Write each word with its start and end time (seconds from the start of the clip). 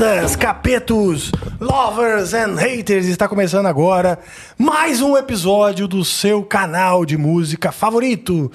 capetas, 0.00 0.34
capetos, 0.34 1.32
lovers 1.60 2.32
and 2.32 2.54
haters, 2.56 3.04
está 3.04 3.28
começando 3.28 3.66
agora 3.66 4.18
mais 4.56 5.02
um 5.02 5.14
episódio 5.14 5.86
do 5.86 6.02
seu 6.06 6.42
canal 6.42 7.04
de 7.04 7.18
música 7.18 7.70
favorito. 7.70 8.50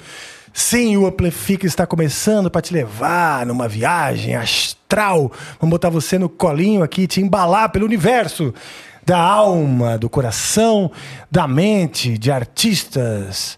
Sim, 0.52 0.96
o 0.96 1.06
Amplifica 1.06 1.64
está 1.64 1.86
começando 1.86 2.50
para 2.50 2.60
te 2.60 2.74
levar 2.74 3.46
numa 3.46 3.68
viagem 3.68 4.34
astral. 4.34 5.30
Vamos 5.60 5.70
botar 5.70 5.88
você 5.88 6.18
no 6.18 6.28
colinho 6.28 6.82
aqui, 6.82 7.06
te 7.06 7.20
embalar 7.20 7.70
pelo 7.70 7.86
universo 7.86 8.52
da 9.04 9.18
alma, 9.18 9.96
do 9.96 10.10
coração, 10.10 10.90
da 11.30 11.46
mente 11.46 12.18
de 12.18 12.32
artistas, 12.32 13.56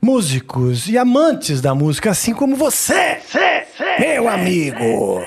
músicos 0.00 0.88
e 0.88 0.96
amantes 0.96 1.60
da 1.60 1.74
música, 1.74 2.12
assim 2.12 2.32
como 2.32 2.56
você, 2.56 3.18
meu 4.00 4.26
amigo 4.26 5.22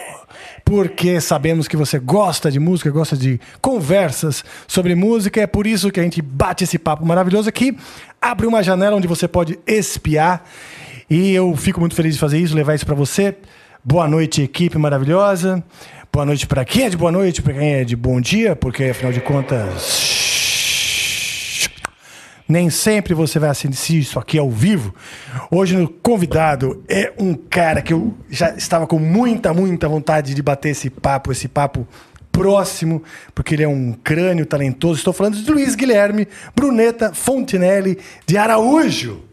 porque 0.68 1.22
sabemos 1.22 1.66
que 1.66 1.78
você 1.78 1.98
gosta 1.98 2.52
de 2.52 2.60
música, 2.60 2.92
gosta 2.92 3.16
de 3.16 3.40
conversas 3.62 4.44
sobre 4.68 4.96
música. 4.96 5.40
É 5.40 5.48
por 5.48 5.66
isso 5.66 5.90
que 5.90 5.98
a 5.98 6.04
gente 6.04 6.22
bate 6.22 6.66
esse 6.66 6.78
papo 6.78 7.06
maravilhoso 7.06 7.48
aqui. 7.48 7.78
Abre 8.22 8.46
uma 8.46 8.62
janela 8.62 8.98
onde 8.98 9.08
você 9.08 9.30
pode 9.30 9.58
espiar. 9.66 10.44
E 11.10 11.32
eu 11.32 11.56
fico 11.56 11.80
muito 11.80 11.96
feliz 11.96 12.16
de 12.16 12.20
fazer 12.20 12.38
isso, 12.38 12.54
levar 12.54 12.76
isso 12.76 12.86
para 12.86 12.96
você. 12.96 13.38
Boa 13.82 14.10
noite, 14.10 14.42
equipe 14.42 14.78
maravilhosa. 14.78 15.64
Boa 16.12 16.26
noite 16.26 16.46
para 16.46 16.66
quem 16.66 16.84
é 16.84 16.90
de 16.90 16.98
boa 16.98 17.14
noite, 17.14 17.42
para 17.42 17.54
quem 17.54 17.74
é 17.76 17.86
de 17.86 17.96
bom 17.96 18.20
dia, 18.20 18.54
porque 18.54 18.84
afinal 18.84 19.14
de 19.14 19.22
contas 19.22 20.17
nem 22.48 22.70
sempre 22.70 23.14
você 23.14 23.40
vai 23.40 23.50
assistir 23.50 24.00
isso 24.00 24.18
aqui 24.18 24.38
ao 24.38 24.50
vivo. 24.50 24.96
Hoje 25.52 25.76
o 25.76 25.88
convidado 25.88 26.84
é 26.88 27.12
um 27.18 27.34
cara 27.34 27.82
que 27.82 27.94
eu 27.94 28.16
já 28.30 28.52
estava 28.56 28.88
com 28.88 28.98
muita, 28.98 29.54
muita 29.54 29.90
vontade 29.90 30.34
de 30.34 30.42
bater 30.42 30.70
esse 30.70 30.90
papo, 30.90 31.32
esse 31.32 31.48
papo 31.48 31.88
próximo, 32.32 33.04
porque 33.34 33.56
ele 33.56 33.64
é 33.64 33.68
um 33.68 33.92
crânio 33.92 34.46
talentoso. 34.46 35.00
Estou 35.00 35.14
falando 35.14 35.36
de 35.36 35.52
Luiz 35.52 35.76
Guilherme 35.76 36.28
Bruneta 36.56 37.14
Fontinelli 37.14 37.98
de 38.26 38.38
Araújo. 38.38 39.24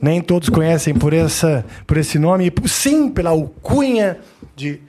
Nem 0.00 0.20
todos 0.20 0.48
conhecem 0.48 0.94
por, 0.94 1.12
essa, 1.12 1.64
por 1.86 1.96
esse 1.96 2.18
nome, 2.18 2.50
e 2.50 2.68
sim 2.68 3.08
pela 3.08 3.30
alcunha 3.30 4.18
de 4.54 4.80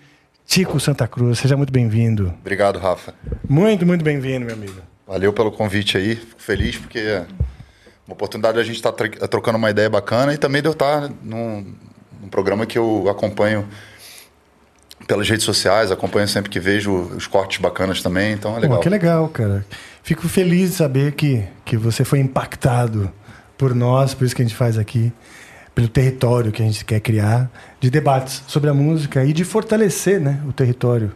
Tico 0.46 0.80
Santa 0.80 1.08
Cruz. 1.08 1.40
Seja 1.40 1.56
muito 1.56 1.72
bem-vindo. 1.72 2.34
Obrigado, 2.42 2.80
Rafa. 2.80 3.14
Muito, 3.48 3.86
muito 3.86 4.04
bem-vindo, 4.04 4.46
meu 4.46 4.56
amigo. 4.56 4.82
Valeu 5.06 5.32
pelo 5.32 5.52
convite 5.52 5.98
aí. 5.98 6.16
Fico 6.16 6.42
feliz 6.42 6.78
porque 6.78 7.22
uma 8.08 8.14
oportunidade 8.14 8.56
de 8.56 8.62
a 8.62 8.64
gente 8.64 8.78
estar 8.78 8.92
tá 8.92 9.28
trocando 9.28 9.58
uma 9.58 9.70
ideia 9.70 9.90
bacana 9.90 10.34
e 10.34 10.38
também 10.38 10.62
de 10.62 10.68
eu 10.68 10.72
estar 10.72 11.12
num, 11.22 11.74
num 12.22 12.30
programa 12.30 12.66
que 12.66 12.78
eu 12.78 13.10
acompanho 13.10 13.68
pelas 15.06 15.30
redes 15.30 15.46
sociais, 15.46 15.92
acompanho 15.92 16.28
sempre 16.28 16.50
que 16.50 16.60
vejo 16.60 16.92
os 16.92 17.28
cortes 17.28 17.60
bacanas 17.60 18.02
também, 18.02 18.34
então 18.34 18.56
é 18.56 18.60
legal. 18.60 18.78
Pô, 18.78 18.84
que 18.84 18.90
legal, 18.90 19.30
cara. 19.30 19.66
Fico 20.02 20.28
feliz 20.28 20.72
de 20.72 20.76
saber 20.78 21.14
que, 21.14 21.44
que 21.64 21.78
você 21.78 22.04
foi 22.04 22.20
impactado 22.20 23.12
por 23.58 23.76
nós, 23.76 24.14
por 24.14 24.26
isso 24.26 24.36
que 24.36 24.42
a 24.42 24.46
gente 24.46 24.56
faz 24.56 24.78
aqui, 24.78 25.12
pelo 25.76 25.88
território 25.88 26.52
que 26.52 26.62
a 26.62 26.66
gente 26.66 26.84
quer 26.84 27.00
criar, 27.00 27.52
de 27.80 27.90
debates 27.90 28.44
sobre 28.48 28.70
a 28.70 28.74
música 28.74 29.24
e 29.24 29.34
de 29.34 29.44
fortalecer 29.44 30.20
né, 30.20 30.42
o 30.48 30.54
território 30.54 31.12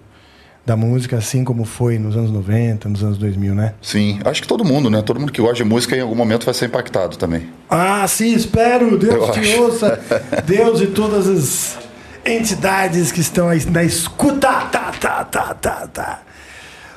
da 0.65 0.75
música, 0.77 1.17
assim 1.17 1.43
como 1.43 1.65
foi 1.65 1.97
nos 1.97 2.15
anos 2.15 2.29
90, 2.31 2.87
nos 2.87 3.03
anos 3.03 3.17
2000, 3.17 3.55
né? 3.55 3.73
Sim, 3.81 4.19
acho 4.23 4.41
que 4.41 4.47
todo 4.47 4.63
mundo, 4.63 4.89
né? 4.89 5.01
Todo 5.01 5.19
mundo 5.19 5.31
que 5.31 5.41
gosta 5.41 5.55
de 5.57 5.63
música 5.63 5.95
em 5.95 6.01
algum 6.01 6.15
momento 6.15 6.45
vai 6.45 6.53
ser 6.53 6.65
impactado 6.67 7.17
também. 7.17 7.47
Ah, 7.69 8.07
sim, 8.07 8.33
espero. 8.33 8.97
Deus 8.97 9.13
Eu 9.15 9.31
te 9.31 9.39
acho. 9.39 9.61
ouça. 9.61 9.99
Deus 10.45 10.81
e 10.81 10.87
todas 10.87 11.27
as 11.27 11.77
entidades 12.25 13.11
que 13.11 13.21
estão 13.21 13.49
aí 13.49 13.63
na 13.65 13.83
escuta. 13.83 14.47
Tá, 14.65 14.91
tá, 14.91 15.23
tá, 15.23 15.53
tá, 15.55 15.87
tá. 15.87 16.21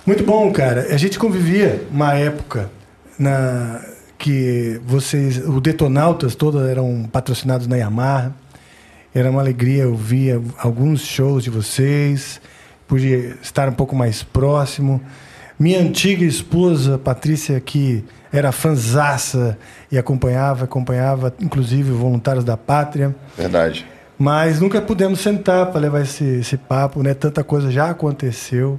Muito 0.06 0.22
bom, 0.24 0.52
cara. 0.52 0.88
A 0.90 0.96
gente 0.98 1.18
convivia 1.18 1.82
uma 1.90 2.12
época 2.14 2.70
na 3.18 3.80
que 4.18 4.80
vocês, 4.86 5.38
o 5.38 5.60
Detonautas 5.60 6.34
todos 6.34 6.66
eram 6.68 7.08
patrocinados 7.10 7.66
na 7.66 7.76
Yamaha. 7.76 8.34
Era 9.14 9.30
uma 9.30 9.40
alegria 9.40 9.88
ouvir 9.88 10.40
alguns 10.58 11.00
shows 11.02 11.44
de 11.44 11.50
vocês 11.50 12.40
podia 12.94 13.36
estar 13.42 13.68
um 13.68 13.72
pouco 13.72 13.96
mais 13.96 14.22
próximo. 14.22 15.02
Minha 15.58 15.80
antiga 15.80 16.24
esposa, 16.24 16.96
Patrícia, 16.96 17.60
que 17.60 18.04
era 18.32 18.52
fanzaça 18.52 19.58
e 19.90 19.98
acompanhava, 19.98 20.64
acompanhava, 20.64 21.34
inclusive, 21.40 21.90
voluntários 21.90 22.44
da 22.44 22.56
pátria. 22.56 23.12
Verdade. 23.36 23.84
Mas 24.16 24.60
nunca 24.60 24.80
pudemos 24.80 25.18
sentar 25.18 25.72
para 25.72 25.80
levar 25.80 26.02
esse, 26.02 26.24
esse 26.24 26.56
papo, 26.56 27.02
né? 27.02 27.14
Tanta 27.14 27.42
coisa 27.42 27.68
já 27.68 27.90
aconteceu. 27.90 28.78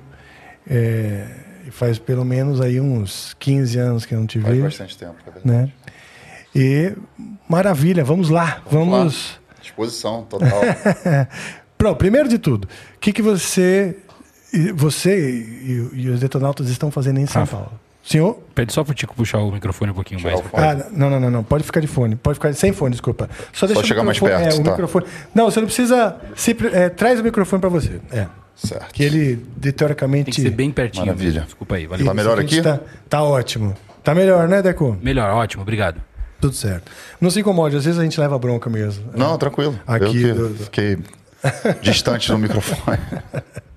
É, 0.66 1.28
faz 1.72 2.00
pelo 2.00 2.24
menos 2.24 2.62
aí 2.62 2.80
uns 2.80 3.36
15 3.38 3.78
anos 3.78 4.06
que 4.06 4.16
eu 4.16 4.20
não 4.20 4.26
te 4.26 4.40
vejo. 4.40 4.62
Faz 4.62 4.78
bastante 4.78 4.98
tempo, 4.98 5.16
é 5.28 5.32
verdade. 5.32 5.46
Né? 5.46 5.72
E 6.56 6.94
maravilha, 7.50 8.02
vamos 8.02 8.30
lá, 8.30 8.62
vamos. 8.72 8.90
vamos... 8.90 9.40
Lá. 9.42 9.62
Disposição 9.62 10.24
total. 10.24 10.62
Pronto, 11.78 11.98
primeiro 11.98 12.30
de 12.30 12.40
tudo, 12.40 12.66
o 12.66 13.00
que, 13.00 13.12
que 13.12 13.22
você, 13.22 13.98
você 14.72 15.20
e, 15.20 15.90
e, 15.94 16.10
os 16.10 16.20
detonautas 16.20 16.70
estão 16.70 16.92
fazendo 16.92 17.20
em 17.20 17.26
São 17.26 17.42
Rafa. 17.42 17.58
Paulo? 17.58 17.72
Senhor? 18.04 18.38
Pede 18.54 18.72
só 18.72 18.84
pro 18.84 18.94
Tico 18.94 19.16
puxar 19.16 19.40
o 19.40 19.52
microfone 19.52 19.92
um 19.92 19.96
pouquinho 19.96 20.22
mais. 20.22 20.40
Ah, 20.54 20.88
não, 20.92 21.10
não, 21.10 21.20
não, 21.20 21.32
não. 21.32 21.44
Pode 21.44 21.64
ficar 21.64 21.80
de 21.80 21.88
fone. 21.88 22.16
Pode 22.16 22.36
ficar 22.36 22.54
sem 22.54 22.72
fone, 22.72 22.92
desculpa. 22.92 23.28
Só, 23.52 23.66
deixa 23.66 23.82
só 23.82 23.88
chegar 23.88 24.04
mais 24.04 24.20
perto. 24.20 24.42
É, 24.42 24.60
o 24.60 24.64
tá. 24.64 24.72
microfone. 24.72 25.06
Não, 25.34 25.50
você 25.50 25.60
não 25.60 25.66
precisa. 25.66 26.16
Se, 26.36 26.56
é, 26.72 26.90
traz 26.90 27.20
o 27.20 27.24
microfone 27.24 27.60
para 27.60 27.70
você. 27.70 28.00
É. 28.12 28.28
Certo. 28.56 28.94
Que 28.94 29.04
ele, 29.04 29.38
teoricamente. 29.76 30.26
Tem 30.26 30.34
que 30.36 30.42
ser 30.42 30.52
bem 30.52 30.72
pertinho. 30.72 31.08
Maravilha. 31.08 31.42
Desculpa 31.42 31.76
aí. 31.76 31.88
Valeu. 31.88 32.06
Tá 32.06 32.14
melhor 32.14 32.40
aqui? 32.40 32.62
Tá, 32.62 32.80
tá 33.10 33.24
ótimo. 33.24 33.76
Tá 34.04 34.14
melhor, 34.14 34.48
né, 34.48 34.62
Deco? 34.62 34.96
Melhor, 35.02 35.32
ótimo. 35.32 35.64
Obrigado. 35.64 36.00
Tudo 36.40 36.56
certo. 36.56 36.92
Não 37.20 37.32
se 37.32 37.40
incomode, 37.40 37.76
às 37.76 37.86
vezes 37.86 38.00
a 38.00 38.04
gente 38.04 38.20
leva 38.20 38.38
bronca 38.38 38.70
mesmo. 38.70 39.04
Não, 39.16 39.36
tranquilo. 39.38 39.80
Aqui. 39.88 40.22
Eu 40.22 40.36
do, 40.36 40.50
do... 40.50 40.64
fiquei 40.66 41.00
distante 41.82 42.32
do 42.32 42.38
microfone. 42.38 43.00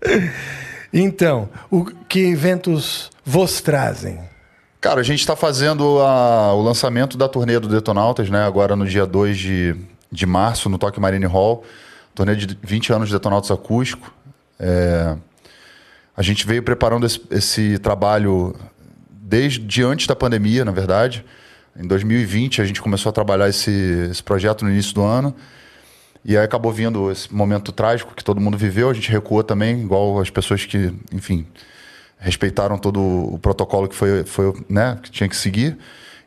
Então, 0.93 1.49
o 1.71 1.84
que 1.84 2.21
eventos 2.21 3.10
vos 3.25 3.60
trazem? 3.60 4.19
Cara, 4.81 5.00
a 5.00 5.04
gente 5.04 5.21
está 5.21 5.34
fazendo 5.34 6.00
a, 6.00 6.54
o 6.54 6.62
lançamento 6.62 7.19
da 7.19 7.28
turnê 7.28 7.59
do 7.59 7.69
Detonautas, 7.69 8.31
né? 8.31 8.44
Agora 8.44 8.76
no 8.76 8.87
dia 8.87 9.04
2 9.04 9.37
de, 9.37 9.77
de 10.10 10.25
março, 10.25 10.69
no 10.69 10.78
Tokyo 10.78 11.03
Marine 11.03 11.27
Hall. 11.27 11.65
Turnê 12.15 12.34
de 12.37 12.56
20 12.62 12.93
anos 12.93 13.09
de 13.09 13.15
Detonautas 13.15 13.50
Acústico. 13.50 14.12
É, 14.59 15.16
a 16.16 16.22
gente 16.22 16.47
veio 16.47 16.62
preparando 16.62 17.06
esse, 17.06 17.21
esse, 17.31 17.78
trabalho 17.78 18.54
desde 19.10 19.82
antes 19.82 20.06
da 20.06 20.16
pandemia, 20.16 20.65
na 20.65 20.72
verdade. 20.72 21.25
Em 21.77 21.87
2020 21.87 22.62
a 22.62 22.65
gente 22.65 22.81
começou 22.81 23.10
a 23.10 23.12
trabalhar 23.12 23.48
esse, 23.48 23.71
esse 24.10 24.22
projeto 24.22 24.65
no 24.65 24.71
início 24.71 24.95
do 24.95 25.03
ano. 25.03 25.34
E 26.24 26.36
aí 26.36 26.44
acabou 26.44 26.72
vindo 26.72 27.10
esse 27.10 27.32
momento 27.32 27.72
trágico 27.72 28.15
que 28.15 28.24
todo 28.24 28.41
mundo 28.41 28.56
viveu, 28.56 28.91
a 28.91 28.94
gente 28.94 29.10
recuou 29.10 29.42
também, 29.42 29.80
igual 29.80 30.20
as 30.20 30.30
pessoas 30.30 30.65
que, 30.65 30.92
enfim, 31.12 31.47
respeitaram 32.18 32.76
todo 32.76 33.00
o 33.00 33.38
protocolo 33.38 33.88
que 33.88 33.94
foi, 33.94 34.24
foi 34.24 34.54
né, 34.68 34.98
que 35.03 35.10
tinha 35.10 35.28
que 35.28 35.36
seguir. 35.36 35.76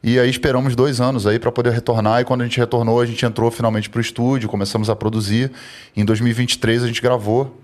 E 0.03 0.17
aí 0.19 0.29
esperamos 0.29 0.75
dois 0.75 0.99
anos 0.99 1.27
aí 1.27 1.37
para 1.37 1.51
poder 1.51 1.71
retornar. 1.71 2.21
E 2.21 2.25
quando 2.25 2.41
a 2.41 2.43
gente 2.45 2.57
retornou, 2.57 2.99
a 2.99 3.05
gente 3.05 3.23
entrou 3.23 3.51
finalmente 3.51 3.89
para 3.89 3.99
o 3.99 4.01
estúdio, 4.01 4.49
começamos 4.49 4.89
a 4.89 4.95
produzir. 4.95 5.51
Em 5.95 6.03
2023 6.03 6.83
a 6.83 6.87
gente 6.87 7.01
gravou 7.01 7.61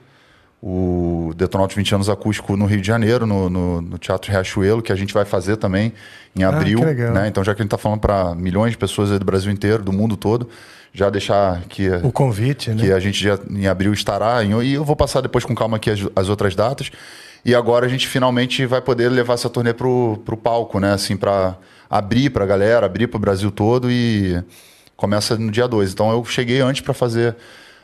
o 0.62 1.33
Detonautas 1.35 1.75
20 1.75 1.95
anos 1.95 2.09
acústico 2.09 2.56
no 2.56 2.65
Rio 2.65 2.81
de 2.81 2.88
Janeiro, 2.88 3.25
no, 3.25 3.50
no, 3.50 3.81
no, 3.81 3.97
Teatro 3.97 4.31
Riachuelo, 4.31 4.81
que 4.81 4.91
a 4.91 4.95
gente 4.95 5.13
vai 5.13 5.25
fazer 5.25 5.57
também 5.57 5.94
em 6.35 6.44
ah, 6.44 6.50
abril. 6.50 6.79
Ah, 6.83 7.12
né? 7.12 7.27
Então, 7.27 7.44
já 7.44 7.56
que 7.56 7.62
a 7.62 7.63
gente 7.63 7.74
está 7.74 7.77
falando 7.77 8.00
para 8.00 8.35
milhões 8.35 8.71
de 8.71 8.77
pessoas 8.77 9.09
do 9.18 9.25
Brasil 9.25 9.51
inteiro, 9.51 9.83
do 9.83 9.94
mundo 9.94 10.18
todo, 10.18 10.50
já 10.98 11.12
deixar 11.12 11.62
que 11.70 11.88
o 12.04 12.12
convite, 12.12 12.72
que 12.72 12.88
né? 12.88 12.94
a 12.94 13.00
gente 13.00 13.24
já 13.24 13.38
em 13.52 13.68
abril 13.68 13.94
estará 13.94 14.44
em, 14.44 14.60
e 14.64 14.74
eu 14.74 14.84
vou 14.84 14.96
passar 14.96 15.22
depois 15.22 15.46
com 15.46 15.54
calma 15.54 15.78
aqui 15.78 15.92
as, 15.92 16.00
as 16.16 16.28
outras 16.28 16.56
datas. 16.56 16.90
E 17.46 17.54
agora 17.54 17.86
a 17.86 17.90
gente 17.90 18.08
finalmente 18.08 18.66
vai 18.66 18.82
poder 18.82 19.08
levar 19.10 19.36
essa 19.36 19.48
turnê 19.48 19.74
pro, 19.74 20.20
pro 20.26 20.36
palco, 20.36 20.80
né? 20.80 20.94
Assim, 20.94 21.16
para 21.16 21.56
abrir 21.88 22.32
para 22.32 22.44
a 22.44 22.48
galera, 22.48 22.88
abrir 22.88 23.06
para 23.06 23.18
o 23.18 23.20
Brasil 23.20 23.52
todo 23.52 23.92
e 23.92 24.44
começa 24.96 25.38
no 25.38 25.52
dia 25.52 25.68
2. 25.68 25.92
Então 25.92 26.10
eu 26.10 26.26
cheguei 26.26 26.62
antes 26.62 26.82
para 26.82 26.96
fazer 26.96 27.36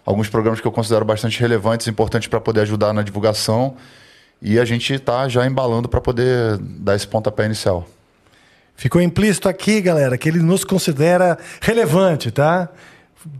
alguns 0.03 0.27
programas 0.27 0.59
que 0.59 0.65
eu 0.65 0.71
considero 0.71 1.05
bastante 1.05 1.39
relevantes, 1.39 1.87
importantes 1.87 2.27
para 2.27 2.41
poder 2.41 2.61
ajudar 2.61 2.93
na 2.93 3.03
divulgação. 3.03 3.75
E 4.41 4.59
a 4.59 4.65
gente 4.65 4.91
está 4.91 5.29
já 5.29 5.45
embalando 5.45 5.87
para 5.87 6.01
poder 6.01 6.57
dar 6.57 6.95
esse 6.95 7.07
pontapé 7.07 7.45
inicial. 7.45 7.87
Ficou 8.75 8.99
implícito 8.99 9.47
aqui, 9.47 9.79
galera, 9.79 10.17
que 10.17 10.27
ele 10.27 10.39
nos 10.39 10.63
considera 10.63 11.37
relevante, 11.61 12.31
tá? 12.31 12.69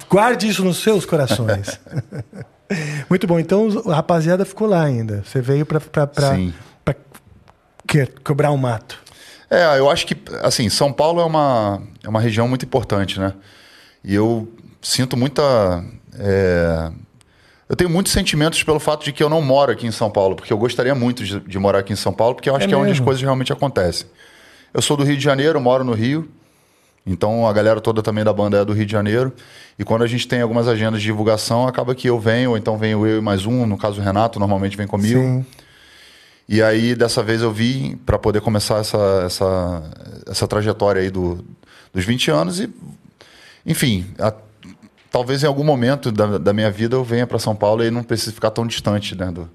Guarde 0.09 0.47
isso 0.47 0.63
nos 0.63 0.77
seus 0.77 1.05
corações. 1.05 1.79
Muito 3.09 3.27
bom. 3.27 3.39
Então, 3.39 3.67
a 3.87 3.95
rapaziada 3.95 4.45
ficou 4.45 4.67
lá 4.67 4.83
ainda. 4.83 5.23
Você 5.25 5.41
veio 5.41 5.65
para 5.65 5.79
cobrar 8.23 8.51
um 8.51 8.57
mato. 8.57 8.97
É, 9.49 9.77
eu 9.77 9.89
acho 9.89 10.07
que, 10.07 10.15
assim, 10.41 10.69
São 10.69 10.91
Paulo 10.91 11.21
é 11.21 11.25
uma, 11.25 11.81
é 12.03 12.09
uma 12.09 12.19
região 12.19 12.47
muito 12.47 12.65
importante, 12.65 13.19
né? 13.19 13.33
E 14.03 14.15
eu 14.15 14.51
sinto 14.81 15.15
muita. 15.15 15.83
É... 16.17 16.91
Eu 17.69 17.75
tenho 17.75 17.89
muitos 17.89 18.11
sentimentos 18.11 18.61
pelo 18.63 18.79
fato 18.79 19.03
de 19.03 19.11
que 19.11 19.23
eu 19.23 19.29
não 19.29 19.41
moro 19.41 19.71
aqui 19.71 19.87
em 19.87 19.91
São 19.91 20.09
Paulo, 20.09 20.35
porque 20.35 20.51
eu 20.51 20.57
gostaria 20.57 20.93
muito 20.93 21.23
de, 21.23 21.39
de 21.39 21.57
morar 21.59 21.79
aqui 21.79 21.93
em 21.93 21.95
São 21.95 22.11
Paulo, 22.13 22.35
porque 22.35 22.49
eu 22.49 22.55
acho 22.55 22.65
É 22.65 22.67
que 22.67 22.73
é 22.73 22.77
onde 22.77 22.87
as 22.87 22.93
mesmo? 22.93 23.05
coisas 23.05 23.21
realmente 23.21 23.53
acontecem. 23.53 24.07
Eu 24.73 24.81
sou 24.81 24.97
do 24.97 25.03
Rio 25.03 25.15
de 25.17 25.23
Janeiro, 25.23 25.59
moro 25.61 25.83
no 25.83 25.93
Rio, 25.93 26.29
então 27.05 27.47
a 27.47 27.53
galera 27.53 27.81
toda 27.81 28.01
também 28.01 28.23
da 28.23 28.31
banda 28.33 28.57
é 28.57 28.65
do 28.65 28.73
Rio 28.73 28.85
de 28.85 28.91
Janeiro. 28.91 29.33
E 29.77 29.83
quando 29.83 30.03
a 30.03 30.07
gente 30.07 30.27
tem 30.27 30.41
algumas 30.41 30.67
agendas 30.67 31.01
de 31.01 31.05
divulgação, 31.07 31.67
acaba 31.67 31.93
que 31.95 32.07
eu 32.07 32.19
venho, 32.19 32.51
ou 32.51 32.57
então 32.57 32.77
venho 32.77 33.05
eu 33.05 33.17
e 33.17 33.21
mais 33.21 33.45
um, 33.45 33.65
no 33.65 33.77
caso 33.77 33.99
o 33.99 34.03
Renato, 34.03 34.39
normalmente 34.39 34.77
vem 34.77 34.87
comigo. 34.87 35.19
Sim. 35.19 35.45
E 36.47 36.61
aí, 36.61 36.93
dessa 36.93 37.23
vez, 37.23 37.41
eu 37.41 37.51
vim 37.51 37.97
para 38.05 38.19
poder 38.19 38.41
começar 38.41 38.77
essa, 38.79 39.23
essa, 39.25 39.83
essa 40.29 40.47
trajetória 40.47 41.01
aí 41.01 41.09
do, 41.09 41.43
dos 41.93 42.03
20 42.05 42.29
anos. 42.31 42.59
E, 42.59 42.69
enfim, 43.65 44.05
a- 44.19 44.33
talvez 45.11 45.43
em 45.43 45.47
algum 45.47 45.63
momento 45.63 46.11
da, 46.11 46.37
da 46.37 46.53
minha 46.53 46.69
vida 46.69 46.95
eu 46.95 47.03
venha 47.03 47.25
para 47.25 47.39
São 47.39 47.55
Paulo 47.55 47.83
e 47.83 47.89
não 47.89 48.03
precise 48.03 48.31
ficar 48.33 48.51
tão 48.51 48.67
distante, 48.67 49.15
né? 49.15 49.31
Do, 49.31 49.49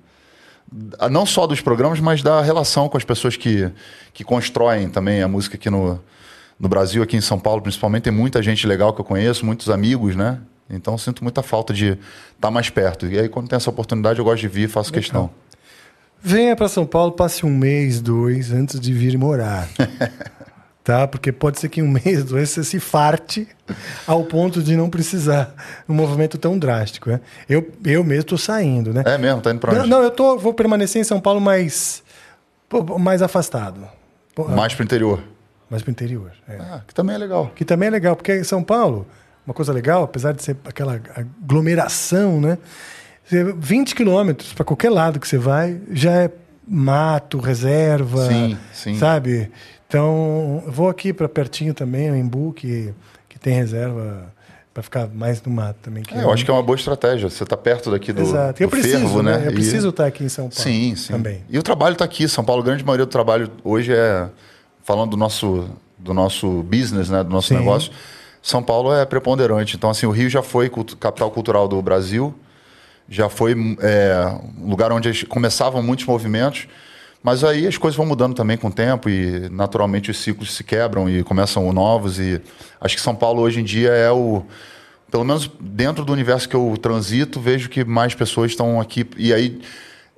não 1.10 1.24
só 1.26 1.46
dos 1.46 1.60
programas, 1.60 2.00
mas 2.00 2.22
da 2.22 2.40
relação 2.42 2.88
com 2.88 2.96
as 2.96 3.04
pessoas 3.04 3.36
que, 3.36 3.70
que 4.12 4.24
constroem 4.24 4.88
também 4.88 5.22
a 5.22 5.28
música 5.28 5.56
aqui 5.56 5.70
no, 5.70 6.00
no 6.58 6.68
Brasil, 6.68 7.02
aqui 7.02 7.16
em 7.16 7.20
São 7.20 7.38
Paulo, 7.38 7.62
principalmente. 7.62 8.04
Tem 8.04 8.12
muita 8.12 8.42
gente 8.42 8.66
legal 8.66 8.92
que 8.92 9.00
eu 9.00 9.04
conheço, 9.04 9.46
muitos 9.46 9.70
amigos, 9.70 10.16
né? 10.16 10.38
Então, 10.68 10.98
sinto 10.98 11.22
muita 11.22 11.42
falta 11.42 11.72
de 11.72 11.98
estar 12.34 12.50
mais 12.50 12.68
perto. 12.68 13.06
E 13.06 13.18
aí, 13.18 13.28
quando 13.28 13.48
tem 13.48 13.56
essa 13.56 13.70
oportunidade, 13.70 14.18
eu 14.18 14.24
gosto 14.24 14.40
de 14.40 14.48
vir 14.48 14.64
e 14.64 14.68
faço 14.68 14.92
questão. 14.92 15.30
Venha 16.20 16.56
para 16.56 16.68
São 16.68 16.84
Paulo, 16.84 17.12
passe 17.12 17.46
um 17.46 17.50
mês, 17.50 18.00
dois, 18.00 18.52
antes 18.52 18.78
de 18.78 18.92
vir 18.92 19.16
morar. 19.16 19.68
tá? 20.82 21.06
Porque 21.06 21.30
pode 21.30 21.60
ser 21.60 21.68
que 21.68 21.80
em 21.80 21.84
um 21.84 21.88
mês, 21.88 22.24
dois, 22.24 22.50
você 22.50 22.64
se 22.64 22.80
farte 22.80 23.46
ao 24.06 24.24
ponto 24.24 24.62
de 24.62 24.76
não 24.76 24.90
precisar 24.90 25.54
um 25.88 25.94
movimento 25.94 26.36
tão 26.36 26.58
drástico. 26.58 27.08
Né? 27.10 27.20
Eu, 27.48 27.70
eu 27.84 28.02
mesmo 28.02 28.22
estou 28.22 28.38
saindo, 28.38 28.92
né? 28.92 29.04
É 29.06 29.16
mesmo? 29.16 29.40
Tá 29.40 29.52
indo 29.52 29.60
pra 29.60 29.72
onde? 29.72 29.80
Não, 29.80 29.86
não, 29.86 30.02
eu 30.02 30.10
tô, 30.10 30.36
vou 30.36 30.52
permanecer 30.52 31.00
em 31.00 31.04
São 31.04 31.20
Paulo 31.20 31.40
mais, 31.40 32.02
pô, 32.68 32.98
mais 32.98 33.22
afastado. 33.22 33.88
Mais 34.36 34.74
pro 34.74 34.84
interior. 34.84 35.22
Mais 35.70 35.82
para 35.82 35.90
o 35.90 35.92
interior. 35.92 36.32
é. 36.48 36.56
Ah, 36.56 36.80
que 36.86 36.94
também 36.94 37.14
é 37.14 37.18
legal. 37.18 37.52
Que 37.54 37.64
também 37.64 37.88
é 37.88 37.90
legal, 37.90 38.16
porque 38.16 38.34
em 38.36 38.44
São 38.44 38.62
Paulo, 38.62 39.06
uma 39.46 39.52
coisa 39.54 39.72
legal, 39.72 40.02
apesar 40.02 40.32
de 40.32 40.42
ser 40.42 40.56
aquela 40.64 41.00
aglomeração, 41.14 42.40
né? 42.40 42.58
Você- 43.24 43.44
20 43.58 43.94
quilômetros 43.94 44.52
para 44.54 44.64
qualquer 44.64 44.90
lado 44.90 45.20
que 45.20 45.28
você 45.28 45.36
vai, 45.36 45.78
já 45.90 46.12
é 46.12 46.30
mato, 46.66 47.38
reserva, 47.38 48.26
Sim, 48.28 48.58
sim. 48.72 48.98
sabe? 48.98 49.50
Então, 49.86 50.62
eu 50.66 50.72
vou 50.72 50.88
aqui 50.88 51.12
para 51.12 51.28
pertinho 51.28 51.72
também, 51.74 52.10
o 52.10 52.16
Embu, 52.16 52.52
que, 52.52 52.92
que 53.28 53.38
tem 53.38 53.54
reserva 53.54 54.32
para 54.72 54.82
ficar 54.82 55.08
mais 55.08 55.42
no 55.42 55.50
mato 55.50 55.78
também. 55.82 56.02
É, 56.12 56.22
eu 56.22 56.30
acho 56.32 56.44
que 56.44 56.50
é 56.50 56.54
uma 56.54 56.62
boa 56.62 56.76
estratégia. 56.76 57.28
Você 57.28 57.44
tá 57.44 57.56
perto 57.56 57.90
daqui 57.90 58.12
do, 58.12 58.20
Exato. 58.22 58.62
Eu 58.62 58.68
do 58.68 58.70
preciso, 58.70 58.98
fervo, 58.98 59.22
né? 59.22 59.38
né? 59.38 59.48
Eu 59.48 59.52
preciso 59.52 59.88
estar 59.88 60.06
aqui 60.06 60.24
em 60.24 60.28
São 60.28 60.48
Paulo. 60.48 60.62
Sim, 60.62 60.94
sim. 60.94 61.12
Também. 61.12 61.42
E 61.48 61.58
o 61.58 61.62
trabalho 61.62 61.94
está 61.94 62.04
aqui. 62.04 62.28
São 62.28 62.44
Paulo, 62.44 62.62
a 62.62 62.64
grande 62.64 62.84
maioria 62.84 63.04
do 63.06 63.10
trabalho 63.10 63.50
hoje 63.64 63.92
é 63.92 64.28
falando 64.88 65.10
do 65.10 65.16
nosso, 65.18 65.68
do 65.98 66.14
nosso 66.14 66.62
business, 66.62 67.10
né? 67.10 67.22
Do 67.22 67.28
nosso 67.28 67.48
Sim. 67.48 67.58
negócio. 67.58 67.92
São 68.42 68.62
Paulo 68.62 68.90
é 68.90 69.04
preponderante. 69.04 69.76
Então, 69.76 69.90
assim, 69.90 70.06
o 70.06 70.10
Rio 70.10 70.30
já 70.30 70.42
foi 70.42 70.70
cultu- 70.70 70.96
capital 70.96 71.30
cultural 71.30 71.68
do 71.68 71.82
Brasil, 71.82 72.34
já 73.06 73.28
foi 73.28 73.54
é, 73.82 74.34
um 74.58 74.70
lugar 74.70 74.90
onde 74.90 75.26
começavam 75.26 75.82
muitos 75.82 76.06
movimentos. 76.06 76.66
Mas 77.22 77.44
aí 77.44 77.66
as 77.66 77.76
coisas 77.76 77.98
vão 77.98 78.06
mudando 78.06 78.34
também 78.34 78.56
com 78.56 78.68
o 78.68 78.72
tempo 78.72 79.10
e 79.10 79.50
naturalmente 79.50 80.10
os 80.10 80.16
ciclos 80.16 80.54
se 80.54 80.64
quebram 80.64 81.10
e 81.10 81.22
começam 81.22 81.70
novos. 81.70 82.18
E 82.18 82.40
acho 82.80 82.96
que 82.96 83.02
São 83.02 83.14
Paulo 83.14 83.42
hoje 83.42 83.60
em 83.60 83.64
dia 83.64 83.90
é 83.90 84.10
o. 84.10 84.42
Pelo 85.10 85.24
menos 85.24 85.50
dentro 85.60 86.02
do 86.02 86.12
universo 86.14 86.48
que 86.48 86.56
eu 86.56 86.78
transito, 86.80 87.38
vejo 87.40 87.68
que 87.68 87.84
mais 87.84 88.14
pessoas 88.14 88.52
estão 88.52 88.80
aqui. 88.80 89.06
E 89.18 89.34
aí 89.34 89.60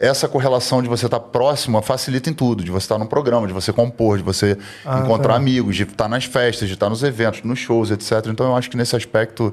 essa 0.01 0.27
correlação 0.27 0.83
de 0.83 0.89
você 0.89 1.05
estar 1.05 1.21
próximo 1.21 1.81
facilita 1.83 2.31
em 2.31 2.33
tudo, 2.33 2.65
de 2.65 2.71
você 2.71 2.85
estar 2.85 2.99
num 2.99 3.07
programa, 3.07 3.47
de 3.47 3.53
você 3.53 3.71
compor, 3.73 4.17
de 4.17 4.25
você 4.25 4.57
Ah, 4.85 5.01
encontrar 5.01 5.35
tá. 5.35 5.37
amigos, 5.37 5.77
de 5.77 5.83
estar 5.83 6.09
nas 6.09 6.25
festas, 6.25 6.67
de 6.69 6.75
estar 6.75 6.89
nos 6.89 7.03
eventos, 7.03 7.43
nos 7.43 7.59
shows, 7.59 7.91
etc. 7.91 8.27
Então 8.29 8.47
eu 8.47 8.57
acho 8.57 8.71
que 8.71 8.77
nesse 8.79 8.97
aspecto 8.97 9.53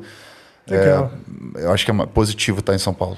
é, 0.71 1.05
eu 1.55 1.71
acho 1.71 1.83
que 1.85 1.91
é 1.91 2.05
positivo 2.07 2.59
estar 2.61 2.73
em 2.73 2.77
São 2.79 2.93
Paulo. 2.93 3.17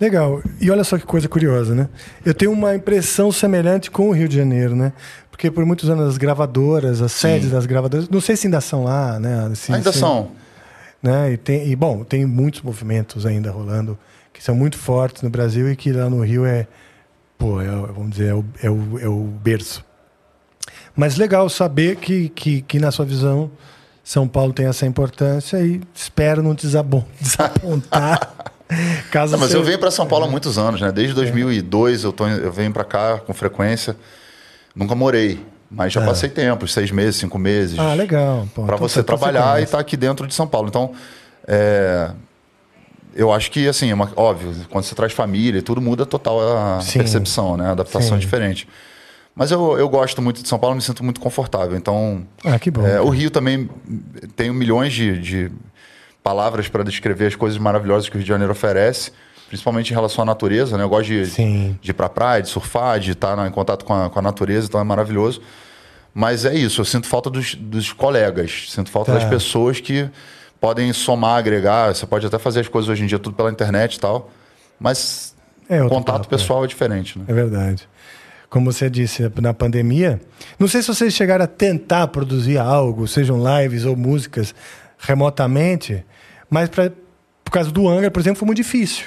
Legal. 0.00 0.42
E 0.60 0.70
olha 0.70 0.82
só 0.84 0.98
que 0.98 1.04
coisa 1.06 1.28
curiosa, 1.28 1.74
né? 1.74 1.88
Eu 2.24 2.34
tenho 2.34 2.50
uma 2.50 2.74
impressão 2.74 3.30
semelhante 3.30 3.90
com 3.90 4.08
o 4.08 4.12
Rio 4.12 4.26
de 4.28 4.36
Janeiro, 4.36 4.74
né? 4.74 4.92
Porque 5.30 5.50
por 5.50 5.64
muitos 5.64 5.88
anos 5.88 6.08
as 6.08 6.16
gravadoras, 6.18 7.00
as 7.02 7.12
sedes 7.12 7.50
das 7.50 7.66
gravadoras, 7.66 8.08
não 8.08 8.20
sei 8.20 8.36
se 8.36 8.46
ainda 8.46 8.60
são 8.60 8.84
lá, 8.84 9.20
né? 9.20 9.52
Se- 9.54 9.72
Ainda 9.72 9.92
se- 9.92 9.98
são. 10.00 10.30
Né? 11.02 11.32
E, 11.32 11.36
tem, 11.36 11.68
e, 11.70 11.76
bom, 11.76 12.04
tem 12.04 12.24
muitos 12.24 12.62
movimentos 12.62 13.26
ainda 13.26 13.50
rolando 13.50 13.98
que 14.42 14.46
são 14.46 14.56
muito 14.56 14.76
fortes 14.76 15.22
no 15.22 15.30
Brasil 15.30 15.70
e 15.70 15.76
que 15.76 15.92
lá 15.92 16.10
no 16.10 16.20
Rio 16.24 16.44
é, 16.44 16.66
pô, 17.38 17.60
é, 17.60 17.66
vamos 17.66 18.10
dizer, 18.10 18.30
é 18.30 18.34
o, 18.34 18.44
é 18.60 18.68
o, 18.70 18.98
é 18.98 19.08
o 19.08 19.22
berço. 19.40 19.84
Mas 20.96 21.16
legal 21.16 21.48
saber 21.48 21.94
que, 21.96 22.28
que, 22.30 22.60
que, 22.62 22.80
na 22.80 22.90
sua 22.90 23.04
visão, 23.04 23.52
São 24.02 24.26
Paulo 24.26 24.52
tem 24.52 24.66
essa 24.66 24.84
importância 24.84 25.58
e 25.60 25.80
espero 25.94 26.42
não 26.42 26.54
desabon- 26.56 27.04
desapontar. 27.20 28.32
caso 29.12 29.32
Não, 29.34 29.38
mas 29.38 29.52
você- 29.52 29.56
eu 29.56 29.62
venho 29.62 29.78
para 29.78 29.92
São 29.92 30.08
Paulo 30.08 30.24
há 30.24 30.28
muitos 30.28 30.58
anos, 30.58 30.80
né? 30.80 30.90
Desde 30.90 31.14
2002 31.14 32.02
eu, 32.02 32.12
tô, 32.12 32.26
eu 32.26 32.50
venho 32.50 32.72
para 32.72 32.82
cá 32.84 33.18
com 33.24 33.32
frequência. 33.32 33.96
Nunca 34.74 34.96
morei, 34.96 35.40
mas 35.70 35.92
já 35.92 36.02
É. 36.02 36.06
passei 36.06 36.28
tempo, 36.28 36.66
seis 36.66 36.90
meses, 36.90 37.14
cinco 37.14 37.38
meses. 37.38 37.78
Ah, 37.78 37.94
legal. 37.94 38.48
Para 38.56 38.64
então 38.64 38.78
você 38.78 39.00
então 39.00 39.16
trabalhar 39.16 39.60
e 39.60 39.64
estar 39.64 39.78
aqui 39.78 39.96
dentro 39.96 40.26
de 40.26 40.34
São 40.34 40.48
Paulo. 40.48 40.66
Então, 40.68 40.92
é, 41.46 42.10
eu 43.14 43.32
acho 43.32 43.50
que, 43.50 43.66
assim, 43.68 43.90
é 43.90 43.94
uma- 43.94 44.10
óbvio, 44.16 44.54
quando 44.70 44.84
você 44.84 44.94
traz 44.94 45.12
família 45.12 45.58
e 45.58 45.62
tudo, 45.62 45.80
muda 45.80 46.04
total 46.06 46.40
a 46.76 46.80
Sim. 46.80 46.98
percepção, 46.98 47.56
né? 47.56 47.66
A 47.68 47.72
adaptação 47.72 48.16
é 48.16 48.20
diferente. 48.20 48.68
Mas 49.34 49.50
eu, 49.50 49.78
eu 49.78 49.88
gosto 49.88 50.20
muito 50.20 50.42
de 50.42 50.48
São 50.48 50.58
Paulo, 50.58 50.76
me 50.76 50.82
sinto 50.82 51.02
muito 51.02 51.20
confortável. 51.20 51.76
Então, 51.76 52.26
Ah, 52.44 52.58
que 52.58 52.70
bom. 52.70 52.86
é, 52.86 53.00
o 53.00 53.08
Rio 53.08 53.30
também 53.30 53.68
tem 54.36 54.52
milhões 54.52 54.92
de, 54.92 55.18
de 55.18 55.50
palavras 56.22 56.68
para 56.68 56.82
descrever 56.84 57.26
as 57.26 57.34
coisas 57.34 57.58
maravilhosas 57.58 58.08
que 58.08 58.14
o 58.14 58.18
Rio 58.18 58.24
de 58.24 58.28
Janeiro 58.28 58.52
oferece, 58.52 59.10
principalmente 59.48 59.90
em 59.90 59.94
relação 59.94 60.22
à 60.22 60.24
natureza, 60.26 60.76
né? 60.76 60.84
Eu 60.84 60.88
gosto 60.88 61.06
de, 61.08 61.26
Sim. 61.26 61.78
de 61.80 61.90
ir 61.90 61.94
pra 61.94 62.08
praia, 62.08 62.42
de 62.42 62.48
surfar, 62.50 63.00
de 63.00 63.12
estar 63.12 63.34
na- 63.36 63.46
em 63.48 63.50
contato 63.50 63.84
com 63.84 63.94
a, 63.94 64.10
com 64.10 64.18
a 64.18 64.22
natureza, 64.22 64.66
então 64.66 64.80
é 64.80 64.84
maravilhoso. 64.84 65.40
Mas 66.14 66.44
é 66.44 66.54
isso, 66.54 66.82
eu 66.82 66.84
sinto 66.84 67.06
falta 67.06 67.30
dos, 67.30 67.54
dos 67.54 67.90
colegas, 67.92 68.66
sinto 68.68 68.90
falta 68.90 69.12
Tá. 69.12 69.18
das 69.18 69.28
pessoas 69.28 69.80
que 69.80 70.08
podem 70.62 70.92
somar, 70.92 71.38
agregar. 71.38 71.92
Você 71.92 72.06
pode 72.06 72.24
até 72.24 72.38
fazer 72.38 72.60
as 72.60 72.68
coisas 72.68 72.88
hoje 72.88 73.02
em 73.02 73.06
dia 73.06 73.18
tudo 73.18 73.34
pela 73.34 73.50
internet 73.50 73.96
e 73.96 74.00
tal, 74.00 74.30
mas 74.78 75.34
É 75.68 75.82
outro 75.82 75.96
contato 75.98 76.22
papo, 76.22 76.34
é. 76.34 76.38
pessoal 76.38 76.64
é 76.64 76.68
diferente, 76.68 77.18
né? 77.18 77.24
É 77.26 77.32
verdade. 77.34 77.88
Como 78.48 78.72
você 78.72 78.88
disse, 78.88 79.28
na 79.40 79.52
pandemia, 79.52 80.20
não 80.60 80.68
sei 80.68 80.80
se 80.80 80.88
vocês 80.88 81.12
chegaram 81.12 81.44
a 81.44 81.48
tentar 81.48 82.06
produzir 82.08 82.58
algo, 82.58 83.08
sejam 83.08 83.38
lives 83.42 83.84
ou 83.84 83.96
músicas, 83.96 84.54
remotamente, 84.98 86.04
mas 86.48 86.68
pra, 86.68 86.92
por 87.42 87.50
causa 87.50 87.72
do 87.72 87.88
Angra, 87.88 88.10
por 88.10 88.20
exemplo, 88.20 88.38
foi 88.38 88.46
muito 88.46 88.58
difícil. 88.58 89.06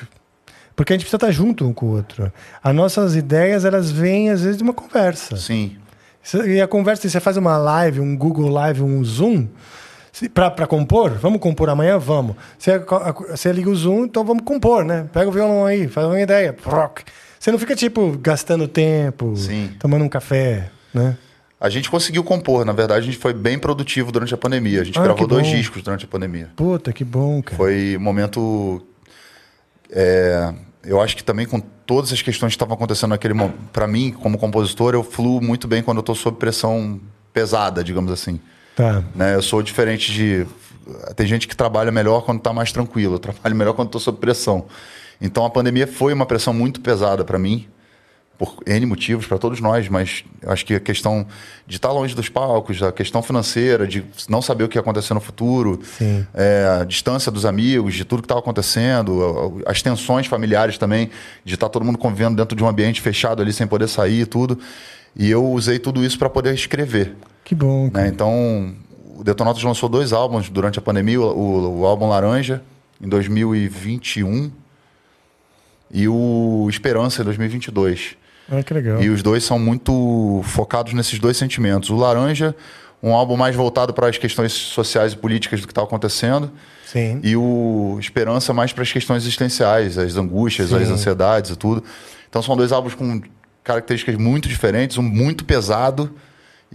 Porque 0.75 0.91
a 0.91 0.95
gente 0.95 1.03
precisa 1.03 1.15
estar 1.15 1.31
junto 1.31 1.65
um 1.65 1.71
com 1.71 1.85
o 1.85 1.95
outro. 1.95 2.33
As 2.61 2.75
nossas 2.75 3.15
ideias, 3.15 3.63
elas 3.63 3.89
vêm, 3.89 4.29
às 4.29 4.41
vezes, 4.41 4.57
de 4.57 4.63
uma 4.63 4.73
conversa. 4.73 5.37
Sim. 5.37 5.77
E 6.45 6.59
a 6.59 6.67
conversa, 6.67 7.07
você 7.07 7.19
faz 7.21 7.37
uma 7.37 7.57
live, 7.57 8.01
um 8.01 8.17
Google 8.17 8.49
Live, 8.49 8.81
um 8.81 9.01
Zoom, 9.05 9.47
para 10.33 10.65
compor, 10.67 11.11
vamos 11.11 11.39
compor 11.39 11.69
amanhã? 11.69 11.97
Vamos. 11.97 12.35
Você, 12.57 12.79
você 13.29 13.51
liga 13.51 13.69
o 13.69 13.75
Zoom, 13.75 14.05
então 14.05 14.23
vamos 14.23 14.43
compor, 14.43 14.85
né? 14.85 15.07
Pega 15.11 15.27
o 15.27 15.31
violão 15.31 15.65
aí, 15.65 15.87
faz 15.87 16.07
uma 16.07 16.19
ideia. 16.19 16.55
Você 17.39 17.51
não 17.51 17.59
fica, 17.59 17.75
tipo, 17.75 18.17
gastando 18.21 18.67
tempo, 18.67 19.35
Sim. 19.35 19.71
tomando 19.79 20.03
um 20.05 20.09
café, 20.09 20.71
né? 20.93 21.17
A 21.59 21.69
gente 21.69 21.89
conseguiu 21.89 22.23
compor, 22.23 22.65
na 22.65 22.73
verdade, 22.73 23.01
a 23.01 23.03
gente 23.03 23.17
foi 23.17 23.33
bem 23.33 23.57
produtivo 23.57 24.11
durante 24.11 24.33
a 24.33 24.37
pandemia. 24.37 24.81
A 24.81 24.83
gente 24.83 24.99
Ah, 24.99 25.03
gravou 25.03 25.27
dois 25.27 25.47
discos 25.47 25.81
durante 25.81 26.05
a 26.05 26.07
pandemia. 26.07 26.49
Puta, 26.55 26.91
que 26.93 27.03
bom, 27.03 27.41
cara. 27.41 27.57
Foi 27.57 27.95
um 27.97 28.01
momento. 28.01 28.81
é, 29.91 30.53
eu 30.83 31.01
acho 31.01 31.15
que 31.15 31.23
também 31.23 31.45
com 31.45 31.59
todas 31.59 32.11
as 32.13 32.21
questões 32.21 32.51
que 32.51 32.55
estavam 32.55 32.75
acontecendo 32.75 33.11
naquele 33.11 33.33
momento, 33.33 33.57
para 33.73 33.87
mim, 33.87 34.11
como 34.11 34.37
compositor, 34.37 34.93
eu 34.93 35.03
fluo 35.03 35.41
muito 35.41 35.67
bem 35.67 35.81
quando 35.81 35.97
eu 35.97 36.01
estou 36.01 36.15
sob 36.15 36.37
pressão 36.37 36.99
pesada, 37.33 37.83
digamos 37.83 38.11
assim. 38.11 38.39
Tá. 38.75 39.03
Né? 39.15 39.35
Eu 39.35 39.41
sou 39.41 39.61
diferente 39.61 40.11
de. 40.11 40.45
Tem 41.15 41.25
gente 41.25 41.47
que 41.47 41.55
trabalha 41.55 41.91
melhor 41.91 42.21
quando 42.21 42.37
está 42.39 42.53
mais 42.53 42.71
tranquilo. 42.71 43.15
Eu 43.15 43.19
trabalho 43.19 43.55
melhor 43.55 43.73
quando 43.73 43.87
estou 43.87 44.01
sob 44.01 44.19
pressão. 44.19 44.65
Então 45.19 45.45
a 45.45 45.49
pandemia 45.49 45.87
foi 45.87 46.13
uma 46.13 46.25
pressão 46.25 46.53
muito 46.53 46.81
pesada 46.81 47.23
para 47.23 47.39
mim, 47.39 47.67
por 48.37 48.57
N 48.67 48.85
motivos, 48.85 49.25
para 49.25 49.37
todos 49.37 49.61
nós, 49.61 49.87
mas 49.87 50.25
acho 50.45 50.65
que 50.65 50.75
a 50.75 50.79
questão 50.79 51.25
de 51.65 51.77
estar 51.77 51.91
longe 51.91 52.13
dos 52.13 52.27
palcos, 52.27 52.83
a 52.83 52.91
questão 52.91 53.23
financeira, 53.23 53.87
de 53.87 54.03
não 54.27 54.41
saber 54.41 54.65
o 54.65 54.67
que 54.67 54.77
ia 54.77 54.81
acontecer 54.81 55.13
no 55.13 55.21
futuro, 55.21 55.79
é, 56.33 56.79
a 56.81 56.83
distância 56.83 57.31
dos 57.31 57.45
amigos, 57.45 57.95
de 57.95 58.03
tudo 58.03 58.21
que 58.21 58.25
estava 58.25 58.41
acontecendo, 58.41 59.63
as 59.65 59.81
tensões 59.81 60.27
familiares 60.27 60.77
também, 60.77 61.09
de 61.45 61.53
estar 61.53 61.69
todo 61.69 61.85
mundo 61.85 61.97
convivendo 61.97 62.35
dentro 62.35 62.55
de 62.55 62.63
um 62.63 62.67
ambiente 62.67 62.99
fechado 62.99 63.41
ali 63.41 63.53
sem 63.53 63.65
poder 63.65 63.87
sair 63.87 64.21
e 64.21 64.25
tudo. 64.25 64.59
E 65.15 65.31
eu 65.31 65.49
usei 65.49 65.79
tudo 65.79 66.03
isso 66.03 66.19
para 66.19 66.29
poder 66.29 66.53
escrever. 66.53 67.15
Que 67.45 67.53
bom. 67.53 67.89
Né? 67.93 68.07
Então, 68.07 68.75
o 69.15 69.23
Detonautas 69.23 69.63
lançou 69.63 69.87
dois 69.87 70.11
álbuns 70.11 70.49
durante 70.49 70.79
a 70.79 70.81
pandemia, 70.81 71.21
o, 71.21 71.79
o 71.79 71.85
álbum 71.85 72.09
Laranja, 72.09 72.61
em 72.99 73.07
2021, 73.07 74.51
e 75.91 76.07
o 76.07 76.67
Esperança 76.69 77.21
em 77.21 77.25
2022. 77.25 78.17
Ah, 78.51 78.63
que 78.63 78.73
legal. 78.73 79.01
E 79.01 79.09
os 79.09 79.21
dois 79.21 79.43
são 79.43 79.59
muito 79.59 80.41
focados 80.43 80.93
nesses 80.93 81.19
dois 81.19 81.37
sentimentos. 81.37 81.91
O 81.91 81.95
Laranja, 81.95 82.55
um 83.01 83.13
álbum 83.13 83.37
mais 83.37 83.55
voltado 83.55 83.93
para 83.93 84.09
as 84.09 84.17
questões 84.17 84.51
sociais 84.51 85.13
e 85.13 85.17
políticas 85.17 85.61
do 85.61 85.67
que 85.67 85.71
está 85.71 85.83
acontecendo. 85.83 86.51
Sim. 86.85 87.19
E 87.23 87.35
o 87.35 87.97
Esperança 87.99 88.53
mais 88.53 88.73
para 88.73 88.81
as 88.81 88.91
questões 88.91 89.23
existenciais, 89.23 89.99
as 89.99 90.15
angústias, 90.15 90.69
Sim. 90.69 90.77
as 90.77 90.89
ansiedades 90.89 91.51
e 91.51 91.55
tudo. 91.55 91.83
Então 92.27 92.41
são 92.41 92.57
dois 92.57 92.71
álbuns 92.71 92.95
com 92.95 93.21
características 93.63 94.15
muito 94.15 94.49
diferentes, 94.49 94.97
um 94.97 95.03
muito 95.03 95.45
pesado 95.45 96.11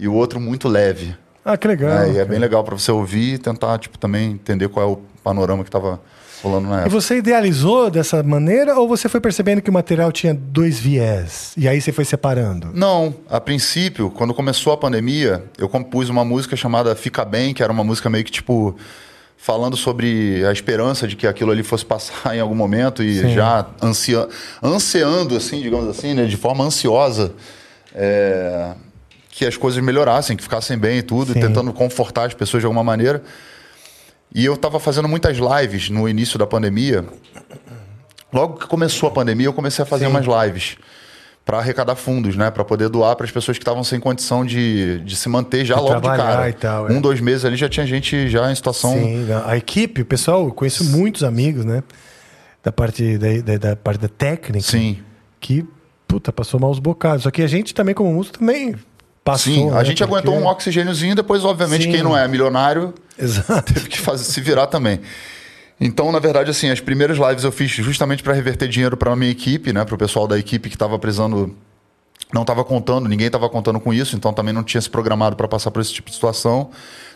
e 0.01 0.07
o 0.07 0.13
outro 0.13 0.37
muito 0.39 0.67
leve. 0.67 1.15
Ah, 1.45 1.55
que 1.55 1.67
legal. 1.67 1.89
né? 1.91 2.11
E 2.11 2.17
é 2.17 2.25
bem 2.25 2.37
legal 2.39 2.63
para 2.63 2.75
você 2.77 2.91
ouvir 2.91 3.35
e 3.35 3.37
tentar 3.37 3.77
tipo, 3.79 3.97
também 3.97 4.31
entender 4.31 4.67
qual 4.67 4.85
é 4.85 4.91
o 4.91 4.97
panorama 5.23 5.63
que 5.63 5.69
estava 5.69 5.99
rolando 6.43 6.67
na 6.67 6.75
E 6.75 6.79
época. 6.81 6.89
você 6.89 7.17
idealizou 7.17 7.89
dessa 7.89 8.21
maneira 8.23 8.75
ou 8.79 8.87
você 8.87 9.07
foi 9.07 9.19
percebendo 9.21 9.61
que 9.61 9.69
o 9.69 9.73
material 9.73 10.11
tinha 10.11 10.33
dois 10.33 10.79
viés? 10.79 11.53
E 11.55 11.67
aí 11.67 11.79
você 11.79 11.91
foi 11.91 12.03
separando? 12.05 12.69
Não, 12.73 13.13
a 13.29 13.39
princípio, 13.39 14.09
quando 14.11 14.33
começou 14.33 14.73
a 14.73 14.77
pandemia, 14.77 15.43
eu 15.57 15.69
compus 15.69 16.09
uma 16.09 16.25
música 16.25 16.55
chamada 16.55 16.95
Fica 16.95 17.23
Bem, 17.23 17.53
que 17.53 17.61
era 17.63 17.71
uma 17.71 17.83
música 17.83 18.09
meio 18.09 18.23
que 18.23 18.31
tipo 18.31 18.75
falando 19.37 19.75
sobre 19.75 20.45
a 20.45 20.51
esperança 20.51 21.07
de 21.07 21.15
que 21.15 21.25
aquilo 21.25 21.49
ali 21.51 21.63
fosse 21.63 21.83
passar 21.83 22.33
em 22.37 22.39
algum 22.39 22.53
momento 22.53 23.01
e 23.01 23.19
Sim. 23.21 23.33
já 23.33 23.65
ansia, 23.81 24.27
ansiando, 24.61 25.35
assim, 25.35 25.59
digamos 25.59 25.87
assim, 25.87 26.13
né, 26.13 26.25
de 26.25 26.37
forma 26.37 26.63
ansiosa, 26.63 27.33
é, 27.95 28.71
que 29.31 29.45
as 29.45 29.55
coisas 29.55 29.81
melhorassem, 29.81 30.35
que 30.35 30.43
ficassem 30.43 30.77
bem 30.77 30.97
e 30.99 31.01
tudo, 31.01 31.33
Sim. 31.33 31.39
tentando 31.39 31.71
confortar 31.71 32.25
as 32.25 32.33
pessoas 32.33 32.61
de 32.61 32.65
alguma 32.65 32.83
maneira. 32.83 33.23
E 34.33 34.45
eu 34.45 34.53
estava 34.53 34.79
fazendo 34.79 35.07
muitas 35.07 35.37
lives 35.37 35.89
no 35.89 36.07
início 36.07 36.37
da 36.37 36.45
pandemia. 36.45 37.05
Logo 38.31 38.59
que 38.59 38.67
começou 38.67 39.09
a 39.09 39.11
pandemia, 39.11 39.47
eu 39.47 39.53
comecei 39.53 39.83
a 39.83 39.85
fazer 39.85 40.05
Sim. 40.05 40.11
umas 40.11 40.25
lives 40.25 40.77
para 41.43 41.57
arrecadar 41.57 41.95
fundos, 41.95 42.35
né? 42.35 42.51
Para 42.51 42.63
poder 42.63 42.87
doar 42.87 43.15
para 43.15 43.25
as 43.25 43.31
pessoas 43.31 43.57
que 43.57 43.61
estavam 43.61 43.83
sem 43.83 43.99
condição 43.99 44.45
de, 44.45 44.99
de 44.99 45.15
se 45.15 45.27
manter 45.27 45.65
já 45.65 45.75
De 45.75 45.81
logo 45.81 45.99
de 45.99 46.07
cara. 46.07 46.49
e 46.49 46.53
tal, 46.53 46.87
é. 46.87 46.93
um, 46.93 47.01
dois 47.01 47.19
meses 47.19 47.43
ali 47.43 47.55
já 47.55 47.67
tinha 47.67 47.85
gente 47.85 48.29
já 48.29 48.51
em 48.51 48.55
situação. 48.55 48.93
Sim, 48.93 49.27
a 49.45 49.57
equipe, 49.57 50.01
o 50.01 50.05
pessoal, 50.05 50.45
eu 50.45 50.51
conheço 50.51 50.85
muitos 50.85 51.23
amigos, 51.23 51.65
né? 51.65 51.83
Da 52.63 52.71
parte 52.71 53.17
da, 53.17 53.41
da, 53.41 53.57
da 53.57 53.75
parte 53.75 54.01
da 54.01 54.07
técnica. 54.07 54.61
Sim. 54.61 54.99
Que, 55.39 55.65
puta, 56.07 56.31
passou 56.31 56.59
maus 56.59 56.77
bocados. 56.77 57.23
Só 57.23 57.31
que 57.31 57.41
a 57.41 57.47
gente 57.47 57.73
também, 57.73 57.95
como 57.95 58.13
músico, 58.13 58.37
também 58.37 58.75
passou. 59.31 59.53
Sim, 59.53 59.69
a 59.69 59.73
né? 59.75 59.85
gente 59.85 59.97
Porque- 60.05 60.13
aguentou 60.13 60.35
um 60.35 60.45
oxigêniozinho, 60.47 61.15
depois, 61.15 61.43
obviamente, 61.43 61.83
Sim. 61.85 61.91
quem 61.91 62.03
não 62.03 62.17
é 62.17 62.27
milionário 62.27 62.93
Exato. 63.17 63.73
teve 63.73 63.89
que 63.89 63.99
fazer, 63.99 64.23
se 64.23 64.39
virar 64.41 64.67
também. 64.67 64.99
Então, 65.79 66.11
na 66.11 66.19
verdade, 66.19 66.51
assim, 66.51 66.69
as 66.69 66.79
primeiras 66.79 67.17
lives 67.17 67.43
eu 67.43 67.51
fiz 67.51 67.71
justamente 67.71 68.21
para 68.21 68.33
reverter 68.33 68.67
dinheiro 68.67 68.95
para 68.95 69.11
a 69.11 69.15
minha 69.15 69.31
equipe, 69.31 69.73
né? 69.73 69.83
Para 69.83 69.95
o 69.95 69.97
pessoal 69.97 70.27
da 70.27 70.37
equipe 70.37 70.69
que 70.69 70.75
estava 70.75 70.97
precisando, 70.99 71.55
não 72.31 72.41
estava 72.43 72.63
contando, 72.63 73.09
ninguém 73.09 73.25
estava 73.27 73.49
contando 73.49 73.79
com 73.79 73.91
isso, 73.91 74.15
então 74.15 74.31
também 74.31 74.53
não 74.53 74.63
tinha 74.63 74.79
se 74.79 74.89
programado 74.89 75.35
para 75.35 75.47
passar 75.47 75.71
por 75.71 75.81
esse 75.81 75.91
tipo 75.91 76.09
de 76.09 76.15
situação. 76.15 76.69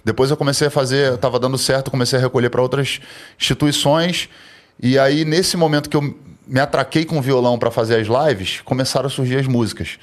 Depois 0.03 0.31
eu 0.31 0.38
comecei 0.38 0.67
a 0.67 0.72
fazer, 0.72 1.13
estava 1.13 1.39
dando 1.39 1.57
certo, 1.60 1.91
comecei 1.91 2.17
a 2.17 2.22
recolher 2.22 2.50
para 2.50 2.62
outras 2.62 3.00
instituições. 3.39 4.29
E 4.81 4.98
aí, 4.98 5.24
nesse 5.25 5.55
momento 5.55 5.88
que 5.89 5.95
eu 5.95 6.15
me 6.48 6.60
atraquei 6.60 7.05
com 7.05 7.17
o 7.19 7.22
violão 7.22 7.57
para 7.60 7.69
fazer 7.72 8.00
as 8.00 8.07
lives, 8.07 8.62
começaram 8.65 9.07
a 9.07 9.10
surgir 9.10 9.38
as 9.38 9.45
músicas. 9.48 9.98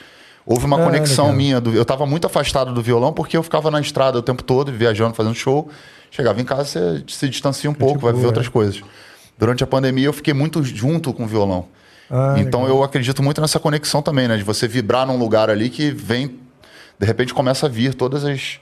Houve 0.45 0.65
uma 0.67 0.81
Ah, 0.81 0.85
conexão 0.85 1.27
legal. 1.27 1.37
minha. 1.37 1.61
do- 1.61 1.73
eu 1.75 1.83
estava 1.83 2.05
muito 2.07 2.27
afastado 2.27 2.73
do 2.75 2.83
violão 2.83 3.13
porque 3.13 3.37
eu 3.37 3.43
ficava 3.43 3.71
na 3.71 3.81
estrada 3.81 4.19
o 4.19 4.23
tempo 4.23 4.43
todo, 4.43 4.73
viajando, 4.73 5.15
fazendo 5.15 5.35
show. 5.35 5.69
Chegava 6.11 6.41
em 6.41 6.45
casa, 6.45 6.65
você 6.65 7.05
se 7.07 7.29
distancia 7.29 7.71
um 7.71 7.75
pouco, 7.75 7.95
vai 8.01 8.01
boa, 8.01 8.13
viver 8.15 8.25
é. 8.25 8.29
outras 8.29 8.49
coisas. 8.49 8.83
Durante 9.39 9.63
a 9.65 9.67
pandemia, 9.67 10.07
eu 10.07 10.13
fiquei 10.13 10.35
muito 10.35 10.63
junto 10.63 11.13
com 11.13 11.25
o 11.25 11.27
violão. 11.27 11.67
Ah, 12.11 12.35
então, 12.39 12.63
legal. 12.63 12.79
eu 12.79 12.83
acredito 12.85 13.23
muito 13.23 13.41
nessa 13.41 13.59
conexão 13.59 14.03
também, 14.03 14.29
né? 14.29 14.37
De 14.37 14.43
você 14.43 14.69
vibrar 14.69 15.07
num 15.07 15.17
lugar 15.17 15.49
ali 15.49 15.71
que 15.71 15.91
vem, 15.91 16.39
de 16.99 17.07
repente, 17.07 17.33
começa 17.33 17.67
a 17.67 17.69
vir 17.69 17.95
todas 17.95 18.25
as. 18.25 18.59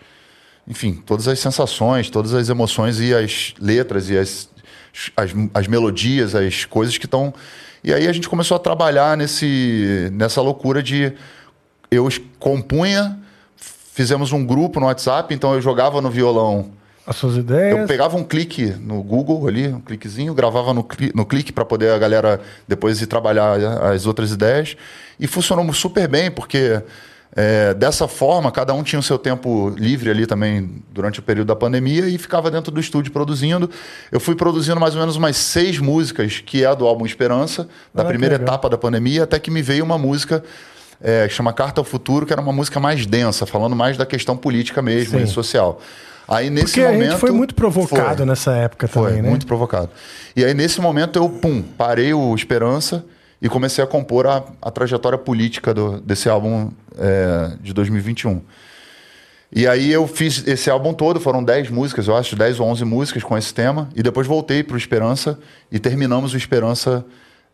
Enfim, 0.69 1.03
todas 1.05 1.27
as 1.27 1.39
sensações, 1.41 2.09
todas 2.11 2.33
as 2.35 2.49
emoções 2.49 3.01
e 3.01 3.13
as 3.13 3.55
letras 3.59 4.09
e 4.09 4.17
as, 4.17 4.49
as, 5.17 5.31
as 5.55 5.67
melodias, 5.67 6.35
as 6.35 6.65
coisas 6.65 6.97
que 6.97 7.07
estão. 7.07 7.35
E 7.83 7.93
aí 7.93 8.07
a 8.07 8.13
gente 8.13 8.29
começou 8.29 8.55
a 8.57 8.61
trabalhar 8.61 9.17
nesse, 9.17 10.09
nessa 10.13 10.41
loucura 10.41 10.83
de. 10.83 11.13
Eu 11.91 12.09
compunha, 12.39 13.19
fizemos 13.57 14.33
um 14.33 14.45
grupo 14.45 14.79
no 14.81 14.87
WhatsApp, 14.87 15.35
então 15.35 15.55
eu 15.55 15.61
jogava 15.61 16.01
no 16.01 16.11
violão 16.11 16.71
As 17.07 17.17
suas 17.17 17.37
ideias. 17.37 17.79
eu 17.79 17.87
pegava 17.87 18.17
um 18.17 18.23
clique 18.25 18.67
no 18.81 19.03
Google 19.03 19.47
ali, 19.49 19.69
um 19.69 19.81
cliquezinho, 19.81 20.33
gravava 20.35 20.73
no, 20.73 20.85
cli- 20.85 21.13
no 21.15 21.27
clique 21.27 21.53
para 21.53 21.65
poder 21.65 21.93
a 21.93 21.99
galera 21.99 22.41
depois 22.69 23.01
ir 23.03 23.07
trabalhar 23.07 23.55
as 23.93 24.07
outras 24.07 24.31
ideias. 24.31 24.77
E 25.19 25.27
funcionou 25.27 25.71
super 25.73 26.07
bem, 26.09 26.31
porque 26.31 26.81
é, 27.37 27.75
dessa 27.75 28.07
forma 28.09 28.51
cada 28.53 28.73
um 28.73 28.83
tinha 28.83 28.99
o 28.99 29.03
seu 29.03 29.19
tempo 29.19 29.69
livre 29.77 30.11
ali 30.11 30.27
também 30.27 30.83
durante 30.93 31.19
o 31.19 31.23
período 31.23 31.49
da 31.49 31.57
pandemia 31.57 32.07
e 32.09 32.17
ficava 32.19 32.51
dentro 32.51 32.71
do 32.73 32.81
estúdio 32.81 33.13
produzindo. 33.13 33.69
Eu 34.13 34.21
fui 34.21 34.35
produzindo 34.37 34.79
mais 34.81 34.95
ou 34.95 35.01
menos 35.01 35.17
umas 35.17 35.37
seis 35.37 35.79
músicas, 35.79 36.39
que 36.39 36.63
é 36.63 36.67
a 36.67 36.75
do 36.75 36.87
álbum 36.87 37.05
Esperança, 37.05 37.69
da 37.93 38.03
Ah, 38.03 38.07
primeira 38.07 38.37
etapa 38.37 38.69
da 38.71 38.79
pandemia, 38.79 39.25
até 39.25 39.39
que 39.41 39.51
me 39.51 39.61
veio 39.61 39.85
uma 39.85 39.99
música. 39.99 40.43
É, 41.01 41.27
que 41.29 41.35
chama 41.35 41.53
Carta 41.53 41.81
ao 41.81 41.85
Futuro, 41.85 42.27
que 42.27 42.33
era 42.33 42.43
uma 42.43 42.53
música 42.53 42.79
mais 42.81 43.07
densa, 43.07 43.47
falando 43.47 43.75
mais 43.75 43.97
da 43.97 44.05
questão 44.07 44.37
política 44.37 44.81
mesmo 44.83 45.19
Sim. 45.19 45.25
e 45.25 45.27
social. 45.27 45.81
Aí 46.29 46.49
nesse 46.49 46.67
Porque 46.67 46.81
a 46.83 46.93
momento 46.93 47.11
gente 47.11 47.19
foi 47.21 47.31
muito 47.33 47.55
provocado 47.55 48.19
Foi. 48.19 48.27
nessa 48.27 48.53
época 48.53 48.87
Foi, 48.87 49.09
também, 49.09 49.23
né? 49.23 49.29
muito 49.29 49.47
provocado. 49.47 49.91
E 50.37 50.45
aí, 50.45 50.55
nesse 50.55 50.81
momento, 50.81 51.19
eu, 51.19 51.29
pum, 51.29 51.61
parei 51.61 52.15
o 52.15 52.33
Esperança 52.37 53.05
e 53.43 53.49
comecei 53.49 53.83
a 53.83 53.87
compor 53.87 54.27
a, 54.29 54.45
a 54.63 54.71
trajetória 54.71 55.19
política 55.19 55.75
do- 55.75 56.01
desse 56.01 56.29
álbum 56.29 56.71
é, 56.97 57.51
de 57.61 57.73
2021. 57.73 58.41
E 59.53 59.67
aí 59.67 59.91
eu 59.91 60.07
fiz 60.07 60.47
esse 60.47 60.71
álbum 60.71 60.93
todo, 60.95 61.19
foram 61.19 61.43
10 61.43 61.71
músicas, 61.71 62.07
eu 62.07 62.17
acho, 62.17 62.37
10 62.37 62.61
ou 62.61 62.69
11 62.69 62.85
músicas 62.85 63.25
com 63.25 63.37
esse 63.37 63.53
tema. 63.53 63.89
E 63.97 64.03
depois 64.03 64.27
voltei 64.29 64.63
para 64.63 64.75
o 64.75 64.79
Esperança 64.79 65.37
e 65.73 65.81
terminamos 65.81 66.33
o 66.33 66.37
Esperança 66.37 67.05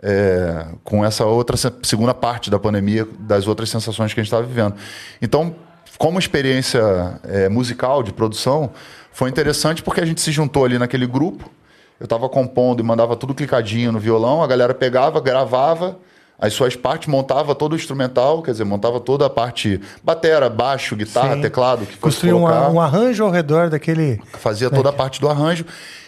é, 0.03 0.67
com 0.85 1.05
essa 1.05 1.25
outra 1.25 1.57
se- 1.57 1.73
segunda 1.83 2.13
parte 2.15 2.51
da 2.51 2.59
pandemia, 2.59 3.07
das 3.19 3.47
outras 3.47 3.69
sensações 3.71 4.13
que 4.13 4.21
a 4.21 4.23
gente 4.23 4.29
estava 4.33 4.47
vivendo. 4.47 4.75
Então, 5.21 5.55
como 5.99 6.19
experiência 6.19 7.19
é, 7.25 7.49
musical 7.49 8.03
de 8.03 8.13
produção, 8.13 8.71
foi 9.13 9.31
interessante 9.31 9.83
porque 9.83 10.01
a 10.01 10.05
gente 10.07 10.21
se 10.21 10.31
juntou 10.31 10.65
ali 10.65 10.79
naquele 10.79 11.07
grupo. 11.07 11.51
Eu 11.99 12.05
estava 12.05 12.29
compondo 12.29 12.81
e 12.81 12.83
mandava 12.83 13.17
tudo 13.17 13.35
clicadinho 13.35 13.91
no 13.91 13.99
violão, 13.99 14.43
a 14.43 14.47
galera 14.47 14.75
pegava, 14.75 15.19
gravava 15.21 15.97
as 16.39 16.53
suas 16.53 16.77
partes, 16.77 17.09
montava 17.09 17.55
todo 17.55 17.73
o 17.73 17.77
instrumental, 17.77 18.43
quer 18.43 18.51
dizer, 18.51 18.65
montava 18.65 19.01
toda 19.01 19.25
a 19.25 19.31
parte 19.31 19.81
batera, 20.05 20.51
baixo, 20.51 20.95
guitarra, 20.95 21.37
Sim. 21.37 21.41
teclado, 21.41 21.87
que 21.87 21.93
fosse 21.93 22.01
Construir 22.03 22.35
um, 22.35 22.41
colocar 22.41 22.69
um 22.69 22.79
arranjo 22.79 23.25
ao 23.25 23.31
redor 23.31 23.71
daquele. 23.71 24.21
fazia 24.35 24.69
toda 24.69 24.91
a 24.91 24.93
parte 24.93 25.19
do 25.19 25.31
arranjo. 25.31 25.65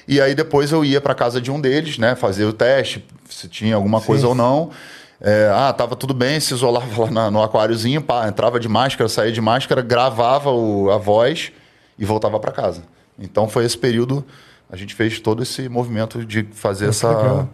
E 0.07 0.21
aí 0.21 0.35
depois 0.35 0.71
eu 0.71 0.85
ia 0.85 1.01
para 1.01 1.15
casa 1.15 1.41
de 1.41 1.51
um 1.51 1.59
deles, 1.59 1.97
né? 1.97 2.15
Fazer 2.15 2.45
o 2.45 2.53
teste, 2.53 3.03
se 3.29 3.49
tinha 3.49 3.75
alguma 3.77 4.01
coisa 4.01 4.27
ou 4.29 4.35
não. 4.35 4.71
É, 5.21 5.51
ah, 5.53 5.73
tava 5.73 5.97
tudo 5.97 6.15
bem, 6.15 6.39
se 6.39 6.55
isolava 6.55 7.05
lá 7.05 7.11
na- 7.11 7.31
no 7.31 7.43
aquáriozinho, 7.43 8.01
pá, 8.01 8.29
entrava 8.29 8.61
de 8.61 8.69
máscara, 8.69 9.09
saía 9.09 9.33
de 9.33 9.41
máscara, 9.41 9.83
gravava 9.83 10.51
o- 10.51 10.91
a 10.91 10.97
voz 10.97 11.51
e 11.99 12.05
voltava 12.05 12.39
para 12.39 12.53
casa. 12.53 12.83
Então 13.19 13.49
foi 13.49 13.65
esse 13.65 13.77
período, 13.77 14.25
a 14.71 14.77
gente 14.77 14.95
fez 14.95 15.19
todo 15.19 15.43
esse 15.43 15.69
movimento 15.69 16.25
de 16.25 16.45
fazer 16.53 16.85
que 16.85 16.91
essa. 16.91 17.09
legal. 17.09 17.49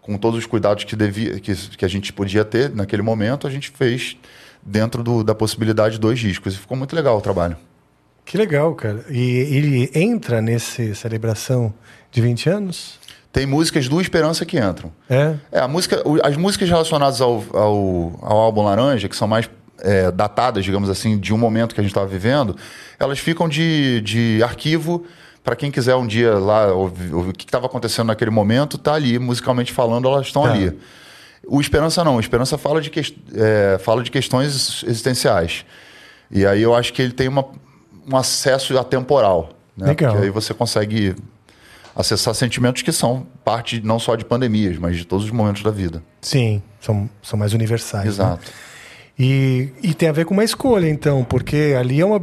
Com 0.00 0.16
todos 0.16 0.38
os 0.38 0.46
cuidados 0.46 0.84
que, 0.84 0.96
devia, 0.96 1.38
que, 1.38 1.54
que 1.54 1.84
a 1.84 1.88
gente 1.88 2.12
podia 2.14 2.44
ter 2.44 2.70
naquele 2.74 3.02
momento, 3.02 3.46
a 3.46 3.50
gente 3.50 3.70
fez 3.70 4.16
dentro 4.62 5.02
do- 5.02 5.22
da 5.22 5.34
possibilidade 5.34 5.98
dois 5.98 6.18
discos. 6.18 6.54
E 6.54 6.58
ficou 6.58 6.76
muito 6.76 6.96
legal 6.96 7.18
o 7.18 7.20
trabalho. 7.20 7.56
Que 8.24 8.38
legal, 8.38 8.74
cara. 8.74 9.04
E 9.10 9.20
ele 9.20 9.90
entra 9.94 10.40
nesse 10.40 10.94
celebração 10.94 11.72
de 12.10 12.20
20 12.22 12.48
anos? 12.48 12.98
Tem 13.32 13.46
músicas 13.46 13.88
do 13.88 14.00
Esperança 14.00 14.44
que 14.44 14.58
entram. 14.58 14.90
É. 15.08 15.34
É, 15.52 15.60
a 15.60 15.68
música, 15.68 16.02
as 16.22 16.36
músicas 16.36 16.68
relacionadas 16.68 17.20
ao, 17.20 17.44
ao, 17.52 18.18
ao 18.22 18.38
álbum 18.38 18.62
Laranja, 18.62 19.08
que 19.08 19.14
são 19.16 19.28
mais 19.28 19.48
é, 19.80 20.10
datadas, 20.10 20.64
digamos 20.64 20.90
assim, 20.90 21.16
de 21.18 21.32
um 21.32 21.38
momento 21.38 21.74
que 21.74 21.80
a 21.80 21.84
gente 21.84 21.92
estava 21.92 22.06
vivendo, 22.06 22.56
elas 22.98 23.18
ficam 23.20 23.48
de, 23.48 24.00
de 24.00 24.42
arquivo 24.42 25.04
para 25.44 25.54
quem 25.56 25.70
quiser 25.70 25.94
um 25.94 26.06
dia 26.06 26.34
lá 26.34 26.72
ouvir, 26.72 27.14
ouvir 27.14 27.30
o 27.30 27.32
que 27.32 27.44
estava 27.44 27.66
acontecendo 27.66 28.08
naquele 28.08 28.30
momento, 28.30 28.76
tá 28.76 28.94
ali, 28.94 29.18
musicalmente 29.18 29.72
falando, 29.72 30.08
elas 30.08 30.26
estão 30.26 30.42
Tá. 30.42 30.52
ali. 30.52 30.76
O 31.46 31.60
Esperança 31.60 32.04
não, 32.04 32.16
o 32.16 32.20
Esperança 32.20 32.58
fala 32.58 32.80
de, 32.80 32.90
ques- 32.90 33.14
é, 33.34 33.78
fala 33.78 34.02
de 34.02 34.10
questões 34.10 34.82
existenciais. 34.86 35.64
E 36.30 36.44
aí 36.44 36.60
eu 36.62 36.74
acho 36.74 36.92
que 36.92 37.00
ele 37.00 37.12
tem 37.12 37.26
uma, 37.28 37.44
um 38.06 38.16
acesso 38.16 38.76
atemporal. 38.78 39.50
Né? 39.76 39.86
Legal. 39.88 40.12
Porque 40.12 40.26
aí 40.26 40.30
você 40.30 40.52
consegue 40.52 41.14
acessar 41.94 42.34
sentimentos 42.34 42.82
que 42.82 42.92
são 42.92 43.26
parte 43.44 43.80
não 43.84 43.98
só 43.98 44.14
de 44.16 44.24
pandemias, 44.24 44.76
mas 44.78 44.96
de 44.96 45.04
todos 45.04 45.24
os 45.26 45.30
momentos 45.30 45.62
da 45.62 45.70
vida. 45.70 46.02
Sim, 46.20 46.62
são, 46.80 47.08
são 47.22 47.38
mais 47.38 47.52
universais. 47.52 48.04
né? 48.04 48.10
Exato. 48.10 48.50
E, 49.18 49.68
e 49.82 49.92
tem 49.94 50.08
a 50.08 50.12
ver 50.12 50.24
com 50.24 50.32
uma 50.34 50.44
escolha, 50.44 50.88
então, 50.88 51.24
porque 51.24 51.74
ali 51.78 52.00
é 52.00 52.04
uma. 52.06 52.22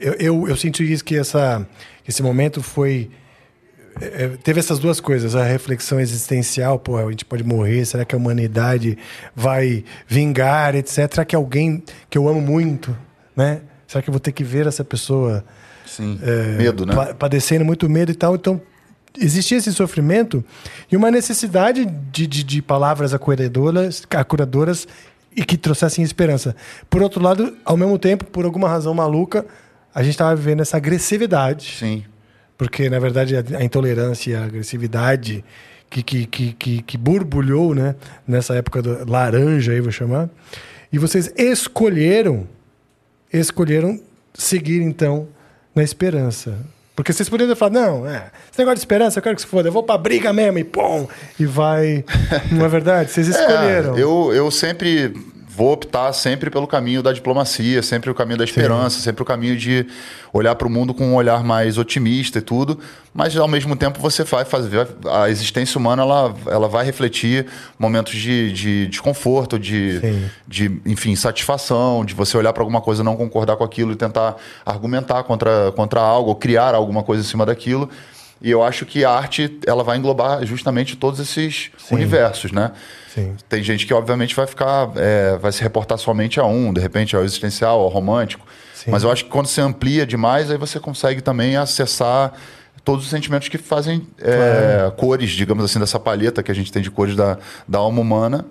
Eu, 0.00 0.12
eu, 0.14 0.48
eu 0.48 0.56
senti 0.56 0.90
isso 0.90 1.04
que 1.04 1.16
essa, 1.16 1.66
esse 2.08 2.22
momento 2.22 2.62
foi 2.62 3.10
é, 4.00 4.28
teve 4.42 4.58
essas 4.58 4.78
duas 4.78 4.98
coisas, 5.00 5.36
a 5.36 5.44
reflexão 5.44 6.00
existencial, 6.00 6.78
pô, 6.78 6.96
a 6.96 7.10
gente 7.10 7.24
pode 7.26 7.44
morrer, 7.44 7.84
será 7.84 8.04
que 8.04 8.14
a 8.14 8.18
humanidade 8.18 8.96
vai 9.36 9.84
vingar, 10.08 10.74
etc. 10.74 11.12
Será 11.12 11.24
que 11.24 11.36
alguém 11.36 11.82
que 12.08 12.16
eu 12.16 12.26
amo 12.26 12.40
muito, 12.40 12.96
né? 13.36 13.60
Será 13.86 14.00
que 14.02 14.08
eu 14.08 14.12
vou 14.12 14.20
ter 14.20 14.32
que 14.32 14.42
ver 14.42 14.66
essa 14.66 14.82
pessoa 14.82 15.44
Sim. 15.84 16.18
medo, 16.56 16.86
né? 16.86 16.94
pa- 16.94 17.12
padecendo 17.14 17.62
muito 17.64 17.86
medo 17.90 18.10
e 18.10 18.14
tal? 18.14 18.34
Então, 18.34 18.58
existia 19.18 19.58
esse 19.58 19.72
sofrimento 19.72 20.44
e 20.90 20.96
uma 20.96 21.10
necessidade 21.10 21.84
de, 21.84 22.26
de, 22.26 22.42
de 22.42 22.62
palavras 22.62 23.12
acolhedoras, 23.12 24.06
acuradoras 24.10 24.86
e 25.34 25.44
que 25.44 25.56
trouxessem 25.56 26.04
esperança. 26.04 26.54
Por 26.88 27.02
outro 27.02 27.22
lado, 27.22 27.56
ao 27.64 27.76
mesmo 27.76 27.98
tempo, 27.98 28.24
por 28.24 28.44
alguma 28.44 28.68
razão 28.68 28.94
maluca, 28.94 29.46
a 29.94 30.02
gente 30.02 30.12
estava 30.12 30.34
vivendo 30.34 30.60
essa 30.60 30.76
agressividade. 30.76 31.76
Sim. 31.78 32.04
Porque, 32.56 32.88
na 32.88 32.98
verdade, 32.98 33.34
a, 33.36 33.64
intolerância 33.64 34.30
e 34.30 34.34
a 34.34 34.44
agressividade 34.44 35.44
que, 35.90 36.02
que, 36.02 36.26
que, 36.26 36.52
que, 36.52 36.82
que 36.82 36.98
borbulhou 36.98 37.74
né, 37.74 37.94
nessa 38.26 38.54
época 38.54 38.80
do 38.80 39.10
laranja, 39.10 39.72
aí 39.72 39.80
vou 39.80 39.90
chamar. 39.90 40.28
E 40.92 40.98
vocês 40.98 41.32
escolheram, 41.36 42.46
escolheram 43.32 44.00
seguir, 44.34 44.82
então, 44.82 45.28
na 45.74 45.82
esperança. 45.82 46.58
Porque 46.94 47.12
vocês 47.12 47.28
poderiam 47.28 47.56
falado, 47.56 47.74
não, 47.74 48.06
é, 48.06 48.30
esse 48.50 48.58
negócio 48.58 48.76
de 48.76 48.80
esperança, 48.80 49.18
eu 49.18 49.22
quero 49.22 49.34
que 49.34 49.42
se 49.42 49.48
foda, 49.48 49.68
eu 49.68 49.72
vou 49.72 49.82
pra 49.82 49.96
briga 49.96 50.32
mesmo, 50.32 50.58
e 50.58 50.64
pum, 50.64 51.08
e 51.40 51.46
vai. 51.46 52.04
Não 52.52 52.66
é 52.66 52.68
verdade? 52.68 53.10
Vocês 53.10 53.28
escolheram. 53.28 53.96
É, 53.96 54.02
eu, 54.02 54.32
eu 54.34 54.50
sempre 54.50 55.14
vou 55.54 55.72
optar 55.72 56.12
sempre 56.12 56.50
pelo 56.50 56.66
caminho 56.66 57.02
da 57.02 57.12
diplomacia, 57.12 57.82
sempre 57.82 58.10
o 58.10 58.14
caminho 58.14 58.38
da 58.38 58.44
esperança, 58.44 59.00
sempre 59.00 59.22
o 59.22 59.24
caminho 59.24 59.56
de 59.56 59.86
olhar 60.32 60.54
para 60.54 60.66
o 60.66 60.70
mundo 60.70 60.94
com 60.94 61.08
um 61.08 61.14
olhar 61.14 61.44
mais 61.44 61.76
otimista 61.76 62.38
e 62.38 62.42
tudo, 62.42 62.78
mas 63.12 63.36
ao 63.36 63.46
mesmo 63.46 63.76
tempo 63.76 64.00
você 64.00 64.24
vai 64.24 64.46
fazer 64.46 64.88
a 65.10 65.28
existência 65.28 65.78
humana 65.78 66.02
ela, 66.02 66.34
ela 66.46 66.68
vai 66.68 66.86
refletir 66.86 67.46
momentos 67.78 68.14
de, 68.14 68.50
de 68.52 68.86
desconforto, 68.86 69.58
de, 69.58 70.00
Sim. 70.00 70.30
de 70.48 70.80
enfim 70.86 71.14
satisfação, 71.14 72.02
de 72.02 72.14
você 72.14 72.36
olhar 72.36 72.54
para 72.54 72.62
alguma 72.62 72.80
coisa 72.80 73.04
não 73.04 73.14
concordar 73.14 73.56
com 73.56 73.64
aquilo 73.64 73.92
e 73.92 73.96
tentar 73.96 74.36
argumentar 74.64 75.22
contra, 75.24 75.70
contra 75.72 76.00
algo, 76.00 76.30
ou 76.30 76.34
criar 76.34 76.74
alguma 76.74 77.02
coisa 77.02 77.22
em 77.22 77.26
cima 77.26 77.44
daquilo. 77.44 77.90
E 78.42 78.50
eu 78.50 78.62
acho 78.62 78.84
que 78.84 79.04
a 79.04 79.10
arte 79.10 79.58
ela 79.66 79.84
vai 79.84 79.96
englobar 79.96 80.44
justamente 80.44 80.96
todos 80.96 81.20
esses 81.20 81.70
universos, 81.90 82.50
né? 82.50 82.72
Sim. 83.14 83.36
Tem 83.48 83.62
gente 83.62 83.86
que, 83.86 83.94
obviamente, 83.94 84.34
vai 84.34 84.46
ficar. 84.46 84.90
é, 84.96 85.36
vai 85.38 85.52
se 85.52 85.62
reportar 85.62 85.96
somente 85.98 86.40
a 86.40 86.44
um, 86.44 86.72
de 86.72 86.80
repente 86.80 87.14
ao 87.14 87.22
existencial, 87.22 87.80
ao 87.80 87.88
romântico. 87.88 88.44
Sim. 88.74 88.90
Mas 88.90 89.04
eu 89.04 89.12
acho 89.12 89.24
que 89.24 89.30
quando 89.30 89.46
você 89.46 89.60
amplia 89.60 90.04
demais, 90.04 90.50
aí 90.50 90.58
você 90.58 90.80
consegue 90.80 91.20
também 91.20 91.56
acessar 91.56 92.32
todos 92.84 93.04
os 93.04 93.10
sentimentos 93.10 93.48
que 93.48 93.58
fazem 93.58 94.06
é, 94.20 94.90
cores, 94.96 95.30
digamos 95.30 95.64
assim, 95.64 95.78
dessa 95.78 96.00
palheta 96.00 96.42
que 96.42 96.50
a 96.50 96.54
gente 96.54 96.72
tem 96.72 96.82
de 96.82 96.90
cores 96.90 97.14
da, 97.14 97.38
da 97.68 97.78
alma 97.78 98.00
humana. 98.00 98.44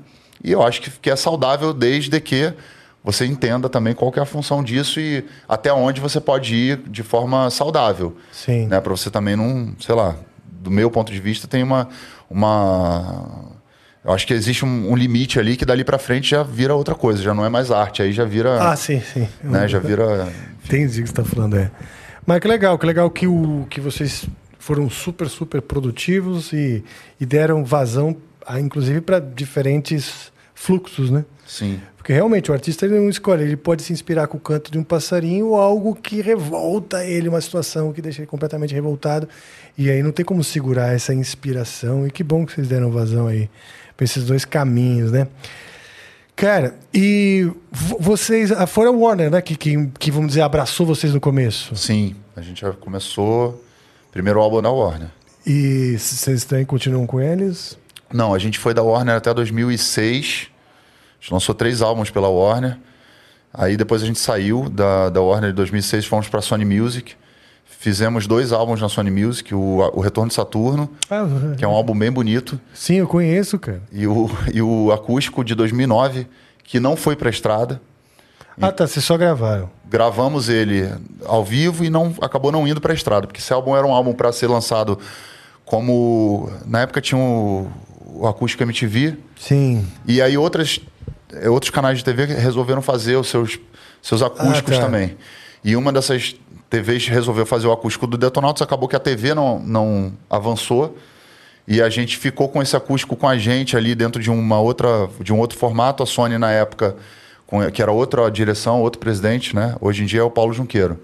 E 0.43 0.51
eu 0.51 0.63
acho 0.63 0.81
que, 0.81 0.89
que 0.89 1.09
é 1.09 1.15
saudável 1.17 1.73
desde 1.73 2.19
que 2.21 2.53
você 3.03 3.25
entenda 3.25 3.67
também 3.67 3.93
qual 3.95 4.11
que 4.11 4.19
é 4.19 4.21
a 4.21 4.25
função 4.25 4.63
disso 4.63 4.99
e 4.99 5.25
até 5.49 5.73
onde 5.73 5.99
você 5.99 6.19
pode 6.21 6.55
ir 6.55 6.77
de 6.87 7.01
forma 7.03 7.49
saudável 7.49 8.15
Sim. 8.31 8.67
né? 8.67 8.79
Para 8.79 8.91
você 8.91 9.09
também 9.09 9.35
não, 9.35 9.73
sei 9.79 9.95
lá, 9.95 10.15
do 10.45 10.69
meu 10.69 10.89
ponto 10.91 11.11
de 11.11 11.19
vista 11.19 11.47
tem 11.47 11.63
uma, 11.63 11.89
uma, 12.29 13.49
eu 14.05 14.11
acho 14.13 14.25
que 14.27 14.33
existe 14.33 14.63
um, 14.65 14.91
um 14.91 14.95
limite 14.95 15.39
ali 15.39 15.57
que 15.57 15.65
dali 15.65 15.83
para 15.83 15.97
frente 15.97 16.29
já 16.29 16.43
vira 16.43 16.75
outra 16.75 16.95
coisa, 16.95 17.21
já 17.21 17.33
não 17.33 17.45
é 17.45 17.49
mais 17.49 17.71
arte, 17.71 18.01
aí 18.01 18.11
já 18.11 18.25
vira, 18.25 18.61
Ah, 18.71 18.75
sim, 18.75 18.99
sim. 19.01 19.27
né? 19.43 19.67
Já 19.67 19.79
vira, 19.79 20.27
Entendi 20.63 20.99
o 20.99 21.03
que 21.03 21.09
você 21.09 21.21
está 21.21 21.23
falando, 21.25 21.57
é. 21.57 21.71
Mas 22.25 22.39
que 22.39 22.47
legal, 22.47 22.77
que 22.77 22.85
legal 22.85 23.09
que, 23.09 23.25
o, 23.27 23.65
que 23.69 23.81
vocês 23.81 24.25
foram 24.59 24.89
super, 24.89 25.27
super 25.27 25.61
produtivos 25.61 26.53
e, 26.53 26.83
e 27.19 27.25
deram 27.25 27.65
vazão, 27.65 28.15
a, 28.45 28.59
inclusive, 28.59 29.01
para 29.01 29.19
diferentes 29.19 30.31
fluxos, 30.53 31.09
né? 31.09 31.25
sim, 31.47 31.81
Porque 32.01 32.13
realmente 32.13 32.49
o 32.49 32.53
artista 32.53 32.83
ele 32.87 32.95
não 32.99 33.07
escolhe, 33.09 33.43
ele 33.43 33.55
pode 33.55 33.83
se 33.83 33.93
inspirar 33.93 34.25
com 34.25 34.35
o 34.35 34.39
canto 34.39 34.71
de 34.71 34.79
um 34.79 34.83
passarinho 34.83 35.49
ou 35.49 35.57
algo 35.61 35.93
que 35.93 36.19
revolta 36.19 37.05
ele, 37.05 37.29
uma 37.29 37.39
situação 37.39 37.93
que 37.93 38.01
deixa 38.01 38.21
ele 38.21 38.25
completamente 38.27 38.73
revoltado. 38.73 39.29
E 39.77 39.87
aí 39.87 40.01
não 40.01 40.11
tem 40.11 40.25
como 40.25 40.43
segurar 40.43 40.95
essa 40.95 41.13
inspiração. 41.13 42.07
E 42.07 42.09
que 42.09 42.23
bom 42.23 42.43
que 42.43 42.53
vocês 42.53 42.67
deram 42.67 42.89
vazão 42.89 43.27
aí 43.27 43.47
para 43.95 44.03
esses 44.03 44.25
dois 44.25 44.43
caminhos, 44.45 45.11
né? 45.11 45.27
Cara, 46.35 46.73
e 46.91 47.51
vo- 47.71 47.97
vocês. 47.99 48.51
ah, 48.51 48.65
Foi 48.65 48.87
a 48.87 48.91
Warner, 48.91 49.29
né? 49.29 49.39
Que, 49.41 49.55
que, 49.55 49.87
que, 49.99 50.09
vamos 50.09 50.29
dizer, 50.29 50.41
abraçou 50.41 50.85
vocês 50.87 51.13
no 51.13 51.19
começo. 51.21 51.75
sim. 51.75 52.15
A 52.35 52.41
gente 52.41 52.61
já 52.61 52.71
começou 52.71 53.63
primeiro 54.11 54.39
álbum 54.39 54.59
da 54.61 54.71
Warner. 54.71 55.09
E 55.45 55.95
vocês 55.99 56.45
também 56.45 56.65
continuam 56.65 57.05
com 57.05 57.21
eles? 57.21 57.77
Não, 58.11 58.33
a 58.33 58.39
gente 58.39 58.57
foi 58.57 58.73
da 58.73 58.81
Warner 58.81 59.15
até 59.15 59.31
2006. 59.33 60.47
A 61.21 61.23
gente 61.23 61.33
lançou 61.33 61.53
três 61.53 61.81
álbuns 61.83 62.09
pela 62.09 62.27
Warner. 62.27 62.77
Aí 63.53 63.77
depois 63.77 64.01
a 64.01 64.05
gente 64.07 64.17
saiu 64.17 64.67
da, 64.69 65.09
da 65.09 65.21
Warner 65.21 65.51
em 65.51 65.53
2006, 65.53 66.05
fomos 66.05 66.27
para 66.27 66.41
Sony 66.41 66.65
Music. 66.65 67.13
Fizemos 67.65 68.25
dois 68.27 68.51
álbuns 68.51 68.81
na 68.81 68.89
Sony 68.89 69.11
Music, 69.11 69.53
o, 69.53 69.77
o 69.93 70.01
Retorno 70.01 70.29
de 70.29 70.35
Saturno, 70.35 70.89
Ah, 71.09 71.25
que 71.57 71.63
é 71.63 71.67
um 71.67 71.71
álbum 71.71 71.97
bem 71.97 72.11
bonito, 72.11 72.59
sim, 72.75 72.95
eu 72.95 73.07
conheço, 73.07 73.57
cara. 73.57 73.81
e 73.91 74.05
o, 74.05 74.29
e 74.53 74.61
o 74.61 74.91
Acústico 74.91 75.43
de 75.43 75.55
2009, 75.55 76.27
que 76.63 76.79
não 76.79 76.95
foi 76.95 77.15
para 77.15 77.29
estrada. 77.29 77.81
Ah, 78.61 78.71
tá, 78.71 78.85
vocês 78.85 79.03
só 79.03 79.17
gravaram. 79.17 79.69
Gravamos 79.89 80.47
ele 80.47 80.93
ao 81.25 81.43
vivo 81.43 81.83
e 81.83 81.89
não 81.89 82.13
acabou 82.21 82.51
não 82.51 82.67
indo 82.67 82.79
para 82.79 82.93
estrada, 82.93 83.25
porque 83.25 83.39
esse 83.39 83.51
álbum 83.51 83.75
era 83.75 83.85
um 83.87 83.93
álbum 83.93 84.13
para 84.13 84.31
ser 84.31 84.47
lançado 84.47 84.99
como 85.65 86.51
na 86.65 86.81
época 86.81 87.01
tinha 87.01 87.19
o, 87.19 87.67
o 88.05 88.27
Acústico 88.27 88.61
MTV, 88.63 89.17
Sim. 89.39 89.87
E 90.05 90.21
aí 90.21 90.37
outras, 90.37 90.79
outros 91.49 91.69
canais 91.69 91.97
de 91.99 92.03
TV 92.03 92.25
resolveram 92.25 92.81
fazer 92.81 93.15
os 93.15 93.27
seus, 93.27 93.59
seus 94.01 94.21
acústicos 94.21 94.73
Ah, 94.73 94.79
tá. 94.79 94.85
também. 94.85 95.17
E 95.63 95.75
uma 95.75 95.91
dessas 95.91 96.35
TVs 96.69 97.07
resolveu 97.07 97.45
fazer 97.45 97.67
o 97.67 97.71
acústico 97.71 98.07
do 98.07 98.17
Detonautas, 98.17 98.61
acabou 98.61 98.87
que 98.87 98.95
a 98.95 98.99
TV 98.99 99.33
não, 99.33 99.59
não 99.59 100.13
avançou. 100.29 100.97
E 101.67 101.81
a 101.81 101.89
gente 101.89 102.17
ficou 102.17 102.49
com 102.49 102.61
esse 102.61 102.75
acústico 102.75 103.15
com 103.15 103.27
a 103.27 103.37
gente 103.37 103.77
ali 103.77 103.93
dentro 103.93 104.21
de 104.21 104.31
uma 104.31 104.59
outra, 104.59 105.07
de 105.19 105.31
um 105.31 105.39
outro 105.39 105.57
formato. 105.57 106.01
A 106.01 106.05
Sony 106.05 106.37
na 106.37 106.51
época, 106.51 106.95
com- 107.45 107.69
que 107.69 107.81
era 107.81 107.91
outra 107.91 108.29
direção, 108.31 108.81
outro 108.81 108.99
presidente, 108.99 109.55
né? 109.55 109.75
Hoje 109.79 110.01
em 110.03 110.05
dia 110.05 110.21
é 110.21 110.23
o 110.23 110.31
Paulo 110.31 110.53
Junqueiro. 110.53 110.99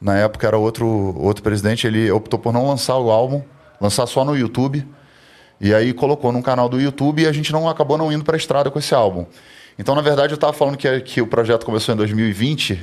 Na 0.00 0.16
época 0.16 0.46
era 0.46 0.56
outro, 0.56 0.86
outro 1.18 1.42
presidente, 1.42 1.86
ele 1.86 2.10
optou 2.10 2.38
por 2.38 2.52
não 2.52 2.66
lançar 2.66 2.96
o 2.96 3.10
álbum, 3.10 3.42
lançar 3.78 4.06
só 4.06 4.24
no 4.24 4.34
YouTube. 4.36 4.86
E 5.60 5.74
aí 5.74 5.92
colocou 5.92 6.32
num 6.32 6.40
canal 6.40 6.70
do 6.70 6.80
YouTube 6.80 7.20
e 7.22 7.26
a 7.26 7.32
gente 7.32 7.52
não 7.52 7.68
acabou 7.68 7.98
não 7.98 8.10
indo 8.10 8.24
para 8.24 8.34
a 8.34 8.38
estrada 8.38 8.70
com 8.70 8.78
esse 8.78 8.94
álbum. 8.94 9.26
Então, 9.78 9.94
na 9.94 10.02
verdade, 10.02 10.32
eu 10.32 10.36
estava 10.36 10.52
falando 10.52 10.76
que, 10.76 11.00
que 11.00 11.22
o 11.22 11.26
projeto 11.26 11.64
começou 11.64 11.94
em 11.94 11.96
2020, 11.96 12.80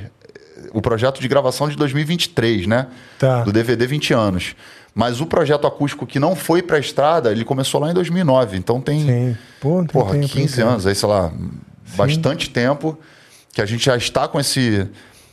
o 0.72 0.82
projeto 0.82 1.20
de 1.20 1.28
gravação 1.28 1.68
de 1.68 1.76
2023, 1.76 2.66
né? 2.66 2.88
Tá. 3.18 3.42
Do 3.42 3.52
DVD 3.52 3.86
20 3.86 4.14
anos. 4.14 4.54
Mas 4.94 5.20
o 5.20 5.26
projeto 5.26 5.66
acústico 5.66 6.06
que 6.06 6.18
não 6.18 6.34
foi 6.34 6.60
para 6.62 6.76
a 6.76 6.80
estrada, 6.80 7.30
ele 7.30 7.44
começou 7.44 7.80
lá 7.80 7.90
em 7.90 7.94
2009. 7.94 8.56
Então 8.56 8.80
tem, 8.80 9.00
Sim. 9.00 9.36
Pô, 9.60 9.78
tem 9.78 9.86
porra, 9.86 10.12
tempo, 10.12 10.28
15 10.28 10.38
hein, 10.40 10.48
cara? 10.48 10.70
anos, 10.70 10.86
aí 10.86 10.94
sei 10.94 11.08
lá, 11.08 11.32
bastante 11.96 12.50
tempo 12.50 12.98
que 13.52 13.60
a 13.62 13.66
gente 13.66 13.84
já 13.84 13.96
está 13.96 14.26
com 14.26 14.40
esse 14.40 14.88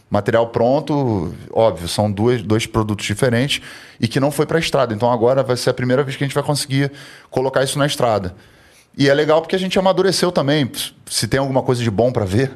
material 0.10 0.48
pronto, 0.48 1.34
óbvio, 1.52 1.88
são 1.88 2.12
dois, 2.12 2.42
dois 2.42 2.66
produtos 2.66 3.06
diferentes 3.06 3.62
e 4.00 4.08
que 4.08 4.20
não 4.20 4.32
foi 4.32 4.46
para 4.46 4.58
a 4.58 4.60
estrada. 4.60 4.94
Então 4.94 5.12
agora 5.12 5.44
vai 5.44 5.58
ser 5.58 5.72
a 5.72 5.74
primeira 5.74 6.04
vez 6.04 6.16
que 6.16 6.24
a 6.24 6.28
gente 6.28 6.36
vai 6.36 6.44
conseguir 6.44 6.92
colocar 7.30 7.64
isso 7.64 7.78
na 7.80 7.86
estrada. 7.86 8.36
E 8.98 9.10
é 9.10 9.14
legal 9.14 9.42
porque 9.42 9.56
a 9.56 9.60
gente 9.60 9.78
amadureceu 9.78 10.32
também. 10.32 10.72
Se 11.06 11.28
tem 11.28 11.40
alguma 11.40 11.62
coisa 11.62 11.84
de 11.84 11.92
bom 11.92 12.12
para 12.12 12.26
ver 12.26 12.52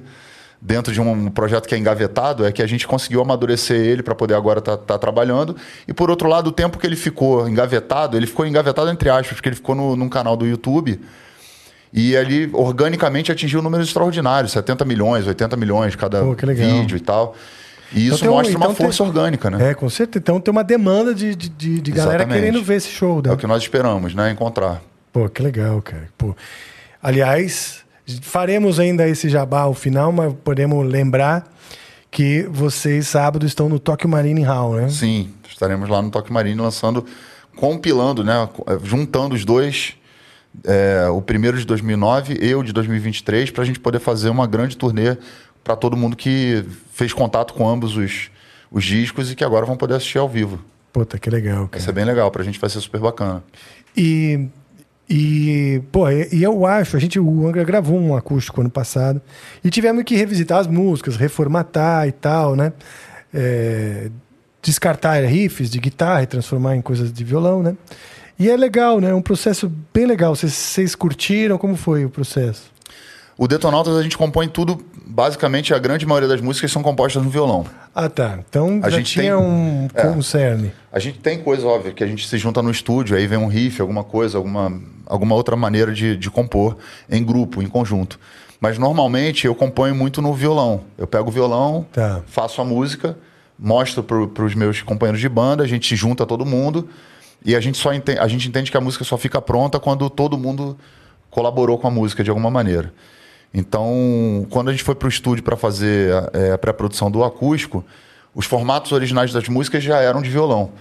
dentro 0.62 0.91
de 0.91 0.99
um 0.99 1.30
projeto 1.30 1.67
que 1.67 1.75
é 1.75 1.78
engavetado, 1.78 2.45
é 2.45 2.52
que 2.52 2.62
a 2.62 2.67
gente 2.67 2.86
conseguiu 2.88 3.21
amadurecer 3.21 3.78
ele 3.78 4.04
para 4.04 4.13
poder 4.13 4.34
agora 4.34 4.60
estar 4.60 4.97
trabalhando. 4.97 5.56
E 5.88 5.93
por 5.93 6.10
outro 6.10 6.28
lado, 6.28 6.47
o 6.47 6.52
tempo 6.52 6.78
que 6.78 6.86
ele 6.86 6.95
ficou 6.95 7.47
engavetado, 7.47 8.17
ele 8.17 8.28
ficou 8.28 8.45
engavetado 8.45 8.89
entre 8.89 9.10
aspas, 9.10 9.36
porque 9.36 9.49
ele 9.49 9.56
ficou 9.56 9.75
no, 9.75 9.95
num 9.95 10.10
canal 10.10 10.36
do 10.36 10.45
YouTube. 10.45 10.99
E 11.91 12.15
ali, 12.15 12.49
organicamente, 12.54 13.32
atingiu 13.32 13.62
números 13.62 13.88
extraordinários, 13.88 14.52
70 14.52 14.86
milhões, 14.86 15.25
80 15.25 15.58
milhões 15.58 15.95
cada 15.95 16.21
Pô, 16.21 16.36
vídeo 16.36 16.97
e 16.97 16.99
tal. 16.99 17.36
E 17.91 18.08
isso 18.08 18.19
tem 18.19 18.30
um- 18.30 18.34
mostra 18.34 18.56
uma 18.56 18.65
então 18.65 18.75
tem- 18.75 18.86
força 18.86 19.04
orgânica, 19.04 19.49
né? 19.49 19.71
É, 19.71 19.73
com 19.73 19.89
certeza. 19.89 20.21
Então 20.21 20.39
tem 20.39 20.52
uma 20.52 20.63
demanda 20.63 21.15
de, 21.15 21.36
de, 21.36 21.82
de, 21.82 21.91
galera 21.91 22.25
querendo 22.25 22.63
ver 22.63 22.75
esse 22.75 22.89
show. 22.89 23.21
Né? 23.23 23.32
É 23.32 23.34
o 23.34 23.38
que 23.38 23.47
nós 23.47 23.63
esperamos, 23.63 24.13
né? 24.13 24.30
Encontrar. 24.30 24.82
Pô, 25.12 25.28
que 25.30 25.41
legal, 25.41 25.82
cara. 25.82 26.08
Pô. 26.17 26.36
Aliás, 27.02 27.84
faremos 28.22 28.80
ainda 28.80 29.08
esse 29.08 29.30
jabá 29.30 29.62
ao 29.62 29.74
final, 29.74 30.12
mas 30.12 30.34
podemos 30.43 30.86
lembrar 30.88 31.48
que 32.12 32.43
vocês 32.43 33.08
sábado 33.08 33.45
estão 33.45 33.69
no 33.69 33.80
Tokyo 33.80 34.10
Marine 34.10 34.41
Hall, 34.43 34.76
né? 34.76 34.89
Sim, 34.89 35.30
estaremos 35.50 35.88
lá 35.89 36.02
no 36.02 36.10
Toque 36.10 36.34
Marine 36.34 36.60
lançando, 36.60 37.06
compilando, 37.56 38.24
né? 38.24 38.50
Juntando 38.84 39.36
os 39.36 39.45
dois. 39.45 39.93
é, 40.65 41.08
o 41.10 41.22
primeiro 41.22 41.58
de 41.58 41.65
2009 41.65 42.38
e 42.41 42.56
o 42.56 42.63
de 42.63 42.74
2023, 42.74 43.52
para 43.52 43.62
a 43.63 43.65
gente 43.65 43.80
poder 43.80 44.00
fazer 44.00 44.30
uma 44.30 44.48
grande 44.48 44.76
turnê 44.76 45.15
para 45.63 45.76
todo 45.76 45.95
mundo 45.95 46.15
que 46.17 46.65
fez 46.91 47.13
contato 47.13 47.54
com 47.54 47.69
ambos 47.69 47.95
os, 47.95 48.32
os 48.72 48.84
discos 48.84 49.32
e 49.32 49.36
que 49.36 49.43
agora 49.43 49.65
vão 49.65 49.78
poder 49.78 49.93
assistir 49.95 50.17
ao 50.17 50.28
vivo. 50.28 50.60
Puta, 50.91 51.19
que 51.19 51.30
legal, 51.30 51.60
Vai 51.60 51.67
cara. 51.67 51.84
ser 51.84 51.91
bem 51.91 52.04
legal, 52.06 52.32
pra 52.32 52.43
gente 52.43 52.60
vai 52.60 52.69
ser 52.69 52.82
super 52.82 53.00
bacana. 53.00 53.43
E, 53.95 54.48
e, 55.10 55.82
pô, 55.91 56.08
e 56.10 56.43
eu 56.43 56.67
acho, 56.67 56.95
a 56.95 57.00
gente, 57.00 57.19
o 57.19 57.48
Angra 57.48 57.63
gravou 57.63 58.00
um 58.00 58.15
acústico 58.15 58.62
ano 58.62 58.69
passado 58.69 59.19
e 59.63 59.69
tivemos 59.72 60.04
que 60.04 60.15
revisitar 60.15 60.60
as 60.60 60.67
músicas, 60.67 61.15
reformatar 61.15 62.08
e 62.08 62.12
tal, 62.12 62.56
né? 62.56 62.72
É, 63.34 64.12
descartar 64.62 65.24
riffs 65.26 65.69
de 65.69 65.80
guitarra 65.80 66.22
e 66.24 66.28
transformar 66.28 66.76
em 66.76 66.82
coisas 66.82 67.12
de 67.12 67.24
violão, 67.24 67.63
né? 67.63 67.76
E 68.38 68.50
é 68.50 68.56
legal, 68.56 69.00
né? 69.00 69.10
É 69.10 69.13
um 69.13 69.22
processo 69.22 69.72
bem 69.91 70.06
legal. 70.06 70.36
Vocês 70.36 70.93
curtiram? 70.93 71.58
Como 71.58 71.76
foi 71.76 72.06
o 72.06 72.10
processo? 72.10 72.72
O 73.41 73.47
Detonautas 73.47 73.95
a 73.95 74.04
gente 74.04 74.17
compõe 74.17 74.49
tudo, 74.49 74.84
basicamente 75.06 75.73
a 75.73 75.80
grande 75.80 76.06
maioria 76.06 76.28
das 76.28 76.41
músicas 76.41 76.69
são 76.73 76.84
compostas 76.84 77.23
no 77.23 77.30
violão. 77.30 77.65
Ah, 77.95 78.10
tá. 78.10 78.38
Então 78.49 78.82
A 78.84 78.89
gente 78.89 79.13
tinha 79.13 79.34
tem- 79.34 79.34
um, 79.34 79.88
é. 79.93 80.08
um 80.08 80.21
cerne. 80.21 80.73
A 80.91 80.99
gente 80.99 81.19
tem 81.19 81.41
coisa, 81.41 81.65
óbvio, 81.65 81.93
que 81.93 82.04
a 82.04 82.08
gente 82.08 82.28
se 82.28 82.38
junta 82.38 82.62
no 82.62 82.69
estúdio, 82.69 83.15
aí 83.15 83.25
vem 83.28 83.38
um 83.39 83.47
riff, 83.47 83.80
alguma 83.82 84.04
coisa, 84.04 84.38
alguma, 84.38 84.73
alguma 85.06 85.36
outra 85.36 85.56
maneira 85.56 85.93
de, 85.93 86.17
de 86.17 86.30
compor 86.30 86.75
em 87.10 87.23
grupo, 87.23 87.62
em 87.62 87.67
conjunto. 87.67 88.19
Mas 88.60 88.78
normalmente 88.78 89.47
eu 89.47 89.56
componho 89.56 89.95
muito 89.95 90.21
no 90.21 90.34
violão. 90.34 90.82
Eu 90.97 91.08
pego 91.08 91.30
o 91.30 91.32
violão, 91.32 91.88
Tá. 91.93 92.21
faço 92.28 92.60
a 92.60 92.65
música, 92.65 93.17
mostro 93.58 94.04
para 94.04 94.43
os 94.43 94.54
meus 94.54 94.82
companheiros 94.82 95.21
de 95.21 95.30
banda, 95.30 95.63
a 95.63 95.67
gente 95.67 95.95
junta 95.95 96.25
todo 96.25 96.45
mundo 96.45 96.89
e 97.45 97.56
a 97.56 97.62
gente 97.62 97.78
só 97.78 97.93
entende, 97.93 98.19
a 98.19 98.28
gente 98.28 98.49
entende 98.49 98.69
que 98.69 98.75
a 98.75 98.82
música 98.82 99.06
só 99.06 99.17
fica 99.17 99.41
pronta 99.41 99.80
quando 99.80 100.10
todo 100.10 100.38
mundo 100.38 100.78
colaborou 101.30 101.78
com 101.78 101.88
a 101.88 101.91
música 101.91 102.21
de 102.21 102.30
alguma 102.30 102.52
maneira. 102.52 102.91
Então, 103.53 104.45
quando 104.49 104.69
a 104.69 104.71
gente 104.71 104.83
foi 104.83 104.95
para 104.95 105.07
o 105.07 105.09
estúdio 105.09 105.43
para 105.43 105.57
fazer 105.57 106.12
é, 106.33 106.51
a 106.51 106.57
pré-produção 106.57 107.09
do 107.09 107.23
acústico, 107.23 107.83
os 108.33 108.45
formatos 108.45 108.91
originais 108.91 109.33
das 109.33 109.47
músicas 109.49 109.83
já 109.83 109.97
eram 109.99 110.21
de 110.21 110.29
violão. 110.29 110.71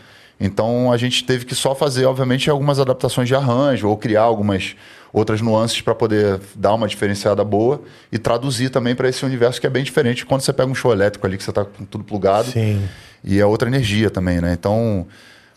Então, 0.41 0.93
a 0.93 0.97
gente 0.97 1.25
teve 1.25 1.45
que 1.45 1.55
só 1.55 1.75
fazer, 1.75 2.05
obviamente, 2.05 2.49
algumas 2.49 2.79
adaptações 2.79 3.27
de 3.27 3.35
arranjo 3.35 3.89
ou 3.89 3.97
criar 3.97 4.23
algumas 4.23 4.77
outras 5.13 5.41
nuances 5.41 5.81
para 5.81 5.95
poder 5.95 6.39
dar 6.55 6.75
uma 6.75 6.87
diferenciada 6.87 7.43
boa 7.43 7.83
e 8.13 8.19
traduzir 8.19 8.69
também 8.71 8.95
para 8.95 9.09
esse 9.09 9.25
universo 9.25 9.61
que 9.61 9.67
é 9.67 9.71
bem 9.71 9.83
diferente 9.83 10.25
quando 10.27 10.43
você 10.43 10.53
pega 10.53 10.71
um 10.71 10.75
show 10.75 10.93
elétrico 10.93 11.27
ali 11.27 11.37
que 11.39 11.43
você 11.43 11.51
está 11.51 11.65
com 11.65 11.85
tudo 11.85 12.05
plugado 12.05 12.51
Sim. 12.51 12.87
e 13.25 13.41
é 13.41 13.47
outra 13.47 13.69
energia 13.69 14.11
também, 14.11 14.41
né? 14.41 14.53
Então, 14.53 15.07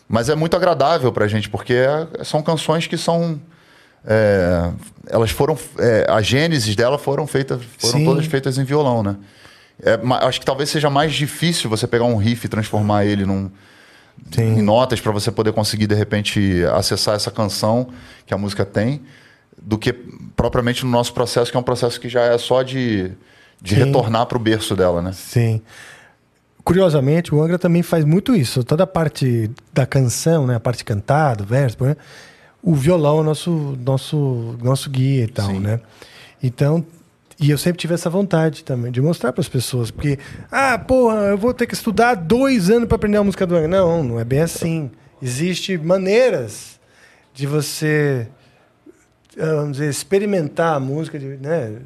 mas 0.07 0.29
é 0.29 0.35
muito 0.35 0.55
agradável 0.55 1.11
pra 1.11 1.27
gente 1.27 1.49
porque 1.49 1.73
é- 1.73 2.23
são 2.23 2.41
canções 2.41 2.87
que 2.87 2.97
são 2.97 3.39
é, 4.05 4.71
elas 5.07 5.31
foram 5.31 5.57
é, 5.77 6.05
a 6.09 6.21
gênesis 6.21 6.75
dela 6.75 6.97
foram 6.97 7.27
feitas 7.27 7.61
foram 7.77 7.99
Sim. 7.99 8.05
todas 8.05 8.25
feitas 8.25 8.57
em 8.57 8.63
violão, 8.63 9.03
né? 9.03 9.15
É, 9.83 9.99
acho 10.25 10.39
que 10.39 10.45
talvez 10.45 10.69
seja 10.69 10.89
mais 10.89 11.13
difícil 11.13 11.69
você 11.69 11.87
pegar 11.87 12.05
um 12.05 12.15
riff 12.15 12.45
e 12.45 12.49
transformar 12.49 13.05
ele 13.05 13.25
num, 13.25 13.49
Sim. 14.31 14.59
em 14.59 14.61
notas 14.61 15.01
para 15.01 15.11
você 15.11 15.31
poder 15.31 15.53
conseguir 15.53 15.87
de 15.87 15.95
repente 15.95 16.63
acessar 16.73 17.15
essa 17.15 17.31
canção 17.31 17.89
que 18.25 18.33
a 18.33 18.37
música 18.37 18.63
tem, 18.63 19.01
do 19.59 19.77
que 19.77 19.93
propriamente 20.35 20.85
no 20.85 20.91
nosso 20.91 21.13
processo 21.13 21.51
que 21.51 21.57
é 21.57 21.59
um 21.59 21.63
processo 21.63 21.99
que 21.99 22.09
já 22.09 22.21
é 22.21 22.37
só 22.37 22.61
de, 22.61 23.11
de 23.61 23.75
Sim. 23.75 23.85
retornar 23.85 24.25
para 24.27 24.37
o 24.37 24.41
berço 24.41 24.75
dela, 24.75 25.01
né? 25.01 25.11
Sim. 25.13 25.61
Curiosamente, 26.63 27.33
o 27.33 27.41
Angra 27.41 27.57
também 27.57 27.81
faz 27.81 28.05
muito 28.05 28.35
isso. 28.35 28.63
Toda 28.63 28.83
a 28.83 28.87
parte 28.87 29.49
da 29.73 29.85
canção, 29.85 30.45
né? 30.45 30.55
a 30.55 30.59
parte 30.59 30.85
cantada, 30.85 31.43
verso, 31.43 31.83
né? 31.83 31.97
O 32.63 32.73
violão 32.75 33.17
é 33.17 33.21
o 33.21 33.23
nosso, 33.23 33.77
nosso, 33.83 34.55
nosso 34.61 34.89
guia 34.89 35.23
e 35.23 35.27
tal, 35.27 35.47
Sim. 35.51 35.59
né? 35.59 35.79
Então, 36.43 36.85
e 37.39 37.49
eu 37.49 37.57
sempre 37.57 37.79
tive 37.79 37.93
essa 37.93 38.09
vontade 38.09 38.63
também 38.63 38.91
de 38.91 39.01
mostrar 39.01 39.31
para 39.33 39.41
as 39.41 39.49
pessoas, 39.49 39.89
porque, 39.89 40.19
ah, 40.51 40.77
porra, 40.77 41.21
eu 41.29 41.37
vou 41.37 41.53
ter 41.53 41.65
que 41.65 41.73
estudar 41.73 42.13
dois 42.15 42.69
anos 42.69 42.87
para 42.87 42.95
aprender 42.95 43.17
a 43.17 43.23
música 43.23 43.45
do 43.47 43.55
Angra. 43.55 43.67
Não, 43.67 44.03
não 44.03 44.19
é 44.19 44.23
bem 44.23 44.41
assim. 44.41 44.91
Existem 45.21 45.77
maneiras 45.77 46.79
de 47.33 47.47
você, 47.47 48.27
ah, 49.39 49.55
vamos 49.55 49.73
dizer, 49.73 49.89
experimentar 49.89 50.75
a 50.75 50.79
música, 50.79 51.17
de- 51.17 51.37
né? 51.37 51.77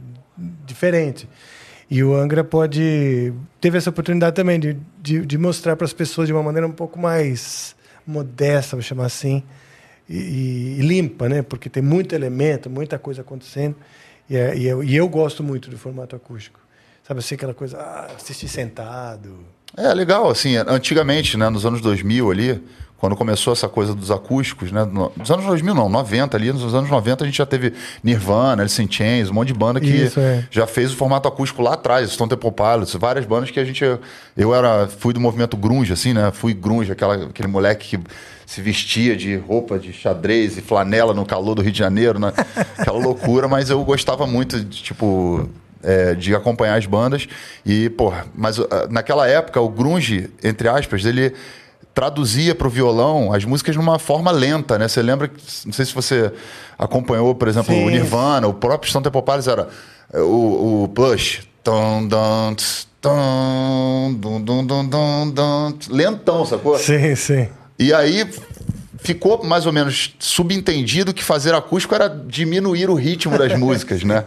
Diferente. 0.66 1.28
E 1.90 2.04
o 2.04 2.14
Angra 2.16 2.44
pode. 2.44 3.32
Teve 3.62 3.78
essa 3.78 3.90
oportunidade 3.92 4.36
também 4.36 4.60
de, 4.60 4.76
de, 5.02 5.26
de 5.26 5.38
mostrar 5.38 5.76
para 5.76 5.86
as 5.86 5.94
pessoas 5.94 6.28
de 6.28 6.34
uma 6.34 6.44
maneira 6.44 6.68
um 6.68 6.72
pouco 6.72 7.00
mais 7.00 7.76
modesta, 8.06 8.76
vou 8.76 8.82
chamar 8.84 9.06
assim, 9.06 9.44
e, 10.10 10.78
e- 10.80 10.82
limpa, 10.82 11.28
né? 11.30 11.42
Porque 11.42 11.70
tem 11.70 11.82
muito 11.84 12.14
elemento, 12.16 12.70
muita 12.70 12.98
coisa 13.00 13.22
acontecendo. 13.22 13.76
E, 14.30 14.36
é- 14.36 14.58
e 14.58 14.66
eu, 14.68 14.84
e 14.84 14.96
eu 14.96 15.08
gosto 15.08 15.44
muito 15.44 15.70
do 15.70 15.78
formato 15.78 16.16
acústico. 16.16 16.60
Sabe 17.08 17.20
assim, 17.20 17.36
aquela 17.36 17.54
coisa, 17.54 17.78
ah, 17.78 18.12
assistir 18.16 18.48
sentado. 18.48 19.38
É 19.78 19.94
legal, 19.94 20.30
assim, 20.30 20.56
antigamente, 20.56 21.38
né, 21.38 21.50
nos 21.50 21.66
anos 21.66 21.82
2000 21.82 22.32
ali, 22.32 22.64
quando 22.98 23.16
começou 23.16 23.54
essa 23.54 23.68
coisa 23.68 23.94
dos 23.94 24.10
acústicos, 24.10 24.72
né, 24.72 24.86
no- 24.86 25.12
nos 25.16 25.30
anos 25.30 25.46
2000 25.46 25.76
não, 25.76 25.90
90 25.90 26.38
ali, 26.38 26.52
nos 26.52 26.74
anos 26.74 26.90
90 26.90 27.24
a 27.24 27.28
gente 27.28 27.38
já 27.38 27.46
teve 27.46 27.74
Nirvana, 28.04 28.64
Alice 28.64 28.82
in 28.82 28.90
Chains, 28.90 29.30
um 29.30 29.34
monte 29.34 29.50
de 29.50 29.54
banda 29.54 29.80
que 29.80 29.88
Isso, 29.88 30.20
é. 30.20 30.46
já 30.50 30.66
fez 30.66 30.92
o 30.92 30.96
formato 30.96 31.28
acústico 31.28 31.62
lá 31.62 31.74
atrás, 31.74 32.10
Stone 32.12 32.30
Temple 32.30 32.52
Pilots, 32.52 32.94
várias 32.96 33.26
bandas 33.26 33.52
que 33.52 33.60
a 33.60 33.66
gente, 33.66 33.84
eu 34.38 34.56
era, 34.56 34.88
fui 34.88 35.14
do 35.14 35.20
movimento 35.20 35.56
grunge, 35.58 35.92
assim, 35.94 36.14
né, 36.14 36.32
fui 36.34 36.54
grunge, 36.54 36.92
aquela, 36.92 37.16
aquele 37.26 37.48
moleque 37.48 37.98
que 37.98 38.04
se 38.46 38.62
vestia 38.62 39.16
de 39.16 39.36
roupa 39.36 39.78
de 39.78 39.92
xadrez 39.92 40.58
e 40.58 40.62
flanela 40.62 41.14
no 41.14 41.26
calor 41.26 41.56
do 41.56 41.62
Rio 41.62 41.72
de 41.72 41.80
Janeiro, 41.80 42.18
né, 42.18 42.32
aquela 42.78 42.98
loucura, 42.98 43.48
mas 43.48 43.70
eu 43.70 43.84
gostava 43.84 44.26
muito 44.26 44.60
de, 44.64 44.82
tipo, 44.84 45.50
é, 45.84 46.16
de 46.16 46.34
acompanhar 46.34 46.78
as 46.78 46.86
bandas. 46.86 47.28
E, 47.66 47.90
porra, 47.90 48.26
mas 48.36 48.60
ah, 48.60 48.88
naquela 48.90 49.28
época, 49.28 49.60
o 49.62 49.70
grunge, 49.70 50.30
entre 50.44 50.68
aspas, 50.68 51.06
ele 51.06 51.34
traduzia 51.96 52.54
para 52.54 52.68
o 52.68 52.70
violão 52.70 53.34
as 53.34 53.44
músicas 53.46 53.76
numa 53.76 53.98
forma 53.98 54.30
lenta, 54.30 54.78
né? 54.78 54.88
Você 54.88 55.02
lembra, 55.02 55.28
que- 55.30 55.42
não 55.66 55.74
sei 55.74 55.86
se 55.86 55.96
você 55.96 56.32
acompanhou, 56.78 57.34
por 57.34 57.48
exemplo, 57.48 57.74
Sim. 57.74 57.86
o 57.86 57.90
Nirvana, 57.90 58.48
o 58.48 58.54
próprio 58.54 58.90
Stone 58.90 59.04
Temple 59.04 59.22
Pilots 59.24 59.48
era 59.48 59.70
é, 60.14 60.20
o, 60.20 60.84
o 60.84 60.88
Plush. 60.90 61.42
Tum, 61.64 62.08
dum, 62.08 62.56
dum, 64.12 64.66
dum, 64.66 64.86
dum, 64.88 65.32
dum, 65.32 65.72
tss, 65.78 65.90
lentão, 65.92 66.46
sacou? 66.46 66.78
Sim, 66.78 67.16
sim. 67.16 67.48
E 67.80 67.94
aí 67.94 68.28
ficou 69.00 69.44
mais 69.44 69.66
ou 69.66 69.74
menos 69.74 70.16
subentendido 70.20 71.14
que 71.14 71.24
fazer 71.24 71.54
acústico 71.54 71.94
era 71.96 72.08
diminuir 72.08 72.90
o 72.90 72.96
ritmo 72.96 73.38
das 73.38 73.54
músicas, 73.58 74.04
né? 74.04 74.26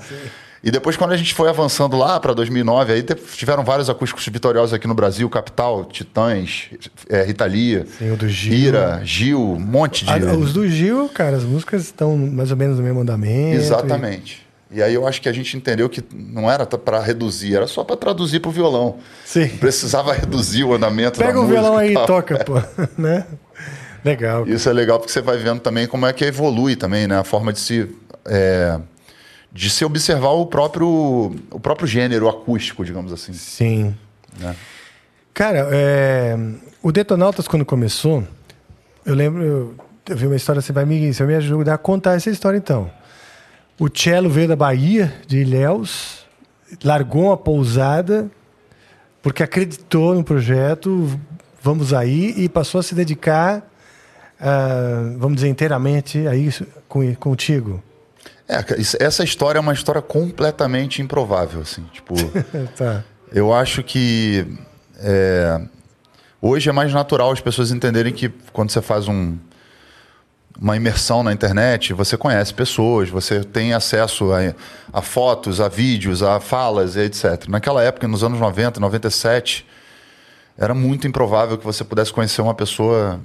E 0.63 0.71
depois, 0.71 0.97
quando 0.97 1.13
a 1.13 1.17
gente 1.17 1.35
foi 1.35 1.49
avançando 1.49 1.97
lá 1.97 2.19
para 2.19 2.35
2009, 2.35 2.93
aí 2.93 3.03
tiveram 3.37 3.65
vários 3.65 3.89
acústicos 3.89 4.27
vitoriosos 4.27 4.75
aqui 4.75 4.89
no 4.89 4.95
Brasil, 4.95 5.29
Capital, 5.31 5.85
Titãs, 5.85 6.71
é, 7.09 7.23
Rita 7.23 7.45
Lee, 7.45 7.85
Sim, 7.99 8.11
o 8.11 8.17
do 8.17 8.29
Gil. 8.29 8.53
Ira, 8.55 9.01
Gil, 9.05 9.41
um 9.41 9.59
monte 9.61 10.05
de... 10.05 10.11
Ah, 10.11 10.35
os 10.37 10.53
do 10.53 10.67
Gil, 10.69 11.09
cara, 11.11 11.37
as 11.37 11.45
músicas 11.45 11.83
estão 11.83 12.17
mais 12.17 12.51
ou 12.51 12.57
menos 12.57 12.79
no 12.79 12.83
mesmo 12.85 13.01
andamento. 13.01 13.57
Exatamente. 13.57 14.49
E 14.71 14.83
aí 14.83 14.93
eu 14.93 15.07
acho 15.07 15.23
que 15.23 15.29
a 15.29 15.33
gente 15.33 15.57
entendeu 15.57 15.89
que 15.89 16.03
não 16.13 16.51
era 16.51 16.67
para 16.67 17.01
reduzir, 17.01 17.55
era 17.55 17.67
só 17.67 17.83
para 17.83 17.97
traduzir 17.97 18.41
para 18.41 18.51
o 18.51 18.53
violão. 18.53 18.97
E- 19.25 19.29
Sim. 19.29 19.49
Precisava 19.49 20.13
reduzir 20.13 20.65
o 20.65 20.75
andamento 20.75 21.19
Pega 21.19 21.33
da 21.35 21.41
o 21.41 21.47
violão 21.47 21.79
aí 21.79 21.91
e 21.91 21.97
e 21.97 22.07
toca, 22.07 22.45
pô. 22.45 22.55
né? 22.99 23.25
Legal. 24.05 24.47
Isso 24.47 24.69
é 24.69 24.73
legal 24.73 24.99
porque 24.99 25.13
você 25.13 25.21
vai 25.21 25.39
vendo 25.39 25.61
também 25.61 25.87
como 25.87 26.05
é 26.07 26.13
que 26.13 26.25
evolui 26.25 26.77
também, 26.77 27.07
né? 27.07 27.19
A 27.19 27.25
forma 27.25 27.53
de 27.53 27.61
se 27.61 27.89
é, 28.27 28.79
de 29.53 29.71
se 29.71 29.85
observar 29.85 30.31
o 30.31 30.47
próprio 30.47 31.35
o 31.51 31.61
próprio 31.61 31.87
gênero 31.87 32.29
acústico, 32.29 32.85
digamos 32.85 33.13
assim. 33.13 33.33
Sim. 33.33 33.95
Né? 34.39 34.55
Cara, 35.33 35.69
é, 35.71 36.37
o 36.83 36.93
Detonautas, 36.93 37.47
quando 37.47 37.65
começou, 37.65 38.25
eu 39.07 39.15
lembro, 39.15 39.43
eu, 39.43 39.75
eu 40.09 40.17
vi 40.17 40.27
uma 40.27 40.37
história, 40.37 40.61
você 40.61 40.73
vai 40.73 40.85
me, 40.85 41.13
você 41.13 41.25
vai 41.25 41.35
me 41.35 41.39
ajudar 41.39 41.75
a 41.75 41.79
contar 41.79 42.15
essa 42.15 42.31
história 42.31 42.59
então. 42.59 42.91
O 43.79 43.89
Cello 43.89 44.29
veio 44.29 44.49
da 44.49 44.57
Bahia, 44.57 45.15
de 45.27 45.39
Ilhéus, 45.39 46.27
largou 46.83 47.27
uma 47.27 47.37
pousada, 47.37 48.29
porque 49.23 49.43
acreditou 49.43 50.15
no 50.15 50.25
projeto, 50.25 51.19
vamos 51.63 51.95
aí, 51.95 52.35
e 52.37 52.49
passou 52.49 52.81
a 52.81 52.83
se 52.83 52.95
dedicar, 52.95 53.63
ah, 54.41 55.15
vamos 55.17 55.37
dizer, 55.37 55.49
inteiramente 55.49 56.27
a 56.27 56.35
isso 56.35 56.67
com, 56.89 57.15
contigo. 57.15 57.83
É, 58.49 58.65
essa 59.05 59.23
história 59.23 59.59
é 59.59 59.61
uma 59.61 59.75
história 59.75 60.01
completamente 60.01 61.03
improvável, 61.03 61.61
assim. 61.61 61.85
Tipo, 61.93 62.15
tá. 62.75 63.05
eu 63.31 63.53
acho 63.53 63.83
que 63.83 64.47
é, 64.99 65.61
hoje 66.41 66.71
é 66.71 66.73
mais 66.73 66.93
natural 66.93 67.31
as 67.31 67.41
pessoas 67.41 67.71
entenderem 67.71 68.13
que 68.13 68.31
quando 68.53 68.71
você 68.71 68.81
faz 68.81 69.07
um, 69.07 69.37
uma 70.59 70.77
imersão 70.77 71.23
na 71.23 71.31
internet, 71.31 71.93
você 71.93 72.17
conhece 72.17 72.55
pessoas, 72.55 73.11
você 73.11 73.45
tem 73.45 73.75
acesso 73.75 74.33
a, 74.33 74.39
a 74.93 75.03
fotos, 75.03 75.61
a 75.61 75.69
vídeos, 75.69 76.23
a 76.23 76.41
falas 76.41 76.97
e 76.97 77.01
etc. 77.01 77.47
Naquela 77.49 77.83
época, 77.83 78.09
nos 78.09 78.25
anos 78.25 78.41
90, 78.41 78.81
97, 78.81 79.67
era 80.57 80.75
muito 80.75 81.07
improvável 81.07 81.59
que 81.59 81.65
você 81.65 81.85
pudesse 81.85 82.13
conhecer 82.13 82.41
uma 82.41 82.55
pessoa, 82.55 83.21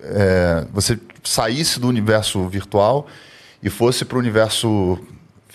é, 0.00 0.66
você 0.72 0.98
saísse 1.22 1.78
do 1.78 1.86
universo 1.86 2.46
virtual 2.48 3.06
e 3.62 3.70
fosse 3.70 4.04
para 4.04 4.16
o 4.16 4.20
universo 4.20 4.98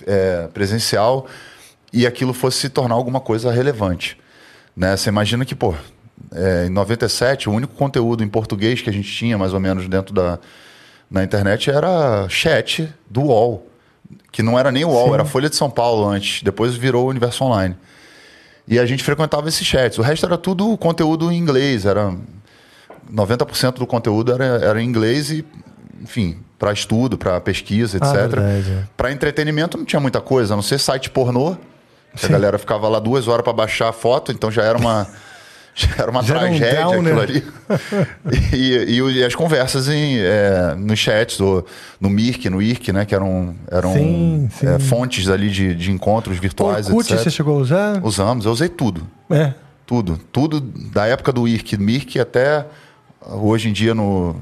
é, 0.06 0.48
presencial 0.54 1.28
e 1.91 2.06
aquilo 2.06 2.34
fosse 2.34 2.60
se 2.60 2.70
tornar 2.70 2.96
alguma 2.96 3.20
coisa 3.20 3.52
relevante. 3.52 4.17
Né? 4.76 4.96
Você 4.96 5.10
imagina 5.10 5.43
que, 5.46 5.56
pô, 5.56 5.74
é, 6.32 6.65
em 6.67 6.70
97, 6.70 7.50
o 7.50 7.54
único 7.54 7.74
conteúdo 7.74 8.24
em 8.24 8.28
português 8.28 8.82
que 8.82 8.89
a 8.89 8.93
gente 8.93 9.12
tinha, 9.12 9.38
mais 9.38 9.54
ou 9.54 9.60
menos, 9.60 9.88
dentro 9.88 10.13
da 10.13 10.39
na 11.10 11.24
internet 11.24 11.70
era 11.70 12.28
chat 12.30 12.93
do 13.10 13.24
UOL. 13.24 13.65
Que 14.32 14.43
não 14.43 14.60
era 14.60 14.72
nem 14.72 14.86
o 14.86 14.89
UOL, 14.89 15.08
Sim. 15.08 15.13
era 15.13 15.26
Folha 15.26 15.50
de 15.50 15.56
São 15.56 15.70
Paulo 15.70 16.06
antes. 16.08 16.43
Depois 16.43 16.76
virou 16.76 17.06
o 17.06 17.10
Universo 17.10 17.43
Online. 17.46 17.76
E 18.67 18.78
a 18.78 18.86
gente 18.86 19.04
frequentava 19.04 19.48
esses 19.48 19.65
chats. 19.65 19.98
O 19.98 20.02
resto 20.02 20.26
era 20.26 20.38
tudo 20.38 20.78
conteúdo 20.78 21.32
em 21.32 21.38
inglês. 21.38 21.86
Era 21.86 22.13
90% 23.12 23.76
do 23.76 23.88
conteúdo 23.88 24.34
era, 24.34 24.46
era 24.46 24.82
em 24.82 24.86
inglês 24.86 25.32
e, 25.32 25.46
enfim, 26.02 26.38
para 26.60 26.72
estudo, 26.74 27.17
para 27.17 27.39
pesquisa, 27.41 27.98
Ah, 28.02 28.08
etc. 28.26 28.38
é. 28.39 28.84
Para 28.96 29.12
entretenimento 29.12 29.78
não 29.78 29.86
tinha 29.86 30.00
muita 30.00 30.20
coisa, 30.22 30.54
a 30.54 30.56
não 30.56 30.63
ser 30.63 30.80
site 30.80 31.10
pornô. 31.10 31.56
que 32.15 32.26
A 32.26 32.30
galera 32.30 32.58
ficava 32.58 32.88
lá 32.89 33.00
duas 33.00 33.28
horas 33.28 33.43
para 33.43 33.54
baixar 33.54 33.89
a 33.89 33.93
foto, 33.93 34.32
então 34.32 34.50
já 34.52 34.63
era 34.63 34.76
uma, 34.78 35.06
já 35.76 35.88
era 36.00 36.10
uma 36.10 36.24
Já 36.24 36.36
era 36.36 36.46
um 36.46 36.58
tragédia 36.58 36.84
downer. 36.84 37.00
aquilo 37.20 37.22
ali. 37.22 37.43
e, 38.54 38.98
e 38.98 39.02
e 39.20 39.24
as 39.24 39.36
conversas 39.36 39.88
em, 39.88 40.17
é, 40.20 40.74
nos 40.76 40.98
chats, 40.98 41.39
ou 41.39 41.63
no 42.02 42.10
Mirk, 42.10 42.50
no 42.50 42.60
IRC, 42.60 42.91
né? 42.91 43.06
Que 43.06 43.13
eram, 43.13 43.56
eram 43.70 43.93
Sim, 43.93 44.50
sim. 44.52 44.67
é, 44.67 44.80
fontes 44.80 45.30
ali 45.30 45.50
de, 45.52 45.76
de 45.76 45.91
encontros 45.91 46.39
virtuais, 46.39 46.88
Orkut 46.88 47.13
etc. 47.13 47.24
você 47.24 47.30
chegou 47.30 47.58
a 47.58 47.62
usar? 47.62 48.04
Usamos, 48.04 48.46
eu 48.46 48.52
usei 48.52 48.70
tudo. 48.70 49.06
É. 49.30 49.54
Tudo. 49.86 50.20
Tudo 50.32 50.60
da 50.60 51.06
época 51.06 51.32
do 51.32 51.48
IRC, 51.48 51.78
Mirk 51.78 52.20
até 52.20 52.65
hoje 53.30 53.70
em 53.70 53.74
dia 53.74 53.93
no 53.93 54.36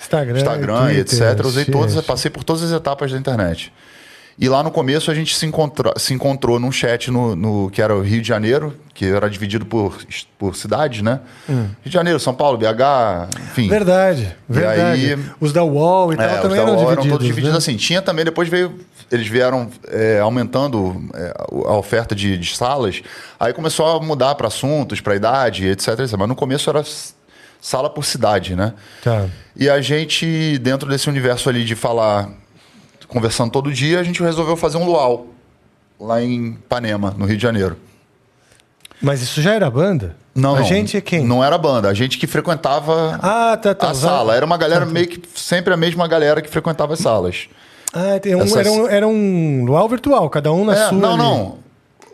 Instagram, 0.00 0.36
Instagram 0.38 0.84
Twitter, 0.86 1.00
etc. 1.30 1.44
Usei 1.46 1.64
todas, 1.64 2.00
passei 2.04 2.30
por 2.30 2.44
todas 2.44 2.62
as 2.62 2.72
etapas 2.72 3.10
da 3.12 3.18
internet. 3.18 3.72
E 4.40 4.48
lá 4.48 4.62
no 4.62 4.70
começo 4.70 5.10
a 5.10 5.14
gente 5.14 5.34
se, 5.36 5.44
encontrou 5.46 5.92
se 5.96 6.14
encontrou 6.14 6.60
num 6.60 6.70
chat 6.70 7.10
no, 7.10 7.34
no- 7.34 7.68
que 7.70 7.82
era 7.82 7.92
o 7.92 8.00
Rio 8.00 8.22
de 8.22 8.28
Janeiro, 8.28 8.72
que 8.94 9.04
era 9.04 9.28
dividido 9.28 9.66
por, 9.66 9.98
por 10.38 10.54
cidades, 10.54 11.02
né? 11.02 11.18
Rio 11.48 11.66
de 11.84 11.90
Janeiro, 11.90 12.20
São 12.20 12.32
Paulo, 12.32 12.56
BH, 12.56 13.28
enfim. 13.50 13.66
Hum. 13.66 13.68
Verdade, 13.68 14.36
verdade. 14.48 14.80
aí- 14.80 15.18
Os 15.40 15.52
da 15.52 15.64
UOL 15.64 16.12
e 16.12 16.16
tal 16.16 16.24
É, 16.26 16.34
os 16.36 16.40
também 16.42 16.58
eram 16.60 16.76
divididos. 16.76 16.92
eram 16.92 17.10
todos 17.10 17.26
divididos 17.26 17.52
né? 17.52 17.58
assim. 17.58 17.76
Tinha 17.76 18.00
também, 18.00 18.24
depois 18.24 18.48
veio. 18.48 18.78
Eles 19.10 19.26
vieram 19.26 19.68
é, 19.88 20.20
aumentando 20.20 21.02
é, 21.14 21.34
a 21.66 21.74
oferta 21.76 22.14
de, 22.14 22.36
de 22.38 22.54
salas. 22.56 23.02
Aí 23.40 23.52
começou 23.52 23.86
a 23.86 24.00
mudar 24.00 24.36
para 24.36 24.46
assuntos, 24.46 25.00
para 25.00 25.16
idade, 25.16 25.66
etc, 25.66 25.98
etc. 25.98 26.14
Mas 26.16 26.28
no 26.28 26.36
começo 26.36 26.70
era 26.70 26.84
sala 27.60 27.90
por 27.90 28.04
cidade, 28.04 28.54
né? 28.56 28.74
Tá. 29.02 29.26
E 29.56 29.68
a 29.68 29.80
gente, 29.80 30.58
dentro 30.58 30.88
desse 30.88 31.08
universo 31.08 31.48
ali 31.48 31.64
de 31.64 31.74
falar, 31.74 32.30
conversando 33.08 33.50
todo 33.50 33.72
dia, 33.72 34.00
a 34.00 34.02
gente 34.02 34.22
resolveu 34.22 34.56
fazer 34.56 34.76
um 34.78 34.84
luau 34.84 35.28
lá 36.00 36.22
em 36.22 36.52
Ipanema, 36.52 37.14
no 37.16 37.24
Rio 37.26 37.36
de 37.36 37.42
Janeiro. 37.42 37.76
Mas 39.00 39.22
isso 39.22 39.40
já 39.40 39.52
era 39.54 39.70
banda? 39.70 40.16
Não, 40.34 40.54
A 40.56 40.60
não, 40.60 40.66
gente 40.66 40.96
é 40.96 41.00
quem? 41.00 41.24
Não 41.24 41.42
era 41.42 41.56
banda, 41.58 41.88
a 41.88 41.94
gente 41.94 42.18
que 42.18 42.26
frequentava 42.26 43.18
Ah, 43.22 43.56
tá, 43.60 43.74
tá. 43.74 43.90
a 43.90 43.94
sala. 43.94 44.34
Era 44.36 44.46
uma 44.46 44.56
galera 44.56 44.86
meio 44.86 45.06
que 45.08 45.20
sempre 45.34 45.72
a 45.74 45.76
mesma 45.76 46.06
galera 46.06 46.40
que 46.40 46.48
frequentava 46.48 46.94
as 46.94 47.00
salas. 47.00 47.48
Ah, 47.92 48.18
tem 48.20 48.34
um, 48.36 48.42
Essas- 48.42 48.56
era, 48.58 48.70
um, 48.70 48.86
era 48.88 49.08
um 49.08 49.64
luau 49.64 49.88
virtual, 49.88 50.28
cada 50.30 50.52
um 50.52 50.64
na 50.64 50.74
É, 50.74 50.88
sua. 50.88 50.98
não, 50.98 51.08
ali. 51.10 51.18
não. 51.18 51.58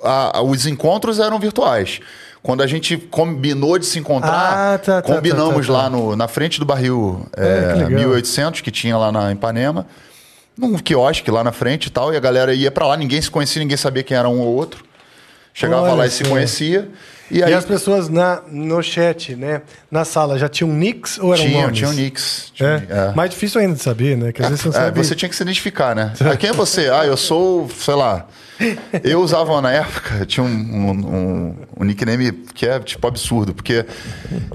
A- 0.02 0.38
a- 0.38 0.42
os 0.42 0.66
encontros 0.66 1.18
eram 1.18 1.38
virtuais. 1.38 2.00
Quando 2.44 2.62
a 2.62 2.66
gente 2.66 2.98
combinou 2.98 3.78
de 3.78 3.86
se 3.86 3.98
encontrar, 3.98 4.74
Ah, 4.74 4.78
tá, 4.78 5.00
tá, 5.00 5.02
combinamos 5.02 5.66
tá, 5.66 5.72
tá, 5.72 5.78
tá. 5.78 5.84
lá 5.84 5.90
no, 5.90 6.14
na 6.14 6.28
frente 6.28 6.60
do 6.60 6.66
barril 6.66 7.26
Ah, 7.34 7.42
é, 7.42 7.72
que 7.72 7.78
legal. 7.84 7.90
1800, 7.90 8.60
que 8.60 8.70
tinha 8.70 8.98
lá 8.98 9.10
na 9.10 9.32
Ipanema, 9.32 9.86
num 10.54 10.76
quiosque 10.76 11.30
lá 11.30 11.42
na 11.42 11.52
frente 11.52 11.86
e 11.86 11.90
tal, 11.90 12.12
e 12.12 12.18
a 12.18 12.20
galera 12.20 12.52
ia 12.52 12.70
pra 12.70 12.86
lá, 12.86 12.98
ninguém 12.98 13.20
se 13.22 13.30
conhecia, 13.30 13.60
ninguém 13.60 13.78
sabia 13.78 14.02
quem 14.02 14.14
era 14.14 14.28
um 14.28 14.40
ou 14.40 14.54
outro. 14.54 14.84
Chegava 15.54 15.84
Olha 15.84 15.94
lá 15.94 16.06
e 16.06 16.10
se 16.10 16.22
conhecia. 16.24 16.90
E 17.30 17.38
E, 17.38 17.42
aí 17.42 17.54
as 17.54 17.64
pessoas 17.64 18.08
na, 18.08 18.42
no 18.50 18.82
chat, 18.82 19.34
né? 19.34 19.62
Na 19.90 20.04
sala, 20.04 20.38
já 20.38 20.48
tinham 20.48 20.70
nicks 20.72 21.18
ou 21.18 21.32
eram 21.34 21.44
tinham, 21.44 21.62
nomes? 21.62 21.78
tinham 21.78 21.92
nicks. 21.92 22.52
É? 22.60 22.78
Tinha- 22.80 22.86
é. 22.90 23.14
Mais 23.14 23.30
difícil 23.30 23.60
ainda 23.60 23.74
de 23.74 23.82
saber, 23.82 24.16
né? 24.16 24.30
Que 24.32 24.42
às 24.42 24.48
vezes 24.50 24.62
você 24.62 24.68
não 24.68 24.76
É, 24.76 24.84
sabe. 24.86 24.98
você 25.04 25.14
tinha 25.14 25.28
que 25.28 25.34
se 25.36 25.42
identificar, 25.42 25.94
né? 25.96 26.12
Ah, 26.20 26.36
quem 26.36 26.50
é 26.50 26.52
você? 26.52 26.88
Ah, 26.90 27.04
eu 27.06 27.16
sou, 27.16 27.68
sei 27.70 27.94
lá. 27.94 28.26
Eu 29.02 29.20
usava 29.20 29.60
na 29.60 29.72
época, 29.72 30.24
tinha 30.26 30.44
um, 30.44 30.48
um, 30.48 30.90
um- 30.90 31.56
um 31.80 31.84
nickname 31.84 32.30
que 32.54 32.66
é 32.66 32.78
tipo 32.78 33.04
absurdo, 33.06 33.52
porque 33.52 33.84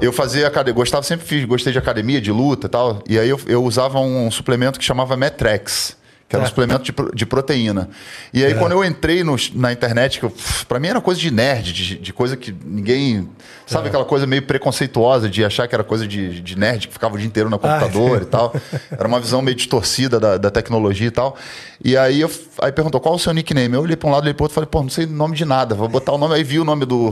eu 0.01 0.13
fazia 0.13 0.47
academia, 0.47 0.73
gostava, 0.75 1.03
sempre 1.03 1.25
fiz, 1.25 1.43
gostei 1.45 1.73
de 1.73 1.79
academia, 1.79 2.21
de 2.21 2.31
luta 2.31 2.67
e 2.67 2.69
tal, 2.69 3.03
e 3.09 3.19
aí 3.19 3.27
eu, 3.27 3.39
eu 3.45 3.61
usava 3.63 3.99
um 3.99 4.31
suplemento 4.31 4.79
que 4.79 4.85
chamava 4.85 5.17
Metrex. 5.17 5.97
Que 6.29 6.35
era 6.35 6.43
um 6.43 6.45
Tá. 6.45 6.49
suplemento 6.49 6.83
de, 6.83 6.93
de 7.15 7.25
proteína. 7.25 7.89
E 8.31 8.45
aí, 8.45 8.53
quando 8.53 8.73
eu 8.73 8.85
entrei 8.85 9.23
no- 9.23 9.35
na 9.55 9.73
internet, 9.73 10.19
que 10.19 10.25
eu, 10.25 10.33
pra 10.67 10.79
mim 10.79 10.87
era 10.87 11.01
coisa 11.01 11.19
de 11.19 11.31
nerd, 11.31 11.73
de, 11.73 11.97
de 11.97 12.13
coisa 12.13 12.37
que 12.37 12.55
ninguém. 12.63 13.27
Sabe 13.65 13.87
aquela 13.87 14.05
coisa 14.05 14.27
meio 14.27 14.43
preconceituosa 14.43 15.27
de 15.27 15.43
achar 15.43 15.67
que 15.67 15.73
era 15.73 15.83
coisa 15.83 16.07
de, 16.07 16.39
de 16.39 16.55
nerd 16.57 16.87
que 16.87 16.93
ficava 16.93 17.15
o 17.15 17.17
dia 17.17 17.25
inteiro 17.25 17.49
no 17.49 17.57
computador 17.57 18.21
e 18.21 18.25
tal. 18.25 18.53
Era 18.91 19.07
uma 19.07 19.19
visão 19.19 19.41
meio 19.41 19.55
distorcida 19.55 20.19
da, 20.19 20.37
da 20.37 20.49
tecnologia 20.51 21.07
e 21.07 21.11
tal. 21.11 21.35
E 21.83 21.97
aí 21.97 22.21
eu 22.21 22.31
aí 22.61 22.71
perguntou 22.71 23.01
qual 23.01 23.15
o 23.15 23.19
seu 23.19 23.33
nickname. 23.33 23.73
Eu 23.75 23.81
olhei 23.81 23.95
pra 23.95 24.07
um 24.07 24.11
lado, 24.11 24.23
olhei 24.23 24.33
pro 24.35 24.43
outro 24.45 24.53
e 24.53 24.55
falei, 24.55 24.69
pô, 24.71 24.81
não 24.83 24.89
sei 24.89 25.05
nome 25.07 25.35
de 25.35 25.45
nada. 25.45 25.73
Vou 25.75 25.87
botar 25.87 26.11
o 26.13 26.17
nome. 26.19 26.35
Aí 26.35 26.43
vi 26.43 26.59
o 26.59 26.63
nome 26.63 26.85
do, 26.85 27.11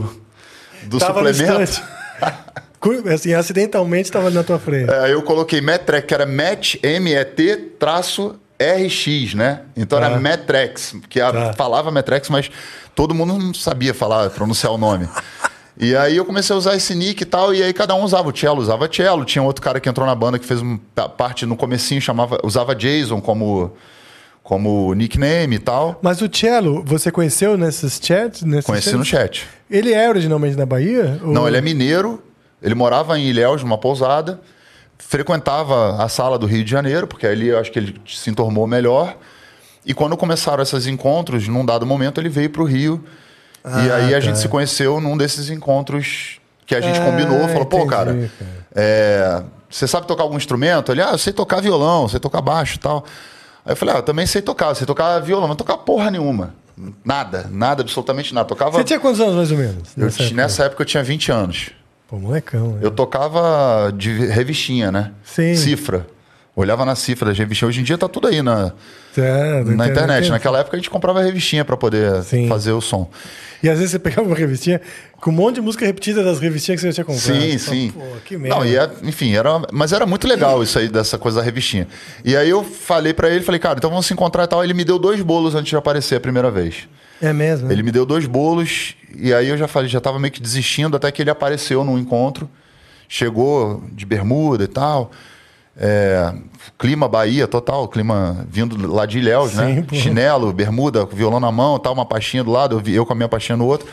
do 0.84 0.98
Tava 0.98 1.32
suplemento. 1.32 1.82
assim, 3.12 3.34
acidentalmente 3.34 4.04
estava 4.08 4.30
na 4.30 4.42
tua 4.44 4.58
frente. 4.60 4.90
É, 4.90 5.12
eu 5.12 5.22
coloquei 5.22 5.60
Metrec, 5.60 6.06
que 6.06 6.14
era 6.14 6.24
Met, 6.26 6.78
M-E-T, 6.82 7.56
traço 7.78 8.36
RX, 8.60 9.34
né? 9.34 9.60
Então 9.76 9.98
Tá. 10.00 10.06
era 10.06 10.18
Metrex, 10.18 10.94
que 11.08 11.20
a- 11.20 11.32
Tá. 11.32 11.52
falava 11.52 11.90
Metrex, 11.90 12.28
mas 12.28 12.50
todo 12.94 13.14
mundo 13.14 13.38
não 13.38 13.54
sabia 13.54 13.94
falar, 13.94 14.28
pronunciar 14.30 14.72
o 14.72 14.78
nome. 14.78 15.08
E 15.80 15.94
aí 15.94 16.16
eu 16.16 16.24
comecei 16.24 16.52
a 16.52 16.58
usar 16.58 16.74
esse 16.74 16.92
nick 16.92 17.22
e 17.22 17.24
tal, 17.24 17.54
e 17.54 17.62
aí 17.62 17.72
cada 17.72 17.94
um 17.94 18.02
usava 18.02 18.28
o 18.28 18.36
cello, 18.36 18.60
usava 18.60 18.88
cello. 18.92 19.24
Tinha 19.24 19.40
outro 19.44 19.62
cara 19.62 19.78
que 19.78 19.88
entrou 19.88 20.04
na 20.04 20.12
banda 20.12 20.36
que 20.36 20.44
fez 20.44 20.60
uma 20.60 20.76
parte 21.16 21.46
no 21.46 21.56
comecinho, 21.56 22.00
chamava, 22.00 22.36
usava 22.42 22.74
Jason 22.74 23.20
como, 23.20 23.70
como 24.42 24.92
nickname 24.94 25.54
e 25.54 25.58
tal. 25.60 25.96
Mas 26.02 26.20
o 26.20 26.28
Cello, 26.28 26.82
você 26.84 27.12
conheceu 27.12 27.56
nesses 27.56 28.00
chats? 28.02 28.42
Nesses 28.42 28.64
Conheci 28.66 28.92
no 28.96 29.04
chats? 29.04 29.38
chat. 29.42 29.48
Ele 29.70 29.92
é 29.92 30.08
originalmente 30.08 30.56
da 30.56 30.66
Bahia? 30.66 31.20
Ou- 31.22 31.32
Não, 31.32 31.46
ele 31.46 31.58
é 31.58 31.60
mineiro, 31.60 32.20
ele 32.60 32.74
morava 32.74 33.16
em 33.16 33.28
Ilhéus, 33.28 33.62
numa 33.62 33.78
pousada, 33.78 34.40
frequentava 34.98 36.02
a 36.02 36.08
sala 36.08 36.38
do 36.38 36.46
Rio 36.46 36.64
de 36.64 36.70
Janeiro, 36.70 37.06
porque 37.06 37.26
ali 37.26 37.48
eu 37.48 37.58
acho 37.58 37.70
que 37.72 37.78
ele 37.78 38.00
se 38.06 38.28
entormou 38.30 38.66
melhor. 38.66 39.16
E 39.86 39.94
quando 39.94 40.16
começaram 40.16 40.62
esses 40.62 40.86
encontros, 40.86 41.48
num 41.48 41.64
dado 41.64 41.86
momento 41.86 42.20
ele 42.20 42.28
veio 42.28 42.50
para 42.50 42.62
o 42.62 42.64
Rio. 42.64 43.02
e 43.64 43.68
Ah, 43.90 43.96
aí 43.96 44.14
a 44.14 44.18
tá. 44.18 44.20
gente 44.20 44.38
se 44.38 44.48
conheceu 44.48 45.00
num 45.00 45.16
desses 45.16 45.48
encontros 45.50 46.38
que 46.66 46.74
a 46.74 46.80
gente 46.80 46.98
Ah, 47.00 47.04
combinou. 47.04 47.48
Falou, 47.48 47.64
pô, 47.66 47.78
entendi, 47.78 47.90
cara, 47.90 48.12
cara. 48.12 48.30
é, 48.74 49.42
você 49.70 49.86
sabe 49.86 50.06
tocar 50.06 50.22
algum 50.24 50.36
instrumento? 50.36 50.92
Ele, 50.92 51.00
ah, 51.02 51.10
eu 51.12 51.18
sei 51.18 51.32
tocar 51.32 51.60
violão, 51.62 52.06
sei 52.08 52.20
tocar 52.20 52.40
baixo 52.42 52.76
e 52.76 52.78
tal. 52.78 53.04
Aí 53.64 53.72
eu 53.72 53.76
falei, 53.76 53.94
ah, 53.94 53.98
eu 53.98 54.02
também 54.02 54.26
sei 54.26 54.42
tocar, 54.42 54.68
eu 54.68 54.74
sei 54.74 54.86
tocar 54.86 55.18
violão, 55.20 55.42
mas 55.48 55.50
não 55.50 55.56
tocar 55.56 55.78
porra 55.78 56.10
nenhuma. 56.10 56.54
Nada, 57.04 57.48
nada, 57.50 57.82
absolutamente 57.82 58.32
nada. 58.34 58.46
Tocava. 58.46 58.72
Você 58.78 58.84
tinha 58.84 59.00
quantos 59.00 59.20
anos 59.20 59.34
mais 59.34 59.50
ou 59.50 59.58
menos? 59.58 59.88
eu, 59.96 60.04
nessa 60.04 60.16
ti- 60.18 60.22
época? 60.24 60.36
nessa 60.36 60.64
época 60.64 60.82
eu 60.82 60.86
tinha 60.86 61.02
20 61.02 61.32
anos. 61.32 61.70
Pô, 62.08 62.16
molecão. 62.18 62.72
né? 62.72 62.78
Eu 62.82 62.90
tocava 62.90 63.92
de 63.94 64.10
revistinha, 64.26 64.90
né? 64.90 65.12
Sim. 65.22 65.54
Cifra. 65.54 66.06
Olhava 66.56 66.84
na 66.84 66.96
cifra 66.96 67.28
das 67.28 67.38
revistinhas. 67.38 67.68
Hoje 67.68 67.80
em 67.82 67.84
dia 67.84 67.96
tá 67.96 68.08
tudo 68.08 68.26
aí 68.26 68.42
na, 68.42 68.72
É, 69.16 69.62
na 69.62 69.86
internet. 69.86 70.24
né? 70.24 70.30
Naquela 70.30 70.58
época 70.58 70.76
a 70.76 70.80
gente 70.80 70.90
comprava 70.90 71.22
revistinha 71.22 71.64
para 71.64 71.76
poder 71.76 72.20
Sim. 72.24 72.48
fazer 72.48 72.72
o 72.72 72.80
som. 72.80 73.08
E 73.62 73.68
às 73.68 73.76
vezes 73.78 73.92
você 73.92 73.98
pegava 73.98 74.26
uma 74.26 74.34
revistinha 74.36 74.80
com 75.20 75.30
um 75.30 75.34
monte 75.34 75.56
de 75.56 75.60
música 75.60 75.84
repetida 75.86 76.24
das 76.24 76.40
revistinhas 76.40 76.80
que 76.80 76.86
você 76.86 76.88
já 76.92 76.94
tinha 76.94 77.04
comprado. 77.04 77.40
Sim, 77.40 77.58
sim. 77.58 77.90
Pô, 77.92 78.00
que 78.24 78.36
merda. 78.36 78.56
Não, 78.56 78.64
e 78.66 78.76
é- 78.76 78.90
enfim, 79.04 79.34
era, 79.36 79.50
mas 79.72 79.92
era 79.92 80.04
muito 80.06 80.26
legal 80.26 80.60
isso 80.62 80.78
aí, 80.78 80.88
dessa 80.88 81.16
coisa 81.18 81.38
da 81.38 81.44
revistinha. 81.44 81.86
E 82.24 82.36
aí 82.36 82.48
eu 82.50 82.64
falei 82.64 83.12
para 83.12 83.28
ele, 83.30 83.44
falei, 83.44 83.60
cara, 83.60 83.76
então 83.78 83.90
vamos 83.90 84.06
se 84.06 84.12
encontrar 84.12 84.44
e 84.44 84.46
tal. 84.48 84.64
Ele 84.64 84.74
me 84.74 84.84
deu 84.84 84.98
dois 84.98 85.20
bolos 85.20 85.54
antes 85.54 85.68
de 85.70 85.76
aparecer 85.76 86.16
a 86.16 86.20
primeira 86.20 86.50
vez. 86.50 86.88
É 87.20 87.32
mesmo? 87.32 87.68
né? 87.68 87.74
Ele 87.74 87.82
me 87.82 87.90
deu 87.90 88.06
dois 88.06 88.26
bolos 88.26 88.94
e 89.14 89.32
aí 89.32 89.48
eu 89.48 89.56
já 89.56 89.66
falei, 89.66 89.88
já 89.88 90.00
tava 90.00 90.18
meio 90.18 90.32
que 90.32 90.40
desistindo 90.40 90.96
até 90.96 91.10
que 91.10 91.22
ele 91.22 91.30
apareceu 91.30 91.82
num 91.84 91.98
encontro. 91.98 92.48
Chegou 93.08 93.82
de 93.92 94.04
bermuda 94.04 94.64
e 94.64 94.68
tal. 94.68 95.10
É, 95.80 96.34
clima 96.76 97.06
Bahia 97.08 97.46
total, 97.46 97.86
clima 97.86 98.44
vindo 98.50 98.92
lá 98.92 99.06
de 99.06 99.18
Ilhéus, 99.18 99.52
Sim, 99.52 99.56
né? 99.56 99.84
pô. 99.86 99.94
Chinelo, 99.94 100.52
bermuda, 100.52 101.06
com 101.06 101.14
violão 101.14 101.38
na 101.38 101.52
mão, 101.52 101.78
tal, 101.78 101.92
uma 101.92 102.04
pastinha 102.04 102.42
do 102.42 102.50
lado, 102.50 102.82
eu, 102.84 102.94
eu 102.94 103.06
com 103.06 103.12
a 103.12 103.16
minha 103.16 103.28
pastinha 103.28 103.56
no 103.56 103.64
outro. 103.64 103.86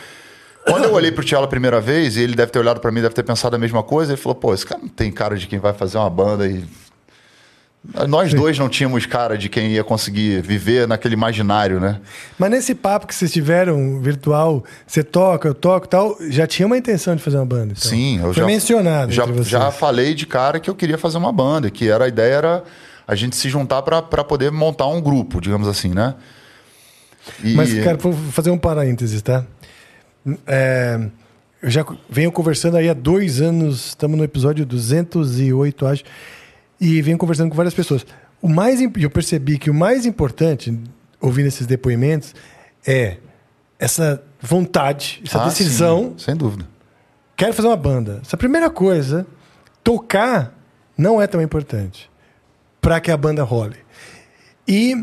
Quando 0.66 0.86
eu 0.86 0.94
olhei 0.94 1.12
pro 1.12 1.24
Tiago 1.24 1.46
a 1.46 1.48
primeira 1.48 1.80
vez, 1.80 2.18
e 2.18 2.22
ele 2.22 2.36
deve 2.36 2.52
ter 2.52 2.58
olhado 2.58 2.80
para 2.80 2.92
mim, 2.92 3.00
deve 3.00 3.14
ter 3.14 3.22
pensado 3.22 3.56
a 3.56 3.60
mesma 3.60 3.84
coisa, 3.84 4.14
ele 4.14 4.22
falou: 4.22 4.36
pô, 4.36 4.52
esse 4.52 4.66
cara 4.66 4.82
não 4.82 4.90
tem 4.90 5.12
cara 5.12 5.38
de 5.38 5.46
quem 5.46 5.60
vai 5.60 5.74
fazer 5.74 5.98
uma 6.00 6.10
banda 6.10 6.48
e. 6.48 6.64
Nós 8.08 8.34
dois 8.34 8.58
não 8.58 8.68
tínhamos 8.68 9.06
cara 9.06 9.38
de 9.38 9.48
quem 9.50 9.72
ia 9.72 9.84
conseguir 9.84 10.42
viver 10.42 10.88
naquele 10.88 11.14
imaginário, 11.14 11.80
né? 11.80 12.00
Mas 12.38 12.50
nesse 12.52 12.74
papo 12.76 13.06
que 13.08 13.14
vocês 13.16 13.32
tiveram 13.32 14.02
virtual, 14.02 14.64
você 14.88 15.04
toca, 15.04 15.48
eu 15.48 15.54
toco 15.54 15.86
e 15.86 15.90
tal, 15.90 16.18
já 16.30 16.48
tinha 16.48 16.66
uma 16.66 16.78
intenção 16.78 17.16
de 17.16 17.22
fazer 17.22 17.38
uma 17.38 17.46
banda. 17.46 17.74
então. 17.78 17.90
Sim, 17.90 18.18
eu 18.18 18.26
Foi 18.26 18.34
já 18.34 18.46
mencionado 18.46 19.12
já, 19.12 19.26
já 19.44 19.72
falei 19.72 20.14
de 20.14 20.26
cara 20.26 20.60
que 20.60 20.70
eu 20.70 20.76
queria 20.76 20.98
fazer 20.98 21.18
uma 21.18 21.32
banda, 21.32 21.70
que 21.70 21.90
era 21.90 22.06
a 22.06 22.08
ideia 22.08 22.34
era 22.34 22.64
a 23.08 23.14
gente 23.16 23.36
se 23.36 23.50
juntar 23.50 23.82
para 23.84 24.02
poder 24.24 24.52
montar 24.52 24.88
um 24.88 25.00
grupo, 25.00 25.40
digamos 25.40 25.68
assim, 25.68 25.90
né? 25.90 26.16
E- 27.44 27.54
Mas, 27.54 27.74
cara, 27.84 27.98
vou 27.98 28.14
fazer 28.14 28.50
um 28.52 28.58
parênteses, 28.58 29.22
tá? 29.22 29.44
É, 30.48 31.00
eu 31.62 31.70
já 31.70 31.86
venho 32.10 32.32
conversando 32.32 32.78
aí 32.78 32.90
há 32.90 32.94
dois 32.94 33.42
anos, 33.42 33.88
estamos 33.90 34.18
no 34.18 34.24
episódio 34.24 34.66
208, 34.66 35.86
acho, 35.86 36.04
e 36.80 37.02
venho 37.02 37.18
conversando 37.18 37.50
com 37.50 37.56
várias 37.56 37.74
pessoas. 37.74 38.06
O 38.42 38.50
mais, 38.50 38.80
eu 38.82 39.10
percebi 39.10 39.58
que 39.58 39.70
o 39.70 39.74
mais 39.74 40.06
importante, 40.06 40.78
ouvindo 41.22 41.48
esses 41.48 41.66
depoimentos, 41.66 42.34
é 42.86 43.18
essa 43.80 44.24
vontade, 44.42 45.22
essa 45.26 45.42
Ah, 45.42 45.46
decisão. 45.46 46.14
sim, 46.18 46.26
sem 46.26 46.36
dúvida. 46.36 46.68
Quero 47.36 47.54
fazer 47.54 47.68
uma 47.68 47.76
banda. 47.78 48.20
Essa 48.22 48.38
primeira 48.38 48.70
coisa, 48.70 49.26
tocar 49.84 50.54
não 50.98 51.22
é 51.22 51.28
tão 51.28 51.42
importante 51.42 52.10
para 52.80 53.00
que 53.00 53.12
a 53.12 53.18
banda 53.18 53.44
role. 53.44 53.76
E 54.68 54.96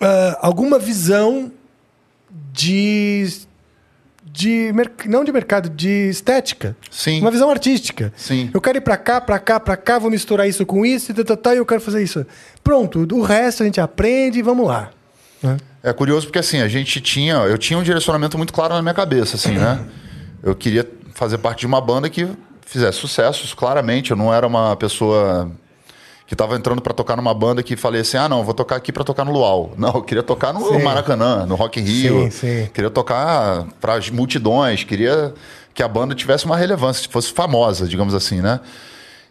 ah, 0.00 0.38
alguma 0.42 0.78
visão 0.78 1.50
de 2.52 3.26
de 4.32 4.72
não 5.06 5.22
de 5.24 5.30
mercado, 5.30 5.68
de 5.68 6.08
estética. 6.08 6.74
Sim. 6.90 7.20
Uma 7.20 7.30
visão 7.30 7.50
artística. 7.50 8.12
Sim. 8.16 8.50
Eu 8.52 8.60
quero 8.62 8.78
ir 8.78 8.80
pra 8.80 8.96
cá, 8.96 9.20
pra 9.20 9.38
cá, 9.38 9.60
pra 9.60 9.76
cá, 9.76 9.98
vou 9.98 10.10
misturar 10.10 10.48
isso 10.48 10.64
com 10.64 10.86
isso 10.86 11.10
e 11.10 11.14
tal, 11.14 11.24
tal, 11.24 11.36
tal, 11.36 11.54
e 11.54 11.58
eu 11.58 11.66
quero 11.66 11.82
fazer 11.82 12.02
isso. 12.02 12.24
Pronto, 12.64 13.06
o 13.12 13.20
resto 13.22 13.62
a 13.62 13.66
gente 13.66 13.80
aprende 13.80 14.38
e 14.38 14.42
vamos 14.42 14.66
lá. 14.66 14.90
né? 15.42 15.58
É 15.82 15.92
curioso 15.92 16.26
porque 16.26 16.38
assim, 16.38 16.62
a 16.62 16.68
gente 16.68 17.00
tinha. 17.00 17.34
Eu 17.34 17.58
tinha 17.58 17.78
um 17.78 17.82
direcionamento 17.82 18.38
muito 18.38 18.52
claro 18.54 18.72
na 18.72 18.80
minha 18.80 18.94
cabeça, 18.94 19.36
assim, 19.36 19.52
né? 19.58 19.84
Eu 20.42 20.56
queria 20.56 20.88
fazer 21.14 21.38
parte 21.38 21.60
de 21.60 21.66
uma 21.66 21.80
banda 21.80 22.10
que 22.10 22.26
fizesse 22.66 22.98
sucessos, 22.98 23.54
claramente. 23.54 24.10
Eu 24.10 24.16
não 24.16 24.34
era 24.34 24.44
uma 24.46 24.74
pessoa 24.74 25.52
que 26.32 26.34
estava 26.34 26.56
entrando 26.56 26.80
para 26.80 26.94
tocar 26.94 27.14
numa 27.14 27.34
banda 27.34 27.62
que 27.62 27.76
falei 27.76 28.00
assim: 28.00 28.16
ah, 28.16 28.26
não, 28.26 28.42
vou 28.42 28.54
tocar 28.54 28.76
aqui 28.76 28.90
para 28.90 29.04
tocar 29.04 29.22
no 29.22 29.32
Luau. 29.32 29.72
Não, 29.76 29.90
eu 29.90 30.02
queria 30.02 30.22
tocar 30.22 30.54
no 30.54 30.66
Sim. 30.66 30.82
Maracanã, 30.82 31.44
no 31.44 31.56
Rock 31.56 31.78
in 31.78 31.84
Rio. 31.84 32.22
Sim, 32.22 32.30
sim. 32.30 32.70
Queria 32.72 32.88
tocar 32.88 33.66
para 33.78 33.94
as 33.94 34.08
multidões, 34.08 34.82
queria 34.82 35.34
que 35.74 35.82
a 35.82 35.88
banda 35.88 36.14
tivesse 36.14 36.46
uma 36.46 36.56
relevância, 36.56 37.06
fosse 37.10 37.30
famosa, 37.30 37.86
digamos 37.86 38.14
assim, 38.14 38.40
né? 38.40 38.60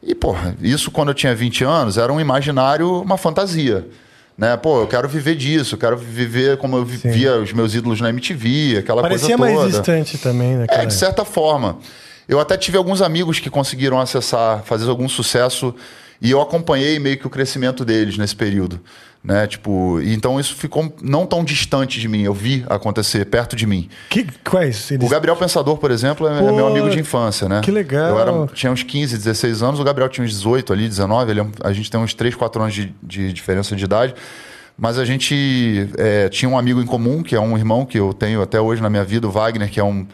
E, 0.04 0.14
porra, 0.14 0.56
isso 0.62 0.92
quando 0.92 1.08
eu 1.10 1.16
tinha 1.16 1.34
20 1.34 1.64
anos 1.64 1.98
era 1.98 2.14
um 2.14 2.22
imaginário, 2.22 3.02
uma 3.02 3.18
fantasia. 3.18 3.88
Né? 4.38 4.56
Pô, 4.58 4.82
eu 4.82 4.88
quero 4.88 5.10
viver 5.10 5.36
disso, 5.36 5.74
eu 5.74 5.80
quero 5.80 5.98
viver 5.98 6.58
como 6.58 6.78
eu 6.78 6.86
vivia 6.86 7.38
os 7.38 7.52
meus 7.52 7.74
ídolos 7.74 8.00
na 8.00 8.10
MTV, 8.10 8.78
aquela 8.78 9.02
Parecia 9.02 9.36
coisa 9.36 9.54
toda. 9.54 9.64
mais 9.64 9.76
distante 9.76 10.18
também, 10.20 10.56
né? 10.56 10.68
É, 10.70 10.86
de 10.86 10.94
certa 10.94 11.26
forma. 11.26 11.80
Eu 12.28 12.40
até 12.40 12.56
tive 12.58 12.78
alguns 12.78 13.02
amigos 13.02 13.40
que 13.40 13.50
conseguiram 13.50 14.00
acessar, 14.00 14.62
fazer 14.64 14.88
algum 14.88 15.10
sucesso, 15.10 15.74
e 16.21 16.29
eu 16.29 16.39
acompanhei 16.39 16.99
meio 16.99 17.17
que 17.17 17.25
o 17.25 17.29
crescimento 17.29 17.84
deles 17.84 18.17
nesse 18.17 18.36
período. 18.36 18.79
Né? 19.23 19.45
Tipo, 19.45 19.99
então 20.01 20.39
isso 20.39 20.55
ficou 20.55 20.93
não 21.01 21.27
tão 21.27 21.43
distante 21.43 21.99
de 21.99 22.07
mim, 22.07 22.23
eu 22.23 22.34
vi 22.34 22.65
acontecer 22.67 23.25
perto 23.25 23.55
de 23.55 23.67
mim. 23.67 23.88
Que, 24.10 24.25
quais? 24.43 24.89
O 24.89 24.93
Eles... 24.95 25.10
Gabriel 25.10 25.36
Pensador, 25.36 25.77
por 25.77 25.91
exemplo, 25.91 26.27
é, 26.27 26.38
é 26.38 26.41
Pô, 26.41 26.55
meu 26.55 26.67
amigo 26.67 26.89
de 26.89 26.99
infância, 26.99 27.47
né? 27.47 27.62
que 27.63 27.69
legal. 27.69 28.10
Eu 28.10 28.19
era, 28.19 28.47
tinha 28.47 28.71
uns 28.71 28.81
15, 28.81 29.17
16 29.17 29.62
anos, 29.62 29.79
o 29.79 29.84
Gabriel 29.84 30.10
tinha 30.10 30.25
uns 30.25 30.31
18 30.31 30.73
ali, 30.73 30.88
19. 30.88 31.31
Ele 31.31 31.41
é 31.41 31.45
a 31.63 31.71
gente 31.71 31.89
tem 31.89 31.99
uns 31.99 32.13
3, 32.13 32.34
4 32.34 32.62
anos 32.62 32.73
de, 32.73 32.95
de 33.01 33.31
diferença 33.31 33.75
de 33.75 33.84
idade. 33.84 34.15
Mas 34.77 34.97
a 34.97 35.05
gente 35.05 35.88
é, 35.97 36.27
tinha 36.29 36.49
um 36.49 36.57
amigo 36.57 36.81
em 36.81 36.86
comum, 36.88 37.21
que 37.21 37.36
é 37.36 37.39
um 37.39 37.55
irmão 37.55 37.86
que 37.86 37.99
eu 37.99 38.13
tenho 38.13 38.41
até 38.41 38.60
hoje 38.60 38.81
na 38.81 38.89
minha 38.89 39.03
vida, 39.03 39.27
o 39.27 39.31
Wagner, 39.31 39.69
que 39.69 39.79
é 39.79 39.84
um 39.84 40.07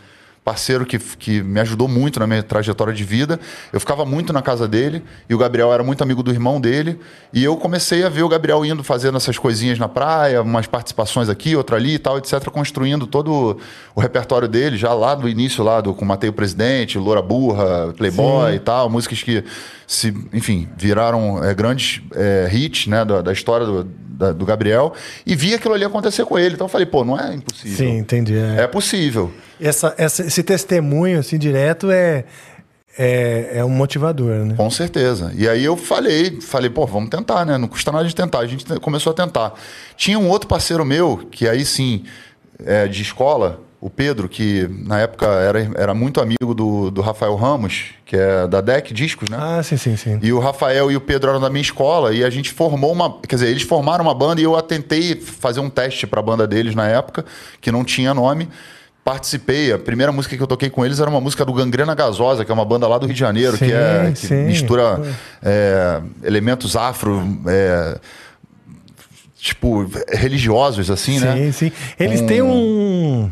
parceiro 0.48 0.86
que, 0.86 0.98
que 0.98 1.44
me 1.44 1.60
ajudou 1.60 1.90
muito 1.90 2.22
na 2.22 2.26
minha 2.26 2.42
trajetória 2.42 2.94
de 2.94 3.04
vida. 3.04 3.38
Eu 3.74 3.82
ficava 3.82 4.06
muito 4.06 4.32
na 4.32 4.42
casa 4.42 4.66
dele 4.66 5.04
e 5.30 5.36
o 5.36 5.38
Gabriel 5.38 5.74
era 5.74 5.84
muito 5.84 6.02
amigo 6.02 6.24
do 6.24 6.32
irmão 6.32 6.62
dele. 6.62 6.98
E 7.34 7.44
eu 7.44 7.58
comecei 7.58 8.06
a 8.06 8.08
ver 8.08 8.24
o 8.24 8.30
Gabriel 8.30 8.64
indo 8.64 8.82
fazendo 8.82 9.18
essas 9.18 9.38
coisinhas 9.38 9.78
na 9.78 9.90
praia, 9.90 10.42
umas 10.42 10.66
participações 10.66 11.28
aqui, 11.28 11.54
outra 11.54 11.76
ali 11.76 11.96
e 11.96 12.00
tal, 12.00 12.18
etc., 12.18 12.46
construindo 12.50 13.06
todo 13.06 13.60
o 13.94 14.00
repertório 14.00 14.48
dele, 14.48 14.78
já 14.78 14.94
lá 14.94 15.14
do 15.16 15.28
início, 15.28 15.62
lá 15.66 15.82
do, 15.82 15.94
com 15.94 16.06
Matei 16.06 16.30
o 16.30 16.34
Presidente, 16.34 16.98
Loura 16.98 17.22
Burra, 17.22 17.94
Playboy 17.98 18.56
e 18.56 18.60
tal, 18.60 18.90
músicas 18.90 19.22
que, 19.22 19.44
se, 19.86 20.16
enfim, 20.32 20.70
viraram 20.78 21.44
é, 21.44 21.54
grandes 21.54 22.02
é, 22.16 22.50
hits 22.54 22.88
né, 22.88 23.04
da, 23.04 23.22
da 23.22 23.34
história 23.34 23.66
do, 23.66 23.86
da- 24.18 24.32
do 24.34 24.46
Gabriel. 24.46 24.94
E 25.26 25.36
vi 25.36 25.54
aquilo 25.54 25.74
ali 25.74 25.86
acontecer 25.86 26.26
com 26.26 26.38
ele. 26.40 26.56
Então 26.56 26.66
eu 26.66 26.70
falei, 26.70 26.86
pô, 26.88 27.06
não 27.06 27.20
é 27.20 27.36
impossível. 27.36 27.78
Sim, 27.78 27.98
entendi. 27.98 28.38
é. 28.38 28.64
É 28.64 28.68
possível. 28.68 29.32
Essa, 29.62 29.94
essa- 29.98 30.26
esse 30.26 30.44
testemunho 30.44 31.20
assim 31.20 31.38
direto 31.38 31.90
é, 31.92 32.26
é, 32.98 33.52
é 33.60 33.66
um 33.66 33.70
motivador, 33.70 34.46
né? 34.46 34.56
Com 34.56 34.70
certeza. 34.72 35.32
E 35.36 35.48
aí 35.48 35.64
eu 35.64 35.78
falei, 35.78 36.42
falei, 36.42 36.70
pô, 36.70 36.86
vamos 36.86 37.10
tentar, 37.10 37.46
né? 37.46 37.58
Não 37.58 37.68
custa 37.68 37.92
nada 37.92 38.06
de 38.08 38.16
tentar. 38.16 38.40
A 38.40 38.48
gente 38.48 38.66
te- 38.66 38.80
começou 38.80 39.12
a 39.12 39.14
tentar. 39.14 39.54
Tinha 39.96 40.18
um 40.18 40.28
outro 40.30 40.48
parceiro 40.48 40.84
meu, 40.84 41.18
que 41.32 41.48
aí 41.48 41.64
sim, 41.64 42.04
é, 42.66 42.88
de 42.88 43.02
escola, 43.04 43.62
o 43.80 43.90
Pedro, 43.92 44.28
que 44.28 44.68
na 44.86 45.00
época 45.00 45.28
era, 45.28 45.60
era 45.76 45.94
muito 45.94 46.20
amigo 46.20 46.54
do, 46.56 46.90
do 46.90 47.00
Rafael 47.02 47.36
Ramos, 47.36 47.92
que 48.06 48.16
é 48.16 48.48
da 48.48 48.60
DEC 48.60 48.92
Discos, 48.92 49.30
né? 49.30 49.38
Ah, 49.40 49.62
sim, 49.62 49.78
sim, 49.78 49.96
sim. 49.96 50.20
E 50.22 50.34
o 50.34 50.40
Rafael 50.40 50.90
e 50.92 50.96
o 50.96 51.02
Pedro 51.02 51.30
eram 51.30 51.40
da 51.40 51.50
minha 51.50 51.62
escola 51.62 52.12
e 52.14 52.24
a 52.24 52.30
gente 52.30 52.52
formou 52.52 52.92
uma. 52.92 53.20
Quer 53.22 53.36
dizer, 53.36 53.50
eles 53.50 53.62
formaram 53.62 54.04
uma 54.04 54.16
banda 54.16 54.42
e 54.42 54.44
eu 54.46 54.60
tentei 54.64 55.16
fazer 55.16 55.60
um 55.60 55.70
teste 55.70 56.08
para 56.08 56.20
a 56.20 56.24
banda 56.24 56.48
deles 56.48 56.74
na 56.74 56.88
época, 56.88 57.24
que 57.62 57.72
não 57.72 57.84
tinha 57.84 58.14
nome. 58.16 58.50
Participei. 59.04 59.72
A 59.72 59.78
primeira 59.80 60.12
música 60.12 60.36
que 60.36 60.42
eu 60.44 60.48
toquei 60.48 60.70
com 60.72 60.84
eles 60.84 61.00
era 61.00 61.10
uma 61.10 61.22
música 61.22 61.46
do 61.46 61.54
Gangrena 61.54 61.94
Gasosa, 61.96 62.44
que 62.44 62.52
é 62.52 62.54
uma 62.54 62.66
banda 62.66 62.88
lá 62.88 62.98
do 62.98 63.06
Rio 63.06 63.14
de 63.14 63.20
Janeiro, 63.20 63.56
Sim, 63.58 63.68
que, 63.68 63.72
é, 63.74 64.12
que 64.12 64.28
sim. 64.28 64.44
mistura 64.46 65.02
é, 65.42 66.02
elementos 66.24 66.76
afro. 66.76 67.22
é, 67.48 68.00
tipo, 69.40 69.90
religiosos, 70.12 70.90
assim, 70.92 71.20
sim, 71.20 71.26
né? 71.26 71.52
sim. 71.52 71.72
Eles 72.00 72.22
Um- 72.22 72.26
têm 72.28 72.42
um. 72.42 73.32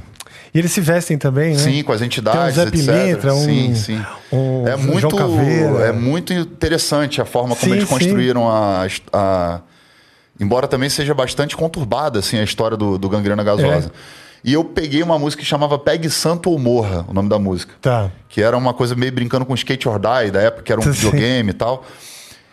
E 0.56 0.60
eles 0.60 0.72
se 0.72 0.80
vestem 0.80 1.18
também, 1.18 1.52
né? 1.54 1.60
Sim, 1.60 1.84
com 1.84 1.91
as 1.91 2.02
entidades, 2.02 2.56
Tem 2.56 2.63
um 2.63 2.68
Zé 2.70 2.70
etc. 2.70 2.72
Pilintra, 2.96 3.34
um- 3.36 3.44
sim, 3.44 3.76
sim. 3.76 4.02
um 4.32 4.65
é 4.65 4.72
João 4.78 4.84
muito, 4.84 5.15
Caveira. 5.18 5.80
é 5.88 5.91
muito 5.91 6.32
interessante 6.32 7.20
a 7.22 7.26
forma 7.26 7.56
como 7.58 7.72
Sim, 7.74 7.78
eles 7.78 7.89
construíram 7.89 8.50
a, 8.50 8.88
a- 9.12 9.60
embora 10.39 10.65
também 10.68 10.89
seja 10.89 11.13
bastante 11.13 11.58
conturbada 11.58 12.20
assim 12.20 12.39
a 12.39 12.44
história 12.44 12.78
do, 12.78 12.98
do 12.98 13.10
Gangrena 13.10 13.44
Gasosa. 13.44 13.91
É. 13.94 14.26
E 14.48 14.54
eu 14.54 14.63
peguei 14.63 15.02
uma 15.04 15.18
música 15.20 15.41
que 15.41 15.48
chamava 15.48 15.78
Pegue 15.78 16.10
Santo 16.10 16.50
ou 16.52 16.58
Morra, 16.60 17.04
o 17.08 17.13
nome 17.13 17.28
da 17.28 17.38
música. 17.39 17.74
Tá. 17.82 18.10
Que 18.30 18.41
era 18.41 18.56
uma 18.56 18.74
coisa 18.74 18.96
meio 18.96 19.12
brincando 19.12 19.44
com 19.46 19.54
Skate 19.56 19.89
or 19.89 20.00
Die, 20.00 20.32
da 20.32 20.39
época 20.39 20.63
que 20.63 20.72
era 20.72 20.80
um 20.80 20.84
videogame 20.91 21.50
e 21.50 21.54
tal. 21.54 21.84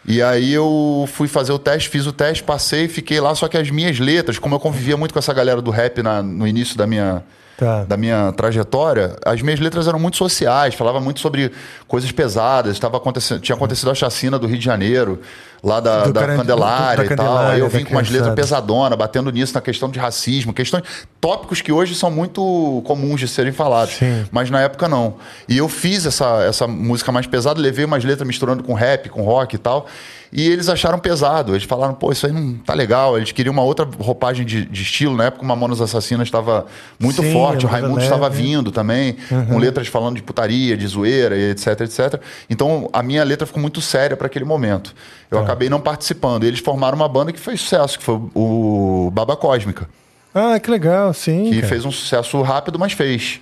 E 0.05 0.21
aí 0.23 0.53
eu 0.53 1.09
fui 1.12 1.29
fazer 1.29 1.53
o 1.53 1.59
teste, 1.59 1.88
fiz 1.88 2.07
o 2.07 2.12
teste, 2.12 2.43
passei, 2.43 2.88
fiquei 2.88 3.21
lá, 3.21 3.33
só 3.37 3.47
que 3.47 3.57
as 3.57 3.71
minhas 3.71 4.01
letras, 4.01 4.38
como 4.38 4.55
eu 4.55 4.59
convivia 4.59 4.97
muito 4.97 5.12
com 5.12 5.19
essa 5.21 5.33
galera 5.33 5.61
do 5.62 5.71
rap 5.71 6.03
na- 6.03 6.23
no 6.23 6.49
início 6.49 6.77
da 6.77 6.87
minha, 6.87 7.23
Tá. 7.57 7.85
da 7.85 7.97
minha 7.97 8.33
trajetória, 8.33 9.15
as 9.25 9.41
minhas 9.43 9.61
letras 9.61 9.87
eram 9.87 9.99
muito 9.99 10.17
sociais, 10.17 10.75
falava 10.75 11.01
muito 11.01 11.21
sobre 11.21 11.53
coisas 11.87 12.11
pesadas. 12.11 12.73
Estava 12.73 12.97
acontecendo, 12.97 13.41
tinha 13.41 13.55
acontecido 13.55 13.91
a 13.91 13.95
chacina 13.95 14.38
do 14.38 14.47
Rio 14.47 14.59
de 14.59 14.65
Janeiro, 14.65 15.21
lá 15.62 15.79
da, 15.79 16.07
da 16.07 16.27
Candelária 16.27 17.05
do- 17.05 17.09
da 17.09 17.15
e 17.15 17.17
tal. 17.17 17.38
Aí 17.38 17.61
eu 17.61 17.69
vim 17.69 17.85
com 17.85 17.93
umas 17.93 18.11
letras 18.11 18.35
pesadona, 18.35 18.97
batendo 18.97 19.31
nisso 19.31 19.55
na 19.55 19.61
questão 19.61 19.88
de 19.91 19.99
racismo, 19.99 20.53
questões, 20.53 20.83
tópicos 21.21 21.61
que 21.61 21.71
hoje 21.71 21.95
são 21.95 22.11
muito 22.11 22.83
comuns 22.85 23.21
de 23.21 23.29
serem 23.29 23.53
falados, 23.53 23.95
Sim. 23.95 24.25
mas 24.33 24.51
na 24.51 24.61
época 24.61 24.88
não. 24.88 25.15
E 25.48 25.59
eu 25.59 25.69
fiz 25.69 26.05
essa, 26.07 26.42
essa 26.42 26.67
música 26.67 27.13
mais 27.13 27.27
pesada, 27.27 27.61
levei 27.61 27.85
umas 27.85 28.03
letras 28.03 28.27
misturando 28.27 28.65
com 28.65 28.73
rap, 28.75 29.09
com 29.09 29.23
rock 29.23 29.55
e 29.55 29.59
tal. 29.59 29.87
E 30.33 30.48
eles 30.48 30.70
acharam 30.70 30.98
pesado. 30.98 31.52
Eles 31.52 31.64
falaram, 31.64 31.92
pô, 31.92 32.10
isso 32.10 32.26
aí 32.26 32.33
não 32.33 32.54
tá 32.54 32.72
legal. 32.72 33.18
Eles 33.18 33.33
queriam 33.33 33.52
uma 33.52 33.62
outra 33.62 33.87
roupagem 33.98 34.46
de, 34.46 34.64
de 34.64 34.83
estilo. 34.83 35.14
Na 35.14 35.24
época, 35.24 35.44
o 35.44 35.46
Mamonas 35.46 35.78
Assassinas 35.80 36.26
estava 36.26 36.64
muito 36.98 37.20
Sim, 37.20 37.33
forte. 37.33 37.66
O 37.66 37.68
Raimundo 37.68 38.00
estava 38.00 38.30
vindo 38.30 38.72
também, 38.72 39.16
com 39.48 39.58
letras 39.58 39.88
falando 39.88 40.16
de 40.16 40.22
putaria, 40.22 40.74
de 40.74 40.87
zoeira, 40.87 41.37
etc, 41.37 41.83
etc. 41.83 42.22
Então, 42.48 42.88
a 42.94 43.02
minha 43.02 43.22
letra 43.22 43.46
ficou 43.46 43.60
muito 43.60 43.83
séria 43.83 44.16
para 44.16 44.26
aquele 44.26 44.46
momento. 44.46 44.94
Eu 45.30 45.38
acabei 45.38 45.68
não 45.68 45.80
participando. 45.80 46.44
E 46.44 46.46
eles 46.46 46.60
formaram 46.60 46.96
uma 46.96 47.08
banda 47.08 47.30
que 47.30 47.38
fez 47.38 47.60
sucesso, 47.60 47.98
que 47.98 48.04
foi 48.04 48.18
o 48.35 49.10
Baba 49.12 49.37
Cósmica. 49.37 49.87
Ah, 50.35 50.58
que 50.58 50.70
legal, 50.70 51.12
sim. 51.12 51.50
Que 51.50 51.56
cara. 51.56 51.68
fez 51.68 51.85
um 51.85 51.92
sucesso 51.92 52.40
rápido, 52.40 52.78
mas 52.78 52.94
fez. 52.94 53.38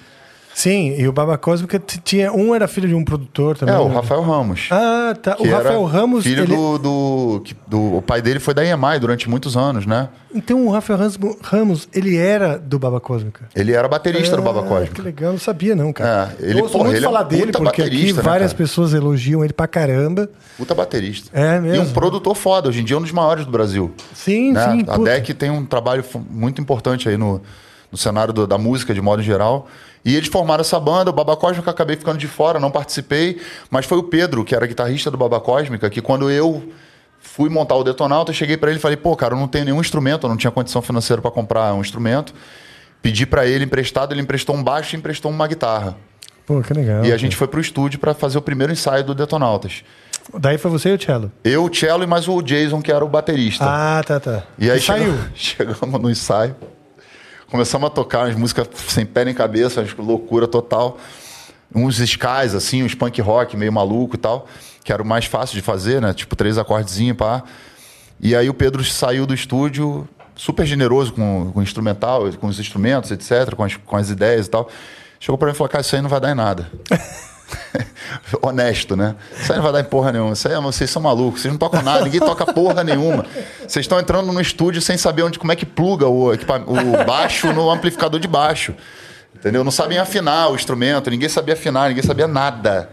Sim, 0.53 0.95
e 0.99 1.07
o 1.09 1.13
Baba 1.13 1.39
Cósmica 1.39 1.81
tinha. 2.05 2.33
Um 2.33 2.55
era 2.55 2.67
filho 2.69 2.87
de 2.89 2.95
um 2.95 3.05
produtor 3.05 3.57
também. 3.57 3.75
É, 3.75 3.79
o 3.79 3.89
né? 3.89 3.95
Rafael 3.95 4.21
Ramos. 4.21 4.69
Ah, 4.71 5.15
tá. 5.21 5.37
O 5.39 5.49
Rafael 5.49 5.85
Ramos. 5.85 6.25
Filho 6.25 6.43
ele- 6.43 6.55
do, 6.55 6.79
do, 6.79 7.41
que- 7.45 7.57
do. 7.67 7.97
O 7.97 8.03
pai 8.03 8.21
dele 8.21 8.41
foi 8.41 8.53
da 8.53 8.65
EMI 8.65 8.99
durante 9.01 9.31
muitos 9.31 9.57
anos, 9.57 9.87
né? 9.87 10.09
Então 10.35 10.67
o 10.67 10.71
Rafael 10.71 10.99
Ramos, 11.43 11.89
ele 11.95 12.17
era 12.17 12.59
do 12.59 12.79
Baba 12.79 13.01
Cósmica. 13.01 13.49
Ele 13.55 13.73
era 13.73 13.89
baterista 13.89 14.37
do 14.37 14.43
Baba 14.43 14.61
Ah, 14.61 14.65
Cósmico. 14.65 14.95
Que 14.97 15.03
legal, 15.03 15.33
não 15.33 15.39
sabia 15.39 15.75
não, 15.75 15.93
cara. 15.93 16.35
É, 16.41 16.51
ele- 16.51 16.59
eu 16.59 16.63
ouço 16.65 16.73
porra, 16.73 16.85
muito 16.85 16.97
ele 16.99 17.07
é 17.07 17.09
falar 17.09 17.23
dele, 17.23 17.47
puta 17.47 17.59
porque 17.61 17.83
aqui 17.83 18.13
né, 18.13 18.23
várias 18.23 18.53
cara? 18.53 18.59
pessoas 18.63 18.93
elogiam 18.93 19.43
ele 19.45 19.53
pra 19.53 19.67
caramba. 19.67 20.29
Puta 20.59 20.75
baterista. 20.75 21.31
É 21.33 21.57
E 21.57 21.61
mesmo? 21.61 21.85
um 21.85 21.93
produtor 21.93 22.35
foda. 22.35 22.69
Hoje 22.69 22.81
em 22.81 22.85
dia 22.85 22.97
é 22.97 22.99
um 22.99 23.03
dos 23.03 23.13
maiores 23.13 23.45
do 23.47 23.51
Brasil. 23.51 23.93
Sim, 24.15 24.53
né? 24.53 24.73
sim. 24.73 24.85
A 24.87 24.95
puta. 24.97 25.11
DEC 25.11 25.33
tem 25.35 25.49
um 25.51 25.65
trabalho 25.65 26.05
muito 26.31 26.61
importante 26.61 27.09
aí 27.09 27.17
no, 27.17 27.41
no 27.91 27.99
cenário 27.99 28.33
do- 28.33 28.47
da 28.47 28.57
música, 28.59 28.95
de 28.95 29.01
modo 29.01 29.23
geral. 29.23 29.67
E 30.05 30.17
eles 30.17 30.29
formaram 30.29 30.61
essa 30.63 30.79
banda, 30.81 31.11
o 31.11 31.13
Baba 31.13 31.37
Cósmica, 31.37 31.69
eu 31.69 31.73
acabei 31.73 31.97
ficando 31.97 32.19
de 32.19 32.27
fora, 32.27 32.59
não 32.59 32.71
participei. 32.71 33.41
Mas 33.71 33.85
foi 33.87 33.99
o 33.99 34.03
Pedro, 34.03 34.45
que 34.45 34.55
era 34.55 34.67
guitarrista 34.67 35.11
do 35.11 35.17
Baba 35.19 35.41
Cósmica, 35.41 35.91
que 35.91 36.01
quando 36.01 36.31
eu 36.31 36.63
fui 37.21 37.51
montar 37.51 37.75
o 37.75 37.85
Detonauta, 37.85 38.31
eu 38.31 38.35
cheguei 38.35 38.57
pra 38.57 38.71
ele 38.71 38.79
e 38.79 38.83
falei, 38.83 38.97
pô, 38.97 39.15
cara, 39.15 39.35
eu 39.35 39.39
não 39.39 39.47
tenho 39.47 39.67
nenhum 39.67 39.81
instrumento, 39.81 40.25
eu 40.27 40.31
não 40.31 40.37
tinha 40.39 40.51
condição 40.51 40.81
financeira 40.81 41.21
pra 41.21 41.31
comprar 41.31 41.75
um 41.75 41.81
instrumento. 41.83 42.33
Pedi 43.03 43.27
pra 43.27 43.47
ele 43.47 43.65
emprestado, 43.65 44.13
ele 44.13 44.21
emprestou 44.23 44.55
um 44.57 44.63
baixo 44.63 44.95
e 44.95 44.99
emprestou 44.99 45.31
uma 45.31 45.47
guitarra. 45.47 45.97
Pô, 46.47 46.61
que 46.63 46.73
legal. 46.73 47.05
E 47.05 47.13
a 47.13 47.17
gente 47.17 47.37
foi 47.37 47.47
pro 47.47 47.61
estúdio 47.61 47.99
para 48.01 48.15
fazer 48.15 48.39
o 48.39 48.43
primeiro 48.43 48.73
ensaio 48.73 49.05
do 49.05 49.15
Detonautas. 49.15 49.85
Daí 50.35 50.59
foi 50.59 50.71
você 50.71 50.91
e 50.91 50.95
o 50.95 51.01
Cello. 51.03 51.31
Eu, 51.45 51.65
o 51.65 51.75
Cello 51.75 52.03
e 52.05 52.07
mais 52.07 52.27
o 52.29 52.41
Jason, 52.43 52.81
que 52.83 52.91
era 52.93 53.05
o 53.05 53.09
baterista. 53.09 53.65
Ah, 53.67 54.03
tá, 54.07 54.19
tá. 54.21 54.43
E 54.59 54.71
aí 54.71 54.81
saiu. 54.81 55.05
chegamos, 55.13 55.31
chegamos 55.35 56.01
no 56.03 56.11
ensaio, 56.11 56.55
começamos 57.51 57.87
a 57.87 57.91
tocar 57.91 58.27
umas 58.27 58.37
músicas 58.37 58.69
sem 58.89 59.05
pé 59.05 59.25
nem 59.25 59.35
cabeça, 59.35 59.85
loucura 59.99 60.47
total. 60.47 60.99
Uns 61.75 61.99
skies, 61.99 62.55
assim, 62.55 62.83
uns 62.83 62.95
punk 62.95 63.21
rock 63.21 63.57
meio 63.57 63.73
maluco 63.73 64.17
e 64.17 64.19
tal, 64.19 64.47
que 64.83 64.93
era 64.93 65.03
o 65.03 65.07
mais 65.07 65.27
fácil 65.27 65.55
de 65.55 65.63
fazer, 65.63 66.01
né? 66.01 66.13
Tipo, 66.13 66.35
três 66.35 66.59
acordezinhos, 66.59 67.17
pá. 67.17 67.43
E 68.21 68.35
aí 68.35 68.49
o 68.49 68.55
Pedro 68.55 68.85
saiu 68.85 69.27
do 69.27 69.35
estúdio 69.35 70.09
super 70.35 70.67
generoso 70.67 71.13
com, 71.13 71.51
com 71.53 71.61
o 71.61 71.63
instrumental, 71.63 72.31
com 72.41 72.47
os 72.47 72.59
instrumentos, 72.59 73.11
etc., 73.11 73.55
com 73.55 73.63
as, 73.63 73.77
com 73.77 73.97
as 73.97 74.11
ideias 74.11 74.47
e 74.47 74.51
tal. 74.51 74.69
Chegou 75.19 75.37
pra 75.37 75.49
mim 75.49 75.53
e 75.53 75.57
falou, 75.57 75.69
cara, 75.69 75.83
isso 75.83 75.95
aí 75.95 76.03
não 76.03 76.09
vai 76.09 76.21
dar 76.21 76.31
em 76.31 76.35
nada. 76.35 76.71
Honesto, 78.43 78.97
né? 78.97 79.15
Isso 79.39 79.53
aí 79.53 79.57
não 79.57 79.63
vai 79.63 79.73
dar 79.73 79.81
em 79.81 79.85
porra 79.85 80.13
nenhuma. 80.13 80.33
Isso 80.33 80.49
aí, 80.49 80.55
vocês 80.61 80.91
são 80.91 81.03
malucos, 81.03 81.43
vocês 81.43 81.53
não 81.53 81.59
tocam 81.59 81.83
nada, 81.83 82.05
ninguém 82.05 82.21
toca 82.21 82.53
porra 82.53 82.85
nenhuma. 82.85 83.27
Vocês 83.61 83.85
estão 83.85 83.99
entrando 83.99 84.33
no 84.33 84.41
estúdio 84.41 84.81
sem 84.81 84.97
saber 84.97 85.23
onde, 85.23 85.39
como 85.39 85.53
é 85.53 85.57
que 85.57 85.67
pluga 85.67 86.07
o, 86.07 86.33
o 86.33 87.05
baixo 87.07 87.53
no 87.53 87.71
amplificador 87.71 88.21
de 88.21 88.29
baixo. 88.29 88.75
Entendeu? 89.35 89.65
Não 89.65 89.71
sabem 89.71 89.99
afinar 89.99 90.51
o 90.51 90.55
instrumento, 90.55 91.11
ninguém 91.11 91.29
sabia 91.29 91.55
afinar, 91.55 91.89
ninguém 91.89 92.03
sabia 92.03 92.29
nada. 92.29 92.91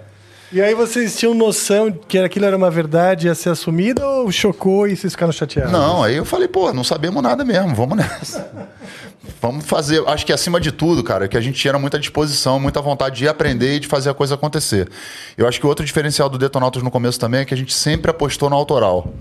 E 0.51 0.61
aí 0.61 0.73
vocês 0.73 1.17
tinham 1.17 1.33
noção 1.33 1.91
que 1.91 2.17
aquilo 2.17 2.45
era 2.45 2.55
uma 2.55 2.71
verdade 2.71 3.27
ia 3.27 3.35
ser 3.35 3.49
assumida 3.49 4.07
ou 4.07 4.31
chocou 4.31 4.87
e 4.87 4.95
vocês 4.95 5.11
ficaram 5.11 5.31
chateados? 5.31 5.71
Não, 5.71 6.01
aí 6.01 6.15
eu 6.15 6.23
falei, 6.23 6.47
pô, 6.47 6.71
não 6.71 6.85
sabemos 6.85 7.21
nada 7.21 7.43
mesmo, 7.43 7.75
vamos 7.75 7.97
nessa. 7.97 8.49
vamos 9.41 9.65
fazer. 9.65 10.01
Acho 10.07 10.25
que 10.25 10.31
acima 10.31 10.59
de 10.59 10.71
tudo, 10.71 11.03
cara, 11.03 11.27
que 11.27 11.35
a 11.35 11.41
gente 11.41 11.59
tinha 11.59 11.77
muita 11.77 11.99
disposição, 11.99 12.59
muita 12.59 12.81
vontade 12.81 13.17
de 13.17 13.27
aprender 13.27 13.75
e 13.75 13.79
de 13.81 13.87
fazer 13.87 14.09
a 14.09 14.13
coisa 14.13 14.35
acontecer. 14.35 14.89
Eu 15.37 15.47
acho 15.47 15.59
que 15.59 15.67
outro 15.67 15.85
diferencial 15.85 16.29
do 16.29 16.37
Detonautas 16.37 16.81
no 16.81 16.89
começo 16.89 17.19
também 17.19 17.41
é 17.41 17.45
que 17.45 17.53
a 17.53 17.57
gente 17.57 17.73
sempre 17.73 18.09
apostou 18.09 18.49
no 18.49 18.55
autoral. 18.55 19.13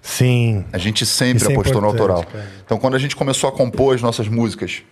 Sim. 0.00 0.64
A 0.72 0.78
gente 0.78 1.06
sempre 1.06 1.48
é 1.48 1.52
apostou 1.52 1.80
no 1.80 1.86
autoral. 1.86 2.24
cara. 2.24 2.50
Então, 2.64 2.76
quando 2.76 2.96
a 2.96 2.98
gente 2.98 3.14
começou 3.14 3.48
a 3.48 3.52
compor 3.52 3.94
as 3.94 4.02
nossas 4.02 4.26
músicas, 4.26 4.82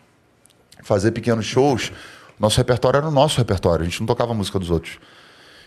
fazer 0.85 1.11
pequenos 1.11 1.45
shows, 1.45 1.91
nosso 2.41 2.57
repertório 2.57 2.99
era 2.99 3.07
o 3.09 3.11
nosso 3.11 3.39
repertório. 3.39 3.83
A 3.83 3.85
gente 3.89 4.01
não 4.01 4.07
tocava 4.07 4.33
a 4.33 4.35
música 4.35 4.59
dos 4.59 4.71
outros. 4.71 4.99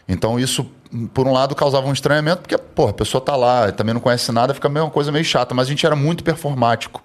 Então, 0.07 0.37
isso, 0.37 0.65
por 1.13 1.25
um 1.27 1.31
lado, 1.31 1.55
causava 1.55 1.87
um 1.87 1.93
estranhamento, 1.93 2.41
porque, 2.41 2.57
pô, 2.57 2.87
a 2.89 2.93
pessoa 2.93 3.21
tá 3.23 3.35
lá, 3.37 3.71
também 3.71 3.93
não 3.93 4.01
conhece 4.01 4.31
nada, 4.33 4.53
fica 4.53 4.67
meio 4.67 4.85
uma 4.85 4.91
coisa 4.91 5.11
meio 5.11 5.23
chata. 5.23 5.53
Mas 5.55 5.67
a 5.67 5.69
gente 5.69 5.85
era 5.85 5.95
muito 5.95 6.23
performático 6.25 7.01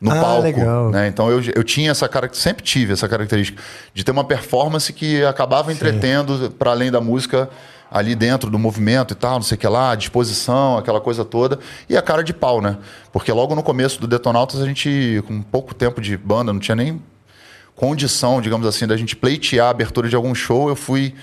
no 0.00 0.12
Ah, 0.12 0.20
palco. 0.20 0.42
legal. 0.42 0.90
Né? 0.90 1.08
Então, 1.08 1.28
eu, 1.30 1.40
eu 1.56 1.64
tinha 1.64 1.90
essa 1.90 2.08
característica, 2.08 2.50
sempre 2.50 2.62
tive 2.64 2.92
essa 2.92 3.08
característica, 3.08 3.60
de 3.92 4.04
ter 4.04 4.12
uma 4.12 4.22
performance 4.22 4.92
que 4.92 5.24
acabava 5.24 5.72
entretendo 5.72 6.50
para 6.56 6.70
além 6.70 6.90
da 6.92 7.00
música 7.00 7.48
ali 7.90 8.14
dentro 8.14 8.50
do 8.50 8.58
movimento 8.58 9.12
e 9.14 9.16
tal, 9.16 9.36
não 9.36 9.42
sei 9.42 9.56
o 9.56 9.58
que 9.58 9.66
lá, 9.66 9.92
a 9.92 9.94
disposição, 9.96 10.76
aquela 10.76 11.00
coisa 11.00 11.24
toda, 11.24 11.58
e 11.88 11.96
a 11.96 12.02
cara 12.02 12.22
de 12.22 12.34
pau, 12.34 12.60
né? 12.60 12.76
Porque 13.10 13.32
logo 13.32 13.54
no 13.54 13.62
começo 13.62 13.98
do 13.98 14.06
Detonautas, 14.06 14.60
a 14.60 14.66
gente, 14.66 15.24
com 15.26 15.40
pouco 15.42 15.74
tempo 15.74 15.98
de 16.00 16.16
banda, 16.16 16.52
não 16.52 16.60
tinha 16.60 16.76
nem 16.76 17.02
condição, 17.78 18.40
digamos 18.40 18.66
assim, 18.66 18.88
da 18.88 18.96
gente 18.96 19.14
pleitear 19.14 19.68
a 19.68 19.70
abertura 19.70 20.08
de 20.08 20.16
algum 20.16 20.34
show. 20.34 20.68
Eu 20.68 20.74
fui 20.74 21.14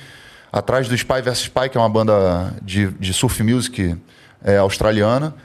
atrás 0.52 0.88
do 0.88 0.96
Spy 0.96 1.22
vs 1.22 1.40
Spy, 1.40 1.70
que 1.70 1.78
é 1.78 1.82
uma 1.82 1.90
banda 1.90 2.54
de, 2.62 2.88
de 2.92 3.14
surf 3.14 3.44
music 3.44 3.98
é, 4.42 4.58
australiana. 4.58 5.36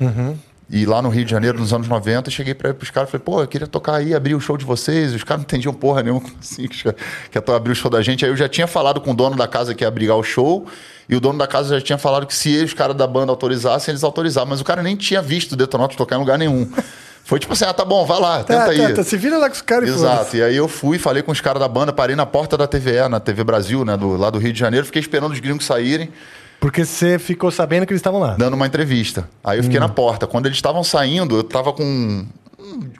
E 0.72 0.86
lá 0.86 1.02
no 1.02 1.08
Rio 1.08 1.24
de 1.24 1.30
Janeiro, 1.32 1.58
nos 1.58 1.72
anos 1.72 1.88
90, 1.88 2.30
cheguei 2.30 2.54
para 2.54 2.76
os 2.80 2.90
caras 2.90 3.08
e 3.08 3.11
falei, 3.11 3.24
pô, 3.24 3.42
eu 3.42 3.48
queria 3.48 3.66
tocar 3.66 3.96
aí, 3.96 4.14
abrir 4.14 4.36
o 4.36 4.40
show 4.40 4.56
de 4.56 4.64
vocês. 4.64 5.12
Os 5.12 5.24
caras 5.24 5.40
não 5.40 5.44
entendiam 5.44 5.74
porra 5.74 6.00
nenhuma 6.00 6.20
como 6.22 6.36
assim, 6.40 6.68
que 6.68 6.84
caras 6.84 7.00
quer 7.28 7.50
abrir 7.52 7.72
o 7.72 7.74
show 7.74 7.90
da 7.90 8.00
gente. 8.02 8.24
Aí 8.24 8.30
eu 8.30 8.36
já 8.36 8.48
tinha 8.48 8.68
falado 8.68 9.00
com 9.00 9.11
o 9.11 9.14
dono 9.14 9.34
da 9.34 9.48
casa 9.48 9.74
que 9.74 9.82
ia 9.82 9.88
abrigar 9.88 10.16
o 10.16 10.22
show, 10.22 10.64
e 11.08 11.16
o 11.16 11.20
dono 11.20 11.40
da 11.40 11.48
casa 11.48 11.74
já 11.76 11.84
tinha 11.84 11.98
falado 11.98 12.24
que 12.24 12.34
se 12.36 12.62
os 12.62 12.72
caras 12.72 12.94
da 12.94 13.06
banda 13.08 13.32
autorizassem, 13.32 13.90
eles 13.90 14.04
autorizavam. 14.04 14.50
Mas 14.50 14.61
o 14.61 14.64
cara 14.64 14.80
nem 14.80 14.94
tinha 14.94 15.20
visto 15.20 15.52
o 15.52 15.56
Detonautas 15.56 15.96
tocar 15.96 16.14
em 16.14 16.20
lugar 16.20 16.38
nenhum. 16.38 16.70
Foi 17.25 17.39
tipo 17.39 17.53
assim, 17.53 17.64
ah, 17.64 17.73
tá 17.73 17.85
bom, 17.85 18.05
vai 18.05 18.18
lá, 18.21 18.39
tenta 18.43 18.64
Tá, 18.64 18.71
aí. 18.71 18.79
tá, 18.89 18.95
tá, 18.95 19.05
se 19.05 19.16
vira 19.16 19.39
lá 19.39 19.49
com 19.49 19.55
os 19.55 19.62
caras 19.62 19.89
e 19.89 19.93
Exato. 19.93 20.37
E 20.37 20.43
aí 20.43 20.57
eu 20.57 20.66
fui, 20.66 20.99
falei 20.99 21.23
com 21.23 21.31
os 21.31 21.41
caras 21.41 21.61
da 21.61 21.68
banda, 21.68 21.93
parei 21.93 22.16
na 22.16 22.27
porta 22.27 22.57
da 22.59 22.66
TVE, 22.66 23.09
na 23.09 23.21
TV 23.21 23.45
Brasil, 23.45 23.85
né, 23.85 23.97
do, 23.97 24.16
lá 24.16 24.31
do 24.31 24.39
Rio 24.39 24.53
de 24.53 24.59
Janeiro, 24.59 24.85
fiquei 24.87 25.01
esperando 25.01 25.33
os 25.33 25.39
gringos 25.39 25.64
saírem, 25.64 26.11
Porque 26.59 26.85
você 26.85 27.18
ficou 27.18 27.51
sabendo 27.53 27.87
que 27.87 27.93
eles 27.93 28.01
estavam 28.01 28.18
lá. 28.21 28.35
dando 28.37 28.55
uma 28.55 28.66
entrevista. 28.66 29.29
Aí 29.45 29.59
eu 29.59 29.62
fiquei 29.62 29.79
na 29.81 29.89
porta. 29.89 30.27
Quando 30.27 30.47
eles 30.47 30.59
estavam 30.59 30.83
saindo, 30.83 31.37
eu 31.37 31.45
tava 31.45 31.73
com 31.73 31.85
um, 31.85 32.27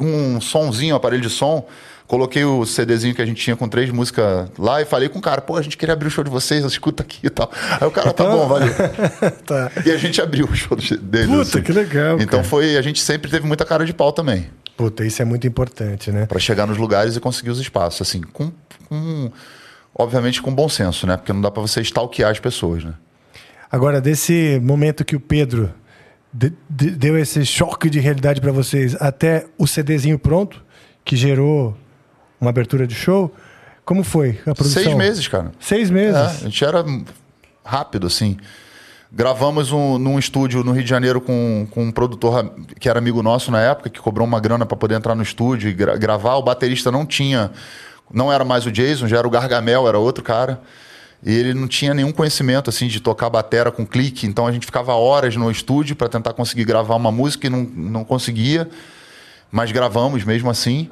um 0.01 0.41
sonzinho, 0.41 0.95
um 0.95 0.97
aparelho 0.97 1.23
de 1.23 1.31
som, 1.31 1.67
coloquei 2.11 2.45
o 2.45 2.67
CDzinho 2.67 3.15
que 3.15 3.23
a 3.23 3.25
gente 3.25 3.41
tinha 3.41 3.55
com 3.55 3.69
três 3.69 3.89
músicas 3.91 4.51
lá 4.59 4.83
e 4.83 4.85
falei 4.85 5.09
com 5.09 5.21
o 5.21 5.23
cara, 5.23 5.41
pô, 5.41 5.57
a 5.57 5.63
gente 5.63 5.77
queria 5.77 5.93
abrir 5.93 6.09
o 6.09 6.11
show 6.11 6.25
de 6.25 6.29
vocês, 6.31 6.65
escuta 6.65 7.05
aqui 7.05 7.21
e 7.25 7.31
tal. 7.31 7.49
Aí 7.81 7.87
o 7.87 7.91
cara, 7.93 8.13
tá 8.13 8.25
bom, 8.25 8.49
valeu. 8.49 8.73
tá. 9.47 9.71
E 9.87 9.93
a 9.93 9.97
gente 9.97 10.21
abriu 10.21 10.45
o 10.47 10.55
show 10.57 10.77
deles. 10.77 11.29
Puta, 11.29 11.41
assim. 11.43 11.63
que 11.63 11.73
legal, 11.73 12.17
Então 12.17 12.41
cara. 12.41 12.43
foi, 12.45 12.77
a 12.77 12.83
gente 12.83 13.01
sempre 13.01 13.31
teve 13.31 13.47
muita 13.47 13.65
cara 13.65 13.85
de 13.85 13.95
pau 13.95 14.11
também. 14.13 14.51
Puta, 14.77 15.05
isso 15.07 15.23
é 15.23 15.25
muito 15.25 15.47
importante, 15.47 16.11
né? 16.11 16.27
Pra 16.27 16.41
chegar 16.41 16.67
nos 16.67 16.79
lugares 16.79 17.15
e 17.15 17.21
conseguir 17.21 17.51
os 17.51 17.61
espaços, 17.61 18.03
assim, 18.09 18.23
com, 18.23 18.51
com- 18.89 19.31
obviamente 19.95 20.43
com 20.43 20.53
bom 20.53 20.69
senso, 20.69 21.07
né? 21.07 21.17
Porque 21.17 21.33
não 21.33 21.41
dá 21.41 21.51
pra 21.51 21.63
você 21.63 21.81
stalkear 21.81 22.31
as 22.33 22.41
pessoas, 22.41 22.83
né? 22.83 22.95
Agora, 23.71 24.01
desse 24.01 24.59
momento 24.65 25.05
que 25.05 25.15
o 25.15 25.21
Pedro 25.21 25.73
de- 26.33 26.53
de- 26.69 26.91
deu 26.91 27.17
esse 27.17 27.47
choque 27.47 27.89
de 27.89 28.01
realidade 28.01 28.41
pra 28.41 28.51
vocês 28.51 28.97
até 29.01 29.47
o 29.57 29.65
CDzinho 29.67 30.19
pronto, 30.19 30.61
que 31.05 31.15
gerou 31.15 31.77
uma 32.41 32.51
abertura 32.51 32.87
de 32.87 32.95
show, 32.95 33.35
como 33.85 34.03
foi 34.05 34.39
a 34.47 34.55
produção? 34.55 34.83
Seis 34.83 34.95
meses, 34.97 35.29
cara. 35.29 35.53
Seis 35.61 35.91
É, 35.91 35.93
meses. 35.93 36.17
a 36.17 36.45
gente 36.45 36.65
era 36.65 36.85
rápido, 37.65 38.07
assim. 38.07 38.37
Gravamos 39.13 39.73
um, 39.73 39.99
num 39.99 40.19
estúdio 40.21 40.63
no 40.63 40.71
Rio 40.71 40.85
de 40.85 40.89
Janeiro 40.89 41.21
com, 41.21 41.67
com 41.73 41.83
um 41.85 41.91
produtor 41.91 42.53
que 42.79 42.89
era 42.89 42.99
amigo 42.99 43.23
nosso 43.25 43.51
na 43.51 43.61
época, 43.61 43.91
que 43.91 43.99
cobrou 44.01 44.25
uma 44.27 44.39
grana 44.39 44.65
pra 44.65 44.77
poder 44.77 44.95
entrar 44.95 45.17
no 45.17 45.23
estúdio 45.23 45.69
e 45.69 45.73
gra- 45.73 45.97
gravar. 45.97 46.37
O 46.37 46.43
baterista 46.43 46.93
não 46.93 47.05
tinha, 47.05 47.51
não 48.13 48.33
era 48.33 48.45
mais 48.45 48.65
o 48.67 48.71
Jason, 48.71 49.09
já 49.09 49.19
era 49.19 49.27
o 49.27 49.31
Gargamel, 49.31 49.89
era 49.89 49.99
outro 49.99 50.23
cara. 50.23 50.61
E 51.27 51.35
ele 51.35 51.53
não 51.55 51.67
tinha 51.67 51.93
nenhum 51.93 52.13
conhecimento 52.13 52.71
assim 52.71 52.87
de 52.87 53.01
tocar 53.01 53.29
batera 53.29 53.71
com 53.73 53.85
clique, 53.85 54.27
então 54.29 54.47
a 54.47 54.53
gente 54.53 54.65
ficava 54.65 54.95
horas 54.95 55.35
no 55.37 55.51
estúdio 55.51 55.97
para 55.97 56.09
tentar 56.09 56.33
conseguir 56.33 56.65
gravar 56.65 56.95
uma 56.95 57.11
música 57.11 57.49
e 57.49 57.51
não, 57.51 57.63
não 57.65 58.05
conseguia. 58.05 58.71
Mas 59.51 59.73
gravamos 59.73 60.25
mesmo 60.25 60.51
assim. 60.51 60.89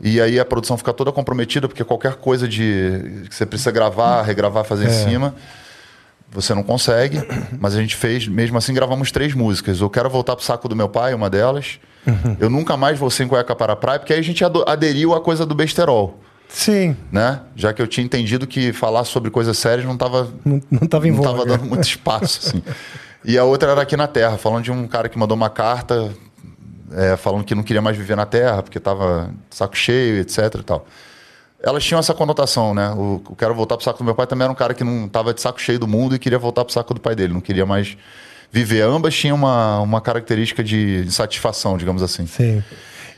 E 0.00 0.20
aí 0.20 0.40
a 0.40 0.44
produção 0.44 0.76
fica 0.78 0.92
toda 0.92 1.12
comprometida, 1.12 1.68
porque 1.68 1.84
qualquer 1.84 2.14
coisa 2.14 2.48
de 2.48 3.26
que 3.28 3.34
você 3.34 3.44
precisa 3.44 3.70
gravar, 3.70 4.22
regravar, 4.22 4.64
fazer 4.64 4.86
em 4.86 4.90
cima, 4.90 5.34
você 6.30 6.54
não 6.54 6.62
consegue. 6.62 7.22
Mas 7.58 7.76
a 7.76 7.80
gente 7.80 7.96
fez, 7.96 8.26
mesmo 8.26 8.56
assim, 8.56 8.72
gravamos 8.72 9.12
três 9.12 9.34
músicas. 9.34 9.80
Eu 9.80 9.90
quero 9.90 10.08
voltar 10.08 10.36
pro 10.36 10.44
saco 10.44 10.68
do 10.68 10.74
meu 10.74 10.88
pai, 10.88 11.12
uma 11.12 11.28
delas. 11.28 11.78
Eu 12.38 12.48
nunca 12.48 12.76
mais 12.76 12.98
vou 12.98 13.10
sem 13.10 13.28
cueca 13.28 13.54
para 13.54 13.74
a 13.74 13.76
praia, 13.76 13.98
porque 13.98 14.12
aí 14.12 14.18
a 14.18 14.22
gente 14.22 14.42
aderiu 14.66 15.14
à 15.14 15.20
coisa 15.20 15.44
do 15.44 15.54
besterol. 15.54 16.18
Sim, 16.48 16.96
Né? 17.12 17.40
Já 17.54 17.72
que 17.72 17.80
eu 17.80 17.86
tinha 17.86 18.04
entendido 18.04 18.46
que 18.46 18.72
falar 18.72 19.04
sobre 19.04 19.30
coisas 19.30 19.56
sérias 19.56 19.86
não 19.86 19.94
estava 19.94 20.28
não, 20.44 20.60
não 20.68 20.88
tava 20.88 21.06
em 21.06 21.12
não 21.12 21.22
voga. 21.22 21.44
dando 21.44 21.64
muito 21.64 21.84
espaço, 21.84 22.40
assim. 22.48 22.62
E 23.22 23.36
a 23.36 23.44
outra 23.44 23.72
era 23.72 23.82
aqui 23.82 23.98
na 23.98 24.06
Terra, 24.06 24.38
falando 24.38 24.64
de 24.64 24.72
um 24.72 24.88
cara 24.88 25.06
que 25.06 25.18
mandou 25.18 25.36
uma 25.36 25.50
carta 25.50 26.10
é, 26.92 27.16
falando 27.16 27.44
que 27.44 27.54
não 27.54 27.62
queria 27.62 27.82
mais 27.82 27.96
viver 27.96 28.16
na 28.16 28.26
Terra, 28.26 28.62
porque 28.62 28.80
tava 28.80 29.30
de 29.48 29.56
saco 29.56 29.76
cheio, 29.76 30.20
etc 30.20 30.38
e 30.58 30.62
tal. 30.62 30.86
Elas 31.62 31.84
tinham 31.84 31.98
essa 31.98 32.14
conotação, 32.14 32.72
né? 32.74 32.90
O, 32.90 33.22
o 33.28 33.36
Quero 33.36 33.54
Voltar 33.54 33.76
pro 33.76 33.84
Saco 33.84 33.98
do 33.98 34.04
Meu 34.04 34.14
Pai 34.14 34.26
também 34.26 34.44
era 34.44 34.52
um 34.52 34.56
cara 34.56 34.72
que 34.72 34.82
não 34.82 35.06
tava 35.06 35.34
de 35.34 35.42
saco 35.42 35.60
cheio 35.60 35.78
do 35.78 35.86
mundo 35.86 36.14
e 36.14 36.18
queria 36.18 36.38
voltar 36.38 36.64
pro 36.64 36.72
saco 36.72 36.94
do 36.94 37.00
pai 37.00 37.14
dele, 37.14 37.34
não 37.34 37.40
queria 37.40 37.66
mais 37.66 37.98
viver. 38.50 38.82
Ambas 38.82 39.14
tinham 39.14 39.36
uma, 39.36 39.80
uma 39.80 40.00
característica 40.00 40.64
de, 40.64 41.04
de 41.04 41.12
satisfação, 41.12 41.76
digamos 41.76 42.02
assim. 42.02 42.26
Sim. 42.26 42.62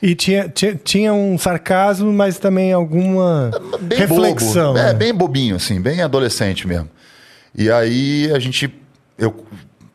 E 0.02 0.16
tinha, 0.16 0.48
tinha, 0.48 0.74
tinha 0.74 1.12
um 1.12 1.38
sarcasmo, 1.38 2.12
mas 2.12 2.36
também 2.36 2.72
alguma 2.72 3.52
bem 3.80 4.00
reflexão. 4.00 4.72
bobo. 4.72 4.78
É, 4.78 4.86
né? 4.86 4.94
bem 4.94 5.14
bobinho, 5.14 5.54
assim, 5.54 5.80
bem 5.80 6.02
adolescente 6.02 6.66
mesmo. 6.66 6.90
E 7.54 7.70
aí 7.70 8.28
a 8.34 8.38
gente, 8.40 8.74
eu, 9.16 9.44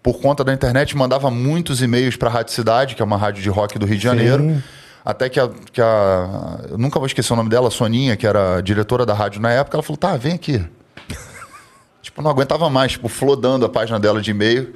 por 0.01 0.19
conta 0.19 0.43
da 0.43 0.53
internet, 0.53 0.95
mandava 0.95 1.29
muitos 1.29 1.81
e-mails 1.81 2.15
para 2.15 2.29
a 2.29 2.31
Rádio 2.31 2.53
Cidade, 2.53 2.95
que 2.95 3.01
é 3.01 3.05
uma 3.05 3.17
rádio 3.17 3.41
de 3.43 3.49
rock 3.49 3.77
do 3.77 3.85
Rio 3.85 3.97
de 3.97 4.03
Janeiro. 4.03 4.61
Até 5.03 5.29
que 5.29 5.39
a, 5.39 5.49
que 5.71 5.81
a. 5.81 6.59
Eu 6.69 6.77
nunca 6.77 6.99
vou 6.99 7.05
esquecer 7.05 7.31
o 7.31 7.35
nome 7.35 7.49
dela, 7.49 7.69
a 7.69 7.71
Soninha, 7.71 8.17
que 8.17 8.27
era 8.27 8.59
diretora 8.61 9.05
da 9.05 9.13
rádio 9.13 9.41
na 9.41 9.51
época, 9.51 9.77
ela 9.77 9.83
falou: 9.83 9.97
tá, 9.97 10.17
vem 10.17 10.33
aqui. 10.33 10.65
tipo, 12.01 12.21
não 12.21 12.29
aguentava 12.29 12.69
mais, 12.69 12.93
tipo, 12.93 13.07
flodando 13.07 13.65
a 13.65 13.69
página 13.69 13.99
dela 13.99 14.21
de 14.21 14.31
e-mail. 14.31 14.73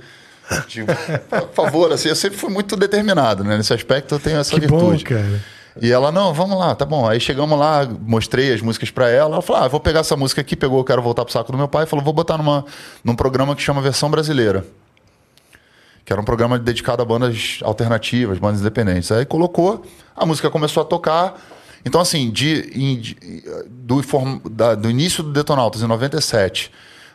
Tipo, 0.68 0.92
por 1.30 1.50
favor, 1.54 1.92
assim, 1.92 2.10
eu 2.10 2.16
sempre 2.16 2.38
fui 2.38 2.50
muito 2.50 2.76
determinado, 2.76 3.44
né? 3.44 3.58
Nesse 3.58 3.74
aspecto 3.74 4.16
eu 4.16 4.20
tenho 4.20 4.38
essa 4.38 4.60
Que 4.60 4.68
bom, 4.68 4.80
virtude. 4.80 5.04
cara. 5.04 5.42
E 5.80 5.90
ela, 5.92 6.12
não, 6.12 6.34
vamos 6.34 6.58
lá, 6.58 6.76
tá 6.76 6.86
bom. 6.86 7.08
Aí 7.08 7.20
chegamos 7.20 7.58
lá, 7.58 7.88
mostrei 8.02 8.54
as 8.54 8.62
músicas 8.62 8.92
pra 8.92 9.10
ela. 9.10 9.36
Ela 9.36 9.42
falou, 9.42 9.64
ah, 9.64 9.68
vou 9.68 9.80
pegar 9.80 10.02
essa 10.02 10.18
música 10.18 10.42
aqui, 10.42 10.56
pegou, 10.56 10.80
eu 10.80 10.84
quero 10.84 11.02
voltar 11.02 11.24
pro 11.24 11.32
saco 11.34 11.52
do 11.52 11.58
meu 11.58 11.68
pai. 11.68 11.86
Falou, 11.86 12.04
vou 12.04 12.14
botar 12.14 12.38
numa, 12.38 12.66
num 13.04 13.16
programa 13.16 13.56
que 13.56 13.62
chama 13.62 13.82
Versão 13.82 14.10
Brasileira. 14.10 14.66
Que 16.06 16.12
era 16.12 16.22
um 16.22 16.26
programa 16.26 16.58
dedicado 16.58 17.02
a 17.02 17.06
bandas 17.06 17.60
alternativas, 17.64 18.38
bandas 18.40 18.62
independentes. 18.62 19.12
Aí 19.12 19.26
colocou, 19.26 19.86
a 20.16 20.26
música 20.26 20.50
começou 20.50 20.82
a 20.82 20.86
tocar. 20.86 21.40
Então, 21.86 22.00
assim, 22.02 22.30
de, 22.30 22.70
de- 23.00 23.44
do, 23.70 24.02
da- 24.50 24.76
do 24.76 24.90
início 24.90 25.24
do 25.24 25.32
Detonautas, 25.32 25.82
em 25.82 25.88
97, 25.88 26.72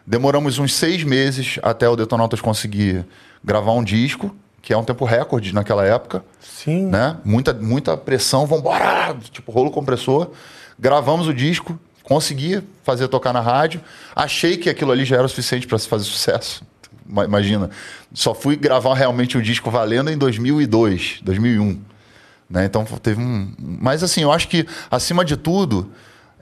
demoramos 0.06 0.58
uns 0.58 0.74
seis 0.74 1.02
meses 1.04 1.58
até 1.62 1.88
o 1.88 1.96
Detonautas 1.96 2.40
conseguir 2.40 3.04
gravar 3.44 3.72
um 3.72 3.82
disco, 3.84 4.34
que 4.62 4.72
é 4.72 4.76
um 4.76 4.82
tempo 4.84 5.04
recorde 5.04 5.52
naquela 5.54 5.84
época 5.84 6.24
Sim. 6.40 6.86
né? 6.86 7.16
Muita, 7.24 7.52
muita 7.54 7.96
pressão, 7.96 8.46
vambora! 8.46 9.16
Tipo, 9.30 9.52
rolo 9.52 9.70
compressor. 9.70 10.30
Gravamos 10.78 11.28
o 11.28 11.34
disco, 11.34 11.78
consegui 12.02 12.60
fazer 12.82 13.06
tocar 13.08 13.32
na 13.32 13.40
rádio. 13.40 13.80
Achei 14.14 14.56
que 14.56 14.68
aquilo 14.68 14.90
ali 14.92 15.04
já 15.04 15.16
era 15.16 15.24
o 15.26 15.28
suficiente 15.28 15.66
para 15.66 15.78
se 15.78 15.86
fazer 15.88 16.04
sucesso. 16.04 16.64
Ma- 17.08 17.24
Imagina. 17.24 17.70
Só 18.12 18.34
fui 18.34 18.56
gravar 18.56 18.94
realmente 18.94 19.36
o 19.38 19.42
disco 19.42 19.70
valendo 19.70 20.10
em 20.10 20.16
2002, 20.18 21.20
2001. 21.22 21.80
Né? 22.48 22.64
Então 22.64 22.84
teve 22.84 23.20
um. 23.20 23.52
Mas 23.58 24.02
assim, 24.02 24.22
eu 24.22 24.32
acho 24.32 24.48
que, 24.48 24.66
acima 24.90 25.24
de 25.24 25.36
tudo, 25.36 25.90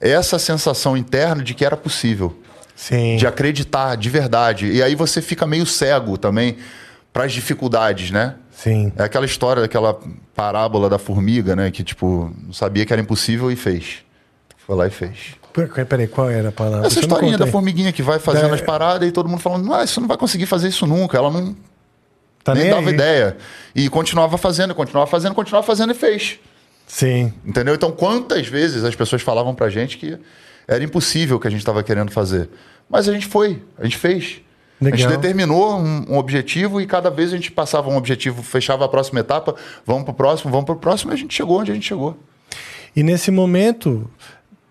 essa 0.00 0.38
sensação 0.38 0.96
interna 0.96 1.42
de 1.42 1.54
que 1.54 1.64
era 1.64 1.76
possível 1.76 2.38
Sim. 2.76 3.16
de 3.16 3.26
acreditar 3.26 3.96
de 3.96 4.10
verdade. 4.10 4.66
E 4.70 4.82
aí 4.82 4.94
você 4.94 5.22
fica 5.22 5.46
meio 5.46 5.64
cego 5.66 6.18
também 6.18 6.58
para 7.12 7.24
as 7.24 7.32
dificuldades, 7.32 8.10
né? 8.10 8.34
Sim. 8.50 8.92
É 8.96 9.04
aquela 9.04 9.24
história, 9.24 9.62
daquela 9.62 9.98
parábola 10.34 10.88
da 10.90 10.98
formiga, 10.98 11.54
né? 11.56 11.70
Que, 11.70 11.82
tipo, 11.82 12.32
não 12.44 12.52
sabia 12.52 12.84
que 12.84 12.92
era 12.92 13.00
impossível 13.00 13.50
e 13.50 13.56
fez. 13.56 14.04
Foi 14.66 14.76
lá 14.76 14.86
e 14.86 14.90
fez. 14.90 15.36
Pera- 15.54 15.86
Peraí, 15.86 16.06
qual 16.08 16.28
era 16.28 16.48
a 16.48 16.52
palavra? 16.52 16.86
Essa 16.86 17.00
historinha 17.00 17.38
da 17.38 17.46
formiguinha 17.46 17.92
que 17.92 18.02
vai 18.02 18.18
fazendo 18.18 18.48
Da- 18.48 18.54
as 18.56 18.60
paradas 18.60 19.08
e 19.08 19.12
todo 19.12 19.28
mundo 19.28 19.40
falando, 19.40 19.72
ah, 19.72 19.86
você 19.86 20.00
não 20.00 20.08
vai 20.08 20.16
conseguir 20.16 20.46
fazer 20.46 20.68
isso 20.68 20.86
nunca. 20.86 21.16
Ela 21.16 21.30
não 21.30 21.54
Tá 22.42 22.52
nem 22.54 22.64
nem 22.64 22.72
dava 22.74 22.88
aí. 22.88 22.94
ideia. 22.94 23.36
E 23.74 23.88
continuava 23.88 24.36
fazendo, 24.36 24.74
continuava 24.74 25.08
fazendo, 25.10 25.34
continuava 25.34 25.66
fazendo 25.66 25.92
e 25.92 25.94
fez. 25.94 26.38
Sim. 26.86 27.32
Entendeu? 27.46 27.74
Então, 27.74 27.90
quantas 27.92 28.46
vezes 28.46 28.84
as 28.84 28.94
pessoas 28.94 29.22
falavam 29.22 29.54
pra 29.54 29.70
gente 29.70 29.96
que 29.96 30.18
era 30.68 30.82
impossível 30.84 31.36
o 31.36 31.40
que 31.40 31.46
a 31.46 31.50
gente 31.50 31.60
estava 31.60 31.82
querendo 31.82 32.10
fazer. 32.10 32.50
Mas 32.90 33.08
a 33.08 33.12
gente 33.12 33.26
foi, 33.26 33.62
a 33.78 33.84
gente 33.84 33.96
fez. 33.96 34.40
A 34.80 34.84
Legal. 34.84 34.98
gente 34.98 35.08
determinou 35.16 35.78
um, 35.78 36.04
um 36.10 36.18
objetivo 36.18 36.80
e 36.80 36.86
cada 36.86 37.08
vez 37.10 37.32
a 37.32 37.36
gente 37.36 37.50
passava 37.52 37.88
um 37.88 37.96
objetivo, 37.96 38.42
fechava 38.42 38.84
a 38.84 38.88
próxima 38.88 39.20
etapa, 39.20 39.54
vamos 39.86 40.04
pro 40.04 40.12
próximo, 40.12 40.50
vamos 40.50 40.66
pro 40.66 40.76
próximo, 40.76 41.12
e 41.12 41.14
a 41.14 41.16
gente 41.16 41.32
chegou 41.34 41.60
onde 41.60 41.70
a 41.70 41.74
gente 41.74 41.86
chegou. 41.86 42.18
E 42.94 43.02
nesse 43.02 43.30
momento, 43.30 44.08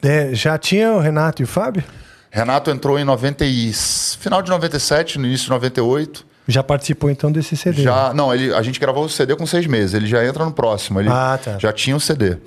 é, 0.04 0.34
já 0.34 0.58
tinha 0.58 0.92
o 0.94 1.00
Renato 1.00 1.42
e 1.42 1.46
o 1.46 1.48
Fábio? 1.48 1.84
Renato 2.32 2.70
entrou 2.72 2.98
em 3.00 3.04
90 3.04 3.46
e... 3.46 3.72
final 4.20 4.42
de 4.42 4.50
97, 4.50 5.20
no 5.20 5.26
início 5.26 5.46
de 5.46 5.52
98. 5.52 6.26
Já 6.48 6.62
participou 6.64 7.10
então 7.10 7.32
desse 7.32 7.56
CD? 7.56 7.84
Já, 7.84 8.14
não, 8.14 8.34
ele, 8.34 8.54
a 8.54 8.62
gente 8.62 8.80
gravou 8.80 9.06
o 9.06 9.10
CD 9.10 9.36
com 9.36 9.46
seis 9.46 9.66
meses. 9.68 9.94
Ele 9.94 10.08
já 10.08 10.26
entra 10.26 10.44
no 10.44 10.52
próximo. 10.52 11.00
Ele 11.00 11.10
Ah, 11.10 11.40
tá. 11.42 11.58
já 11.60 11.72
tinha 11.72 11.96
o 11.96 12.00
CD. 12.00 12.38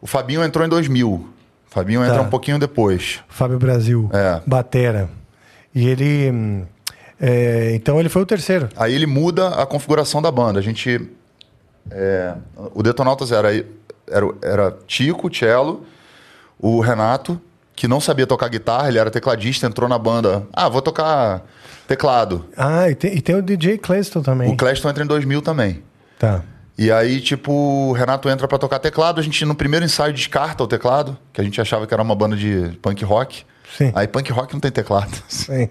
O 0.00 0.06
Fabinho 0.06 0.42
entrou 0.42 0.64
em 0.64 0.68
2000. 0.68 1.08
O 1.10 1.28
Fabinho 1.68 2.02
entra 2.02 2.16
Tá. 2.16 2.22
um 2.22 2.30
pouquinho 2.30 2.58
depois. 2.58 3.20
Fábio 3.28 3.58
Brasil. 3.58 4.08
É. 4.14 4.40
Batera. 4.46 5.10
E 5.74 5.86
ele. 5.88 6.64
é, 7.20 7.72
então 7.74 8.00
ele 8.00 8.08
foi 8.08 8.22
o 8.22 8.26
terceiro. 8.26 8.68
Aí 8.76 8.94
ele 8.94 9.06
muda 9.06 9.48
a 9.48 9.66
configuração 9.66 10.22
da 10.22 10.30
banda. 10.30 10.58
A 10.58 10.62
gente. 10.62 11.10
é, 11.90 12.34
o 12.74 12.82
Detonautas 12.82 13.30
era, 13.32 13.52
era, 14.10 14.26
era 14.42 14.76
Tico, 14.86 15.28
Cello, 15.34 15.84
o 16.58 16.80
Renato, 16.80 17.40
que 17.74 17.86
não 17.86 18.00
sabia 18.00 18.26
tocar 18.26 18.48
guitarra, 18.48 18.88
ele 18.88 18.98
era 18.98 19.10
tecladista, 19.10 19.66
entrou 19.66 19.88
na 19.88 19.98
banda. 19.98 20.46
Ah, 20.52 20.68
vou 20.68 20.82
tocar 20.82 21.44
teclado. 21.86 22.44
Ah, 22.56 22.90
e 22.90 22.94
tem, 22.94 23.16
e 23.16 23.20
tem 23.20 23.36
o 23.36 23.42
DJ 23.42 23.78
Cleston 23.78 24.20
também. 24.22 24.52
O 24.52 24.56
Cleston 24.56 24.90
entra 24.90 25.04
em 25.04 25.06
2000 25.06 25.42
também. 25.42 25.82
Tá. 26.18 26.42
E 26.76 26.92
aí, 26.92 27.20
tipo, 27.20 27.52
o 27.52 27.92
Renato 27.92 28.28
entra 28.28 28.46
pra 28.46 28.58
tocar 28.58 28.78
teclado. 28.78 29.20
A 29.20 29.22
gente, 29.22 29.44
no 29.44 29.54
primeiro 29.54 29.84
ensaio, 29.84 30.12
descarta 30.12 30.62
o 30.62 30.66
teclado, 30.66 31.18
que 31.32 31.40
a 31.40 31.44
gente 31.44 31.60
achava 31.60 31.86
que 31.86 31.94
era 31.94 32.02
uma 32.02 32.14
banda 32.14 32.36
de 32.36 32.78
punk 32.80 33.04
rock. 33.04 33.44
Sim. 33.76 33.92
Aí, 33.94 34.06
punk 34.06 34.30
rock 34.30 34.52
não 34.54 34.60
tem 34.60 34.70
teclado. 34.70 35.10
Sim. 35.28 35.68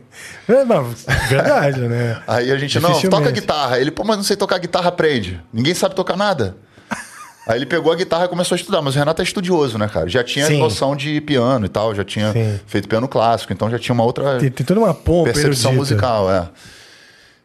É, 0.50 0.66
não, 0.66 0.84
verdade, 1.30 1.80
né? 1.80 2.22
Aí 2.28 2.52
a 2.52 2.58
gente, 2.58 2.80
não, 2.80 3.00
toca 3.02 3.32
guitarra. 3.32 3.80
Ele, 3.80 3.90
pô, 3.90 4.04
mas 4.04 4.18
não 4.18 4.24
sei 4.24 4.36
tocar 4.36 4.58
guitarra, 4.58 4.90
aprende. 4.90 5.42
Ninguém 5.52 5.74
sabe 5.74 5.96
tocar 5.96 6.18
nada. 6.18 6.58
Aí 7.48 7.58
ele 7.58 7.66
pegou 7.66 7.92
a 7.92 7.96
guitarra 7.96 8.26
e 8.26 8.28
começou 8.28 8.56
a 8.56 8.58
estudar. 8.60 8.82
Mas 8.82 8.96
o 8.96 9.00
Renato 9.00 9.22
é 9.22 9.24
estudioso, 9.24 9.78
né, 9.78 9.88
cara? 9.88 10.10
Já 10.10 10.24
tinha 10.24 10.46
Sim. 10.48 10.60
noção 10.60 10.96
de 10.96 11.22
piano 11.22 11.66
e 11.66 11.70
tal, 11.70 11.96
já 11.96 12.04
tinha 12.04 12.34
Sim. 12.34 12.60
feito 12.68 12.88
piano 12.90 13.08
clássico, 13.08 13.54
então 13.54 13.70
já 13.70 13.80
tinha 13.80 13.94
uma 13.94 14.04
outra 14.04 14.38
Tem, 14.38 14.50
tem 14.52 14.66
toda 14.66 14.80
uma 14.80 14.94
pompa 14.94 15.32
percepção 15.32 15.72
erudita. 15.72 15.96
musical, 15.96 16.30
é. 16.32 16.50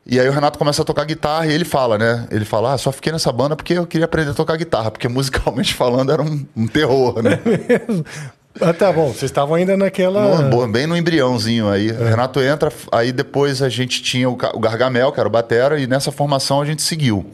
E 0.05 0.18
aí 0.18 0.28
o 0.28 0.32
Renato 0.32 0.59
começa 0.59 0.82
a 0.82 0.84
tocar 0.84 1.05
guitarra 1.05 1.46
e 1.46 1.53
ele 1.53 1.64
fala, 1.64 1.96
né? 1.96 2.26
Ele 2.32 2.44
fala, 2.44 2.72
ah, 2.74 2.78
só 2.78 2.90
fiquei 2.90 3.12
nessa 3.12 3.30
banda 3.30 3.55
porque 3.55 3.74
eu 3.74 3.86
queria 3.86 4.05
aprender 4.07 4.32
a 4.32 4.34
tocar 4.34 4.57
guitarra, 4.57 4.90
porque 4.90 5.07
musicalmente 5.07 5.72
falando 5.76 6.11
era 6.11 6.20
um, 6.20 6.44
um 6.57 6.66
terror, 6.66 7.22
né? 7.22 7.38
Ah, 8.61 8.72
tá 8.74 8.92
bom. 8.92 9.09
Vocês 9.09 9.30
estavam 9.30 9.55
ainda 9.55 9.76
naquela. 9.76 10.42
No- 10.42 10.68
bem 10.68 10.86
no 10.86 10.96
embriãozinho 10.96 11.70
aí. 11.70 11.90
O 11.90 12.05
Renato 12.05 12.40
entra, 12.40 12.70
aí 12.90 13.11
depois 13.12 13.62
a 13.62 13.68
gente 13.68 14.03
tinha 14.03 14.28
o, 14.28 14.32
o 14.32 14.59
Gargamel, 14.61 15.11
que 15.12 15.18
era 15.20 15.28
o 15.28 15.32
Batera, 15.32 15.80
e 15.80 15.86
nessa 15.86 16.11
formação 16.12 16.61
a 16.61 16.64
gente 16.66 16.82
seguiu. 16.82 17.24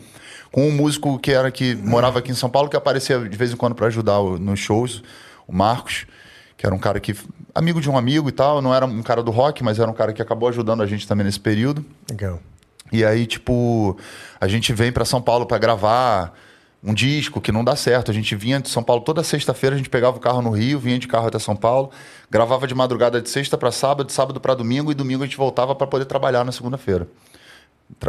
Com 0.50 0.68
um 0.68 0.72
músico 0.72 1.18
que 1.18 1.30
era 1.32 1.50
que 1.50 1.74
morava 1.74 2.18
aqui 2.20 2.30
em 2.30 2.34
São 2.34 2.48
Paulo, 2.48 2.68
que 2.68 2.76
aparecia 2.76 3.18
de 3.20 3.36
vez 3.36 3.52
em 3.52 3.56
quando 3.56 3.74
para 3.74 3.86
ajudar 3.86 4.18
o- 4.20 4.38
nos 4.38 4.58
shows, 4.60 5.02
o 5.46 5.52
Marcos, 5.54 6.06
que 6.56 6.64
era 6.66 6.74
um 6.74 6.78
cara 6.78 6.98
que. 7.00 7.14
amigo 7.54 7.80
de 7.80 7.88
um 7.90 7.96
amigo 7.98 8.28
e 8.28 8.32
tal, 8.32 8.60
não 8.62 8.74
era 8.74 8.86
um 8.86 9.02
cara 9.02 9.22
do 9.22 9.30
rock, 9.30 9.62
mas 9.62 9.78
era 9.78 9.90
um 9.90 9.94
cara 9.94 10.12
que 10.12 10.22
acabou 10.22 10.48
ajudando 10.48 10.82
a 10.82 10.86
gente 10.86 11.06
também 11.06 11.24
nesse 11.24 11.38
período. 11.40 11.84
Legal. 12.10 12.40
E 12.90 13.04
aí, 13.04 13.26
tipo, 13.26 13.96
a 14.40 14.48
gente 14.48 14.72
vem 14.72 14.90
pra 14.90 15.04
São 15.04 15.20
Paulo 15.20 15.44
pra 15.44 15.58
gravar 15.58 16.32
um 16.82 16.94
disco 16.94 17.40
que 17.40 17.52
não 17.52 17.62
dá 17.62 17.76
certo. 17.76 18.10
A 18.10 18.14
gente 18.14 18.34
vinha 18.34 18.58
de 18.60 18.68
São 18.70 18.82
Paulo 18.82 19.02
toda 19.02 19.22
sexta-feira, 19.22 19.74
a 19.74 19.76
gente 19.76 19.90
pegava 19.90 20.16
o 20.16 20.20
carro 20.20 20.40
no 20.40 20.50
Rio, 20.50 20.78
vinha 20.78 20.98
de 20.98 21.06
carro 21.06 21.26
até 21.26 21.38
São 21.38 21.54
Paulo, 21.54 21.90
gravava 22.30 22.66
de 22.66 22.74
madrugada 22.74 23.20
de 23.20 23.28
sexta 23.28 23.58
pra 23.58 23.70
sábado, 23.70 24.06
de 24.06 24.12
sábado 24.12 24.40
pra 24.40 24.54
domingo 24.54 24.90
e 24.90 24.94
domingo 24.94 25.22
a 25.22 25.26
gente 25.26 25.36
voltava 25.36 25.74
pra 25.74 25.86
poder 25.86 26.06
trabalhar 26.06 26.44
na 26.44 26.52
segunda-feira. 26.52 27.06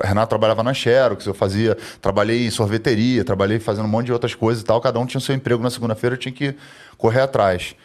Renato 0.04 0.30
trabalhava 0.30 0.62
na 0.62 0.74
Xerox, 0.74 1.26
eu 1.26 1.34
fazia, 1.34 1.78
trabalhei 2.02 2.46
em 2.46 2.52
sorveteria, 2.52 3.24
trabalhei 3.24 3.60
fazendo 3.60 3.86
um 3.86 3.90
monte 3.90 4.08
de 4.08 4.14
outras 4.14 4.36
coisas 4.36 4.62
e 4.62 4.66
tal. 4.66 4.80
Cada 4.82 5.00
um 5.00 5.06
tinha 5.06 5.20
o 5.20 5.22
seu 5.22 5.34
emprego 5.34 5.64
na 5.64 5.70
segunda-feira, 5.70 6.16
eu 6.16 6.20
tinha 6.20 6.34
que 6.34 6.56
correr 6.98 7.22
atrás. 7.22 7.76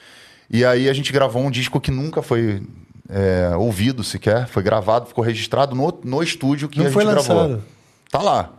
E 0.50 0.64
aí 0.64 0.88
a 0.88 0.92
gente 0.92 1.12
gravou 1.12 1.42
um 1.42 1.50
disco 1.50 1.80
que 1.80 1.90
nunca 1.90 2.20
foi 2.22 2.62
é, 3.08 3.56
ouvido 3.56 4.04
sequer, 4.04 4.46
foi 4.46 4.62
gravado, 4.62 5.06
ficou 5.06 5.24
registrado 5.24 5.74
no, 5.74 5.98
no 6.04 6.22
estúdio 6.22 6.68
que 6.68 6.78
Não 6.78 6.86
a 6.86 6.88
gente 6.88 6.94
foi 6.94 7.04
gravou. 7.04 7.36
lançado. 7.36 7.64
Tá 8.10 8.20
lá. 8.20 8.52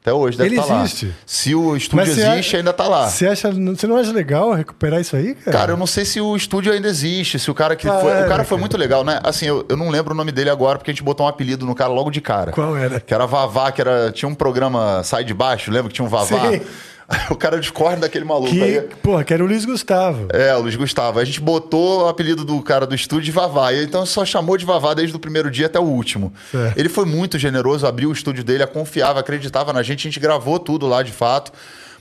Até 0.00 0.12
hoje 0.12 0.38
deve 0.38 0.50
Ele 0.50 0.60
estar 0.60 0.72
lá. 0.74 0.82
existe? 0.84 1.12
Se 1.26 1.54
o 1.54 1.76
estúdio 1.76 2.06
você 2.14 2.26
existe, 2.28 2.56
a- 2.56 2.58
ainda 2.60 2.72
tá 2.72 2.86
lá. 2.88 3.08
Você, 3.08 3.26
acha, 3.26 3.50
você 3.50 3.86
não 3.86 3.96
acha 3.96 4.12
legal 4.12 4.52
recuperar 4.54 5.00
isso 5.00 5.14
aí, 5.16 5.34
cara? 5.34 5.56
Cara, 5.58 5.72
eu 5.72 5.76
não 5.76 5.86
sei 5.86 6.04
se 6.04 6.20
o 6.20 6.34
estúdio 6.36 6.72
ainda 6.72 6.88
existe, 6.88 7.38
se 7.38 7.50
o 7.50 7.54
cara 7.54 7.74
que 7.76 7.86
Cara, 7.86 8.00
foi. 8.00 8.10
O 8.12 8.28
cara 8.28 8.44
foi 8.44 8.56
cara. 8.56 8.60
muito 8.60 8.76
legal, 8.78 9.04
né? 9.04 9.18
Assim, 9.22 9.46
eu, 9.46 9.66
eu 9.68 9.76
não 9.76 9.90
lembro 9.90 10.14
o 10.14 10.16
nome 10.16 10.32
dele 10.32 10.50
agora, 10.50 10.78
porque 10.78 10.90
a 10.90 10.94
gente 10.94 11.02
botou 11.02 11.26
um 11.26 11.28
apelido 11.28 11.66
no 11.66 11.74
cara 11.74 11.90
logo 11.90 12.10
de 12.10 12.20
cara. 12.20 12.52
Qual 12.52 12.76
era? 12.76 13.00
Que 13.00 13.12
era 13.12 13.26
Vavá, 13.26 13.70
que 13.72 13.80
era. 13.80 14.10
Tinha 14.12 14.28
um 14.28 14.34
programa 14.34 15.02
Sai 15.02 15.24
de 15.24 15.34
Baixo, 15.34 15.70
lembra 15.70 15.88
que 15.88 15.94
tinha 15.94 16.06
um 16.06 16.08
Vavá? 16.08 16.52
Sim. 16.52 16.60
O 17.30 17.36
cara 17.36 17.58
discorda 17.58 18.02
daquele 18.02 18.24
maluco 18.24 18.50
Que, 18.50 18.62
aí. 18.62 18.80
porra, 19.02 19.24
que 19.24 19.32
era 19.32 19.42
o 19.42 19.46
Luiz 19.46 19.64
Gustavo. 19.64 20.28
É, 20.32 20.54
o 20.54 20.60
Luiz 20.60 20.76
Gustavo. 20.76 21.18
A 21.18 21.24
gente 21.24 21.40
botou 21.40 22.04
o 22.04 22.08
apelido 22.08 22.44
do 22.44 22.60
cara 22.62 22.86
do 22.86 22.94
estúdio 22.94 23.24
de 23.24 23.32
Vavá. 23.32 23.72
E 23.72 23.82
então 23.84 24.04
só 24.04 24.24
chamou 24.24 24.56
de 24.56 24.64
Vavá 24.64 24.94
desde 24.94 25.16
o 25.16 25.18
primeiro 25.18 25.50
dia 25.50 25.66
até 25.66 25.78
o 25.78 25.84
último. 25.84 26.32
Certo. 26.50 26.78
Ele 26.78 26.88
foi 26.88 27.04
muito 27.04 27.38
generoso, 27.38 27.86
abriu 27.86 28.10
o 28.10 28.12
estúdio 28.12 28.44
dele, 28.44 28.66
confiava, 28.66 29.20
acreditava 29.20 29.72
na 29.72 29.82
gente. 29.82 30.00
A 30.00 30.10
gente 30.10 30.20
gravou 30.20 30.58
tudo 30.58 30.86
lá 30.86 31.02
de 31.02 31.12
fato. 31.12 31.52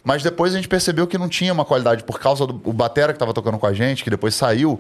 Mas 0.08 0.24
depois 0.24 0.54
a 0.54 0.56
gente 0.56 0.70
percebeu 0.70 1.06
que 1.06 1.18
não 1.18 1.28
tinha 1.28 1.52
uma 1.52 1.66
qualidade 1.66 2.02
por 2.02 2.18
causa 2.18 2.48
do 2.48 2.62
o 2.64 2.72
batera 2.72 3.12
que 3.12 3.18
estava 3.18 3.34
tocando 3.34 3.58
com 3.58 3.68
a 3.68 3.74
gente, 3.74 4.06
que 4.06 4.10
depois 4.10 4.34
saiu, 4.34 4.80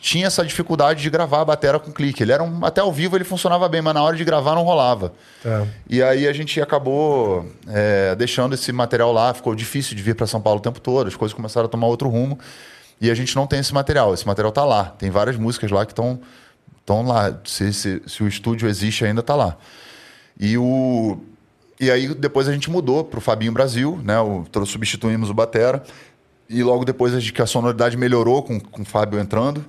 tinha 0.00 0.28
essa 0.28 0.44
dificuldade 0.44 1.02
de 1.02 1.10
gravar 1.10 1.40
a 1.40 1.44
batera 1.44 1.80
com 1.80 1.90
clique. 1.90 2.22
Ele 2.22 2.30
era 2.30 2.44
um, 2.44 2.64
até 2.64 2.80
ao 2.80 2.92
vivo 2.92 3.16
ele 3.16 3.24
funcionava 3.24 3.68
bem, 3.68 3.82
mas 3.82 3.92
na 3.92 4.00
hora 4.00 4.16
de 4.16 4.22
gravar 4.24 4.54
não 4.54 4.62
rolava. 4.62 5.14
Tá. 5.42 5.66
E 5.90 6.00
aí 6.00 6.28
a 6.28 6.32
gente 6.32 6.60
acabou 6.60 7.44
é, 7.66 8.14
deixando 8.14 8.54
esse 8.54 8.70
material 8.70 9.12
lá, 9.12 9.34
ficou 9.34 9.52
difícil 9.52 9.96
de 9.96 10.02
vir 10.04 10.14
para 10.14 10.28
São 10.28 10.40
Paulo 10.40 10.60
o 10.60 10.62
tempo 10.62 10.78
todo, 10.78 11.08
as 11.08 11.16
coisas 11.16 11.34
começaram 11.34 11.66
a 11.66 11.68
tomar 11.68 11.88
outro 11.88 12.08
rumo. 12.08 12.38
E 13.00 13.10
a 13.10 13.14
gente 13.16 13.34
não 13.34 13.48
tem 13.48 13.58
esse 13.58 13.74
material. 13.74 14.14
Esse 14.14 14.24
material 14.24 14.52
tá 14.52 14.64
lá. 14.64 14.94
Tem 14.96 15.10
várias 15.10 15.36
músicas 15.36 15.72
lá 15.72 15.84
que 15.84 15.90
estão 15.90 16.20
estão 16.78 17.04
lá. 17.04 17.36
Se, 17.44 17.72
se, 17.72 18.00
se 18.06 18.22
o 18.22 18.28
estúdio 18.28 18.68
existe 18.68 19.04
ainda, 19.04 19.24
tá 19.24 19.34
lá. 19.34 19.56
E 20.38 20.56
o 20.56 21.18
e 21.82 21.90
aí 21.90 22.14
depois 22.14 22.46
a 22.46 22.52
gente 22.52 22.70
mudou 22.70 23.02
pro 23.02 23.20
Fabinho 23.20 23.50
Brasil, 23.50 23.98
né? 24.04 24.16
O, 24.20 24.44
substituímos 24.64 25.30
o 25.30 25.34
Batera. 25.34 25.82
E 26.48 26.62
logo 26.62 26.84
depois 26.84 27.12
a 27.12 27.18
gente- 27.18 27.32
que 27.32 27.42
a 27.42 27.46
sonoridade 27.46 27.96
melhorou 27.96 28.40
com, 28.40 28.60
com 28.60 28.82
o 28.82 28.84
Fábio 28.84 29.18
entrando, 29.18 29.64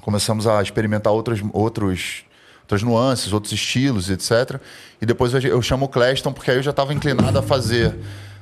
começamos 0.00 0.48
a 0.48 0.60
experimentar 0.60 1.12
outras, 1.12 1.38
outros, 1.52 2.24
outras 2.62 2.82
nuances, 2.82 3.32
outros 3.32 3.52
estilos, 3.52 4.10
etc. 4.10 4.60
E 5.00 5.06
depois 5.06 5.32
eu, 5.44 5.62
chamo 5.62 5.84
o 5.84 5.88
Cleston, 5.88 6.32
porque 6.32 6.50
aí 6.50 6.56
eu 6.56 6.62
já 6.62 6.72
estava 6.72 6.92
inclinado 6.92 7.38
a 7.38 7.42
fazer 7.42 7.94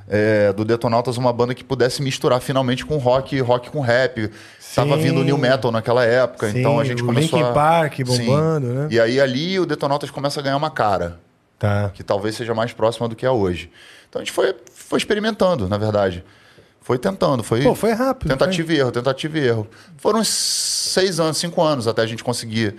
é, 0.09 0.51
do 0.51 0.65
Detonautas 0.65 1.19
uma 1.19 1.35
banda 1.35 1.55
que 1.55 1.63
pudesse 1.63 2.01
misturar 2.01 2.41
finalmente 2.41 2.87
com 2.87 2.97
rock, 2.97 3.39
rock 3.41 3.69
com 3.69 3.81
rap. 3.81 4.31
Tava 4.75 4.97
Sim. 4.97 5.03
vindo 5.03 5.21
o 5.21 5.25
New 5.25 5.37
Metal 5.37 5.71
naquela 5.71 6.03
época, 6.03 6.51
Sim, 6.51 6.61
então 6.61 6.81
a 6.81 6.85
gente 6.85 7.03
o 7.03 7.07
começou 7.07 7.39
Linkin 7.39 7.51
a... 7.51 7.53
Park 7.53 7.97
Sim. 7.97 8.05
bombando, 8.05 8.67
né? 8.69 8.89
E 8.91 8.99
aí 8.99 9.21
ali 9.21 9.61
o 9.61 9.67
Detonautas 9.67 10.11
começa 10.11 10.41
a 10.41 10.43
ganhar 10.43 10.57
uma 10.57 10.71
cara 10.71 11.19
Tá. 11.61 11.91
que 11.91 12.03
talvez 12.03 12.35
seja 12.35 12.55
mais 12.55 12.73
próxima 12.73 13.07
do 13.07 13.15
que 13.15 13.27
é 13.27 13.31
hoje. 13.31 13.71
Então 14.09 14.23
a 14.23 14.25
gente 14.25 14.33
foi, 14.33 14.57
foi 14.73 14.99
experimentando, 14.99 15.69
na 15.69 15.77
verdade. 15.77 16.25
Foi 16.81 16.99
tentando, 16.99 17.45
foi. 17.45 17.63
Pô, 17.63 17.75
foi 17.75 17.93
rápido. 17.93 18.31
Tentativa 18.31 18.73
e 18.73 18.79
erro, 18.79 18.91
tentativa 18.91 19.39
e 19.39 19.47
erro. 19.47 19.69
Foram 19.99 20.21
uns 20.21 20.29
seis 20.29 21.21
anos, 21.21 21.37
cinco 21.37 21.63
anos 21.63 21.87
até 21.87 22.01
a 22.01 22.07
gente 22.07 22.25
conseguir 22.25 22.77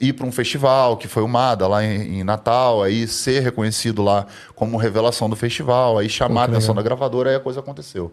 ir 0.00 0.12
para 0.12 0.24
um 0.24 0.30
festival, 0.30 0.96
que 0.96 1.08
foi 1.08 1.24
o 1.24 1.28
MADA, 1.28 1.66
lá 1.66 1.84
em, 1.84 2.20
em 2.20 2.24
Natal, 2.24 2.80
aí 2.80 3.08
ser 3.08 3.40
reconhecido 3.40 4.04
lá 4.04 4.26
como 4.54 4.76
revelação 4.76 5.28
do 5.28 5.34
festival, 5.34 5.98
aí 5.98 6.08
chamar 6.08 6.34
Pô, 6.34 6.40
a 6.40 6.44
atenção 6.44 6.74
legal. 6.74 6.76
da 6.76 6.82
gravadora, 6.82 7.30
aí 7.30 7.36
a 7.36 7.40
coisa 7.40 7.58
aconteceu. 7.58 8.12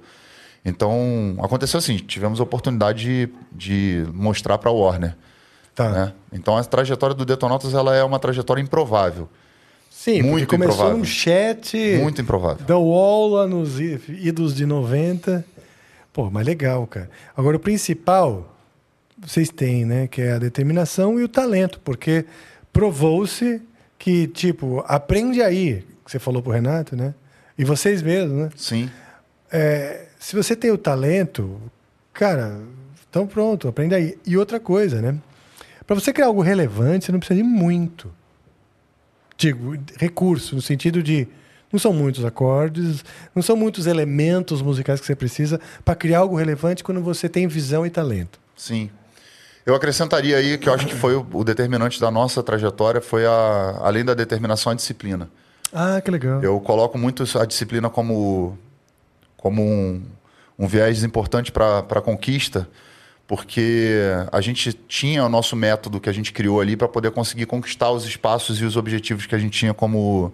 Então, 0.65 1.35
aconteceu 1.39 1.77
assim, 1.77 1.97
tivemos 1.97 2.39
a 2.39 2.43
oportunidade 2.43 3.03
de, 3.03 3.33
de 3.51 4.05
mostrar 4.11 4.57
para 4.57 4.71
a 4.71 4.73
Warner. 4.73 5.15
Tá. 5.75 5.89
Né? 5.89 6.13
Então, 6.33 6.57
a 6.57 6.63
trajetória 6.63 7.15
do 7.15 7.25
Detonautas 7.25 7.75
ela 7.75 7.95
é 7.95 8.03
uma 8.03 8.17
trajetória 8.17 8.61
improvável. 8.61 9.29
Sim, 10.01 10.23
Muito 10.23 10.47
começou 10.47 10.73
improvável. 10.73 10.99
um 10.99 11.05
chat 11.05 11.77
Muito 12.01 12.19
improvável. 12.19 12.65
da 12.65 12.75
UOL 12.75 13.29
lá 13.35 13.45
nos 13.45 13.79
idos 13.79 14.55
de 14.55 14.65
90. 14.65 15.45
Pô, 16.11 16.27
mas 16.31 16.43
legal, 16.43 16.87
cara. 16.87 17.07
Agora, 17.37 17.57
o 17.57 17.59
principal, 17.59 18.51
vocês 19.19 19.49
têm, 19.49 19.85
né? 19.85 20.07
Que 20.07 20.23
é 20.23 20.31
a 20.31 20.39
determinação 20.39 21.19
e 21.19 21.23
o 21.23 21.27
talento, 21.27 21.79
porque 21.83 22.25
provou-se 22.73 23.61
que, 23.99 24.25
tipo, 24.25 24.83
aprende 24.87 25.39
aí, 25.39 25.85
que 26.03 26.11
você 26.11 26.17
falou 26.17 26.41
pro 26.41 26.51
Renato, 26.51 26.95
né? 26.95 27.13
E 27.55 27.63
vocês 27.63 28.01
mesmos, 28.01 28.35
né? 28.35 28.49
Sim. 28.55 28.89
É, 29.51 30.07
se 30.19 30.35
você 30.35 30.55
tem 30.55 30.71
o 30.71 30.79
talento, 30.79 31.61
cara, 32.11 32.59
então 33.07 33.27
pronto, 33.27 33.67
aprende 33.67 33.93
aí. 33.93 34.17
E 34.25 34.35
outra 34.35 34.59
coisa, 34.59 34.99
né? 34.99 35.15
Para 35.85 35.93
você 35.93 36.11
criar 36.11 36.25
algo 36.25 36.41
relevante, 36.41 37.05
você 37.05 37.11
não 37.11 37.19
precisa 37.19 37.37
de 37.37 37.47
muito. 37.47 38.11
Digo, 39.41 39.75
recurso, 39.97 40.53
no 40.53 40.61
sentido 40.61 41.01
de 41.01 41.27
não 41.73 41.79
são 41.79 41.91
muitos 41.91 42.23
acordes, 42.23 43.03
não 43.33 43.41
são 43.41 43.55
muitos 43.55 43.87
elementos 43.87 44.61
musicais 44.61 44.99
que 44.99 45.07
você 45.07 45.15
precisa 45.15 45.59
para 45.83 45.95
criar 45.95 46.19
algo 46.19 46.35
relevante 46.35 46.83
quando 46.83 47.01
você 47.01 47.27
tem 47.27 47.47
visão 47.47 47.83
e 47.83 47.89
talento. 47.89 48.39
Sim. 48.55 48.91
Eu 49.65 49.73
acrescentaria 49.73 50.37
aí 50.37 50.59
que 50.59 50.69
eu 50.69 50.73
acho 50.75 50.85
que 50.85 50.93
foi 50.93 51.15
o, 51.15 51.25
o 51.33 51.43
determinante 51.43 51.99
da 51.99 52.11
nossa 52.11 52.43
trajetória, 52.43 53.01
foi 53.01 53.25
a, 53.25 53.79
além 53.81 54.05
da 54.05 54.13
determinação, 54.13 54.73
a 54.73 54.75
disciplina. 54.75 55.27
Ah, 55.73 55.99
que 56.01 56.11
legal. 56.11 56.43
Eu 56.43 56.59
coloco 56.59 56.95
muito 56.99 57.23
a 57.39 57.43
disciplina 57.43 57.89
como, 57.89 58.55
como 59.37 59.63
um, 59.63 60.03
um 60.59 60.67
viés 60.67 61.03
importante 61.03 61.51
para 61.51 61.79
a 61.79 62.01
conquista, 62.01 62.69
porque 63.31 63.97
a 64.29 64.41
gente 64.41 64.73
tinha 64.89 65.23
o 65.23 65.29
nosso 65.29 65.55
método 65.55 66.01
que 66.01 66.09
a 66.09 66.11
gente 66.11 66.33
criou 66.33 66.59
ali 66.59 66.75
para 66.75 66.89
poder 66.89 67.11
conseguir 67.11 67.45
conquistar 67.45 67.89
os 67.89 68.03
espaços 68.03 68.59
e 68.59 68.65
os 68.65 68.75
objetivos 68.75 69.25
que 69.25 69.33
a 69.33 69.37
gente 69.37 69.57
tinha 69.57 69.73
como 69.73 70.33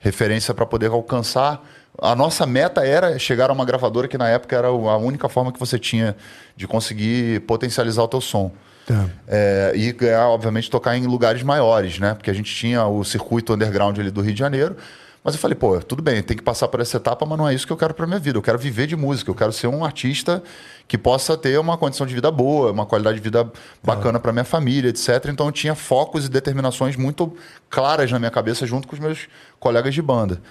referência 0.00 0.52
para 0.52 0.66
poder 0.66 0.90
alcançar. 0.90 1.64
A 1.96 2.16
nossa 2.16 2.44
meta 2.44 2.84
era 2.84 3.16
chegar 3.16 3.48
a 3.48 3.52
uma 3.52 3.64
gravadora 3.64 4.08
que 4.08 4.18
na 4.18 4.28
época 4.28 4.56
era 4.56 4.66
a 4.66 4.96
única 4.96 5.28
forma 5.28 5.52
que 5.52 5.60
você 5.60 5.78
tinha 5.78 6.16
de 6.56 6.66
conseguir 6.66 7.42
potencializar 7.42 8.02
o 8.02 8.08
teu 8.08 8.20
som. 8.20 8.50
Tá. 8.88 9.08
É, 9.28 9.72
e 9.76 9.94
obviamente, 10.26 10.68
tocar 10.68 10.96
em 10.96 11.06
lugares 11.06 11.44
maiores, 11.44 12.00
né? 12.00 12.12
Porque 12.12 12.28
a 12.28 12.34
gente 12.34 12.52
tinha 12.52 12.84
o 12.84 13.04
circuito 13.04 13.54
underground 13.54 13.96
ali 14.00 14.10
do 14.10 14.20
Rio 14.20 14.34
de 14.34 14.40
Janeiro. 14.40 14.76
Mas 15.24 15.34
eu 15.34 15.40
falei, 15.40 15.54
pô, 15.54 15.78
tudo 15.80 16.02
bem, 16.02 16.20
tem 16.20 16.36
que 16.36 16.42
passar 16.42 16.66
por 16.66 16.80
essa 16.80 16.96
etapa, 16.96 17.24
mas 17.24 17.38
não 17.38 17.48
é 17.48 17.54
isso 17.54 17.64
que 17.64 17.72
eu 17.72 17.76
quero 17.76 17.94
para 17.94 18.06
minha 18.06 18.18
vida. 18.18 18.38
Eu 18.38 18.42
quero 18.42 18.58
viver 18.58 18.88
de 18.88 18.96
música, 18.96 19.30
eu 19.30 19.34
quero 19.34 19.52
ser 19.52 19.68
um 19.68 19.84
artista 19.84 20.42
que 20.88 20.98
possa 20.98 21.36
ter 21.36 21.58
uma 21.60 21.78
condição 21.78 22.04
de 22.04 22.12
vida 22.12 22.28
boa, 22.30 22.72
uma 22.72 22.84
qualidade 22.84 23.18
de 23.18 23.22
vida 23.22 23.50
bacana 23.84 24.18
para 24.18 24.32
minha 24.32 24.44
família, 24.44 24.88
etc. 24.88 25.26
Então 25.28 25.46
eu 25.46 25.52
tinha 25.52 25.76
focos 25.76 26.26
e 26.26 26.28
determinações 26.28 26.96
muito 26.96 27.32
claras 27.70 28.10
na 28.10 28.18
minha 28.18 28.32
cabeça 28.32 28.66
junto 28.66 28.88
com 28.88 28.94
os 28.94 29.00
meus 29.00 29.28
colegas 29.60 29.94
de 29.94 30.02
banda. 30.02 30.42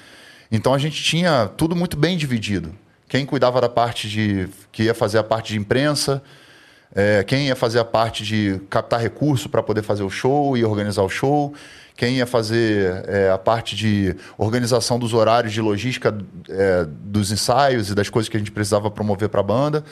Então 0.50 0.74
a 0.74 0.78
gente 0.78 1.04
tinha 1.04 1.50
tudo 1.58 1.76
muito 1.76 1.98
bem 1.98 2.18
dividido. 2.18 2.74
Quem 3.10 3.26
cuidava 3.26 3.60
da 3.60 3.68
parte 3.68 4.08
de. 4.08 4.48
que 4.72 4.84
ia 4.84 4.94
fazer 4.94 5.18
a 5.18 5.24
parte 5.24 5.52
de 5.52 5.60
imprensa, 5.60 6.24
é, 6.96 7.26
quem 7.26 7.48
ia 7.48 7.58
fazer 7.58 7.80
a 7.80 7.86
parte 7.86 8.24
de 8.24 8.62
captar 8.70 9.02
recurso 9.02 9.50
para 9.50 9.62
poder 9.62 9.82
fazer 9.82 10.04
o 10.04 10.10
show 10.10 10.56
e 10.58 10.64
organizar 10.64 11.04
o 11.04 11.10
show, 11.10 11.54
quem 12.02 12.16
ia 12.16 12.26
fazer 12.26 13.06
é, 13.08 13.30
a 13.30 13.38
parte 13.38 13.76
de 13.76 14.16
organização 14.36 14.98
dos 14.98 15.14
horários 15.14 15.54
de 15.54 15.62
logística 15.62 16.18
é, 16.50 16.84
dos 16.90 17.32
ensaios 17.32 17.92
e 17.92 17.94
das 17.94 18.10
coisas 18.10 18.28
que 18.28 18.36
a 18.36 18.40
gente 18.40 18.52
precisava 18.52 18.90
promover 18.90 19.30
para 19.30 19.42
a 19.42 19.44
banda, 19.44 19.86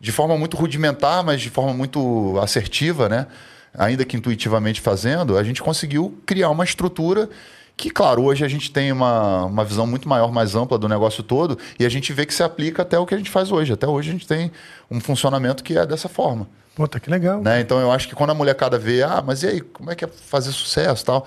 de 0.00 0.10
forma 0.10 0.34
muito 0.38 0.56
rudimentar, 0.56 1.22
mas 1.22 1.42
de 1.42 1.50
forma 1.50 1.74
muito 1.74 2.38
assertiva, 2.42 3.06
né? 3.06 3.26
Ainda 3.74 4.02
que 4.02 4.16
intuitivamente 4.16 4.80
fazendo, 4.80 5.36
a 5.36 5.44
gente 5.44 5.62
conseguiu 5.62 6.18
criar 6.24 6.48
uma 6.48 6.64
estrutura 6.64 7.28
que, 7.76 7.90
claro, 7.90 8.22
hoje 8.24 8.46
a 8.46 8.48
gente 8.48 8.70
tem 8.70 8.90
uma, 8.90 9.44
uma 9.44 9.62
visão 9.62 9.86
muito 9.86 10.08
maior, 10.08 10.32
mais 10.32 10.54
ampla 10.54 10.78
do 10.78 10.88
negócio 10.88 11.22
todo, 11.22 11.58
e 11.78 11.84
a 11.84 11.88
gente 11.90 12.14
vê 12.14 12.24
que 12.24 12.32
se 12.32 12.42
aplica 12.42 12.80
até 12.80 12.98
o 12.98 13.04
que 13.04 13.14
a 13.14 13.18
gente 13.18 13.28
faz 13.28 13.52
hoje. 13.52 13.74
Até 13.74 13.86
hoje 13.86 14.08
a 14.08 14.12
gente 14.12 14.26
tem 14.26 14.50
um 14.90 15.00
funcionamento 15.00 15.62
que 15.62 15.76
é 15.76 15.84
dessa 15.84 16.08
forma. 16.08 16.48
Puta, 16.74 16.98
que 16.98 17.10
legal. 17.10 17.42
Né? 17.42 17.60
Então 17.60 17.78
eu 17.80 17.90
acho 17.92 18.08
que 18.08 18.14
quando 18.14 18.30
a 18.30 18.34
molecada 18.34 18.78
vê, 18.78 19.02
ah, 19.02 19.22
mas 19.24 19.42
e 19.42 19.46
aí, 19.46 19.60
como 19.60 19.90
é 19.90 19.94
que 19.94 20.04
é 20.04 20.08
fazer 20.08 20.52
sucesso 20.52 21.04
tal? 21.04 21.26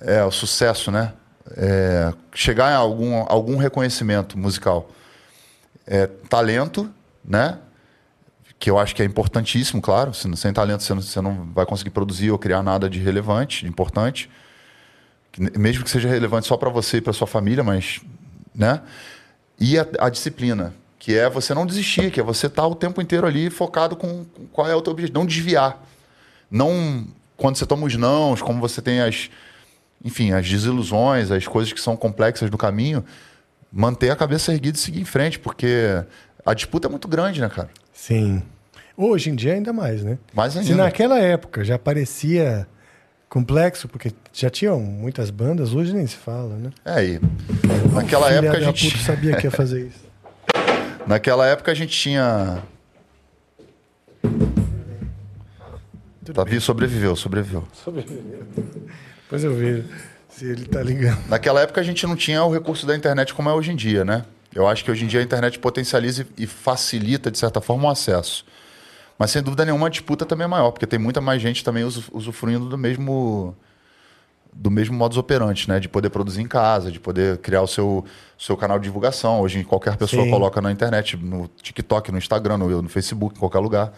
É, 0.00 0.22
o 0.24 0.30
sucesso, 0.30 0.90
né? 0.90 1.12
É, 1.56 2.12
chegar 2.34 2.66
a 2.72 2.76
algum, 2.76 3.24
algum 3.28 3.56
reconhecimento 3.56 4.36
musical. 4.36 4.88
É, 5.86 6.06
talento, 6.28 6.90
né? 7.24 7.58
Que 8.58 8.68
eu 8.70 8.78
acho 8.78 8.94
que 8.96 9.02
é 9.02 9.04
importantíssimo, 9.04 9.80
claro. 9.80 10.12
Se- 10.12 10.34
Sem 10.36 10.52
talento 10.52 10.82
você 10.82 10.94
não, 10.94 11.00
você 11.02 11.20
não 11.20 11.44
vai 11.54 11.64
conseguir 11.64 11.90
produzir 11.90 12.30
ou 12.32 12.38
criar 12.38 12.62
nada 12.62 12.90
de 12.90 12.98
relevante, 12.98 13.64
de 13.64 13.68
importante. 13.70 14.28
Mesmo 15.56 15.84
que 15.84 15.90
seja 15.90 16.08
relevante 16.08 16.46
só 16.46 16.56
para 16.56 16.70
você 16.70 16.96
e 16.96 17.00
para 17.00 17.12
sua 17.12 17.26
família, 17.26 17.62
mas, 17.62 18.00
né? 18.54 18.80
E 19.60 19.78
a, 19.78 19.86
a 20.00 20.08
disciplina, 20.08 20.74
que 21.06 21.16
é 21.16 21.30
você 21.30 21.54
não 21.54 21.64
desistir, 21.64 22.10
que 22.10 22.18
é 22.18 22.22
você 22.22 22.48
estar 22.48 22.66
o 22.66 22.74
tempo 22.74 23.00
inteiro 23.00 23.28
ali 23.28 23.48
focado 23.48 23.94
com, 23.94 24.26
qual 24.50 24.68
é 24.68 24.74
o 24.74 24.82
teu 24.82 24.92
objetivo, 24.92 25.16
não 25.16 25.24
desviar. 25.24 25.80
Não 26.50 27.06
quando 27.36 27.54
você 27.54 27.64
toma 27.64 27.86
os 27.86 27.94
nãos, 27.94 28.42
como 28.42 28.60
você 28.60 28.82
tem 28.82 29.00
as, 29.00 29.30
enfim, 30.04 30.32
as 30.32 30.48
desilusões, 30.48 31.30
as 31.30 31.46
coisas 31.46 31.72
que 31.72 31.80
são 31.80 31.96
complexas 31.96 32.50
do 32.50 32.58
caminho, 32.58 33.04
manter 33.70 34.10
a 34.10 34.16
cabeça 34.16 34.52
erguida 34.52 34.76
e 34.76 34.80
seguir 34.80 35.00
em 35.00 35.04
frente, 35.04 35.38
porque 35.38 36.02
a 36.44 36.52
disputa 36.52 36.88
é 36.88 36.90
muito 36.90 37.06
grande, 37.06 37.40
né, 37.40 37.48
cara? 37.48 37.70
Sim. 37.92 38.42
Hoje 38.96 39.30
em 39.30 39.36
dia 39.36 39.52
ainda 39.52 39.72
mais, 39.72 40.02
né? 40.02 40.18
Mais 40.34 40.54
Se 40.54 40.58
ainda. 40.58 40.74
naquela 40.74 41.20
época 41.20 41.62
já 41.62 41.78
parecia 41.78 42.66
complexo, 43.28 43.86
porque 43.86 44.10
já 44.32 44.50
tinham 44.50 44.80
muitas 44.80 45.30
bandas, 45.30 45.72
hoje 45.72 45.92
nem 45.92 46.04
se 46.04 46.16
fala, 46.16 46.56
né? 46.56 46.70
É, 46.84 47.04
e 47.04 47.20
naquela 47.92 48.28
época 48.28 48.56
a 48.56 48.60
gente 48.60 48.98
sabia 48.98 49.36
que 49.36 49.46
ia 49.46 49.52
fazer 49.52 49.86
isso. 49.86 50.04
Naquela 51.06 51.46
época 51.46 51.70
a 51.70 51.74
gente 51.74 51.96
tinha 51.96 52.62
Davi 56.34 56.60
sobreviveu, 56.60 57.14
sobreviveu. 57.14 57.66
Depois 59.22 59.44
eu 59.44 59.54
vejo 59.54 59.84
se 60.28 60.44
ele 60.44 60.66
tá 60.66 60.82
ligando. 60.82 61.18
Naquela 61.28 61.60
época 61.60 61.80
a 61.80 61.84
gente 61.84 62.04
não 62.06 62.16
tinha 62.16 62.42
o 62.42 62.52
recurso 62.52 62.86
da 62.86 62.96
internet 62.96 63.32
como 63.32 63.48
é 63.48 63.52
hoje 63.54 63.70
em 63.72 63.76
dia, 63.76 64.04
né? 64.04 64.24
Eu 64.54 64.66
acho 64.66 64.84
que 64.84 64.90
hoje 64.90 65.04
em 65.04 65.06
dia 65.06 65.20
a 65.20 65.22
internet 65.22 65.58
potencializa 65.58 66.26
e 66.36 66.46
facilita, 66.46 67.30
de 67.30 67.38
certa 67.38 67.60
forma, 67.60 67.88
o 67.88 67.90
acesso. 67.90 68.44
Mas 69.18 69.30
sem 69.30 69.42
dúvida 69.42 69.64
nenhuma 69.64 69.86
a 69.86 69.90
disputa 69.90 70.26
também 70.26 70.44
é 70.44 70.48
maior, 70.48 70.72
porque 70.72 70.86
tem 70.86 70.98
muita 70.98 71.20
mais 71.20 71.40
gente 71.40 71.62
também 71.62 71.84
usu- 71.84 72.04
usufruindo 72.12 72.68
do 72.68 72.76
mesmo 72.76 73.54
do 74.58 74.70
mesmo 74.70 74.96
modus 74.96 75.18
operandi, 75.18 75.68
né? 75.68 75.78
De 75.78 75.88
poder 75.88 76.10
produzir 76.10 76.40
em 76.40 76.48
casa, 76.48 76.90
de 76.90 76.98
poder 76.98 77.38
criar 77.38 77.62
o 77.62 77.66
seu, 77.66 78.04
seu 78.38 78.56
canal 78.56 78.78
de 78.78 78.84
divulgação. 78.84 79.40
Hoje 79.40 79.62
qualquer 79.64 79.96
pessoa 79.96 80.24
Sim. 80.24 80.30
coloca 80.30 80.60
na 80.60 80.72
internet, 80.72 81.16
no 81.16 81.48
TikTok, 81.62 82.10
no 82.10 82.18
Instagram, 82.18 82.58
no, 82.58 82.82
no 82.82 82.88
Facebook, 82.88 83.36
em 83.36 83.38
qualquer 83.38 83.58
lugar. 83.58 83.92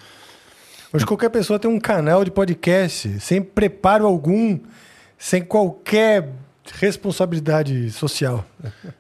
Hoje 0.93 1.07
qualquer 1.07 1.31
pessoa 1.31 1.59
tem 1.59 1.71
um 1.71 1.79
canal 1.79 2.25
de 2.25 2.31
podcast 2.31 3.21
sem 3.21 3.41
preparo 3.43 4.07
algum, 4.07 4.59
sem 5.17 5.43
qualquer 5.43 6.31
responsabilidade 6.81 7.91
social. 7.91 8.45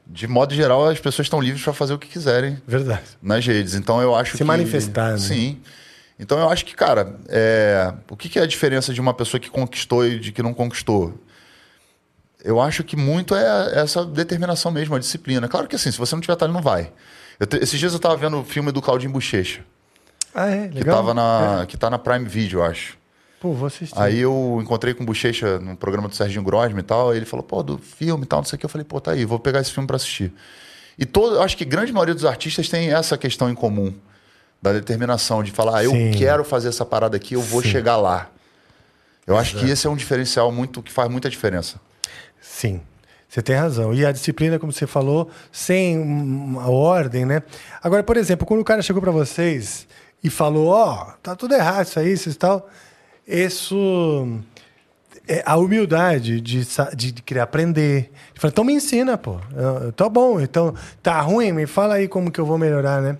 De 0.07 0.27
modo 0.27 0.55
geral, 0.55 0.89
as 0.89 1.01
pessoas 1.01 1.27
estão 1.27 1.41
livres 1.41 1.63
para 1.63 1.73
fazer 1.73 1.93
o 1.93 1.99
que 1.99 2.09
quiserem 2.09 2.59
Verdade. 2.67 3.03
nas 3.23 3.45
redes. 3.47 3.75
Então 3.75 4.01
eu 4.01 4.15
acho 4.15 4.33
Se 4.33 4.39
que. 4.39 4.45
manifestar, 4.45 5.13
né? 5.13 5.19
Sim. 5.19 5.61
Então 6.19 6.39
eu 6.39 6.49
acho 6.49 6.65
que, 6.65 6.75
cara, 6.75 7.17
é... 7.29 7.93
o 8.11 8.17
que, 8.17 8.29
que 8.29 8.39
é 8.39 8.43
a 8.43 8.47
diferença 8.47 8.93
de 8.93 9.01
uma 9.01 9.15
pessoa 9.15 9.41
que 9.41 9.49
conquistou 9.49 10.07
e 10.07 10.19
de 10.19 10.33
que 10.33 10.43
não 10.43 10.53
conquistou? 10.53 11.15
Eu 12.45 12.61
acho 12.61 12.84
que 12.84 12.97
muito 12.97 13.34
é 13.34 13.80
essa 13.80 14.05
determinação 14.05 14.70
mesmo, 14.70 14.95
a 14.95 14.99
disciplina. 14.99 15.49
Claro 15.49 15.66
que 15.66 15.74
assim, 15.76 15.91
se 15.91 15.99
você 15.99 16.14
não 16.14 16.20
tiver 16.22 16.36
talento, 16.36 16.55
não 16.55 16.62
vai. 16.62 16.93
Te- 17.49 17.57
Esses 17.62 17.78
dias 17.78 17.93
eu 17.93 17.97
estava 17.97 18.16
vendo 18.16 18.39
o 18.41 18.45
filme 18.45 18.70
do 18.72 18.80
Claudinho 18.80 19.12
Bochecha, 19.12 19.61
Ah, 20.34 20.49
é? 20.49 20.68
que, 20.68 20.74
Legal? 20.78 20.97
tava 20.97 21.14
na... 21.14 21.61
É. 21.62 21.66
que 21.66 21.76
tá 21.76 21.91
na 21.91 21.99
Prime 21.99 22.24
Video, 22.26 22.61
eu 22.61 22.64
acho. 22.64 22.97
Pô, 23.41 23.53
vou 23.53 23.66
assistir. 23.66 23.97
Aí 23.99 24.18
eu 24.18 24.59
encontrei 24.61 24.93
com 24.95 25.03
o 25.05 25.07
Bochecha 25.07 25.59
no 25.61 25.76
programa 25.76 26.09
do 26.09 26.14
Serginho 26.14 26.43
Grosme 26.43 26.80
e 26.80 26.82
tal, 26.82 27.14
e 27.14 27.16
ele 27.16 27.26
falou, 27.26 27.45
pô, 27.45 27.62
do 27.62 27.78
filme 27.78 28.24
e 28.24 28.26
tal, 28.26 28.41
não 28.41 28.45
sei 28.45 28.57
o 28.57 28.59
que. 28.59 28.66
Eu 28.66 28.70
falei, 28.70 28.84
pô, 28.84 29.01
tá 29.01 29.12
aí, 29.12 29.24
vou 29.24 29.39
pegar 29.39 29.61
esse 29.61 29.70
filme 29.72 29.86
para 29.86 29.97
assistir. 29.97 30.32
E 30.99 31.05
todo, 31.07 31.36
eu 31.36 31.43
acho 31.43 31.57
que 31.57 31.64
grande 31.64 31.93
maioria 31.93 32.14
dos 32.14 32.24
artistas 32.24 32.68
tem 32.68 32.93
essa 32.93 33.16
questão 33.16 33.49
em 33.49 33.55
comum, 33.55 33.95
da 34.61 34.72
determinação, 34.72 35.43
de 35.45 35.53
falar, 35.53 35.78
ah, 35.78 35.84
eu 35.84 35.93
Sim. 35.93 36.11
quero 36.12 36.43
fazer 36.45 36.68
essa 36.68 36.84
parada 36.84 37.16
aqui, 37.16 37.34
eu 37.34 37.41
vou 37.41 37.62
Sim. 37.62 37.68
chegar 37.68 37.97
lá. 37.97 38.28
Eu 39.24 39.36
acho 39.36 39.57
que 39.57 39.66
esse 39.70 39.86
é 39.86 39.91
um 39.91 39.95
diferencial 39.97 40.51
muito 40.51 40.82
que 40.82 40.91
faz 40.91 41.09
muita 41.09 41.30
diferença. 41.30 41.80
Sim. 42.49 42.80
Você 43.28 43.42
tem 43.42 43.55
razão. 43.55 43.92
E 43.92 44.07
a 44.07 44.11
disciplina, 44.11 44.59
como 44.59 44.72
você 44.72 44.86
falou, 44.86 45.30
sem 45.53 45.99
uma 45.99 46.70
ordem, 46.70 47.26
né? 47.26 47.42
Agora, 47.82 48.03
por 48.03 48.16
exemplo, 48.16 48.46
quando 48.46 48.61
o 48.61 48.64
cara 48.64 48.80
chegou 48.80 49.03
para 49.03 49.12
vocês 49.12 49.86
e 50.24 50.30
falou, 50.30 50.68
ó, 50.68 51.09
oh, 51.09 51.12
tá 51.22 51.36
tudo 51.36 51.55
errado 51.55 51.86
isso 51.86 51.99
aí, 52.01 52.12
isso 52.12 52.30
e 52.30 52.34
tal, 52.34 52.68
isso... 53.26 54.40
É 55.30 55.42
a 55.44 55.59
humildade 55.59 56.40
de, 56.40 56.64
de, 56.96 57.12
de 57.12 57.22
querer 57.22 57.40
aprender. 57.40 58.11
De 58.32 58.46
então 58.46 58.64
me 58.64 58.72
ensina, 58.72 59.18
pô. 59.18 59.36
Tá 59.94 60.09
bom, 60.09 60.40
então 60.40 60.74
tá 61.03 61.20
ruim, 61.20 61.53
me 61.53 61.66
fala 61.66 61.96
aí 61.96 62.09
como 62.09 62.30
que 62.30 62.40
eu 62.40 62.46
vou 62.46 62.57
melhorar, 62.57 63.03
né? 63.03 63.18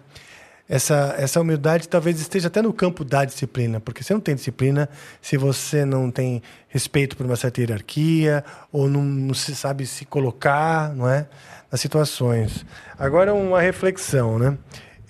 Essa, 0.68 1.14
essa 1.16 1.40
humildade 1.40 1.88
talvez 1.88 2.20
esteja 2.20 2.48
até 2.48 2.60
no 2.60 2.72
campo 2.72 3.04
da 3.04 3.24
disciplina, 3.24 3.80
porque 3.80 4.02
você 4.02 4.12
não 4.12 4.20
tem 4.20 4.34
disciplina 4.34 4.88
se 5.22 5.36
você 5.38 5.84
não 5.84 6.10
tem 6.10 6.42
respeito 6.68 7.16
por 7.16 7.24
uma 7.24 7.36
certa 7.36 7.60
hierarquia 7.60 8.44
ou 8.70 8.88
não, 8.88 9.02
não 9.02 9.34
se 9.34 9.54
sabe 9.56 9.86
se 9.86 10.04
colocar, 10.04 10.94
não 10.94 11.08
é, 11.08 11.26
nas 11.72 11.80
situações. 11.80 12.66
Agora 12.98 13.32
uma 13.32 13.60
reflexão, 13.60 14.38
né? 14.38 14.58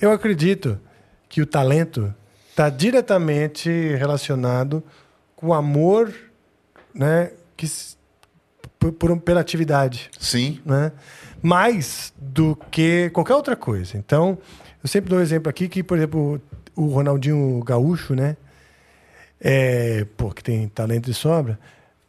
Eu 0.00 0.12
acredito 0.12 0.78
que 1.28 1.42
o 1.42 1.46
talento 1.46 2.14
está 2.50 2.70
diretamente 2.70 3.68
relacionado 3.96 4.82
com 5.34 5.48
o 5.48 5.54
amor, 5.54 6.12
né, 6.94 7.32
que 7.56 7.66
por, 8.78 8.92
por, 8.92 9.20
pela 9.20 9.40
atividade. 9.40 10.10
Sim. 10.18 10.60
Né? 10.64 10.92
Mais 11.42 12.12
do 12.16 12.56
que 12.70 13.10
qualquer 13.10 13.34
outra 13.34 13.56
coisa. 13.56 13.96
Então, 13.96 14.38
eu 14.82 14.88
sempre 14.88 15.10
dou 15.10 15.18
um 15.18 15.22
exemplo 15.22 15.48
aqui 15.48 15.68
que, 15.68 15.82
por 15.82 15.96
exemplo, 15.96 16.40
o 16.74 16.86
Ronaldinho 16.86 17.62
Gaúcho, 17.64 18.14
né? 18.14 18.36
É, 19.40 20.06
pô, 20.16 20.30
que 20.30 20.42
tem 20.42 20.68
talento 20.68 21.06
de 21.06 21.14
sobra. 21.14 21.58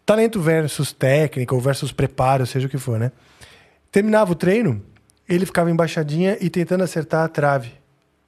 Talento 0.06 0.42
versus 0.42 0.92
técnica 0.92 1.54
ou 1.54 1.62
versus 1.62 1.92
preparo, 1.92 2.46
seja 2.46 2.68
o 2.68 2.70
que 2.70 2.78
for, 2.78 3.00
né? 3.00 3.12
Terminava 3.92 4.32
o 4.32 4.36
treino, 4.36 4.82
ele 5.28 5.46
ficava 5.46 5.70
embaixadinha 5.70 6.38
e 6.40 6.50
tentando 6.50 6.84
acertar 6.84 7.24
a 7.24 7.28
trave, 7.28 7.72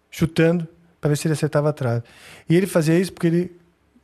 chutando 0.10 0.68
para 1.00 1.10
ver 1.10 1.18
se 1.18 1.28
ele 1.28 1.34
acertava 1.34 1.70
a 1.70 1.74
trave. 1.74 2.04
E 2.48 2.56
ele 2.56 2.68
fazia 2.68 2.98
isso 2.98 3.12
porque 3.12 3.28
ele 3.28 3.52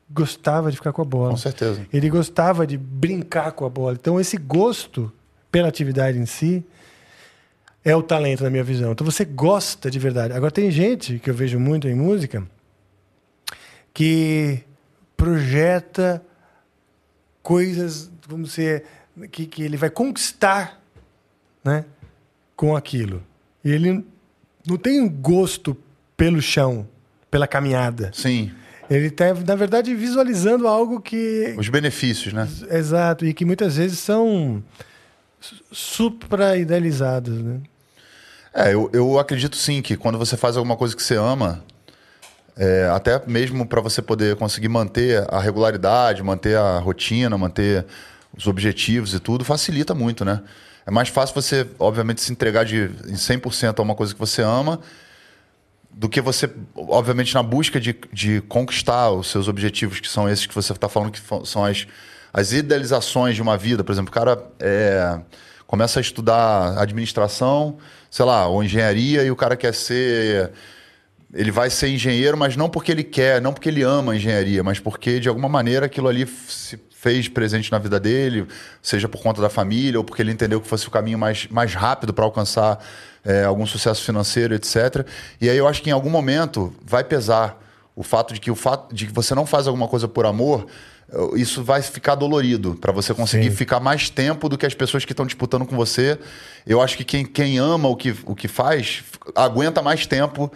gostava 0.09 0.71
de 0.71 0.77
ficar 0.77 0.93
com 0.93 1.01
a 1.01 1.05
bola. 1.05 1.31
Com 1.31 1.37
certeza. 1.37 1.85
Ele 1.91 2.09
gostava 2.09 2.65
de 2.65 2.77
brincar 2.77 3.51
com 3.51 3.65
a 3.65 3.69
bola. 3.69 3.97
Então 3.99 4.19
esse 4.19 4.37
gosto 4.37 5.11
pela 5.51 5.67
atividade 5.67 6.17
em 6.17 6.25
si 6.25 6.65
é 7.87 7.95
o 7.95 8.03
talento 8.03 8.43
na 8.43 8.49
minha 8.49 8.65
visão. 8.65 8.91
Então 8.91 9.05
você 9.05 9.23
gosta 9.23 9.89
de 9.89 9.97
verdade. 9.97 10.33
Agora 10.33 10.51
tem 10.51 10.69
gente 10.69 11.19
que 11.19 11.29
eu 11.29 11.33
vejo 11.33 11.57
muito 11.57 11.87
em 11.87 11.95
música 11.95 12.45
que 13.93 14.59
projeta 15.15 16.21
coisas, 17.41 18.11
vamos 18.27 18.49
dizer, 18.49 18.83
que, 19.31 19.45
que 19.45 19.63
ele 19.63 19.77
vai 19.77 19.89
conquistar, 19.89 20.83
né, 21.63 21.85
com 22.57 22.75
aquilo. 22.75 23.23
E 23.63 23.71
ele 23.71 24.05
não 24.67 24.75
tem 24.75 24.99
um 24.99 25.07
gosto 25.07 25.75
pelo 26.17 26.41
chão, 26.41 26.85
pela 27.31 27.47
caminhada. 27.47 28.11
Sim. 28.13 28.51
Ele 28.89 29.07
está, 29.07 29.33
na 29.33 29.55
verdade, 29.55 29.95
visualizando 29.95 30.67
algo 30.67 30.99
que. 30.99 31.55
Os 31.57 31.69
benefícios, 31.69 32.33
né? 32.33 32.49
Exato, 32.69 33.25
e 33.25 33.33
que 33.33 33.45
muitas 33.45 33.77
vezes 33.77 33.99
são 33.99 34.61
supra-idealizados, 35.71 37.41
né? 37.41 37.61
É, 38.53 38.73
eu, 38.73 38.89
eu 38.93 39.19
acredito 39.19 39.55
sim 39.55 39.81
que 39.81 39.95
quando 39.95 40.17
você 40.17 40.35
faz 40.35 40.57
alguma 40.57 40.75
coisa 40.75 40.95
que 40.95 41.03
você 41.03 41.15
ama, 41.15 41.63
é, 42.57 42.89
até 42.93 43.21
mesmo 43.27 43.65
para 43.65 43.81
você 43.81 44.01
poder 44.01 44.35
conseguir 44.35 44.67
manter 44.67 45.23
a 45.31 45.39
regularidade, 45.39 46.23
manter 46.23 46.57
a 46.57 46.79
rotina, 46.79 47.37
manter 47.37 47.85
os 48.35 48.47
objetivos 48.47 49.13
e 49.13 49.19
tudo, 49.19 49.45
facilita 49.45 49.93
muito, 49.93 50.25
né? 50.25 50.41
É 50.85 50.91
mais 50.91 51.09
fácil 51.09 51.35
você, 51.35 51.67
obviamente, 51.77 52.21
se 52.21 52.31
entregar 52.31 52.63
de, 52.63 52.89
em 53.07 53.13
100% 53.15 53.79
a 53.79 53.81
uma 53.81 53.93
coisa 53.93 54.13
que 54.13 54.19
você 54.19 54.41
ama 54.41 54.79
do 55.91 56.07
que 56.07 56.21
você, 56.21 56.49
obviamente, 56.75 57.33
na 57.33 57.41
busca 57.41 57.79
de, 57.79 57.99
de 58.13 58.41
conquistar 58.41 59.09
os 59.11 59.27
seus 59.29 59.47
objetivos, 59.47 59.99
que 59.99 60.07
são 60.07 60.29
esses 60.29 60.45
que 60.45 60.53
você 60.53 60.71
está 60.71 60.87
falando 60.87 61.11
que 61.11 61.19
são 61.43 61.65
as, 61.65 61.87
as 62.31 62.53
idealizações 62.53 63.35
de 63.35 63.41
uma 63.41 63.57
vida. 63.57 63.83
Por 63.83 63.91
exemplo, 63.91 64.11
o 64.11 64.13
cara 64.13 64.41
é, 64.59 65.19
começa 65.65 65.99
a 65.99 66.01
estudar 66.01 66.79
administração 66.79 67.77
sei 68.17 68.25
lá, 68.25 68.47
ou 68.47 68.63
engenharia 68.63 69.23
e 69.23 69.29
o 69.29 69.35
cara 69.35 69.55
quer 69.55 69.75
ser. 69.75 70.51
Ele 71.31 71.51
vai 71.51 71.69
ser 71.69 71.89
engenheiro, 71.89 72.35
mas 72.35 72.57
não 72.57 72.67
porque 72.67 72.91
ele 72.91 73.03
quer, 73.03 73.39
não 73.39 73.53
porque 73.53 73.69
ele 73.69 73.83
ama 73.83 74.13
a 74.13 74.15
engenharia, 74.15 74.63
mas 74.63 74.79
porque 74.79 75.19
de 75.19 75.29
alguma 75.29 75.47
maneira 75.47 75.85
aquilo 75.85 76.07
ali 76.07 76.25
se 76.25 76.79
fez 76.89 77.27
presente 77.27 77.71
na 77.71 77.77
vida 77.77 77.99
dele, 77.99 78.47
seja 78.81 79.07
por 79.07 79.21
conta 79.21 79.39
da 79.39 79.49
família 79.49 79.99
ou 79.99 80.03
porque 80.03 80.19
ele 80.19 80.31
entendeu 80.31 80.59
que 80.59 80.67
fosse 80.67 80.87
o 80.87 80.91
caminho 80.91 81.19
mais, 81.19 81.47
mais 81.51 81.75
rápido 81.75 82.11
para 82.11 82.25
alcançar 82.25 82.83
é, 83.23 83.43
algum 83.43 83.67
sucesso 83.67 84.03
financeiro, 84.03 84.55
etc. 84.55 85.05
E 85.39 85.47
aí 85.47 85.57
eu 85.57 85.67
acho 85.67 85.83
que 85.83 85.91
em 85.91 85.93
algum 85.93 86.09
momento 86.09 86.73
vai 86.83 87.03
pesar 87.03 87.61
o 87.95 88.01
fato 88.01 88.33
de 88.33 88.39
que 88.39 88.49
o 88.49 88.55
fato 88.55 88.95
de 88.95 89.05
que 89.05 89.13
você 89.13 89.35
não 89.35 89.45
faz 89.45 89.67
alguma 89.67 89.87
coisa 89.87 90.07
por 90.07 90.25
amor 90.25 90.65
isso 91.35 91.63
vai 91.63 91.81
ficar 91.81 92.15
dolorido 92.15 92.75
para 92.75 92.91
você 92.91 93.13
conseguir 93.13 93.49
Sim. 93.49 93.55
ficar 93.55 93.79
mais 93.79 94.09
tempo 94.09 94.49
do 94.49 94.57
que 94.57 94.65
as 94.65 94.73
pessoas 94.73 95.05
que 95.05 95.13
estão 95.13 95.25
disputando 95.25 95.65
com 95.65 95.75
você. 95.75 96.19
Eu 96.65 96.81
acho 96.81 96.97
que 96.97 97.05
quem, 97.05 97.25
quem 97.25 97.57
ama 97.57 97.87
o 97.87 97.95
que, 97.95 98.13
o 98.25 98.35
que 98.35 98.47
faz 98.47 99.03
aguenta 99.33 99.81
mais 99.81 100.05
tempo 100.05 100.51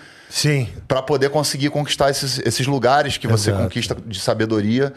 para 0.88 1.02
poder 1.02 1.30
conseguir 1.30 1.70
conquistar 1.70 2.10
esses, 2.10 2.40
esses 2.40 2.68
lugares 2.68 3.18
que 3.18 3.28
Exato. 3.28 3.42
você 3.42 3.52
conquista 3.54 3.96
de 4.06 4.20
sabedoria. 4.20 4.94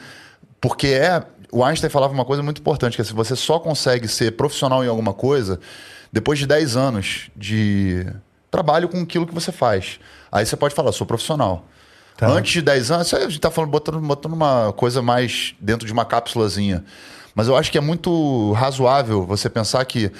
Porque 0.60 0.88
é. 0.88 1.22
O 1.52 1.62
Einstein 1.62 1.88
falava 1.88 2.12
uma 2.12 2.24
coisa 2.24 2.42
muito 2.42 2.60
importante: 2.60 2.96
que 2.96 3.02
é 3.02 3.04
se 3.04 3.12
você 3.12 3.36
só 3.36 3.60
consegue 3.60 4.08
ser 4.08 4.32
profissional 4.32 4.84
em 4.84 4.88
alguma 4.88 5.14
coisa 5.14 5.60
depois 6.10 6.38
de 6.38 6.46
10 6.46 6.76
anos 6.76 7.30
de 7.36 8.06
trabalho 8.50 8.88
com 8.88 9.00
aquilo 9.00 9.26
que 9.26 9.34
você 9.34 9.50
faz. 9.50 9.98
Aí 10.30 10.46
você 10.46 10.56
pode 10.56 10.74
falar, 10.74 10.92
sou 10.92 11.06
profissional. 11.06 11.66
Tá. 12.16 12.28
Antes 12.28 12.52
de 12.52 12.62
10 12.62 12.90
anos, 12.90 13.12
a 13.12 13.20
gente 13.20 13.32
está 13.32 13.50
falando, 13.50 13.70
botando, 13.70 14.00
botando 14.00 14.32
uma 14.32 14.72
coisa 14.72 15.02
mais 15.02 15.54
dentro 15.60 15.86
de 15.86 15.92
uma 15.92 16.04
cápsulazinha. 16.04 16.84
Mas 17.34 17.48
eu 17.48 17.56
acho 17.56 17.72
que 17.72 17.76
é 17.76 17.80
muito 17.80 18.52
razoável 18.52 19.26
você 19.26 19.50
pensar 19.50 19.84
que 19.84 20.12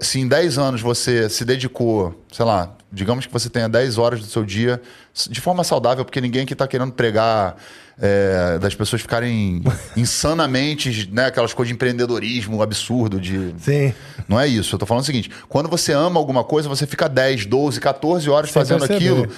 se 0.00 0.18
em 0.18 0.26
10 0.26 0.58
anos 0.58 0.80
você 0.80 1.30
se 1.30 1.44
dedicou, 1.44 2.20
sei 2.32 2.44
lá, 2.44 2.74
digamos 2.90 3.26
que 3.26 3.32
você 3.32 3.48
tenha 3.48 3.68
10 3.68 3.96
horas 3.96 4.20
do 4.20 4.26
seu 4.26 4.44
dia 4.44 4.82
de 5.30 5.40
forma 5.40 5.62
saudável, 5.62 6.04
porque 6.04 6.20
ninguém 6.20 6.42
aqui 6.42 6.52
está 6.52 6.66
querendo 6.66 6.90
pregar 6.90 7.56
é, 7.96 8.58
das 8.58 8.74
pessoas 8.74 9.00
ficarem 9.00 9.62
insanamente, 9.96 11.08
né, 11.12 11.26
aquelas 11.26 11.54
coisas 11.54 11.68
de 11.68 11.74
empreendedorismo 11.74 12.60
absurdo, 12.60 13.20
de... 13.20 13.54
Sim. 13.58 13.94
Não 14.26 14.40
é 14.40 14.48
isso. 14.48 14.74
Eu 14.74 14.78
estou 14.78 14.86
falando 14.86 15.04
o 15.04 15.06
seguinte, 15.06 15.30
quando 15.48 15.68
você 15.68 15.92
ama 15.92 16.18
alguma 16.18 16.42
coisa, 16.42 16.68
você 16.68 16.84
fica 16.84 17.08
10, 17.08 17.46
12, 17.46 17.78
14 17.78 18.28
horas 18.28 18.50
Sem 18.50 18.60
fazendo 18.60 18.84
perceber. 18.84 18.96
aquilo 18.96 19.28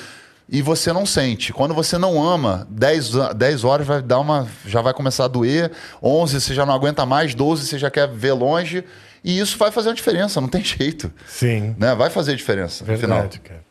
e 0.48 0.60
você 0.60 0.92
não 0.92 1.06
sente. 1.06 1.52
Quando 1.52 1.74
você 1.74 1.96
não 1.98 2.22
ama, 2.22 2.66
10, 2.70 3.12
10 3.36 3.64
horas 3.64 3.86
vai 3.86 4.02
dar 4.02 4.18
uma, 4.18 4.48
já 4.66 4.80
vai 4.80 4.92
começar 4.92 5.24
a 5.24 5.28
doer, 5.28 5.70
11 6.02 6.40
você 6.40 6.54
já 6.54 6.66
não 6.66 6.74
aguenta 6.74 7.06
mais, 7.06 7.34
12 7.34 7.66
você 7.66 7.78
já 7.78 7.90
quer 7.90 8.08
ver 8.08 8.32
longe, 8.32 8.84
e 9.22 9.38
isso 9.38 9.56
vai 9.56 9.70
fazer 9.70 9.90
a 9.90 9.92
diferença, 9.92 10.40
não 10.40 10.48
tem 10.48 10.62
jeito. 10.64 11.10
Sim. 11.26 11.74
Né? 11.78 11.94
Vai 11.94 12.10
fazer 12.10 12.32
a 12.32 12.36
diferença 12.36 12.84
Verdade. 12.84 13.40
Cara. 13.40 13.64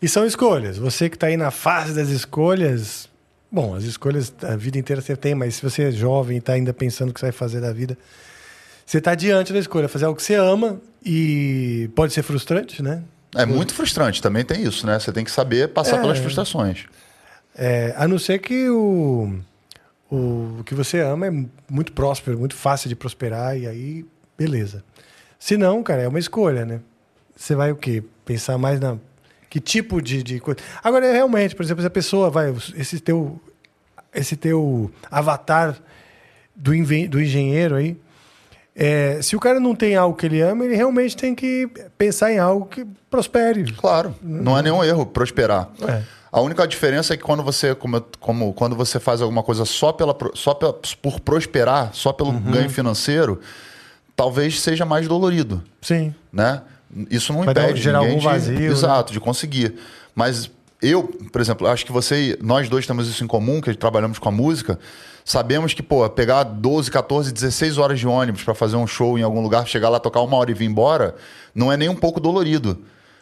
E 0.00 0.08
são 0.08 0.26
escolhas. 0.26 0.78
Você 0.78 1.08
que 1.08 1.16
está 1.16 1.26
aí 1.26 1.36
na 1.36 1.50
fase 1.50 1.94
das 1.94 2.08
escolhas, 2.08 3.08
bom, 3.50 3.74
as 3.74 3.84
escolhas 3.84 4.32
a 4.42 4.56
vida 4.56 4.78
inteira 4.78 5.00
você 5.00 5.16
tem, 5.16 5.34
mas 5.34 5.56
se 5.56 5.62
você 5.62 5.84
é 5.84 5.90
jovem 5.90 6.36
e 6.36 6.38
está 6.38 6.54
ainda 6.54 6.72
pensando 6.72 7.10
o 7.10 7.14
que 7.14 7.20
você 7.20 7.26
vai 7.26 7.32
fazer 7.32 7.60
da 7.60 7.72
vida, 7.72 7.96
você 8.84 8.98
está 8.98 9.14
diante 9.14 9.52
da 9.52 9.58
escolha, 9.58 9.88
fazer 9.88 10.04
algo 10.04 10.16
que 10.16 10.22
você 10.22 10.34
ama 10.34 10.80
e 11.04 11.90
pode 11.94 12.12
ser 12.12 12.22
frustrante, 12.22 12.82
né? 12.82 13.02
É 13.36 13.46
muito 13.46 13.74
frustrante, 13.74 14.22
também 14.22 14.44
tem 14.44 14.62
isso, 14.62 14.86
né? 14.86 14.98
Você 14.98 15.12
tem 15.12 15.24
que 15.24 15.30
saber 15.30 15.68
passar 15.68 15.96
é, 15.96 16.00
pelas 16.00 16.18
frustrações. 16.18 16.86
É, 17.54 17.94
a 17.96 18.08
não 18.08 18.18
ser 18.18 18.38
que 18.38 18.68
o, 18.68 19.38
o, 20.10 20.58
o 20.60 20.64
que 20.64 20.74
você 20.74 21.00
ama 21.00 21.26
é 21.26 21.30
muito 21.70 21.92
próspero, 21.92 22.38
muito 22.38 22.54
fácil 22.54 22.88
de 22.88 22.96
prosperar, 22.96 23.56
e 23.56 23.66
aí, 23.66 24.04
beleza. 24.36 24.84
Se 25.38 25.56
não, 25.56 25.82
cara, 25.82 26.02
é 26.02 26.08
uma 26.08 26.18
escolha, 26.18 26.64
né? 26.64 26.80
Você 27.36 27.54
vai 27.54 27.70
o 27.70 27.76
quê? 27.76 28.02
Pensar 28.24 28.56
mais 28.58 28.80
na. 28.80 28.96
Que 29.48 29.60
tipo 29.60 30.00
de, 30.00 30.22
de 30.22 30.40
coisa. 30.40 30.58
Agora, 30.82 31.12
realmente, 31.12 31.54
por 31.54 31.62
exemplo, 31.62 31.82
se 31.82 31.86
a 31.86 31.90
pessoa 31.90 32.30
vai. 32.30 32.54
Esse 32.74 32.98
teu, 32.98 33.40
esse 34.14 34.36
teu 34.36 34.90
avatar 35.10 35.76
do, 36.54 36.72
do 37.08 37.20
engenheiro 37.20 37.76
aí, 37.76 37.96
é, 38.78 39.20
se 39.22 39.34
o 39.34 39.40
cara 39.40 39.58
não 39.58 39.74
tem 39.74 39.96
algo 39.96 40.14
que 40.14 40.26
ele 40.26 40.42
ama, 40.42 40.64
ele 40.64 40.76
realmente 40.76 41.16
tem 41.16 41.34
que 41.34 41.66
pensar 41.96 42.30
em 42.30 42.38
algo 42.38 42.66
que 42.66 42.86
prospere. 43.10 43.72
Claro, 43.72 44.14
não 44.22 44.58
é 44.58 44.62
nenhum 44.62 44.84
erro 44.84 45.06
prosperar. 45.06 45.70
É. 45.88 46.02
A 46.30 46.42
única 46.42 46.68
diferença 46.68 47.14
é 47.14 47.16
que 47.16 47.22
quando 47.22 47.42
você, 47.42 47.74
como, 47.74 48.04
como, 48.20 48.52
quando 48.52 48.76
você 48.76 49.00
faz 49.00 49.22
alguma 49.22 49.42
coisa 49.42 49.64
só, 49.64 49.92
pela, 49.92 50.14
só 50.34 50.52
pela, 50.52 50.74
por 51.00 51.18
prosperar, 51.20 51.90
só 51.94 52.12
pelo 52.12 52.28
uhum. 52.28 52.50
ganho 52.50 52.68
financeiro, 52.68 53.40
talvez 54.14 54.60
seja 54.60 54.84
mais 54.84 55.08
dolorido. 55.08 55.62
Sim. 55.80 56.14
Né? 56.30 56.60
Isso 57.10 57.32
não 57.32 57.44
Vai 57.44 57.52
impede 57.52 57.80
gerar 57.80 58.00
algum 58.00 58.20
vazio. 58.20 58.54
De, 58.54 58.62
né? 58.62 58.68
exato, 58.68 59.14
de 59.14 59.20
conseguir. 59.20 59.76
Mas 60.14 60.50
eu, 60.82 61.04
por 61.32 61.40
exemplo, 61.40 61.66
acho 61.66 61.86
que 61.86 61.92
você, 61.92 62.38
nós 62.42 62.68
dois 62.68 62.86
temos 62.86 63.08
isso 63.08 63.24
em 63.24 63.26
comum, 63.26 63.62
que 63.62 63.72
trabalhamos 63.74 64.18
com 64.18 64.28
a 64.28 64.32
música. 64.32 64.78
Sabemos 65.26 65.74
que, 65.74 65.82
pô, 65.82 66.08
pegar 66.08 66.44
12, 66.44 66.88
14, 66.88 67.32
16 67.32 67.78
horas 67.78 67.98
de 67.98 68.06
ônibus 68.06 68.44
para 68.44 68.54
fazer 68.54 68.76
um 68.76 68.86
show 68.86 69.18
em 69.18 69.22
algum 69.22 69.42
lugar, 69.42 69.66
chegar 69.66 69.88
lá, 69.88 69.98
tocar 69.98 70.20
uma 70.20 70.36
hora 70.36 70.52
e 70.52 70.54
vir 70.54 70.66
embora, 70.66 71.16
não 71.52 71.72
é 71.72 71.76
nem 71.76 71.88
um 71.88 71.96
pouco 71.96 72.20
dolorido. 72.20 72.78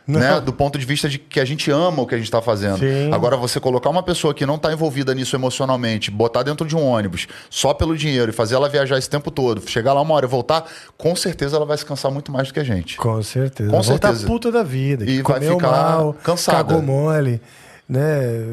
Né? 0.07 0.39
Do 0.39 0.53
ponto 0.53 0.79
de 0.79 0.85
vista 0.85 1.09
de 1.09 1.19
que 1.19 1.41
a 1.41 1.47
gente 1.47 1.71
ama 1.71 2.03
o 2.03 2.07
que 2.07 2.15
a 2.15 2.19
gente 2.19 2.27
está 2.27 2.43
fazendo. 2.43 2.79
Sim. 2.79 3.11
Agora, 3.11 3.39
você 3.39 3.59
colocar 3.59 3.89
uma 3.89 4.03
pessoa 4.03 4.35
que 4.35 4.45
não 4.45 4.57
está 4.57 4.71
envolvida 4.71 5.15
nisso 5.15 5.35
emocionalmente, 5.35 6.11
botar 6.11 6.43
dentro 6.43 6.67
de 6.69 6.77
um 6.77 6.85
ônibus 6.87 7.27
só 7.49 7.73
pelo 7.73 7.97
dinheiro 7.97 8.31
e 8.31 8.35
fazer 8.35 8.57
ela 8.57 8.69
viajar 8.69 8.99
esse 8.99 9.09
tempo 9.09 9.31
todo, 9.31 9.67
chegar 9.67 9.95
lá 9.95 10.03
uma 10.03 10.13
hora 10.15 10.27
e 10.27 10.29
voltar, 10.29 10.71
com 10.99 11.17
certeza 11.17 11.57
ela 11.57 11.65
vai 11.65 11.79
se 11.79 11.87
cansar 11.87 12.13
muito 12.13 12.31
mais 12.31 12.49
do 12.49 12.53
que 12.53 12.61
a 12.61 12.65
gente. 12.65 12.99
Com 12.99 13.23
certeza. 13.23 13.71
Com 13.71 13.83
certeza. 13.83 14.27
puta 14.27 14.53
da 14.53 14.63
vida. 14.63 15.07
E 15.07 15.23
vai 15.23 15.41
ficar 15.41 15.71
mal, 15.71 16.13
cansada. 16.23 16.59
Cagou 16.59 16.83
mole, 16.83 17.41
né? 17.89 18.45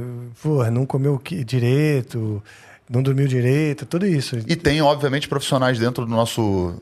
Porra, 0.41 0.71
não 0.71 0.85
comeu 0.85 1.21
direito, 1.45 2.41
não 2.91 3.01
dormiu 3.01 3.25
direito, 3.25 3.85
tudo 3.85 4.05
isso. 4.05 4.37
E 4.45 4.55
tem, 4.55 4.81
obviamente, 4.81 5.27
profissionais 5.29 5.79
dentro 5.79 6.05
do 6.05 6.11
nosso 6.11 6.75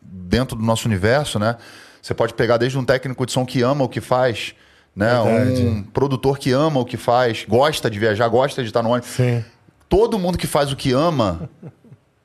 dentro 0.00 0.56
do 0.56 0.64
nosso 0.64 0.86
universo, 0.86 1.38
né? 1.38 1.56
Você 2.00 2.14
pode 2.14 2.34
pegar 2.34 2.56
desde 2.56 2.78
um 2.78 2.84
técnico 2.84 3.26
de 3.26 3.32
som 3.32 3.44
que 3.44 3.62
ama 3.62 3.84
o 3.84 3.88
que 3.88 4.00
faz, 4.00 4.54
né? 4.94 5.10
Verdade. 5.20 5.62
Um 5.62 5.82
produtor 5.82 6.38
que 6.38 6.52
ama 6.52 6.78
o 6.78 6.84
que 6.84 6.96
faz, 6.96 7.44
gosta 7.48 7.90
de 7.90 7.98
viajar, 7.98 8.28
gosta 8.28 8.62
de 8.62 8.68
estar 8.68 8.82
no 8.82 8.90
ônibus. 8.90 9.10
Sim. 9.10 9.44
Todo 9.88 10.16
mundo 10.18 10.38
que 10.38 10.46
faz 10.46 10.70
o 10.70 10.76
que 10.76 10.92
ama 10.92 11.50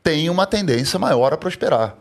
tem 0.04 0.30
uma 0.30 0.46
tendência 0.46 1.00
maior 1.00 1.34
a 1.34 1.38
prosperar, 1.38 1.96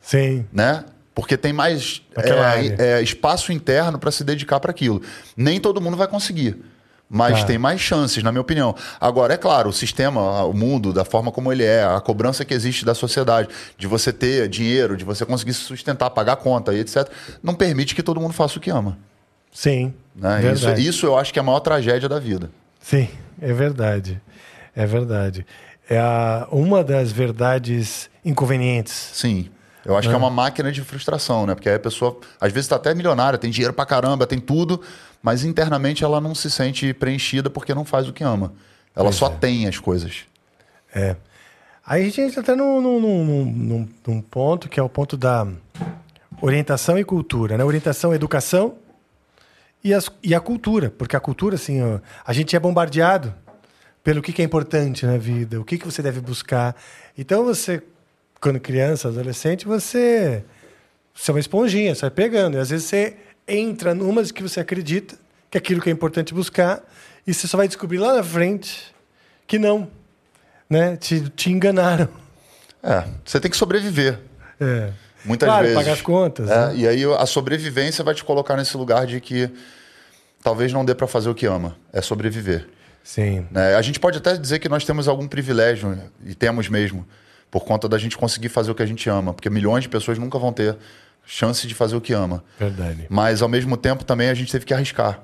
Sim. 0.00 0.46
né? 0.50 0.84
Porque 1.14 1.36
tem 1.36 1.52
mais 1.52 2.02
é, 2.16 2.98
é, 2.98 3.02
espaço 3.02 3.52
interno 3.52 3.98
para 3.98 4.10
se 4.10 4.24
dedicar 4.24 4.60
para 4.60 4.70
aquilo. 4.70 5.02
Nem 5.36 5.60
todo 5.60 5.80
mundo 5.80 5.96
vai 5.96 6.06
conseguir. 6.06 6.62
Mas 7.08 7.40
Tá. 7.40 7.46
tem 7.46 7.56
mais 7.58 7.80
chances, 7.80 8.22
na 8.22 8.32
minha 8.32 8.40
opinião. 8.40 8.74
Agora, 9.00 9.34
é 9.34 9.36
claro, 9.36 9.68
o 9.68 9.72
sistema, 9.72 10.42
o 10.44 10.52
mundo, 10.52 10.92
da 10.92 11.04
forma 11.04 11.30
como 11.30 11.52
ele 11.52 11.62
é, 11.62 11.84
a 11.84 12.00
cobrança 12.00 12.44
que 12.44 12.52
existe 12.52 12.84
da 12.84 12.94
sociedade, 12.94 13.48
de 13.78 13.86
você 13.86 14.12
ter 14.12 14.48
dinheiro, 14.48 14.96
de 14.96 15.04
você 15.04 15.24
conseguir 15.24 15.54
se 15.54 15.60
sustentar, 15.60 16.10
pagar 16.10 16.34
conta 16.36 16.74
e 16.74 16.80
etc., 16.80 17.08
não 17.42 17.54
permite 17.54 17.94
que 17.94 18.02
todo 18.02 18.20
mundo 18.20 18.32
faça 18.32 18.58
o 18.58 18.60
que 18.60 18.70
ama. 18.70 18.98
Sim. 19.52 19.94
Né? 20.14 20.52
Isso, 20.52 20.70
isso 20.72 21.06
eu 21.06 21.16
acho 21.16 21.32
que 21.32 21.38
é 21.38 21.42
a 21.42 21.44
maior 21.44 21.60
tragédia 21.60 22.08
da 22.08 22.18
vida. 22.18 22.50
Sim, 22.80 23.08
é 23.40 23.52
verdade. 23.52 24.20
É 24.74 24.84
verdade. 24.84 25.46
É 25.88 25.98
a, 25.98 26.48
uma 26.50 26.82
das 26.82 27.12
verdades 27.12 28.10
inconvenientes. 28.24 29.10
Sim. 29.14 29.48
Eu 29.84 29.96
acho 29.96 30.08
que 30.08 30.14
é 30.14 30.18
uma 30.18 30.28
máquina 30.30 30.72
de 30.72 30.82
frustração, 30.82 31.46
né? 31.46 31.54
Porque 31.54 31.68
aí 31.68 31.76
a 31.76 31.78
pessoa, 31.78 32.18
às 32.40 32.50
vezes, 32.52 32.64
está 32.66 32.74
até 32.74 32.92
milionária, 32.92 33.38
tem 33.38 33.50
dinheiro 33.52 33.72
pra 33.72 33.86
caramba, 33.86 34.26
tem 34.26 34.40
tudo, 34.40 34.80
mas 35.22 35.44
internamente 35.44 36.04
ela 36.04 36.20
não 36.20 36.34
se 36.34 36.50
sente 36.50 36.92
preenchida 36.94 37.50
porque 37.50 37.74
não 37.74 37.84
faz 37.84 38.08
o 38.08 38.12
que 38.12 38.22
ama. 38.24 38.52
Ela 38.94 39.12
só 39.12 39.28
tem 39.28 39.66
as 39.66 39.78
coisas. 39.78 40.24
É. 40.94 41.16
Aí 41.84 42.02
a 42.02 42.04
gente 42.04 42.20
entra 42.20 42.40
até 42.40 42.54
num, 42.56 42.80
num, 42.80 43.00
num, 43.00 43.44
num- 43.44 43.88
num 44.06 44.20
ponto 44.22 44.68
que 44.68 44.80
é 44.80 44.82
o 44.82 44.88
ponto 44.88 45.16
da 45.16 45.46
orientação 46.40 46.98
e 46.98 47.04
cultura, 47.04 47.56
né? 47.56 47.64
Orientação, 47.64 48.14
educação 48.14 48.74
e, 49.84 49.92
as, 49.94 50.10
e 50.22 50.34
a 50.34 50.40
cultura. 50.40 50.90
Porque 50.90 51.14
a 51.14 51.20
cultura, 51.20 51.54
assim, 51.56 51.82
ó, 51.82 52.00
a 52.24 52.32
gente 52.32 52.56
é 52.56 52.58
bombardeado 52.58 53.34
pelo 54.02 54.22
que, 54.22 54.32
que 54.32 54.42
é 54.42 54.44
importante 54.44 55.04
na 55.04 55.16
vida, 55.18 55.60
o 55.60 55.64
que, 55.64 55.78
que 55.78 55.84
você 55.84 56.00
deve 56.02 56.20
buscar. 56.20 56.74
Então 57.18 57.44
você, 57.44 57.82
quando 58.40 58.58
criança, 58.60 59.08
adolescente, 59.08 59.66
você, 59.66 60.44
você 61.14 61.30
é 61.30 61.34
uma 61.34 61.40
esponjinha, 61.40 61.94
você 61.94 62.02
vai 62.02 62.10
pegando. 62.10 62.56
E 62.56 62.60
às 62.60 62.70
vezes 62.70 62.86
você 62.86 63.16
entra 63.46 63.94
numas 63.94 64.30
que 64.30 64.42
você 64.42 64.60
acredita 64.60 65.16
que 65.50 65.56
é 65.56 65.60
aquilo 65.60 65.80
que 65.80 65.88
é 65.88 65.92
importante 65.92 66.34
buscar 66.34 66.82
e 67.26 67.32
você 67.32 67.46
só 67.46 67.56
vai 67.56 67.68
descobrir 67.68 67.98
lá 67.98 68.14
na 68.14 68.22
frente 68.22 68.94
que 69.46 69.58
não 69.58 69.88
né? 70.68 70.96
Te, 70.96 71.28
te 71.30 71.50
enganaram. 71.50 72.08
É, 72.82 73.04
você 73.24 73.40
tem 73.40 73.50
que 73.50 73.56
sobreviver. 73.56 74.18
É. 74.60 74.90
Muitas 75.24 75.48
claro, 75.48 75.62
vezes. 75.62 75.76
pagar 75.76 75.92
as 75.92 76.02
contas. 76.02 76.48
É, 76.48 76.66
né? 76.68 76.76
E 76.76 76.88
aí 76.88 77.04
a 77.04 77.26
sobrevivência 77.26 78.04
vai 78.04 78.14
te 78.14 78.22
colocar 78.22 78.56
nesse 78.56 78.76
lugar 78.76 79.06
de 79.06 79.20
que 79.20 79.50
talvez 80.42 80.72
não 80.72 80.84
dê 80.84 80.94
pra 80.94 81.06
fazer 81.06 81.28
o 81.28 81.34
que 81.34 81.46
ama. 81.46 81.76
É 81.92 82.00
sobreviver. 82.00 82.68
Sim. 83.02 83.46
né? 83.50 83.74
A 83.74 83.82
gente 83.82 84.00
pode 84.00 84.18
até 84.18 84.36
dizer 84.36 84.58
que 84.58 84.68
nós 84.68 84.84
temos 84.84 85.08
algum 85.08 85.28
privilégio, 85.28 85.96
e 86.24 86.34
temos 86.34 86.68
mesmo, 86.68 87.06
por 87.50 87.64
conta 87.64 87.88
da 87.88 87.98
gente 87.98 88.16
conseguir 88.16 88.48
fazer 88.48 88.70
o 88.70 88.74
que 88.74 88.82
a 88.82 88.86
gente 88.86 89.08
ama. 89.08 89.32
Porque 89.32 89.48
milhões 89.48 89.82
de 89.82 89.88
pessoas 89.88 90.18
nunca 90.18 90.38
vão 90.38 90.52
ter 90.52 90.76
chance 91.26 91.66
de 91.66 91.74
fazer 91.74 91.96
o 91.96 92.00
que 92.00 92.12
ama. 92.12 92.42
Verdade. 92.58 93.06
Mas 93.10 93.42
ao 93.42 93.48
mesmo 93.48 93.76
tempo 93.76 94.04
também 94.04 94.28
a 94.28 94.34
gente 94.34 94.50
teve 94.50 94.64
que 94.64 94.72
arriscar. 94.72 95.20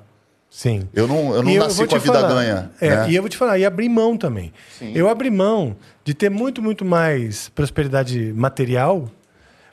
Sim. 0.50 0.86
Eu 0.92 1.08
não, 1.08 1.34
eu 1.34 1.42
não 1.42 1.50
E 1.50 1.58
nasci 1.58 1.86
com 1.86 1.96
a 1.96 1.98
vida 1.98 2.12
falar, 2.12 2.28
ganha. 2.28 2.70
É, 2.78 2.90
né? 2.90 3.10
E 3.10 3.16
eu 3.16 3.22
vou 3.22 3.28
te 3.30 3.38
falar, 3.38 3.58
e 3.58 3.64
abrir 3.64 3.88
mão 3.88 4.18
também. 4.18 4.52
Sim. 4.78 4.92
Eu 4.94 5.08
abri 5.08 5.30
mão 5.30 5.74
de 6.04 6.12
ter 6.12 6.28
muito, 6.28 6.60
muito 6.60 6.84
mais 6.84 7.48
prosperidade 7.48 8.34
material, 8.34 9.08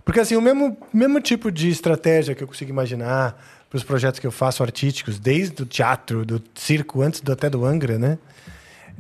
porque 0.05 0.21
assim, 0.21 0.37
o 0.37 0.41
mesmo, 0.41 0.77
mesmo 0.93 1.19
tipo 1.19 1.51
de 1.51 1.69
estratégia 1.69 2.33
que 2.33 2.41
eu 2.41 2.47
consigo 2.47 2.71
imaginar 2.71 3.35
para 3.69 3.77
os 3.77 3.83
projetos 3.83 4.19
que 4.19 4.25
eu 4.25 4.31
faço 4.31 4.63
artísticos, 4.63 5.19
desde 5.19 5.61
o 5.61 5.65
teatro, 5.65 6.25
do 6.25 6.41
circo, 6.55 7.01
antes 7.01 7.19
do, 7.19 7.31
até 7.33 7.49
do 7.49 7.65
Angra, 7.65 7.99
né? 7.99 8.17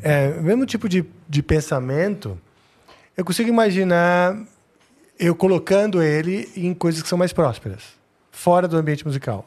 É, 0.01 0.35
o 0.37 0.43
mesmo 0.43 0.65
tipo 0.65 0.87
de, 0.89 1.05
de 1.27 1.41
pensamento, 1.41 2.37
eu 3.15 3.23
consigo 3.23 3.49
imaginar 3.49 4.37
eu 5.19 5.35
colocando 5.35 6.01
ele 6.01 6.49
em 6.55 6.73
coisas 6.73 7.01
que 7.03 7.09
são 7.09 7.17
mais 7.17 7.33
prósperas, 7.33 7.83
fora 8.31 8.67
do 8.67 8.77
ambiente 8.77 9.05
musical. 9.05 9.45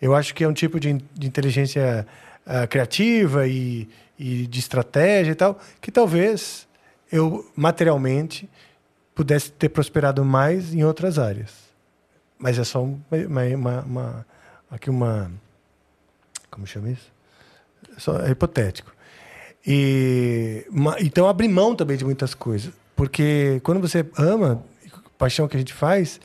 Eu 0.00 0.14
acho 0.14 0.34
que 0.34 0.42
é 0.44 0.48
um 0.48 0.52
tipo 0.52 0.80
de, 0.80 0.90
in- 0.90 1.02
de 1.14 1.26
inteligência 1.26 2.06
ah, 2.46 2.66
criativa 2.66 3.46
e, 3.46 3.88
e 4.18 4.46
de 4.46 4.58
estratégia 4.58 5.32
e 5.32 5.34
tal, 5.34 5.60
que 5.80 5.90
talvez 5.92 6.66
eu, 7.12 7.50
materialmente, 7.54 8.48
pudesse 9.14 9.50
ter 9.50 9.68
prosperado 9.68 10.24
mais 10.24 10.72
em 10.72 10.84
outras 10.84 11.18
áreas. 11.18 11.52
Mas 12.38 12.58
é 12.58 12.64
só 12.64 12.82
um- 12.82 13.00
uma, 13.28 13.42
uma, 13.44 13.80
uma- 13.82 14.26
aqui 14.70 14.88
uma... 14.88 15.30
Como 16.50 16.66
chama 16.66 16.90
isso? 16.90 17.12
Só, 17.98 18.20
é 18.20 18.30
hipotético. 18.30 18.92
E, 19.66 20.64
ma- 20.70 20.96
então, 21.00 21.28
abrir 21.28 21.48
mão 21.48 21.74
também 21.74 21.96
de 21.96 22.04
muitas 22.04 22.32
coisas. 22.34 22.72
Porque 22.96 23.60
quando 23.62 23.80
você 23.80 24.06
ama, 24.16 24.62
paixão 25.18 25.48
que 25.48 25.56
a 25.56 25.58
gente 25.58 25.74
faz, 25.74 26.20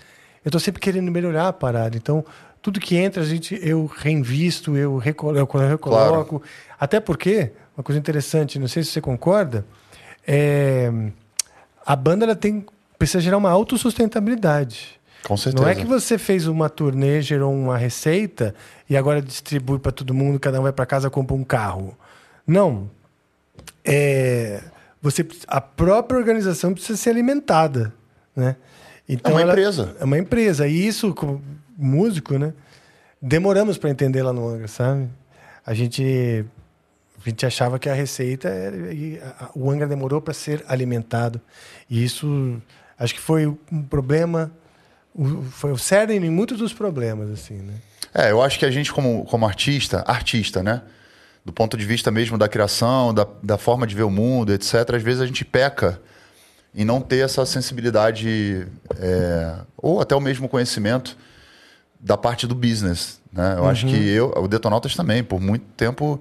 eu 0.45 0.49
estou 0.49 0.59
sempre 0.61 0.79
querendo 0.81 1.11
melhorar 1.11 1.47
a 1.49 1.53
parada. 1.53 1.97
Então, 1.97 2.23
tudo 2.61 2.79
que 2.79 2.95
entra, 2.95 3.21
a 3.23 3.25
gente, 3.25 3.59
eu 3.61 3.85
reinvisto, 3.85 4.77
eu 4.77 4.97
recolo- 4.97 5.37
eu 5.37 5.45
recoloco. 5.67 6.41
Até 6.79 6.99
porque, 6.99 7.51
uma 7.75 7.83
coisa 7.83 7.99
interessante, 7.99 8.57
não 8.59 8.67
sei 8.67 8.83
se 8.83 8.91
você 8.91 9.01
concorda, 9.01 9.65
é, 10.25 10.89
a 11.85 11.95
banda 11.95 12.23
ela 12.25 12.35
tem, 12.35 12.65
precisa 12.97 13.19
gerar 13.19 13.37
uma 13.37 13.49
autossustentabilidade. 13.49 15.01
Com 15.25 15.37
certeza. 15.37 15.63
Não 15.63 15.69
é 15.69 15.75
que 15.75 15.85
você 15.85 16.17
fez 16.17 16.47
uma 16.47 16.69
turnê, 16.69 17.21
gerou 17.21 17.53
uma 17.53 17.77
receita 17.77 18.53
e 18.89 18.95
agora 18.97 19.21
distribui 19.21 19.79
para 19.79 19.91
todo 19.91 20.13
mundo, 20.13 20.39
cada 20.39 20.59
um 20.59 20.63
vai 20.63 20.73
para 20.73 20.85
casa 20.85 21.07
e 21.07 21.09
compra 21.09 21.35
um 21.35 21.43
carro. 21.43 21.97
Não. 22.45 22.89
É, 23.85 24.61
você, 25.01 25.25
a 25.47 25.61
própria 25.61 26.17
organização 26.17 26.73
precisa 26.73 26.97
ser 26.97 27.09
alimentada, 27.09 27.93
né? 28.35 28.55
Então 29.07 29.31
É 29.31 29.35
uma 29.35 29.41
ela- 29.41 29.51
empresa. 29.53 29.95
É 29.99 30.03
uma 30.03 30.17
empresa. 30.17 30.67
E 30.67 30.87
isso, 30.87 31.13
como 31.13 31.41
músico, 31.77 32.37
né? 32.37 32.53
Demoramos 33.21 33.77
para 33.77 33.89
entender 33.89 34.21
lá 34.23 34.33
no 34.33 34.47
Angra, 34.47 34.67
sabe? 34.67 35.07
A 35.65 35.73
gente, 35.73 36.45
a 37.25 37.29
gente 37.29 37.45
achava 37.45 37.79
que 37.79 37.89
a 37.89 37.93
receita 37.93 38.47
era, 38.49 38.93
e 38.93 39.19
a- 39.21 39.45
a- 39.45 39.49
o 39.55 39.69
Angra 39.71 39.87
demorou 39.87 40.21
para 40.21 40.33
ser 40.33 40.63
alimentado. 40.67 41.39
E 41.89 42.03
isso, 42.03 42.61
acho 42.99 43.13
que 43.13 43.21
foi 43.21 43.47
um 43.47 43.81
problema, 43.83 44.51
o- 45.15 45.41
foi 45.43 45.71
o 45.71 45.77
cerne 45.77 46.15
em 46.15 46.29
muitos 46.29 46.57
dos 46.57 46.73
problemas, 46.73 47.29
assim, 47.29 47.55
né? 47.55 47.73
É, 48.13 48.31
eu 48.31 48.41
acho 48.41 48.59
que 48.59 48.65
a 48.65 48.71
gente, 48.71 48.91
como, 48.91 49.25
como 49.25 49.45
artista, 49.45 50.03
artista, 50.05 50.61
né? 50.61 50.81
Do 51.45 51.51
ponto 51.51 51.75
de 51.75 51.85
vista 51.85 52.09
mesmo 52.11 52.37
da 52.37 52.47
criação, 52.47 53.13
da, 53.13 53.27
da 53.41 53.57
forma 53.57 53.85
de 53.87 53.95
ver 53.95 54.03
o 54.03 54.09
mundo, 54.09 54.53
etc., 54.53 54.95
às 54.95 55.03
vezes 55.03 55.19
a 55.21 55.25
gente 55.25 55.43
peca 55.43 55.99
em 56.75 56.83
não 56.83 56.99
ter 57.01 57.19
essa 57.23 57.45
sensibilidade, 57.45 58.67
é, 58.99 59.55
ou 59.77 60.01
até 60.01 60.15
o 60.15 60.19
mesmo 60.19 60.49
conhecimento 60.49 61.15
da 61.99 62.17
parte 62.17 62.45
do 62.47 62.55
business. 62.55 63.21
Né? 63.31 63.55
Eu 63.57 63.65
acho 63.67 63.85
que 63.87 63.95
eu, 64.09 64.33
o 64.35 64.47
Detonautas 64.47 64.95
também, 64.95 65.23
por 65.23 65.39
muito 65.39 65.65
tempo, 65.77 66.19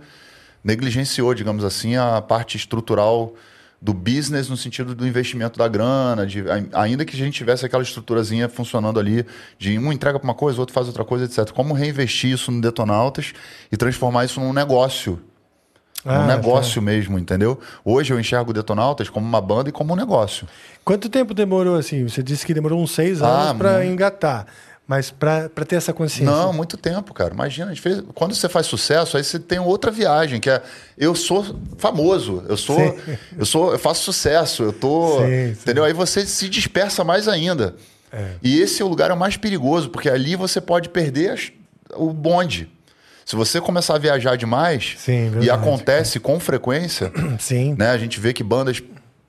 negligenciou, 0.63 1.35
digamos 1.35 1.65
assim, 1.65 1.97
a 1.97 2.21
parte 2.21 2.57
estrutural 2.57 3.35
do 3.81 3.93
business 3.93 4.49
no 4.49 4.57
sentido 4.57 4.95
do 4.95 5.05
investimento 5.05 5.59
da 5.59 5.67
grana, 5.67 6.25
de, 6.25 6.49
ai- 6.49 6.69
ainda 6.73 7.05
que 7.05 7.17
a 7.17 7.19
gente 7.19 7.35
tivesse 7.35 7.67
aquela 7.67 7.83
estruturazinha 7.83 8.49
funcionando 8.49 9.01
ali, 9.01 9.27
de 9.59 9.77
um 9.77 9.93
entrega 9.93 10.21
para 10.21 10.25
uma 10.29 10.35
coisa, 10.35 10.61
outro 10.61 10.73
faz 10.73 10.87
outra 10.87 11.05
coisa, 11.05 11.25
etc. 11.25 11.51
Como 11.53 11.75
reinvestir 11.75 12.31
isso 12.31 12.53
no 12.53 12.61
Detonautas 12.61 13.33
e 13.73 13.77
transformar 13.77 14.25
isso 14.25 14.39
num 14.39 14.53
negócio. 14.53 15.19
Ah, 16.05 16.21
um 16.21 16.27
negócio 16.27 16.83
mesmo, 16.83 17.19
entendeu? 17.19 17.61
Hoje 17.85 18.13
eu 18.13 18.19
enxergo 18.19 18.51
o 18.51 18.55
Detonautas 18.55 19.09
como 19.09 19.27
uma 19.27 19.41
banda 19.41 19.69
e 19.69 19.73
como 19.73 19.93
um 19.93 19.97
negócio. 19.97 20.47
Quanto 20.85 21.09
tempo 21.09 21.33
demorou, 21.33 21.77
assim? 21.77 22.09
Você 22.09 22.23
disse 22.23 22.45
que 22.45 22.53
demorou 22.53 22.81
uns 22.83 22.91
seis 22.93 23.23
Ah, 23.23 23.27
anos 23.51 23.59
para 23.59 23.73
muito. 23.79 23.93
engatar. 23.93 24.47
Mas 24.85 25.13
pra, 25.13 25.49
pra 25.49 25.65
ter 25.65 25.77
essa 25.77 25.93
consciência. 25.93 26.35
Não, 26.35 26.53
muito 26.53 26.77
tempo, 26.77 27.15
cara. 27.15 27.33
Imagina, 27.33 27.67
a 27.67 27.69
gente 27.75 27.81
fez- 27.81 28.03
quando 28.15 28.35
você 28.35 28.49
faz 28.49 28.67
sucesso, 28.67 29.17
aí 29.17 29.23
você 29.23 29.39
tem 29.39 29.61
outra 29.61 29.93
viagem, 29.93 30.41
que 30.41 30.51
é 30.51 30.61
eu 30.99 31.15
sou 31.15 31.57
famoso, 31.79 32.43
eu 32.49 32.57
sou, 32.57 32.77
Sim. 32.77 33.17
eu 33.39 33.47
sou, 33.47 33.73
eu 33.73 33.79
faço 33.79 34.03
sucesso, 34.03 34.65
eu 34.65 34.73
tô, 34.73 35.19
Sim, 35.21 35.25
sim. 35.55 35.61
entendeu? 35.63 35.85
Aí 35.85 35.93
você 35.93 36.27
se 36.27 36.49
dispersa 36.49 37.05
mais 37.05 37.29
ainda. 37.29 37.77
É. 38.13 38.33
E 38.43 38.61
esse 38.61 38.83
é 38.83 38.85
o 38.85 38.89
lugar 38.89 39.15
mais 39.15 39.37
perigoso, 39.37 39.89
porque 39.89 40.11
ali 40.11 40.35
você 40.35 40.61
pode 40.61 40.89
perder 40.89 41.31
as- 41.31 41.53
o 41.95 42.13
bonde. 42.13 42.69
Se 43.25 43.37
você 43.37 43.61
começar 43.61 43.95
a 43.95 43.99
viajar 43.99 44.37
demais, 44.37 44.95
Sim, 44.99 45.33
e 45.41 45.51
acontece 45.51 46.19
com 46.19 46.39
frequência, 46.41 47.13
Sim. 47.39 47.75
né? 47.79 47.91
A 47.91 47.99
gente 47.99 48.19
vê 48.19 48.33
que 48.33 48.43
bandas 48.43 48.83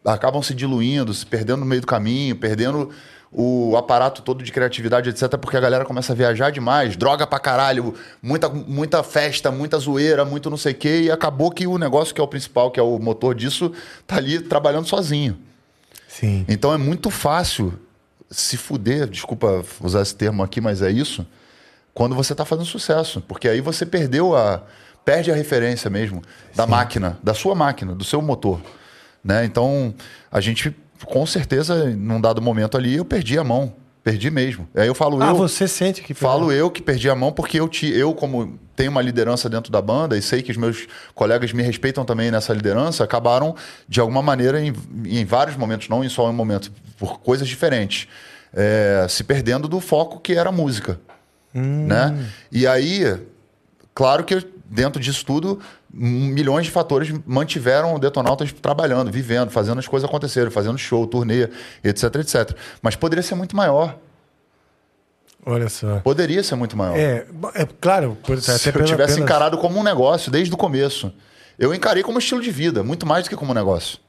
acabam 0.04 0.42
se 0.42 0.54
diluindo, 0.54 1.14
se 1.14 1.26
perdendo 1.26 1.60
no 1.60 1.66
meio 1.66 1.82
do 1.82 1.88
caminho, 1.88 2.36
perdendo 2.36 2.90
o 3.36 3.76
aparato 3.76 4.22
todo 4.22 4.44
de 4.44 4.52
criatividade, 4.52 5.10
etc., 5.10 5.38
porque 5.40 5.58
a 5.58 5.60
galera 5.60 5.84
começa 5.84 6.14
a 6.14 6.16
viajar 6.16 6.52
demais, 6.52 6.96
droga 6.96 7.26
pra 7.26 7.40
caralho, 7.40 7.96
muita, 8.22 8.48
muita 8.48 9.02
festa, 9.02 9.50
muita 9.50 9.80
zoeira, 9.80 10.24
muito 10.24 10.52
não 10.52 10.58
sei 10.58 10.74
o 10.74 10.76
quê, 10.76 11.02
e 11.04 11.12
acabou 11.12 11.50
que 11.50 11.66
o 11.66 11.80
negócio 11.80 12.14
que 12.14 12.22
é 12.22 12.24
o 12.24 12.28
principal, 12.28 12.70
que 12.70 12.80
é 12.80 12.84
o 12.84 13.00
motor 13.00 13.34
disso, 13.34 13.72
tá 14.06 14.18
ali 14.18 14.40
trabalhando 14.40 14.88
sozinho. 14.88 15.38
Sim. 16.08 16.46
Então 16.48 16.72
é 16.72 16.78
muito 16.78 17.10
fácil 17.10 17.74
se 18.30 18.56
fuder, 18.56 19.08
desculpa 19.08 19.64
usar 19.82 20.04
esse 20.04 20.16
termo 20.16 20.44
aqui, 20.44 20.62
mas 20.62 20.84
é 20.84 20.92
isso, 20.92 21.26
quando 21.94 22.16
você 22.16 22.34
tá 22.34 22.46
fazendo 22.46 22.66
sucesso. 22.66 23.22
Porque 23.22 23.48
aí 23.48 23.62
você 23.62 23.86
perdeu 23.86 24.36
a. 24.36 24.64
perde 25.06 25.32
a 25.32 25.36
referência 25.36 25.90
mesmo 25.90 26.22
da 26.56 26.66
máquina, 26.66 27.18
da 27.22 27.34
sua 27.34 27.56
máquina, 27.56 27.94
do 27.94 28.04
seu 28.04 28.22
motor. 28.22 28.60
Né? 29.24 29.46
Então, 29.46 29.94
a 30.32 30.42
gente, 30.42 30.76
com 31.06 31.26
certeza, 31.26 31.86
num 31.92 32.20
dado 32.20 32.42
momento 32.42 32.78
ali, 32.78 32.96
eu 32.96 33.06
perdi 33.06 33.38
a 33.38 33.44
mão. 33.44 33.74
Perdi 34.04 34.30
mesmo. 34.30 34.68
Aí 34.76 34.86
eu 34.86 34.94
falo 34.94 35.24
Ah, 35.24 35.30
eu. 35.30 35.36
você 35.38 35.66
sente 35.66 36.02
que 36.02 36.14
Falo 36.14 36.52
eu 36.52 36.70
que 36.70 36.82
perdi 36.82 37.10
a 37.10 37.16
mão 37.16 37.32
porque 37.32 37.58
eu, 37.58 37.70
te, 37.70 37.88
eu, 37.88 38.14
como 38.14 38.60
tenho 38.76 38.92
uma 38.92 39.02
liderança 39.02 39.50
dentro 39.50 39.72
da 39.72 39.82
banda 39.82 40.18
e 40.18 40.22
sei 40.22 40.42
que 40.42 40.52
os 40.52 40.58
meus 40.58 40.88
colegas 41.16 41.54
me 41.54 41.64
respeitam 41.64 42.04
também 42.04 42.30
nessa 42.30 42.54
liderança, 42.54 43.02
acabaram, 43.02 43.56
de 43.88 44.02
alguma 44.02 44.22
maneira, 44.22 44.60
em, 44.60 44.74
em 45.06 45.24
vários 45.24 45.56
momentos, 45.56 45.88
não 45.88 46.04
em 46.04 46.10
só 46.10 46.30
um 46.30 46.34
momento, 46.34 46.70
por 46.98 47.22
coisas 47.22 47.48
diferentes, 47.48 48.10
é, 48.54 49.06
se 49.08 49.24
perdendo 49.24 49.70
do 49.70 49.80
foco 49.80 50.20
que 50.20 50.34
era 50.34 50.50
a 50.50 50.52
música. 50.52 51.00
Né? 51.54 52.30
E 52.52 52.66
aí, 52.66 53.20
claro 53.94 54.24
que 54.24 54.46
dentro 54.66 55.00
disso 55.00 55.24
tudo, 55.26 55.60
milhões 55.94 56.66
de 56.66 56.72
fatores 56.72 57.14
mantiveram 57.26 57.94
o 57.94 58.00
Detonautas 58.00 58.52
trabalhando, 58.52 59.12
vivendo, 59.12 59.52
fazendo 59.52 59.78
as 59.80 59.88
coisas 59.88 60.10
acontecerem, 60.10 60.50
fazendo 60.50 60.78
show, 60.78 61.06
turnê, 61.06 61.50
etc, 61.84 62.16
etc. 62.16 62.58
Mas 62.82 62.96
poderia 62.96 63.22
ser 63.22 63.36
muito 63.36 63.56
maior. 63.56 63.98
Olha 65.46 65.70
só. 65.70 66.00
Poderia 66.00 66.42
ser 66.42 66.56
muito 66.56 66.76
maior. 66.76 66.98
É, 66.98 67.28
é 67.54 67.68
claro, 67.80 68.18
Se 68.40 68.70
eu 68.70 68.86
tivesse 68.86 69.20
encarado 69.20 69.58
como 69.58 69.80
um 69.80 69.84
negócio 69.84 70.32
desde 70.32 70.54
o 70.54 70.58
começo. 70.58 71.14
Eu 71.60 71.74
encarei 71.74 72.02
como 72.02 72.18
estilo 72.18 72.42
de 72.42 72.50
vida, 72.50 72.82
muito 72.82 73.06
mais 73.06 73.26
do 73.26 73.30
que 73.30 73.36
como 73.36 73.52
um 73.52 73.54
negócio. 73.54 74.00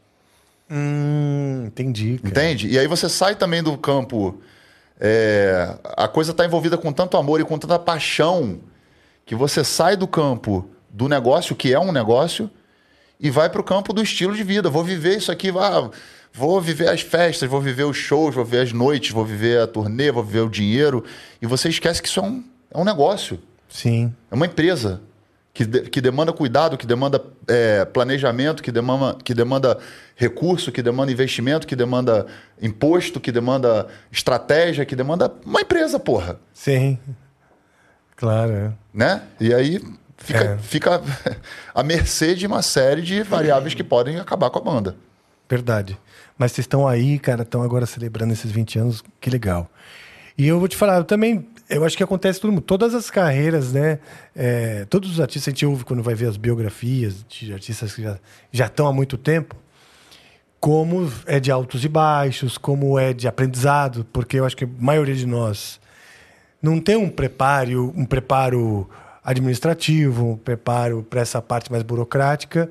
Hum, 0.71 1.65
entendi. 1.67 2.19
cara. 2.19 2.29
Entende? 2.29 2.69
E 2.69 2.79
aí 2.79 2.87
você 2.87 3.09
sai 3.09 3.35
também 3.35 3.63
do 3.63 3.77
campo. 3.77 4.41
É, 5.01 5.77
a 5.97 6.07
coisa 6.07 6.31
está 6.31 6.45
envolvida 6.45 6.79
com 6.79 6.93
tanto 6.93 7.17
amor 7.17 7.41
e 7.41 7.45
com 7.45 7.59
tanta 7.59 7.79
paixão 7.79 8.61
que 9.27 9.35
você 9.35 9.65
sai 9.65 9.97
do 9.97 10.07
campo 10.07 10.69
do 10.89 11.09
negócio, 11.09 11.57
que 11.57 11.73
é 11.73 11.81
um 11.81 11.91
negócio, 11.91 12.51
e 13.19 13.31
vai 13.31 13.49
para 13.49 13.61
o 13.61 13.65
campo 13.65 13.93
do 13.93 14.03
estilo 14.03 14.35
de 14.35 14.43
vida. 14.43 14.71
Vou 14.71 14.85
viver 14.85 15.17
isso 15.17 15.33
aqui, 15.33 15.51
vá, 15.51 15.91
vou 16.33 16.61
viver 16.61 16.89
as 16.89 17.01
festas, 17.01 17.49
vou 17.49 17.61
viver 17.61 17.85
os 17.85 17.97
shows, 17.97 18.35
vou 18.35 18.45
viver 18.45 18.61
as 18.61 18.73
noites, 18.73 19.11
vou 19.11 19.25
viver 19.25 19.61
a 19.61 19.67
turnê, 19.67 20.13
vou 20.13 20.23
viver 20.23 20.41
o 20.41 20.49
dinheiro. 20.49 21.05
E 21.41 21.47
você 21.47 21.69
esquece 21.69 22.01
que 22.01 22.09
isso 22.09 22.21
é 22.21 22.23
um, 22.23 22.45
é 22.71 22.79
um 22.79 22.85
negócio. 22.85 23.41
Sim. 23.69 24.15
É 24.31 24.35
uma 24.35 24.47
empresa 24.47 25.01
que, 25.55 25.65
de- 25.65 25.83
que 25.89 26.01
demanda 26.01 26.33
cuidado, 26.33 26.77
que 26.77 26.85
demanda 26.87 27.25
é, 27.49 27.85
planejamento, 27.87 28.63
que 28.63 28.71
demanda, 28.73 29.17
que 29.25 29.33
demanda 29.33 29.79
recurso, 30.17 30.71
que 30.73 30.83
demanda 30.83 31.11
investimento, 31.13 31.67
que 31.67 31.77
demanda 31.77 32.27
imposto, 32.61 33.19
que 33.21 33.31
demanda 33.33 33.87
estratégia, 34.13 34.85
que 34.85 34.95
demanda 34.97 35.33
uma 35.47 35.61
empresa, 35.61 35.99
porra. 35.99 36.39
Sim. 36.53 36.99
Claro. 38.17 38.53
é. 38.53 38.73
Né? 38.93 39.23
E 39.41 39.53
aí 39.55 39.81
fica, 40.17 40.39
É. 40.45 40.59
fica 40.59 41.03
à 41.75 41.83
mercê 41.83 42.35
de 42.35 42.47
uma 42.47 42.63
série 42.63 43.03
de 43.03 43.23
variáveis 43.23 43.75
que 43.75 43.85
podem 43.85 44.19
acabar 44.19 44.51
com 44.51 44.59
a 44.59 44.63
banda. 44.63 44.97
Verdade. 45.49 45.97
Mas 46.39 46.53
vocês 46.53 46.65
estão 46.65 46.87
aí, 46.89 47.19
cara, 47.19 47.43
estão 47.43 47.63
agora 47.63 47.87
celebrando 47.87 48.33
esses 48.33 48.51
20 48.51 48.79
anos, 48.79 49.05
que 49.21 49.31
legal. 49.31 49.69
E 50.37 50.49
eu 50.49 50.59
vou 50.59 50.67
te 50.67 50.77
falar, 50.77 50.97
eu 50.97 51.05
também, 51.05 51.49
eu 51.77 51.85
acho 51.85 51.97
que 51.97 52.03
acontece 52.03 52.41
todo 52.41 52.51
mundo, 52.51 52.63
todas 52.63 52.95
as 52.95 53.11
carreiras, 53.11 53.73
né? 53.73 53.99
é, 54.35 54.85
todos 54.87 55.11
os 55.11 55.21
artistas, 55.21 55.49
a 55.49 55.51
gente 55.53 55.67
ouve 55.67 55.85
quando 55.85 56.03
vai 56.03 56.15
ver 56.15 56.27
as 56.29 56.37
biografias 56.37 57.25
de 57.29 57.53
artistas 57.53 57.95
que 57.95 58.03
já, 58.03 58.19
já 58.53 58.67
estão 58.67 58.87
há 58.87 58.93
muito 58.93 59.17
tempo, 59.19 59.57
como 60.61 61.11
é 61.27 61.39
de 61.39 61.51
altos 61.51 61.85
e 61.85 61.89
baixos, 61.89 62.57
como 62.57 62.99
é 62.99 63.13
de 63.13 63.29
aprendizado, 63.29 64.07
porque 64.13 64.39
eu 64.39 64.45
acho 64.47 64.57
que 64.57 64.65
a 64.65 64.69
maioria 64.79 65.15
de 65.15 65.27
nós 65.27 65.79
não 66.63 66.81
tem 66.81 66.97
um 66.97 67.11
preparo, 67.11 67.93
um 67.95 68.07
preparo 68.07 68.89
administrativo, 69.23 70.31
um 70.33 70.37
preparo 70.37 71.03
para 71.03 71.21
essa 71.21 71.41
parte 71.43 71.71
mais 71.71 71.83
burocrática. 71.83 72.71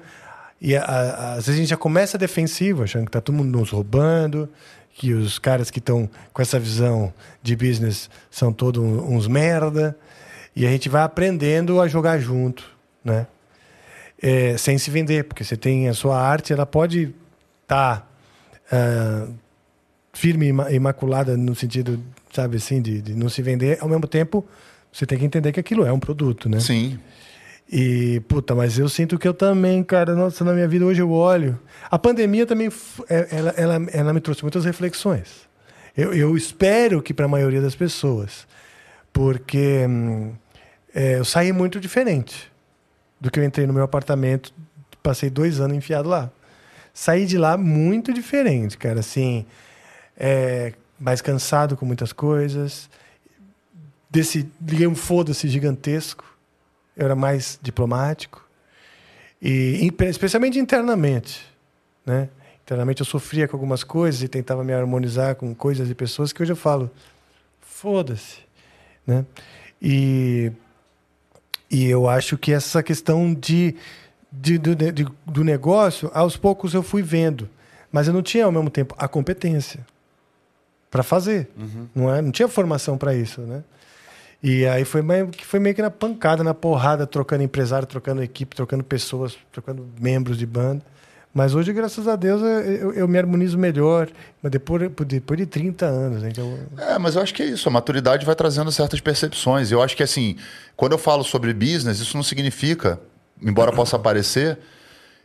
E 0.60 0.76
a- 0.76 0.84
a- 0.84 1.30
às 1.34 1.46
vezes 1.46 1.56
a 1.56 1.58
gente 1.62 1.70
já 1.70 1.78
começa 1.78 2.18
defensivo, 2.18 2.84
achando 2.84 3.04
que 3.04 3.10
está 3.10 3.22
todo 3.22 3.36
mundo 3.36 3.60
nos 3.60 3.70
roubando, 3.70 4.50
que 4.96 5.14
os 5.14 5.40
caras 5.40 5.70
que 5.72 5.80
estão 5.80 6.10
com 6.32 6.42
essa 6.42 6.60
visão 6.60 7.14
de 7.42 7.56
business 7.56 8.10
são 8.30 8.54
todos 8.54 8.82
uns 8.84 9.28
merda. 9.28 9.98
E 10.56 10.66
a 10.66 10.70
gente 10.70 10.88
vai 10.88 11.02
aprendendo 11.02 11.82
a 11.82 11.88
jogar 11.88 12.20
junto, 12.20 12.64
né? 13.04 13.26
É, 14.22 14.56
sem 14.58 14.78
se 14.78 14.90
vender, 14.92 15.26
porque 15.26 15.44
você 15.44 15.58
tem 15.58 15.90
a 15.90 15.94
sua 15.94 16.18
arte, 16.22 16.54
ela 16.54 16.66
pode 16.66 17.14
estar 17.64 18.08
firme 20.14 20.46
e 20.46 20.50
ima- 20.50 20.72
imaculada 20.72 21.36
no 21.36 21.56
sentido, 21.56 22.00
sabe 22.32 22.58
assim, 22.58 22.82
de, 22.82 23.02
de 23.02 23.14
não 23.16 23.30
se 23.30 23.42
vender, 23.42 23.78
ao 23.82 23.90
mesmo 23.90 24.08
tempo 24.08 24.46
você 24.92 25.06
tem 25.08 25.18
que 25.18 25.26
entender 25.26 25.52
que 25.52 25.60
aquilo 25.60 25.86
é 25.86 25.92
um 25.92 26.00
produto, 26.00 26.48
né? 26.48 26.60
Sim. 26.60 27.00
E, 27.76 28.20
puta, 28.28 28.54
mas 28.54 28.78
eu 28.78 28.88
sinto 28.88 29.18
que 29.18 29.28
eu 29.28 29.34
também, 29.34 29.84
cara, 29.84 30.14
nossa, 30.14 30.46
na 30.46 30.54
minha 30.54 30.68
vida 30.68 30.86
hoje 30.86 31.02
eu 31.02 31.10
olho. 31.10 31.60
A 31.90 31.98
pandemia 31.98 32.46
também, 32.46 32.70
é- 33.10 33.28
ela, 33.32 33.50
ela, 33.58 33.88
ela 33.92 34.14
me 34.14 34.22
trouxe 34.22 34.44
muitas 34.44 34.64
reflexões. 34.64 35.50
Eu, 35.98 36.14
eu 36.14 36.38
espero 36.38 37.02
que 37.02 37.16
para 37.16 37.26
a 37.26 37.28
maioria 37.28 37.60
das 37.60 37.74
pessoas, 37.74 38.46
porque 39.12 39.88
hum, 39.90 40.34
é, 40.94 41.18
eu 41.18 41.26
saí 41.26 41.52
muito 41.52 41.80
diferente 41.80 42.52
do 43.20 43.32
que 43.32 43.40
eu 43.40 43.44
entrei 43.44 43.66
no 43.66 43.74
meu 43.74 43.82
apartamento, 43.82 44.54
passei 45.02 45.32
dois 45.32 45.60
anos 45.60 45.76
enfiado 45.76 46.08
lá. 46.08 46.30
Saí 46.94 47.26
de 47.26 47.40
lá 47.40 47.58
muito 47.58 48.14
diferente, 48.14 48.78
cara, 48.78 49.00
assim, 49.00 49.48
é, 50.16 50.74
mais 51.00 51.22
cansado 51.22 51.76
com 51.76 51.88
muitas 51.88 52.14
coisas. 52.14 52.88
Desse, 54.12 54.48
liguei 54.62 54.86
um 54.86 54.94
foda-se 54.94 55.48
gigantesco 55.48 56.33
eu 56.96 57.06
era 57.06 57.16
mais 57.16 57.60
diplomático 57.62 58.44
e 59.42 59.92
especialmente 60.10 60.58
internamente, 60.60 61.46
né? 62.06 62.30
Internamente 62.64 63.02
eu 63.02 63.06
sofria 63.06 63.48
com 63.48 63.56
algumas 63.58 63.84
coisas 63.84 64.22
e 64.24 64.28
tentava 64.28 64.64
me 64.64 64.72
harmonizar 64.74 65.36
com 65.36 65.54
coisas 65.54 65.90
e 65.90 65.94
pessoas 65.96 66.32
que 66.32 66.42
hoje 66.42 66.54
eu 66.54 66.56
falo, 66.56 66.90
foda-se, 67.62 68.38
né? 69.06 69.26
E 69.82 70.52
e 71.70 71.86
eu 71.90 72.08
acho 72.08 72.38
que 72.38 72.54
essa 72.54 72.84
questão 72.84 73.34
de, 73.34 73.76
de, 74.32 74.58
do, 74.60 74.76
de- 74.76 75.08
do 75.26 75.44
negócio, 75.44 76.10
aos 76.14 76.38
poucos 76.38 76.74
eu 76.76 76.84
fui 76.84 77.02
vendo, 77.02 77.50
mas 77.92 78.08
eu 78.08 78.14
não 78.14 78.22
tinha 78.22 78.46
ao 78.46 78.52
mesmo 78.52 78.70
tempo 78.70 78.94
a 78.98 79.08
competência 79.08 79.86
para 80.92 81.02
fazer, 81.02 81.50
não 81.96 82.14
é? 82.14 82.22
Não 82.22 82.32
tinha 82.32 82.48
formação 82.48 82.96
para 82.98 83.16
isso, 83.16 83.42
né? 83.42 83.64
E 84.44 84.66
aí 84.68 84.84
foi 84.84 85.02
meio, 85.02 85.28
que 85.30 85.46
foi 85.46 85.58
meio 85.60 85.74
que 85.74 85.82
na 85.82 85.90
pancada, 85.90 86.44
na 86.44 86.54
porrada, 86.54 87.08
trocando 87.08 87.44
empresário, 87.44 87.88
trocando 87.88 88.22
equipe, 88.22 88.54
trocando 88.56 88.84
pessoas, 88.84 89.38
trocando 89.54 89.88
membros 90.00 90.38
de 90.38 90.46
banda. 90.46 90.84
Mas 91.34 91.56
hoje, 91.56 91.72
graças 91.74 92.08
a 92.08 92.16
Deus, 92.16 92.42
eu, 92.42 92.94
eu- 92.94 93.08
me 93.08 93.18
harmonizo 93.18 93.58
melhor. 93.58 94.08
Mas 94.42 94.52
depois, 94.52 94.92
depois 95.08 95.40
de 95.40 95.46
30 95.48 95.86
anos, 95.86 96.22
né? 96.22 96.30
É, 96.78 97.00
mas 97.00 97.16
eu 97.16 97.22
acho 97.24 97.34
que 97.34 97.42
é 97.42 97.46
isso. 97.46 97.68
A 97.68 97.72
maturidade 97.72 98.24
vai 98.26 98.36
trazendo 98.36 98.72
certas 98.72 99.00
percepções. 99.00 99.72
Eu 99.72 99.82
acho 99.82 99.96
que, 99.96 100.04
assim, 100.04 100.36
quando 100.76 100.92
eu 100.92 100.98
falo 101.00 101.24
sobre 101.24 101.52
business, 101.54 102.00
isso 102.00 102.16
não 102.18 102.24
significa, 102.24 103.00
embora 103.42 103.72
possa 103.72 103.98
parecer, 103.98 104.60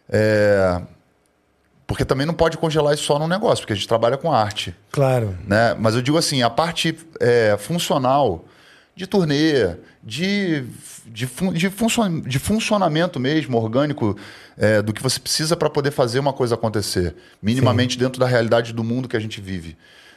é, 0.08 0.80
porque 1.86 2.04
também 2.04 2.26
não 2.26 2.34
pode 2.34 2.56
congelar 2.56 2.94
isso 2.94 3.02
só 3.04 3.18
no 3.18 3.26
negócio, 3.28 3.62
porque 3.62 3.72
a 3.72 3.76
gente 3.76 3.88
trabalha 3.88 4.16
com 4.16 4.32
arte. 4.32 4.74
claro. 4.90 5.36
né? 5.46 5.74
Mas 5.78 5.94
eu 5.94 6.00
digo 6.02 6.16
assim, 6.16 6.42
a 6.42 6.48
parte 6.48 6.96
é, 7.20 7.56
funcional 7.58 8.44
de 8.98 9.06
turnê, 9.06 9.76
de, 10.02 10.64
de, 11.06 11.24
fun- 11.28 11.52
de, 11.52 11.70
funcio- 11.70 12.20
de 12.22 12.38
funcionamento 12.40 13.20
mesmo, 13.20 13.56
orgânico, 13.56 14.18
é, 14.56 14.82
do 14.82 14.92
que 14.92 15.00
você 15.00 15.20
precisa 15.20 15.56
para 15.56 15.70
poder 15.70 15.92
fazer 15.92 16.18
uma 16.18 16.32
coisa 16.32 16.56
acontecer, 16.56 17.14
minimamente 17.40 17.96
dentro 17.96 18.18
da 18.18 18.26
realidade 18.26 18.72
do 18.72 18.82
mundo 18.82 19.08
que 19.08 19.16
a 19.16 19.20
gente 19.20 19.40
vive. 19.40 19.76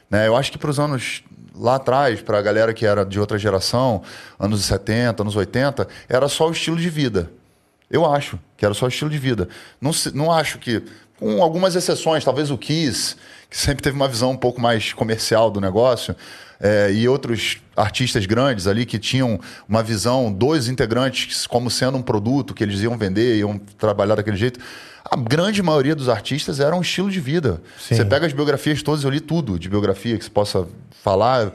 Né? 0.09 0.27
Eu 0.27 0.35
acho 0.35 0.51
que 0.51 0.57
para 0.57 0.71
os 0.71 0.79
anos 0.79 1.21
lá 1.55 1.75
atrás, 1.75 2.21
para 2.23 2.39
a 2.39 2.41
galera 2.41 2.73
que 2.73 2.83
era 2.83 3.05
de 3.05 3.19
outra 3.19 3.37
geração, 3.37 4.01
anos 4.39 4.65
70, 4.65 5.21
anos 5.21 5.35
80, 5.35 5.87
era 6.09 6.27
só 6.27 6.49
o 6.49 6.51
estilo 6.51 6.77
de 6.77 6.89
vida. 6.89 7.31
Eu 7.87 8.11
acho 8.11 8.39
que 8.57 8.65
era 8.65 8.73
só 8.73 8.85
o 8.85 8.89
estilo 8.89 9.11
de 9.11 9.19
vida. 9.19 9.47
Não, 9.79 9.91
não 10.15 10.31
acho 10.31 10.57
que, 10.57 10.81
com 11.19 11.43
algumas 11.43 11.75
exceções, 11.75 12.25
talvez 12.25 12.49
o 12.49 12.57
Kiss, 12.57 13.15
que 13.51 13.57
sempre 13.57 13.83
teve 13.83 13.97
uma 13.97 14.07
visão 14.07 14.31
um 14.31 14.37
pouco 14.37 14.61
mais 14.61 14.93
comercial 14.93 15.51
do 15.51 15.59
negócio, 15.59 16.15
é, 16.57 16.89
e 16.93 17.05
outros 17.05 17.57
artistas 17.75 18.25
grandes 18.25 18.65
ali 18.65 18.85
que 18.85 18.97
tinham 18.97 19.37
uma 19.67 19.83
visão 19.83 20.31
dos 20.31 20.69
integrantes 20.69 21.45
como 21.45 21.69
sendo 21.69 21.97
um 21.97 22.01
produto 22.01 22.53
que 22.53 22.63
eles 22.63 22.79
iam 22.79 22.97
vender, 22.97 23.37
iam 23.39 23.59
trabalhar 23.77 24.15
daquele 24.15 24.37
jeito. 24.37 24.57
A 25.03 25.17
grande 25.17 25.61
maioria 25.61 25.93
dos 25.93 26.07
artistas 26.07 26.61
era 26.61 26.73
um 26.73 26.81
estilo 26.81 27.11
de 27.11 27.19
vida. 27.19 27.61
Sim. 27.77 27.95
Você 27.95 28.05
pega 28.05 28.25
as 28.25 28.31
biografias 28.31 28.81
todas, 28.81 29.03
eu 29.03 29.09
li 29.09 29.19
tudo 29.19 29.59
de 29.59 29.67
biografia 29.67 30.17
que 30.17 30.23
se 30.23 30.31
possa 30.31 30.65
falar, 31.03 31.51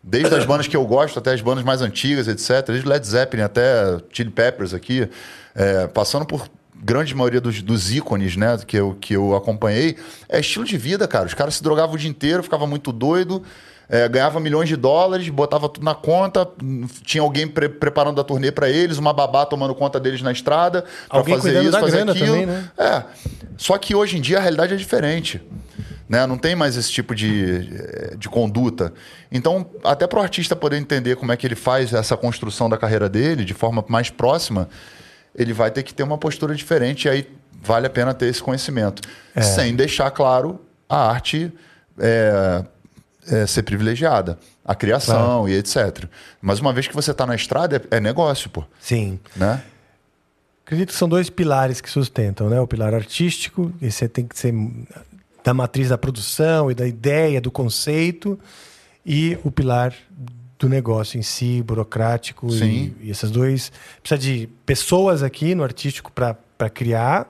desde 0.00 0.32
as 0.32 0.44
bandas 0.46 0.68
que 0.68 0.76
eu 0.76 0.86
gosto 0.86 1.18
até 1.18 1.32
as 1.32 1.40
bandas 1.40 1.64
mais 1.64 1.82
antigas, 1.82 2.28
etc. 2.28 2.66
Desde 2.68 2.88
Led 2.88 3.04
Zeppelin 3.04 3.42
até 3.42 3.98
Chili 4.12 4.30
Peppers 4.30 4.72
aqui, 4.72 5.08
é, 5.54 5.88
passando 5.88 6.24
por 6.24 6.48
grande 6.82 7.14
maioria 7.14 7.40
dos, 7.40 7.62
dos 7.62 7.92
ícones, 7.92 8.36
né, 8.36 8.58
que 8.66 8.76
eu, 8.76 8.96
que 9.00 9.14
eu 9.14 9.34
acompanhei, 9.36 9.96
é 10.28 10.40
estilo 10.40 10.64
de 10.64 10.78
vida, 10.78 11.06
cara. 11.06 11.26
Os 11.26 11.34
caras 11.34 11.54
se 11.54 11.62
drogavam 11.62 11.94
o 11.94 11.98
dia 11.98 12.08
inteiro, 12.10 12.42
ficava 12.42 12.66
muito 12.66 12.90
doido, 12.92 13.42
é, 13.88 14.08
ganhava 14.08 14.38
milhões 14.40 14.68
de 14.68 14.76
dólares, 14.76 15.28
botava 15.28 15.68
tudo 15.68 15.84
na 15.84 15.94
conta, 15.94 16.48
tinha 17.04 17.22
alguém 17.22 17.46
pre- 17.48 17.68
preparando 17.68 18.20
a 18.20 18.24
turnê 18.24 18.50
pra 18.52 18.68
eles, 18.68 18.98
uma 18.98 19.12
babá 19.12 19.44
tomando 19.44 19.74
conta 19.74 19.98
deles 19.98 20.22
na 20.22 20.32
estrada, 20.32 20.84
Alguém 21.08 21.36
fazer 21.36 21.62
isso, 21.62 21.72
fazer 21.78 22.08
aquilo. 22.08 22.26
também, 22.26 22.46
né? 22.46 22.70
É. 22.78 23.02
Só 23.56 23.76
que 23.76 23.94
hoje 23.94 24.16
em 24.16 24.20
dia 24.20 24.38
a 24.38 24.40
realidade 24.40 24.74
é 24.74 24.76
diferente. 24.76 25.40
Né? 26.08 26.26
Não 26.26 26.36
tem 26.36 26.56
mais 26.56 26.76
esse 26.76 26.90
tipo 26.90 27.14
de, 27.14 27.68
de 28.16 28.28
conduta. 28.28 28.92
Então, 29.30 29.64
até 29.84 30.08
para 30.08 30.18
o 30.18 30.22
artista 30.22 30.56
poder 30.56 30.76
entender 30.76 31.14
como 31.14 31.30
é 31.30 31.36
que 31.36 31.46
ele 31.46 31.54
faz 31.54 31.92
essa 31.92 32.16
construção 32.16 32.68
da 32.68 32.76
carreira 32.76 33.08
dele 33.08 33.44
de 33.44 33.54
forma 33.54 33.84
mais 33.88 34.10
próxima, 34.10 34.68
ele 35.34 35.52
vai 35.52 35.70
ter 35.70 35.82
que 35.82 35.94
ter 35.94 36.02
uma 36.02 36.18
postura 36.18 36.54
diferente 36.54 37.06
e 37.06 37.08
aí 37.08 37.28
vale 37.62 37.86
a 37.86 37.90
pena 37.90 38.14
ter 38.14 38.26
esse 38.26 38.42
conhecimento. 38.42 39.02
Sem 39.40 39.74
deixar 39.74 40.10
claro 40.10 40.60
a 40.88 41.08
arte 41.10 41.52
é, 41.98 42.64
é, 43.28 43.46
ser 43.46 43.62
privilegiada, 43.62 44.38
a 44.64 44.74
criação 44.74 45.48
e 45.48 45.54
etc. 45.54 46.04
Mas 46.40 46.58
uma 46.58 46.72
vez 46.72 46.88
que 46.88 46.94
você 46.94 47.12
está 47.12 47.26
na 47.26 47.34
estrada, 47.34 47.76
é, 47.90 47.96
é 47.96 48.00
negócio, 48.00 48.50
pô. 48.50 48.64
Sim. 48.80 49.20
Né? 49.36 49.62
Acredito 50.64 50.88
que 50.88 50.94
são 50.94 51.08
dois 51.08 51.28
pilares 51.28 51.80
que 51.80 51.90
sustentam, 51.90 52.48
né? 52.48 52.60
O 52.60 52.66
pilar 52.66 52.94
artístico, 52.94 53.72
esse 53.82 54.08
tem 54.08 54.26
que 54.26 54.38
ser 54.38 54.54
da 55.42 55.54
matriz 55.54 55.88
da 55.88 55.98
produção 55.98 56.70
e 56.70 56.74
da 56.74 56.86
ideia, 56.86 57.40
do 57.40 57.50
conceito, 57.50 58.38
e 59.04 59.38
o 59.42 59.50
pilar 59.50 59.94
do 60.60 60.68
negócio 60.68 61.18
em 61.18 61.22
si, 61.22 61.62
burocrático. 61.62 62.46
E, 62.48 62.58
Sim. 62.58 62.94
e 63.00 63.10
esses 63.10 63.30
dois. 63.30 63.72
Precisa 64.02 64.20
de 64.20 64.48
pessoas 64.66 65.22
aqui 65.22 65.54
no 65.54 65.64
artístico 65.64 66.12
para 66.12 66.70
criar 66.70 67.26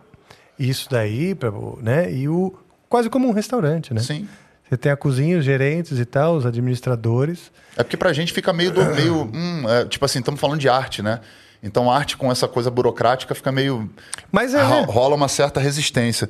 isso 0.58 0.88
daí, 0.90 1.34
pra, 1.34 1.50
né? 1.80 2.12
E 2.12 2.28
o 2.28 2.52
quase 2.88 3.08
como 3.08 3.28
um 3.28 3.32
restaurante, 3.32 3.94
né? 3.94 4.00
Sim. 4.00 4.28
Você 4.68 4.76
tem 4.76 4.92
a 4.92 4.96
cozinha, 4.96 5.38
os 5.38 5.44
gerentes 5.44 5.98
e 5.98 6.04
tal, 6.04 6.36
os 6.36 6.44
administradores. 6.44 7.50
É 7.76 7.82
porque 7.82 7.96
pra 7.96 8.12
gente 8.12 8.32
fica 8.32 8.52
meio 8.52 8.72
do 8.72 8.84
meio. 8.94 9.30
hum, 9.32 9.68
é, 9.68 9.84
tipo 9.84 10.04
assim, 10.04 10.18
estamos 10.18 10.40
falando 10.40 10.60
de 10.60 10.68
arte, 10.68 11.00
né? 11.00 11.20
Então 11.62 11.90
arte 11.90 12.16
com 12.16 12.30
essa 12.32 12.48
coisa 12.48 12.70
burocrática 12.70 13.34
fica 13.34 13.52
meio. 13.52 13.90
Mas 14.32 14.54
é. 14.54 14.62
ro- 14.62 14.84
rola 14.84 15.14
uma 15.14 15.28
certa 15.28 15.60
resistência. 15.60 16.28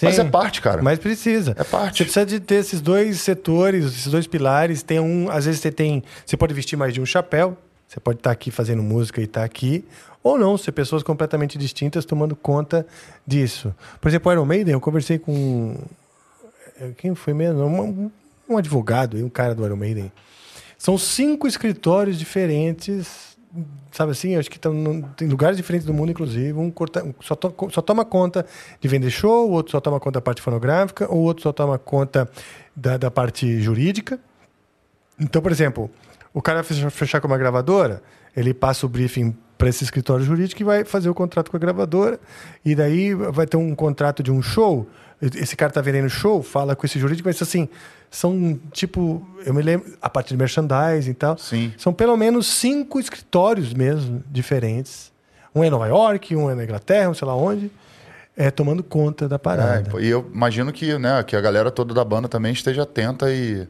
Mas 0.00 0.16
Sim. 0.16 0.22
é 0.22 0.24
parte, 0.24 0.60
cara. 0.60 0.82
Mas 0.82 0.98
precisa. 0.98 1.54
É 1.56 1.62
parte. 1.62 1.98
Você 1.98 2.04
precisa 2.04 2.26
de 2.26 2.40
ter 2.40 2.56
esses 2.56 2.80
dois 2.80 3.20
setores, 3.20 3.84
esses 3.84 4.08
dois 4.10 4.26
pilares. 4.26 4.82
Tem 4.82 4.98
um, 4.98 5.30
às 5.30 5.44
vezes 5.44 5.60
você 5.60 5.70
tem, 5.70 6.02
você 6.26 6.36
pode 6.36 6.52
vestir 6.52 6.76
mais 6.76 6.92
de 6.92 7.00
um 7.00 7.06
chapéu. 7.06 7.56
Você 7.86 8.00
pode 8.00 8.18
estar 8.18 8.30
aqui 8.30 8.50
fazendo 8.50 8.82
música 8.82 9.20
e 9.20 9.24
estar 9.24 9.44
aqui, 9.44 9.84
ou 10.22 10.38
não, 10.38 10.56
ser 10.56 10.72
pessoas 10.72 11.02
completamente 11.02 11.58
distintas 11.58 12.06
tomando 12.06 12.34
conta 12.34 12.86
disso. 13.26 13.74
Por 14.00 14.08
exemplo, 14.08 14.30
o 14.30 14.32
Iron 14.32 14.46
Maiden, 14.46 14.72
eu 14.72 14.80
conversei 14.80 15.18
com 15.18 15.76
eh, 16.80 16.92
quem 16.96 17.14
foi 17.14 17.34
mesmo, 17.34 17.62
um, 17.66 18.10
um 18.48 18.56
advogado, 18.56 19.18
e 19.18 19.22
um 19.22 19.28
cara 19.28 19.54
do 19.54 19.62
Iron 19.66 19.76
Maiden. 19.76 20.10
São 20.78 20.96
cinco 20.96 21.46
escritórios 21.46 22.18
diferentes, 22.18 23.31
sabe 23.90 24.12
assim? 24.12 24.36
Acho 24.36 24.50
que 24.50 24.56
estão 24.56 24.72
em 25.20 25.26
lugares 25.28 25.56
diferentes 25.56 25.86
do 25.86 25.92
mundo, 25.92 26.10
inclusive. 26.10 26.52
Um 26.54 26.70
corta- 26.70 27.04
só, 27.20 27.34
to- 27.34 27.54
só 27.70 27.80
toma 27.82 28.04
conta 28.04 28.46
de 28.80 28.88
vender 28.88 29.10
show, 29.10 29.48
o 29.48 29.52
outro 29.52 29.72
só 29.72 29.80
toma 29.80 30.00
conta 30.00 30.14
da 30.18 30.20
parte 30.22 30.40
fonográfica, 30.42 31.12
o 31.12 31.18
outro 31.18 31.42
só 31.42 31.52
toma 31.52 31.78
conta 31.78 32.28
da, 32.74 32.96
da 32.96 33.10
parte 33.10 33.60
jurídica. 33.60 34.18
Então, 35.20 35.42
por 35.42 35.52
exemplo, 35.52 35.90
o 36.32 36.40
cara 36.40 36.62
fecha- 36.62 36.90
fechar 36.90 37.20
com 37.20 37.26
uma 37.28 37.38
gravadora, 37.38 38.02
ele 38.36 38.54
passa 38.54 38.86
o 38.86 38.88
briefing 38.88 39.36
para 39.58 39.68
esse 39.68 39.84
escritório 39.84 40.24
jurídico 40.24 40.60
e 40.62 40.64
vai 40.64 40.84
fazer 40.84 41.08
o 41.08 41.14
contrato 41.14 41.50
com 41.50 41.56
a 41.56 41.60
gravadora. 41.60 42.18
E 42.64 42.74
daí 42.74 43.14
vai 43.14 43.46
ter 43.46 43.56
um 43.56 43.74
contrato 43.74 44.22
de 44.22 44.32
um 44.32 44.42
show. 44.42 44.88
Esse 45.36 45.54
cara 45.54 45.70
tá 45.72 45.80
vendendo 45.80 46.10
show, 46.10 46.42
fala 46.42 46.74
com 46.74 46.84
esse 46.84 46.98
jurídico, 46.98 47.28
mas 47.28 47.40
assim, 47.40 47.68
são 48.10 48.58
tipo, 48.72 49.24
eu 49.46 49.54
me 49.54 49.62
lembro, 49.62 49.96
a 50.02 50.10
parte 50.10 50.28
de 50.30 50.36
merchandising 50.36 51.10
e 51.12 51.14
tal. 51.14 51.38
Sim. 51.38 51.72
São 51.78 51.92
pelo 51.92 52.16
menos 52.16 52.46
cinco 52.48 52.98
escritórios 52.98 53.72
mesmo 53.72 54.22
diferentes. 54.28 55.12
Um 55.54 55.62
é 55.62 55.68
em 55.68 55.70
Nova 55.70 55.86
York, 55.86 56.34
um 56.34 56.50
é 56.50 56.54
na 56.56 56.64
Inglaterra, 56.64 57.08
um 57.08 57.14
sei 57.14 57.26
lá 57.28 57.36
onde, 57.36 57.70
é, 58.36 58.50
tomando 58.50 58.82
conta 58.82 59.28
da 59.28 59.36
É, 59.36 59.38
parada. 59.38 60.00
e 60.02 60.08
eu 60.08 60.28
imagino 60.34 60.72
que, 60.72 60.98
né, 60.98 61.22
que 61.22 61.36
a 61.36 61.40
galera 61.40 61.70
toda 61.70 61.94
da 61.94 62.04
banda 62.04 62.26
também 62.28 62.52
esteja 62.52 62.82
atenta 62.82 63.30
e, 63.30 63.68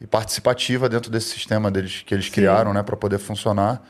e 0.00 0.06
participativa 0.06 0.88
dentro 0.88 1.10
desse 1.10 1.28
sistema 1.28 1.70
deles 1.70 2.02
que 2.06 2.14
eles 2.14 2.28
criaram, 2.30 2.72
né, 2.72 2.82
para 2.82 2.96
poder 2.96 3.18
funcionar. 3.18 3.82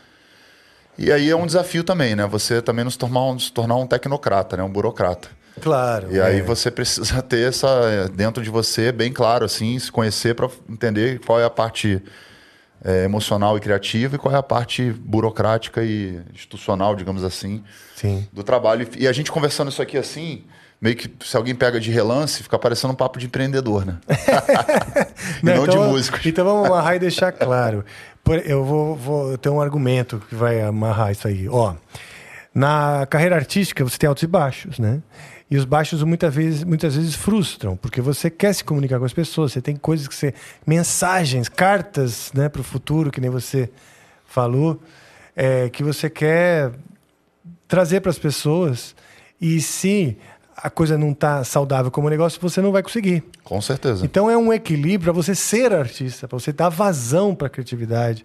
E 0.99 1.13
aí 1.13 1.31
é 1.31 1.37
um 1.37 1.47
desafio 1.47 1.85
também, 1.85 2.17
né? 2.17 2.27
Você 2.27 2.61
também 2.61 2.83
não 2.85 2.91
se 2.91 2.99
tornar 2.99 3.23
um, 3.23 3.39
se 3.39 3.53
tornar 3.53 3.77
um 3.77 3.87
tecnocrata, 3.87 4.57
né? 4.57 4.63
Um 4.63 4.69
burocrata. 4.69 5.29
Claro. 5.61 6.09
E 6.11 6.21
aí 6.21 6.41
é. 6.41 6.43
você 6.43 6.71
precisa 6.71 7.21
ter 7.23 7.49
essa 7.49 8.09
dentro 8.13 8.43
de 8.43 8.51
você 8.51 8.93
bem 8.93 9.13
claro 9.13 9.45
assim, 9.45 9.79
se 9.79 9.91
conhecer 9.91 10.35
para 10.35 10.49
entender 10.69 11.21
qual 11.21 11.41
é 11.41 11.45
a 11.45 11.51
parte 11.51 12.03
é, 12.85 13.05
emocional 13.05 13.57
e 13.57 13.61
criativa 13.61 14.17
e 14.17 14.19
qual 14.19 14.35
é 14.35 14.39
a 14.39 14.43
parte 14.43 14.91
burocrática 14.91 15.83
e 15.83 16.21
institucional, 16.33 16.95
digamos 16.95 17.23
assim, 17.25 17.63
Sim. 17.95 18.27
do 18.33 18.43
trabalho. 18.43 18.89
E 18.99 19.07
a 19.07 19.13
gente 19.13 19.31
conversando 19.31 19.71
isso 19.71 19.83
aqui 19.83 19.99
assim, 19.99 20.45
meio 20.81 20.97
que 20.97 21.11
se 21.25 21.37
alguém 21.37 21.55
pega 21.55 21.79
de 21.79 21.91
relance, 21.91 22.43
fica 22.43 22.59
parecendo 22.59 22.93
um 22.93 22.97
papo 22.97 23.19
de 23.19 23.27
empreendedor, 23.27 23.85
né? 23.85 23.99
e 25.43 25.45
não, 25.45 25.67
de 25.67 25.77
músicos. 25.77 26.25
Então 26.25 26.45
vamos 26.45 26.67
amarrar 26.69 26.97
e 26.97 26.99
deixar 26.99 27.33
claro. 27.33 27.85
Eu 28.45 28.65
vou, 28.65 28.97
vou 28.97 29.39
ter 29.39 29.49
um 29.49 29.61
argumento 29.61 30.23
que 30.29 30.35
vai 30.35 30.61
amarrar 30.61 31.11
isso 31.13 31.27
aí. 31.27 31.49
Ó, 31.49 31.75
na 32.55 33.07
carreira 33.11 33.37
artística 33.37 33.85
você 33.85 33.99
tem 33.99 34.09
altos 34.09 34.23
e 34.23 34.27
baixos, 34.27 34.79
né? 34.79 35.03
E 35.51 35.57
os 35.57 35.65
baixos 35.65 36.03
muitas 36.05 36.33
vezes, 36.33 36.63
muitas 36.63 36.95
vezes 36.95 37.15
frustram, 37.17 37.77
porque 37.77 38.01
você 38.01 38.31
quer 38.31 38.53
se 38.53 38.63
comunicar 38.63 39.01
com 39.01 39.05
as 39.05 39.13
pessoas, 39.13 39.53
você 39.53 39.61
tem 39.61 39.75
coisas 39.75 40.07
que 40.07 40.15
você. 40.15 40.33
mensagens, 40.65 41.49
cartas 41.49 42.31
né, 42.33 42.49
para 42.49 42.61
o 42.61 42.65
futuro, 42.65 43.11
que 43.11 43.21
nem 43.21 43.29
você 43.29 43.69
falou, 44.25 44.81
é, 45.35 45.69
que 45.69 45.83
você 45.83 46.09
quer 46.09 46.71
trazer 47.67 48.01
para 48.01 48.11
as 48.11 48.19
pessoas. 48.19 48.95
E 49.41 49.61
se 49.61 50.17
a 50.57 50.71
coisa 50.71 50.97
não 50.97 51.11
está 51.11 51.43
saudável 51.43 51.91
como 51.91 52.09
negócio, 52.09 52.41
você 52.41 52.61
não 52.61 52.71
vai 52.71 52.83
conseguir. 52.83 53.25
Com 53.43 53.61
certeza. 53.61 54.05
Então 54.05 54.31
é 54.31 54.37
um 54.37 54.53
equilíbrio 54.53 55.13
para 55.13 55.13
você 55.13 55.35
ser 55.35 55.73
artista, 55.73 56.29
para 56.29 56.39
você 56.39 56.53
dar 56.53 56.69
vazão 56.69 57.35
para 57.35 57.49
a 57.49 57.51
criatividade. 57.51 58.25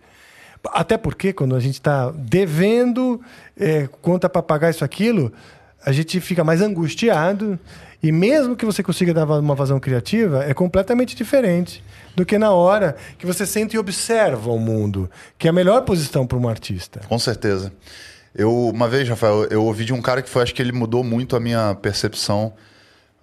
Até 0.73 0.97
porque 0.97 1.31
quando 1.31 1.55
a 1.55 1.59
gente 1.59 1.75
está 1.75 2.11
devendo 2.11 3.21
é, 3.57 3.87
conta 4.01 4.29
para 4.29 4.41
pagar 4.41 4.69
isso 4.69 4.83
aquilo, 4.83 5.31
a 5.85 5.91
gente 5.91 6.19
fica 6.19 6.43
mais 6.43 6.61
angustiado 6.61 7.59
e 8.01 8.11
mesmo 8.11 8.55
que 8.55 8.65
você 8.65 8.81
consiga 8.83 9.13
dar 9.13 9.25
uma 9.25 9.55
vazão 9.55 9.79
criativa, 9.79 10.43
é 10.43 10.53
completamente 10.53 11.15
diferente 11.15 11.83
do 12.15 12.25
que 12.25 12.37
na 12.37 12.51
hora 12.51 12.95
que 13.17 13.25
você 13.25 13.45
sente 13.45 13.75
e 13.75 13.79
observa 13.79 14.51
o 14.51 14.59
mundo, 14.59 15.09
que 15.37 15.47
é 15.47 15.49
a 15.49 15.53
melhor 15.53 15.81
posição 15.83 16.25
para 16.25 16.37
um 16.37 16.47
artista. 16.47 17.01
Com 17.07 17.17
certeza. 17.19 17.71
Eu, 18.33 18.51
uma 18.69 18.87
vez, 18.87 19.07
Rafael, 19.07 19.45
eu 19.45 19.63
ouvi 19.63 19.85
de 19.85 19.93
um 19.93 20.01
cara 20.01 20.21
que 20.21 20.29
foi, 20.29 20.43
acho 20.43 20.53
que 20.53 20.61
ele 20.61 20.71
mudou 20.73 21.03
muito 21.03 21.35
a 21.35 21.39
minha 21.39 21.73
percepção. 21.75 22.53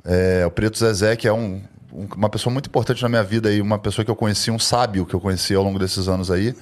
É, 0.04 0.44
o 0.46 0.50
Preto 0.50 0.78
Zezé, 0.78 1.14
que 1.16 1.28
é 1.28 1.32
um, 1.32 1.60
um- 1.92 2.06
uma 2.16 2.28
pessoa 2.30 2.52
muito 2.52 2.66
importante 2.68 3.02
na 3.02 3.08
minha 3.08 3.22
vida 3.22 3.52
e 3.52 3.60
uma 3.60 3.78
pessoa 3.78 4.04
que 4.04 4.10
eu 4.10 4.16
conheci, 4.16 4.50
um 4.50 4.58
sábio 4.58 5.04
que 5.06 5.14
eu 5.14 5.20
conheci 5.20 5.54
ao 5.54 5.62
longo 5.62 5.78
desses 5.78 6.08
anos 6.08 6.30
aí. 6.30 6.54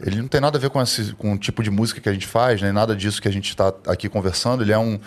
Ele 0.00 0.16
não 0.16 0.28
tem 0.28 0.40
nada 0.40 0.58
a 0.58 0.60
ver 0.60 0.70
com, 0.70 0.80
esse, 0.80 1.12
com 1.14 1.34
o 1.34 1.38
tipo 1.38 1.62
de 1.62 1.70
música 1.70 2.00
que 2.00 2.08
a 2.08 2.12
gente 2.12 2.26
faz, 2.26 2.60
nem 2.60 2.72
nada 2.72 2.96
disso 2.96 3.22
que 3.22 3.28
a 3.28 3.32
gente 3.32 3.48
está 3.48 3.72
aqui 3.86 4.08
conversando. 4.08 4.62
Ele 4.62 4.72
é 4.72 4.78
um 4.78 4.98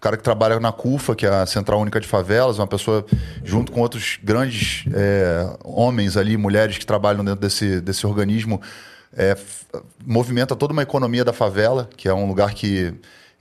cara 0.00 0.16
que 0.16 0.22
trabalha 0.22 0.58
na 0.58 0.72
CUFA, 0.72 1.14
que 1.14 1.24
é 1.24 1.28
a 1.28 1.46
Central 1.46 1.80
Única 1.80 2.00
de 2.00 2.08
Favelas, 2.08 2.58
uma 2.58 2.66
pessoa 2.66 3.06
junto 3.44 3.70
com 3.70 3.80
outros 3.80 4.18
grandes 4.22 4.84
é, 4.92 5.48
homens 5.62 6.16
ali, 6.16 6.36
mulheres 6.36 6.76
que 6.76 6.84
trabalham 6.84 7.24
dentro 7.24 7.40
desse, 7.40 7.80
desse 7.80 8.04
organismo, 8.06 8.60
é, 9.16 9.36
movimenta 10.04 10.56
toda 10.56 10.72
uma 10.72 10.82
economia 10.82 11.24
da 11.24 11.32
favela, 11.32 11.88
que 11.96 12.08
é 12.08 12.14
um 12.14 12.26
lugar 12.26 12.52
que 12.52 12.92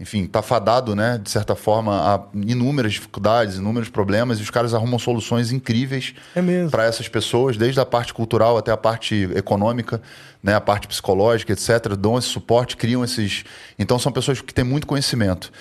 enfim, 0.01 0.25
tá 0.25 0.41
fadado, 0.41 0.95
né, 0.95 1.19
de 1.21 1.29
certa 1.29 1.55
forma, 1.55 2.15
a 2.15 2.23
inúmeras 2.33 2.93
dificuldades, 2.93 3.57
inúmeros 3.57 3.87
problemas, 3.87 4.39
e 4.39 4.41
os 4.41 4.49
caras 4.49 4.73
arrumam 4.73 4.97
soluções 4.97 5.51
incríveis 5.51 6.15
É 6.35 6.41
para 6.69 6.85
essas 6.85 7.07
pessoas, 7.07 7.55
desde 7.55 7.79
a 7.79 7.85
parte 7.85 8.11
cultural 8.11 8.57
até 8.57 8.71
a 8.71 8.77
parte 8.77 9.29
econômica, 9.35 10.01
né, 10.41 10.55
a 10.55 10.59
parte 10.59 10.87
psicológica, 10.87 11.53
etc. 11.53 11.95
Dão 11.95 12.17
esse 12.17 12.29
suporte, 12.29 12.75
criam 12.75 13.03
esses. 13.03 13.43
Então 13.77 13.99
são 13.99 14.11
pessoas 14.11 14.41
que 14.41 14.51
têm 14.51 14.63
muito 14.63 14.87
conhecimento. 14.87 15.51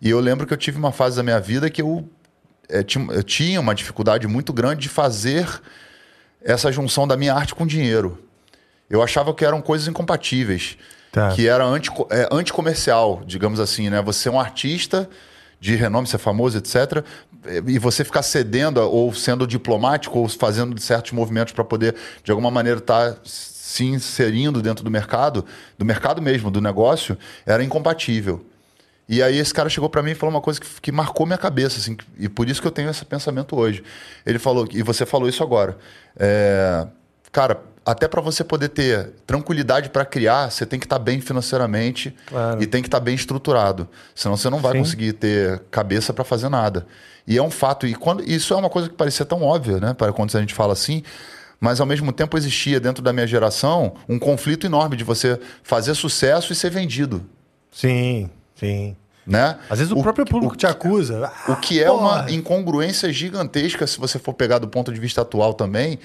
E 0.00 0.08
eu 0.08 0.20
lembro 0.20 0.46
que 0.46 0.52
eu 0.52 0.56
tive 0.56 0.78
uma 0.78 0.92
fase 0.92 1.16
da 1.16 1.24
minha 1.24 1.40
vida 1.40 1.68
que 1.68 1.82
eu, 1.82 2.08
tinha, 2.86 3.04
eu 3.10 3.22
tinha 3.24 3.60
uma 3.60 3.74
dificuldade 3.74 4.28
muito 4.28 4.52
grande 4.52 4.82
de 4.82 4.88
fazer 4.88 5.60
essa 6.40 6.70
junção 6.70 7.04
da 7.04 7.16
minha 7.16 7.34
arte 7.34 7.52
com 7.52 7.66
dinheiro. 7.66 8.22
Eu 8.88 9.02
achava 9.02 9.34
que 9.34 9.44
eram 9.44 9.60
coisas 9.60 9.88
incompatíveis. 9.88 10.78
Tá. 11.12 11.32
Que 11.32 11.48
era 11.48 11.64
anti, 11.64 11.90
é, 12.10 12.28
anticomercial, 12.30 13.22
digamos 13.26 13.60
assim, 13.60 13.88
né? 13.88 14.02
Você 14.02 14.28
é 14.28 14.32
um 14.32 14.38
artista 14.38 15.08
de 15.60 15.74
renome, 15.74 16.06
ser 16.06 16.18
famoso, 16.18 16.58
etc. 16.58 17.04
E 17.66 17.78
você 17.78 18.04
ficar 18.04 18.22
cedendo 18.22 18.78
ou 18.78 19.12
sendo 19.12 19.46
diplomático 19.46 20.18
ou 20.18 20.28
fazendo 20.28 20.78
certos 20.80 21.12
movimentos 21.12 21.52
para 21.52 21.64
poder, 21.64 21.94
de 22.22 22.30
alguma 22.30 22.50
maneira, 22.50 22.78
estar 22.78 23.16
se 23.24 23.84
inserindo 23.84 24.62
dentro 24.62 24.84
do 24.84 24.90
mercado, 24.90 25.44
do 25.76 25.84
mercado 25.84 26.22
mesmo, 26.22 26.50
do 26.50 26.60
negócio, 26.60 27.18
era 27.44 27.62
incompatível. 27.62 28.44
E 29.08 29.22
aí 29.22 29.38
esse 29.38 29.54
cara 29.54 29.70
chegou 29.70 29.88
para 29.88 30.02
mim 30.02 30.10
e 30.10 30.14
falou 30.14 30.34
uma 30.34 30.40
coisa 30.40 30.60
que, 30.60 30.66
que 30.80 30.92
marcou 30.92 31.24
minha 31.24 31.38
cabeça, 31.38 31.78
assim, 31.78 31.96
e 32.18 32.28
por 32.28 32.48
isso 32.48 32.60
que 32.60 32.66
eu 32.66 32.70
tenho 32.70 32.90
esse 32.90 33.04
pensamento 33.04 33.56
hoje. 33.56 33.82
Ele 34.26 34.38
falou, 34.38 34.68
e 34.70 34.82
você 34.82 35.06
falou 35.06 35.28
isso 35.28 35.42
agora, 35.42 35.78
é, 36.18 36.86
cara, 37.32 37.58
até 37.90 38.06
para 38.06 38.20
você 38.20 38.44
poder 38.44 38.68
ter 38.68 39.12
tranquilidade 39.26 39.88
para 39.88 40.04
criar, 40.04 40.50
você 40.50 40.66
tem 40.66 40.78
que 40.78 40.84
estar 40.84 40.98
bem 40.98 41.20
financeiramente 41.22 42.14
Claro. 42.26 42.62
e 42.62 42.66
tem 42.66 42.82
que 42.82 42.88
estar 42.88 43.00
bem 43.00 43.14
estruturado, 43.14 43.88
senão 44.14 44.36
você 44.36 44.50
não 44.50 44.58
vai 44.58 44.72
Sim. 44.72 44.78
conseguir 44.80 45.12
ter 45.14 45.60
cabeça 45.70 46.12
para 46.12 46.22
fazer 46.24 46.48
nada. 46.50 46.86
E 47.26 47.38
é 47.38 47.42
um 47.42 47.50
fato, 47.50 47.86
e 47.86 47.94
quando 47.94 48.22
isso 48.22 48.52
é 48.52 48.56
uma 48.58 48.68
coisa 48.68 48.88
que 48.90 48.94
parecia 48.94 49.24
tão 49.24 49.42
óbvia, 49.42 49.78
né, 49.80 49.94
para 49.94 50.12
quando 50.12 50.36
a 50.36 50.40
gente 50.40 50.52
fala 50.52 50.74
assim, 50.74 51.02
mas 51.58 51.80
ao 51.80 51.86
mesmo 51.86 52.12
tempo 52.12 52.36
existia 52.36 52.78
dentro 52.78 53.02
da 53.02 53.12
minha 53.12 53.26
geração 53.26 53.94
um 54.08 54.18
conflito 54.18 54.66
enorme 54.66 54.94
de 54.94 55.02
você 55.04 55.40
fazer 55.62 55.94
sucesso 55.94 56.52
e 56.52 56.56
ser 56.56 56.70
vendido, 56.70 57.24
Sim, 57.72 58.28
sim. 58.54 58.94
né? 59.26 59.56
Às 59.70 59.78
vezes 59.78 59.92
o, 59.92 60.02
próprio 60.02 60.24
público 60.26 60.56
te 60.56 60.66
acusa. 60.66 61.30
O 61.48 61.52
Ah, 61.52 61.56
que 61.56 61.82
é 61.82 61.86
porra. 61.86 62.22
uma 62.22 62.30
incongruência 62.30 63.10
gigantesca 63.12 63.86
se 63.86 63.98
você 63.98 64.18
for 64.18 64.34
pegar 64.34 64.58
do 64.58 64.68
ponto 64.68 64.92
de 64.92 65.00
vista 65.00 65.22
atual 65.22 65.52
também, 65.54 65.98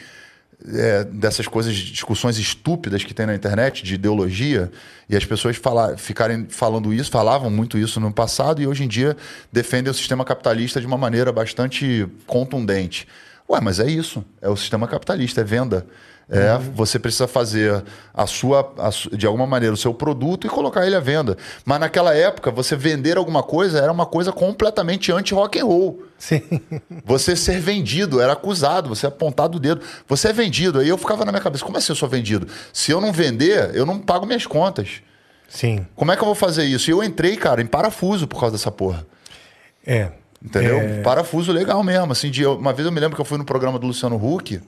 é, 0.68 1.04
dessas 1.04 1.48
coisas, 1.48 1.74
discussões 1.76 2.38
estúpidas 2.38 3.04
que 3.04 3.14
tem 3.14 3.26
na 3.26 3.36
internet 3.36 3.84
de 3.84 3.96
ideologia, 3.96 4.72
e 5.10 5.16
as 5.16 5.26
pessoas 5.26 5.58
falar, 5.58 5.98
ficarem 5.98 6.48
falando 6.50 6.94
isso, 6.94 7.12
falavam 7.12 7.50
muito 7.50 7.78
isso 7.78 8.00
no 8.00 8.12
passado, 8.12 8.62
e 8.62 8.68
hoje 8.68 8.84
em 8.84 8.88
dia 8.88 9.18
defendem 9.52 9.92
o 9.92 9.94
sistema 9.94 10.24
capitalista 10.24 10.80
de 10.80 10.88
uma 10.88 10.98
maneira 10.98 11.32
bastante 11.32 12.08
contundente. 12.26 13.08
Ué, 13.50 13.60
mas 13.60 13.80
é 13.80 13.90
isso. 13.90 14.24
É 14.42 14.50
o 14.50 14.56
sistema 14.56 14.88
capitalista, 14.88 15.42
é 15.42 15.44
venda. 15.44 15.86
É, 16.30 16.58
Você 16.74 16.98
precisa 16.98 17.28
fazer 17.28 17.84
a 18.14 18.26
sua, 18.26 18.74
a 18.78 19.16
de 19.16 19.26
alguma 19.26 19.46
maneira, 19.46 19.74
o 19.74 19.78
seu 19.78 19.94
produto 19.94 20.48
e 20.48 20.50
colocar 20.50 20.86
ele 20.86 20.96
à 20.96 21.00
venda. 21.00 21.38
Mas 21.66 21.80
naquela 21.80 22.16
época, 22.16 22.50
você 22.50 22.76
vender 22.76 23.18
alguma 23.18 23.44
coisa 23.44 23.80
era 23.80 23.92
uma 23.92 24.06
coisa 24.06 24.32
completamente 24.32 25.12
anti-rock 25.12 25.60
and 25.60 25.66
roll. 25.66 26.04
Sim. 26.18 26.42
Você 27.06 27.36
ser 27.36 27.60
vendido, 27.60 28.22
era 28.22 28.34
acusado, 28.34 28.90
você 28.90 29.06
apontado 29.06 29.58
o 29.58 29.60
dedo. 29.60 29.82
Você 30.08 30.30
é 30.30 30.34
vendido. 30.34 30.80
Aí 30.80 30.90
eu 30.90 30.98
ficava 30.98 31.26
na 31.26 31.32
minha 31.32 31.42
cabeça, 31.42 31.66
como 31.66 31.78
assim 31.78 31.92
eu 31.92 31.96
sou 31.98 32.08
vendido? 32.08 32.48
Se 32.72 32.92
eu 32.92 33.02
não 33.02 33.12
vender, 33.12 33.76
eu 33.76 33.86
não 33.86 34.00
pago 34.00 34.26
minhas 34.26 34.46
contas. 34.46 35.02
Sim. 35.50 35.86
Como 35.96 36.12
é 36.12 36.16
que 36.16 36.22
eu 36.22 36.26
vou 36.26 36.36
fazer 36.36 36.64
isso? 36.64 36.90
E 36.90 36.94
eu 36.94 37.04
entrei, 37.04 37.36
cara, 37.36 37.62
em 37.62 37.66
parafuso 37.66 38.28
por 38.28 38.40
causa 38.40 38.58
dessa 38.58 38.72
porra. 38.72 39.06
É. 39.86 40.12
Entendeu? 40.44 40.78
É, 40.80 41.02
Parafuso 41.02 41.52
legal 41.52 41.82
mesmo. 41.84 42.12
Assim, 42.12 42.30
de, 42.30 42.46
uma 42.46 42.74
vez 42.74 42.86
eu 42.86 42.92
me 42.92 43.00
lembro 43.00 43.16
que 43.16 43.22
eu 43.22 43.26
fui 43.26 43.38
no 43.38 43.46
programa 43.46 43.80
do 43.80 43.88
Luciano 43.88 44.16
Huck, 44.18 44.60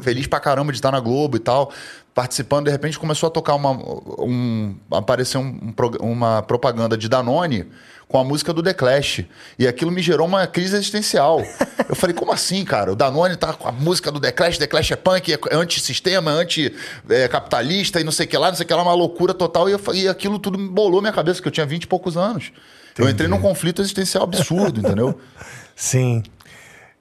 feliz 0.00 0.26
pra 0.26 0.40
caramba 0.40 0.72
de 0.72 0.78
estar 0.78 0.90
na 0.90 1.00
Globo 1.00 1.36
e 1.36 1.40
tal, 1.40 1.72
participando, 2.14 2.66
de 2.66 2.70
repente 2.70 2.98
começou 2.98 3.28
a 3.28 3.30
tocar 3.30 3.54
uma. 3.54 3.72
Um, 4.18 4.74
apareceu 4.90 5.40
um, 5.40 5.72
um 6.00 6.12
uma 6.12 6.42
propaganda 6.42 6.96
de 6.96 7.08
Danone 7.08 7.66
com 8.08 8.18
a 8.18 8.24
música 8.24 8.52
do 8.52 8.62
The 8.62 8.72
Clash. 8.72 9.24
E 9.58 9.68
aquilo 9.68 9.90
me 9.90 10.02
gerou 10.02 10.26
uma 10.26 10.46
crise 10.46 10.74
existencial. 10.74 11.42
Eu 11.88 11.94
falei, 11.94 12.14
como 12.14 12.32
assim, 12.32 12.64
cara? 12.64 12.90
O 12.92 12.96
Danone 12.96 13.36
tá 13.36 13.52
com 13.52 13.68
a 13.68 13.72
música 13.72 14.10
do 14.10 14.18
The 14.18 14.32
Clash, 14.32 14.58
The 14.58 14.66
Clash 14.66 14.90
é 14.90 14.96
punk, 14.96 15.32
é 15.32 15.38
antissistema, 15.54 16.30
anti-capitalista 16.30 18.00
e 18.00 18.04
não 18.04 18.10
sei 18.10 18.26
o 18.26 18.28
que 18.28 18.38
lá, 18.38 18.48
não 18.48 18.56
sei 18.56 18.64
o 18.64 18.66
que 18.66 18.74
lá, 18.74 18.82
uma 18.82 18.94
loucura 18.94 19.34
total. 19.34 19.68
E, 19.68 19.72
eu, 19.72 19.80
e 19.94 20.08
aquilo 20.08 20.38
tudo 20.38 20.58
me 20.58 20.68
bolou 20.68 21.00
minha 21.00 21.12
cabeça, 21.12 21.40
que 21.40 21.46
eu 21.46 21.52
tinha 21.52 21.66
20 21.66 21.84
e 21.84 21.86
poucos 21.86 22.16
anos. 22.16 22.50
Eu 22.96 23.08
entrei 23.08 23.28
num 23.28 23.40
conflito 23.40 23.80
existencial 23.80 24.24
absurdo, 24.24 24.80
entendeu? 24.80 25.20
Sim. 25.76 26.24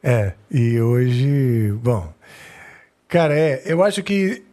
É. 0.04 0.34
E 0.52 0.80
hoje. 0.80 1.72
Bom. 1.82 2.14
Cara, 3.08 3.38
é. 3.38 3.62
Eu 3.66 3.84
acho 3.84 4.04
que 4.04 4.44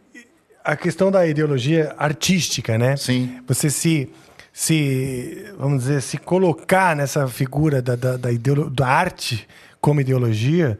a 0.63 0.75
questão 0.75 1.11
da 1.11 1.25
ideologia 1.27 1.93
artística, 1.97 2.77
né? 2.77 2.95
Sim. 2.97 3.39
Você 3.47 3.69
se. 3.69 4.09
Se, 4.57 5.47
vamos 5.59 5.79
dizer, 5.83 6.01
se 6.01 6.17
colocar 6.17 6.95
nessa 6.95 7.27
figura 7.27 7.81
da, 7.81 7.93
da, 7.97 8.15
da, 8.15 8.31
ideolo- 8.31 8.69
da 8.69 8.87
arte 8.87 9.45
como 9.81 9.99
ideologia, 9.99 10.79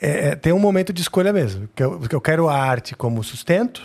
é, 0.00 0.28
é, 0.28 0.36
tem 0.36 0.52
um 0.52 0.60
momento 0.60 0.92
de 0.92 1.02
escolha 1.02 1.32
mesmo. 1.32 1.68
Que 1.74 1.82
eu, 1.82 1.98
que 1.98 2.14
eu 2.14 2.20
quero 2.20 2.48
a 2.48 2.56
arte 2.56 2.94
como 2.94 3.24
sustento 3.24 3.82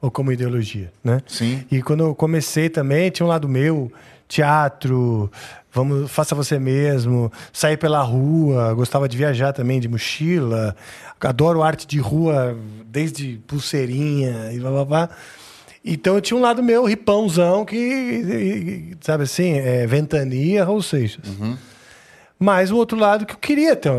ou 0.00 0.08
como 0.08 0.30
ideologia, 0.30 0.92
né? 1.02 1.20
Sim. 1.26 1.64
E 1.68 1.82
quando 1.82 2.04
eu 2.04 2.14
comecei 2.14 2.68
também, 2.70 3.10
tinha 3.10 3.26
um 3.26 3.28
lado 3.28 3.48
meu, 3.48 3.90
teatro, 4.28 5.28
vamos, 5.72 6.10
faça 6.10 6.34
você 6.34 6.58
mesmo, 6.58 7.32
sair 7.52 7.76
pela 7.76 8.02
rua, 8.02 8.74
gostava 8.74 9.08
de 9.08 9.16
viajar 9.16 9.52
também 9.52 9.80
de 9.80 9.88
mochila, 9.88 10.74
adoro 11.20 11.62
arte 11.62 11.86
de 11.86 11.98
rua, 11.98 12.56
desde 12.86 13.40
pulseirinha 13.46 14.52
e 14.52 14.58
blá 14.58 14.70
blá 14.70 14.84
blá. 14.84 15.10
Então 15.84 16.14
eu 16.14 16.20
tinha 16.20 16.36
um 16.36 16.42
lado 16.42 16.62
meu, 16.62 16.84
ripãozão, 16.84 17.64
que, 17.64 18.96
sabe 19.00 19.24
assim, 19.24 19.54
é, 19.54 19.86
ventania, 19.86 20.64
Raul 20.64 20.82
Seixas. 20.82 21.24
Mas 22.38 22.70
o 22.70 22.76
outro 22.76 22.98
lado 22.98 23.24
que 23.24 23.32
eu 23.34 23.38
queria 23.38 23.74
ter, 23.74 23.90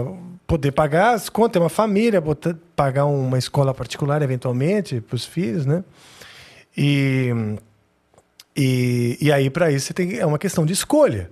poder 0.46 0.72
pagar 0.72 1.14
as 1.14 1.30
contas, 1.30 1.54
ter 1.54 1.60
uma 1.60 1.70
família, 1.70 2.20
botar, 2.20 2.56
pagar 2.76 3.06
uma 3.06 3.38
escola 3.38 3.74
particular 3.74 4.22
eventualmente 4.22 5.00
para 5.02 5.16
os 5.16 5.26
filhos, 5.26 5.66
né? 5.66 5.84
E, 6.78 7.30
e, 8.56 9.18
e 9.22 9.32
aí, 9.32 9.50
para 9.50 9.72
isso, 9.72 9.88
você 9.88 9.94
tem, 9.94 10.18
é 10.18 10.26
uma 10.26 10.40
questão 10.40 10.66
de 10.66 10.74
escolha. 10.74 11.32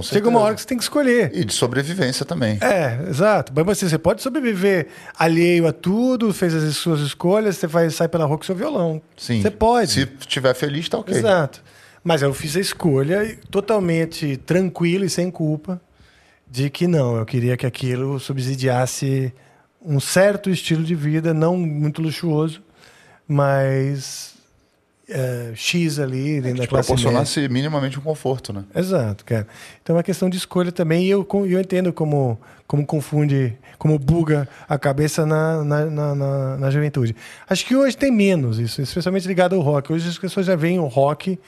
Chega 0.00 0.28
uma 0.28 0.40
hora 0.40 0.54
que 0.54 0.62
você 0.62 0.66
tem 0.66 0.78
que 0.78 0.84
escolher. 0.84 1.30
E 1.34 1.44
de 1.44 1.52
sobrevivência 1.52 2.24
também. 2.24 2.58
É, 2.62 3.08
exato. 3.08 3.52
Mas 3.54 3.64
você, 3.64 3.88
você 3.88 3.98
pode 3.98 4.22
sobreviver 4.22 4.86
alheio 5.18 5.66
a 5.66 5.72
tudo, 5.72 6.32
fez 6.32 6.54
as 6.54 6.76
suas 6.76 7.00
escolhas, 7.00 7.56
você 7.56 7.66
vai 7.66 7.90
sair 7.90 8.08
pela 8.08 8.24
rua 8.24 8.38
com 8.38 8.44
seu 8.44 8.54
violão. 8.54 9.02
Sim. 9.16 9.42
Você 9.42 9.50
pode. 9.50 9.90
Se 9.90 10.08
estiver 10.20 10.54
feliz, 10.54 10.88
tá 10.88 10.98
ok. 10.98 11.14
Exato. 11.14 11.62
Mas 12.02 12.22
eu 12.22 12.32
fiz 12.32 12.56
a 12.56 12.60
escolha 12.60 13.38
totalmente 13.50 14.36
tranquilo 14.38 15.04
e 15.04 15.10
sem 15.10 15.30
culpa 15.30 15.80
de 16.52 16.68
que 16.68 16.86
não, 16.86 17.16
eu 17.16 17.24
queria 17.24 17.56
que 17.56 17.64
aquilo 17.64 18.20
subsidiasse 18.20 19.32
um 19.80 19.98
certo 19.98 20.50
estilo 20.50 20.84
de 20.84 20.94
vida, 20.94 21.32
não 21.32 21.56
muito 21.56 22.02
luxuoso, 22.02 22.62
mas 23.26 24.31
é, 25.08 25.52
X 25.54 25.98
ali 25.98 26.40
dentro 26.40 26.58
da 26.58 26.62
Que 26.64 26.68
classe 26.68 26.90
média. 26.90 27.02
proporcionasse 27.04 27.48
minimamente 27.48 27.98
um 27.98 28.02
conforto, 28.02 28.52
né? 28.52 28.64
Exato, 28.74 29.24
cara. 29.24 29.46
Então 29.82 29.94
é 29.94 29.96
uma 29.98 30.02
questão 30.02 30.30
de 30.30 30.36
escolha 30.36 30.70
também, 30.72 31.04
e 31.04 31.10
eu, 31.10 31.26
eu 31.48 31.60
entendo 31.60 31.92
como, 31.92 32.38
como 32.66 32.86
confunde, 32.86 33.56
como 33.78 33.98
buga 33.98 34.48
a 34.68 34.78
cabeça 34.78 35.26
na, 35.26 35.64
na, 35.64 35.84
na, 35.86 36.14
na- 36.14 36.56
na 36.56 36.70
juventude. 36.70 37.16
Acho 37.48 37.66
que 37.66 37.74
hoje 37.74 37.96
tem 37.96 38.10
menos 38.12 38.58
isso, 38.58 38.80
especialmente 38.80 39.26
ligado 39.26 39.54
ao 39.56 39.60
rock. 39.60 39.92
Hoje 39.92 40.08
as 40.08 40.16
pessoas 40.18 40.46
já 40.46 40.54
veem 40.56 40.78
o 40.78 40.86
rock, 40.86 41.38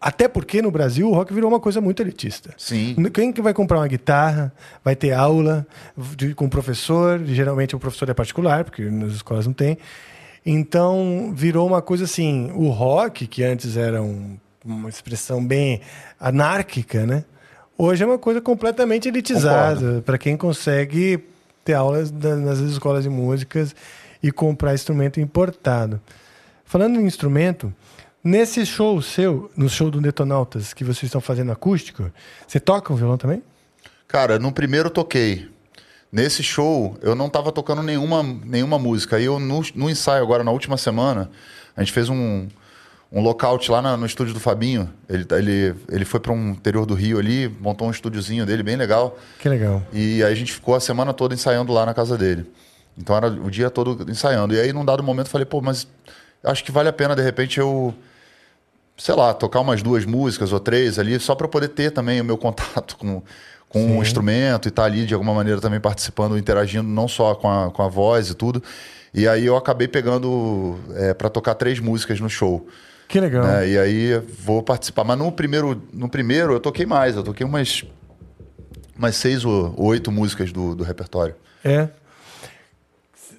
até 0.00 0.28
porque 0.28 0.62
no 0.62 0.70
Brasil 0.70 1.10
o 1.10 1.12
rock 1.12 1.34
virou 1.34 1.50
uma 1.50 1.58
coisa 1.58 1.80
muito 1.80 2.00
elitista. 2.00 2.54
Sim. 2.56 2.94
Quem 3.12 3.32
que 3.32 3.42
vai 3.42 3.52
comprar 3.52 3.78
uma 3.78 3.88
guitarra, 3.88 4.52
vai 4.84 4.94
ter 4.94 5.12
aula 5.12 5.66
de- 6.16 6.34
com 6.34 6.44
um 6.44 6.48
professor, 6.48 7.20
geralmente 7.24 7.74
o 7.74 7.80
professor 7.80 8.08
é 8.08 8.14
particular, 8.14 8.62
porque 8.64 8.82
nas 8.84 9.14
escolas 9.14 9.44
não 9.46 9.52
tem. 9.52 9.76
Então 10.50 11.30
virou 11.34 11.66
uma 11.66 11.82
coisa 11.82 12.04
assim, 12.04 12.50
o 12.54 12.68
rock, 12.70 13.26
que 13.26 13.44
antes 13.44 13.76
era 13.76 14.02
um- 14.02 14.38
uma 14.64 14.88
expressão 14.88 15.44
bem 15.44 15.82
anárquica, 16.18 17.04
né? 17.04 17.24
Hoje 17.76 18.02
é 18.02 18.06
uma 18.06 18.18
coisa 18.18 18.40
completamente 18.40 19.08
elitizada 19.08 20.00
para 20.00 20.16
quem 20.16 20.38
consegue 20.38 21.22
ter 21.62 21.74
aulas 21.74 22.10
nas 22.10 22.60
escolas 22.60 23.02
de 23.04 23.10
músicas 23.10 23.76
e 24.22 24.32
comprar 24.32 24.72
instrumento 24.72 25.20
importado. 25.20 26.00
Falando 26.64 26.98
em 26.98 27.04
instrumento, 27.04 27.70
nesse 28.24 28.64
show 28.64 29.02
seu, 29.02 29.50
no 29.54 29.68
show 29.68 29.90
do 29.90 30.00
Detonautas 30.00 30.72
que 30.72 30.82
vocês 30.82 31.04
estão 31.04 31.20
fazendo 31.20 31.52
acústico, 31.52 32.10
você 32.46 32.58
toca 32.58 32.90
o 32.90 32.96
violão 32.96 33.18
também? 33.18 33.42
Cara, 34.08 34.38
no 34.38 34.50
primeiro 34.50 34.86
eu 34.88 34.92
toquei. 34.92 35.46
Nesse 36.10 36.42
show, 36.42 36.96
eu 37.02 37.14
não 37.14 37.28
tava 37.28 37.52
tocando 37.52 37.82
nenhuma, 37.82 38.22
nenhuma 38.22 38.78
música. 38.78 39.16
Aí 39.16 39.24
eu, 39.26 39.38
no, 39.38 39.62
no 39.74 39.90
ensaio 39.90 40.22
agora, 40.22 40.42
na 40.42 40.50
última 40.50 40.76
semana, 40.78 41.30
a 41.76 41.82
gente 41.82 41.92
fez 41.92 42.08
um, 42.08 42.48
um 43.12 43.20
lockout 43.20 43.70
lá 43.70 43.82
na- 43.82 43.96
no 43.96 44.06
estúdio 44.06 44.32
do 44.32 44.40
Fabinho. 44.40 44.88
Ele, 45.08 45.26
ele, 45.32 45.74
ele 45.90 46.04
foi 46.06 46.18
para 46.18 46.32
um 46.32 46.50
interior 46.52 46.86
do 46.86 46.94
Rio 46.94 47.18
ali, 47.18 47.48
montou 47.60 47.86
um 47.88 47.90
estúdiozinho 47.90 48.46
dele 48.46 48.62
bem 48.62 48.76
legal. 48.76 49.18
Que 49.38 49.48
legal. 49.50 49.82
E 49.92 50.22
aí 50.24 50.32
a 50.32 50.34
gente 50.34 50.52
ficou 50.52 50.74
a 50.74 50.80
semana 50.80 51.12
toda 51.12 51.34
ensaiando 51.34 51.72
lá 51.74 51.84
na 51.84 51.92
casa 51.92 52.16
dele. 52.16 52.50
Então 52.96 53.14
era 53.14 53.28
o 53.28 53.50
dia 53.50 53.68
todo 53.68 54.10
ensaiando. 54.10 54.54
E 54.54 54.60
aí, 54.60 54.72
num 54.72 54.84
dado 54.84 55.02
momento, 55.02 55.26
eu 55.26 55.30
falei, 55.30 55.44
pô, 55.44 55.60
mas 55.60 55.86
acho 56.42 56.64
que 56.64 56.72
vale 56.72 56.88
a 56.88 56.92
pena, 56.92 57.14
de 57.14 57.22
repente, 57.22 57.60
eu, 57.60 57.94
sei 58.96 59.14
lá, 59.14 59.32
tocar 59.34 59.60
umas 59.60 59.82
duas 59.82 60.04
músicas 60.04 60.52
ou 60.52 60.58
três 60.58 60.98
ali, 60.98 61.20
só 61.20 61.34
para 61.34 61.46
poder 61.46 61.68
ter 61.68 61.90
também 61.90 62.18
o 62.20 62.24
meu 62.24 62.36
contato 62.38 62.96
com, 62.96 63.22
com 63.68 63.98
o 63.98 64.02
instrumento 64.02 64.66
e 64.66 64.70
estar 64.70 64.84
ali, 64.84 65.04
de 65.04 65.12
alguma 65.14 65.34
maneira, 65.34 65.60
também 65.60 65.78
participando, 65.80 66.38
interagindo, 66.38 66.88
não 66.88 67.06
só 67.06 67.34
com 67.34 67.50
a, 67.50 67.70
com 67.70 67.82
a 67.82 67.88
voz 67.88 68.30
e 68.30 68.34
tudo. 68.34 68.62
E 69.12 69.26
aí 69.28 69.44
eu 69.44 69.56
acabei 69.56 69.88
pegando 69.88 70.78
para 71.16 71.28
tocar 71.28 71.54
três 71.54 71.78
músicas 71.80 72.20
no 72.20 72.28
show. 72.30 72.66
Que 73.08 73.20
legal. 73.20 73.44
né? 73.46 73.68
E 73.68 73.78
aí 73.78 74.18
vou 74.40 74.62
participar. 74.62 75.02
Mas 75.04 75.18
no 75.18 75.32
primeiro, 75.32 75.82
no 75.92 76.08
primeiro 76.08 76.52
eu 76.52 76.60
toquei 76.60 76.84
mais, 76.84 77.16
eu 77.16 77.22
toquei 77.22 77.44
umas, 77.44 77.84
umas 78.96 79.16
seis 79.16 79.44
ou 79.44 79.74
oito 79.78 80.12
músicas 80.12 80.52
do, 80.52 80.74
do 80.74 80.84
repertório. 80.84 81.34
É. 81.64 81.88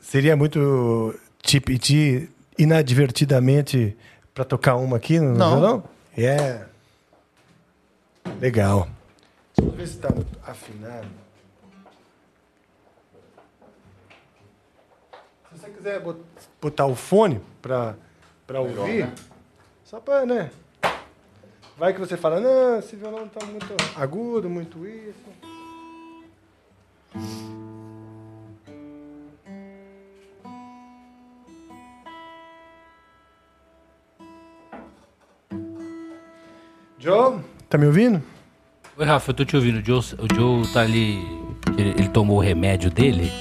Seria 0.01 0.35
muito 0.35 1.13
te 1.41 1.59
pedir 1.59 2.29
inadvertidamente 2.57 3.95
para 4.33 4.43
tocar 4.43 4.75
uma 4.75 4.97
aqui 4.97 5.19
no 5.19 5.35
Não. 5.35 5.51
violão? 5.51 5.83
É. 6.17 6.61
Legal. 8.41 8.87
Deixa 9.59 9.65
eu 9.65 9.71
ver 9.77 9.87
se 9.87 9.95
está 9.95 10.09
afinado. 10.45 11.07
Se 15.51 15.57
você 15.59 15.69
quiser 15.71 15.99
bot- 15.99 16.21
botar 16.61 16.85
o 16.85 16.95
fone 16.95 17.41
para 17.61 17.95
ouvir, 18.61 19.05
né? 19.07 19.15
só 19.83 19.99
para, 19.99 20.25
né? 20.25 20.51
Vai 21.77 21.93
que 21.93 21.99
você 21.99 22.15
fala, 22.17 22.39
não, 22.39 22.79
esse 22.79 22.95
violão 22.95 23.27
tá 23.27 23.45
muito 23.45 23.67
agudo, 23.95 24.49
muito 24.49 24.85
isso. 24.85 25.29
Joe, 36.97 37.39
tá 37.69 37.77
me 37.77 37.85
ouvindo? 37.87 38.21
Oi, 38.99 39.05
Rafa, 39.05 39.29
eu 39.31 39.33
tô 39.33 39.45
te 39.45 39.55
ouvindo. 39.55 39.79
O 39.79 39.85
Joe, 39.85 39.99
o 40.19 40.35
Joe 40.35 40.67
tá 40.73 40.81
ali. 40.81 41.25
Ele, 41.77 41.89
ele 41.97 42.09
tomou 42.09 42.37
o 42.37 42.41
remédio 42.41 42.91
dele. 42.91 43.31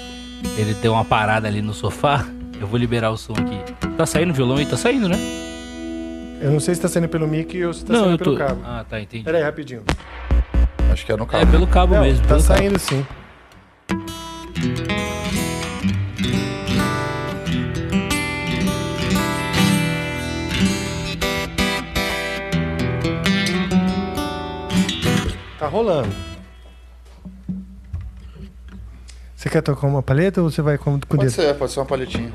Ele 0.57 0.75
deu 0.75 0.93
uma 0.93 1.05
parada 1.05 1.49
ali 1.49 1.61
no 1.61 1.75
sofá. 1.75 2.25
Eu 2.61 2.67
vou 2.67 2.79
liberar 2.79 3.11
o 3.11 3.17
som 3.17 3.33
aqui. 3.33 3.75
Tá 3.97 4.07
saindo 4.07 4.31
o 4.31 4.35
violão 4.35 4.57
aí? 4.57 4.67
Tá 4.67 4.77
saindo, 4.77 5.09
né? 5.09 5.17
Eu 6.41 6.53
não 6.53 6.61
sei 6.61 6.75
se 6.75 6.81
tá 6.81 6.89
saindo 6.89 7.09
pelo 7.09 7.27
mic 7.27 7.61
ou 7.65 7.73
se 7.75 7.85
tá 7.85 7.93
não, 7.93 8.01
saindo 8.01 8.13
eu 8.15 8.19
tô. 8.19 8.25
pelo 8.25 8.37
cabo. 8.37 8.61
Ah, 8.65 8.85
tá, 8.89 9.01
entendi. 9.01 9.25
Pera 9.25 9.39
aí, 9.39 9.45
rapidinho. 9.45 9.83
Acho 10.93 11.05
que 11.05 11.13
é 11.13 11.17
no 11.17 11.25
É 11.25 11.27
cabo. 11.27 11.51
pelo 11.51 11.67
cabo 11.67 11.95
Não, 11.95 12.03
mesmo. 12.03 12.23
tá 12.23 12.29
pelo 12.37 12.43
cabo. 12.45 12.59
saindo 12.59 12.79
sim. 12.79 13.05
Tá 25.69 25.73
rolando. 25.73 26.09
Você 29.37 29.51
quer 29.51 29.61
tocar 29.61 29.87
uma 29.87 30.03
palheta 30.03 30.41
ou 30.41 30.51
você 30.51 30.63
vai 30.63 30.79
com, 30.79 30.93
com 30.93 30.97
o 30.97 31.01
Pode 31.01 31.21
dedo? 31.25 31.31
ser, 31.31 31.55
pode 31.59 31.71
ser 31.71 31.81
uma 31.81 31.85
palhetinha. 31.85 32.33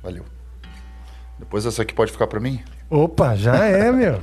Valeu. 0.00 0.24
Depois 1.40 1.66
essa 1.66 1.82
aqui 1.82 1.92
pode 1.92 2.12
ficar 2.12 2.28
pra 2.28 2.38
mim? 2.38 2.62
Opa, 2.88 3.34
já 3.34 3.64
é, 3.64 3.90
meu. 3.90 4.20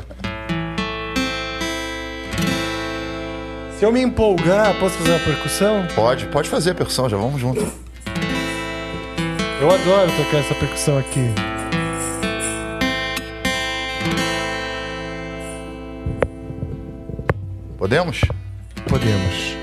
Se 3.78 3.84
eu 3.84 3.92
me 3.92 4.02
empolgar, 4.02 4.74
posso 4.80 4.98
fazer 5.00 5.12
uma 5.12 5.20
percussão? 5.20 5.86
Pode, 5.94 6.28
pode 6.28 6.50
fazer 6.50 6.72
a 6.72 6.76
percussão, 6.76 7.10
já 7.10 7.18
vamos 7.18 7.42
junto. 7.42 7.60
Eu 9.60 9.70
adoro 9.70 10.12
tocar 10.16 10.38
essa 10.38 10.56
percussão 10.56 10.98
aqui. 10.98 11.57
Podemos? 17.78 18.22
Podemos. 18.90 19.56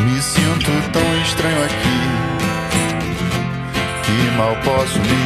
Me 0.00 0.22
sinto 0.22 0.70
tão 0.92 1.22
estranho 1.22 1.64
aqui 1.64 1.98
que 4.06 4.36
mal 4.38 4.56
posso 4.64 4.98
me 5.00 5.17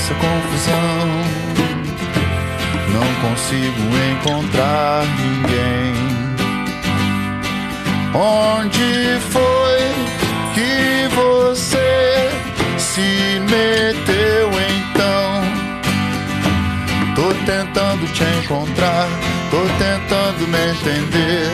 dessa 0.00 0.14
confusão, 0.14 1.06
não 2.88 3.28
consigo 3.28 3.82
encontrar 4.12 5.04
ninguém. 5.18 5.94
Onde 8.14 9.20
foi 9.30 9.80
que 10.54 11.08
você 11.14 12.30
se 12.78 13.40
meteu 13.50 14.50
então? 14.78 15.42
Tô 17.14 17.34
tentando 17.44 18.06
te 18.12 18.24
encontrar, 18.42 19.06
tô 19.50 19.60
tentando 19.78 20.48
me 20.48 20.70
entender. 20.70 21.50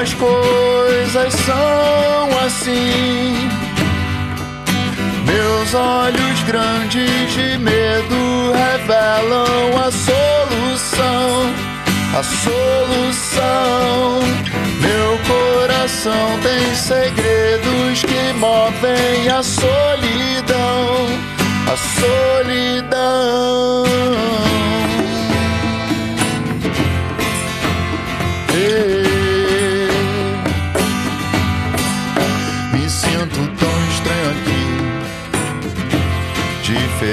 As 0.00 0.12
coisas 0.14 1.32
são 1.34 2.38
assim. 2.44 3.67
Meus 5.28 5.74
olhos 5.74 6.42
grandes 6.44 7.32
de 7.34 7.58
medo 7.58 8.52
revelam 8.52 9.76
a 9.76 9.90
solução, 9.90 11.52
a 12.18 12.22
solução. 12.22 14.20
Meu 14.80 15.18
coração 15.28 16.38
tem 16.42 16.74
segredos 16.74 18.02
que 18.02 18.32
movem 18.38 19.28
a 19.28 19.42
solidão, 19.42 21.06
a 21.70 21.76
solidão. 22.00 23.84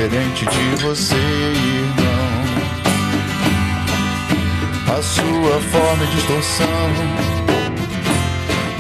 Diferente 0.06 0.46
de 0.46 0.84
você, 0.84 1.16
irmão. 1.16 2.06
A 4.96 5.02
sua 5.02 5.60
forma 5.72 6.04
e 6.04 6.08
distorção, 6.08 6.90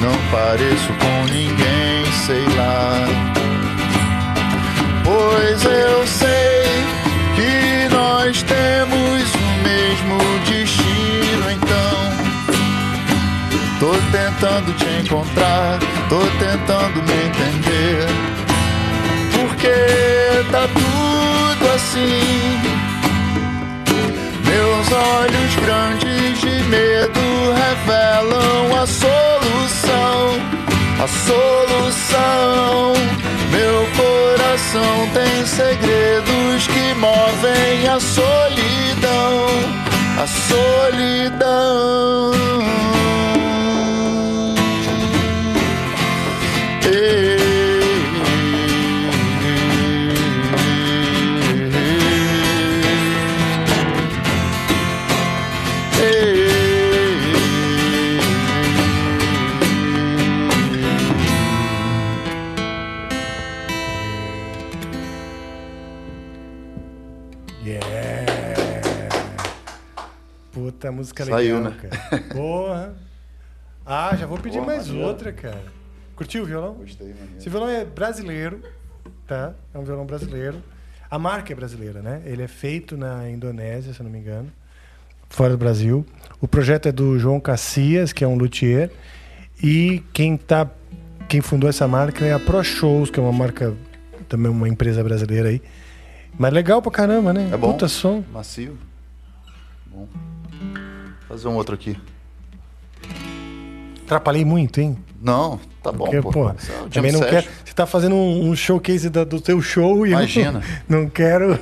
não 0.01 0.15
pareço 0.31 0.93
com 0.99 1.25
ninguém, 1.33 2.05
sei 2.27 2.45
lá. 2.55 3.07
Pois 5.03 5.63
eu 5.63 6.05
sei 6.05 6.65
que 7.35 7.89
nós 7.95 8.43
temos 8.43 9.33
o 9.33 9.47
mesmo 9.63 10.19
destino, 10.45 11.51
então. 11.51 11.97
Tô 13.79 13.93
tentando 14.11 14.73
te 14.77 15.01
encontrar, 15.03 15.79
tô 16.07 16.19
tentando 16.37 17.01
me 17.01 17.13
entender. 17.25 18.44
Porque 19.55 20.43
tá 20.51 20.67
tudo 20.67 21.71
assim. 21.73 22.59
Meus 24.43 24.91
olhos 24.91 25.55
grandes 25.55 26.41
de 26.41 26.63
medo 26.63 27.53
revelam 27.55 28.75
a 28.75 28.85
solução, 28.85 30.39
a 31.01 31.07
solução. 31.07 32.93
Meu 33.49 33.87
coração 33.95 35.09
tem 35.13 35.45
segredos 35.45 36.67
que 36.67 36.93
movem 36.95 37.87
a 37.87 37.99
solidão, 37.99 39.47
a 40.21 40.27
solidão. 40.27 41.95
Puta, 70.75 70.91
música 70.91 71.23
Saiu, 71.23 71.57
legal, 71.57 71.71
né? 71.71 71.77
cara. 71.81 72.23
Porra. 72.33 72.93
Ah, 73.85 74.13
já 74.15 74.25
vou 74.25 74.37
pedir 74.37 74.59
Pô, 74.59 74.65
mais 74.65 74.87
maneiro. 74.87 75.07
outra, 75.07 75.31
cara. 75.31 75.63
Curtiu 76.17 76.43
o 76.43 76.45
violão? 76.45 76.73
Gostei, 76.73 77.07
maneiro. 77.07 77.37
Esse 77.37 77.49
violão 77.49 77.69
é 77.69 77.85
brasileiro, 77.85 78.61
tá? 79.25 79.53
É 79.73 79.77
um 79.77 79.83
violão 79.83 80.05
brasileiro. 80.05 80.61
A 81.09 81.17
marca 81.17 81.53
é 81.53 81.55
brasileira, 81.55 82.01
né? 82.01 82.21
Ele 82.25 82.43
é 82.43 82.47
feito 82.47 82.97
na 82.97 83.29
Indonésia, 83.29 83.93
se 83.93 84.03
não 84.03 84.09
me 84.09 84.19
engano, 84.19 84.51
fora 85.29 85.51
do 85.51 85.57
Brasil. 85.57 86.05
O 86.41 86.47
projeto 86.47 86.87
é 86.87 86.91
do 86.91 87.17
João 87.17 87.39
Cacias, 87.39 88.11
que 88.11 88.23
é 88.23 88.27
um 88.27 88.35
luthier, 88.35 88.91
e 89.63 90.03
quem 90.11 90.35
tá, 90.35 90.69
quem 91.29 91.39
fundou 91.39 91.69
essa 91.69 91.87
marca 91.87 92.25
é 92.25 92.33
a 92.33 92.39
Pro 92.39 92.61
Shows, 92.63 93.09
que 93.09 93.17
é 93.19 93.23
uma 93.23 93.31
marca 93.31 93.73
também 94.27 94.51
uma 94.51 94.67
empresa 94.67 95.01
brasileira 95.03 95.49
aí. 95.49 95.61
Mas 96.37 96.51
legal 96.51 96.81
pra 96.81 96.91
caramba, 96.91 97.31
né? 97.31 97.49
É 97.53 97.55
bom. 97.55 97.71
Puta 97.71 97.87
som. 97.87 98.23
Macio. 98.33 98.77
Bom. 99.85 100.07
Fazer 101.27 101.47
um 101.47 101.55
outro 101.55 101.75
aqui. 101.75 101.97
Atrapalhei 104.05 104.45
muito, 104.45 104.79
hein? 104.79 104.97
Não, 105.21 105.59
tá 105.81 105.91
bom, 105.91 106.05
Porque, 106.05 106.21
pô. 106.21 106.31
pô, 106.31 106.49
é 106.49 106.53
também 106.93 107.11
não 107.11 107.21
quero. 107.21 107.47
Você 107.65 107.73
tá 107.73 107.87
fazendo 107.87 108.13
um, 108.15 108.49
um 108.49 108.55
showcase 108.55 109.09
da- 109.09 109.23
do 109.23 109.41
teu 109.41 109.59
show 109.61 110.05
e 110.05 110.11
eu 110.11 110.17
Imagina. 110.19 110.61
não, 110.87 111.01
não 111.01 111.09
quero. 111.09 111.57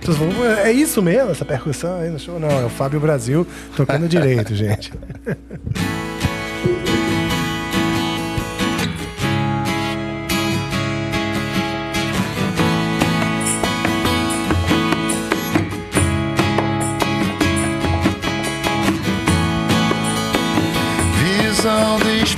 Vocês 0.00 0.16
vão, 0.16 0.30
"Pô, 0.32 0.44
É 0.46 0.72
isso 0.72 1.02
mesmo, 1.02 1.30
essa 1.32 1.44
percussão 1.44 2.00
aí 2.00 2.08
no 2.08 2.18
show? 2.18 2.40
Não, 2.40 2.48
é 2.50 2.64
o 2.64 2.70
Fábio 2.70 2.98
Brasil 2.98 3.46
tocando 3.76 4.08
direito, 4.08 4.54
gente. 4.56 4.90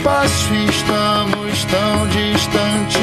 Espaço, 0.04 0.54
estamos 0.68 1.64
tão 1.64 2.06
distante. 2.08 2.98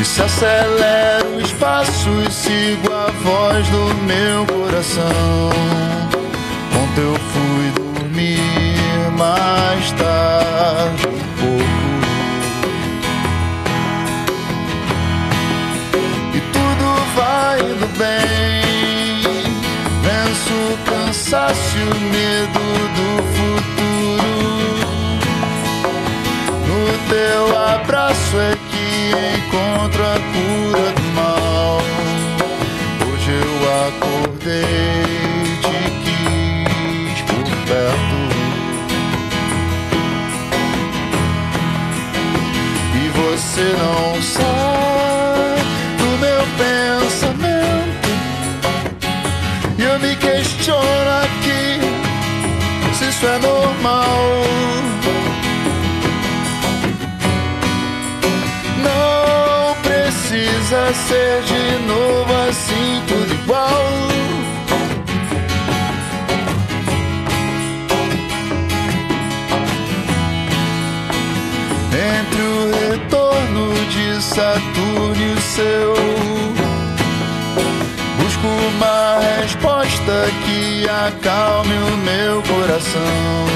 E 0.00 0.04
se 0.04 0.22
acelera 0.22 1.26
o 1.26 1.40
espaço 1.40 2.08
e 2.28 2.30
sigo 2.30 2.92
a 2.92 3.10
voz 3.10 3.66
do 3.68 3.94
meu 4.04 4.46
coração. 4.46 5.50
Ontem 6.80 7.02
eu 7.02 7.16
fui 7.32 7.72
dormir 7.74 9.10
mais 9.18 9.90
tarde 9.92 11.08
um 11.08 11.18
pouco. 11.40 11.62
E 16.32 16.40
tudo 16.52 16.84
vai 17.16 17.60
indo 17.60 17.88
bem. 17.98 19.42
Venço 20.02 20.54
o 20.54 20.78
cansaço 20.88 21.76
e 21.76 21.82
o 21.82 22.00
medo 22.00 22.62
do 22.94 23.31
Teu 27.22 27.56
abraço 27.56 28.36
é 28.36 28.56
que 28.68 29.12
encontro 29.36 30.02
a 30.02 30.18
cura 30.32 30.90
do 30.90 31.02
mal. 31.14 31.78
Hoje 33.06 33.30
eu 33.30 33.58
acordei, 33.86 35.04
te 35.62 35.78
quis 36.02 37.20
por 37.22 37.46
perto. 37.68 38.18
E 42.92 43.02
você 43.10 43.66
não 43.78 44.20
sai 44.20 44.61
ser 60.90 61.42
de 61.42 61.86
novo 61.86 62.32
assim, 62.48 63.02
tudo 63.06 63.34
igual. 63.34 63.84
Entre 71.94 72.42
o 72.42 72.90
retorno 72.90 73.74
de 73.90 74.22
Saturno 74.22 75.14
e 75.16 75.32
o 75.32 75.40
seu 75.40 75.94
Busco 78.18 78.46
uma 78.46 79.20
resposta 79.40 80.28
que 80.44 80.88
acalme 80.88 81.74
o 81.74 81.96
meu 81.98 82.42
coração. 82.42 83.46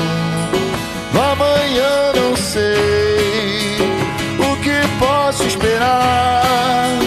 No 1.13 1.23
amanhã 1.23 2.13
não 2.15 2.37
sei 2.37 3.79
o 4.39 4.57
que 4.63 4.89
posso 4.99 5.45
esperar. 5.45 7.06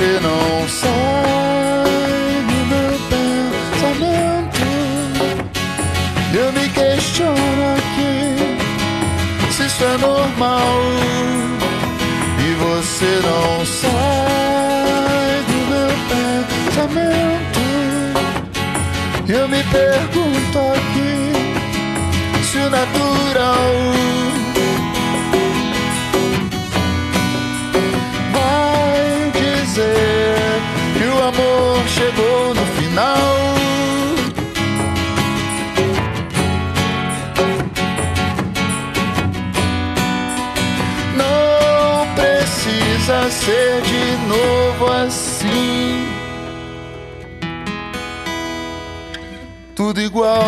Você 0.00 0.18
não 0.22 0.66
do 2.48 2.58
meu 2.72 2.92
pensamento. 3.10 4.64
Eu 6.32 6.48
me 6.52 6.66
questiono 6.70 7.62
aqui 7.76 8.38
se 9.52 9.66
isso 9.66 9.84
é 9.84 9.98
normal. 9.98 10.80
E 12.38 12.54
você 12.54 13.20
não 13.22 13.66
sai 13.66 15.44
do 15.50 15.58
meu 15.68 15.92
pensamento. 16.64 17.60
Eu 19.28 19.48
me 19.48 19.62
pergunto 19.64 20.58
aqui 20.76 21.12
se 22.42 22.56
o 22.56 22.70
natural 22.70 24.19
final. 32.90 33.54
Não 41.16 42.14
precisa 42.14 43.30
ser 43.30 43.82
de 43.82 44.16
novo 44.26 44.92
assim. 44.92 46.08
Tudo 49.74 50.00
igual. 50.00 50.42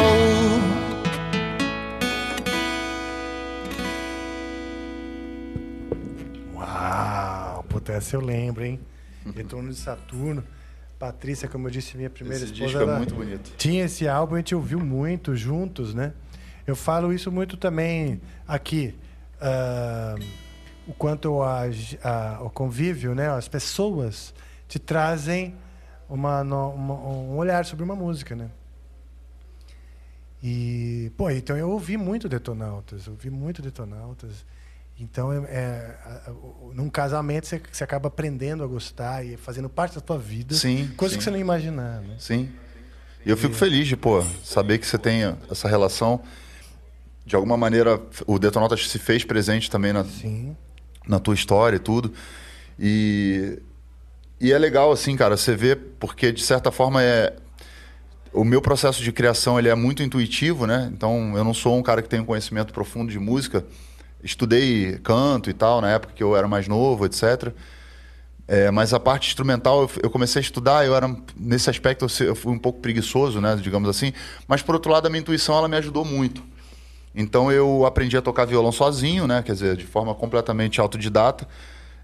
Uau, 6.55 7.65
puta, 7.69 7.93
essa 7.93 8.17
eu 8.17 8.21
lembro, 8.21 8.65
hein? 8.65 8.81
Retorno 9.35 9.71
de 9.71 9.77
Saturno. 9.77 10.45
Patrícia, 11.07 11.49
como 11.49 11.67
eu 11.67 11.71
disse, 11.73 11.97
minha 11.97 12.09
primeira 12.09 12.45
Esse 12.45 12.53
esposa. 12.53 12.79
disco 12.79 12.91
é 12.93 12.97
muito 12.97 13.13
bonito. 13.17 13.53
Tinha 13.57 13.87
esse 13.87 14.07
álbum, 14.07 14.37
a 14.37 14.39
gente 14.39 14.55
ouviu 14.55 14.79
muito 14.79 15.35
juntos, 15.35 15.93
né? 15.93 16.13
Eu 16.65 16.77
falo 16.77 17.13
isso 17.13 17.29
muito 17.33 17.57
também 17.57 18.21
aqui. 18.47 18.95
ah, 19.41 20.15
o 20.87 20.93
quanto 20.95 21.43
a, 21.43 21.63
a- 22.05 22.39
o 22.45 22.49
convívio, 22.51 23.17
né? 23.17 23.29
As 23.31 23.49
pessoas 23.49 24.33
te 24.69 24.79
trazem 24.79 25.57
uma, 26.09 26.43
uma- 26.43 26.95
um 26.95 27.37
olhar 27.37 27.65
sobre 27.65 27.85
uma 27.85 27.97
música, 27.97 28.37
né? 28.37 28.49
E, 30.41 31.11
pô, 31.17 31.29
então 31.31 31.57
eu 31.57 31.69
ouvi 31.69 31.97
muito 31.97 32.29
Detonautas, 32.29 33.09
ouvi 33.09 33.29
muito 33.29 33.61
Detonautas. 33.61 34.45
Então, 35.03 35.33
é, 35.33 35.39
é, 35.49 36.31
num 36.75 36.89
casamento, 36.89 37.49
você, 37.49 37.61
você 37.71 37.83
acaba 37.83 38.07
aprendendo 38.07 38.63
a 38.63 38.67
gostar 38.69 39.25
e 39.27 39.37
fazendo 39.37 39.69
parte 39.69 39.97
da 39.97 40.01
tua 40.01 40.17
vida. 40.17 40.55
Sim, 40.55 40.93
Coisa 40.97 41.15
sim. 41.15 41.19
que 41.19 41.25
você 41.25 41.31
não 41.31 41.39
imaginar, 41.39 42.01
né? 42.01 42.15
Sim. 42.19 42.49
E 43.27 43.31
eu 43.31 43.37
fico 43.37 43.53
feliz 43.53 43.89
de, 43.89 43.97
pô, 43.97 44.23
saber 44.45 44.79
que 44.79 44.87
você 44.87 44.97
tem 44.97 45.23
essa 45.51 45.69
relação. 45.69 46.23
De 47.27 47.35
alguma 47.35 47.57
maneira, 47.57 48.01
o 48.27 48.39
Detonautas 48.39 48.89
se 48.89 48.99
fez 48.99 49.25
presente 49.25 49.69
também 49.69 49.93
na, 49.93 50.05
Sim. 50.05 50.57
na 51.07 51.19
tua 51.19 51.35
história 51.35 51.77
e 51.77 51.81
tudo. 51.81 52.13
E, 52.79 53.61
e 54.41 54.53
é 54.53 54.59
legal, 54.59 54.93
assim, 54.93 55.17
cara, 55.17 55.37
você 55.37 55.57
vê, 55.57 55.75
porque 55.75 56.31
de 56.31 56.43
certa 56.43 56.71
forma 56.71 57.03
é. 57.03 57.37
O 58.33 58.45
meu 58.45 58.63
processo 58.63 59.03
de 59.03 59.13
criação 59.13 59.59
ele 59.59 59.69
é 59.69 59.75
muito 59.75 60.03
intuitivo, 60.03 60.67
né? 60.67 60.91
Então 60.93 61.37
eu 61.37 61.45
não 61.45 61.53
sou 61.53 61.77
um 61.77 61.83
cara 61.83 62.01
que 62.01 62.09
tem 62.09 62.19
um 62.21 62.25
conhecimento 62.25 62.73
profundo 62.73 63.13
de 63.13 63.19
música. 63.19 63.65
Estudei 64.23 64.99
canto 65.03 65.51
e 65.51 65.53
tal 65.53 65.81
na 65.81 65.91
época 65.91 66.13
que 66.15 66.23
eu 66.23 66.37
era 66.37 66.47
mais 66.47 66.69
novo, 66.69 67.05
etc. 67.07 67.53
É, 68.47 68.71
mas 68.71 68.93
a 68.93 69.01
parte 69.01 69.29
instrumental 69.29 69.89
eu, 70.03 70.11
comecei 70.11 70.41
a 70.41 70.43
estudar, 70.43 70.85
eu 70.85 70.95
era 70.95 71.15
nesse 71.37 71.71
aspecto 71.71 72.05
eu, 72.05 72.27
eu 72.27 72.35
fui 72.35 72.53
um 72.53 72.59
pouco 72.59 72.81
preguiçoso, 72.81 73.41
né, 73.41 73.57
digamos 73.57 73.89
assim. 73.89 74.13
Mas 74.47 74.63
por 74.63 74.75
outro 74.75 74.91
lado 74.91 75.07
a 75.07 75.11
minha 75.11 75.21
intuição 75.21 75.57
ela 75.57 75.69
me 75.69 75.77
ajudou 75.77 76.05
muito. 76.05 76.43
Então 77.15 77.53
eu 77.53 77.85
aprendi 77.87 78.17
a 78.17 78.23
tocar 78.23 78.45
violão 78.45 78.73
sozinho, 78.73 79.27
né, 79.27 79.43
quer 79.43 79.53
dizer, 79.53 79.77
de 79.77 79.87
forma 79.87 80.15
completamente 80.15 80.81
autodidata. 80.81 81.47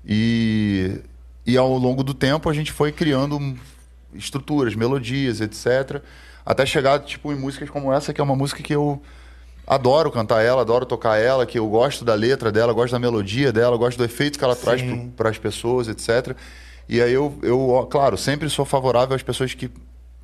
E 0.05 1.01
e 1.47 1.57
ao 1.57 1.79
longo 1.79 2.05
do 2.05 2.13
tempo 2.13 2.51
a 2.51 2.53
gente 2.53 2.71
foi 2.71 2.93
criando 2.93 3.57
estruturas, 4.13 4.75
melodias, 4.75 5.41
etc. 5.41 6.03
Até 6.45 6.67
chegar 6.67 6.99
tipo 7.01 7.33
em 7.33 7.37
músicas 7.37 7.71
como 7.71 7.93
essa, 7.93 8.13
que 8.13 8.21
é 8.21 8.25
uma 8.25 8.37
música 8.37 8.63
que 8.63 8.75
eu 8.75 9.03
adoro 9.69 10.11
cantar 10.11 10.43
ela, 10.43 10.63
adoro 10.63 10.87
tocar 10.87 11.19
ela, 11.19 11.45
que 11.45 11.59
eu 11.59 11.69
gosto 11.69 12.03
da 12.03 12.15
letra 12.15 12.51
dela, 12.51 12.73
gosto 12.73 12.93
da 12.93 12.99
melodia 12.99 13.53
dela, 13.53 13.77
gosto 13.77 13.99
do 13.99 14.05
efeito 14.05 14.39
que 14.39 14.45
ela 14.45 14.55
Sim. 14.55 14.63
traz 14.63 14.83
para 15.15 15.29
as 15.29 15.37
pessoas, 15.37 15.89
etc. 15.89 16.35
E 16.89 17.03
aí 17.03 17.13
eu, 17.13 17.39
eu, 17.43 17.87
claro, 17.91 18.17
sempre 18.17 18.49
sou 18.49 18.65
favorável 18.65 19.15
às 19.15 19.23
pessoas 19.23 19.53
que 19.53 19.71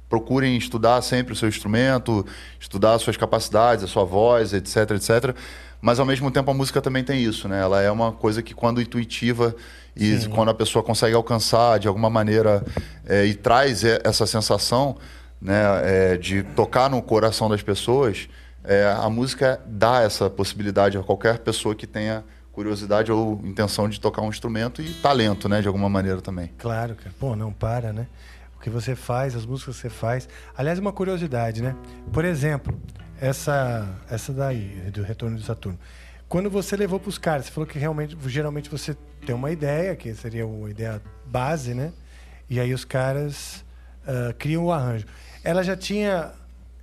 procurem 0.08 0.56
estudar 0.56 1.02
sempre 1.02 1.34
o 1.34 1.36
seu 1.36 1.46
instrumento, 1.46 2.24
estudar 2.58 2.94
as 2.94 3.02
suas 3.02 3.18
capacidades, 3.18 3.84
a 3.84 3.86
sua 3.86 4.04
voz, 4.04 4.54
etc, 4.54 4.92
etc. 4.92 5.36
Mas 5.78 6.00
ao 6.00 6.06
mesmo 6.06 6.30
tempo 6.30 6.50
a 6.50 6.54
música 6.54 6.80
também 6.80 7.04
tem 7.04 7.22
isso, 7.22 7.46
né? 7.46 7.60
Ela 7.60 7.82
é 7.82 7.90
uma 7.90 8.12
coisa 8.12 8.42
que 8.42 8.54
quando 8.54 8.80
intuitiva 8.80 9.54
e 9.94 10.20
Sim. 10.20 10.30
quando 10.30 10.48
a 10.48 10.54
pessoa 10.54 10.82
consegue 10.82 11.14
alcançar 11.14 11.78
de 11.78 11.86
alguma 11.86 12.08
maneira 12.08 12.64
é, 13.06 13.26
e 13.26 13.34
traz 13.34 13.84
essa 13.84 14.26
sensação, 14.26 14.96
né, 15.38 15.62
é, 15.82 16.16
de 16.16 16.42
tocar 16.42 16.88
no 16.88 17.02
coração 17.02 17.50
das 17.50 17.60
pessoas, 17.60 18.26
é, 18.64 18.90
a 18.90 19.08
música 19.10 19.60
dá 19.66 20.00
essa 20.00 20.30
possibilidade 20.30 20.96
a 20.96 21.02
qualquer 21.02 21.38
pessoa 21.38 21.74
que 21.74 21.86
tenha 21.86 22.24
curiosidade 22.50 23.12
ou 23.12 23.40
intenção 23.44 23.88
de 23.88 24.00
tocar 24.00 24.22
um 24.22 24.28
instrumento 24.28 24.80
e 24.80 24.94
talento, 24.94 25.48
né, 25.48 25.60
de 25.60 25.66
alguma 25.66 25.88
maneira 25.88 26.20
também. 26.20 26.50
Claro, 26.58 26.94
cara. 26.94 27.10
Pô, 27.18 27.36
não 27.36 27.52
para, 27.52 27.92
né? 27.92 28.06
O 28.56 28.60
que 28.60 28.70
você 28.70 28.94
faz, 28.94 29.34
as 29.34 29.44
músicas 29.44 29.76
que 29.76 29.82
você 29.82 29.90
faz. 29.90 30.28
Aliás, 30.56 30.78
uma 30.78 30.92
curiosidade, 30.92 31.62
né? 31.62 31.76
Por 32.12 32.24
exemplo, 32.24 32.80
essa 33.20 33.86
essa 34.08 34.32
daí 34.32 34.90
do 34.92 35.02
Retorno 35.02 35.36
de 35.36 35.44
Saturno. 35.44 35.78
Quando 36.28 36.48
você 36.48 36.76
levou 36.76 36.98
para 36.98 37.08
os 37.08 37.18
caras, 37.18 37.46
você 37.46 37.52
falou 37.52 37.66
que 37.66 37.78
realmente, 37.78 38.16
geralmente 38.26 38.70
você 38.70 38.96
tem 39.26 39.34
uma 39.34 39.50
ideia, 39.50 39.94
que 39.94 40.14
seria 40.14 40.46
uma 40.46 40.70
ideia 40.70 41.02
base, 41.26 41.74
né? 41.74 41.92
E 42.48 42.58
aí 42.58 42.72
os 42.72 42.84
caras 42.84 43.64
uh, 44.06 44.32
criam 44.38 44.64
o 44.64 44.72
arranjo. 44.72 45.06
Ela 45.42 45.62
já 45.62 45.76
tinha, 45.76 46.32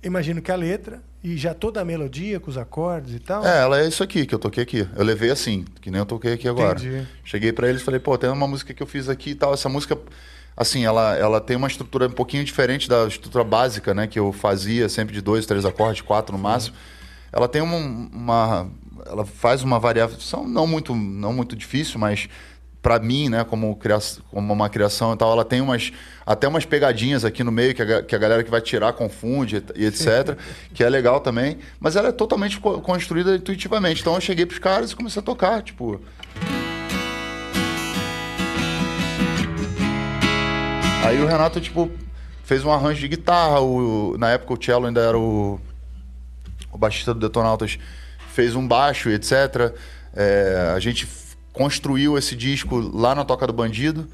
imagino 0.02 0.40
que 0.40 0.52
a 0.52 0.56
letra, 0.56 1.02
e 1.22 1.36
já 1.36 1.54
toda 1.54 1.80
a 1.80 1.84
melodia 1.84 2.40
com 2.40 2.50
os 2.50 2.58
acordes 2.58 3.14
e 3.14 3.18
tal? 3.20 3.46
É, 3.46 3.62
ela 3.62 3.80
é 3.80 3.86
isso 3.86 4.02
aqui 4.02 4.26
que 4.26 4.34
eu 4.34 4.38
toquei 4.38 4.62
aqui. 4.62 4.88
Eu 4.96 5.04
levei 5.04 5.30
assim, 5.30 5.64
que 5.80 5.90
nem 5.90 6.00
eu 6.00 6.06
toquei 6.06 6.32
aqui 6.32 6.48
agora. 6.48 6.78
Entendi. 6.78 7.06
Cheguei 7.24 7.52
para 7.52 7.68
eles 7.68 7.80
e 7.80 7.84
falei, 7.84 8.00
pô, 8.00 8.18
tem 8.18 8.28
uma 8.28 8.48
música 8.48 8.74
que 8.74 8.82
eu 8.82 8.86
fiz 8.86 9.08
aqui 9.08 9.30
e 9.30 9.34
tal. 9.34 9.54
Essa 9.54 9.68
música, 9.68 9.96
assim, 10.56 10.84
ela, 10.84 11.16
ela 11.16 11.40
tem 11.40 11.56
uma 11.56 11.68
estrutura 11.68 12.08
um 12.08 12.12
pouquinho 12.12 12.44
diferente 12.44 12.88
da 12.88 13.06
estrutura 13.06 13.44
básica, 13.44 13.94
né? 13.94 14.08
Que 14.08 14.18
eu 14.18 14.32
fazia 14.32 14.88
sempre 14.88 15.14
de 15.14 15.20
dois, 15.20 15.46
três 15.46 15.64
acordes, 15.64 16.00
quatro 16.00 16.36
no 16.36 16.42
máximo. 16.42 16.76
Ela 17.32 17.48
tem 17.48 17.62
uma, 17.62 17.76
uma. 17.76 18.70
Ela 19.06 19.24
faz 19.24 19.62
uma 19.62 19.78
variação 19.78 20.46
não 20.46 20.66
muito, 20.66 20.94
não 20.94 21.32
muito 21.32 21.54
difícil, 21.54 22.00
mas 22.00 22.28
para 22.82 22.98
mim, 22.98 23.28
né, 23.28 23.44
como, 23.44 23.76
criação, 23.76 24.22
como 24.28 24.52
uma 24.52 24.68
criação 24.68 25.14
e 25.14 25.16
tal, 25.16 25.32
ela 25.32 25.44
tem 25.44 25.60
umas 25.60 25.92
até 26.26 26.48
umas 26.48 26.64
pegadinhas 26.64 27.24
aqui 27.24 27.44
no 27.44 27.52
meio 27.52 27.74
que 27.74 27.82
a, 27.82 28.02
que 28.02 28.14
a 28.14 28.18
galera 28.18 28.42
que 28.42 28.50
vai 28.50 28.60
tirar 28.60 28.92
confunde 28.92 29.62
e 29.76 29.86
etc, 29.86 30.36
que 30.74 30.82
é 30.82 30.88
legal 30.88 31.20
também, 31.20 31.58
mas 31.78 31.94
ela 31.94 32.08
é 32.08 32.12
totalmente 32.12 32.58
co 32.58 32.80
construída 32.80 33.36
intuitivamente. 33.36 34.00
Então 34.00 34.14
eu 34.14 34.20
cheguei 34.20 34.44
pros 34.44 34.58
caras 34.58 34.90
e 34.90 34.96
comecei 34.96 35.20
a 35.20 35.24
tocar, 35.24 35.62
tipo, 35.62 36.00
Aí 41.04 41.20
o 41.20 41.26
Renato 41.26 41.60
tipo 41.60 41.90
fez 42.44 42.64
um 42.64 42.72
arranjo 42.72 43.00
de 43.00 43.08
guitarra, 43.08 43.60
o, 43.60 44.16
na 44.18 44.30
época 44.30 44.54
o 44.54 44.64
cello 44.64 44.86
ainda 44.86 45.00
era 45.00 45.18
o 45.18 45.60
o 46.72 46.78
baixista 46.78 47.12
do 47.12 47.20
Detonautas 47.20 47.78
fez 48.32 48.54
um 48.54 48.66
baixo 48.66 49.10
e 49.10 49.14
etc. 49.14 49.74
É, 50.14 50.72
a 50.74 50.80
gente 50.80 51.06
construiu 51.52 52.16
esse 52.16 52.34
disco 52.34 52.78
lá 52.78 53.14
na 53.14 53.24
Toca 53.24 53.46
do 53.46 53.52
Bandido, 53.52 54.08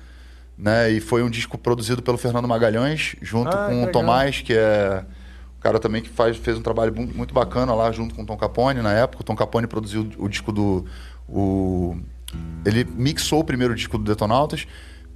né? 0.57 0.91
E 0.91 1.01
foi 1.01 1.23
um 1.23 1.31
disco 1.31 1.57
produzido 1.57 2.03
pelo 2.03 2.19
Fernando 2.19 2.49
Magalhães, 2.49 3.15
junto 3.23 3.57
ah, 3.57 3.69
com 3.69 3.85
o 3.85 3.93
Tomás, 3.93 4.41
que 4.41 4.53
é 4.53 5.05
o 5.59 5.61
cara 5.61 5.79
também 5.79 6.03
que 6.03 6.09
faz, 6.09 6.37
fez 6.37 6.57
um 6.57 6.63
trabalho 6.63 6.95
muito 6.95 7.35
bacana 7.35 7.75
lá, 7.75 7.91
junto 7.91 8.15
com 8.15 8.23
o 8.23 8.27
Tom 8.27 8.37
Capone 8.37 8.81
na 8.81 8.93
época. 8.93 9.23
O 9.23 9.25
Tom 9.25 9.35
Capone 9.35 9.67
produziu 9.67 10.09
o 10.19 10.29
disco 10.29 10.53
do. 10.53 10.85
O, 11.29 11.97
ele 12.65 12.85
mixou 12.85 13.41
o 13.41 13.45
primeiro 13.45 13.75
disco 13.75 13.99
do 13.99 14.05
Detonautas, 14.05 14.67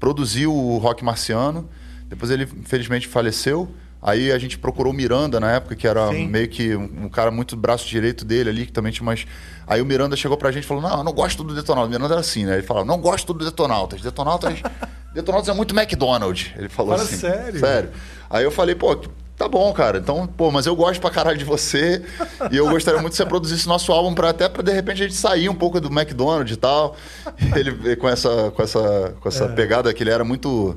produziu 0.00 0.52
o 0.52 0.78
Rock 0.78 1.04
Marciano, 1.04 1.68
depois 2.08 2.30
ele 2.30 2.44
infelizmente 2.44 3.06
faleceu. 3.06 3.72
Aí 4.02 4.32
a 4.32 4.38
gente 4.38 4.58
procurou 4.58 4.92
o 4.92 4.96
Miranda 4.96 5.38
na 5.38 5.52
época, 5.52 5.76
que 5.76 5.86
era 5.86 6.08
Sim. 6.08 6.26
meio 6.26 6.48
que 6.48 6.74
um, 6.74 7.04
um, 7.04 7.08
cara 7.08 7.30
muito 7.30 7.56
braço 7.56 7.86
direito 7.86 8.24
dele 8.24 8.50
ali, 8.50 8.66
que 8.66 8.72
também 8.72 8.90
tinha 8.90 9.06
umas. 9.06 9.24
Aí 9.64 9.80
o 9.80 9.86
Miranda 9.86 10.16
chegou 10.16 10.36
pra 10.36 10.50
gente 10.50 10.64
e 10.64 10.66
falou: 10.66 10.82
Não, 10.82 10.98
eu 10.98 11.04
não 11.04 11.12
gosto 11.12 11.44
do 11.44 11.54
Detonautas. 11.54 11.88
O 11.88 11.92
Miranda 11.92 12.14
era 12.14 12.20
assim, 12.20 12.44
né? 12.44 12.54
Ele 12.54 12.62
falava: 12.64 12.84
Não 12.84 13.00
gosto 13.00 13.32
do 13.32 13.44
Detonautas. 13.44 14.00
Detonautas, 14.00 14.60
Detonautas 15.14 15.48
é 15.48 15.52
muito 15.52 15.72
McDonald's. 15.78 16.50
Ele 16.56 16.68
falou 16.68 16.92
Fala 16.92 17.04
assim. 17.04 17.16
Sério? 17.16 17.60
Sério. 17.60 17.90
Aí 18.28 18.42
eu 18.42 18.50
falei: 18.50 18.74
Pô, 18.74 18.98
tá 19.36 19.46
bom, 19.46 19.72
cara. 19.72 19.98
Então, 19.98 20.26
pô, 20.26 20.50
mas 20.50 20.66
eu 20.66 20.74
gosto 20.74 21.00
pra 21.00 21.08
caralho 21.08 21.38
de 21.38 21.44
você. 21.44 22.02
e 22.50 22.56
eu 22.56 22.68
gostaria 22.68 23.00
muito 23.00 23.12
que 23.12 23.18
você 23.18 23.26
produzisse 23.26 23.68
nosso 23.68 23.92
álbum 23.92 24.14
pra 24.14 24.30
até 24.30 24.48
pra 24.48 24.64
de 24.64 24.72
repente 24.72 25.00
a 25.00 25.06
gente 25.06 25.16
sair 25.16 25.48
um 25.48 25.54
pouco 25.54 25.80
do 25.80 25.86
McDonald's 25.86 26.52
e 26.52 26.58
tal. 26.58 26.96
E 27.54 27.58
ele 27.58 27.94
com 27.94 28.08
essa, 28.08 28.50
com 28.50 28.62
essa, 28.62 29.14
com 29.20 29.28
essa 29.28 29.44
é. 29.44 29.48
pegada 29.48 29.94
que 29.94 30.02
ele 30.02 30.10
era 30.10 30.24
muito 30.24 30.76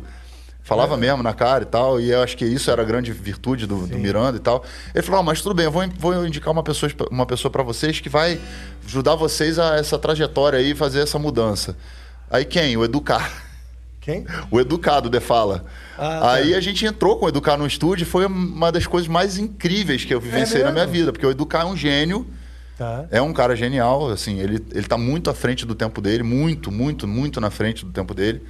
Falava 0.65 0.95
é. 0.95 0.97
mesmo 0.97 1.21
na 1.21 1.31
cara 1.31 1.61
e 1.63 1.67
tal, 1.67 2.01
e 2.01 2.09
eu 2.09 2.23
acho 2.23 2.35
que 2.35 2.43
isso 2.43 2.71
era 2.71 2.81
a 2.81 2.85
grande 2.85 3.11
virtude 3.13 3.67
do, 3.67 3.85
do 3.85 3.99
Miranda 3.99 4.37
e 4.37 4.39
tal. 4.39 4.65
Ele 4.95 5.03
falou: 5.03 5.19
ah, 5.19 5.23
mas 5.23 5.39
tudo 5.39 5.53
bem, 5.53 5.65
eu 5.65 5.71
vou, 5.71 5.87
vou 5.99 6.25
indicar 6.25 6.51
uma 6.51 6.63
pessoa, 6.63 6.91
uma 7.11 7.25
pessoa 7.27 7.51
para 7.51 7.61
vocês 7.61 7.99
que 7.99 8.09
vai 8.09 8.41
ajudar 8.83 9.13
vocês 9.13 9.59
a 9.59 9.75
essa 9.75 9.99
trajetória 9.99 10.57
aí, 10.57 10.73
fazer 10.73 11.01
essa 11.01 11.19
mudança. 11.19 11.77
Aí 12.31 12.43
quem? 12.43 12.75
O 12.77 12.83
Educar. 12.83 13.31
Quem? 14.01 14.25
O 14.49 14.59
Educado 14.59 15.07
de 15.07 15.19
Fala. 15.19 15.65
Ah, 15.99 16.19
tá. 16.19 16.31
aí 16.33 16.53
tá. 16.53 16.57
a 16.57 16.61
gente 16.61 16.83
entrou 16.83 17.15
com 17.19 17.27
o 17.27 17.29
Educar 17.29 17.57
no 17.57 17.67
estúdio 17.67 18.01
e 18.01 18.07
foi 18.07 18.25
uma 18.25 18.71
das 18.71 18.87
coisas 18.87 19.07
mais 19.07 19.37
incríveis 19.37 20.03
que 20.03 20.15
eu 20.15 20.19
vivenciei 20.19 20.63
é 20.63 20.65
na 20.65 20.71
minha 20.71 20.87
vida, 20.87 21.11
porque 21.13 21.27
o 21.27 21.29
Educar 21.29 21.61
é 21.61 21.65
um 21.65 21.77
gênio. 21.77 22.25
Tá. 22.75 23.05
É 23.11 23.21
um 23.21 23.31
cara 23.31 23.55
genial, 23.55 24.09
assim, 24.09 24.39
ele, 24.39 24.65
ele 24.73 24.87
tá 24.87 24.97
muito 24.97 25.29
à 25.29 25.33
frente 25.35 25.63
do 25.63 25.75
tempo 25.75 26.01
dele, 26.01 26.23
muito, 26.23 26.71
muito, 26.71 27.07
muito 27.07 27.39
na 27.39 27.51
frente 27.51 27.85
do 27.85 27.91
tempo 27.91 28.15
dele. 28.15 28.41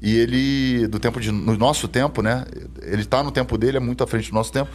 E 0.00 0.14
ele, 0.16 0.86
do 0.86 0.98
tempo 0.98 1.20
de, 1.20 1.32
no 1.32 1.56
nosso 1.56 1.88
tempo, 1.88 2.22
né? 2.22 2.44
Ele 2.82 3.04
tá 3.04 3.22
no 3.22 3.32
tempo 3.32 3.58
dele, 3.58 3.78
é 3.78 3.80
muito 3.80 4.02
à 4.04 4.06
frente 4.06 4.30
do 4.30 4.34
nosso 4.34 4.52
tempo. 4.52 4.70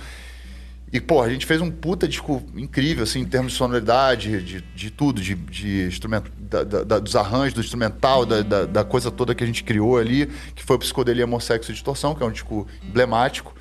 E, 0.94 1.02
pô, 1.02 1.24
a 1.24 1.30
gente 1.30 1.46
fez 1.48 1.60
um 1.60 1.72
puta 1.72 2.08
disco 2.08 2.44
incrível, 2.56 3.04
assim, 3.04 3.22
em 3.22 3.26
termos 3.26 3.54
de 3.54 3.58
sonoridade, 3.58 4.44
de, 4.44 4.62
de 4.62 4.92
tudo, 4.92 5.22
de, 5.22 5.34
de 5.34 5.88
instrumento, 5.88 6.32
da, 6.38 6.64
da, 6.64 7.00
dos 7.00 7.16
arranjos, 7.16 7.54
do 7.54 7.62
instrumental, 7.62 8.28
da, 8.28 8.44
da, 8.44 8.66
da, 8.66 8.84
coisa 8.84 9.10
toda 9.10 9.34
que 9.34 9.44
a 9.44 9.48
gente 9.48 9.64
criou 9.64 9.98
ali, 9.98 10.28
que 10.54 10.64
foi 10.64 10.76
o 10.76 10.80
Psicodelia 10.80 11.24
Amor, 11.24 11.42
Sexo 11.42 11.72
e 11.72 11.74
Distorção, 11.74 12.14
que 12.14 12.22
é 12.22 12.26
um 12.26 12.32
disco 12.32 12.68
emblemático. 12.88 13.56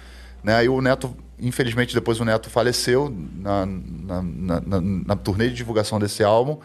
Né? 0.44 0.56
Aí 0.56 0.68
o 0.68 0.78
Neto, 0.82 1.16
infelizmente, 1.40 1.94
depois 1.94 2.20
o 2.20 2.24
Neto 2.24 2.50
faleceu 2.50 3.08
na, 3.08 3.64
na, 3.64 4.22
na, 4.22 4.60
na, 4.60 4.80
na 4.80 5.16
turnê 5.16 5.48
de 5.48 5.54
divulgação 5.54 5.98
desse 5.98 6.22
álbum. 6.22 6.58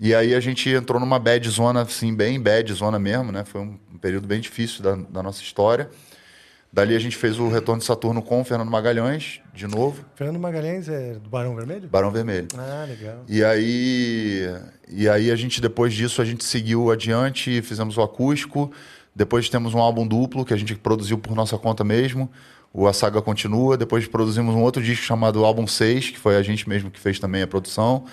E 0.00 0.14
aí 0.14 0.34
a 0.34 0.40
gente 0.40 0.70
entrou 0.70 0.98
numa 0.98 1.18
bad 1.18 1.46
zona, 1.50 1.82
assim, 1.82 2.14
bem 2.14 2.40
bad 2.40 2.72
zona 2.72 2.98
mesmo, 2.98 3.30
né? 3.30 3.44
Foi 3.44 3.60
um 3.60 3.78
período 4.00 4.26
bem 4.26 4.40
difícil 4.40 4.82
da, 4.82 4.94
da 4.94 5.22
nossa 5.22 5.42
história. 5.42 5.90
Dali 6.72 6.96
a 6.96 6.98
gente 6.98 7.16
fez 7.16 7.38
o 7.38 7.48
retorno 7.48 7.80
de 7.80 7.84
Saturno 7.84 8.22
com 8.22 8.40
o 8.40 8.44
Fernando 8.44 8.70
Magalhães, 8.70 9.40
de 9.52 9.66
novo. 9.66 10.04
Fernando 10.14 10.38
Magalhães 10.38 10.88
é 10.88 11.14
do 11.14 11.28
Barão 11.28 11.54
Vermelho? 11.54 11.88
Barão 11.88 12.10
Vermelho. 12.10 12.46
Ah, 12.56 12.86
legal. 12.88 13.24
E 13.28 13.44
aí, 13.44 14.48
e 14.88 15.08
aí 15.08 15.30
a 15.30 15.36
gente, 15.36 15.60
depois 15.60 15.92
disso, 15.92 16.22
a 16.22 16.24
gente 16.24 16.44
seguiu 16.44 16.90
adiante, 16.90 17.60
fizemos 17.60 17.98
o 17.98 18.02
acústico. 18.02 18.72
Depois 19.14 19.48
temos 19.48 19.74
um 19.74 19.80
álbum 19.80 20.06
duplo 20.06 20.44
que 20.44 20.54
a 20.54 20.56
gente 20.56 20.74
produziu 20.76 21.18
por 21.18 21.34
nossa 21.34 21.58
conta 21.58 21.84
mesmo. 21.84 22.30
O 22.72 22.86
A 22.86 22.92
Saga 22.92 23.20
Continua. 23.20 23.76
Depois 23.76 24.06
produzimos 24.06 24.54
um 24.54 24.62
outro 24.62 24.80
disco 24.80 25.04
chamado 25.04 25.44
Álbum 25.44 25.66
6, 25.66 26.10
que 26.10 26.18
foi 26.18 26.36
a 26.36 26.42
gente 26.42 26.68
mesmo 26.68 26.88
que 26.90 27.00
fez 27.00 27.18
também 27.18 27.42
a 27.42 27.46
produção. 27.48 28.06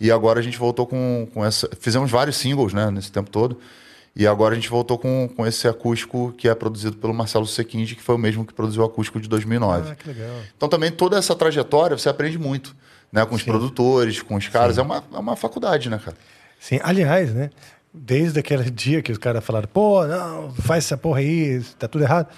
E 0.00 0.10
agora 0.10 0.40
a 0.40 0.42
gente 0.42 0.58
voltou 0.58 0.86
com, 0.86 1.28
com 1.32 1.44
essa. 1.44 1.68
Fizemos 1.78 2.10
vários 2.10 2.36
singles, 2.36 2.72
né, 2.72 2.90
nesse 2.90 3.10
tempo 3.10 3.30
todo. 3.30 3.58
E 4.14 4.26
agora 4.26 4.52
a 4.52 4.54
gente 4.54 4.68
voltou 4.68 4.98
com, 4.98 5.28
com 5.34 5.46
esse 5.46 5.66
acústico 5.66 6.34
que 6.36 6.46
é 6.46 6.54
produzido 6.54 6.96
pelo 6.96 7.14
Marcelo 7.14 7.46
Sequinde, 7.46 7.96
que 7.96 8.02
foi 8.02 8.14
o 8.14 8.18
mesmo 8.18 8.44
que 8.44 8.52
produziu 8.52 8.82
o 8.82 8.84
acústico 8.84 9.18
de 9.18 9.26
2009. 9.28 9.90
Ah, 9.90 9.94
que 9.94 10.08
legal. 10.08 10.36
Então 10.54 10.68
também 10.68 10.90
toda 10.90 11.16
essa 11.16 11.34
trajetória 11.34 11.96
você 11.96 12.10
aprende 12.10 12.38
muito, 12.38 12.76
né? 13.10 13.24
Com 13.24 13.34
os 13.34 13.42
Sim. 13.42 13.50
produtores, 13.50 14.20
com 14.20 14.34
os 14.34 14.48
caras. 14.48 14.76
É 14.76 14.82
uma, 14.82 15.02
é 15.12 15.18
uma 15.18 15.34
faculdade, 15.34 15.88
né, 15.88 15.98
cara? 15.98 16.16
Sim, 16.60 16.78
aliás, 16.82 17.32
né? 17.32 17.50
Desde 17.92 18.38
aquele 18.38 18.68
dia 18.70 19.00
que 19.00 19.10
os 19.10 19.18
caras 19.18 19.42
falaram, 19.42 19.68
pô, 19.72 20.06
não, 20.06 20.52
faz 20.52 20.84
essa 20.84 20.96
porra 20.96 21.20
aí, 21.20 21.62
tá 21.78 21.88
tudo 21.88 22.04
errado. 22.04 22.28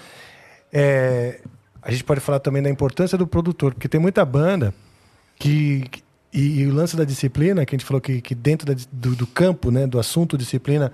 É, 0.71 1.41
a 1.81 1.91
gente 1.91 2.03
pode 2.05 2.21
falar 2.21 2.39
também 2.39 2.63
da 2.63 2.69
importância 2.69 3.17
do 3.17 3.27
produtor, 3.27 3.73
porque 3.73 3.89
tem 3.89 3.99
muita 3.99 4.23
banda 4.23 4.73
que, 5.37 5.83
e, 6.35 6.59
e, 6.59 6.67
o 6.67 6.73
lance 6.73 6.97
da 6.97 7.05
disciplina, 7.05 7.65
que 7.65 7.73
a 7.73 7.77
gente 7.77 7.85
falou 7.85 8.01
que, 8.01 8.19
que 8.19 8.35
dentro 8.35 8.67
da, 8.67 8.81
do, 8.91 9.15
do, 9.15 9.25
campo, 9.25 9.71
né, 9.71 9.87
do 9.87 9.97
assunto 9.97 10.37
disciplina, 10.37 10.91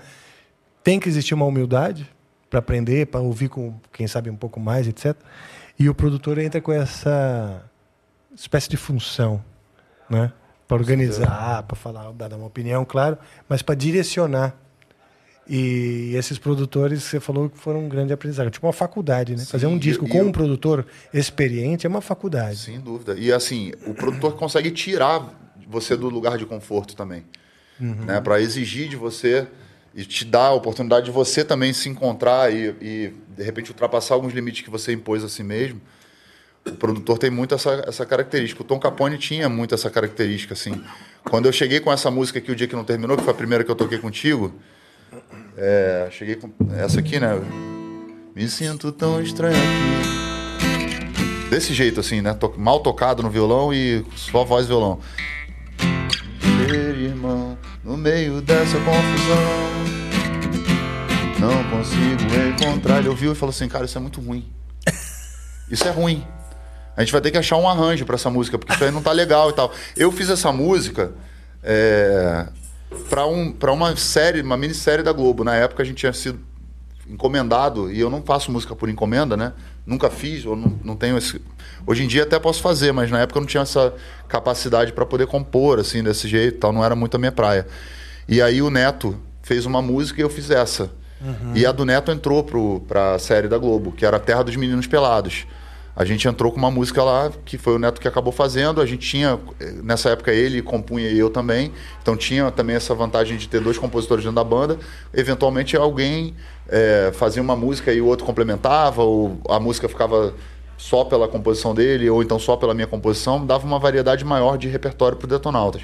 tem 0.84 1.00
que 1.00 1.10
existir 1.10 1.34
uma 1.34 1.46
humildade 1.46 2.08
para 2.48 2.60
aprender, 2.60 3.08
para 3.08 3.22
ouvir 3.22 3.50
com 3.50 3.74
quem 3.92 4.08
sabe 4.08 4.30
um 4.30 4.36
pouco 4.36 4.60
mais, 4.60 4.88
etc. 4.88 5.16
E 5.80 5.90
o 5.90 5.96
produtor 5.96 6.38
entra 6.38 6.62
com 6.62 6.72
essa 6.72 7.64
espécie 8.36 8.70
de 8.70 8.78
função, 8.78 9.44
né? 10.08 10.32
Para 10.68 10.78
organizar, 10.78 11.64
para 11.64 11.76
falar, 11.76 12.12
dar 12.12 12.34
uma 12.34 12.46
opinião, 12.46 12.86
claro, 12.86 13.18
mas 13.50 13.64
para 13.64 13.74
direcionar. 13.74 14.56
E 15.50 16.14
esses 16.16 16.38
produtores, 16.38 17.04
você 17.04 17.20
falou 17.20 17.50
que 17.50 17.58
foram 17.58 17.86
um 17.86 17.90
grande 17.90 18.14
aprendizado. 18.14 18.50
Tipo 18.50 18.68
uma 18.68 18.74
faculdade, 18.74 19.34
né? 19.34 19.40
Sim, 19.40 19.52
Fazer 19.52 19.66
um 19.68 19.78
disco 19.78 20.06
e- 20.06 20.10
com 20.10 20.18
e 20.18 20.22
um 20.22 20.28
eu- 20.28 20.32
produtor 20.32 20.86
experiente 21.14 21.86
é 21.86 21.90
uma 21.90 22.02
faculdade. 22.02 22.58
Sem 22.58 22.80
dúvida. 22.80 23.16
E 23.18 23.32
assim, 23.34 23.72
o 23.86 23.94
produtor 23.94 24.36
consegue 24.38 24.72
tirar 24.72 25.34
você 25.68 25.96
do 25.98 26.10
lugar 26.10 26.38
de 26.38 26.46
conforto 26.46 26.96
também. 26.96 27.24
Né? 27.80 28.22
Para 28.22 28.40
exigir 28.40 28.88
de 28.88 28.96
você 28.96 29.48
e 29.96 30.06
te 30.06 30.24
dar 30.24 30.48
a 30.48 30.54
oportunidade 30.54 31.06
de 31.06 31.12
você 31.12 31.44
também 31.44 31.74
se 31.74 31.90
encontrar 31.90 32.54
e, 32.54 32.76
e, 32.80 33.14
de 33.36 33.44
repente 33.44 33.72
ultrapassar 33.72 34.14
alguns 34.14 34.34
limites 34.34 34.62
que 34.62 34.70
você 34.70 34.94
impôs 34.94 35.24
a 35.24 35.28
si 35.30 35.42
mesmo. 35.44 35.82
O 36.64 36.74
produtor 36.74 37.18
tem 37.18 37.32
muito 37.32 37.56
essa, 37.56 37.84
essa 37.88 38.06
característica. 38.06 38.62
O 38.62 38.64
Tom 38.66 38.78
Capone 38.80 39.18
tinha 39.18 39.50
muito 39.50 39.74
essa 39.74 39.90
característica, 39.90 40.54
assim. 40.54 40.80
Quando 41.24 41.48
eu 41.48 41.52
cheguei 41.52 41.80
com 41.80 41.92
essa 41.92 42.12
música 42.12 42.38
aqui, 42.38 42.52
O 42.52 42.56
Dia 42.56 42.68
Que 42.68 42.76
Não 42.76 42.84
Terminou, 42.84 43.18
que 43.18 43.24
foi 43.24 43.34
a 43.34 43.36
primeira 43.36 43.64
que 43.64 43.72
eu 43.72 43.76
toquei 43.76 43.98
contigo, 43.98 44.54
é, 45.58 46.08
cheguei 46.12 46.36
com 46.36 46.52
essa 46.76 47.00
aqui, 47.00 47.20
né? 47.20 47.40
Me 48.36 48.48
sinto 48.48 48.92
tão 48.92 49.22
estranho 49.22 49.56
aqui. 49.56 51.50
Desse 51.50 51.74
jeito, 51.74 52.00
assim, 52.00 52.22
né? 52.22 52.38
Mal 52.58 52.80
tocado 52.80 53.22
no 53.22 53.30
violão 53.30 53.74
e 53.74 54.06
só 54.16 54.46
voz 54.46 54.66
e 54.66 54.68
violão. 54.70 55.00
Ser 56.68 56.96
irmão 56.98 57.58
no 57.84 57.98
meio 57.98 58.42
dessa 58.42 58.78
confusão. 58.78 59.72
Não 61.40 61.64
consigo 61.70 62.24
encontrar. 62.50 63.00
Ele 63.00 63.10
ouviu 63.10 63.34
e 63.34 63.36
falou 63.36 63.52
assim: 63.52 63.68
Cara, 63.68 63.86
isso 63.86 63.98
é 63.98 64.02
muito 64.02 64.22
ruim. 64.22 64.50
Isso 65.70 65.88
é 65.88 65.92
ruim. 65.92 66.26
A 66.96 67.02
gente 67.02 67.14
vai 67.14 67.22
ter 67.22 67.32
que 67.32 67.38
achar 67.38 67.58
um 67.58 67.68
arranjo 67.68 68.06
pra 68.06 68.16
essa 68.16 68.30
música, 68.30 68.58
porque 68.60 68.74
isso 68.74 68.84
aí 68.84 68.92
não 68.92 69.02
tá 69.02 69.12
legal 69.12 69.50
e 69.50 69.54
tal. 69.54 69.72
Eu 69.96 70.12
fiz 70.12 70.30
essa 70.30 70.52
música 70.52 71.14
é, 71.64 72.48
para 73.10 73.26
um, 73.26 73.52
pra 73.52 73.72
uma 73.72 73.96
série, 73.96 74.42
uma 74.42 74.58
minissérie 74.58 75.04
da 75.04 75.12
Globo. 75.12 75.44
Na 75.44 75.56
época 75.56 75.84
a 75.84 75.86
gente 75.86 75.98
tinha 75.98 76.14
sido 76.14 76.40
encomendado, 77.08 77.92
e 77.92 78.00
eu 78.00 78.10
não 78.10 78.22
faço 78.22 78.52
música 78.52 78.76
por 78.76 78.90
encomenda, 78.90 79.36
né? 79.36 79.54
Nunca 79.86 80.10
fiz, 80.10 80.46
ou 80.46 80.56
não, 80.56 80.80
não 80.84 80.96
tenho 80.96 81.18
esse. 81.18 81.42
Hoje 81.86 82.04
em 82.04 82.08
dia 82.08 82.24
até 82.24 82.40
posso 82.40 82.62
fazer, 82.62 82.92
mas 82.92 83.12
na 83.12 83.20
época 83.20 83.38
eu 83.38 83.42
não 83.42 83.48
tinha 83.48 83.64
essa 83.64 83.94
capacidade 84.28 84.94
para 84.94 85.06
poder 85.06 85.28
compor, 85.28 85.80
assim, 85.80 86.04
desse 86.04 86.28
jeito 86.28 86.60
tal, 86.60 86.72
não 86.72 86.86
era 86.86 86.96
muito 86.96 87.16
a 87.16 87.20
minha 87.20 87.32
praia. 87.32 87.68
E 88.28 88.42
aí 88.42 88.62
o 88.62 88.70
Neto 88.70 89.18
fez 89.42 89.66
uma 89.66 89.82
música 89.82 90.22
e 90.22 90.24
eu 90.24 90.30
fiz 90.30 90.50
essa. 90.50 90.92
E 91.54 91.66
a 91.66 91.72
do 91.72 91.86
Neto 91.86 92.12
entrou 92.12 92.44
pro, 92.44 92.82
pra 92.88 93.20
série 93.20 93.48
da 93.48 93.58
Globo, 93.58 93.92
que 93.92 94.06
era 94.06 94.20
Terra 94.20 94.44
dos 94.44 94.56
Meninos 94.56 94.88
Pelados. 94.88 95.46
A 95.96 96.06
gente 96.06 96.28
entrou 96.28 96.52
com 96.52 96.58
uma 96.58 96.72
música 96.72 97.04
lá, 97.04 97.32
que 97.44 97.58
foi 97.58 97.76
o 97.76 97.80
Neto 97.80 98.00
que 98.00 98.08
acabou 98.08 98.32
fazendo. 98.32 98.80
A 98.80 98.86
gente 98.86 99.08
tinha, 99.08 99.38
eh, 99.60 99.74
nessa 99.84 100.10
época, 100.10 100.32
ele 100.32 100.62
compunha 100.62 101.10
e 101.10 101.20
eu 101.20 101.30
também. 101.30 101.72
Então 102.02 102.16
tinha 102.16 102.50
também 102.50 102.76
essa 102.76 102.96
vantagem 102.96 103.38
de 103.38 103.48
ter 103.48 103.60
dois 103.60 103.78
compositores 103.78 104.24
dentro 104.24 104.36
da 104.36 104.44
banda. 104.44 104.80
Eventualmente 105.14 105.76
alguém 105.76 106.34
eh, 106.70 107.12
fazia 107.14 107.42
uma 107.42 107.56
música 107.56 107.92
e 107.92 108.00
o 108.00 108.06
outro 108.06 108.26
complementava, 108.26 109.04
ou 109.04 109.42
a 109.50 109.60
música 109.60 109.90
ficava 109.90 110.34
só 110.78 111.04
pela 111.04 111.28
composição 111.28 111.76
dele, 111.76 112.10
ou 112.10 112.24
então 112.24 112.40
só 112.40 112.56
pela 112.56 112.74
minha 112.74 112.88
composição. 112.88 113.46
Dava 113.46 113.66
uma 113.68 113.78
variedade 113.78 114.24
maior 114.24 114.58
de 114.58 114.70
repertório 114.70 115.18
pro 115.18 115.28
Detonautas. 115.28 115.82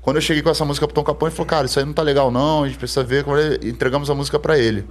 Quando 0.00 0.16
eu 0.16 0.22
cheguei 0.22 0.42
com 0.42 0.50
essa 0.50 0.64
música 0.64 0.86
pro 0.86 0.94
Tom 0.94 1.04
Capone, 1.04 1.30
ele 1.30 1.36
falou, 1.36 1.48
cara, 1.48 1.66
isso 1.66 1.78
aí 1.78 1.84
não 1.84 1.92
tá 1.92 2.02
legal 2.02 2.30
não, 2.30 2.64
a 2.64 2.66
gente 2.66 2.78
precisa 2.78 3.02
ver. 3.02 3.24
é-" 3.28 3.68
Entregamos 3.68 4.10
a 4.10 4.14
música 4.14 4.38
para 4.38 4.58
ele. 4.58 4.84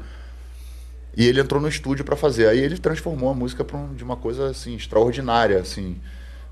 E 1.16 1.28
ele 1.28 1.40
entrou 1.40 1.62
no 1.62 1.68
estúdio 1.68 2.04
para 2.04 2.16
fazer. 2.16 2.48
Aí 2.48 2.60
ele 2.60 2.78
transformou 2.78 3.30
a 3.30 3.34
música 3.34 3.66
um- 3.76 3.94
de 3.94 4.04
uma 4.04 4.16
coisa 4.16 4.48
assim 4.50 4.76
extraordinária, 4.76 5.60
assim. 5.60 5.98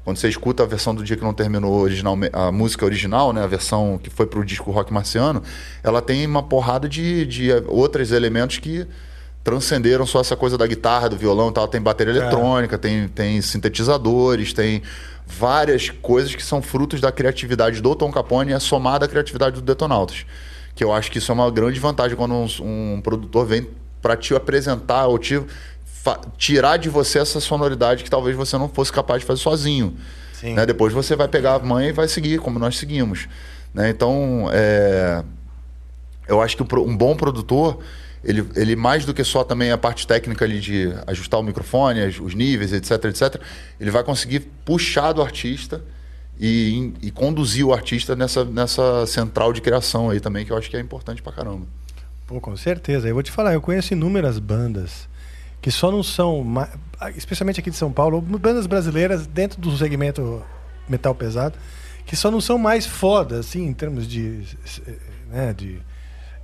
Quando 0.03 0.17
você 0.17 0.27
escuta 0.27 0.63
a 0.63 0.65
versão 0.65 0.95
do 0.95 1.03
dia 1.03 1.15
que 1.15 1.23
não 1.23 1.33
terminou 1.33 1.73
original, 1.79 2.17
a 2.33 2.51
música 2.51 2.83
original, 2.85 3.31
né, 3.33 3.43
a 3.43 3.47
versão 3.47 3.99
que 4.01 4.09
foi 4.09 4.25
pro 4.25 4.43
disco 4.43 4.71
Rock 4.71 4.91
Marciano, 4.91 5.43
ela 5.83 6.01
tem 6.01 6.25
uma 6.25 6.41
porrada 6.41 6.89
de, 6.89 7.23
de 7.25 7.49
outros 7.67 8.11
elementos 8.11 8.57
que 8.57 8.87
transcenderam 9.43 10.05
só 10.05 10.19
essa 10.21 10.35
coisa 10.35 10.57
da 10.57 10.65
guitarra, 10.67 11.09
do 11.09 11.15
violão 11.17 11.49
e 11.49 11.53
tal. 11.53 11.67
Tem 11.67 11.79
bateria 11.81 12.13
eletrônica, 12.15 12.77
tem, 12.77 13.07
tem 13.07 13.41
sintetizadores, 13.41 14.53
tem 14.53 14.81
várias 15.25 15.89
coisas 15.89 16.35
que 16.35 16.43
são 16.43 16.61
frutos 16.61 16.99
da 16.99 17.11
criatividade 17.11 17.81
do 17.81 17.95
Tom 17.95 18.11
Capone 18.11 18.51
e 18.51 18.53
é 18.53 18.59
somada 18.59 19.05
à 19.05 19.07
criatividade 19.07 19.55
do 19.55 19.61
Detonautas. 19.61 20.25
Que 20.75 20.83
eu 20.83 20.91
acho 20.91 21.11
que 21.11 21.17
isso 21.19 21.31
é 21.31 21.35
uma 21.35 21.49
grande 21.51 21.79
vantagem 21.79 22.15
quando 22.17 22.33
um, 22.33 22.47
um 22.95 23.01
produtor 23.01 23.45
vem 23.45 23.67
para 24.01 24.17
te 24.17 24.33
apresentar 24.33 25.07
ou 25.07 25.17
te 25.19 25.41
tirar 26.37 26.77
de 26.77 26.89
você 26.89 27.19
essa 27.19 27.39
sonoridade 27.39 28.03
que 28.03 28.09
talvez 28.09 28.35
você 28.35 28.57
não 28.57 28.67
fosse 28.67 28.91
capaz 28.91 29.21
de 29.21 29.27
fazer 29.27 29.41
sozinho. 29.41 29.95
Sim. 30.33 30.55
Né? 30.55 30.65
Depois 30.65 30.91
você 30.91 31.15
vai 31.15 31.27
pegar 31.27 31.55
a 31.55 31.59
mãe 31.59 31.89
e 31.89 31.91
vai 31.91 32.07
seguir, 32.07 32.39
como 32.39 32.57
nós 32.57 32.77
seguimos. 32.77 33.27
Né? 33.73 33.89
Então, 33.89 34.49
é, 34.51 35.23
eu 36.27 36.41
acho 36.41 36.57
que 36.57 36.75
um 36.75 36.97
bom 36.97 37.15
produtor, 37.15 37.79
ele, 38.23 38.47
ele 38.55 38.75
mais 38.75 39.05
do 39.05 39.13
que 39.13 39.23
só 39.23 39.43
também 39.43 39.71
a 39.71 39.77
parte 39.77 40.07
técnica 40.07 40.43
ali 40.43 40.59
de 40.59 40.91
ajustar 41.05 41.39
o 41.39 41.43
microfone, 41.43 42.03
os 42.19 42.33
níveis, 42.33 42.73
etc, 42.73 43.05
etc, 43.05 43.41
ele 43.79 43.91
vai 43.91 44.03
conseguir 44.03 44.39
puxar 44.65 45.11
do 45.13 45.21
artista 45.21 45.83
e, 46.39 46.91
e 47.03 47.11
conduzir 47.11 47.63
o 47.63 47.71
artista 47.71 48.15
nessa, 48.15 48.43
nessa 48.43 49.05
central 49.05 49.53
de 49.53 49.61
criação 49.61 50.09
aí 50.09 50.19
também, 50.19 50.43
que 50.43 50.51
eu 50.51 50.57
acho 50.57 50.69
que 50.69 50.75
é 50.75 50.79
importante 50.79 51.21
pra 51.21 51.31
caramba. 51.31 51.67
Pô, 52.31 52.39
com 52.39 52.55
certeza. 52.55 53.09
Eu 53.09 53.13
vou 53.13 53.21
te 53.21 53.29
falar, 53.29 53.51
eu 53.51 53.61
conheço 53.61 53.91
inúmeras 53.91 54.39
bandas 54.39 55.09
que 55.61 55.69
só 55.69 55.91
não 55.91 56.01
são, 56.01 56.45
especialmente 57.17 57.59
aqui 57.59 57.69
de 57.69 57.75
São 57.75 57.91
Paulo, 57.91 58.21
bandas 58.21 58.65
brasileiras 58.65 59.27
dentro 59.27 59.59
do 59.59 59.75
segmento 59.75 60.41
metal 60.87 61.13
pesado, 61.13 61.59
que 62.05 62.15
só 62.15 62.31
não 62.31 62.39
são 62.39 62.57
mais 62.57 62.85
foda, 62.85 63.39
assim, 63.39 63.65
em 63.65 63.73
termos 63.73 64.07
de. 64.07 64.45
Né, 65.29 65.53
de 65.53 65.81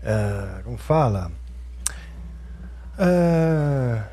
ah, 0.04 0.60
como 0.66 0.78
fala? 0.78 1.32
Ah, 3.00 4.04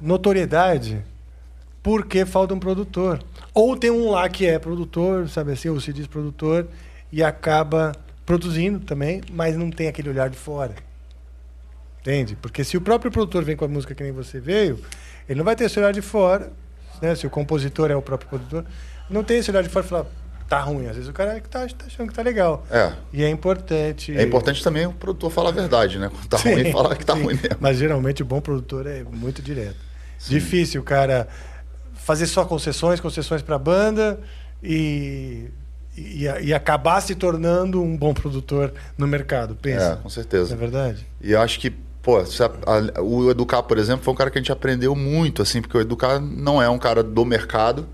notoriedade, 0.00 1.04
porque 1.82 2.24
falta 2.24 2.54
um 2.54 2.60
produtor. 2.60 3.20
Ou 3.52 3.76
tem 3.76 3.90
um 3.90 4.08
lá 4.08 4.28
que 4.28 4.46
é 4.46 4.56
produtor, 4.56 5.28
sabe 5.28 5.50
assim, 5.50 5.68
ou 5.68 5.80
se 5.80 5.92
diz 5.92 6.06
produtor, 6.06 6.68
e 7.10 7.24
acaba 7.24 7.90
produzindo 8.24 8.78
também, 8.78 9.20
mas 9.32 9.56
não 9.56 9.68
tem 9.68 9.88
aquele 9.88 10.10
olhar 10.10 10.30
de 10.30 10.38
fora. 10.38 10.93
Entende? 12.04 12.36
Porque 12.36 12.62
se 12.62 12.76
o 12.76 12.82
próprio 12.82 13.10
produtor 13.10 13.42
vem 13.42 13.56
com 13.56 13.64
a 13.64 13.68
música 13.68 13.94
que 13.94 14.02
nem 14.02 14.12
você 14.12 14.38
veio, 14.38 14.78
ele 15.26 15.38
não 15.38 15.44
vai 15.44 15.56
ter 15.56 15.64
esse 15.64 15.78
olhar 15.78 15.90
de 15.90 16.02
fora, 16.02 16.52
né? 17.00 17.14
Se 17.14 17.26
o 17.26 17.30
compositor 17.30 17.90
é 17.90 17.96
o 17.96 18.02
próprio 18.02 18.28
produtor, 18.28 18.66
não 19.08 19.24
tem 19.24 19.38
esse 19.38 19.50
olhar 19.50 19.62
de 19.62 19.70
fora 19.70 19.86
e 19.86 19.88
falar, 19.88 20.06
tá 20.46 20.60
ruim. 20.60 20.86
Às 20.86 20.96
vezes 20.96 21.08
o 21.08 21.14
cara 21.14 21.38
é 21.38 21.40
que 21.40 21.48
tá, 21.48 21.66
tá 21.66 21.86
achando 21.86 22.08
que 22.08 22.14
tá 22.14 22.20
legal. 22.20 22.62
É. 22.70 22.92
E 23.10 23.24
é 23.24 23.28
importante. 23.30 24.14
É 24.14 24.22
importante 24.22 24.62
também 24.62 24.84
o 24.86 24.92
produtor 24.92 25.30
falar 25.30 25.48
a 25.48 25.52
verdade, 25.52 25.98
né? 25.98 26.10
Quando 26.10 26.28
tá 26.28 26.36
Sim, 26.36 26.52
ruim, 26.52 26.72
falar 26.72 26.94
que 26.94 27.06
tá 27.06 27.14
sim. 27.16 27.22
ruim 27.22 27.34
mesmo. 27.36 27.56
Mas 27.58 27.78
geralmente 27.78 28.20
o 28.22 28.26
bom 28.26 28.40
produtor 28.40 28.86
é 28.86 29.02
muito 29.02 29.40
direto. 29.40 29.76
Difícil 30.28 30.82
o 30.82 30.84
cara 30.84 31.26
fazer 31.94 32.26
só 32.26 32.44
concessões, 32.44 33.00
concessões 33.00 33.40
para 33.40 33.58
banda 33.58 34.20
e, 34.62 35.48
e, 35.96 36.24
e 36.42 36.52
acabar 36.52 37.00
se 37.00 37.14
tornando 37.14 37.82
um 37.82 37.96
bom 37.96 38.12
produtor 38.12 38.74
no 38.98 39.06
mercado. 39.06 39.54
É, 39.54 39.56
Pensa. 39.62 39.96
com 39.96 40.02
Não 40.02 40.06
é 40.08 40.10
certeza. 40.10 40.54
verdade? 40.54 41.06
E 41.20 41.32
eu 41.32 41.40
acho 41.40 41.58
que, 41.58 41.72
pô, 42.04 42.18
a- 42.18 42.22
a- 42.98 43.02
o 43.02 43.30
Educar, 43.30 43.62
por 43.64 43.78
exemplo, 43.78 44.04
foi 44.04 44.12
um 44.12 44.16
cara 44.16 44.30
que 44.30 44.38
a 44.38 44.40
gente 44.40 44.52
aprendeu 44.52 44.94
muito, 44.94 45.42
assim, 45.42 45.60
porque 45.60 45.76
o 45.76 45.80
Educar 45.80 46.20
não 46.20 46.62
é 46.62 46.68
um 46.68 46.78
cara 46.78 47.02
do 47.02 47.24
mercado. 47.24 47.88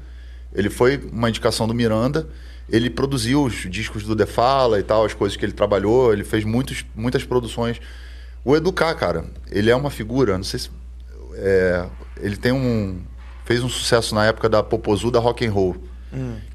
Ele 0.53 0.69
foi 0.69 0.99
uma 1.13 1.29
indicação 1.31 1.67
do 1.69 1.73
Miranda. 1.73 2.29
Ele 2.69 2.91
produziu 2.91 3.43
os 3.45 3.55
discos 3.71 4.03
do 4.05 4.15
The 4.17 4.27
Fala 4.27 4.79
e 4.79 4.83
tal, 4.83 5.05
as 5.05 5.15
coisas 5.15 5.37
que 5.37 5.45
ele 5.45 5.53
trabalhou. 5.53 6.13
Ele 6.13 6.25
fez 6.25 6.45
muitos, 6.45 6.85
muitas 6.95 7.25
produções. 7.25 7.81
O 8.45 8.57
Educar, 8.57 8.95
cara, 8.95 9.25
ele 9.51 9.71
é 9.71 9.77
uma 9.77 9.91
figura, 9.91 10.37
não 10.37 10.45
sei 10.45 10.59
se. 10.61 10.71
é, 11.35 11.87
ele 12.21 12.37
tem 12.37 12.53
um. 12.53 13.01
Fez 13.45 13.63
um 13.63 13.69
sucesso 13.69 14.15
na 14.15 14.27
época 14.27 14.49
da 14.49 14.63
Popozuda 14.63 15.19
Rock 15.19 15.47
and 15.47 15.53
Roll. 15.53 15.77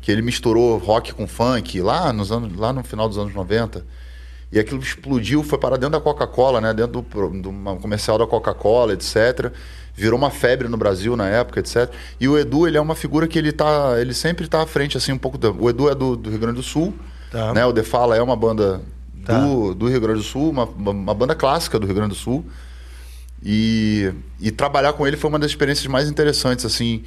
Que 0.02 0.12
ele 0.12 0.22
misturou 0.22 0.78
rock 0.78 1.14
com 1.14 1.26
funk 1.28 1.80
lá, 1.82 2.12
nos 2.12 2.32
anos, 2.32 2.58
lá 2.58 2.74
no 2.74 2.84
final 2.84 3.08
dos 3.08 3.18
anos 3.18 3.34
90. 3.34 3.86
E 4.56 4.60
aquilo 4.60 4.80
explodiu, 4.82 5.44
foi 5.44 5.60
para 5.60 5.76
dentro 5.76 5.92
da 5.92 6.00
Coca-Cola, 6.00 6.62
né? 6.62 6.74
Dentro 6.74 7.02
do, 7.02 7.42
do 7.42 7.52
comercial 7.82 8.18
da 8.18 8.26
Coca-Cola, 8.26 8.94
etc. 8.94 9.52
Virou 9.94 10.18
uma 10.18 10.32
febre 10.32 10.70
no 10.70 10.78
Brasil 10.78 11.14
na 11.18 11.28
época, 11.28 11.60
etc. 11.60 11.92
E 12.22 12.26
o 12.30 12.40
Edu, 12.40 12.66
ele 12.66 12.78
é 12.78 12.82
uma 12.82 12.96
figura 12.96 13.28
que 13.28 13.38
ele 13.38 13.52
tá, 13.52 13.96
ele 14.00 14.14
sempre 14.14 14.48
tá 14.48 14.62
à 14.62 14.66
frente 14.66 14.96
assim 14.96 15.12
um 15.12 15.18
pouco 15.18 15.38
do, 15.38 15.54
o 15.62 15.70
Edu 15.70 15.90
é 15.90 15.94
do, 15.94 16.16
do 16.16 16.30
Rio 16.30 16.40
Grande 16.40 16.56
do 16.56 16.64
Sul, 16.64 16.94
Tá. 17.30 17.54
né? 17.54 17.66
O 17.66 17.74
The 17.74 17.84
Fala 17.84 18.16
é 18.16 18.22
uma 18.22 18.36
banda 18.38 18.82
Tá. 19.26 19.40
do, 19.40 19.76
do 19.76 19.90
Rio 19.90 20.00
Grande 20.00 20.20
do 20.20 20.24
Sul, 20.26 20.52
uma, 20.52 20.64
uma 20.64 21.14
banda 21.14 21.36
clássica 21.36 21.78
do 21.78 21.86
Rio 21.86 21.96
Grande 21.96 22.10
do 22.12 22.16
Sul. 22.16 22.46
E, 23.44 24.12
e 24.40 24.52
trabalhar 24.52 24.94
com 24.94 25.06
ele 25.06 25.18
foi 25.18 25.30
uma 25.30 25.38
das 25.40 25.52
experiências 25.52 25.86
mais 25.88 26.10
interessantes, 26.10 26.64
assim, 26.66 27.04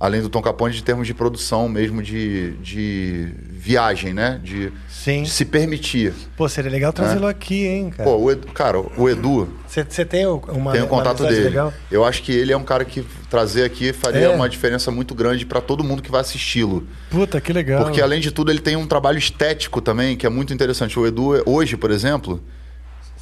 além 0.00 0.22
do 0.22 0.28
Tom 0.28 0.40
Capone, 0.40 0.72
de 0.72 0.82
termos 0.82 1.06
de 1.06 1.12
produção 1.14 1.68
mesmo, 1.68 2.00
de, 2.02 2.52
de 2.58 3.32
viagem, 3.50 4.14
né? 4.14 4.40
De, 4.42 4.72
Sim. 4.88 5.24
de 5.24 5.30
se 5.30 5.44
permitir. 5.44 6.12
Pô, 6.36 6.48
seria 6.48 6.70
legal 6.70 6.92
trazê-lo 6.92 7.26
aqui, 7.26 7.66
hein, 7.66 7.90
cara? 7.90 8.08
Pô, 8.08 8.16
o 8.16 8.30
Edu, 8.30 8.46
cara, 8.52 8.78
o 8.78 9.08
Edu, 9.08 9.48
Você 9.66 10.04
tem 10.04 10.24
uma, 10.26 10.40
tem 10.72 10.80
o 10.82 10.84
uma 10.84 10.86
contato 10.86 11.24
dele. 11.24 11.40
legal? 11.44 11.72
Eu 11.90 12.04
acho 12.04 12.22
que 12.22 12.30
ele 12.32 12.52
é 12.52 12.56
um 12.56 12.62
cara 12.62 12.84
que 12.84 13.04
trazer 13.28 13.64
aqui 13.64 13.92
faria 13.92 14.26
É. 14.26 14.28
uma 14.28 14.48
diferença 14.48 14.90
muito 14.90 15.14
grande 15.14 15.44
para 15.44 15.60
todo 15.60 15.82
mundo 15.82 16.00
que 16.02 16.10
vai 16.10 16.20
assisti-lo. 16.20 16.86
Puta, 17.10 17.40
que 17.40 17.52
legal. 17.52 17.82
Porque 17.82 18.00
além 18.00 18.20
de 18.20 18.30
tudo, 18.30 18.50
ele 18.52 18.60
tem 18.60 18.76
um 18.76 18.86
trabalho 18.86 19.18
estético 19.18 19.80
também, 19.80 20.16
que 20.16 20.24
é 20.26 20.30
muito 20.30 20.54
interessante. 20.54 20.98
O 20.98 21.06
Edu, 21.06 21.42
hoje, 21.44 21.76
por 21.76 21.90
exemplo, 21.90 22.40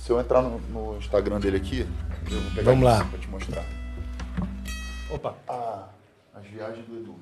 Se 0.04 0.10
eu 0.12 0.20
entrar 0.20 0.42
no, 0.42 0.60
no 0.72 0.98
Instagram 0.98 1.40
dele 1.40 1.56
aqui, 1.56 1.86
eu 2.30 2.38
vou 2.40 2.50
pegar 2.50 2.70
Vamos 2.70 2.84
lá. 2.84 3.04
pra 3.04 3.18
te 3.18 3.28
mostrar. 3.28 3.64
Opa. 5.10 5.34
Ah, 5.48 5.84
as 6.36 6.46
viagens 6.46 6.84
do 6.86 6.96
Edu. 6.96 7.16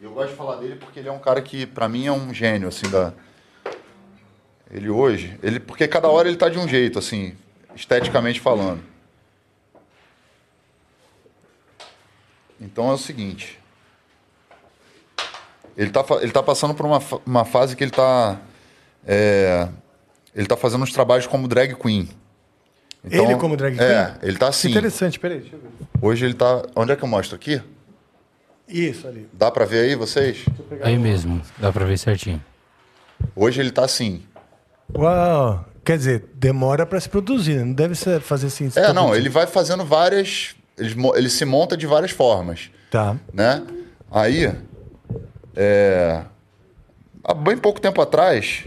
Eu 0.00 0.12
gosto 0.12 0.30
de 0.30 0.36
falar 0.36 0.56
dele 0.56 0.76
porque 0.76 1.00
ele 1.00 1.08
é 1.08 1.12
um 1.12 1.18
cara 1.18 1.42
que, 1.42 1.66
pra 1.66 1.88
mim, 1.88 2.06
é 2.06 2.12
um 2.12 2.32
gênio, 2.32 2.68
assim, 2.68 2.88
da... 2.88 3.12
Ele 4.70 4.88
hoje... 4.88 5.38
Ele, 5.42 5.58
porque 5.58 5.88
cada 5.88 6.08
hora 6.08 6.28
ele 6.28 6.36
tá 6.36 6.48
de 6.48 6.58
um 6.58 6.68
jeito, 6.68 6.98
assim, 6.98 7.36
esteticamente 7.74 8.40
falando. 8.40 8.82
Então 12.60 12.90
é 12.90 12.92
o 12.92 12.98
seguinte... 12.98 13.58
Ele 15.76 15.90
tá, 15.90 16.04
ele 16.22 16.32
tá 16.32 16.42
passando 16.42 16.74
por 16.74 16.86
uma, 16.86 17.02
uma 17.26 17.44
fase 17.44 17.76
que 17.76 17.84
ele 17.84 17.90
tá... 17.90 18.38
é, 19.06 19.68
ele 20.34 20.46
tá 20.46 20.56
fazendo 20.56 20.82
uns 20.82 20.92
trabalhos 20.92 21.26
como 21.26 21.46
drag 21.48 21.74
queen. 21.74 22.08
Ele 23.04 23.36
como 23.36 23.56
drag 23.56 23.78
É, 23.78 24.06
queen? 24.06 24.18
ele 24.22 24.38
tá 24.38 24.48
assim. 24.48 24.70
Interessante, 24.70 25.18
peraí, 25.18 25.40
deixa 25.40 25.56
eu 25.56 25.60
ver. 25.60 25.68
Hoje 26.00 26.24
ele 26.24 26.34
tá... 26.34 26.62
Onde 26.74 26.92
é 26.92 26.96
que 26.96 27.02
eu 27.02 27.08
mostro? 27.08 27.36
Aqui? 27.36 27.60
Isso 28.68 29.06
ali. 29.06 29.28
Dá 29.32 29.50
pra 29.50 29.64
ver 29.64 29.80
aí, 29.88 29.94
vocês? 29.94 30.44
Aí 30.82 30.98
mesmo, 30.98 31.40
dá 31.58 31.72
pra 31.72 31.84
ver 31.84 31.96
certinho. 31.98 32.42
Hoje 33.34 33.60
ele 33.60 33.70
tá 33.70 33.84
assim. 33.84 34.22
Uau! 34.94 35.64
Quer 35.84 35.96
dizer, 35.98 36.24
demora 36.34 36.84
pra 36.84 36.98
se 37.00 37.08
produzir, 37.08 37.54
né? 37.58 37.64
Não 37.64 37.72
deve 37.72 37.94
ser 37.94 38.20
fazer 38.20 38.48
assim. 38.48 38.70
É, 38.74 38.92
não, 38.92 39.14
ele 39.14 39.28
vai 39.28 39.46
fazendo 39.46 39.84
várias. 39.84 40.56
Ele, 40.76 40.94
ele 41.14 41.30
se 41.30 41.44
monta 41.44 41.76
de 41.76 41.86
várias 41.86 42.10
formas, 42.10 42.70
Tá. 42.90 43.16
né? 43.32 43.62
Aí, 44.10 44.52
é, 45.54 46.22
há 47.24 47.32
bem 47.34 47.56
pouco 47.56 47.80
tempo 47.80 48.00
atrás, 48.02 48.64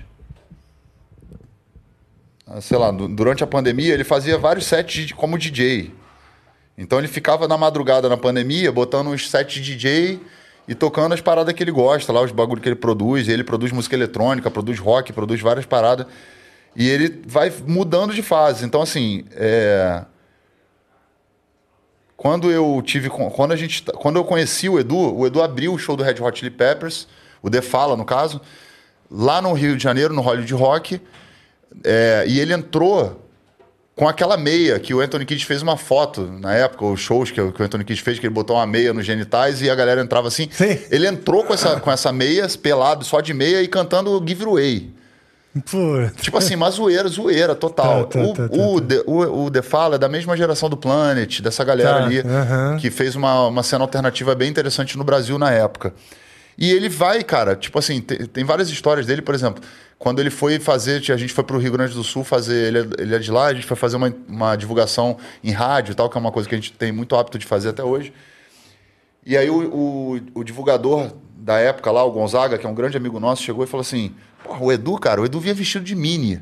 sei 2.61 2.77
lá, 2.77 2.89
du- 2.91 3.07
durante 3.07 3.43
a 3.43 3.47
pandemia, 3.47 3.93
ele 3.93 4.03
fazia 4.03 4.37
vários 4.37 4.65
sets 4.65 5.11
como 5.11 5.37
DJ. 5.37 5.91
Então 6.79 6.97
ele 6.97 7.09
ficava 7.09 7.45
na 7.45 7.57
madrugada 7.57 8.07
na 8.07 8.15
pandemia, 8.15 8.71
botando 8.71 9.07
uns 9.07 9.29
sets 9.29 9.61
de 9.61 9.75
DJ 9.75 10.21
e 10.65 10.73
tocando 10.73 11.13
as 11.13 11.19
paradas 11.19 11.53
que 11.53 11.61
ele 11.61 11.73
gosta, 11.73 12.13
lá 12.13 12.21
os 12.21 12.31
bagulho 12.31 12.61
que 12.61 12.69
ele 12.69 12.75
produz. 12.77 13.27
Ele 13.27 13.43
produz 13.43 13.73
música 13.73 13.97
eletrônica, 13.97 14.49
produz 14.49 14.79
rock, 14.79 15.11
produz 15.11 15.41
várias 15.41 15.65
paradas. 15.65 16.07
E 16.73 16.87
ele 16.87 17.21
vai 17.27 17.51
mudando 17.67 18.13
de 18.13 18.21
fase. 18.21 18.65
Então, 18.65 18.81
assim, 18.81 19.25
é, 19.33 20.05
quando 22.15 22.49
eu 22.49 22.81
tive 22.85 23.09
quando 23.09 23.51
a 23.51 23.57
gente 23.57 23.83
quando 23.95 24.15
eu 24.15 24.23
conheci 24.23 24.69
o 24.69 24.79
Edu 24.79 25.17
o 25.17 25.27
Edu 25.27 25.41
abriu 25.41 25.73
o 25.73 25.77
show 25.77 25.97
do 25.97 26.03
Red 26.03 26.21
Hot 26.21 26.39
Chili 26.39 26.51
Peppers 26.51 27.07
o 27.41 27.49
The 27.49 27.61
Fala 27.61 27.95
no 27.95 28.03
caso 28.03 28.41
lá 29.09 29.41
no 29.41 29.53
Rio 29.53 29.77
de 29.77 29.81
Janeiro 29.83 30.13
no 30.13 30.21
Hollywood 30.21 30.53
Rock 30.53 31.01
é, 31.81 32.25
e 32.27 32.39
ele 32.41 32.53
entrou 32.53 33.28
com 33.99 34.07
aquela 34.07 34.37
meia 34.37 34.79
que 34.79 34.93
o 34.93 35.01
Anthony 35.01 35.25
Kidd 35.25 35.45
fez 35.45 35.61
uma 35.61 35.75
foto 35.75 36.21
na 36.39 36.53
época 36.55 36.85
os 36.85 37.01
shows 37.01 37.31
que, 37.31 37.41
o- 37.41 37.53
o 37.59 37.63
Anthony 37.63 37.83
Kidd 37.83 38.01
fez 38.01 38.17
que 38.17 38.25
ele 38.25 38.33
botou 38.33 38.55
uma 38.55 38.65
meia 38.65 38.93
nos 38.93 39.05
genitais 39.05 39.61
e 39.61 39.69
a 39.69 39.75
galera 39.75 39.99
entrava 40.01 40.29
assim 40.29 40.47
Sim. 40.49 40.79
ele 40.89 41.05
entrou 41.05 41.43
com 41.43 41.53
essa 41.53 41.79
com 41.81 41.91
essa 41.91 42.09
meia 42.13 42.47
pelado 42.63 43.03
só 43.03 43.19
de 43.19 43.33
meia 43.33 43.61
e 43.61 43.67
cantando 43.67 44.17
Give 44.25 44.41
It 44.43 44.49
Away 44.49 44.89
Pô, 45.69 46.09
Tipo 46.21 46.37
assim, 46.37 46.55
uma 46.55 46.69
zoeira, 46.69 47.09
zoeira 47.09 47.55
total. 47.55 48.05
Tá, 48.05 48.19
tá, 48.19 48.25
o, 48.25 48.33
tá, 48.33 48.47
tá, 48.47 48.55
o, 48.55 48.79
tá. 48.79 48.87
The, 48.87 49.03
o, 49.07 49.45
o 49.45 49.51
The 49.51 49.61
Fala 49.63 49.95
é 49.95 49.97
da 49.97 50.07
mesma 50.07 50.37
geração 50.37 50.69
do 50.69 50.77
Planet, 50.77 51.41
dessa 51.41 51.63
galera 51.65 51.97
Tá, 51.99 52.05
ali, 52.05 52.21
que 52.79 52.91
fez 52.91 53.15
uma, 53.15 53.47
uma 53.47 53.63
cena 53.63 53.83
alternativa 53.83 54.35
bem 54.35 54.47
interessante 54.47 54.95
no 54.95 55.03
Brasil 55.03 55.39
na 55.39 55.51
época. 55.51 55.91
E 56.55 56.71
ele 56.71 56.87
vai, 56.87 57.23
cara, 57.23 57.55
tipo 57.55 57.79
assim, 57.79 57.99
tem, 57.99 58.25
tem 58.27 58.43
várias 58.45 58.69
histórias 58.69 59.07
dele, 59.07 59.23
por 59.23 59.33
exemplo, 59.33 59.61
quando 59.99 60.21
ele 60.21 60.29
foi 60.29 60.59
fazer, 60.59 61.03
a 61.11 61.17
gente 61.17 61.33
foi 61.33 61.43
pro 61.43 61.59
Rio 61.59 61.73
Grande 61.73 61.93
do 61.93 62.05
Sul 62.05 62.23
fazer, 62.23 62.67
ele 62.67 62.79
é, 62.79 62.87
ele 62.99 63.15
é 63.15 63.19
de 63.19 63.29
lá, 63.29 63.47
a 63.47 63.53
gente 63.53 63.67
foi 63.67 63.75
fazer 63.75 63.97
uma, 63.97 64.15
uma 64.29 64.55
divulgação 64.55 65.17
em 65.43 65.51
rádio 65.51 65.91
e 65.91 65.95
tal, 65.95 66.09
que 66.09 66.17
é 66.17 66.21
uma 66.21 66.31
coisa 66.31 66.47
que 66.47 66.55
a 66.55 66.57
gente 66.57 66.71
tem 66.71 66.89
muito 66.89 67.17
hábito 67.17 67.37
de 67.37 67.45
fazer 67.45 67.69
até 67.69 67.83
hoje. 67.83 68.13
E 69.25 69.35
aí 69.35 69.49
o, 69.49 69.57
o, 69.75 70.21
o 70.35 70.43
divulgador 70.43 71.11
da 71.35 71.59
época 71.59 71.91
lá, 71.91 72.01
o 72.05 72.11
Gonzaga, 72.11 72.57
que 72.57 72.65
é 72.65 72.69
um 72.69 72.73
grande 72.73 72.95
amigo 72.95 73.19
nosso, 73.19 73.43
chegou 73.43 73.65
e 73.65 73.67
falou 73.67 73.81
assim: 73.81 74.15
Porra, 74.41 74.63
o 74.63 74.71
Edu, 74.71 74.97
cara, 74.97 75.21
o 75.21 75.25
Edu 75.25 75.37
vinha 75.39 75.53
vestido 75.53 75.83
de 75.83 75.95
mini. 75.95 76.41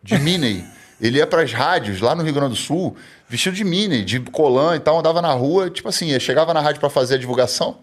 De 0.00 0.16
mini. 0.18 0.64
Ele 1.00 1.18
ia 1.18 1.26
pras 1.26 1.52
rádios 1.52 2.00
lá 2.00 2.14
no 2.14 2.22
Rio 2.22 2.32
Grande 2.32 2.50
do 2.50 2.56
Sul, 2.56 2.96
vestido 3.28 3.56
de 3.56 3.64
mini, 3.64 4.04
de 4.04 4.20
colã 4.20 4.76
e 4.76 4.80
tal, 4.80 5.00
andava 5.00 5.20
na 5.20 5.32
rua, 5.32 5.68
tipo 5.68 5.88
assim, 5.88 6.18
chegava 6.20 6.54
na 6.54 6.60
rádio 6.60 6.78
pra 6.78 6.88
fazer 6.88 7.16
a 7.16 7.18
divulgação. 7.18 7.78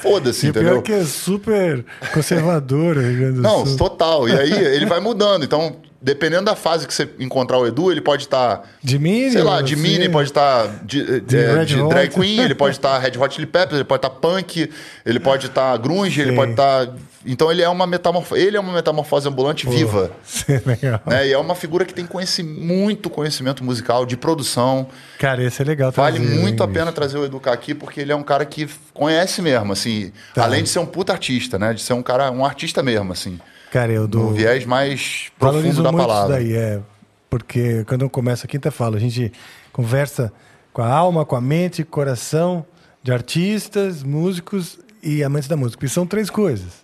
Foda-se, 0.00 0.46
e 0.46 0.50
o 0.50 0.52
pior 0.52 0.62
entendeu? 0.62 0.82
que 0.82 0.92
é 0.92 1.04
super 1.04 1.84
conservador 2.12 2.96
Não, 2.96 3.66
Sul. 3.66 3.76
total. 3.76 4.28
E 4.28 4.32
aí 4.32 4.52
ele 4.74 4.86
vai 4.86 5.00
mudando. 5.00 5.44
Então, 5.44 5.76
dependendo 6.00 6.44
da 6.44 6.56
fase 6.56 6.86
que 6.86 6.92
você 6.92 7.08
encontrar 7.18 7.58
o 7.58 7.66
Edu, 7.66 7.90
ele 7.92 8.00
pode 8.00 8.22
estar. 8.24 8.62
De 8.82 8.98
mini? 8.98 9.30
Sei 9.30 9.42
lá, 9.42 9.62
de 9.62 9.74
assim, 9.74 9.82
mini, 9.82 10.08
pode 10.08 10.28
estar 10.30 10.66
de, 10.84 11.20
De 11.20 11.36
é, 11.36 11.54
Red 11.54 11.64
de 11.66 11.80
Hot. 11.80 11.88
drag 11.94 12.10
queen, 12.10 12.40
ele 12.40 12.54
pode 12.54 12.76
estar 12.76 12.98
Red 13.00 13.18
Hot 13.18 13.34
Chili 13.34 13.46
Peppers, 13.46 13.74
ele 13.74 13.84
pode 13.84 13.98
estar 13.98 14.10
punk, 14.10 14.70
ele 15.06 15.20
pode 15.20 15.46
estar 15.46 15.76
grunge, 15.78 16.20
ele 16.20 16.32
pode 16.32 16.52
estar. 16.52 16.88
Então 17.24 17.50
ele 17.50 17.62
é 17.62 17.68
uma 17.68 17.86
metamorfose, 17.86 18.40
ele 18.40 18.56
é 18.56 18.60
uma 18.60 18.72
metamorfose 18.72 19.28
ambulante 19.28 19.68
viva. 19.68 20.10
Sim, 20.24 20.60
legal. 20.66 21.00
Né? 21.06 21.28
E 21.28 21.32
é 21.32 21.38
uma 21.38 21.54
figura 21.54 21.84
que 21.84 21.94
tem 21.94 22.04
conheci, 22.06 22.42
muito 22.42 23.08
conhecimento 23.08 23.62
musical, 23.62 24.04
de 24.04 24.16
produção. 24.16 24.88
Cara, 25.18 25.42
esse 25.42 25.62
é 25.62 25.64
legal 25.64 25.92
Vale 25.92 26.18
trazer, 26.18 26.34
muito 26.40 26.62
a 26.62 26.66
hein, 26.66 26.72
pena 26.72 26.84
bicho? 26.86 26.94
trazer 26.96 27.18
o 27.18 27.24
Edu 27.24 27.38
cá 27.38 27.52
aqui, 27.52 27.74
porque 27.74 28.00
ele 28.00 28.10
é 28.12 28.16
um 28.16 28.22
cara 28.22 28.44
que 28.44 28.68
conhece 28.92 29.40
mesmo, 29.40 29.72
assim. 29.72 30.12
Tá. 30.34 30.44
Além 30.44 30.62
de 30.62 30.68
ser 30.68 30.80
um 30.80 30.86
puta 30.86 31.12
artista, 31.12 31.58
né? 31.58 31.72
De 31.72 31.80
ser 31.80 31.92
um 31.92 32.02
cara, 32.02 32.30
um 32.30 32.44
artista 32.44 32.82
mesmo, 32.82 33.12
assim. 33.12 33.38
Cara, 33.70 33.92
eu 33.92 34.02
No 34.02 34.08
dou... 34.08 34.32
viés 34.32 34.64
mais 34.66 35.30
profundo 35.38 35.82
da 35.82 35.92
palavra. 35.92 36.40
isso 36.40 36.50
daí, 36.52 36.56
é. 36.56 36.80
Porque 37.30 37.84
quando 37.86 38.02
eu 38.02 38.10
começo 38.10 38.44
a 38.44 38.48
quinta 38.48 38.70
fala, 38.70 38.96
a 38.96 39.00
gente 39.00 39.32
conversa 39.72 40.30
com 40.72 40.82
a 40.82 40.88
alma, 40.88 41.24
com 41.24 41.34
a 41.36 41.40
mente, 41.40 41.82
coração 41.84 42.66
de 43.02 43.12
artistas, 43.12 44.02
músicos 44.02 44.78
e 45.02 45.24
amantes 45.24 45.48
da 45.48 45.56
música. 45.56 45.78
Porque 45.78 45.92
são 45.92 46.06
três 46.06 46.28
coisas. 46.28 46.82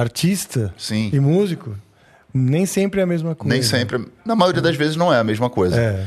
Artista 0.00 0.74
Sim. 0.76 1.10
e 1.12 1.18
músico 1.18 1.74
nem 2.34 2.66
sempre 2.66 3.00
é 3.00 3.04
a 3.04 3.06
mesma 3.06 3.34
coisa. 3.34 3.54
Nem 3.54 3.62
sempre. 3.62 4.06
Na 4.24 4.36
maioria 4.36 4.60
das 4.60 4.76
vezes 4.76 4.94
não 4.94 5.10
é 5.12 5.18
a 5.18 5.24
mesma 5.24 5.48
coisa. 5.48 5.80
É. 5.80 6.04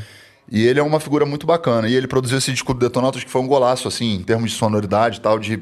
E 0.52 0.66
ele 0.68 0.80
é 0.80 0.84
uma 0.84 1.00
figura 1.00 1.26
muito 1.26 1.48
bacana. 1.48 1.88
E 1.88 1.96
ele 1.96 2.08
produziu 2.08 2.38
esse 2.38 2.52
disco 2.52 2.72
do 2.74 2.80
Detonautas 2.80 3.24
que 3.24 3.30
foi 3.32 3.42
um 3.42 3.48
golaço, 3.48 3.88
assim, 3.88 4.14
em 4.16 4.22
termos 4.24 4.52
de 4.52 4.58
sonoridade 4.58 5.18
e 5.18 5.22
tal, 5.22 5.40
de 5.40 5.60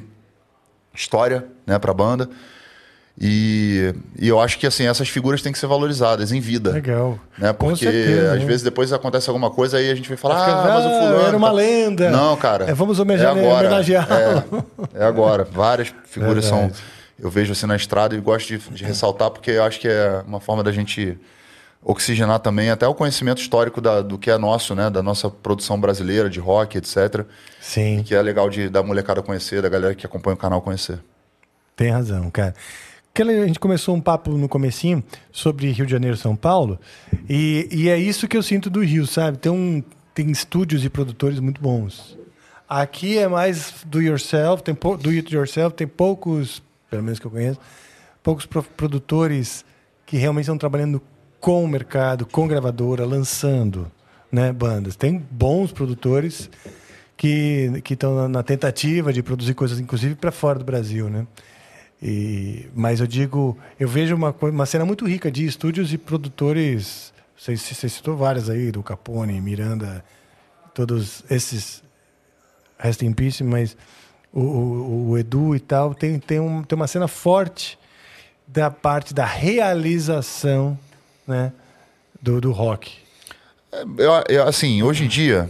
história, 0.93 1.45
né, 1.65 1.79
pra 1.79 1.93
banda. 1.93 2.29
E, 3.19 3.93
e 4.19 4.27
eu 4.27 4.39
acho 4.39 4.59
que, 4.59 4.67
assim, 4.67 4.85
essas 4.85 5.07
figuras 5.09 5.41
têm 5.41 5.51
que 5.51 5.57
ser 5.57 5.65
valorizadas 5.67 6.31
em 6.31 6.39
vida. 6.39 6.71
Legal. 6.71 7.17
Né? 7.37 7.51
Porque 7.53 7.85
certeza, 7.85 8.33
às 8.33 8.39
né? 8.39 8.45
vezes 8.45 8.61
depois 8.61 8.93
acontece 8.93 9.29
alguma 9.29 9.49
coisa 9.49 9.77
aí 9.77 9.89
a 9.89 9.95
gente 9.95 10.07
vai 10.09 10.17
falar, 10.17 10.39
Fica, 10.45 10.51
ah, 10.57 10.63
mas 10.67 10.85
o 10.85 10.87
"Ah, 10.87 10.91
fulano. 10.99 11.27
era 11.27 11.37
uma 11.37 11.47
tá-" 11.47 11.53
lenda. 11.53 12.09
Não, 12.11 12.35
cara. 12.37 12.65
É, 12.69 12.73
vamos 12.73 12.99
homenagear- 12.99 13.35
é 13.37 13.39
agora. 13.39 13.83
É, 14.95 15.01
é 15.01 15.05
agora. 15.05 15.47
Várias 15.49 15.93
figuras 16.05 16.45
são. 16.45 16.69
Eu 17.19 17.29
vejo 17.29 17.51
assim 17.51 17.65
na 17.65 17.75
estrada 17.75 18.15
e 18.15 18.19
gosto 18.19 18.47
de, 18.47 18.57
de 18.69 18.83
ressaltar 18.83 19.31
porque 19.31 19.51
eu 19.51 19.63
acho 19.63 19.79
que 19.79 19.87
é 19.87 20.23
uma 20.27 20.39
forma 20.39 20.63
da 20.63 20.71
gente 20.71 21.17
oxigenar 21.83 22.39
também 22.39 22.69
até 22.69 22.87
o 22.87 22.93
conhecimento 22.93 23.39
histórico 23.41 23.79
da- 23.79 24.01
do 24.01 24.17
que 24.17 24.29
é 24.29 24.37
nosso, 24.37 24.75
né? 24.75 24.89
Da 24.89 25.01
nossa 25.01 25.29
produção 25.29 25.79
brasileira 25.79 26.29
de 26.29 26.39
rock, 26.39 26.77
etc. 26.77 27.25
Sim, 27.61 28.03
Que 28.03 28.13
é 28.15 28.21
legal 28.21 28.49
de 28.49 28.69
da 28.69 28.83
molecada 28.83 29.21
conhecer, 29.21 29.61
da 29.61 29.69
galera 29.69 29.95
que 29.95 30.05
acompanha 30.05 30.35
o 30.35 30.37
canal 30.37 30.61
conhecer. 30.61 30.99
tem 31.75 31.91
razão, 31.91 32.29
cara. 32.29 32.53
A 33.19 33.47
gente 33.47 33.59
começou 33.59 33.95
um 33.95 34.01
papo 34.01 34.29
no 34.31 34.47
comecinho 34.47 35.03
sobre 35.31 35.71
Rio 35.71 35.87
de 35.87 35.91
Janeiro 35.91 36.15
e 36.15 36.19
São 36.19 36.35
Paulo, 36.35 36.79
e, 37.27 37.67
e 37.71 37.89
é 37.89 37.97
isso 37.97 38.27
que 38.27 38.37
eu 38.37 38.43
sinto 38.43 38.69
do 38.69 38.83
Rio, 38.83 39.07
sabe? 39.07 39.39
Tem, 39.39 39.51
um, 39.51 39.83
tem 40.13 40.29
estúdios 40.29 40.85
e 40.85 40.89
produtores 40.89 41.39
muito 41.39 41.59
bons. 41.59 42.15
Aqui 42.69 43.17
é 43.17 43.27
mais 43.27 43.73
do 43.87 43.99
yourself, 43.99 44.61
tem 44.61 44.75
do 44.75 45.09
it 45.09 45.33
yourself, 45.33 45.75
tem 45.75 45.87
poucos, 45.87 46.61
pelo 46.89 47.03
menos 47.03 47.19
que 47.19 47.25
eu 47.25 47.31
conheço, 47.31 47.59
poucos 48.23 48.45
pro- 48.45 48.63
produtores 48.63 49.65
que 50.05 50.17
realmente 50.17 50.43
estão 50.43 50.57
trabalhando 50.57 51.01
com 51.39 51.63
o 51.63 51.67
mercado, 51.67 52.25
com 52.25 52.47
gravadora, 52.47 53.05
lançando 53.05 53.91
né, 54.31 54.51
bandas. 54.51 54.95
Tem 54.95 55.17
bons 55.31 55.71
produtores 55.71 56.49
que 57.15 57.81
estão 57.89 58.15
na, 58.15 58.27
na 58.27 58.43
tentativa 58.43 59.11
de 59.11 59.23
produzir 59.23 59.53
coisas, 59.53 59.79
inclusive 59.79 60.15
para 60.15 60.31
fora 60.31 60.59
do 60.59 60.65
Brasil, 60.65 61.09
né? 61.09 61.25
E, 62.01 62.67
mas 62.75 62.99
eu 62.99 63.07
digo, 63.07 63.57
eu 63.79 63.87
vejo 63.87 64.15
uma, 64.15 64.35
uma 64.41 64.65
cena 64.67 64.85
muito 64.85 65.05
rica 65.05 65.31
de 65.31 65.45
estúdios 65.45 65.91
e 65.91 65.97
produtores. 65.97 67.11
Você, 67.35 67.57
você 67.57 67.89
citou 67.89 68.15
várias 68.15 68.49
aí, 68.49 68.71
do 68.71 68.83
Capone, 68.83 69.39
Miranda, 69.41 70.05
todos 70.73 71.23
esses. 71.29 71.83
Rest 72.79 73.01
in 73.01 73.11
peace, 73.11 73.43
mas 73.43 73.75
o, 74.33 74.41
o, 74.41 75.09
o 75.09 75.17
Edu 75.17 75.55
e 75.55 75.59
tal 75.59 75.93
tem, 75.93 76.19
tem, 76.19 76.39
um, 76.39 76.63
tem 76.63 76.75
uma 76.75 76.87
cena 76.87 77.07
forte 77.07 77.77
da 78.47 78.71
parte 78.71 79.13
da 79.13 79.25
realização 79.25 80.77
né, 81.27 81.51
do, 82.21 82.39
do 82.39 82.51
rock. 82.51 82.93
Eu, 83.97 84.23
eu, 84.29 84.47
assim, 84.47 84.81
hoje 84.81 85.03
em 85.03 85.07
dia, 85.07 85.49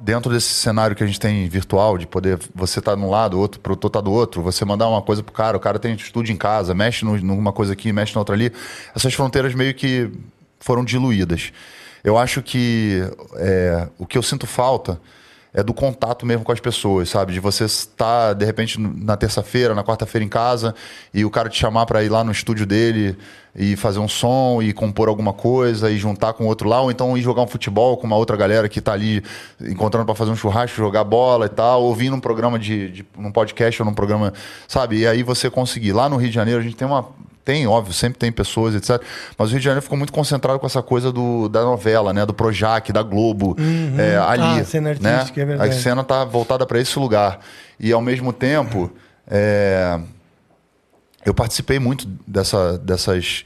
dentro 0.00 0.32
desse 0.32 0.48
cenário 0.54 0.96
que 0.96 1.04
a 1.04 1.06
gente 1.06 1.20
tem 1.20 1.48
virtual, 1.48 1.98
de 1.98 2.06
poder 2.06 2.38
você 2.54 2.80
tá 2.80 2.94
de 2.94 3.00
um 3.00 3.10
lado, 3.10 3.36
o 3.36 3.40
outro 3.40 3.60
produtor 3.60 3.90
tá 3.90 4.00
do 4.00 4.10
outro, 4.10 4.42
você 4.42 4.64
mandar 4.64 4.88
uma 4.88 5.02
coisa 5.02 5.22
pro 5.22 5.32
cara, 5.32 5.56
o 5.56 5.60
cara 5.60 5.78
tem 5.78 5.94
estúdio 5.94 6.32
em 6.32 6.36
casa, 6.36 6.74
mexe 6.74 7.04
numa 7.04 7.52
coisa 7.52 7.74
aqui, 7.74 7.92
mexe 7.92 8.14
na 8.14 8.20
outra 8.20 8.34
ali, 8.34 8.50
essas 8.96 9.12
fronteiras 9.14 9.54
meio 9.54 9.74
que 9.74 10.10
foram 10.58 10.84
diluídas. 10.84 11.52
Eu 12.02 12.18
acho 12.18 12.42
que 12.42 13.02
é, 13.36 13.88
o 13.98 14.06
que 14.06 14.18
eu 14.18 14.22
sinto 14.22 14.46
falta 14.46 15.00
é 15.54 15.62
do 15.62 15.74
contato 15.74 16.24
mesmo 16.24 16.44
com 16.44 16.52
as 16.52 16.60
pessoas, 16.60 17.10
sabe? 17.10 17.32
De 17.32 17.40
você 17.40 17.64
estar, 17.64 18.32
de 18.32 18.44
repente, 18.44 18.80
na 18.80 19.16
terça-feira, 19.16 19.74
na 19.74 19.84
quarta-feira 19.84 20.24
em 20.24 20.28
casa 20.28 20.74
e 21.12 21.24
o 21.24 21.30
cara 21.30 21.48
te 21.48 21.58
chamar 21.58 21.84
para 21.84 22.02
ir 22.02 22.08
lá 22.08 22.24
no 22.24 22.32
estúdio 22.32 22.64
dele 22.64 23.16
e 23.54 23.76
fazer 23.76 23.98
um 23.98 24.08
som 24.08 24.62
e 24.62 24.72
compor 24.72 25.08
alguma 25.08 25.34
coisa 25.34 25.90
e 25.90 25.98
juntar 25.98 26.32
com 26.32 26.46
outro 26.46 26.66
lá, 26.68 26.80
ou 26.80 26.90
então 26.90 27.16
ir 27.18 27.20
jogar 27.20 27.42
um 27.42 27.46
futebol 27.46 27.98
com 27.98 28.06
uma 28.06 28.16
outra 28.16 28.34
galera 28.34 28.66
que 28.66 28.80
tá 28.80 28.94
ali 28.94 29.22
encontrando 29.60 30.06
para 30.06 30.14
fazer 30.14 30.30
um 30.30 30.36
churrasco, 30.36 30.76
jogar 30.76 31.04
bola 31.04 31.44
e 31.44 31.50
tal, 31.50 31.82
ouvindo 31.82 32.16
um 32.16 32.20
programa 32.20 32.58
de, 32.58 32.88
de 32.88 33.06
num 33.18 33.30
podcast 33.30 33.82
ou 33.82 33.86
num 33.86 33.94
programa, 33.94 34.32
sabe? 34.66 35.00
E 35.00 35.06
aí 35.06 35.22
você 35.22 35.50
conseguir. 35.50 35.92
Lá 35.92 36.08
no 36.08 36.16
Rio 36.16 36.30
de 36.30 36.34
Janeiro 36.34 36.60
a 36.60 36.62
gente 36.62 36.76
tem 36.76 36.88
uma 36.88 37.06
tem, 37.44 37.66
óbvio, 37.66 37.92
sempre 37.92 38.18
tem 38.18 38.30
pessoas, 38.30 38.74
etc. 38.74 39.02
Mas 39.36 39.48
o 39.48 39.50
Rio 39.52 39.58
de 39.58 39.64
Janeiro 39.64 39.82
ficou 39.82 39.98
muito 39.98 40.12
concentrado 40.12 40.58
com 40.58 40.66
essa 40.66 40.82
coisa 40.82 41.10
do, 41.10 41.48
da 41.48 41.62
novela, 41.62 42.12
né? 42.12 42.24
Do 42.24 42.32
Projac, 42.32 42.92
da 42.92 43.02
Globo, 43.02 43.56
uhum. 43.58 43.98
é, 43.98 44.16
ali. 44.16 44.42
Ah, 44.42 44.56
a 44.56 44.64
cena 44.64 44.90
artística, 44.90 45.36
né? 45.36 45.42
é 45.42 45.44
verdade. 45.44 45.70
A 45.70 45.80
cena 45.80 46.04
tá 46.04 46.24
voltada 46.24 46.64
para 46.66 46.80
esse 46.80 46.98
lugar. 46.98 47.40
E, 47.80 47.92
ao 47.92 48.00
mesmo 48.00 48.32
tempo, 48.32 48.92
é, 49.26 49.98
eu 51.24 51.34
participei 51.34 51.78
muito 51.78 52.06
dessa, 52.26 52.78
dessas... 52.78 53.44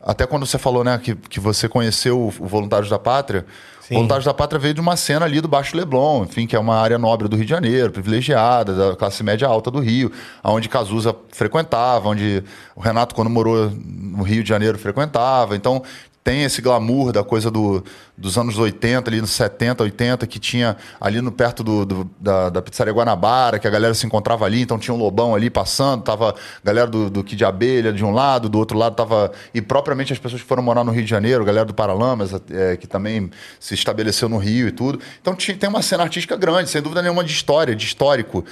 Até 0.00 0.26
quando 0.26 0.46
você 0.46 0.58
falou, 0.58 0.84
né, 0.84 0.98
que, 1.02 1.14
que 1.14 1.40
você 1.40 1.68
conheceu 1.68 2.20
o 2.20 2.30
Voluntários 2.30 2.90
da 2.90 2.98
Pátria... 2.98 3.46
Sim. 3.88 3.94
Voluntários 3.94 4.26
da 4.26 4.34
Pátria 4.34 4.58
veio 4.58 4.74
de 4.74 4.82
uma 4.82 4.98
cena 4.98 5.24
ali 5.24 5.40
do 5.40 5.48
Baixo 5.48 5.74
Leblon, 5.74 6.24
enfim, 6.24 6.46
que 6.46 6.54
é 6.54 6.58
uma 6.58 6.76
área 6.76 6.98
nobre 6.98 7.26
do 7.26 7.36
Rio 7.36 7.46
de 7.46 7.50
Janeiro, 7.50 7.90
privilegiada, 7.90 8.74
da 8.74 8.94
classe 8.94 9.22
média 9.22 9.48
alta 9.48 9.70
do 9.70 9.80
Rio, 9.80 10.12
onde 10.44 10.68
Cazuza 10.68 11.16
frequentava, 11.32 12.06
onde 12.06 12.44
o 12.76 12.82
Renato, 12.82 13.14
quando 13.14 13.30
morou 13.30 13.72
no 13.72 14.22
Rio 14.24 14.42
de 14.42 14.48
Janeiro, 14.50 14.78
frequentava. 14.78 15.56
Então, 15.56 15.82
tem 16.28 16.44
esse 16.44 16.60
glamour 16.60 17.10
da 17.10 17.24
coisa 17.24 17.50
do, 17.50 17.82
dos 18.14 18.36
anos 18.36 18.58
80, 18.58 19.08
ali 19.08 19.18
nos 19.18 19.30
70, 19.30 19.82
80, 19.82 20.26
que 20.26 20.38
tinha 20.38 20.76
ali 21.00 21.22
no 21.22 21.32
perto 21.32 21.64
do, 21.64 21.86
do 21.86 22.10
da, 22.20 22.50
da, 22.50 22.60
pizzaria 22.60 22.92
Guanabara, 22.92 23.58
que 23.58 23.66
a 23.66 23.70
galera 23.70 23.94
se 23.94 24.04
encontrava 24.04 24.44
ali, 24.44 24.60
então 24.60 24.78
tinha 24.78 24.94
um 24.94 24.98
lobão 24.98 25.34
ali 25.34 25.48
passando, 25.48 26.02
tava 26.02 26.32
a 26.32 26.34
galera 26.62 26.86
do, 26.86 27.08
do 27.08 27.24
Kid 27.24 27.42
Abelha 27.46 27.94
de 27.94 28.04
um 28.04 28.10
lado, 28.10 28.46
do 28.50 28.58
outro 28.58 28.76
lado 28.76 28.94
tava. 28.94 29.32
E 29.54 29.62
propriamente 29.62 30.12
as 30.12 30.18
pessoas 30.18 30.42
que 30.42 30.46
foram 30.46 30.62
morar 30.62 30.84
no 30.84 30.92
Rio 30.92 31.02
de 31.02 31.08
Janeiro, 31.08 31.42
a 31.42 31.46
galera 31.46 31.64
do 31.64 31.72
Paralamas, 31.72 32.30
é, 32.50 32.76
que 32.76 32.86
também 32.86 33.30
se 33.58 33.72
estabeleceu 33.72 34.28
no 34.28 34.36
Rio 34.36 34.68
e 34.68 34.72
tudo. 34.72 35.00
Então 35.22 35.34
tinha, 35.34 35.56
tem 35.56 35.66
uma 35.66 35.80
cena 35.80 36.02
artística 36.02 36.36
grande, 36.36 36.68
sem 36.68 36.82
dúvida 36.82 37.00
nenhuma, 37.00 37.24
de 37.24 37.32
história, 37.32 37.74
de 37.74 37.86
histórico. 37.86 38.44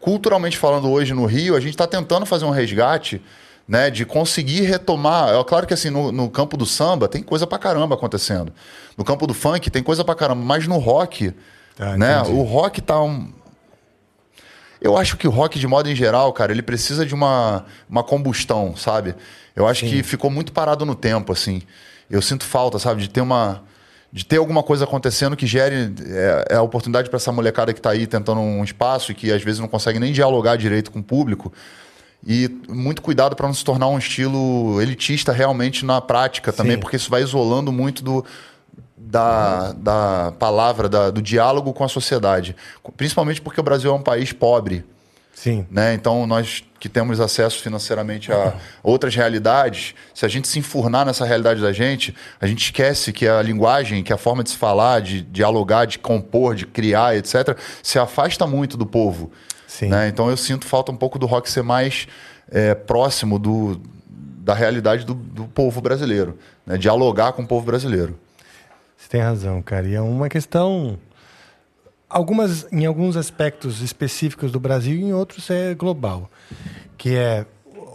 Culturalmente 0.00 0.56
falando, 0.56 0.88
hoje 0.88 1.12
no 1.12 1.26
Rio, 1.26 1.56
a 1.56 1.60
gente 1.60 1.70
está 1.70 1.88
tentando 1.88 2.24
fazer 2.26 2.44
um 2.44 2.50
resgate 2.50 3.20
né, 3.66 3.90
de 3.90 4.04
conseguir 4.04 4.62
retomar. 4.62 5.34
É 5.34 5.44
claro 5.44 5.66
que 5.66 5.74
assim, 5.74 5.90
no, 5.90 6.12
no, 6.12 6.30
campo 6.30 6.56
do 6.56 6.66
samba 6.66 7.08
tem 7.08 7.22
coisa 7.22 7.46
pra 7.46 7.58
caramba 7.58 7.94
acontecendo. 7.94 8.52
No 8.96 9.04
campo 9.04 9.26
do 9.26 9.34
funk 9.34 9.70
tem 9.70 9.82
coisa 9.82 10.04
pra 10.04 10.14
caramba, 10.14 10.44
mas 10.44 10.66
no 10.66 10.78
rock, 10.78 11.34
ah, 11.78 11.96
né, 11.96 12.22
o 12.22 12.42
rock 12.42 12.80
tá 12.80 13.00
um... 13.00 13.32
Eu 14.80 14.98
acho 14.98 15.16
que 15.16 15.26
o 15.26 15.30
rock, 15.30 15.58
de 15.58 15.66
modo 15.66 15.88
em 15.88 15.96
geral, 15.96 16.30
cara, 16.32 16.52
ele 16.52 16.60
precisa 16.60 17.06
de 17.06 17.14
uma, 17.14 17.64
uma 17.88 18.02
combustão, 18.02 18.76
sabe? 18.76 19.14
Eu 19.56 19.66
acho 19.66 19.86
Sim. 19.86 19.90
que 19.90 20.02
ficou 20.02 20.30
muito 20.30 20.52
parado 20.52 20.84
no 20.84 20.94
tempo, 20.94 21.32
assim. 21.32 21.62
Eu 22.10 22.20
sinto 22.20 22.44
falta, 22.44 22.78
sabe, 22.78 23.00
de 23.00 23.08
ter 23.08 23.22
uma 23.22 23.62
de 24.12 24.24
ter 24.24 24.36
alguma 24.36 24.62
coisa 24.62 24.84
acontecendo 24.84 25.36
que 25.36 25.44
gere 25.44 25.92
é, 26.06 26.44
é 26.50 26.54
a 26.54 26.62
oportunidade 26.62 27.10
para 27.10 27.16
essa 27.16 27.32
molecada 27.32 27.72
que 27.72 27.80
está 27.80 27.90
aí 27.90 28.06
tentando 28.06 28.40
um 28.40 28.62
espaço 28.62 29.10
e 29.10 29.14
que 29.14 29.32
às 29.32 29.42
vezes 29.42 29.58
não 29.58 29.66
consegue 29.66 29.98
nem 29.98 30.12
dialogar 30.12 30.54
direito 30.54 30.92
com 30.92 31.00
o 31.00 31.02
público, 31.02 31.52
e 32.26 32.48
muito 32.68 33.02
cuidado 33.02 33.36
para 33.36 33.46
não 33.46 33.54
se 33.54 33.64
tornar 33.64 33.88
um 33.88 33.98
estilo 33.98 34.80
elitista 34.80 35.32
realmente 35.32 35.84
na 35.84 36.00
prática 36.00 36.52
também, 36.52 36.74
Sim. 36.74 36.80
porque 36.80 36.96
isso 36.96 37.10
vai 37.10 37.22
isolando 37.22 37.70
muito 37.70 38.02
do, 38.02 38.24
da, 38.96 39.72
da 39.72 40.32
palavra, 40.38 40.88
da, 40.88 41.10
do 41.10 41.20
diálogo 41.20 41.72
com 41.72 41.84
a 41.84 41.88
sociedade. 41.88 42.56
Principalmente 42.96 43.40
porque 43.40 43.60
o 43.60 43.62
Brasil 43.62 43.90
é 43.90 43.94
um 43.94 44.02
país 44.02 44.32
pobre. 44.32 44.84
Sim. 45.34 45.66
Né? 45.70 45.94
Então, 45.94 46.26
nós 46.26 46.64
que 46.78 46.88
temos 46.88 47.18
acesso 47.18 47.60
financeiramente 47.60 48.32
a 48.32 48.54
outras 48.82 49.14
realidades, 49.14 49.94
se 50.14 50.24
a 50.24 50.28
gente 50.28 50.46
se 50.46 50.58
enfurnar 50.58 51.04
nessa 51.04 51.24
realidade 51.24 51.60
da 51.60 51.72
gente, 51.72 52.14
a 52.40 52.46
gente 52.46 52.64
esquece 52.64 53.12
que 53.12 53.26
a 53.26 53.42
linguagem, 53.42 54.02
que 54.02 54.12
a 54.12 54.18
forma 54.18 54.44
de 54.44 54.50
se 54.50 54.56
falar, 54.56 55.00
de 55.00 55.22
dialogar, 55.22 55.86
de 55.86 55.98
compor, 55.98 56.54
de 56.54 56.66
criar, 56.66 57.16
etc., 57.16 57.58
se 57.82 57.98
afasta 57.98 58.46
muito 58.46 58.76
do 58.76 58.86
povo. 58.86 59.32
Né? 59.82 60.08
Então 60.08 60.30
eu 60.30 60.36
sinto 60.36 60.66
falta 60.66 60.92
um 60.92 60.96
pouco 60.96 61.18
do 61.18 61.26
rock 61.26 61.50
ser 61.50 61.62
mais 61.62 62.06
é, 62.50 62.74
próximo 62.74 63.38
do, 63.38 63.80
da 64.08 64.54
realidade 64.54 65.04
do, 65.04 65.14
do 65.14 65.44
povo 65.44 65.80
brasileiro, 65.80 66.38
né? 66.66 66.76
dialogar 66.76 67.32
com 67.32 67.42
o 67.42 67.46
povo 67.46 67.66
brasileiro. 67.66 68.18
Você 68.96 69.08
tem 69.08 69.20
razão, 69.20 69.60
cara. 69.60 69.86
E 69.86 69.94
é 69.94 70.00
uma 70.00 70.28
questão. 70.28 70.98
Algumas, 72.08 72.66
em 72.72 72.86
alguns 72.86 73.16
aspectos 73.16 73.82
específicos 73.82 74.52
do 74.52 74.60
Brasil 74.60 74.94
e 74.94 75.02
em 75.02 75.12
outros 75.12 75.50
é 75.50 75.74
global. 75.74 76.30
Que 76.96 77.16
é. 77.16 77.44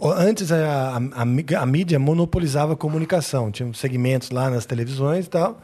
Antes 0.02 0.50
a, 0.50 0.56
a, 0.56 0.96
a, 0.96 1.62
a 1.62 1.66
mídia 1.66 1.98
monopolizava 1.98 2.72
a 2.72 2.76
comunicação, 2.76 3.50
tinha 3.50 3.70
segmentos 3.74 4.30
lá 4.30 4.48
nas 4.48 4.64
televisões 4.64 5.26
e 5.26 5.28
tal. 5.30 5.60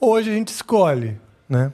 Hoje 0.00 0.30
a 0.30 0.34
gente 0.34 0.48
escolhe, 0.48 1.16
né? 1.48 1.72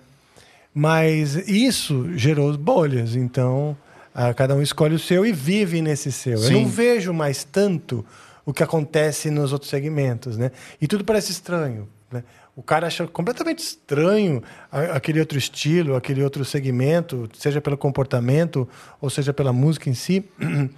Mas 0.73 1.35
isso 1.49 2.17
gerou 2.17 2.57
bolhas. 2.57 3.17
Então, 3.17 3.77
ah, 4.15 4.33
cada 4.33 4.55
um 4.55 4.63
escolhe 4.63 4.95
o 4.95 4.99
seu 4.99 5.27
e 5.27 5.33
vive 5.33 5.83
nesse 5.83 6.13
seu. 6.13 6.39
Sim. 6.39 6.45
Eu 6.45 6.61
não 6.61 6.69
vejo 6.69 7.13
mais 7.13 7.43
tanto 7.43 8.05
o 8.47 8.53
que 8.53 8.63
acontece 8.63 9.31
nos 9.31 9.53
outros 9.53 9.71
segmentos, 9.71 10.37
né? 10.37 10.53
E 10.81 10.87
tudo 10.87 11.05
parece 11.05 11.33
estranho. 11.33 11.89
Né? 12.13 12.23
O 12.55 12.63
cara 12.63 12.87
acha 12.87 13.07
completamente 13.09 13.59
estranho 13.59 14.43
aquele 14.71 15.19
outro 15.19 15.37
estilo, 15.37 15.97
aquele 15.97 16.23
outro 16.23 16.45
segmento, 16.45 17.29
seja 17.37 17.61
pelo 17.61 17.77
comportamento 17.77 18.69
ou 19.01 19.11
seja 19.11 19.33
pela 19.33 19.53
música 19.53 19.91
em 19.91 19.95
si. 19.95 20.25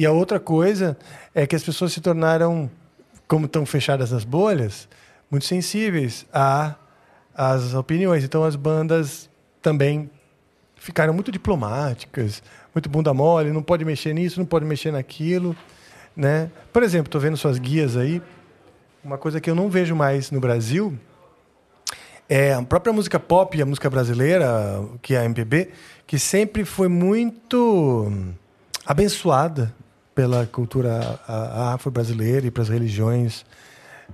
E 0.00 0.06
a 0.06 0.12
outra 0.12 0.38
coisa 0.38 0.96
é 1.34 1.44
que 1.44 1.56
as 1.56 1.62
pessoas 1.64 1.92
se 1.92 2.00
tornaram, 2.00 2.70
como 3.26 3.46
estão 3.46 3.66
fechadas 3.66 4.12
nas 4.12 4.22
bolhas, 4.22 4.88
muito 5.28 5.44
sensíveis 5.44 6.24
a 6.32 6.76
às 7.34 7.74
opiniões. 7.74 8.22
Então 8.22 8.44
as 8.44 8.54
bandas 8.54 9.28
também 9.60 10.08
ficaram 10.76 11.12
muito 11.12 11.32
diplomáticas, 11.32 12.44
muito 12.78 12.88
bunda 12.88 13.12
mole, 13.12 13.50
não 13.50 13.62
pode 13.62 13.84
mexer 13.84 14.14
nisso, 14.14 14.38
não 14.38 14.46
pode 14.46 14.64
mexer 14.64 14.92
naquilo, 14.92 15.54
né? 16.16 16.50
Por 16.72 16.82
exemplo, 16.82 17.08
estou 17.08 17.20
vendo 17.20 17.36
suas 17.36 17.58
guias 17.58 17.96
aí, 17.96 18.22
uma 19.02 19.18
coisa 19.18 19.40
que 19.40 19.50
eu 19.50 19.54
não 19.54 19.68
vejo 19.68 19.96
mais 19.96 20.30
no 20.30 20.40
Brasil 20.40 20.96
é 22.28 22.52
a 22.52 22.62
própria 22.62 22.92
música 22.92 23.18
pop, 23.18 23.60
a 23.60 23.66
música 23.66 23.88
brasileira, 23.88 24.80
que 25.00 25.14
é 25.14 25.18
a 25.18 25.24
MPB, 25.24 25.70
que 26.06 26.18
sempre 26.18 26.64
foi 26.64 26.86
muito 26.86 28.12
abençoada 28.84 29.74
pela 30.14 30.46
cultura 30.46 31.18
afro-brasileira 31.72 32.46
e 32.46 32.50
pelas 32.50 32.68
religiões 32.68 33.46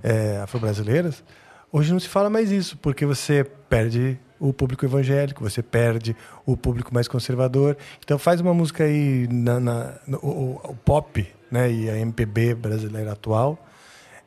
é, 0.01 0.37
afro-brasileiras. 0.37 1.23
Hoje 1.71 1.91
não 1.91 1.99
se 1.99 2.07
fala 2.07 2.29
mais 2.29 2.51
isso, 2.51 2.77
porque 2.77 3.05
você 3.05 3.43
perde 3.43 4.17
o 4.39 4.51
público 4.51 4.85
evangélico, 4.85 5.43
você 5.43 5.63
perde 5.63 6.15
o 6.45 6.57
público 6.57 6.93
mais 6.93 7.07
conservador. 7.07 7.77
Então 8.03 8.17
faz 8.17 8.41
uma 8.41 8.53
música 8.53 8.83
aí 8.83 9.27
na, 9.31 9.59
na 9.59 9.93
no, 10.05 10.17
o, 10.17 10.61
o, 10.63 10.75
pop, 10.75 11.25
né, 11.49 11.71
e 11.71 11.89
a 11.89 11.97
MPB 11.97 12.55
brasileira 12.55 13.13
atual 13.13 13.57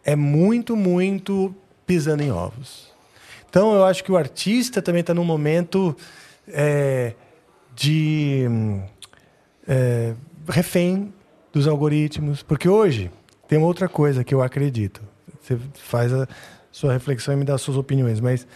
é 0.04 0.16
muito, 0.16 0.74
muito 0.74 1.54
pisando 1.86 2.22
em 2.22 2.30
ovos. 2.30 2.88
Então 3.48 3.74
eu 3.74 3.84
acho 3.84 4.02
que 4.02 4.12
o 4.12 4.16
artista 4.16 4.80
também 4.80 5.00
está 5.00 5.12
num 5.12 5.24
momento 5.24 5.96
é, 6.46 7.14
de 7.74 8.46
é, 9.66 10.14
refém 10.48 11.12
dos 11.52 11.66
algoritmos, 11.66 12.42
porque 12.42 12.68
hoje 12.68 13.10
tem 13.46 13.58
outra 13.58 13.88
coisa 13.88 14.24
que 14.24 14.34
eu 14.34 14.42
acredito. 14.42 15.02
Você 15.40 15.58
faz 15.74 16.12
a 16.12 16.28
sua 16.70 16.92
reflexão 16.92 17.34
e 17.34 17.36
me 17.36 17.44
dá 17.44 17.54
as 17.54 17.62
suas 17.62 17.76
opiniões, 17.76 18.20
mas 18.20 18.46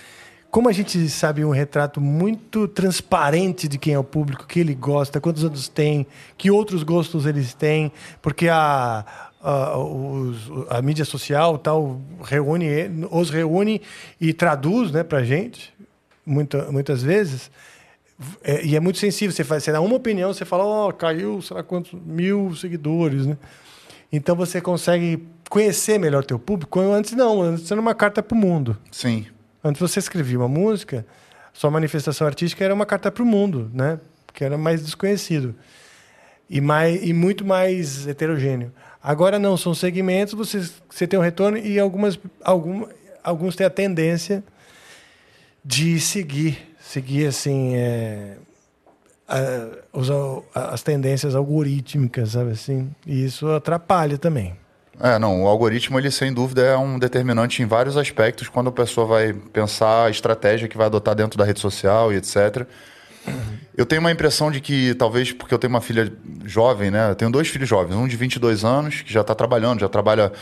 como 0.53 0.69
a 0.69 0.73
gente 0.73 1.09
sabe 1.09 1.43
um 1.47 1.51
retrato 1.51 1.99
muito 1.99 2.69
transparente 2.69 3.67
de 3.67 3.79
quem 3.79 3.95
é 3.95 3.99
o 3.99 4.05
público, 4.05 4.47
que 4.47 4.61
ele 4.61 4.75
gosta, 4.75 5.19
quantos 5.19 5.43
anos 5.43 5.67
tem, 5.67 6.07
que 6.37 6.51
outros 6.51 6.83
gostos 6.83 7.25
eles 7.25 7.55
têm, 7.55 7.91
porque 8.21 8.51
a, 8.51 9.03
a, 9.43 9.79
os, 9.79 10.37
a 10.69 10.83
mídia 10.83 11.07
social 11.07 11.57
tal 11.57 11.99
reúne, 12.23 12.69
os 13.11 13.31
reúne 13.31 13.81
e 14.21 14.35
traduz 14.35 14.93
né, 14.93 15.03
para 15.03 15.25
gente, 15.25 15.73
muita, 16.27 16.71
muitas 16.71 17.03
vezes. 17.03 17.51
É, 18.45 18.63
e 18.63 18.77
é 18.77 18.81
muito 18.81 18.99
sensível. 18.99 19.35
Você, 19.35 19.45
faz, 19.45 19.65
você 19.65 19.73
dá 19.73 19.81
uma 19.81 19.97
opinião, 19.97 20.35
você 20.35 20.45
fala, 20.45 20.65
ó, 20.65 20.91
oh, 20.91 20.93
caiu, 20.93 21.41
sei 21.41 21.57
lá 21.57 21.63
quantos 21.63 21.99
mil 21.99 22.55
seguidores, 22.55 23.25
né? 23.25 23.39
Então 24.13 24.37
você 24.37 24.61
consegue 24.61 25.27
conhecer 25.49 25.99
melhor 25.99 26.23
teu 26.23 26.39
público. 26.39 26.79
Antes 26.79 27.13
não, 27.13 27.41
antes 27.41 27.71
era 27.73 27.81
uma 27.81 27.95
carta 27.95 28.23
para 28.23 28.35
o 28.37 28.39
mundo. 28.39 28.77
Sim. 28.91 29.25
Antes 29.65 29.81
você 29.81 29.99
escrevia 29.99 30.39
uma 30.39 30.49
música, 30.49 31.05
sua 31.53 31.71
manifestação 31.71 32.27
artística 32.27 32.65
era 32.65 32.75
uma 32.75 32.87
carta 32.87 33.11
para 33.11 33.23
o 33.23 33.27
mundo, 33.27 33.71
né? 33.73 33.99
Que 34.33 34.45
era 34.45 34.57
mais 34.59 34.83
desconhecido 34.85 35.55
e 36.49 36.61
mais 36.61 37.03
e 37.03 37.13
muito 37.13 37.45
mais 37.45 38.07
heterogêneo. 38.07 38.73
Agora 39.03 39.39
não, 39.39 39.57
são 39.57 39.75
segmentos, 39.75 40.35
você 40.35 40.69
você 40.89 41.07
tem 41.07 41.19
um 41.19 41.23
retorno 41.23 41.59
e 41.59 41.79
algumas 41.79 42.19
algum 42.43 42.87
alguns 43.23 43.55
têm 43.57 43.67
a 43.67 43.71
tendência 43.71 44.43
de 45.65 46.01
seguir, 46.01 46.75
seguir 46.81 47.27
assim, 47.27 47.75
é, 47.77 48.37
a- 49.29 49.69
os 49.93 50.09
as 50.55 50.83
tendências 50.83 51.35
algorítmicas, 51.37 52.31
sabe 52.31 52.53
assim? 52.53 52.91
E 53.07 53.25
isso 53.25 53.49
atrapalha 53.49 54.19
também. 54.19 54.57
É, 55.01 55.19
não, 55.19 55.43
o 55.43 55.49
algoritmo, 55.49 55.99
ele 55.99 56.11
sem 56.11 56.33
dúvida 56.33 56.63
é 56.63 56.77
um 56.77 56.99
determinante 56.99 57.63
em 57.63 57.67
vários 57.67 57.97
aspectos 57.97 58.49
quando 58.49 58.69
a 58.69 58.73
pessoa 58.73 59.07
vai 59.07 59.33
pensar 59.33 60.07
a 60.07 60.11
estratégia 60.11 60.69
que 60.69 60.77
vai 60.77 60.87
adotar 60.87 61.15
dentro 61.15 61.37
da 61.39 61.45
rede 61.45 61.61
social 61.61 62.13
e 62.13 62.17
etc. 62.17 62.67
Eu 63.77 63.87
tenho 63.87 64.01
uma 64.01 64.11
impressão 64.11 64.51
de 64.51 64.61
que, 64.61 64.95
talvez 64.95 65.33
porque 65.33 65.55
eu 65.55 65.59
tenho 65.59 65.73
uma 65.73 65.81
filha 65.81 66.13
jovem, 66.45 66.91
né? 66.91 67.11
Eu 67.11 67.15
tenho 67.15 67.31
dois 67.31 67.49
filhos 67.49 67.69
jovens, 67.69 67.95
um 67.95 68.07
de 68.07 68.17
22 68.17 68.65
anos, 68.65 69.01
que 69.03 69.13
já 69.13 69.21
está 69.23 69.35
trabalhando, 69.35 69.81
já 69.81 69.89
trabalha, 69.89 70.33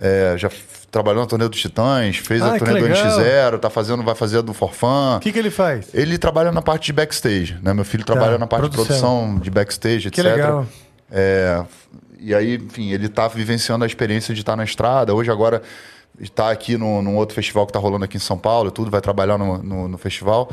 é, 0.00 0.34
já 0.38 0.48
trabalhou 0.90 1.20
na 1.22 1.28
turnê 1.28 1.48
dos 1.48 1.60
Titãs, 1.60 2.16
fez 2.16 2.40
Ah, 2.40 2.50
a 2.50 2.52
que 2.52 2.58
turnê 2.64 2.80
do 2.80 2.86
legal. 2.86 3.18
NX0, 3.18 3.58
tá 3.58 3.68
fazendo, 3.68 4.02
vai 4.04 4.14
fazer 4.14 4.38
a 4.38 4.40
do 4.40 4.54
Forfã. 4.54 5.16
O 5.16 5.20
que, 5.20 5.32
que 5.32 5.38
ele 5.38 5.50
faz? 5.50 5.88
Ele 5.92 6.16
trabalha 6.16 6.50
na 6.52 6.62
parte 6.62 6.86
de 6.86 6.92
backstage, 6.92 7.56
né? 7.60 7.74
Meu 7.74 7.84
filho 7.84 8.04
trabalha 8.04 8.38
na 8.38 8.46
parte 8.46 8.62
produção. 8.70 8.84
de 8.84 8.88
produção, 8.88 9.38
de 9.40 9.50
backstage, 9.50 10.10
Que 10.10 10.20
etc. 10.20 10.32
legal. 10.32 10.66
É, 11.10 11.62
e 12.20 12.34
aí, 12.34 12.56
enfim, 12.56 12.90
ele 12.92 13.08
tá 13.08 13.26
vivenciando 13.28 13.84
a 13.84 13.86
experiência 13.86 14.34
de 14.34 14.40
estar 14.40 14.56
na 14.56 14.64
estrada. 14.64 15.14
Hoje, 15.14 15.30
agora, 15.30 15.62
está 16.20 16.50
aqui 16.50 16.76
no, 16.76 17.00
num 17.02 17.16
outro 17.16 17.34
festival 17.34 17.66
que 17.66 17.70
está 17.70 17.78
rolando 17.78 18.04
aqui 18.04 18.16
em 18.16 18.20
São 18.20 18.36
Paulo, 18.38 18.70
tudo, 18.70 18.90
vai 18.90 19.00
trabalhar 19.00 19.38
no, 19.38 19.62
no, 19.62 19.88
no 19.88 19.98
festival. 19.98 20.50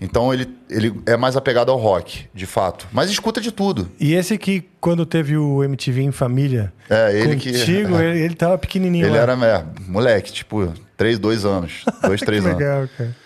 Então, 0.00 0.34
ele, 0.34 0.48
ele 0.68 0.92
é 1.06 1.16
mais 1.16 1.36
apegado 1.36 1.70
ao 1.70 1.78
rock, 1.78 2.26
de 2.34 2.44
fato. 2.44 2.88
Mas 2.90 3.08
escuta 3.08 3.40
de 3.40 3.52
tudo. 3.52 3.88
E 4.00 4.14
esse 4.14 4.36
que, 4.36 4.64
quando 4.80 5.06
teve 5.06 5.36
o 5.36 5.62
MTV 5.62 6.02
em 6.02 6.10
família, 6.10 6.72
É, 6.90 7.16
ele 7.16 7.36
que- 7.36 7.52
contigo, 7.52 7.94
é. 8.00 8.10
ele, 8.10 8.20
ele 8.24 8.34
tava 8.34 8.58
pequenininho 8.58 9.06
Ele 9.06 9.12
lá. 9.16 9.22
era 9.22 9.32
é, 9.34 9.64
moleque, 9.86 10.32
tipo, 10.32 10.72
três, 10.96 11.20
dois 11.20 11.44
anos. 11.44 11.84
Dois, 12.02 12.18
que 12.18 12.26
três 12.26 12.44
anos. 12.44 12.58
legal, 12.58 12.88
cara. 12.98 13.16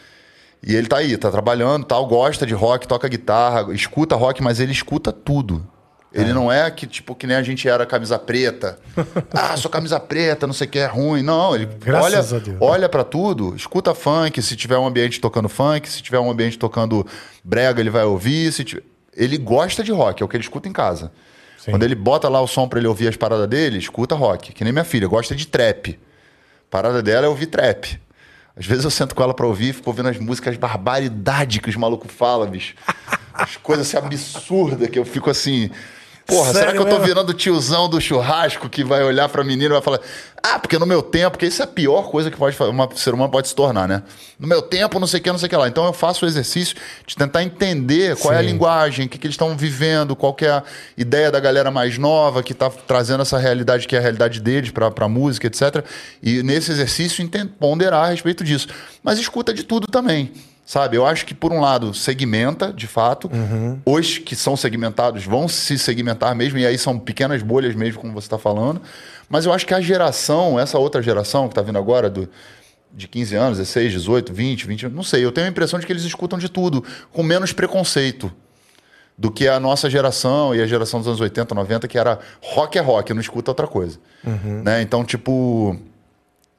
E 0.67 0.75
ele 0.75 0.87
tá 0.89 0.99
aí, 0.99 1.17
tá 1.17 1.31
trabalhando, 1.31 1.85
tal, 1.87 2.07
gosta 2.07 2.45
de 2.45 2.53
rock, 2.53 2.87
toca 2.89 3.09
guitarra, 3.09 3.73
escuta 3.73 4.15
rock, 4.17 4.43
mas 4.43 4.59
ele 4.61 4.73
escuta 4.73 5.13
tudo. 5.13 5.67
Ele 6.17 6.33
não 6.33 6.51
é 6.51 6.71
que, 6.71 6.87
tipo, 6.87 7.15
que 7.15 7.27
nem 7.27 7.37
a 7.37 7.43
gente 7.43 7.69
era 7.69 7.85
camisa 7.85 8.19
preta. 8.19 8.79
ah, 9.33 9.57
sou 9.57 9.71
camisa 9.71 10.01
preta, 10.01 10.47
não 10.47 10.55
sei 10.55 10.67
o 10.67 10.71
que, 10.71 10.79
é 10.79 10.87
ruim. 10.87 11.23
Não, 11.23 11.55
ele 11.55 11.67
Graças 11.67 12.33
olha, 12.33 12.57
olha 12.61 12.89
para 12.89 13.05
tudo, 13.05 13.55
escuta 13.55 13.95
funk, 13.95 14.41
se 14.43 14.57
tiver 14.57 14.79
um 14.79 14.87
ambiente 14.87 15.21
tocando 15.21 15.49
funk, 15.49 15.89
se 15.89 16.03
tiver 16.03 16.19
um 16.19 16.31
ambiente 16.31 16.59
tocando 16.59 17.07
brega, 17.45 17.81
ele 17.81 17.91
vai 17.91 18.05
ouvir. 18.05 18.53
Se 18.53 18.65
tiver- 18.65 18.83
Ele 19.15 19.37
gosta 19.39 19.83
de 19.85 19.93
rock, 19.93 20.23
é 20.23 20.27
o 20.27 20.29
que 20.29 20.37
ele 20.37 20.45
escuta 20.45 20.69
em 20.69 20.73
casa. 20.73 21.13
Sim. 21.59 21.71
Quando 21.73 21.83
ele 21.83 21.95
bota 21.95 22.29
lá 22.29 22.41
o 22.41 22.47
som 22.47 22.69
pra 22.69 22.79
ele 22.79 22.87
ouvir 22.89 23.09
as 23.09 23.17
paradas 23.17 23.49
dele, 23.49 23.79
escuta 23.79 24.15
rock. 24.15 24.53
Que 24.53 24.63
nem 24.63 24.73
minha 24.73 24.85
filha, 24.85 25.07
gosta 25.09 25.35
de 25.35 25.47
trap. 25.47 25.99
A 26.69 26.71
parada 26.71 27.03
dela 27.03 27.27
é 27.27 27.29
ouvir 27.29 27.47
trap. 27.47 28.01
Às 28.57 28.65
vezes 28.65 28.85
eu 28.85 28.91
sento 28.91 29.15
com 29.15 29.23
ela 29.23 29.35
pra 29.35 29.47
ouvir, 29.47 29.75
fico 29.75 29.91
ouvindo 29.91 30.09
as 30.09 30.19
músicas 30.19 30.57
barbaridade 30.57 31.61
que 31.61 31.69
os 31.69 31.77
malucos 31.77 32.11
falam, 32.11 32.49
bicho. 32.49 32.75
As 33.35 33.57
coisas 33.57 33.87
assim 33.87 33.99
absurdas 33.99 34.89
que 34.89 34.99
eu 34.99 35.05
fico 35.05 35.29
assim. 35.29 35.71
Porra, 36.27 36.53
será 36.53 36.67
Sério 36.67 36.73
que 36.75 36.79
eu 36.79 36.85
tô 36.85 36.91
mesmo? 36.99 37.07
virando 37.07 37.31
o 37.31 37.35
tiozão 37.35 37.89
do 37.89 38.01
churrasco 38.01 38.69
que 38.69 38.83
vai 38.83 39.05
olhar 39.05 39.29
pra 39.29 39.45
menina 39.45 39.67
e 39.67 39.73
vai 39.75 39.81
falar: 39.81 40.01
Ah, 40.43 40.59
porque 40.59 40.77
no 40.77 40.85
meu 40.85 41.01
tempo, 41.01 41.33
porque 41.33 41.47
isso 41.47 41.63
é 41.63 41.65
a 41.65 41.69
pior 41.69 42.11
coisa 42.11 42.31
que 42.33 42.37
pode, 42.37 42.61
uma 42.65 42.89
ser 42.97 43.15
humano 43.15 43.31
pode 43.31 43.47
se 43.47 43.55
tornar, 43.55 43.87
né? 43.87 44.03
No 44.39 44.49
meu 44.49 44.61
tempo, 44.61 44.99
não 44.99 45.07
sei 45.07 45.21
o 45.21 45.23
que, 45.23 45.31
não 45.31 45.39
sei 45.39 45.47
o 45.47 45.51
que 45.51 45.57
lá. 45.57 45.69
Então 45.69 45.87
eu 45.87 45.93
faço 45.93 46.25
o 46.25 46.29
exercício 46.29 46.77
de 47.07 47.15
tentar 47.15 47.45
entender 47.45 48.17
qual 48.17 48.35
é 48.35 48.39
a 48.39 48.41
Sim. 48.41 48.47
linguagem, 48.47 49.07
o 49.07 49.09
que, 49.09 49.19
que 49.19 49.27
eles 49.29 49.35
estão 49.35 49.57
vivendo, 49.57 50.17
qual 50.17 50.35
que 50.35 50.45
é 50.45 50.51
a 50.51 50.63
ideia 50.99 51.31
da 51.31 51.39
galera 51.39 51.71
mais 51.71 51.97
nova 51.97 52.43
que 52.43 52.53
tá 52.53 52.71
trazendo 52.71 53.23
essa 53.23 53.39
realidade 53.39 53.87
que 53.87 53.95
é 53.95 53.99
a 53.99 54.03
realidade 54.03 54.41
deles 54.41 54.71
pra, 54.73 54.91
pra 54.91 55.09
música, 55.09 55.47
etc. 55.47 55.85
E 56.21 56.43
nesse 56.43 56.73
exercício 56.73 57.25
ponderar 57.61 58.07
a 58.07 58.09
respeito 58.09 58.43
disso. 58.43 58.67
Mas 59.03 59.19
escuta 59.19 59.55
de 59.55 59.63
tudo 59.63 59.87
também. 59.87 60.33
Sabe, 60.67 60.97
eu 60.97 61.07
acho 61.07 61.25
que 61.25 61.33
por 61.33 61.53
um 61.53 61.61
lado 61.61 61.95
segmenta, 61.95 62.73
de 62.73 62.89
fato. 62.89 63.31
Os 63.87 64.19
que 64.19 64.35
são 64.35 64.57
segmentados 64.57 65.25
vão 65.25 65.47
se 65.47 65.79
segmentar 65.79 66.35
mesmo, 66.35 66.59
e 66.59 66.67
aí 66.67 66.77
são 66.77 66.99
pequenas 66.99 67.41
bolhas 67.41 67.77
mesmo, 67.77 68.01
como 68.01 68.13
você 68.13 68.27
está 68.27 68.37
falando. 68.37 68.83
Mas 69.29 69.47
eu 69.47 69.53
acho 69.53 69.65
que 69.65 69.73
a 69.73 69.81
geração, 69.81 70.59
essa 70.59 70.77
outra 70.77 71.01
geração 71.01 71.47
que 71.47 71.53
está 71.53 71.63
vindo 71.63 71.79
agora, 71.79 72.11
do, 72.11 72.29
de 72.93 73.07
15 73.07 73.37
anos, 73.37 73.59
16, 73.59 73.93
18, 73.93 74.33
20, 74.33 74.67
20, 74.67 74.89
não 74.89 75.05
sei, 75.05 75.25
eu 75.25 75.31
tenho 75.31 75.47
a 75.47 75.51
impressão 75.51 75.79
de 75.79 75.87
que 75.87 75.93
eles 75.93 76.03
escutam 76.03 76.37
de 76.37 76.49
tudo, 76.49 76.83
com 77.13 77.23
menos 77.23 77.53
preconceito 77.53 78.33
do 79.17 79.31
que 79.31 79.47
a 79.47 79.61
nossa 79.61 79.89
geração 79.89 80.53
e 80.53 80.61
a 80.61 80.67
geração 80.67 80.99
dos 80.99 81.07
anos 81.07 81.21
80, 81.21 81.55
90, 81.55 81.87
que 81.87 81.97
era 81.97 82.19
rock 82.43 82.77
é 82.77 82.81
rock, 82.81 83.15
não 83.15 83.21
escuta 83.21 83.53
outra 83.53 83.69
coisa. 83.69 83.99
Né? 84.65 84.83
Então, 84.83 85.05
tipo, 85.05 85.77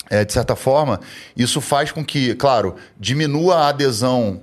é, 0.09 0.23
de 0.23 0.33
certa 0.33 0.55
forma, 0.55 0.99
isso 1.35 1.59
faz 1.61 1.91
com 1.91 2.03
que, 2.03 2.35
claro, 2.35 2.75
diminua 2.99 3.55
a 3.55 3.67
adesão, 3.69 4.41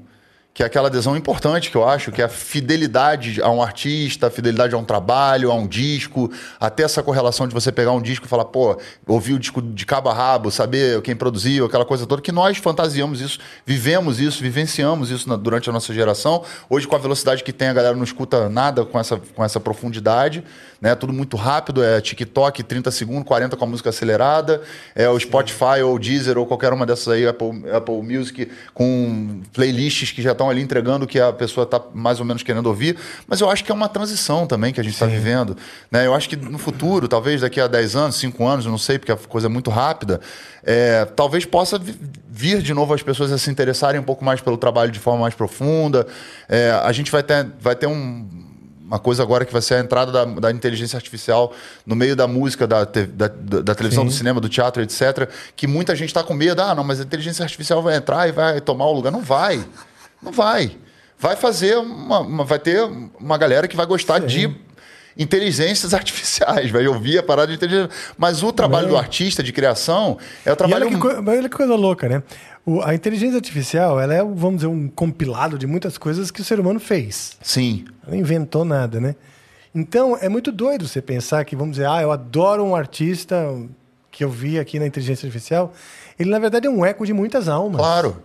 que 0.55 0.63
é 0.63 0.67
aquela 0.67 0.87
adesão 0.87 1.17
importante 1.17 1.69
que 1.69 1.77
eu 1.77 1.87
acho, 1.87 2.13
que 2.13 2.23
é 2.23 2.27
a 2.27 2.29
fidelidade 2.29 3.43
a 3.43 3.51
um 3.51 3.61
artista, 3.61 4.29
a 4.29 4.31
fidelidade 4.31 4.73
a 4.73 4.79
um 4.79 4.85
trabalho, 4.85 5.51
a 5.51 5.55
um 5.55 5.67
disco, 5.67 6.31
até 6.61 6.85
essa 6.85 7.03
correlação 7.03 7.49
de 7.49 7.53
você 7.53 7.73
pegar 7.73 7.91
um 7.91 8.01
disco 8.01 8.25
e 8.27 8.29
falar, 8.29 8.45
pô, 8.45 8.79
ouvir 9.05 9.33
o 9.33 9.39
disco 9.41 9.61
de 9.61 9.85
cabo 9.85 10.09
a 10.09 10.15
rabo, 10.15 10.53
saber 10.53 11.03
quem 11.03 11.17
produziu, 11.17 11.67
aquela 11.67 11.85
coisa 11.85 12.07
toda, 12.07 12.23
que 12.23 12.31
nós 12.31 12.57
fantasiamos 12.59 13.21
isso, 13.21 13.41
vivemos 13.67 14.21
isso, 14.21 14.41
vivenciamos 14.41 15.11
isso 15.11 15.29
na- 15.29 15.35
durante 15.37 15.69
a 15.69 15.73
nossa 15.73 15.93
geração. 15.93 16.45
Hoje, 16.71 16.87
com 16.87 16.95
a 16.95 17.01
velocidade 17.01 17.43
que 17.43 17.53
tem, 17.53 17.67
a 17.67 17.73
galera 17.73 17.97
não 17.97 18.05
escuta 18.05 18.49
nada 18.49 18.85
com 18.85 18.97
essa, 19.01 19.21
com 19.35 19.45
essa 19.45 19.59
profundidade, 19.59 20.45
né? 20.81 20.95
Tudo 20.95 21.13
muito 21.13 21.37
rápido, 21.37 21.83
é 21.83 22.01
TikTok, 22.01 22.63
30 22.63 22.93
segundos, 22.93 23.25
40 23.27 23.57
com 23.57 23.65
a 23.65 23.69
música 23.69 23.89
acelerada, 23.91 24.63
é 24.95 25.09
o 25.09 25.19
Spotify 25.19 25.83
ou 25.85 25.97
o 25.97 25.99
Deezer 25.99 26.39
ou 26.39 26.47
qualquer 26.47 26.73
uma 26.73 26.87
dessas 26.87 27.09
aí, 27.09 27.27
Apple, 27.27 27.65
Apple 27.73 28.03
Music, 28.03 28.49
com 28.73 29.41
playlists 29.53 30.13
que 30.13 30.23
já 30.23 30.31
estão 30.33 30.44
ali 30.51 30.63
entregando 30.63 31.05
o 31.05 31.09
que 31.09 31.19
a 31.21 31.33
pessoa 31.33 31.65
está 31.65 31.81
mais 31.95 32.21
ou 32.21 32.25
menos 32.27 32.43
querendo 32.43 32.67
ouvir. 32.67 32.97
Mas 33.27 33.41
eu 33.41 33.51
acho 33.51 33.65
que 33.65 33.71
é 33.73 33.75
uma 33.75 33.89
transição 33.89 34.47
também 34.47 34.73
que 34.73 34.81
a 34.81 34.83
gente 34.85 34.95
está 34.95 35.07
vivendo. 35.07 35.57
Né? 35.91 36.07
Eu 36.07 36.15
acho 36.15 36.29
que 36.29 36.37
no 36.37 36.59
futuro, 36.59 37.07
talvez 37.09 37.41
daqui 37.41 37.61
a 37.61 37.67
10 37.67 37.97
anos, 37.97 38.17
5 38.17 38.47
anos, 38.47 38.65
eu 38.65 38.71
não 38.71 38.79
sei, 38.79 38.99
porque 38.99 39.13
a 39.13 39.17
coisa 39.17 39.47
é 39.47 39.51
muito 39.51 39.71
rápida, 39.71 40.21
é, 40.63 41.05
talvez 41.05 41.45
possa 41.45 41.79
vi- 41.79 41.99
vir 42.29 42.63
de 42.63 42.73
novo 42.75 42.93
as 42.95 43.03
pessoas 43.03 43.31
a 43.33 43.39
se 43.39 43.51
interessarem 43.51 44.01
um 44.01 44.05
pouco 44.05 44.25
mais 44.25 44.41
pelo 44.41 44.57
trabalho 44.57 44.91
de 44.91 44.99
forma 44.99 45.21
mais 45.23 45.35
profunda. 45.35 46.07
É, 46.49 46.71
a 46.83 46.93
gente 46.93 47.11
vai 47.11 47.23
ter, 47.23 47.47
vai 47.61 47.75
ter 47.77 47.87
um 47.87 48.43
uma 48.87 48.99
coisa 48.99 49.23
agora 49.23 49.47
que 49.47 49.53
vai 49.53 49.63
ser 49.63 49.77
a 49.77 49.81
entrada 49.81 50.13
da, 50.13 50.25
da 50.27 50.51
inteligência 50.53 50.99
artificial 50.99 51.55
no 51.87 51.97
meio 51.97 52.15
da 52.15 52.29
música, 52.29 52.67
da, 52.67 52.85
te- 52.85 53.07
da- 53.07 53.29
da 53.29 53.75
televisão, 53.75 54.05
Sim. 54.05 54.11
do 54.11 54.15
cinema, 54.15 54.41
do 54.43 54.49
teatro, 54.49 54.83
etc. 54.83 55.27
Que 55.57 55.67
muita 55.67 55.97
gente 55.97 56.11
está 56.11 56.23
com 56.23 56.35
medo. 56.35 56.61
Ah, 56.61 56.75
não, 56.75 56.85
mas 56.85 57.01
a 57.01 57.03
inteligência 57.03 57.43
artificial 57.43 57.83
vai 57.83 57.97
entrar 57.97 58.29
e 58.29 58.33
vai 58.33 58.61
tomar 58.61 58.85
o 58.85 58.93
lugar. 58.93 59.11
Não 59.11 59.23
vai. 59.23 59.65
Não 60.25 60.33
vai. 60.33 60.77
Vai 61.19 61.37
fazer 61.37 61.77
uma. 61.79 62.21
uma- 62.21 62.45
vai 62.45 62.59
ter 62.59 62.83
uma 63.21 63.37
galera 63.39 63.69
que 63.69 63.77
vai 63.77 63.87
gostar 63.87 64.19
de 64.21 64.51
inteligências 65.17 65.95
artificiais, 65.95 66.71
vai 66.71 66.87
ouvir 66.87 67.19
a 67.19 67.23
parada 67.23 67.49
de 67.49 67.55
inteligência. 67.55 67.91
Mas 68.19 68.43
o 68.43 68.53
trabalho 68.53 68.87
É. 68.87 68.91
do 68.91 68.97
artista 68.97 69.43
de 69.43 69.53
criação 69.53 70.19
é 70.45 70.51
o 70.51 70.55
E 70.55 70.57
trabalho. 70.57 70.87
olha 70.87 70.99
que, 70.99 71.31
olha 71.31 71.49
que 71.49 71.57
coisa 71.57 71.75
louca, 71.77 72.09
né? 72.09 72.23
O- 72.67 72.81
a 72.83 72.95
inteligência 72.95 73.37
artificial, 73.37 74.01
ela 74.01 74.15
é, 74.15 74.23
vamos 74.23 74.57
dizer, 74.57 74.67
um 74.67 74.89
compilado 74.89 75.59
de 75.59 75.67
muitas 75.67 75.99
coisas 75.99 76.31
que 76.31 76.41
o 76.41 76.45
ser 76.45 76.59
humano 76.59 76.81
fez. 76.81 77.37
Sim. 77.43 77.85
Ela 78.03 78.13
não 78.13 78.19
inventou 78.21 78.65
nada, 78.65 79.01
né? 79.01 79.15
Então, 79.75 80.17
é 80.21 80.29
muito 80.29 80.51
doido 80.53 80.87
você 80.89 81.03
pensar 81.03 81.45
que, 81.45 81.55
vamos 81.57 81.77
dizer, 81.77 81.89
ah, 81.89 82.01
eu 82.01 82.11
adoro 82.13 82.65
um 82.65 82.75
artista 82.77 83.37
que 84.11 84.23
eu 84.25 84.31
vi 84.31 84.59
aqui 84.59 84.79
na 84.79 84.87
inteligência 84.87 85.27
artificial. 85.27 85.73
Ele, 86.19 86.31
na 86.31 86.39
verdade, 86.39 86.67
é 86.69 86.71
um 86.71 86.85
eco 86.85 87.05
de 87.05 87.13
muitas 87.13 87.49
almas. 87.49 87.81
Claro. 87.81 88.23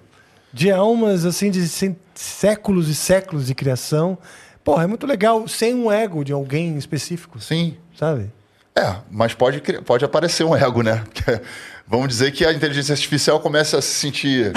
De 0.52 0.72
almas, 0.72 1.26
assim, 1.26 1.52
de 1.52 1.68
séculos 2.16 2.88
e 2.90 2.96
séculos 2.96 3.48
de 3.48 3.56
criação. 3.56 4.18
Porra, 4.64 4.84
é 4.84 4.88
muito 4.88 5.06
legal 5.08 5.48
sem 5.48 5.74
um 5.74 5.92
ego 5.92 6.24
de 6.24 6.34
alguém 6.34 6.78
específico, 6.78 7.40
Sim. 7.40 7.78
sabe? 7.98 8.32
É, 8.76 8.96
mas 9.10 9.34
pode, 9.34 9.62
pode 9.84 10.06
aparecer 10.06 10.44
um 10.44 10.56
ego, 10.56 10.82
né? 10.82 11.04
Porque 11.14 11.42
vamos 11.88 12.08
dizer 12.08 12.32
que 12.32 12.46
a 12.46 12.54
inteligência 12.54 12.94
artificial 12.94 13.40
começa 13.40 13.78
a 13.78 13.82
se 13.82 13.94
sentir 13.94 14.54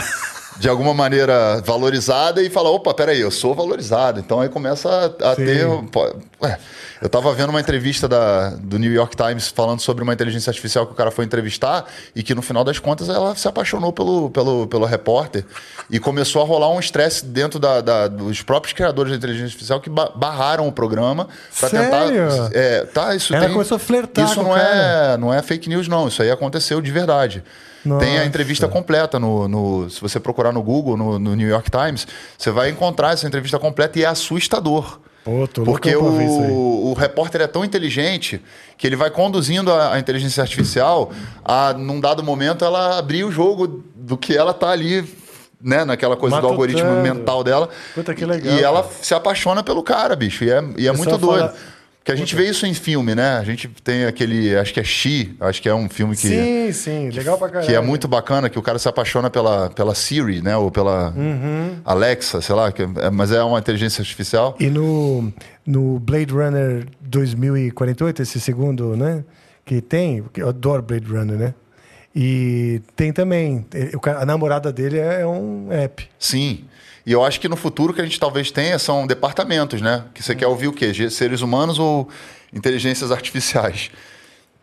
de 0.59 0.69
alguma 0.69 0.93
maneira 0.95 1.61
valorizada 1.65 2.43
e 2.43 2.51
fala, 2.51 2.71
opa, 2.71 2.93
peraí, 2.95 3.21
eu 3.21 3.31
sou 3.31 3.55
valorizado. 3.55 4.21
Então 4.21 4.41
aí 4.41 4.49
começa 4.49 4.89
a, 5.21 5.33
a 5.33 5.37
ter... 5.37 5.67
ué, 6.41 6.59
eu 7.01 7.07
estava 7.07 7.33
vendo 7.33 7.51
uma 7.51 7.61
entrevista 7.61 8.07
da, 8.07 8.51
do 8.51 8.79
New 8.79 8.93
York 8.93 9.17
Times 9.17 9.49
falando 9.49 9.81
sobre 9.81 10.05
uma 10.05 10.13
inteligência 10.13 10.51
artificial 10.51 10.87
que 10.87 10.93
o 10.93 10.95
cara 10.95 11.11
foi 11.11 11.25
entrevistar 11.25 11.85
e 12.15 12.23
que 12.23 12.35
no 12.35 12.43
final 12.43 12.63
das 12.63 12.79
contas 12.79 13.09
ela 13.09 13.35
se 13.35 13.49
apaixonou 13.49 13.93
pelo, 13.93 14.31
pelo, 14.31 14.67
pelo 14.69 14.85
repórter 14.87 15.45
e 15.91 15.99
começou 15.99 16.43
a 16.43 16.45
rolar 16.45 16.71
um 16.71 16.79
estresse 16.79 17.25
dentro 17.25 17.59
da, 17.59 17.81
da- 17.81 18.07
dos 18.09 18.43
próprios 18.43 18.73
criadores 18.73 19.11
da 19.11 19.17
inteligência 19.19 19.47
artificial 19.47 19.81
que 19.81 19.91
ba- 19.91 20.13
barraram 20.15 20.69
o 20.69 20.73
programa 20.73 21.27
para 21.59 21.71
tentar... 21.71 22.05
É, 22.53 22.85
tá, 22.85 23.15
isso 23.17 23.35
Ela 23.35 23.47
tem- 23.47 23.53
começou 23.55 23.77
a 23.77 23.81
flertar 23.81 24.25
Isso 24.25 24.41
não 24.43 24.51
cara. 24.51 24.63
é, 25.15 25.17
não 25.17 25.35
é 25.35 25.43
fake 25.43 25.69
news, 25.69 25.89
não. 25.89 26.07
Isso 26.07 26.23
aí 26.23 26.31
aconteceu 26.31 26.81
de 26.81 26.91
verdade. 26.93 27.43
Nossa. 27.85 28.05
Tem 28.07 28.19
a 28.19 28.25
entrevista 28.25 28.69
completa 28.69 29.19
no, 29.19 29.49
no- 29.49 29.91
Se 29.91 30.01
você 30.01 30.21
procurar 30.21 30.53
no 30.53 30.63
Google, 30.63 30.97
no, 30.97 31.19
no 31.19 31.35
New 31.35 31.49
York 31.49 31.71
Times, 31.71 32.07
você 32.39 32.51
vai 32.51 32.71
encontrar 32.71 33.13
essa 33.13 33.27
entrevista 33.27 33.59
completa 33.59 33.99
e 33.99 34.05
é 34.05 34.07
assustador. 34.07 35.01
Pô, 35.25 35.49
Porque 35.65 35.95
o, 35.95 36.03
o 36.91 36.95
repórter 36.95 37.41
é 37.43 37.47
tão 37.47 37.65
inteligente 37.65 38.43
que 38.77 38.87
ele 38.87 38.97
vai 38.97 39.09
conduzindo 39.09 39.73
a, 39.73 39.95
a 39.95 39.99
inteligência 40.01 40.43
artificial 40.43 41.13
a, 41.45 41.73
num 41.73 42.01
dado 42.01 42.25
momento, 42.25 42.65
ela 42.65 42.99
abrir 42.99 43.23
o 43.23 43.31
jogo 43.31 43.85
do 43.95 44.17
que 44.17 44.37
ela 44.37 44.53
tá 44.53 44.71
ali, 44.71 45.05
né? 45.63 45.85
Naquela 45.85 46.17
coisa 46.17 46.37
do 46.41 46.43
Matutando. 46.43 46.53
algoritmo 46.53 47.03
mental 47.03 47.45
dela. 47.45 47.69
Puta, 47.95 48.13
que 48.17 48.25
E- 48.25 48.27
legal, 48.27 48.53
E 48.57 48.63
ela 48.65 48.89
se 49.01 49.15
apaixona 49.15 49.63
pelo 49.63 49.81
cara, 49.85 50.17
bicho. 50.17 50.43
E 50.43 50.51
é, 50.51 50.61
e 50.77 50.89
é 50.89 50.93
muito 50.93 51.17
doido. 51.17 51.49
fala- 51.51 51.55
Porque 52.03 52.11
a 52.11 52.17
gente 52.17 52.35
vê 52.35 52.49
isso 52.51 52.67
em 52.67 52.75
filme, 52.75 53.15
né? 53.15 53.37
A 53.39 53.45
gente 53.45 53.69
tem 53.85 54.07
aquele. 54.07 54.57
Acho 54.57 54.75
que 54.75 54.81
é 54.81 54.83
She, 54.85 55.37
acho 55.39 55.63
que 55.63 55.69
é 55.69 55.75
um 55.75 55.89
filme 55.89 56.17
que. 56.17 56.27
Sim, 56.27 56.73
sim, 56.73 57.11
legal 57.11 57.39
pra 57.39 57.49
caralho. 57.49 57.67
Que 57.69 57.77
é 57.77 57.81
muito 57.81 58.09
bacana, 58.09 58.51
que 58.51 58.59
o 58.59 58.63
cara 58.63 58.77
se 58.77 58.89
apaixona 58.89 59.31
pela, 59.31 59.71
pela 59.71 59.95
Siri, 59.95 60.43
né? 60.43 60.57
Ou 60.57 60.69
pela 60.69 61.11
Uhum. 61.17 61.77
Alexa, 61.85 62.41
sei 62.41 62.57
lá, 62.57 62.73
que 62.73 62.83
é- 62.83 63.11
mas 63.13 63.31
é 63.31 63.41
uma 63.45 63.57
inteligência 63.61 64.03
artificial. 64.03 64.57
E 64.59 64.67
no, 64.67 65.33
no 65.65 66.01
Blade 66.01 66.33
Runner 66.33 66.87
2048, 67.03 68.23
esse 68.23 68.41
segundo, 68.41 68.97
né? 68.97 69.23
Que 69.65 69.81
tem, 69.81 70.25
eu 70.37 70.49
adoro 70.49 70.83
Blade 70.83 71.07
Runner, 71.07 71.37
né? 71.39 71.55
E 72.15 72.83
tem 72.97 73.13
também, 73.13 73.65
a 74.19 74.27
namorada 74.27 74.73
dele 74.73 74.99
é 74.99 75.25
um 75.27 75.69
app. 75.71 76.07
Sim. 76.19 76.65
E 77.05 77.13
eu 77.13 77.25
acho 77.25 77.41
que 77.41 77.49
no 77.49 77.57
futuro 77.57 77.93
que 77.93 78.01
a 78.01 78.05
gente 78.05 78.19
talvez 78.21 78.51
tenha 78.51 78.79
são 78.79 79.07
departamentos, 79.07 79.81
né? 79.81 80.05
Que 80.15 80.23
você 80.23 80.35
quer 80.35 80.47
ouvir 80.47 80.69
o 80.69 80.73
quê? 80.73 80.93
Seres 81.11 81.41
humanos 81.41 81.79
ou 81.79 82.09
inteligências 82.53 83.11
artificiais? 83.11 83.91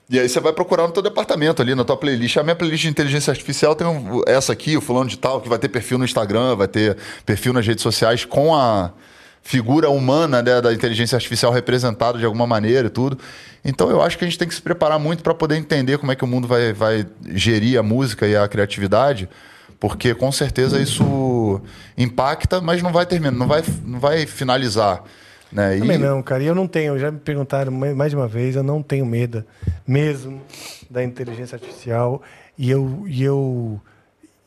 E 0.09 0.19
aí 0.19 0.27
você 0.27 0.39
vai 0.39 0.51
procurar 0.53 0.87
no 0.87 0.91
teu 0.93 1.03
departamento 1.03 1.61
ali, 1.61 1.75
na 1.75 1.83
tua 1.83 1.95
playlist. 1.97 2.37
A 2.37 2.43
minha 2.43 2.55
playlist 2.55 2.81
de 2.83 2.89
inteligência 2.89 3.29
artificial 3.29 3.75
tem 3.75 3.85
um- 3.85 4.23
essa 4.25 4.51
aqui, 4.53 4.75
o 4.75 4.81
fulano 4.81 5.09
de 5.09 5.17
tal, 5.17 5.39
que 5.39 5.47
vai 5.47 5.59
ter 5.59 5.69
perfil 5.69 5.97
no 5.99 6.05
Instagram, 6.05 6.55
vai 6.55 6.67
ter 6.67 6.97
perfil 7.25 7.53
nas 7.53 7.67
redes 7.67 7.83
sociais 7.83 8.25
com 8.25 8.55
a 8.55 8.91
figura 9.43 9.89
humana 9.89 10.41
né, 10.41 10.61
da 10.61 10.73
inteligência 10.73 11.15
artificial 11.15 11.51
representada 11.51 12.17
de 12.17 12.25
alguma 12.25 12.47
maneira 12.47 12.87
e 12.87 12.89
tudo. 12.89 13.19
Então 13.63 13.89
eu 13.89 14.01
acho 14.01 14.17
que 14.17 14.23
a 14.23 14.27
gente 14.27 14.37
tem 14.37 14.47
que 14.47 14.55
se 14.55 14.61
preparar 14.61 14.97
muito 14.99 15.21
para 15.21 15.33
poder 15.33 15.55
entender 15.57 15.97
como 15.97 16.11
é 16.11 16.15
que 16.15 16.23
o 16.23 16.27
mundo 16.27 16.47
vai, 16.47 16.73
vai 16.73 17.05
gerir 17.33 17.79
a 17.79 17.83
música 17.83 18.27
e 18.27 18.35
a 18.35 18.47
criatividade, 18.47 19.29
porque 19.79 20.13
com 20.13 20.31
certeza 20.31 20.79
isso 20.81 21.61
impacta, 21.97 22.59
mas 22.61 22.81
não 22.81 22.91
vai 22.91 23.05
terminar, 23.05 23.31
não 23.31 23.47
vai, 23.47 23.63
não 23.85 23.99
vai 23.99 24.25
finalizar. 24.25 25.03
Né? 25.51 25.77
E- 25.77 25.79
Também 25.79 25.97
não, 25.97 26.21
cara. 26.21 26.43
E 26.43 26.47
eu 26.47 26.53
não 26.55 26.67
tenho, 26.67 26.97
já 26.99 27.09
me 27.09 27.19
perguntaram 27.19 27.71
mais 27.71 28.11
de 28.11 28.15
uma 28.15 28.27
vez, 28.27 28.55
eu 28.55 28.63
não 28.63 28.83
tenho 28.83 29.05
medo 29.05 29.43
mesmo 29.87 30.41
da 30.89 31.03
inteligência 31.03 31.55
artificial. 31.55 32.21
E 32.57 32.69
eu. 32.69 33.03
E, 33.07 33.23
eu, 33.23 33.81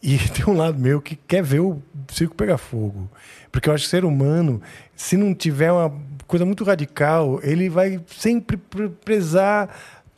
e 0.03 0.19
tem 0.31 0.45
um 0.47 0.57
lado 0.57 0.79
meu 0.79 1.01
que 1.01 1.17
quer 1.17 1.43
ver 1.43 1.61
o 1.61 1.83
circo 2.09 2.35
pegar 2.37 2.59
fogo. 2.59 3.09
Porque 3.51 3.69
eu 3.69 3.75
acho 3.75 3.85
que 3.85 3.89
o 3.89 3.91
ser 3.91 4.05
humano, 4.05 4.63
se 4.95 5.17
não 5.17 5.35
tiver 5.35 5.73
uma 5.73 5.93
coisa 6.27 6.45
muito 6.47 6.63
radical, 6.65 7.41
ele 7.43 7.69
vai 7.69 8.01
sempre 8.07 8.57
pre- 8.57 8.89
prezar 8.89 9.69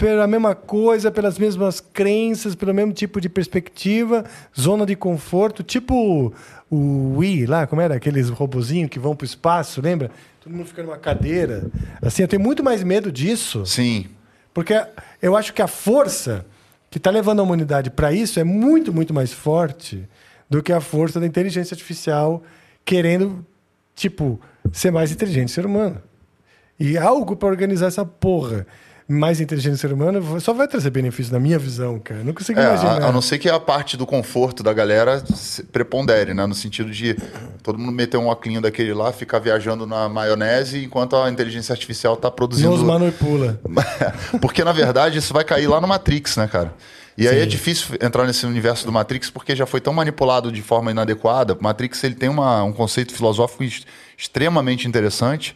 pela 0.04 0.26
mesma 0.26 0.54
coisa, 0.54 1.10
pelas 1.10 1.38
mesmas 1.38 1.80
crenças, 1.80 2.54
pelo 2.54 2.74
mesmo 2.74 2.92
tipo 2.92 3.22
de 3.22 3.26
perspectiva, 3.26 4.22
zona 4.54 4.84
de 4.84 4.94
conforto, 4.94 5.62
tipo 5.62 6.30
o 6.70 7.16
Wii 7.16 7.46
lá, 7.46 7.66
como 7.66 7.80
era? 7.80 7.94
Aqueles 7.94 8.28
robozinhos 8.28 8.90
que 8.90 8.98
vão 8.98 9.16
para 9.16 9.24
o 9.24 9.26
espaço, 9.26 9.80
lembra? 9.80 10.10
Todo 10.42 10.52
mundo 10.52 10.66
fica 10.66 10.82
numa 10.82 10.98
cadeira. 10.98 11.70
Assim, 12.02 12.20
eu 12.20 12.28
tenho 12.28 12.42
muito 12.42 12.62
mais 12.62 12.84
medo 12.84 13.10
disso, 13.10 13.64
Sim, 13.64 14.04
porque 14.52 14.74
eu 15.22 15.34
acho 15.34 15.54
que 15.54 15.62
a 15.62 15.66
força 15.66 16.44
que 16.90 16.98
está 16.98 17.08
levando 17.10 17.40
a 17.40 17.42
humanidade 17.42 17.88
para 17.88 18.12
isso 18.12 18.38
é 18.38 18.44
muito, 18.44 18.92
muito 18.92 19.14
mais 19.14 19.32
forte 19.32 20.06
do 20.50 20.62
que 20.62 20.74
a 20.74 20.82
força 20.82 21.18
da 21.18 21.26
inteligência 21.26 21.74
artificial 21.74 22.42
querendo, 22.84 23.42
tipo, 23.94 24.38
ser 24.70 24.90
mais 24.90 25.10
inteligente 25.10 25.50
ser 25.50 25.64
humano. 25.64 25.96
E 26.78 26.98
algo 26.98 27.34
para 27.36 27.48
organizar 27.48 27.86
essa 27.86 28.04
porra 28.04 28.66
mais 29.06 29.40
inteligente 29.40 29.76
ser 29.76 29.92
humano 29.92 30.40
só 30.40 30.52
vai 30.54 30.66
trazer 30.66 30.88
benefício 30.90 31.32
na 31.32 31.38
minha 31.38 31.58
visão, 31.58 31.98
cara. 31.98 32.24
Não 32.24 32.32
consigo 32.32 32.58
É, 32.58 32.64
imaginar. 32.64 33.02
a, 33.02 33.08
a 33.08 33.12
não 33.12 33.20
ser 33.20 33.38
que 33.38 33.48
a 33.50 33.60
parte 33.60 33.96
do 33.96 34.06
conforto 34.06 34.62
da 34.62 34.72
galera 34.72 35.22
se 35.34 35.62
prepondere, 35.64 36.32
né? 36.32 36.46
No 36.46 36.54
sentido 36.54 36.90
de 36.90 37.14
todo 37.62 37.78
mundo 37.78 37.92
meter 37.92 38.16
um 38.16 38.28
óculos 38.28 38.62
daquele 38.62 38.94
lá, 38.94 39.12
ficar 39.12 39.38
viajando 39.40 39.86
na 39.86 40.08
maionese, 40.08 40.82
enquanto 40.84 41.16
a 41.16 41.30
inteligência 41.30 41.72
artificial 41.72 42.16
tá 42.16 42.30
produzindo. 42.30 42.70
Nos 42.70 42.82
manipula. 42.82 43.60
porque, 44.40 44.64
na 44.64 44.72
verdade, 44.72 45.18
isso 45.18 45.34
vai 45.34 45.44
cair 45.44 45.66
lá 45.66 45.80
no 45.80 45.86
Matrix, 45.88 46.36
né, 46.36 46.46
cara? 46.48 46.72
E 47.16 47.28
aí 47.28 47.40
é 47.40 47.46
difícil 47.46 47.96
entrar 48.00 48.26
nesse 48.26 48.44
universo 48.44 48.84
do 48.86 48.90
Matrix 48.90 49.30
porque 49.30 49.54
já 49.54 49.66
foi 49.66 49.80
tão 49.80 49.92
manipulado 49.92 50.50
de 50.50 50.60
forma 50.62 50.90
inadequada. 50.90 51.52
O 51.54 51.62
Matrix 51.62 52.02
ele 52.02 52.14
tem 52.16 52.28
uma, 52.28 52.64
um 52.64 52.72
conceito 52.72 53.14
filosófico 53.14 53.62
ex- 53.62 53.84
extremamente 54.18 54.88
interessante, 54.88 55.54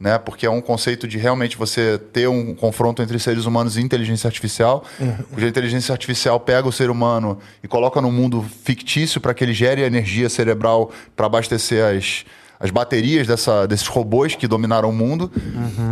né? 0.00 0.16
Porque 0.16 0.46
é 0.46 0.50
um 0.50 0.62
conceito 0.62 1.06
de 1.06 1.18
realmente 1.18 1.58
você 1.58 1.98
ter 1.98 2.26
um 2.26 2.54
confronto 2.54 3.02
entre 3.02 3.18
seres 3.18 3.44
humanos 3.44 3.76
e 3.76 3.82
inteligência 3.82 4.26
artificial, 4.26 4.82
cuja 5.30 5.46
inteligência 5.46 5.92
artificial 5.92 6.40
pega 6.40 6.66
o 6.66 6.72
ser 6.72 6.88
humano 6.88 7.38
e 7.62 7.68
coloca 7.68 8.00
num 8.00 8.10
mundo 8.10 8.42
fictício 8.64 9.20
para 9.20 9.34
que 9.34 9.44
ele 9.44 9.52
gere 9.52 9.82
energia 9.82 10.30
cerebral 10.30 10.90
para 11.14 11.26
abastecer 11.26 11.84
as, 11.84 12.24
as 12.58 12.70
baterias 12.70 13.26
dessa, 13.26 13.66
desses 13.66 13.86
robôs 13.86 14.34
que 14.34 14.48
dominaram 14.48 14.88
o 14.88 14.92
mundo. 14.92 15.30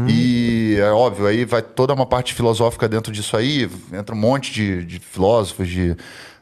E 0.09 0.77
é 0.79 0.91
óbvio, 0.91 1.27
aí 1.27 1.45
vai 1.45 1.61
toda 1.61 1.93
uma 1.93 2.07
parte 2.07 2.33
filosófica 2.33 2.89
dentro 2.89 3.13
disso 3.13 3.37
aí, 3.37 3.69
entra 3.93 4.15
um 4.15 4.19
monte 4.19 4.51
de, 4.51 4.85
de 4.87 4.99
filósofos, 4.99 5.69
de. 5.69 5.95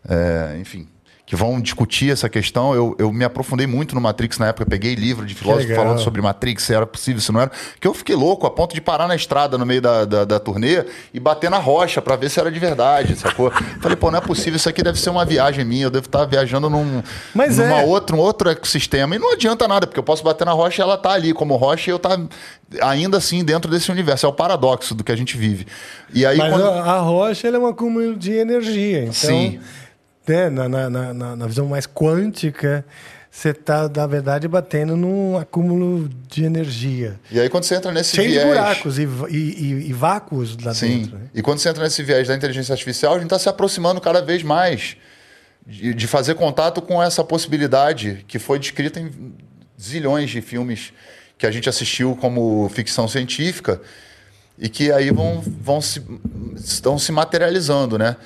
é, 0.08 0.56
enfim. 0.60 0.86
Que 1.26 1.34
vão 1.34 1.60
discutir 1.60 2.12
essa 2.12 2.28
questão. 2.28 2.72
Eu, 2.72 2.94
eu 3.00 3.12
me 3.12 3.24
aprofundei 3.24 3.66
muito 3.66 3.96
no 3.96 4.00
Matrix 4.00 4.38
na 4.38 4.46
época, 4.46 4.64
peguei 4.64 4.94
livro 4.94 5.26
de 5.26 5.34
filósofo 5.34 5.74
falando 5.74 5.98
sobre 5.98 6.22
Matrix, 6.22 6.62
se 6.62 6.72
era 6.72 6.86
possível, 6.86 7.20
se 7.20 7.32
não 7.32 7.40
era. 7.40 7.50
Que 7.80 7.88
eu 7.88 7.92
fiquei 7.92 8.14
louco 8.14 8.46
a 8.46 8.50
ponto 8.50 8.72
de 8.76 8.80
parar 8.80 9.08
na 9.08 9.16
estrada 9.16 9.58
no 9.58 9.66
meio 9.66 9.82
da, 9.82 10.04
da, 10.04 10.24
da 10.24 10.38
turnê 10.38 10.84
e 11.12 11.18
bater 11.18 11.50
na 11.50 11.58
rocha 11.58 12.00
para 12.00 12.14
ver 12.14 12.30
se 12.30 12.38
era 12.38 12.48
de 12.48 12.60
verdade, 12.60 13.16
sacou? 13.16 13.50
Falei, 13.82 13.96
pô, 13.96 14.08
não 14.08 14.18
é 14.18 14.20
possível, 14.20 14.54
isso 14.54 14.68
aqui 14.68 14.84
deve 14.84 15.00
ser 15.00 15.10
uma 15.10 15.24
viagem 15.24 15.64
minha, 15.64 15.86
eu 15.86 15.90
devo 15.90 16.06
estar 16.06 16.24
viajando 16.26 16.70
num, 16.70 17.02
Mas 17.34 17.58
numa 17.58 17.80
é. 17.80 17.84
outra, 17.84 18.14
um 18.14 18.20
outro 18.20 18.48
ecossistema. 18.48 19.16
E 19.16 19.18
não 19.18 19.32
adianta 19.32 19.66
nada, 19.66 19.84
porque 19.84 19.98
eu 19.98 20.04
posso 20.04 20.22
bater 20.22 20.44
na 20.44 20.52
rocha 20.52 20.80
e 20.80 20.84
ela 20.84 20.96
tá 20.96 21.10
ali 21.10 21.32
como 21.32 21.56
rocha 21.56 21.90
e 21.90 21.92
eu 21.92 21.98
tá 21.98 22.16
ainda 22.80 23.16
assim 23.18 23.44
dentro 23.44 23.68
desse 23.68 23.90
universo. 23.90 24.26
É 24.26 24.28
o 24.28 24.32
paradoxo 24.32 24.94
do 24.94 25.02
que 25.02 25.10
a 25.10 25.16
gente 25.16 25.36
vive. 25.36 25.66
E 26.14 26.24
aí, 26.24 26.38
Mas 26.38 26.52
quando- 26.52 26.68
a, 26.68 26.98
rocha 27.00 27.48
é 27.48 27.58
um 27.58 27.66
acúmulo 27.66 28.14
de 28.14 28.32
energia. 28.32 29.00
Então, 29.00 29.12
Sim. 29.12 29.58
Né, 30.26 30.48
na, 30.50 30.68
na, 30.68 30.88
na, 31.14 31.36
na- 31.36 31.46
visão 31.46 31.66
mais 31.66 31.86
quântica, 31.86 32.84
você 33.30 33.50
está, 33.50 33.88
na 33.88 34.06
verdade, 34.06 34.48
batendo 34.48 34.96
num 34.96 35.36
acúmulo 35.36 36.08
de 36.28 36.44
energia. 36.44 37.20
E 37.30 37.38
aí, 37.38 37.48
quando 37.48 37.64
você 37.64 37.74
entra 37.74 37.92
nesse 37.92 38.16
Cheio 38.16 38.30
viés. 38.30 38.42
de 38.42 38.48
buracos 38.48 38.98
e, 38.98 39.02
e, 39.30 39.88
e- 39.88 39.92
vácuos 39.92 40.56
lá 40.62 40.72
Sim. 40.74 41.00
dentro. 41.02 41.18
né? 41.18 41.24
E 41.34 41.42
quando 41.42 41.58
você 41.58 41.68
entra 41.68 41.84
nesse 41.84 42.02
viés 42.02 42.26
da 42.28 42.34
inteligência 42.34 42.72
artificial, 42.72 43.12
a 43.12 43.16
gente 43.16 43.26
está 43.26 43.38
se 43.38 43.48
aproximando 43.48 44.00
cada 44.00 44.22
vez 44.22 44.42
mais 44.42 44.96
de, 45.66 45.92
de 45.92 46.06
fazer 46.06 46.34
contato 46.34 46.80
com 46.80 47.02
essa 47.02 47.22
possibilidade 47.22 48.24
que 48.26 48.38
foi 48.38 48.58
descrita 48.58 49.00
em 49.00 49.10
zilhões 49.80 50.30
de 50.30 50.40
filmes 50.40 50.92
que 51.36 51.46
a 51.46 51.50
gente 51.50 51.68
assistiu 51.68 52.16
como 52.16 52.66
ficção 52.70 53.06
científica 53.06 53.80
e 54.58 54.70
que 54.70 54.90
aí 54.90 55.10
vão, 55.10 55.42
vão 55.60 55.82
se, 55.82 56.02
estão 56.56 56.98
se 56.98 57.12
materializando, 57.12 57.98
né? 57.98 58.16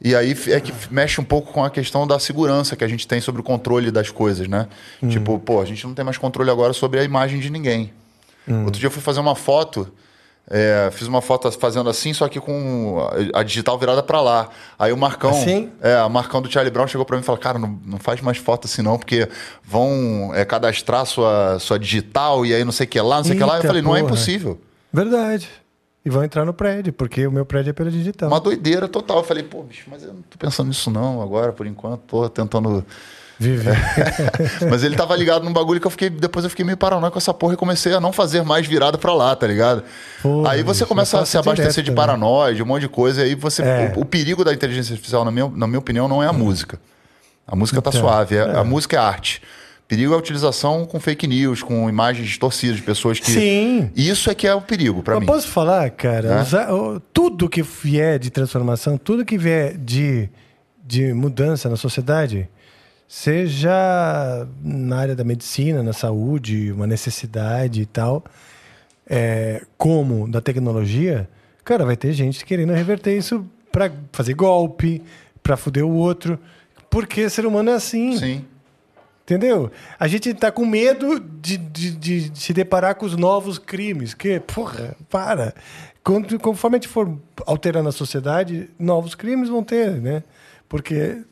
E 0.00 0.14
aí 0.14 0.36
é 0.48 0.60
que 0.60 0.72
mexe 0.90 1.20
um 1.20 1.24
pouco 1.24 1.52
com 1.52 1.64
a 1.64 1.70
questão 1.70 2.06
da 2.06 2.18
segurança 2.18 2.76
que 2.76 2.84
a 2.84 2.88
gente 2.88 3.08
tem 3.08 3.20
sobre 3.20 3.40
o 3.40 3.44
controle 3.44 3.90
das 3.90 4.10
coisas, 4.10 4.46
né? 4.46 4.68
Tipo, 5.08 5.38
pô, 5.38 5.60
a 5.60 5.64
gente 5.64 5.86
não 5.86 5.94
tem 5.94 6.04
mais 6.04 6.18
controle 6.18 6.50
agora 6.50 6.72
sobre 6.72 7.00
a 7.00 7.04
imagem 7.04 7.40
de 7.40 7.48
ninguém. 7.50 7.92
Outro 8.64 8.78
dia 8.78 8.86
eu 8.86 8.90
fui 8.90 9.02
fazer 9.02 9.20
uma 9.20 9.34
foto, 9.34 9.90
é, 10.48 10.90
fiz 10.92 11.08
uma 11.08 11.20
foto 11.20 11.50
fazendo 11.50 11.88
assim, 11.90 12.12
só 12.12 12.28
que 12.28 12.38
com 12.38 12.98
a 13.34 13.42
digital 13.42 13.76
virada 13.78 14.02
pra 14.02 14.20
lá. 14.20 14.48
Aí 14.78 14.92
o 14.92 14.96
Marcão, 14.96 15.30
Assim? 15.30 15.72
é, 15.80 16.00
o 16.02 16.10
Marcão 16.10 16.40
do 16.40 16.48
Charlie 16.52 16.70
Brown 16.70 16.86
chegou 16.86 17.04
pra 17.04 17.16
mim 17.16 17.22
e 17.22 17.24
falou: 17.24 17.40
Cara, 17.40 17.58
não, 17.58 17.80
não 17.84 17.98
faz 17.98 18.20
mais 18.20 18.36
foto 18.38 18.66
assim 18.66 18.82
não, 18.82 18.98
porque 18.98 19.28
vão 19.64 20.30
é, 20.34 20.44
cadastrar 20.44 21.04
sua, 21.06 21.58
sua 21.58 21.78
digital 21.78 22.46
e 22.46 22.54
aí 22.54 22.64
não 22.64 22.70
sei 22.70 22.84
o 22.86 22.88
que 22.88 23.00
lá, 23.00 23.16
não 23.16 23.24
sei 23.24 23.34
o 23.34 23.38
que 23.38 23.44
lá. 23.44 23.56
Eu 23.56 23.62
falei: 23.64 23.82
Não 23.82 23.96
é 23.96 24.00
impossível. 24.00 24.60
Verdade. 24.92 25.48
E 26.06 26.10
vão 26.10 26.22
entrar 26.22 26.44
no 26.44 26.54
prédio, 26.54 26.92
porque 26.92 27.26
o 27.26 27.32
meu 27.32 27.44
prédio 27.44 27.70
é 27.70 27.72
pela 27.72 27.90
digital. 27.90 28.28
Uma 28.28 28.38
doideira 28.38 28.86
total. 28.86 29.18
Eu 29.18 29.24
falei: 29.24 29.42
Pô, 29.42 29.64
bicho, 29.64 29.86
mas 29.90 30.04
eu 30.04 30.14
não 30.14 30.22
tô 30.22 30.38
pensando 30.38 30.68
nisso 30.68 30.88
não 30.88 31.20
agora, 31.20 31.52
por 31.52 31.66
enquanto. 31.66 32.00
Tô 32.06 32.28
tentando. 32.28 32.84
Viver. 33.38 33.76
Mas 34.70 34.82
ele 34.82 34.96
tava 34.96 35.14
ligado 35.14 35.44
num 35.44 35.52
bagulho 35.52 35.78
que 35.78 35.86
eu 35.86 35.90
fiquei. 35.90 36.08
Depois 36.08 36.42
eu 36.44 36.48
fiquei 36.48 36.64
meio 36.64 36.78
paranoico 36.78 37.12
com 37.12 37.18
essa 37.18 37.34
porra 37.34 37.52
e 37.52 37.56
comecei 37.58 37.92
a 37.92 38.00
não 38.00 38.10
fazer 38.10 38.42
mais 38.42 38.66
virada 38.66 38.96
pra 38.96 39.12
lá, 39.12 39.36
tá 39.36 39.46
ligado? 39.46 39.82
Aí 40.48 40.62
você 40.62 40.86
começa 40.86 41.18
eu 41.18 41.20
a 41.22 41.26
se 41.26 41.36
abastecer 41.36 41.64
direto 41.64 41.82
de 41.84 41.90
também. 41.90 41.96
paranoia, 41.96 42.54
de 42.54 42.62
um 42.62 42.66
monte 42.66 42.80
de 42.82 42.88
coisa, 42.88 43.20
e 43.20 43.24
aí 43.24 43.34
você. 43.34 43.62
É. 43.62 43.92
O, 43.94 44.00
o 44.00 44.04
perigo 44.06 44.42
da 44.42 44.54
inteligência 44.54 44.94
artificial, 44.94 45.22
na 45.22 45.30
minha, 45.30 45.50
na 45.54 45.66
minha 45.66 45.78
opinião, 45.78 46.08
não 46.08 46.22
é 46.22 46.26
a 46.26 46.32
música. 46.32 46.80
A 47.46 47.54
música 47.54 47.82
tá 47.82 47.90
Então, 47.90 48.00
suave, 48.00 48.36
é- 48.36 48.56
a 48.56 48.64
música 48.64 48.96
é 48.96 48.98
arte. 48.98 49.42
Perigo 49.88 50.12
é 50.12 50.16
a 50.16 50.18
utilização 50.18 50.84
com 50.84 50.98
fake 50.98 51.28
news, 51.28 51.62
com 51.62 51.88
imagens 51.88 52.26
distorcidas 52.26 52.76
de 52.76 52.82
pessoas 52.82 53.20
que. 53.20 53.30
Sim. 53.30 53.90
Isso 53.94 54.28
é 54.28 54.34
que 54.34 54.46
é 54.46 54.52
o 54.54 54.60
perigo 54.60 55.00
pra 55.02 55.14
Mas 55.14 55.20
mim. 55.20 55.26
posso 55.26 55.46
falar, 55.48 55.88
cara? 55.90 56.34
Né? 56.36 56.42
usar- 56.42 56.68
tudo 57.12 57.48
que 57.48 57.62
vier 57.62 58.18
de 58.18 58.28
transformação, 58.30 58.98
tudo 58.98 59.24
que 59.24 59.38
vier 59.38 59.76
de, 59.78 60.28
de 60.84 61.12
mudança 61.12 61.68
na 61.68 61.76
sociedade, 61.76 62.48
seja 63.06 64.46
na 64.62 64.96
área 64.98 65.14
da 65.16 65.24
medicina, 65.24 65.82
na 65.82 65.92
saúde, 65.92 66.72
uma 66.72 66.86
necessidade 66.86 67.80
e 67.82 67.86
tal, 67.86 68.24
é, 69.08 69.62
como 69.78 70.28
da 70.28 70.40
tecnologia, 70.40 71.28
cara, 71.64 71.84
vai 71.84 71.96
ter 71.96 72.12
gente 72.12 72.44
querendo 72.44 72.72
reverter 72.72 73.16
isso 73.16 73.46
para 73.70 73.92
fazer 74.12 74.34
golpe, 74.34 75.02
para 75.42 75.56
fuder 75.56 75.84
o 75.84 75.92
outro. 75.92 76.38
Porque 76.90 77.28
ser 77.28 77.46
humano 77.46 77.70
é 77.70 77.74
assim. 77.74 78.16
Sim. 78.16 78.44
Entendeu? 79.26 79.72
A 79.98 80.06
gente 80.06 80.32
tá 80.34 80.52
com 80.52 80.64
medo 80.64 81.18
de, 81.18 81.56
de, 81.56 81.90
de 81.90 82.30
se 82.40 82.52
deparar 82.52 82.94
com 82.94 83.04
os 83.04 83.16
novos 83.16 83.58
crimes. 83.58 84.14
Que, 84.14 84.38
porra, 84.38 84.94
para. 85.10 85.52
Quando- 86.04 86.38
Conforme 86.38 86.76
a 86.76 86.78
gente 86.78 86.86
for 86.88 87.18
alterando 87.44 87.88
a 87.88 87.92
sociedade, 87.92 88.70
novos 88.78 89.16
crimes 89.16 89.48
vão 89.48 89.64
ter, 89.64 89.90
né? 90.00 90.22
Porque 90.68 91.22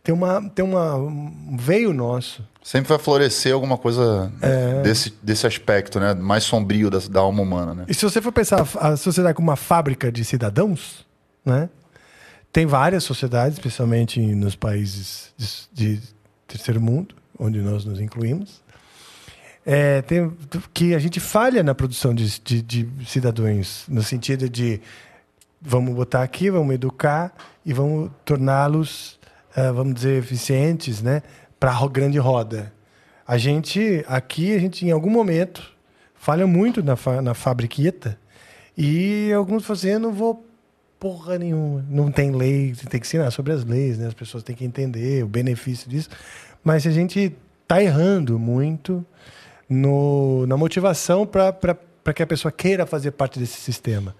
tem, 0.00 0.14
uma, 0.14 0.48
tem 0.50 0.64
uma, 0.64 0.94
um 0.94 1.56
veio 1.58 1.92
nosso. 1.92 2.46
Sempre 2.62 2.90
vai 2.90 2.98
florescer 3.00 3.52
alguma 3.52 3.76
coisa 3.76 4.32
É. 4.40 4.82
desse, 4.82 5.12
desse 5.20 5.44
aspecto, 5.44 5.98
né? 5.98 6.14
Mais 6.14 6.44
sombrio 6.44 6.88
da, 6.88 7.00
da 7.00 7.18
alma 7.18 7.42
humana, 7.42 7.74
né? 7.74 7.84
E 7.88 7.94
se 7.94 8.04
você 8.04 8.22
for 8.22 8.30
pensar 8.30 8.64
a 8.78 8.96
sociedade 8.96 9.34
como 9.34 9.48
uma 9.48 9.56
fábrica 9.56 10.12
de 10.12 10.24
cidadãos, 10.24 11.04
né? 11.44 11.68
Tem 12.52 12.64
várias 12.64 13.02
sociedades, 13.02 13.54
especialmente 13.58 14.20
nos 14.20 14.54
países 14.54 15.32
de, 15.72 15.96
de 15.96 16.02
terceiro 16.46 16.80
mundo, 16.80 17.16
onde 17.40 17.60
nós 17.60 17.84
nos 17.84 17.98
incluímos, 17.98 18.62
é, 19.64 20.02
tem, 20.02 20.32
que 20.72 20.94
a 20.94 20.98
gente 20.98 21.18
falha 21.18 21.62
na 21.62 21.74
produção 21.74 22.14
de, 22.14 22.40
de, 22.40 22.62
de 22.62 23.06
cidadãos, 23.06 23.84
no 23.88 24.02
sentido 24.02 24.48
de 24.48 24.80
vamos 25.60 25.94
botar 25.94 26.22
aqui, 26.22 26.50
vamos 26.50 26.74
educar 26.74 27.32
e 27.64 27.72
vamos 27.72 28.10
torná-los, 28.24 29.18
ah, 29.54 29.72
vamos 29.72 29.94
dizer, 29.94 30.18
eficientes, 30.18 31.02
né? 31.02 31.22
Para 31.58 31.72
a 31.72 31.88
grande 31.88 32.18
roda. 32.18 32.72
A 33.26 33.36
gente, 33.36 34.04
aqui, 34.08 34.54
a 34.54 34.58
gente 34.58 34.86
em 34.86 34.90
algum 34.90 35.10
momento 35.10 35.72
falha 36.14 36.46
muito 36.46 36.82
na, 36.82 36.96
na 37.22 37.34
fabriqueta 37.34 38.18
e 38.76 39.32
alguns 39.32 39.64
falam 39.64 40.08
assim, 40.08 40.16
vou 40.16 40.46
porra 40.98 41.38
nenhuma. 41.38 41.84
Não 41.88 42.10
tem 42.10 42.30
lei, 42.30 42.74
tem 42.88 43.00
que 43.00 43.06
ensinar 43.06 43.30
sobre 43.30 43.52
as 43.52 43.64
leis, 43.64 43.98
né? 43.98 44.06
As 44.06 44.14
pessoas 44.14 44.42
têm 44.42 44.54
que 44.54 44.64
entender 44.64 45.24
o 45.24 45.28
benefício 45.28 45.88
disso. 45.88 46.10
Mas 46.62 46.86
a 46.86 46.90
gente 46.90 47.36
tá 47.66 47.82
errando 47.82 48.38
muito 48.38 49.04
no, 49.68 50.46
na 50.46 50.56
motivação 50.56 51.26
para 51.26 52.14
que 52.14 52.22
a 52.22 52.26
pessoa 52.26 52.50
queira 52.50 52.84
fazer 52.84 53.12
parte 53.12 53.38
desse 53.38 53.60
sistema. 53.60 54.14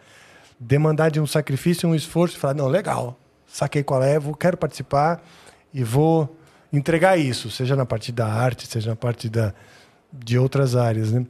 Demandar 0.59 1.11
de 1.11 1.21
um 1.21 1.27
sacrifício, 1.27 1.89
um 1.89 1.95
esforço, 1.95 2.39
falar, 2.39 2.55
não, 2.55 2.69
legal, 2.69 3.19
saquei 3.47 3.83
qual 3.83 4.03
é, 4.03 4.19
vou, 4.19 4.35
quero 4.35 4.57
participar 4.57 5.23
e 5.73 5.83
vou 5.83 6.37
entregar 6.73 7.19
isso, 7.19 7.51
seja 7.51 7.75
na 7.75 7.85
parte 7.85 8.13
da 8.13 8.27
arte, 8.27 8.67
seja 8.67 8.91
na 8.91 8.97
parte 8.97 9.29
da, 9.29 9.53
de 10.13 10.39
outras 10.39 10.77
áreas, 10.77 11.11
né? 11.11 11.27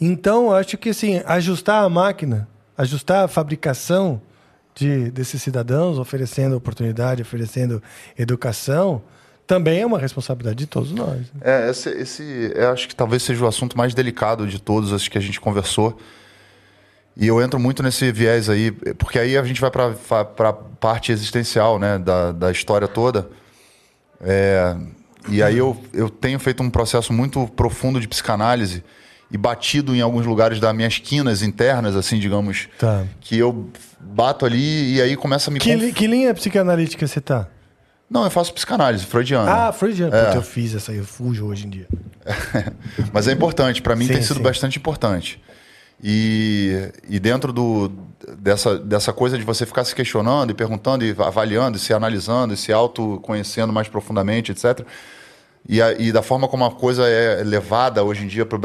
Então, 0.00 0.52
acho 0.52 0.76
que 0.76 0.90
assim, 0.90 1.22
ajustar 1.24 1.84
a 1.84 1.88
máquina, 1.88 2.48
ajustar 2.76 3.24
a 3.24 3.28
fabricação 3.28 4.20
de, 4.74 5.10
desses 5.10 5.42
cidadãos, 5.42 5.98
oferecendo 5.98 6.56
oportunidade, 6.56 7.22
oferecendo 7.22 7.82
educação, 8.18 9.02
também 9.46 9.80
é 9.80 9.86
uma 9.86 9.98
responsabilidade 9.98 10.58
de 10.58 10.66
todos 10.66 10.92
nós. 10.92 11.18
né? 11.34 11.40
É, 11.42 11.70
esse, 11.70 11.88
esse 11.90 12.52
eu 12.54 12.70
acho 12.72 12.88
que 12.88 12.94
talvez 12.96 13.22
seja 13.22 13.44
o 13.44 13.48
assunto 13.48 13.76
mais 13.76 13.92
delicado 13.94 14.46
de 14.46 14.60
todos 14.60 14.92
os 14.92 15.08
que 15.08 15.18
a 15.18 15.20
gente 15.20 15.40
conversou. 15.40 15.98
E 17.16 17.26
eu 17.26 17.42
entro 17.42 17.60
muito 17.60 17.82
nesse 17.82 18.10
viés 18.10 18.48
aí, 18.48 18.70
porque 18.96 19.18
aí 19.18 19.36
a 19.36 19.44
gente 19.44 19.60
vai 19.60 19.70
para 19.70 20.48
a 20.48 20.52
parte 20.52 21.12
existencial 21.12 21.78
né, 21.78 21.98
da, 21.98 22.32
da 22.32 22.50
história 22.50 22.88
toda. 22.88 23.28
É, 24.20 24.76
e 25.28 25.42
aí 25.42 25.58
eu, 25.58 25.76
eu 25.92 26.08
tenho 26.08 26.38
feito 26.38 26.62
um 26.62 26.70
processo 26.70 27.12
muito 27.12 27.46
profundo 27.48 28.00
de 28.00 28.08
psicanálise 28.08 28.82
e 29.30 29.36
batido 29.36 29.94
em 29.94 30.00
alguns 30.00 30.26
lugares 30.26 30.60
das 30.60 30.74
minhas 30.74 30.98
quinas 30.98 31.42
internas, 31.42 31.96
assim, 31.96 32.18
digamos, 32.18 32.68
Tá. 32.78 33.04
que 33.20 33.36
eu 33.38 33.68
bato 34.00 34.44
ali 34.46 34.94
e 34.94 35.00
aí 35.02 35.16
começa 35.16 35.50
a 35.50 35.52
me... 35.52 35.58
Que, 35.58 35.74
conf- 35.76 35.92
que 35.94 36.06
linha 36.06 36.32
psicanalítica 36.34 37.06
você 37.06 37.20
tá? 37.20 37.48
Não, 38.12 38.24
eu 38.24 38.30
faço 38.30 38.52
psicanálise 38.52 39.06
freudiana. 39.06 39.50
Ah, 39.68 39.72
Freudiano. 39.72 40.14
É. 40.14 40.24
Puta, 40.26 40.36
eu 40.36 40.42
fiz 40.42 40.74
essa 40.74 40.92
eu 40.92 41.02
fujo 41.04 41.46
hoje 41.46 41.66
em 41.66 41.70
dia. 41.70 41.86
Mas 43.12 43.26
é 43.26 43.32
importante, 43.32 43.80
para 43.80 43.96
mim 43.96 44.06
Sim, 44.06 44.12
tem 44.14 44.22
sido 44.22 44.36
sim. 44.36 44.42
bastante 44.42 44.78
importante. 44.78 45.42
E, 46.04 46.90
e 47.08 47.18
dentro 47.18 47.52
do, 47.52 47.90
dessa, 48.38 48.78
dessa 48.78 49.12
coisa 49.12 49.38
de 49.38 49.44
você 49.44 49.64
ficar 49.64 49.84
se 49.84 49.94
questionando 49.94 50.50
e 50.50 50.54
perguntando 50.54 51.04
e 51.04 51.14
avaliando, 51.18 51.76
e 51.78 51.80
se 51.80 51.94
analisando 51.94 52.52
e 52.52 52.56
se 52.56 52.72
autoconhecendo 52.72 53.72
mais 53.72 53.88
profundamente, 53.88 54.52
etc. 54.52 54.80
E, 55.68 55.80
a- 55.80 55.92
e 55.92 56.10
da 56.12 56.20
forma 56.22 56.48
como 56.48 56.64
a 56.64 56.70
coisa 56.72 57.08
é 57.08 57.42
levada 57.44 58.02
hoje 58.02 58.24
em 58.24 58.26
dia 58.26 58.44
pro 58.44 58.60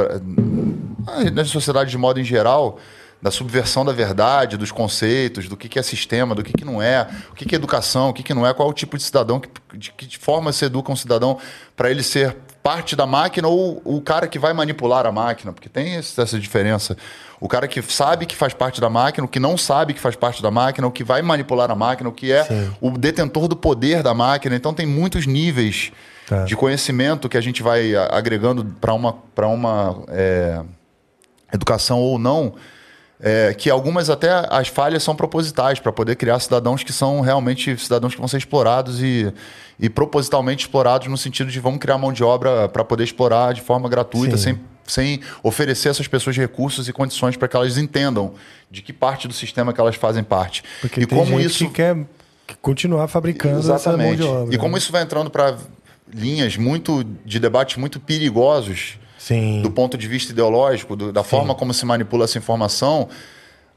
na 1.34 1.46
sociedade 1.46 1.90
de 1.92 1.98
modo 1.98 2.20
em 2.20 2.24
geral, 2.24 2.80
da 3.22 3.32
subversão 3.32 3.84
da 3.84 3.92
verdade, 3.92 4.58
dos 4.58 4.72
conceitos, 4.72 5.50
do 5.50 5.58
que, 5.58 5.68
que 5.68 5.80
é 5.80 5.84
sistema, 5.84 6.36
do 6.36 6.44
que, 6.44 6.54
que 6.54 6.64
não 6.64 6.82
é, 6.82 7.08
o 7.32 7.36
que, 7.36 7.46
que 7.46 7.56
é 7.56 7.58
educação, 7.58 8.10
o 8.10 8.14
que, 8.14 8.22
que 8.22 8.34
não 8.34 8.46
é, 8.46 8.54
qual 8.54 8.68
é 8.68 8.72
o 8.72 8.74
tipo 8.74 8.96
de 8.98 9.04
cidadão, 9.04 9.40
que, 9.40 9.50
de 9.76 9.92
que 9.92 10.18
forma 10.18 10.52
se 10.52 10.66
educa 10.66 10.92
um 10.92 10.96
cidadão 10.96 11.38
para 11.76 11.90
ele 11.90 12.04
ser 12.04 12.36
parte 12.62 12.96
da 12.96 13.06
máquina 13.06 13.48
ou 13.48 13.82
o 13.86 14.02
cara 14.02 14.28
que 14.28 14.38
vai 14.38 14.54
manipular 14.54 15.06
a 15.06 15.12
máquina, 15.12 15.54
porque 15.54 15.70
tem 15.70 15.96
essa 15.96 16.26
diferença. 16.38 16.98
O 17.40 17.48
cara 17.48 17.68
que 17.68 17.82
sabe 17.82 18.26
que 18.26 18.36
faz 18.36 18.54
parte 18.54 18.82
da 18.82 18.90
máquina, 18.90 19.26
o 19.26 19.30
que 19.30 19.40
não 19.40 19.58
sabe 19.58 19.94
que 19.94 20.00
faz 20.00 20.16
parte 20.16 20.42
da 20.42 20.52
máquina, 20.52 20.86
o 20.86 20.92
que 20.92 21.04
vai 21.04 21.22
manipular 21.22 21.72
a 21.72 21.76
máquina, 21.76 22.10
o 22.10 22.12
que 22.12 22.32
é 22.32 22.44
Sim. 22.44 22.72
o 22.82 22.92
detentor 22.92 23.48
do 23.48 23.56
poder 23.56 24.04
da 24.04 24.14
máquina. 24.14 24.56
Então 24.56 24.74
tem 24.74 24.86
muitos 24.86 25.26
níveis 25.26 25.92
Tá. 26.28 26.44
de 26.44 26.58
conhecimento 26.58 27.30
que 27.30 27.38
a 27.38 27.42
gente 27.42 27.64
vai 27.64 27.96
agregando 27.96 28.66
para 28.82 28.94
uma, 28.94 29.14
pra 29.14 29.48
uma 29.48 30.04
é, 30.10 30.62
educação 31.54 32.00
ou 32.00 32.20
não, 32.20 32.54
é, 33.20 33.54
que 33.54 33.70
algumas 33.70 34.10
até 34.10 34.30
as 34.50 34.68
falhas 34.68 35.02
são 35.02 35.16
propositais 35.16 35.80
para 35.80 35.92
poder 35.92 36.16
criar 36.16 36.40
cidadãos 36.40 36.84
que 36.84 36.94
são 36.94 37.22
realmente 37.22 37.76
cidadãos 37.78 38.14
que 38.14 38.20
vão 38.20 38.28
ser 38.28 38.38
explorados 38.38 39.02
e, 39.02 39.34
e 39.80 39.90
propositalmente 39.90 40.66
explorados 40.66 41.08
no 41.08 41.18
sentido 41.18 41.50
de 41.50 41.60
vamos 41.60 41.80
criar 41.80 41.98
mão 41.98 42.14
de 42.14 42.24
obra 42.24 42.70
para 42.70 42.84
poder 42.84 43.04
explorar 43.04 43.54
de 43.54 43.62
forma 43.62 43.90
gratuita, 43.90 44.38
Sim. 44.38 44.44
sem, 44.44 44.60
sem 44.86 45.22
oferecer 45.42 45.88
a 45.88 45.92
essas 45.92 46.08
pessoas 46.08 46.38
recursos 46.38 46.88
e 46.88 46.94
condições 46.94 47.36
para 47.36 47.48
que 47.48 47.56
elas 47.56 47.78
entendam 47.78 48.34
de 48.70 48.82
que 48.82 48.94
parte 48.94 49.28
do 49.28 49.34
sistema 49.34 49.74
que 49.74 49.82
elas 49.82 49.96
fazem 49.96 50.24
parte. 50.24 50.64
Porque 50.80 51.02
e 51.02 51.08
como 51.08 51.40
isso 51.40 51.66
que 51.66 51.74
quer 51.74 51.98
continuar 52.62 53.08
fabricando 53.08 53.60
essa 53.60 53.98
mão 53.98 54.12
Exatamente. 54.12 54.18
de 54.18 54.24
obra. 54.24 54.56
E 54.56 54.58
como 54.58 54.74
né? 54.74 54.78
isso 54.78 54.92
vai 54.92 55.02
entrando 55.02 55.32
para 55.32 55.58
linhas 56.14 56.56
muito 56.56 57.04
de 57.26 57.40
debates 57.40 57.78
muito 57.78 58.00
perigosos 58.00 58.98
Sim. 59.28 59.62
do 59.62 59.70
ponto 59.72 59.98
de 59.98 60.08
vista 60.08 60.32
ideológico, 60.32 60.96
do- 60.96 61.12
da 61.12 61.24
forma 61.24 61.54
como 61.54 61.74
se 61.74 61.86
manipula 61.86 62.24
essa 62.26 62.38
informação, 62.38 63.10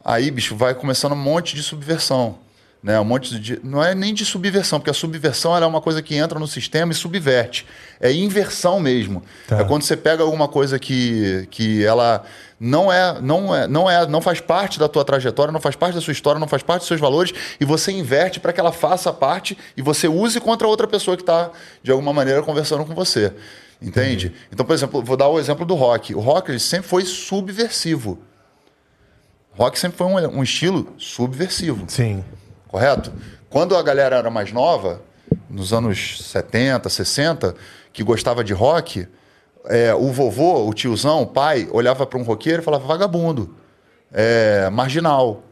aí, 0.04 0.30
bicho, 0.30 0.54
vai 0.54 0.74
começando 0.74 1.12
um 1.12 1.16
monte 1.16 1.54
de 1.56 1.62
subversão. 1.62 2.38
Né? 2.82 2.98
Um 2.98 3.04
monte 3.04 3.38
de. 3.38 3.60
Não 3.62 3.84
é 3.84 3.94
nem 3.94 4.14
de 4.14 4.24
subversão, 4.24 4.78
porque 4.80 4.88
a 4.90 4.94
subversão 4.94 5.54
é 5.54 5.66
uma 5.66 5.82
coisa 5.82 6.00
que 6.00 6.14
entra 6.14 6.38
no 6.38 6.46
sistema 6.46 6.92
e 6.92 6.94
subverte. 6.94 7.66
É 8.00 8.10
inversão 8.10 8.80
mesmo. 8.80 9.22
Tá. 9.46 9.58
É 9.60 9.64
quando 9.64 9.82
você 9.82 9.94
pega 9.98 10.22
alguma 10.22 10.48
coisa 10.48 10.78
que, 10.78 11.46
que 11.50 11.84
ela 11.84 12.24
não 12.58 12.90
é, 12.90 13.20
não 13.20 13.54
é, 13.54 13.66
não 13.66 13.90
é, 13.90 14.06
não 14.06 14.22
faz 14.22 14.40
parte 14.40 14.78
da 14.78 14.88
tua 14.88 15.04
trajetória, 15.04 15.52
não 15.52 15.60
faz 15.60 15.76
parte 15.76 15.94
da 15.94 16.00
sua 16.00 16.12
história, 16.12 16.38
não 16.40 16.48
faz 16.48 16.62
parte 16.62 16.80
dos 16.80 16.88
seus 16.88 17.00
valores, 17.00 17.34
e 17.60 17.66
você 17.66 17.92
inverte 17.92 18.40
para 18.40 18.50
que 18.50 18.60
ela 18.60 18.72
faça 18.72 19.12
parte 19.12 19.58
e 19.76 19.82
você 19.82 20.08
use 20.08 20.40
contra 20.40 20.66
outra 20.66 20.86
pessoa 20.86 21.18
que 21.18 21.22
está, 21.22 21.50
de 21.82 21.90
alguma 21.90 22.14
maneira, 22.14 22.42
conversando 22.42 22.86
com 22.86 22.94
você. 22.94 23.30
Entende? 23.80 24.34
Então, 24.52 24.64
por 24.64 24.74
exemplo, 24.74 25.02
vou 25.02 25.16
dar 25.16 25.28
o 25.28 25.38
exemplo 25.38 25.64
do 25.64 25.74
rock. 25.74 26.14
O 26.14 26.20
rock 26.20 26.50
ele 26.50 26.58
sempre 26.58 26.88
foi 26.88 27.04
subversivo. 27.04 28.18
Rock 29.52 29.78
sempre 29.78 29.96
foi 29.96 30.06
um, 30.06 30.38
um 30.38 30.42
estilo 30.42 30.94
subversivo 30.98 31.84
Sim. 31.88 32.24
correto? 32.68 33.12
Quando 33.48 33.76
a 33.76 33.82
galera 33.82 34.16
era 34.16 34.30
mais 34.30 34.52
nova, 34.52 35.02
nos 35.48 35.72
anos 35.72 36.22
70, 36.30 36.88
60, 36.88 37.54
que 37.92 38.02
gostava 38.02 38.44
de 38.44 38.52
rock, 38.52 39.08
é, 39.66 39.94
o 39.94 40.12
vovô, 40.12 40.66
o 40.68 40.72
tiozão, 40.72 41.22
o 41.22 41.26
pai, 41.26 41.68
olhava 41.72 42.06
para 42.06 42.18
um 42.18 42.22
roqueiro 42.22 42.62
e 42.62 42.64
falava 42.64 42.86
vagabundo, 42.86 43.56
é, 44.12 44.70
marginal, 44.70 45.42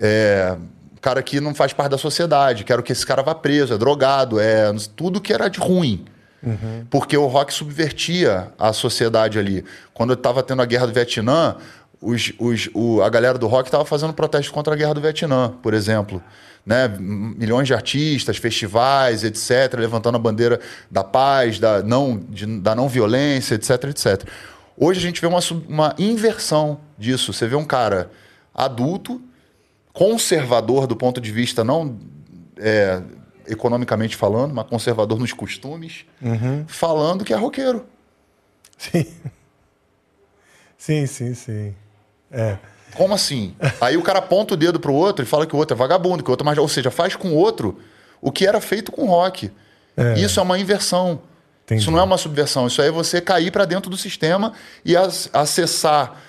é, 0.00 0.56
cara 1.00 1.22
que 1.22 1.40
não 1.40 1.54
faz 1.54 1.72
parte 1.72 1.90
da 1.90 1.98
sociedade, 1.98 2.64
quero 2.64 2.82
que 2.82 2.92
esse 2.92 3.04
cara 3.04 3.22
vá 3.22 3.34
preso, 3.34 3.74
é 3.74 3.78
drogado, 3.78 4.40
é 4.40 4.72
tudo 4.94 5.20
que 5.20 5.32
era 5.32 5.48
de 5.48 5.58
ruim. 5.58 6.04
Porque 6.90 7.16
o 7.16 7.26
rock 7.26 7.52
subvertia 7.52 8.52
a 8.58 8.72
sociedade 8.72 9.38
ali. 9.38 9.64
Quando 9.92 10.12
estava 10.12 10.42
tendo 10.42 10.62
a 10.62 10.64
guerra 10.66 10.86
do 10.86 10.92
Vietnã, 10.92 11.56
os, 12.00 12.32
os, 12.38 12.68
o- 12.74 13.02
a 13.02 13.08
galera 13.08 13.36
do 13.38 13.46
rock 13.46 13.68
estava 13.68 13.84
fazendo 13.84 14.12
protesto 14.12 14.52
contra 14.52 14.74
a 14.74 14.76
guerra 14.76 14.94
do 14.94 15.00
Vietnã, 15.00 15.54
por 15.62 15.74
exemplo. 15.74 16.22
Né? 16.64 16.88
Milhões 16.98 17.66
de 17.66 17.74
artistas, 17.74 18.36
festivais, 18.36 19.24
etc., 19.24 19.74
levantando 19.78 20.16
a 20.16 20.18
bandeira 20.18 20.60
da 20.90 21.02
paz, 21.02 21.58
da 21.58 21.82
não, 21.82 22.18
de- 22.28 22.60
da 22.60 22.74
não 22.74 22.88
violência, 22.88 23.54
etc, 23.54 23.84
etc. 23.84 24.24
Hoje 24.76 24.98
a 24.98 25.02
gente 25.02 25.20
vê 25.20 25.26
uma, 25.26 25.40
uma 25.68 25.94
inversão 25.98 26.78
disso. 26.98 27.32
Você 27.32 27.46
vê 27.46 27.56
um 27.56 27.64
cara 27.64 28.10
adulto, 28.54 29.20
conservador 29.92 30.86
do 30.86 30.94
ponto 30.96 31.20
de 31.20 31.30
vista 31.32 31.64
não 31.64 31.96
é, 32.58 33.00
economicamente 33.48 34.16
falando, 34.16 34.54
mas 34.54 34.66
conservador 34.66 35.18
nos 35.18 35.32
costumes, 35.32 36.04
falando 36.66 37.24
que 37.24 37.32
é 37.32 37.36
roqueiro. 37.36 37.86
Sim. 38.78 39.06
Sim, 40.76 41.06
sim, 41.06 41.34
sim. 41.34 41.74
É. 42.30 42.58
Como 42.94 43.14
assim? 43.14 43.54
Aí 43.80 43.96
o 43.96 44.02
cara 44.02 44.20
aponta 44.20 44.54
o 44.54 44.56
dedo 44.56 44.78
pro 44.78 44.92
outro 44.92 45.24
e 45.24 45.26
fala 45.26 45.46
que 45.46 45.54
o 45.54 45.58
outro 45.58 45.74
é 45.74 45.78
vagabundo, 45.78 46.22
que 46.22 46.30
o 46.30 46.32
outro 46.32 46.44
é 46.44 46.46
mais. 46.46 46.58
Ou 46.58 46.68
seja, 46.68 46.90
faz 46.90 47.16
com 47.16 47.28
o 47.28 47.34
outro 47.34 47.78
o 48.20 48.30
que 48.30 48.46
era 48.46 48.60
feito 48.60 48.92
com 48.92 49.02
o 49.02 49.06
rock. 49.06 49.50
Isso 50.16 50.38
é 50.38 50.42
uma 50.42 50.58
inversão. 50.58 51.20
Entendi. 51.64 51.82
Isso 51.82 51.90
não 51.90 51.98
é 51.98 52.02
uma 52.02 52.18
subversão. 52.18 52.66
Isso 52.66 52.80
aí 52.80 52.88
é 52.88 52.92
você 52.92 53.20
cair 53.20 53.50
para 53.50 53.64
dentro 53.64 53.90
do 53.90 53.96
sistema 53.96 54.52
e 54.84 54.94
acessar 55.32 56.22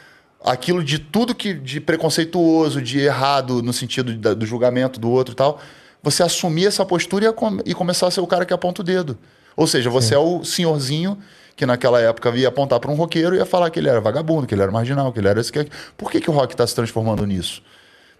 aquilo 0.43 0.83
de 0.83 0.99
tudo 0.99 1.35
que 1.35 1.53
de 1.53 1.79
preconceituoso, 1.79 2.81
de 2.81 2.99
errado 2.99 3.61
no 3.61 3.73
sentido 3.73 4.35
do 4.35 4.45
julgamento 4.45 4.99
do 4.99 5.09
outro 5.09 5.33
e 5.33 5.35
tal. 5.35 5.61
Você 6.03 6.23
assumir 6.23 6.67
essa 6.67 6.85
postura 6.85 7.25
e, 7.25 7.33
com- 7.33 7.59
e 7.65 7.73
começar 7.73 8.07
a 8.07 8.11
ser 8.11 8.21
o 8.21 8.27
cara 8.27 8.45
que 8.45 8.53
aponta 8.53 8.81
o 8.81 8.83
dedo. 8.83 9.17
Ou 9.55 9.65
seja, 9.67 9.89
você 9.89 10.13
é 10.13 10.17
o 10.19 10.43
senhorzinho 10.43 11.17
que 11.55 11.65
naquela 11.65 11.99
época 11.99 12.29
ia 12.29 12.47
apontar 12.49 12.79
para 12.79 12.91
um 12.91 12.95
roqueiro 12.95 13.35
e 13.35 13.39
ia 13.39 13.45
falar 13.45 13.69
que 13.71 13.79
ele 13.79 13.89
era 13.89 13.99
vagabundo, 13.99 14.45
que 14.45 14.53
ele 14.53 14.61
era 14.61 14.71
marginal, 14.71 15.11
que 15.11 15.19
ele 15.19 15.27
era 15.27 15.39
esse 15.41 15.51
que 15.51 15.67
Por 15.97 16.11
que, 16.11 16.21
que 16.21 16.29
o 16.29 16.33
rock 16.33 16.53
está 16.53 16.65
se 16.67 16.75
transformando 16.75 17.25
nisso? 17.25 17.63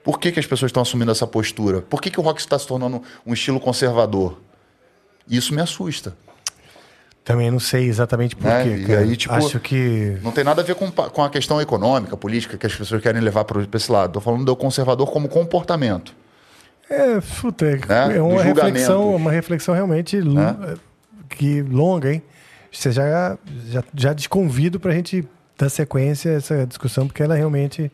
Por 0.04 0.20
que, 0.20 0.32
que 0.32 0.40
as 0.40 0.46
pessoas 0.48 0.70
estão 0.70 0.82
assumindo 0.82 1.12
essa 1.12 1.28
postura? 1.28 1.82
Por 1.82 2.02
que, 2.02 2.10
que 2.10 2.20
o 2.20 2.24
rock 2.24 2.40
está 2.40 2.58
se 2.58 2.66
tornando 2.66 3.04
um 3.26 3.34
estilo 3.34 3.60
conservador? 3.60 4.40
Isso 5.30 5.54
me 5.54 5.62
assusta. 5.62 6.16
Também 7.24 7.52
não 7.52 7.60
sei 7.60 7.86
exatamente 7.88 8.36
por 8.36 8.50
É, 8.50 8.64
quê. 8.64 8.86
e 8.88 8.96
aí, 8.96 9.18
tipo, 9.18 9.34
Acho 9.34 9.60
que. 9.60 10.18
Não 10.24 10.32
tem 10.32 10.46
nada 10.46 10.62
a 10.62 10.66
ver 10.66 10.76
com, 10.76 10.90
com 10.90 11.24
a 11.24 11.30
questão 11.30 11.60
econômica, 11.62 12.16
política, 12.16 12.58
que 12.58 12.66
as 12.66 12.74
pessoas 12.74 13.02
querem 13.04 13.22
levar 13.22 13.44
para 13.44 13.62
esse 13.74 13.92
lado. 13.92 14.12
Estou 14.12 14.22
falando 14.22 14.46
do 14.46 14.56
conservador 14.56 15.12
como 15.12 15.28
comportamento. 15.28 16.16
É, 16.90 17.20
puta, 17.42 17.66
é, 17.66 17.76
Né? 17.78 18.18
é 18.18 18.22
uma 18.22 18.36
Dos 18.36 18.44
reflexão, 18.44 19.16
uma 19.16 19.32
reflexão 19.32 19.74
realmente 19.76 20.22
Né? 20.22 20.76
que 21.30 21.62
longa, 21.62 22.14
hein? 22.14 22.22
Você 22.72 22.92
já, 22.92 23.38
já, 23.70 23.84
já 23.94 24.16
te 24.16 24.30
convido 24.30 24.80
pra 24.80 24.92
gente 24.94 25.28
dar 25.58 25.70
sequência 25.70 26.32
a 26.32 26.36
essa 26.36 26.66
discussão, 26.66 27.08
porque 27.08 27.24
ela 27.24 27.34
é 27.36 27.38
realmente 27.38 27.92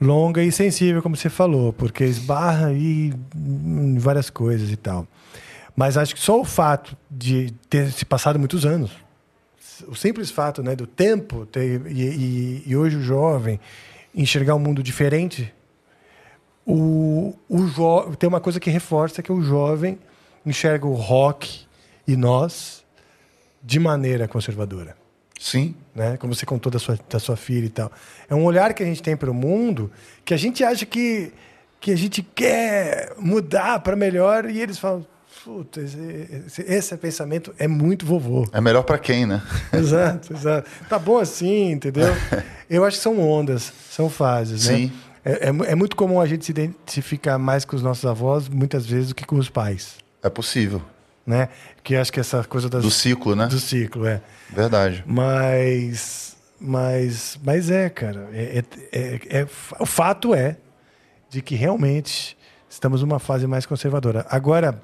longa 0.00 0.42
e 0.42 0.50
sensível, 0.52 1.02
como 1.02 1.16
você 1.16 1.28
falou, 1.28 1.72
porque 1.72 2.04
esbarra 2.04 2.72
em 2.72 3.96
várias 3.98 4.30
coisas 4.30 4.70
e 4.70 4.76
tal. 4.76 5.06
Mas 5.76 5.96
acho 5.96 6.14
que 6.14 6.20
só 6.20 6.40
o 6.40 6.44
fato 6.44 6.96
de 7.10 7.52
ter 7.70 7.90
se 7.92 8.04
passado 8.04 8.38
muitos 8.38 8.64
anos, 8.66 8.90
o 9.86 9.94
simples 9.94 10.30
fato 10.30 10.62
né, 10.62 10.74
do 10.74 10.86
tempo 10.86 11.46
ter, 11.46 11.80
e, 11.86 12.02
e- 12.02 12.62
e 12.66 12.76
hoje 12.76 12.96
o 12.96 13.02
jovem 13.02 13.60
enxergar 14.14 14.54
um 14.56 14.58
mundo 14.58 14.82
diferente 14.82 15.52
o, 16.70 17.34
o 17.48 17.66
jo... 17.66 18.14
tem 18.16 18.28
uma 18.28 18.40
coisa 18.40 18.60
que 18.60 18.68
reforça 18.68 19.22
que 19.22 19.32
o 19.32 19.40
jovem 19.40 19.98
enxerga 20.44 20.86
o 20.86 20.92
rock 20.92 21.66
e 22.06 22.14
nós 22.14 22.84
de 23.62 23.80
maneira 23.80 24.28
conservadora, 24.28 24.94
Sim. 25.40 25.74
né? 25.94 26.18
Como 26.18 26.34
você 26.34 26.44
contou 26.44 26.70
da 26.70 26.78
sua, 26.78 26.98
da 27.08 27.18
sua 27.18 27.36
filha 27.36 27.64
e 27.64 27.70
tal. 27.70 27.90
É 28.28 28.34
um 28.34 28.44
olhar 28.44 28.74
que 28.74 28.82
a 28.82 28.86
gente 28.86 29.02
tem 29.02 29.16
para 29.16 29.30
o 29.30 29.34
mundo 29.34 29.90
que 30.26 30.34
a 30.34 30.36
gente 30.36 30.62
acha 30.62 30.84
que, 30.84 31.32
que 31.80 31.90
a 31.90 31.96
gente 31.96 32.22
quer 32.22 33.14
mudar 33.18 33.80
para 33.80 33.96
melhor 33.96 34.44
e 34.44 34.60
eles 34.60 34.78
falam, 34.78 35.06
puta, 35.42 35.80
esse, 35.80 35.98
esse, 36.46 36.62
esse 36.62 36.96
pensamento 36.98 37.54
é 37.58 37.66
muito 37.66 38.04
vovô. 38.04 38.46
É 38.52 38.60
melhor 38.60 38.82
para 38.82 38.98
quem, 38.98 39.24
né? 39.24 39.42
exato, 39.72 40.34
exato. 40.34 40.70
Tá 40.86 40.98
bom 40.98 41.18
assim, 41.18 41.72
entendeu? 41.72 42.08
Eu 42.68 42.84
acho 42.84 42.98
que 42.98 43.02
são 43.02 43.18
ondas, 43.18 43.72
são 43.90 44.10
fases, 44.10 44.64
Sim. 44.64 44.86
né? 44.86 44.92
É, 45.24 45.48
é 45.48 45.72
é 45.72 45.74
muito 45.74 45.96
comum 45.96 46.20
a 46.20 46.26
gente 46.26 46.44
se 46.44 46.50
identificar 46.52 47.38
mais 47.38 47.64
com 47.64 47.74
os 47.76 47.82
nossos 47.82 48.04
avós, 48.04 48.48
muitas 48.48 48.86
vezes, 48.86 49.08
do 49.08 49.14
que 49.14 49.24
com 49.26 49.36
os 49.36 49.48
pais, 49.50 49.96
É 50.22 50.28
possível. 50.30 50.82
né? 51.26 51.48
Que 51.82 51.96
acho 51.96 52.12
que 52.12 52.20
essa 52.20 52.42
coisa 52.44 52.68
das, 52.68 52.82
Do 52.82 52.90
ciclo, 52.90 53.34
né? 53.36 53.46
do 53.46 53.58
ciclo, 53.58 54.06
é. 54.06 54.20
Verdade. 54.50 55.02
Mas, 55.06 56.36
mas, 56.60 57.38
mas 57.44 57.70
é, 57.70 57.88
cara. 57.90 58.28
É, 58.32 58.62
é- 58.92 58.98
é- 59.00 59.40
é- 59.40 59.46
o 59.78 59.86
fato 59.86 60.34
é 60.34 60.56
de 61.30 61.42
que 61.42 61.54
realmente 61.54 62.36
estamos 62.70 63.02
numa 63.02 63.18
fase 63.18 63.46
mais 63.46 63.66
conservadora. 63.66 64.26
Agora, 64.30 64.80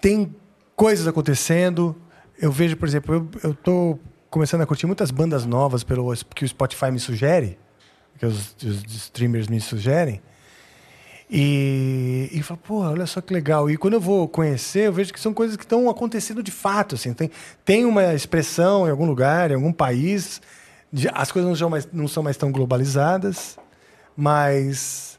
tem 0.00 0.34
coisas 0.76 1.06
acontecendo. 1.06 1.94
Eu 2.40 2.50
vejo, 2.50 2.76
por 2.76 2.88
exemplo, 2.88 3.28
eu, 3.42 3.54
tô 3.54 3.98
começando 4.30 4.62
a 4.62 4.66
curtir 4.66 4.86
muitas 4.86 5.10
bandas 5.10 5.44
novas 5.46 5.84
pelo 5.84 6.12
que 6.34 6.44
o 6.44 6.48
Spotify 6.48 6.90
me 6.90 6.98
sugere, 6.98 7.56
que 8.18 8.26
os, 8.26 8.54
os 8.62 8.94
streamers 8.94 9.48
me 9.48 9.60
sugerem. 9.60 10.20
E, 11.30 12.28
e 12.32 12.42
falo, 12.42 12.60
pô, 12.62 12.80
olha 12.82 13.06
só 13.06 13.20
que 13.20 13.32
legal. 13.32 13.68
E 13.70 13.76
quando 13.76 13.94
eu 13.94 14.00
vou 14.00 14.28
conhecer, 14.28 14.86
eu 14.86 14.92
vejo 14.92 15.12
que 15.12 15.18
são 15.18 15.32
coisas 15.32 15.56
que 15.56 15.64
estão 15.64 15.88
acontecendo 15.88 16.42
de 16.42 16.50
fato. 16.52 16.94
Assim. 16.94 17.12
Tem, 17.14 17.30
tem 17.64 17.84
uma 17.84 18.14
expressão 18.14 18.86
em 18.86 18.90
algum 18.90 19.06
lugar, 19.06 19.50
em 19.50 19.54
algum 19.54 19.72
país. 19.72 20.40
de- 20.92 21.08
as 21.12 21.32
coisas 21.32 21.48
não 21.48 21.56
são, 21.56 21.70
mais, 21.70 21.88
não 21.92 22.06
são 22.06 22.22
mais 22.22 22.36
tão 22.36 22.52
globalizadas, 22.52 23.58
mas 24.16 25.18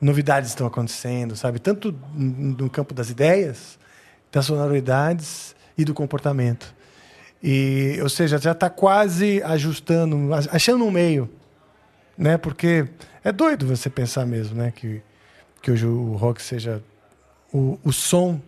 novidades 0.00 0.50
estão 0.50 0.66
acontecendo, 0.68 1.34
sabe? 1.34 1.58
Tanto 1.58 1.92
no 2.14 2.70
campo 2.70 2.94
das 2.94 3.10
ideias, 3.10 3.76
das 4.30 4.44
sonoridades 4.44 5.56
e 5.76 5.84
do 5.84 5.92
comportamento. 5.94 6.72
E, 7.42 7.98
ou 8.02 8.08
seja, 8.08 8.38
já 8.38 8.52
está 8.52 8.70
quase 8.70 9.42
ajustando, 9.42 10.32
achando 10.52 10.84
um 10.84 10.90
meio, 10.92 11.28
né? 12.16 12.36
Porque 12.38 12.86
é 13.24 13.32
doido 13.32 13.66
você 13.66 13.90
pensar 13.90 14.26
mesmo, 14.26 14.56
né? 14.56 14.72
Que, 14.74 15.02
que 15.62 15.70
hoje 15.70 15.86
o 15.86 16.14
rock 16.14 16.42
seja 16.42 16.82
o, 17.52 17.78
o 17.84 17.92
som 17.92 18.40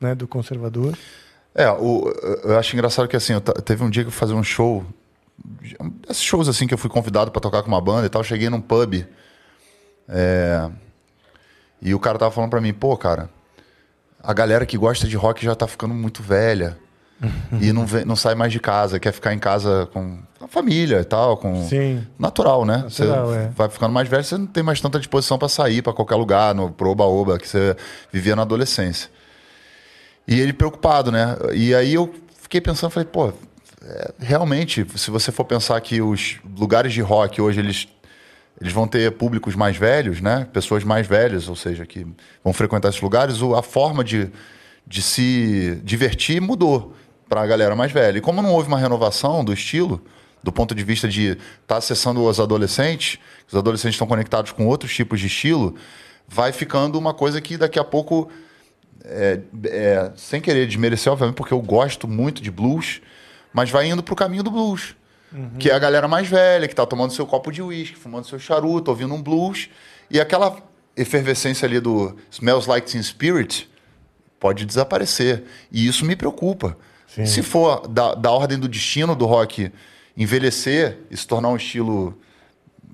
né, 0.00 0.14
do 0.14 0.26
conservador. 0.26 0.96
É, 1.54 1.70
o, 1.70 2.08
eu 2.44 2.58
acho 2.58 2.74
engraçado 2.74 3.08
que 3.08 3.16
assim, 3.16 3.32
teve 3.64 3.82
um 3.82 3.90
dia 3.90 4.04
que 4.04 4.08
eu 4.08 4.12
fazer 4.12 4.34
um 4.34 4.42
show, 4.42 4.84
esses 6.08 6.22
shows 6.22 6.48
assim 6.48 6.66
que 6.66 6.72
eu 6.72 6.78
fui 6.78 6.88
convidado 6.88 7.30
pra 7.30 7.40
tocar 7.40 7.62
com 7.62 7.68
uma 7.68 7.80
banda 7.80 8.06
e 8.06 8.08
tal, 8.08 8.22
cheguei 8.22 8.48
num 8.48 8.60
pub, 8.60 9.04
é, 10.08 10.70
e 11.82 11.92
o 11.92 11.98
cara 11.98 12.18
tava 12.18 12.30
falando 12.30 12.50
pra 12.50 12.60
mim, 12.60 12.72
pô, 12.72 12.96
cara, 12.96 13.28
a 14.22 14.32
galera 14.32 14.64
que 14.64 14.78
gosta 14.78 15.08
de 15.08 15.16
rock 15.16 15.44
já 15.44 15.54
tá 15.54 15.66
ficando 15.66 15.92
muito 15.92 16.22
velha 16.22 16.78
e 17.60 17.72
não, 17.72 17.84
vem- 17.86 18.04
não 18.04 18.16
sai 18.16 18.34
mais 18.34 18.52
de 18.52 18.58
casa, 18.58 18.98
quer 18.98 19.12
ficar 19.12 19.34
em 19.34 19.38
casa 19.38 19.88
com 19.92 20.18
a 20.40 20.48
família 20.48 21.00
e 21.00 21.04
tal, 21.04 21.36
com 21.36 21.66
Sim. 21.68 22.06
natural, 22.18 22.64
né? 22.64 22.78
Natural, 22.78 23.26
você 23.26 23.34
é. 23.34 23.50
vai 23.54 23.68
ficando 23.68 23.92
mais 23.92 24.08
velho, 24.08 24.24
você 24.24 24.38
não 24.38 24.46
tem 24.46 24.62
mais 24.62 24.80
tanta 24.80 24.98
disposição 24.98 25.38
pra 25.38 25.48
sair 25.48 25.82
pra 25.82 25.92
qualquer 25.92 26.14
lugar, 26.16 26.54
no 26.54 26.70
pro 26.70 26.88
oba-oba 26.90 27.38
que 27.38 27.46
você 27.46 27.76
vivia 28.12 28.34
na 28.34 28.42
adolescência. 28.42 29.10
E 30.26 30.40
ele 30.40 30.52
preocupado, 30.52 31.10
né? 31.12 31.36
E 31.52 31.74
aí 31.74 31.94
eu 31.94 32.12
fiquei 32.40 32.60
pensando, 32.60 32.90
falei, 32.90 33.08
pô, 33.10 33.32
é, 33.82 34.12
realmente, 34.18 34.86
se 34.96 35.10
você 35.10 35.30
for 35.32 35.44
pensar 35.44 35.80
que 35.80 36.00
os 36.00 36.38
lugares 36.58 36.92
de 36.92 37.00
rock 37.00 37.40
hoje 37.40 37.60
eles 37.60 37.88
eles 38.60 38.74
vão 38.74 38.86
ter 38.86 39.10
públicos 39.12 39.54
mais 39.56 39.76
velhos, 39.76 40.20
né? 40.20 40.46
Pessoas 40.52 40.84
mais 40.84 41.06
velhas, 41.06 41.48
ou 41.48 41.56
seja, 41.56 41.86
que 41.86 42.06
vão 42.44 42.52
frequentar 42.52 42.90
esses 42.90 43.00
lugares, 43.00 43.36
a 43.56 43.62
forma 43.62 44.04
de, 44.04 44.30
de 44.86 45.00
se 45.00 45.80
divertir 45.82 46.42
mudou 46.42 46.94
para 47.30 47.42
a 47.42 47.46
galera 47.46 47.76
mais 47.76 47.92
velha. 47.92 48.18
E 48.18 48.20
como 48.20 48.42
não 48.42 48.52
houve 48.52 48.66
uma 48.66 48.78
renovação 48.78 49.44
do 49.44 49.52
estilo, 49.52 50.04
do 50.42 50.50
ponto 50.50 50.74
de 50.74 50.82
vista 50.82 51.06
de 51.06 51.28
estar 51.28 51.38
tá 51.66 51.76
acessando 51.76 52.24
os 52.24 52.40
adolescentes, 52.40 53.20
os 53.46 53.56
adolescentes 53.56 53.94
estão 53.94 54.06
conectados 54.06 54.50
com 54.50 54.66
outros 54.66 54.92
tipos 54.92 55.20
de 55.20 55.28
estilo, 55.28 55.76
vai 56.26 56.50
ficando 56.50 56.98
uma 56.98 57.14
coisa 57.14 57.40
que 57.40 57.56
daqui 57.56 57.78
a 57.78 57.84
pouco 57.84 58.28
é, 59.04 59.40
é, 59.66 60.12
sem 60.16 60.40
querer 60.40 60.66
desmerecer, 60.66 61.12
obviamente, 61.12 61.36
porque 61.36 61.54
eu 61.54 61.62
gosto 61.62 62.08
muito 62.08 62.42
de 62.42 62.50
blues, 62.50 63.00
mas 63.52 63.70
vai 63.70 63.86
indo 63.86 64.02
pro 64.02 64.16
caminho 64.16 64.42
do 64.42 64.50
blues. 64.50 64.96
Que 65.60 65.70
é 65.70 65.74
a 65.74 65.78
galera 65.78 66.08
mais 66.08 66.26
velha, 66.26 66.66
que 66.66 66.74
tá 66.74 66.84
tomando 66.84 67.12
seu 67.12 67.24
copo 67.24 67.52
de 67.52 67.62
uísque, 67.62 67.96
fumando 67.96 68.26
seu 68.26 68.40
charuto, 68.40 68.90
ouvindo 68.90 69.14
um 69.14 69.22
blues. 69.22 69.70
E 70.10 70.20
aquela 70.20 70.56
efervescência 70.96 71.66
ali 71.66 71.78
do 71.78 72.16
Smells 72.32 72.68
Like 72.68 72.90
Teen 72.90 73.00
Spirit 73.00 73.70
pode 74.40 74.66
desaparecer. 74.66 75.44
E 75.70 75.86
isso 75.86 76.04
me 76.04 76.16
preocupa. 76.16 76.76
Se 77.26 77.42
for 77.42 77.88
da, 77.88 78.14
da 78.14 78.30
ordem 78.30 78.58
do 78.58 78.68
destino 78.68 79.14
do 79.14 79.26
rock 79.26 79.72
envelhecer 80.16 80.98
e 81.10 81.16
se 81.16 81.26
tornar 81.26 81.48
um 81.48 81.56
estilo 81.56 82.16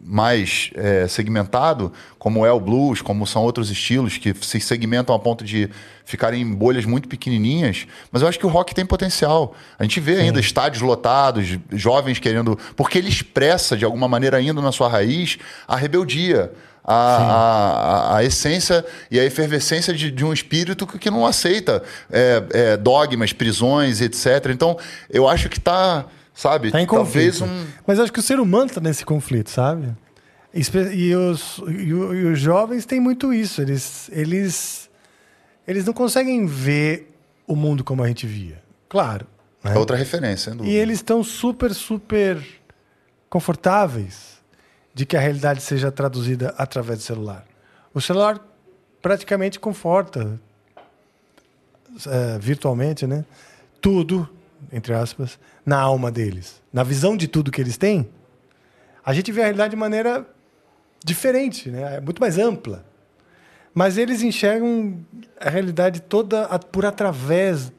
mais 0.06 0.70
é, 0.76 1.08
segmentado, 1.08 1.92
como 2.16 2.46
é 2.46 2.52
o 2.52 2.60
blues, 2.60 3.02
como 3.02 3.26
são 3.26 3.42
outros 3.42 3.70
estilos 3.70 4.16
que 4.16 4.32
se 4.40 4.60
segmentam 4.60 5.12
a 5.12 5.18
ponto 5.18 5.44
de 5.44 5.68
ficarem 6.04 6.42
em 6.42 6.54
bolhas 6.54 6.84
muito 6.84 7.08
pequenininhas. 7.08 7.88
Mas 8.12 8.22
eu 8.22 8.28
acho 8.28 8.38
que 8.38 8.46
o 8.46 8.48
rock 8.48 8.72
tem 8.72 8.86
potencial. 8.86 9.56
A 9.76 9.82
gente 9.82 9.98
vê 9.98 10.20
ainda 10.20 10.38
estádios 10.38 10.80
lotados, 10.80 11.58
jovens 11.72 12.20
querendo. 12.20 12.56
Porque 12.76 12.98
ele 12.98 13.08
expressa, 13.08 13.76
de 13.76 13.84
alguma 13.84 14.06
maneira, 14.06 14.36
ainda 14.36 14.62
na 14.62 14.70
sua 14.70 14.88
raiz, 14.88 15.38
a 15.66 15.74
rebeldia. 15.74 16.52
A, 16.88 16.94
a, 16.94 18.16
a- 18.18 18.24
essência 18.24 18.84
e 19.10 19.18
a 19.18 19.24
efervescência 19.24 19.92
de, 19.92 20.08
de 20.10 20.24
um 20.24 20.32
espírito 20.32 20.86
que, 20.86 20.98
que 21.00 21.10
não 21.10 21.26
aceita 21.26 21.82
é, 22.10 22.42
é, 22.52 22.76
dogmas, 22.76 23.32
prisões, 23.32 24.00
etc. 24.00 24.46
Então, 24.52 24.78
eu 25.10 25.28
acho 25.28 25.48
que 25.48 25.58
está, 25.58 26.04
sabe, 26.32 26.70
Tá 26.70 26.80
em 26.80 26.86
talvez 26.86 27.40
conflito. 27.40 27.52
um. 27.52 27.66
Mas 27.84 27.98
acho 27.98 28.12
que 28.12 28.20
o 28.20 28.22
ser 28.22 28.38
humano 28.38 28.66
está 28.66 28.80
nesse 28.80 29.04
conflito, 29.04 29.50
sabe? 29.50 29.88
E 30.54 31.14
os, 31.14 31.58
e 31.68 31.88
e 31.88 31.92
os 31.92 32.38
jovens 32.38 32.86
têm 32.86 33.00
muito 33.00 33.34
isso. 33.34 33.60
Eles, 33.60 34.08
eles, 34.12 34.88
eles 35.66 35.84
não 35.84 35.92
conseguem 35.92 36.46
ver 36.46 37.12
o 37.48 37.56
mundo 37.56 37.82
como 37.82 38.02
a 38.04 38.06
gente 38.08 38.26
via. 38.28 38.62
Claro. 38.88 39.26
né? 39.62 39.72
É 39.74 39.78
outra 39.78 39.96
referência, 39.96 40.56
E 40.62 40.70
eles 40.74 40.98
estão 40.98 41.22
super, 41.24 41.74
super 41.74 42.38
confortáveis 43.28 44.35
de 44.96 45.04
que 45.04 45.14
a 45.14 45.20
realidade 45.20 45.60
seja 45.60 45.92
traduzida 45.92 46.54
através 46.56 47.00
do 47.00 47.02
celular. 47.04 47.44
O 47.92 48.00
celular 48.00 48.40
praticamente 49.02 49.60
conforta 49.60 50.40
é, 52.06 52.38
virtualmente, 52.38 53.06
né? 53.06 53.22
Tudo, 53.78 54.26
entre 54.72 54.94
aspas, 54.94 55.38
na 55.66 55.78
alma 55.78 56.10
deles, 56.10 56.62
na 56.72 56.82
visão 56.82 57.14
de 57.14 57.28
tudo 57.28 57.50
que 57.52 57.60
eles 57.60 57.76
têm. 57.76 58.08
A 59.04 59.12
gente 59.12 59.30
vê 59.30 59.42
a 59.42 59.44
realidade 59.44 59.72
de 59.72 59.76
maneira 59.76 60.26
diferente, 61.04 61.68
né? 61.70 61.96
É 61.96 62.00
muito 62.00 62.18
mais 62.18 62.38
ampla. 62.38 62.82
Mas 63.74 63.98
eles 63.98 64.22
enxergam 64.22 64.98
a 65.38 65.50
realidade 65.50 66.00
toda 66.00 66.48
por 66.72 66.86
através 66.86 67.70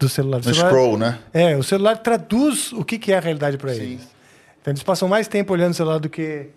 do 0.00 0.08
celular. 0.08 0.38
O 0.40 0.48
No 0.48 0.52
celular- 0.52 0.68
scroll, 0.68 0.98
né? 0.98 1.20
É, 1.32 1.56
o 1.56 1.62
celular 1.62 1.96
traduz 1.98 2.72
o 2.72 2.84
que 2.84 3.12
é 3.12 3.16
a 3.18 3.20
realidade 3.20 3.56
para 3.56 3.72
eles. 3.72 4.15
Então 4.66 4.72
eles 4.72 4.82
passam 4.82 5.06
mais 5.06 5.28
tempo 5.28 5.52
olhando 5.52 5.70
o 5.70 5.74
celular 5.74 6.00
do 6.00 6.10
que 6.10 6.48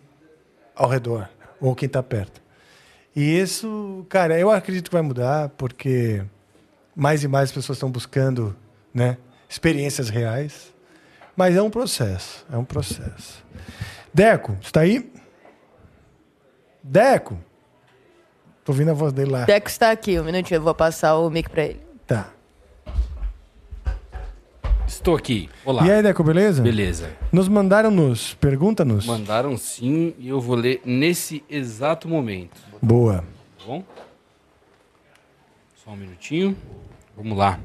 ao 0.76 0.90
redor, 0.90 1.30
ou 1.62 1.76
quem 1.76 1.86
está 1.86 2.02
perto. 2.02 2.42
E 3.16 3.22
isso, 3.22 4.04
cara, 4.10 4.40
eu 4.40 4.50
acredito 4.50 4.90
que 4.90 4.96
vai 4.96 5.04
mudar, 5.04 5.50
porque 5.50 6.26
mais 6.96 7.24
e 7.24 7.28
mais 7.28 7.52
pessoas 7.52 7.76
estão 7.76 7.92
buscando 7.92 8.56
né, 8.92 9.16
experiências 9.48 10.10
reais. 10.10 10.74
Mas 11.36 11.56
é 11.56 11.62
um 11.62 11.70
processo, 11.70 12.44
é 12.52 12.58
um 12.58 12.66
processo. 12.66 13.46
Deco, 14.12 14.58
está 14.60 14.80
aí? 14.80 15.14
Deco? 16.82 17.40
Tô 18.66 18.72
ouvindo 18.72 18.90
a 18.90 18.96
voz 18.96 19.14
dele 19.14 19.30
lá. 19.30 19.46
Deco 19.46 19.70
está 19.70 19.92
aqui, 19.92 20.20
um 20.20 20.24
minutinho, 20.24 20.58
eu 20.58 20.64
vou 20.64 20.74
passar 20.74 21.16
o 21.16 21.30
mic 21.30 21.48
pra 21.48 21.64
ele. 21.64 21.82
Tá. 22.08 22.32
Estou 24.90 25.16
aqui. 25.16 25.48
Olá. 25.64 25.86
E 25.86 25.92
aí, 25.92 26.02
Deco, 26.02 26.24
beleza? 26.24 26.64
Beleza. 26.64 27.12
Nos 27.32 27.48
mandaram-nos, 27.48 28.34
pergunta-nos. 28.34 29.06
Mandaram 29.06 29.56
sim 29.56 30.16
e 30.18 30.28
eu 30.28 30.42
vou 30.42 30.56
ler 30.56 30.82
nesse 30.84 31.44
exato 31.48 32.10
momento. 32.10 32.60
Boa. 32.82 33.24
Tá 33.60 33.66
bom? 33.68 33.84
Só 35.76 35.92
um 35.92 35.96
minutinho. 35.96 36.58
Vamos 37.16 37.38
lá. 37.38 37.60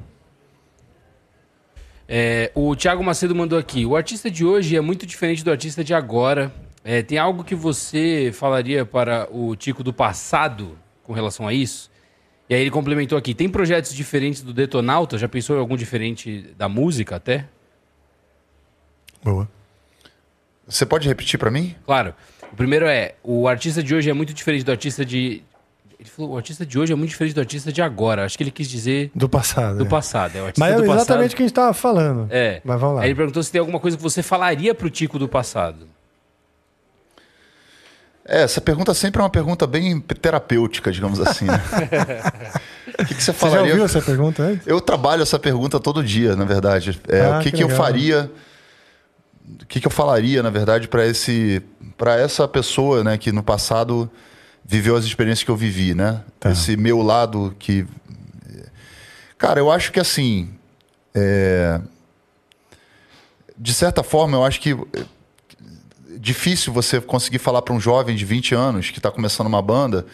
É, 2.06 2.52
o 2.54 2.76
Thiago 2.76 3.02
Macedo 3.02 3.34
mandou 3.34 3.58
aqui. 3.58 3.86
O 3.86 3.96
artista 3.96 4.30
de 4.30 4.44
hoje 4.44 4.76
é 4.76 4.80
muito 4.82 5.06
diferente 5.06 5.42
do 5.42 5.50
artista 5.50 5.82
de 5.82 5.94
agora. 5.94 6.52
É, 6.84 7.00
tem 7.02 7.16
algo 7.16 7.42
que 7.42 7.54
você 7.54 8.32
falaria 8.34 8.84
para 8.84 9.26
o 9.32 9.56
Tico 9.56 9.82
do 9.82 9.94
passado 9.94 10.78
com 11.02 11.14
relação 11.14 11.48
a 11.48 11.54
isso? 11.54 11.90
E 12.48 12.54
aí 12.54 12.60
ele 12.60 12.70
complementou 12.70 13.16
aqui. 13.16 13.34
Tem 13.34 13.48
projetos 13.48 13.94
diferentes 13.94 14.42
do 14.42 14.52
Detonauta? 14.52 15.16
Já 15.16 15.28
pensou 15.28 15.56
em 15.56 15.60
algum 15.60 15.76
diferente 15.76 16.54
da 16.58 16.68
música 16.68 17.16
até? 17.16 17.46
Boa. 19.22 19.48
Você 20.66 20.84
pode 20.84 21.08
repetir 21.08 21.38
pra 21.38 21.50
mim? 21.50 21.74
Claro. 21.86 22.14
O 22.52 22.56
primeiro 22.56 22.86
é, 22.86 23.14
o 23.22 23.48
artista 23.48 23.82
de 23.82 23.94
hoje 23.94 24.10
é 24.10 24.12
muito 24.12 24.32
diferente 24.34 24.64
do 24.64 24.70
artista 24.70 25.04
de... 25.04 25.42
Ele 25.98 26.08
falou, 26.08 26.32
o 26.32 26.36
artista 26.36 26.66
de 26.66 26.78
hoje 26.78 26.92
é 26.92 26.96
muito 26.96 27.10
diferente 27.10 27.34
do 27.34 27.40
artista 27.40 27.72
de 27.72 27.80
agora. 27.80 28.24
Acho 28.24 28.36
que 28.36 28.44
ele 28.44 28.50
quis 28.50 28.68
dizer 28.68 29.10
Do 29.14 29.28
passado. 29.28 29.78
do 29.78 29.86
é. 29.86 29.88
passado. 29.88 30.36
É 30.36 30.42
o 30.42 30.46
artista 30.46 30.60
Mas 30.60 30.74
é 30.74 30.76
do 30.76 30.92
exatamente 30.92 31.32
o 31.32 31.36
que 31.36 31.42
a 31.42 31.46
gente 31.46 31.52
estava 31.52 31.72
falando. 31.72 32.28
É. 32.30 32.60
Mas 32.62 32.78
vamos 32.78 32.96
lá. 32.96 33.02
Aí 33.02 33.08
ele 33.08 33.14
perguntou 33.14 33.42
se 33.42 33.50
tem 33.50 33.58
alguma 33.58 33.80
coisa 33.80 33.96
que 33.96 34.02
você 34.02 34.22
falaria 34.22 34.74
pro 34.74 34.90
Tico 34.90 35.18
do 35.18 35.28
passado. 35.28 35.88
É, 38.26 38.42
essa 38.42 38.60
pergunta 38.60 38.94
sempre 38.94 39.20
é 39.20 39.24
uma 39.24 39.30
pergunta 39.30 39.66
bem 39.66 40.00
terapêutica, 40.00 40.90
digamos 40.90 41.20
assim. 41.20 41.44
né? 41.46 41.60
O 42.96 43.04
que, 43.06 43.14
que 43.14 43.22
você 43.22 43.32
Você 43.32 43.32
já 43.32 43.50
falaria? 43.50 43.72
ouviu 43.72 43.84
essa 43.84 44.00
pergunta 44.00 44.42
antes? 44.42 44.66
Eu 44.68 44.80
trabalho 44.80 45.22
essa 45.22 45.36
pergunta 45.38 45.80
todo 45.80 46.02
dia, 46.02 46.36
na 46.36 46.44
verdade. 46.44 47.00
É, 47.08 47.22
Ah, 47.22 47.38
o 47.38 47.42
que, 47.42 47.50
que 47.50 47.56
que, 47.56 47.62
eu 47.64 47.68
faria? 47.68 48.30
O 49.62 49.66
que, 49.66 49.84
eu 49.84 49.90
falaria, 49.90 50.42
na 50.44 50.50
verdade, 50.50 50.86
para 50.86 51.04
esse, 51.04 51.60
para 51.98 52.16
essa 52.16 52.46
pessoa, 52.46 53.02
né, 53.02 53.18
que 53.18 53.32
no 53.32 53.42
passado 53.42 54.08
viveu 54.64 54.94
as 54.96 55.04
experiências 55.04 55.42
que 55.44 55.50
eu 55.50 55.56
vivi, 55.56 55.92
né? 55.92 56.22
Tá. 56.38 56.52
Esse 56.52 56.76
meu 56.76 57.02
lado 57.02 57.54
que, 57.58 57.84
cara, 59.36 59.58
eu 59.58 59.72
acho 59.72 59.90
que 59.90 59.98
assim, 59.98 60.50
é, 61.14 61.80
de 63.58 63.74
certa 63.74 64.02
forma, 64.04 64.36
eu 64.36 64.44
acho 64.44 64.60
que 64.60 64.76
difícil 66.24 66.72
você 66.72 67.00
conseguir 67.00 67.38
falar 67.38 67.60
para 67.62 67.74
um 67.74 67.78
jovem 67.80 68.16
de 68.16 68.24
20 68.24 68.54
anos 68.54 68.90
que 68.90 68.98
está 68.98 69.10
começando 69.10 69.46
uma 69.46 69.60
banda 69.60 70.06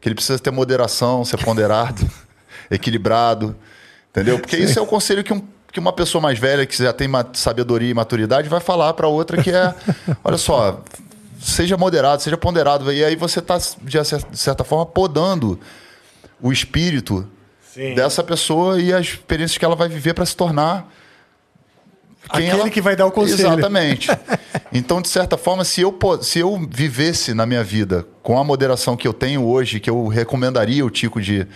que 0.00 0.08
ele 0.08 0.14
precisa 0.14 0.38
ter 0.38 0.50
moderação, 0.52 1.24
ser 1.24 1.38
ponderado, 1.38 2.08
equilibrado, 2.70 3.56
entendeu? 4.10 4.38
Porque 4.38 4.56
isso 4.56 4.78
é 4.78 4.82
o 4.82 4.86
conselho 4.86 5.24
que, 5.24 5.32
um- 5.32 5.42
que 5.72 5.80
uma 5.80 5.92
pessoa 5.92 6.22
mais 6.22 6.38
velha, 6.38 6.64
que 6.64 6.76
já 6.80 6.92
tem 6.92 7.08
sabedoria 7.34 7.90
e 7.90 7.94
maturidade, 7.94 8.48
vai 8.48 8.60
falar 8.60 8.94
para 8.94 9.08
outra 9.08 9.42
que 9.42 9.50
é, 9.50 9.74
olha 10.22 10.38
só, 10.38 10.80
seja 11.40 11.76
moderado, 11.76 12.22
seja 12.22 12.36
ponderado. 12.36 12.92
E 12.92 13.04
aí 13.04 13.16
você 13.16 13.40
está, 13.40 13.58
de 13.58 14.04
cer- 14.04 14.24
de 14.30 14.38
certa 14.38 14.62
forma, 14.62 14.86
podando 14.86 15.58
o 16.40 16.52
espírito 16.52 17.26
dessa 17.94 18.22
pessoa 18.22 18.80
e 18.80 18.92
as 18.92 19.06
experiências 19.06 19.58
que 19.58 19.64
ela 19.64 19.74
vai 19.74 19.88
viver 19.88 20.14
para 20.14 20.24
se 20.24 20.36
tornar 20.36 20.92
Aquele 22.28 22.70
que 22.70 22.80
vai 22.80 22.96
dar 22.96 23.06
o 23.06 23.12
conselho. 23.12 23.40
Exatamente. 23.40 24.08
Então, 24.76 25.00
de 25.00 25.08
certa 25.08 25.36
forma, 25.36 25.64
se 25.64 25.80
eu, 25.80 25.96
se 26.22 26.38
eu 26.38 26.68
vivesse 26.70 27.32
na 27.32 27.46
minha 27.46 27.64
vida 27.64 28.06
com 28.22 28.38
a 28.38 28.44
moderação 28.44 28.96
que 28.96 29.08
eu 29.08 29.12
tenho 29.14 29.44
hoje, 29.44 29.80
que 29.80 29.88
eu 29.88 30.06
recomendaria 30.06 30.84
o 30.84 30.90
Tico 30.90 31.20
de 31.20 31.46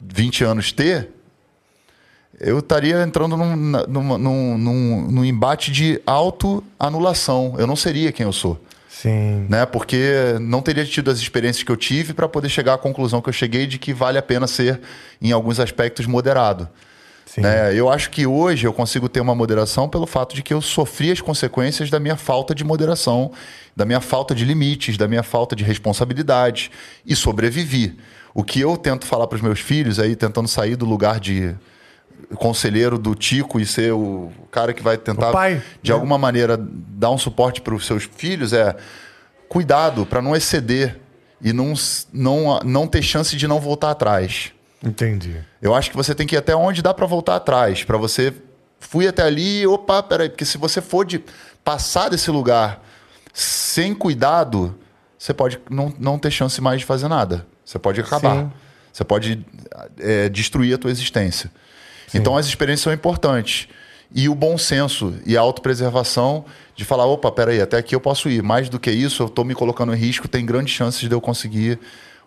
20 0.00 0.44
anos 0.44 0.70
ter, 0.72 1.08
eu 2.38 2.58
estaria 2.58 3.02
entrando 3.02 3.36
num, 3.36 3.56
numa- 3.56 4.18
num, 4.18 4.58
num, 4.58 5.10
num 5.10 5.24
embate 5.24 5.72
de 5.72 6.00
autoanulação. 6.06 7.54
Eu 7.58 7.66
não 7.66 7.74
seria 7.76 8.12
quem 8.12 8.24
eu 8.24 8.32
sou. 8.32 8.60
Sim. 8.88 9.46
Né? 9.48 9.66
Porque 9.66 10.36
não 10.40 10.62
teria 10.62 10.84
tido 10.84 11.10
as 11.10 11.18
experiências 11.18 11.62
que 11.62 11.70
eu 11.72 11.76
tive 11.76 12.14
para 12.14 12.28
poder 12.28 12.48
chegar 12.48 12.74
à 12.74 12.78
conclusão 12.78 13.20
que 13.20 13.28
eu 13.28 13.32
cheguei 13.32 13.66
de 13.66 13.78
que 13.78 13.92
vale 13.92 14.18
a 14.18 14.22
pena 14.22 14.46
ser, 14.46 14.80
em 15.20 15.32
alguns 15.32 15.58
aspectos, 15.60 16.06
moderado. 16.06 16.68
Né? 17.38 17.74
Eu 17.74 17.90
acho 17.90 18.10
que 18.10 18.26
hoje 18.26 18.66
eu 18.66 18.72
consigo 18.72 19.08
ter 19.08 19.20
uma 19.20 19.34
moderação 19.34 19.88
pelo 19.88 20.06
fato 20.06 20.34
de 20.34 20.42
que 20.42 20.54
eu 20.54 20.60
sofri 20.60 21.10
as 21.10 21.20
consequências 21.20 21.90
da 21.90 21.98
minha 21.98 22.16
falta 22.16 22.54
de 22.54 22.62
moderação, 22.62 23.32
da 23.74 23.84
minha 23.84 24.00
falta 24.00 24.34
de 24.34 24.44
limites, 24.44 24.96
da 24.96 25.08
minha 25.08 25.22
falta 25.22 25.56
de 25.56 25.64
responsabilidade 25.64 26.70
e 27.04 27.16
sobrevivi. 27.16 27.96
O 28.32 28.44
que 28.44 28.60
eu 28.60 28.76
tento 28.76 29.06
falar 29.06 29.26
para 29.26 29.36
os 29.36 29.42
meus 29.42 29.60
filhos 29.60 29.98
aí, 29.98 30.14
tentando 30.14 30.46
sair 30.46 30.76
do 30.76 30.84
lugar 30.84 31.18
de 31.18 31.54
conselheiro 32.34 32.98
do 32.98 33.14
Tico 33.14 33.60
e 33.60 33.66
ser 33.66 33.92
o 33.92 34.30
cara 34.50 34.72
que 34.72 34.82
vai 34.82 34.96
tentar, 34.96 35.32
pai, 35.32 35.62
de 35.82 35.90
né? 35.90 35.94
alguma 35.94 36.18
maneira, 36.18 36.56
dar 36.58 37.10
um 37.10 37.18
suporte 37.18 37.60
para 37.60 37.74
os 37.74 37.86
seus 37.86 38.04
filhos 38.04 38.52
é 38.52 38.76
cuidado 39.48 40.04
para 40.04 40.20
não 40.20 40.34
exceder 40.34 40.98
e 41.42 41.52
não, 41.52 41.74
não, 42.12 42.60
não 42.64 42.86
ter 42.86 43.02
chance 43.02 43.36
de 43.36 43.46
não 43.46 43.60
voltar 43.60 43.90
atrás. 43.90 44.52
Entendi. 44.82 45.40
Eu 45.60 45.74
acho 45.74 45.90
que 45.90 45.96
você 45.96 46.14
tem 46.14 46.26
que 46.26 46.34
ir 46.34 46.38
até 46.38 46.54
onde 46.54 46.82
dá 46.82 46.92
para 46.92 47.06
voltar 47.06 47.36
atrás, 47.36 47.82
para 47.84 47.96
você 47.96 48.32
fui 48.78 49.08
até 49.08 49.22
ali, 49.22 49.66
opa, 49.66 50.02
peraí, 50.02 50.28
porque 50.28 50.44
se 50.44 50.58
você 50.58 50.80
for 50.80 51.04
de 51.04 51.22
passar 51.64 52.08
desse 52.08 52.30
lugar 52.30 52.82
sem 53.32 53.94
cuidado, 53.94 54.78
você 55.18 55.34
pode 55.34 55.58
não, 55.70 55.92
não 55.98 56.18
ter 56.18 56.30
chance 56.30 56.60
mais 56.60 56.80
de 56.80 56.86
fazer 56.86 57.08
nada. 57.08 57.46
Você 57.64 57.78
pode 57.78 58.00
acabar. 58.00 58.44
Sim. 58.44 58.52
Você 58.92 59.04
pode 59.04 59.44
é, 59.98 60.28
destruir 60.28 60.74
a 60.74 60.78
tua 60.78 60.90
existência. 60.90 61.50
Então 62.14 62.36
as 62.36 62.46
experiências 62.46 62.82
são 62.82 62.92
importantes. 62.92 63.68
E 64.14 64.28
o 64.28 64.34
bom 64.34 64.56
senso 64.56 65.14
e 65.26 65.36
a 65.36 65.40
autopreservação 65.40 66.44
de 66.74 66.84
falar, 66.84 67.04
opa, 67.06 67.30
peraí, 67.30 67.60
até 67.60 67.76
aqui 67.76 67.94
eu 67.94 68.00
posso 68.00 68.30
ir. 68.30 68.42
Mais 68.42 68.68
do 68.68 68.78
que 68.78 68.90
isso, 68.90 69.22
eu 69.22 69.26
estou 69.26 69.44
me 69.44 69.54
colocando 69.54 69.92
em 69.92 69.98
risco, 69.98 70.28
tem 70.28 70.46
grandes 70.46 70.74
chances 70.74 71.06
de 71.06 71.12
eu 71.12 71.20
conseguir 71.20 71.78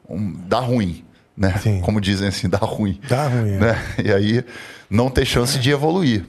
um, 0.07 0.34
dar 0.45 0.59
ruim. 0.59 1.05
Né? 1.40 1.57
Sim. 1.64 1.80
Como 1.80 2.02
dizem 2.02 2.28
assim, 2.28 2.49
dar 2.49 2.57
ruim. 2.57 2.99
Dá 3.07 3.30
ruim, 3.30 3.53
é. 3.53 3.57
Né? 3.57 3.86
E 4.03 4.11
aí 4.11 4.44
não 4.90 5.10
ter 5.10 5.26
chance 5.26 5.57
de 5.57 5.72
evoluir. 5.72 6.26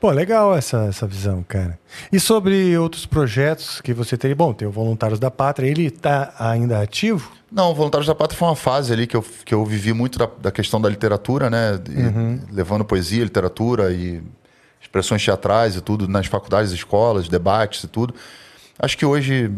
Pô, 0.00 0.10
legal 0.10 0.56
essa, 0.56 0.86
essa 0.86 1.06
visão, 1.06 1.44
cara. 1.46 1.78
E 2.12 2.18
sobre 2.18 2.76
outros 2.76 3.06
projetos 3.06 3.80
que 3.80 3.92
você 3.92 4.16
teria? 4.16 4.34
Bom, 4.34 4.52
tem 4.52 4.66
o 4.66 4.70
Voluntários 4.70 5.20
da 5.20 5.30
Pátria, 5.30 5.68
ele 5.68 5.86
está 5.86 6.34
ainda 6.38 6.80
ativo? 6.80 7.32
Não, 7.50 7.74
Voluntários 7.74 8.06
da 8.06 8.14
Pátria 8.14 8.38
foi 8.38 8.48
uma 8.48 8.56
fase 8.56 8.92
ali 8.92 9.06
que 9.06 9.16
eu, 9.16 9.24
que 9.44 9.54
eu 9.54 9.64
vivi 9.64 9.92
muito 9.92 10.18
da, 10.18 10.28
da 10.40 10.50
questão 10.50 10.80
da 10.80 10.88
literatura, 10.88 11.48
né? 11.48 11.80
E 11.88 12.52
Levando 12.54 12.84
poesia, 12.84 13.22
literatura 13.24 13.92
e 13.92 14.22
expressões 14.80 15.24
teatrais 15.24 15.76
e 15.76 15.80
tudo 15.80 16.08
nas 16.08 16.26
faculdades, 16.26 16.72
escolas, 16.72 17.28
debates 17.28 17.84
e 17.84 17.88
tudo. 17.88 18.14
Acho 18.78 18.96
que 18.96 19.04
hoje 19.04 19.50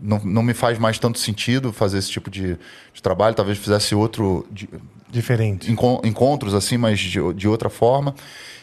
não, 0.00 0.18
não 0.24 0.42
me 0.42 0.54
faz 0.54 0.78
mais 0.78 0.98
tanto 0.98 1.18
sentido 1.18 1.72
fazer 1.72 1.98
esse 1.98 2.10
tipo 2.10 2.30
de, 2.30 2.56
de 2.92 3.02
trabalho. 3.02 3.34
Talvez 3.34 3.58
fizesse 3.58 3.94
outro, 3.94 4.46
de- 4.50 4.68
Diferente. 5.10 5.70
encon- 5.70 6.00
encontros 6.04 6.54
assim, 6.54 6.76
mas 6.76 6.98
de, 6.98 7.20
de 7.34 7.48
outra 7.48 7.68
forma. 7.68 8.14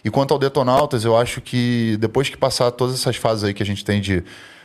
E 0.04 0.10
quanto 0.10 0.34
ao 0.34 0.40
Detonautas, 0.40 1.04
eu 1.04 1.18
acho 1.18 1.42
que 1.42 1.98
depois 2.00 2.30
que 2.30 2.38
passar 2.38 2.72
todas 2.72 2.96
essas 2.96 3.16
fases 3.18 3.44
aí 3.44 3.54
que 3.54 3.62
a 3.62 3.66
gente 3.66 3.84
tem 3.84 4.00
de 4.02 4.24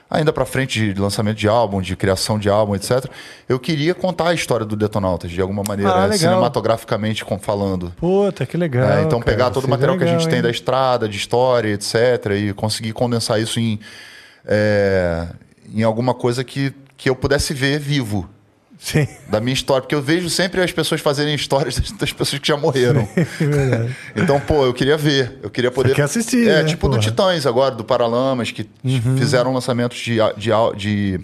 ainda 0.09 0.31
para 0.31 0.45
frente 0.45 0.93
de 0.93 1.01
lançamento 1.01 1.39
de 1.39 1.49
álbum, 1.49 1.81
de 1.81 1.97
criação 1.97 2.39
de 2.39 2.47
álbum, 2.49 2.75
etc. 2.77 3.07
Eu 3.49 3.59
queria 3.59 3.95
contar 3.95 4.29
a 4.29 4.35
história 4.35 4.67
do 4.67 4.77
Detonautas 4.77 5.31
de 5.31 5.41
alguma 5.41 5.63
maneira, 5.67 5.91
Ah, 5.91 6.03
legal. 6.05 6.19
cinematograficamente 6.19 7.25
falando. 7.41 7.91
Puta, 7.97 8.45
que 8.45 8.59
legal. 8.59 8.91
É, 8.91 9.03
então 9.05 9.19
cara. 9.21 9.25
pegar 9.33 9.51
todo 9.51 9.65
o 9.65 9.69
material 9.71 9.97
que 9.97 10.05
a 10.05 10.07
gente 10.07 10.17
legal, 10.19 10.29
tem 10.29 10.37
hein? 10.37 10.43
da 10.43 10.51
estrada, 10.51 11.09
de 11.09 11.17
história, 11.17 11.71
etc., 11.73 11.95
e 12.39 12.53
conseguir 12.53 12.93
condensar 12.93 13.41
isso 13.41 13.59
em, 13.59 13.81
é, 14.45 15.29
em 15.75 15.83
alguma 15.83 16.15
coisa 16.15 16.45
que, 16.45 16.73
que 16.97 17.09
eu 17.09 17.17
pudesse 17.17 17.55
ver 17.55 17.79
vivo 17.79 18.29
Sim. 18.79 19.07
da 19.29 19.41
minha 19.41 19.55
história, 19.55 19.83
porque 19.83 19.95
eu 19.95 20.03
vejo 20.03 20.29
sempre 20.29 20.61
as 20.61 20.73
pessoas 20.73 21.01
fazerem 21.01 21.35
histórias 21.35 21.79
das, 21.79 22.13
pessoas 22.13 22.41
que 22.41 22.49
já 22.49 22.57
morreram. 22.57 23.09
É 23.17 23.45
verdade. 23.45 23.97
Então, 24.17 24.41
pô, 24.41 24.65
eu 24.65 24.75
queria 24.75 24.97
ver, 24.97 25.39
eu 25.43 25.49
queria 25.51 25.71
poder. 25.71 25.95
quer 25.95 26.03
assistir, 26.03 26.49
É, 26.49 26.63
né, 26.63 26.65
tipo 26.65 26.89
do 26.89 26.97
porra? 26.97 27.03
Titãs 27.03 27.47
agora, 27.47 27.75
do 27.75 27.85
Paralamas, 27.85 28.51
que 28.51 28.69
fizeram 29.17 29.53
lançamentos 29.53 29.99
de, 29.99 30.17
de, 30.37 30.51
de 30.77 31.21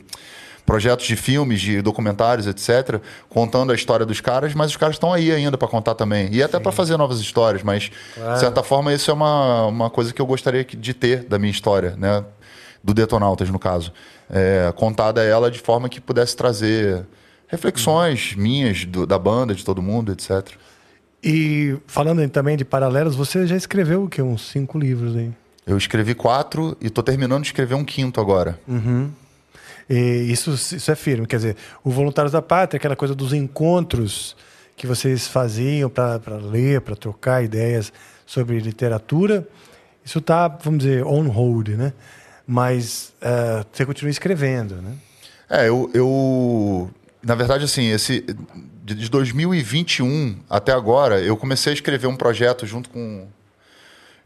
projetos 0.65 1.07
de 1.07 1.17
filmes, 1.17 1.61
de 1.61 1.81
documentários, 1.81 2.47
etc., 2.47 3.01
contando 3.29 3.73
a 3.73 3.75
história 3.75 4.05
dos 4.05 4.21
caras, 4.21 4.53
mas 4.55 4.71
os 4.71 4.77
caras 4.77 4.97
estão 4.97 5.13
aí 5.13 5.33
ainda 5.33 5.57
para 5.57 5.67
contar 5.67 5.95
também. 5.95 6.29
E 6.31 6.43
até 6.43 6.61
para 6.61 6.71
fazer 6.71 6.97
novas 6.97 7.21
histórias, 7.21 7.63
mas, 7.63 7.91
de 8.35 8.39
certa 8.39 8.63
forma, 8.63 8.93
isso 8.93 9.11
é 9.11 9.15
uma, 9.15 9.67
uma 9.67 9.91
coisa 9.91 10.13
que 10.13 10.21
eu 10.21 10.27
gostaria 10.27 10.65
de 10.65 10.95
ter 10.95 11.25
da 11.25 11.39
minha 11.39 11.51
história, 11.51 11.95
né? 11.97 12.23
Do 12.83 12.95
Detonautas, 12.95 13.51
no 13.51 13.59
caso. 13.59 13.93
É, 14.31 14.73
contada 14.77 15.23
ela 15.23 15.51
de 15.51 15.59
forma 15.59 15.89
que 15.89 16.01
pudesse 16.01 16.37
trazer 16.37 17.05
reflexões 17.47 18.35
minhas, 18.37 18.85
do- 18.85 19.07
da 19.07 19.19
banda, 19.19 19.55
de 19.55 19.65
todo 19.65 19.83
mundo, 19.83 20.13
etc. 20.13 20.49
E 21.23 21.77
falando 21.87 22.27
também 22.29 22.57
de 22.57 22.65
paralelos, 22.65 23.17
você 23.17 23.47
já 23.47 23.57
escreveu 23.57 24.05
o 24.05 24.09
quê? 24.09 24.23
Uns 24.23 24.49
cinco 24.51 24.79
livros 24.79 25.17
aí. 25.17 25.33
Eu 25.67 25.77
escrevi 25.77 26.15
quatro 26.15 26.77
e 26.81 26.89
tô 26.89 27.03
terminando 27.03 27.43
de 27.43 27.49
escrever 27.49 27.75
um 27.75 27.85
quinto 27.85 28.21
agora. 28.21 28.59
E 29.91 30.31
isso, 30.31 30.53
isso 30.53 30.91
é 30.91 30.95
firme. 30.95 31.27
Quer 31.27 31.37
dizer, 31.37 31.57
o 31.83 31.91
Voluntários 31.91 32.33
da 32.33 32.41
Pátria, 32.43 32.77
aquela 32.79 32.97
coisa 32.97 33.15
dos 33.15 33.33
encontros 33.33 34.37
que 34.77 34.87
vocês 34.87 35.27
faziam 35.27 35.91
para 35.91 36.21
ler, 36.41 36.81
para 36.83 36.95
trocar 36.95 37.43
ideias 37.43 37.93
sobre 38.25 38.59
literatura, 38.61 39.47
isso 40.05 40.19
está, 40.21 40.47
vamos 40.49 40.85
dizer, 40.85 41.05
on 41.05 41.27
hold, 41.29 41.69
né? 41.71 41.93
Mas 42.51 43.13
eh, 43.21 43.63
você 43.71 43.85
continua 43.85 44.11
escrevendo, 44.11 44.77
né? 44.77 44.95
É, 45.51 45.69
eu, 45.69 45.91
eu. 45.93 46.91
Na 47.23 47.35
verdade, 47.35 47.65
assim, 47.65 47.91
esse. 47.91 48.25
De 48.83 48.95
de 48.95 49.11
2021 49.11 50.39
até 50.49 50.73
agora, 50.73 51.21
eu 51.21 51.37
comecei 51.37 51.71
a 51.71 51.75
escrever 51.75 52.07
um 52.07 52.17
projeto 52.17 52.65
junto 52.65 52.89
com. 52.89 53.27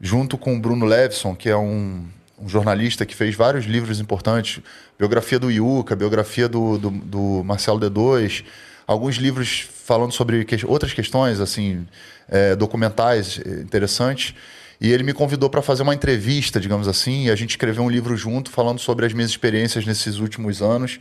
Junto 0.01 0.39
com 0.39 0.57
o 0.57 0.61
Bruno 0.61 0.87
Levison, 0.87 1.35
que 1.35 1.49
é 1.49 1.57
um, 1.57 2.05
um 2.39 2.49
jornalista 2.49 3.05
que 3.05 3.15
fez 3.15 3.35
vários 3.35 3.65
livros 3.67 3.99
importantes. 3.99 4.63
Biografia 4.97 5.39
do 5.41 5.51
Iuca, 5.51 5.97
biografia 5.97 6.49
do, 6.49 6.79
do, 6.79 6.91
do 6.91 7.43
Marcelo 7.45 7.81
D2, 7.81 8.45
alguns 8.87 9.17
livros 9.17 9.69
falando 9.85 10.13
sobre 10.13 10.45
que- 10.45 10.65
outras 10.67 10.93
questões, 10.93 11.41
assim, 11.41 11.87
é, 12.29 12.55
documentais 12.57 13.39
interessantes. 13.61 14.35
E 14.83 14.91
ele 14.91 15.05
me 15.05 15.13
convidou 15.13 15.49
para 15.49 15.63
fazer 15.63 15.85
uma 15.85 15.95
entrevista, 15.95 16.59
digamos 16.59 16.89
assim, 16.89 17.27
e 17.27 17.31
a 17.31 17.37
gente 17.37 17.51
escreveu 17.51 17.85
um 17.85 17.89
livro 17.89 18.17
junto 18.17 18.51
falando 18.51 18.81
sobre 18.81 19.07
as 19.07 19.13
minhas 19.13 19.31
experiências 19.31 19.87
nesses 19.87 20.19
últimos 20.19 20.61
anos, 20.61 20.99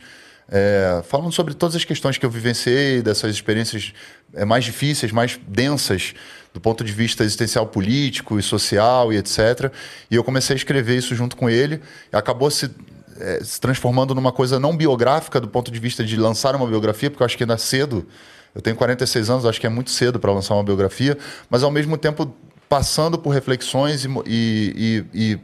é, 0.48 1.02
falando 1.04 1.32
sobre 1.32 1.52
todas 1.52 1.74
as 1.74 1.84
questões 1.84 2.16
que 2.16 2.24
eu 2.24 2.30
vivenciei, 2.30 3.02
dessas 3.02 3.34
experiências 3.34 3.92
é, 4.34 4.44
mais 4.44 4.64
difíceis, 4.64 5.10
mais 5.10 5.36
densas, 5.48 6.14
do 6.54 6.60
ponto 6.60 6.84
de 6.84 6.92
vista 6.92 7.24
existencial 7.24 7.66
político 7.66 8.38
e 8.38 8.42
social 8.42 9.12
e 9.12 9.16
etc. 9.16 9.72
E 10.08 10.14
eu 10.14 10.22
comecei 10.22 10.54
a 10.54 10.56
escrever 10.56 10.96
isso 10.96 11.12
junto 11.16 11.36
com 11.36 11.50
ele, 11.50 11.80
acabou 12.12 12.52
se, 12.52 12.70
é, 13.18 13.40
se 13.42 13.60
transformando 13.60 14.14
numa 14.14 14.30
coisa 14.30 14.60
não 14.60 14.76
biográfica 14.76 15.40
do 15.40 15.48
ponto 15.48 15.72
de 15.72 15.80
vista 15.80 16.04
de 16.04 16.16
lançar 16.16 16.54
uma 16.54 16.68
biografia, 16.68 17.10
porque 17.10 17.24
eu 17.24 17.26
acho 17.26 17.36
que 17.36 17.42
ainda 17.42 17.54
é 17.54 17.58
cedo. 17.58 18.06
Eu 18.54 18.62
tenho 18.62 18.76
46 18.76 19.28
anos, 19.28 19.44
acho 19.44 19.60
que 19.60 19.66
é 19.66 19.70
muito 19.70 19.90
cedo 19.90 20.20
para 20.20 20.30
lançar 20.30 20.54
uma 20.54 20.62
biografia, 20.62 21.18
mas 21.50 21.64
ao 21.64 21.70
mesmo 21.70 21.98
tempo 21.98 22.32
passando 22.72 23.18
por 23.18 23.34
reflexões 23.34 24.02
e, 24.06 24.08
e- 24.26 25.04
e- 25.12 25.38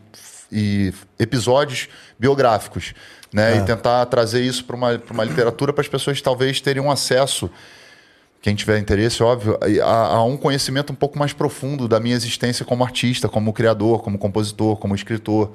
e- 0.51 0.95
episódios 1.19 1.87
biográficos, 2.19 2.95
né? 3.31 3.59
E 3.59 3.65
tentar 3.67 4.07
trazer 4.07 4.41
isso 4.41 4.65
para 4.65 4.75
uma, 4.75 4.99
pra 4.99 5.13
uma 5.13 5.25
literatura 5.25 5.71
para 5.71 5.83
as 5.83 5.89
pessoas 5.89 6.23
talvez 6.23 6.59
terem 6.63 6.83
um 6.83 6.91
acesso, 6.91 7.51
quem 8.41 8.55
tiver 8.55 8.79
interesse, 8.79 9.23
óbvio, 9.23 9.59
a, 9.85 10.07
a 10.07 10.25
um 10.25 10.39
conhecimento 10.39 10.91
um 10.91 10.97
pouco 10.97 11.19
mais 11.19 11.35
profundo 11.35 11.87
da 11.87 12.01
minha 12.01 12.17
existência 12.17 12.65
como 12.65 12.83
artista, 12.83 13.29
como 13.29 13.53
criador, 13.53 14.03
como 14.03 14.17
compositor, 14.17 14.79
como 14.79 14.95
escritor. 14.95 15.53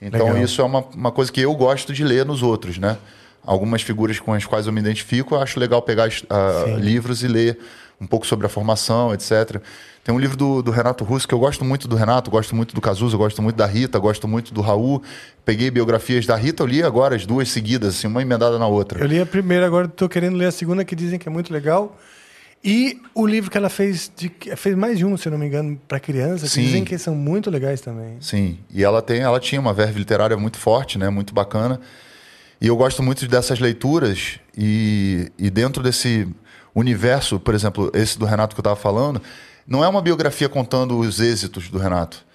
Então 0.00 0.26
Legal. 0.26 0.44
isso 0.44 0.60
é 0.60 0.64
uma, 0.64 0.84
uma 0.94 1.10
coisa 1.10 1.32
que 1.32 1.40
eu 1.40 1.52
gosto 1.56 1.92
de 1.92 2.04
ler 2.04 2.24
nos 2.24 2.44
outros, 2.44 2.78
né? 2.78 2.96
Algumas 3.44 3.82
figuras 3.82 4.20
com 4.20 4.32
as 4.32 4.46
quais 4.46 4.68
eu 4.68 4.72
me 4.72 4.78
identifico, 4.78 5.34
eu 5.34 5.40
acho 5.42 5.58
legal 5.58 5.82
pegar 5.82 6.08
Sim. 6.12 6.76
livros 6.78 7.24
e 7.24 7.26
ler 7.26 7.58
um 8.00 8.06
pouco 8.06 8.26
sobre 8.26 8.46
a 8.46 8.48
formação, 8.48 9.12
etc. 9.12 9.60
Tem 10.04 10.14
um 10.14 10.18
livro 10.18 10.36
do, 10.36 10.62
do 10.62 10.70
Renato 10.70 11.04
Russo, 11.04 11.28
que 11.28 11.34
eu 11.34 11.38
gosto 11.38 11.64
muito 11.64 11.86
do 11.86 11.96
Renato, 11.96 12.30
gosto 12.30 12.54
muito 12.56 12.74
do 12.74 12.80
Cazuza, 12.80 13.16
gosto 13.16 13.42
muito 13.42 13.56
da 13.56 13.66
Rita, 13.66 13.98
gosto 13.98 14.26
muito 14.26 14.54
do 14.54 14.60
Raul. 14.60 15.02
Peguei 15.44 15.70
biografias 15.70 16.24
da 16.24 16.36
Rita, 16.36 16.62
eu 16.62 16.66
li 16.66 16.82
agora 16.82 17.16
as 17.16 17.26
duas 17.26 17.50
seguidas, 17.50 17.96
assim, 17.96 18.06
uma 18.06 18.22
emendada 18.22 18.58
na 18.58 18.66
outra. 18.66 19.00
Eu 19.00 19.06
li 19.06 19.20
a 19.20 19.26
primeira, 19.26 19.66
agora 19.66 19.86
estou 19.86 20.08
querendo 20.08 20.36
ler 20.36 20.46
a 20.46 20.52
segunda, 20.52 20.84
que 20.84 20.96
dizem 20.96 21.18
que 21.18 21.28
é 21.28 21.30
muito 21.30 21.52
legal. 21.52 21.98
E 22.64 23.00
o 23.14 23.26
livro 23.26 23.50
que 23.50 23.56
ela 23.56 23.68
fez, 23.68 24.10
de, 24.16 24.32
fez 24.56 24.74
mais 24.74 24.98
de 24.98 25.04
um, 25.04 25.16
se 25.16 25.28
não 25.30 25.38
me 25.38 25.46
engano, 25.46 25.80
para 25.86 26.00
criança, 26.00 26.46
que 26.46 26.52
Sim. 26.52 26.62
dizem 26.62 26.84
que 26.84 26.96
são 26.98 27.14
muito 27.14 27.50
legais 27.50 27.80
também. 27.80 28.16
Sim, 28.20 28.58
e 28.72 28.82
ela 28.82 29.00
tem, 29.00 29.20
ela 29.20 29.38
tinha 29.38 29.60
uma 29.60 29.72
verve 29.72 29.98
literária 29.98 30.36
muito 30.36 30.58
forte, 30.58 30.98
né, 30.98 31.08
muito 31.08 31.32
bacana. 31.32 31.80
E 32.60 32.66
eu 32.66 32.76
gosto 32.76 33.02
muito 33.02 33.26
dessas 33.28 33.60
leituras 33.60 34.40
e, 34.56 35.30
e 35.38 35.48
dentro 35.50 35.82
desse 35.82 36.26
universo, 36.78 37.38
por 37.38 37.54
exemplo, 37.54 37.90
esse 37.94 38.18
do 38.18 38.24
Renato 38.24 38.54
que 38.54 38.60
eu 38.60 38.62
estava 38.62 38.76
falando, 38.76 39.20
não 39.66 39.84
é 39.84 39.88
uma 39.88 40.00
biografia 40.00 40.48
contando 40.48 40.98
os 40.98 41.20
êxitos 41.20 41.68
do 41.68 41.78
Renato. 41.78 42.26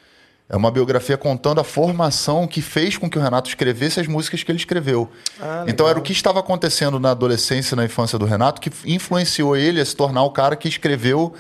É 0.49 0.56
uma 0.56 0.70
biografia 0.70 1.18
contando 1.18 1.61
a 1.61 1.64
formação 1.64 2.45
que 2.45 2.61
fez 2.61 2.98
com 2.98 3.10
que 3.10 3.18
o 3.18 3.22
Renato 3.22 3.49
escrevesse 3.49 3.99
as 3.99 4.07
músicas 4.07 4.44
que 4.44 4.52
ele 4.52 4.60
escreveu. 4.60 5.10
Ah, 5.41 5.64
então 5.68 5.88
era 5.88 5.98
o 5.98 6.02
que 6.02 6.11
estava 6.11 6.40
acontecendo 6.40 6.99
na 6.99 7.11
adolescência 7.11 7.74
e 7.74 7.78
na 7.78 7.86
infância 7.86 8.20
do 8.20 8.26
Renato 8.26 8.61
que 8.61 8.70
influenciou 8.86 9.56
ele 9.56 9.80
a 9.80 9.86
se 9.86 9.95
tornar 9.95 10.22
o 10.24 10.32
cara 10.32 10.56
que 10.56 10.68
escreveu 10.68 11.34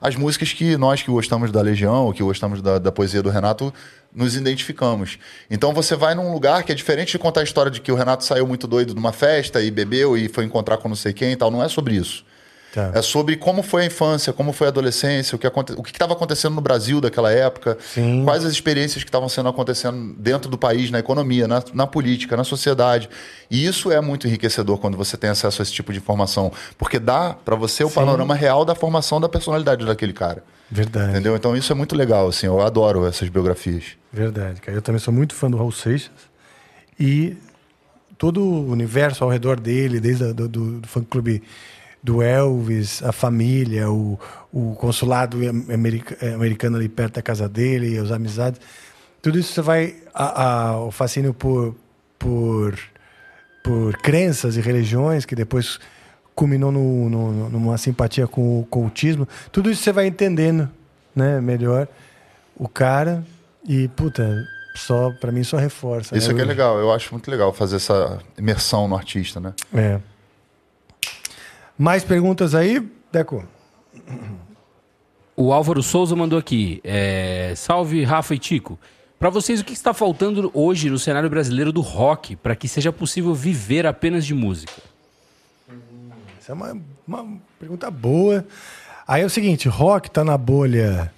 as 0.00 0.16
músicas 0.16 0.52
que 0.52 0.76
nós 0.76 1.00
que 1.00 1.10
gostamos 1.10 1.52
da 1.52 1.62
Legião, 1.62 2.06
ou 2.06 2.12
que 2.12 2.22
gostamos 2.22 2.60
da, 2.60 2.78
da 2.78 2.90
poesia 2.90 3.22
do 3.22 3.30
Renato, 3.30 3.72
nos 4.12 4.34
identificamos. 4.34 5.16
Então 5.48 5.72
você 5.72 5.94
vai 5.94 6.14
num 6.14 6.32
lugar 6.32 6.64
que 6.64 6.72
é 6.72 6.74
diferente 6.74 7.12
de 7.12 7.18
contar 7.18 7.40
a 7.40 7.44
história 7.44 7.70
de 7.70 7.80
que 7.80 7.90
o 7.90 7.94
Renato 7.94 8.24
saiu 8.24 8.46
muito 8.46 8.66
doido 8.66 8.94
numa 8.94 9.12
festa 9.12 9.62
e 9.62 9.70
bebeu 9.70 10.16
e 10.16 10.28
foi 10.28 10.44
encontrar 10.44 10.76
com 10.78 10.88
não 10.88 10.96
sei 10.96 11.12
quem 11.12 11.32
e 11.32 11.36
tal. 11.36 11.50
Não 11.50 11.62
é 11.62 11.68
sobre 11.68 11.94
isso. 11.94 12.24
Tá. 12.72 12.90
É 12.94 13.02
sobre 13.02 13.36
como 13.36 13.62
foi 13.62 13.82
a 13.82 13.84
infância, 13.86 14.32
como 14.32 14.50
foi 14.50 14.66
a 14.66 14.70
adolescência, 14.70 15.36
o 15.36 15.38
que 15.38 15.46
aconte- 15.46 15.74
estava 15.92 16.14
acontecendo 16.14 16.54
no 16.54 16.60
Brasil 16.62 17.02
daquela 17.02 17.30
época, 17.30 17.76
Sim. 17.92 18.22
quais 18.24 18.46
as 18.46 18.52
experiências 18.52 19.04
que 19.04 19.08
estavam 19.10 19.28
sendo 19.28 19.50
acontecendo 19.50 20.14
dentro 20.18 20.48
do 20.50 20.56
país, 20.56 20.90
na 20.90 20.98
economia, 20.98 21.46
na, 21.46 21.62
na 21.74 21.86
política, 21.86 22.34
na 22.34 22.44
sociedade. 22.44 23.10
E 23.50 23.66
isso 23.66 23.92
é 23.92 24.00
muito 24.00 24.26
enriquecedor 24.26 24.78
quando 24.78 24.96
você 24.96 25.18
tem 25.18 25.28
acesso 25.28 25.60
a 25.60 25.62
esse 25.64 25.72
tipo 25.72 25.92
de 25.92 25.98
informação, 25.98 26.50
porque 26.78 26.98
dá 26.98 27.34
para 27.34 27.54
você 27.56 27.84
o 27.84 27.88
Sim. 27.88 27.94
panorama 27.94 28.34
real 28.34 28.64
da 28.64 28.74
formação 28.74 29.20
da 29.20 29.28
personalidade 29.28 29.84
daquele 29.84 30.14
cara. 30.14 30.42
Verdade. 30.70 31.10
Entendeu? 31.10 31.36
Então 31.36 31.54
isso 31.54 31.70
é 31.70 31.74
muito 31.74 31.94
legal, 31.94 32.26
assim, 32.28 32.46
eu 32.46 32.62
adoro 32.62 33.06
essas 33.06 33.28
biografias. 33.28 33.84
Verdade, 34.10 34.62
cara. 34.62 34.78
Eu 34.78 34.80
também 34.80 34.98
sou 34.98 35.12
muito 35.12 35.34
fã 35.34 35.50
do 35.50 35.58
Raul 35.58 35.72
Seixas. 35.72 36.10
E 36.98 37.36
todo 38.16 38.42
o 38.42 38.70
universo 38.70 39.22
ao 39.24 39.28
redor 39.28 39.60
dele, 39.60 40.00
desde 40.00 40.24
a, 40.24 40.32
do, 40.32 40.48
do, 40.48 40.80
do 40.80 40.88
fã-clube 40.88 41.42
do 42.02 42.20
Elvis, 42.22 43.02
a 43.02 43.12
família, 43.12 43.88
o, 43.90 44.18
o 44.52 44.74
consulado 44.74 45.36
am- 45.48 45.72
america- 45.72 46.16
eh, 46.20 46.34
americano 46.34 46.76
ali 46.76 46.88
perto 46.88 47.14
da 47.14 47.22
casa 47.22 47.48
dele, 47.48 47.96
as 47.98 48.10
amizades. 48.10 48.60
Tudo 49.20 49.38
isso 49.38 49.52
você 49.52 49.62
vai... 49.62 49.94
A, 50.12 50.42
a- 50.70 50.80
o 50.80 50.90
fascínio 50.90 51.32
por, 51.32 51.76
por, 52.18 52.76
por 53.62 53.96
crenças 53.98 54.56
e 54.56 54.60
religiões, 54.60 55.24
que 55.24 55.34
depois 55.36 55.78
culminou 56.34 56.72
no, 56.72 57.08
no- 57.08 57.50
numa 57.50 57.78
simpatia 57.78 58.26
com 58.26 58.60
o 58.60 58.64
cultismo. 58.66 59.28
Tudo 59.52 59.70
isso 59.70 59.82
você 59.82 59.92
vai 59.92 60.06
entendendo 60.06 60.68
né, 61.14 61.40
melhor 61.40 61.86
o 62.56 62.66
cara 62.68 63.22
e, 63.68 63.86
puta, 63.88 64.44
só, 64.74 65.10
pra 65.20 65.30
mim 65.30 65.44
só 65.44 65.56
reforça. 65.56 66.16
Isso 66.16 66.28
né? 66.28 66.32
aqui 66.34 66.42
é 66.42 66.44
legal, 66.46 66.78
eu 66.78 66.90
acho 66.92 67.12
muito 67.14 67.30
legal 67.30 67.52
fazer 67.52 67.76
essa 67.76 68.18
imersão 68.36 68.88
no 68.88 68.96
artista, 68.96 69.38
né? 69.38 69.52
É. 69.72 70.00
Mais 71.78 72.04
perguntas 72.04 72.54
aí, 72.54 72.86
Deco? 73.10 73.44
O 75.36 75.52
Álvaro 75.52 75.82
Souza 75.82 76.14
mandou 76.14 76.38
aqui. 76.38 76.80
é, 76.84 77.54
Salve, 77.56 78.04
Rafa 78.04 78.34
e 78.34 78.38
Tico. 78.38 78.78
Pra 79.18 79.30
vocês, 79.30 79.60
o 79.60 79.64
que 79.64 79.72
está 79.72 79.94
faltando 79.94 80.50
hoje 80.52 80.90
no 80.90 80.98
cenário 80.98 81.30
brasileiro 81.30 81.72
do 81.72 81.80
rock 81.80 82.34
para 82.36 82.56
que 82.56 82.66
seja 82.66 82.92
possível 82.92 83.34
viver 83.34 83.86
apenas 83.86 84.26
de 84.26 84.34
música? 84.34 84.82
Essa 86.38 86.52
é 86.52 86.54
uma, 86.54 86.76
uma 87.06 87.38
pergunta 87.58 87.90
boa. 87.90 88.44
Aí 89.06 89.22
é 89.22 89.24
o 89.24 89.30
seguinte, 89.30 89.68
rock 89.68 90.10
tá 90.10 90.24
na 90.24 90.36
bolha 90.36 91.12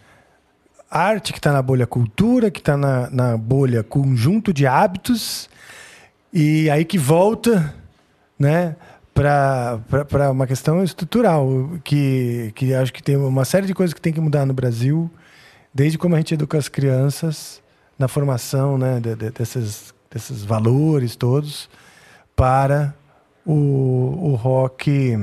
arte, 0.90 1.32
que 1.32 1.40
tá 1.40 1.52
na 1.52 1.62
bolha 1.62 1.86
cultura, 1.86 2.50
que 2.50 2.62
tá 2.62 2.76
na, 2.76 3.10
na 3.10 3.36
bolha 3.36 3.82
conjunto 3.82 4.52
de 4.52 4.66
hábitos, 4.66 5.48
e 6.32 6.70
aí 6.70 6.84
que 6.84 6.98
volta, 6.98 7.74
né, 8.38 8.76
para 9.14 10.30
uma 10.30 10.46
questão 10.46 10.82
estrutural, 10.82 11.48
que, 11.84 12.50
que 12.54 12.74
acho 12.74 12.92
que 12.92 13.02
tem 13.02 13.16
uma 13.16 13.44
série 13.44 13.66
de 13.66 13.72
coisas 13.74 13.94
que 13.94 14.00
tem 14.00 14.12
que 14.12 14.20
mudar 14.20 14.44
no 14.44 14.52
Brasil, 14.52 15.08
desde 15.72 15.96
como 15.96 16.14
a 16.14 16.18
gente 16.18 16.34
educa 16.34 16.58
as 16.58 16.68
crianças 16.68 17.62
na 17.98 18.08
formação 18.08 18.76
né, 18.76 18.98
de- 19.00 19.14
de- 19.14 19.30
desses, 19.30 19.94
desses 20.10 20.42
valores 20.44 21.14
todos, 21.14 21.68
para 22.34 22.92
o, 23.46 23.52
o 24.32 24.34
rock 24.34 25.16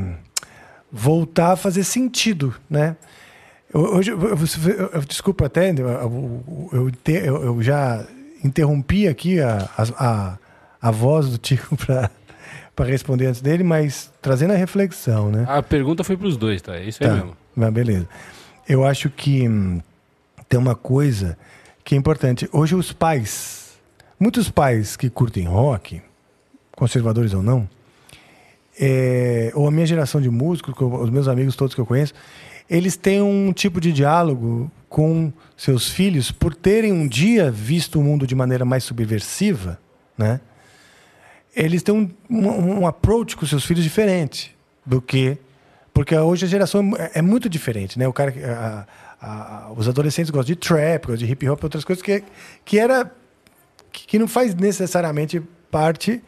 voltar 0.91 1.53
a 1.53 1.55
fazer 1.57 1.83
sentido, 1.83 2.53
né? 2.69 2.95
Hoje, 3.73 4.11
eu, 4.11 4.19
eu- 4.21 4.37
eu- 4.93 5.01
desculpa 5.01 5.45
até, 5.45 5.71
eu, 5.71 5.87
eu, 5.87 6.71
eu- 6.73 6.91
eu- 7.25 7.43
eu 7.43 7.61
já 7.63 8.05
interrompi 8.43 9.07
aqui 9.07 9.39
a, 9.39 9.69
a, 9.77 10.37
a 10.81 10.91
voz 10.91 11.29
do 11.29 11.37
Tico 11.37 11.75
para 11.85 12.09
responder 12.79 13.27
antes 13.27 13.41
dele, 13.41 13.63
mas 13.63 14.11
trazendo 14.21 14.53
a 14.53 14.55
reflexão, 14.55 15.29
né? 15.31 15.45
A 15.47 15.61
pergunta 15.61 16.03
foi 16.03 16.17
pros 16.17 16.35
dois, 16.37 16.61
tá? 16.61 16.75
É 16.75 16.85
isso 16.85 17.03
aí 17.03 17.09
Tá, 17.09 17.15
mesmo. 17.15 17.37
mas 17.55 17.73
beleza. 17.73 18.07
Eu 18.67 18.83
acho 18.85 19.09
que 19.09 19.47
hum, 19.47 19.81
tem 20.49 20.59
uma 20.59 20.75
coisa 20.75 21.37
que 21.83 21.93
é 21.95 21.97
importante. 21.97 22.49
Hoje 22.51 22.73
os 22.75 22.91
pais, 22.91 23.73
muitos 24.19 24.49
pais 24.49 24.95
que 24.95 25.09
curtem 25.09 25.45
rock, 25.45 26.01
conservadores 26.75 27.33
ou 27.33 27.43
não, 27.43 27.67
é, 28.79 29.51
ou 29.53 29.67
a 29.67 29.71
minha 29.71 29.85
geração 29.85 30.21
de 30.21 30.29
músicos, 30.29 30.73
os 30.79 31.09
meus 31.09 31.27
amigos 31.27 31.55
todos 31.55 31.75
que 31.75 31.81
eu 31.81 31.85
conheço, 31.85 32.13
eles 32.69 32.95
têm 32.95 33.21
um 33.21 33.51
tipo 33.51 33.81
de 33.81 33.91
diálogo 33.91 34.71
com 34.87 35.31
seus 35.57 35.89
filhos 35.89 36.31
por 36.31 36.55
terem 36.55 36.91
um 36.91 37.07
dia 37.07 37.51
visto 37.51 37.99
o 37.99 38.03
mundo 38.03 38.25
de 38.25 38.33
maneira 38.33 38.63
mais 38.65 38.83
subversiva, 38.83 39.77
né? 40.17 40.39
Eles 41.55 41.83
têm 41.83 41.93
um, 41.93 42.09
um, 42.29 42.79
um 42.81 42.87
approach 42.87 43.35
com 43.35 43.45
seus 43.45 43.65
filhos 43.65 43.83
diferente 43.83 44.55
do 44.85 45.01
que 45.01 45.37
porque 45.93 46.15
hoje 46.15 46.45
a 46.45 46.47
geração 46.47 46.93
é, 46.97 47.11
é 47.15 47.21
muito 47.21 47.49
diferente, 47.49 47.99
né? 47.99 48.07
O 48.07 48.13
cara, 48.13 48.33
a- 49.21 49.27
a- 49.67 49.71
os 49.75 49.89
adolescentes 49.89 50.29
gostam 50.29 50.53
de 50.53 50.55
trap, 50.55 51.07
gostam 51.07 51.27
de 51.27 51.31
hip 51.31 51.49
hop, 51.49 51.61
outras 51.63 51.83
coisas 51.83 52.01
que 52.01 52.23
que 52.63 52.79
era 52.79 53.11
que 53.91 54.17
não 54.17 54.27
faz 54.27 54.55
necessariamente 54.55 55.41
parte 55.69 56.21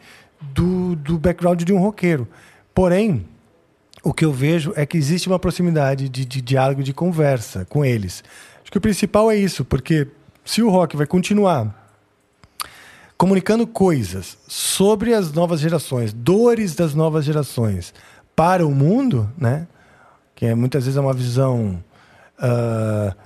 do, 0.52 0.94
do 0.96 1.18
background 1.18 1.62
de 1.62 1.72
um 1.72 1.78
roqueiro. 1.78 2.28
Porém, 2.74 3.24
o 4.02 4.12
que 4.12 4.22
eu 4.26 4.32
vejo 4.32 4.74
é 4.76 4.84
que 4.84 4.98
existe 4.98 5.28
uma 5.28 5.38
proximidade 5.38 6.10
de, 6.10 6.26
de 6.26 6.42
diálogo, 6.42 6.82
de 6.82 6.92
conversa 6.92 7.64
com 7.64 7.82
eles. 7.82 8.22
Acho 8.62 8.70
que 8.70 8.76
o 8.76 8.80
principal 8.82 9.30
é 9.30 9.36
isso, 9.36 9.64
porque 9.64 10.08
se 10.44 10.62
o 10.62 10.68
rock 10.68 10.94
vai 10.94 11.06
continuar 11.06 11.83
comunicando 13.24 13.66
coisas 13.66 14.36
sobre 14.46 15.14
as 15.14 15.32
novas 15.32 15.58
gerações, 15.58 16.12
dores 16.12 16.74
das 16.74 16.94
novas 16.94 17.24
gerações 17.24 17.94
para 18.36 18.66
o 18.66 18.70
mundo, 18.70 19.32
né? 19.38 19.66
Que 20.34 20.44
é, 20.44 20.54
muitas 20.54 20.84
vezes 20.84 20.98
é 20.98 21.00
uma 21.00 21.14
visão 21.14 21.82
ah, 22.38 23.16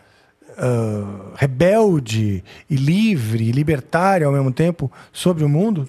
ah, 0.56 1.32
rebelde 1.34 2.44
e 2.70 2.76
livre, 2.76 3.48
e 3.48 3.50
libertária 3.50 4.24
ao 4.24 4.32
mesmo 4.32 4.52
tempo 4.52 4.88
sobre 5.12 5.42
o 5.42 5.48
mundo. 5.48 5.88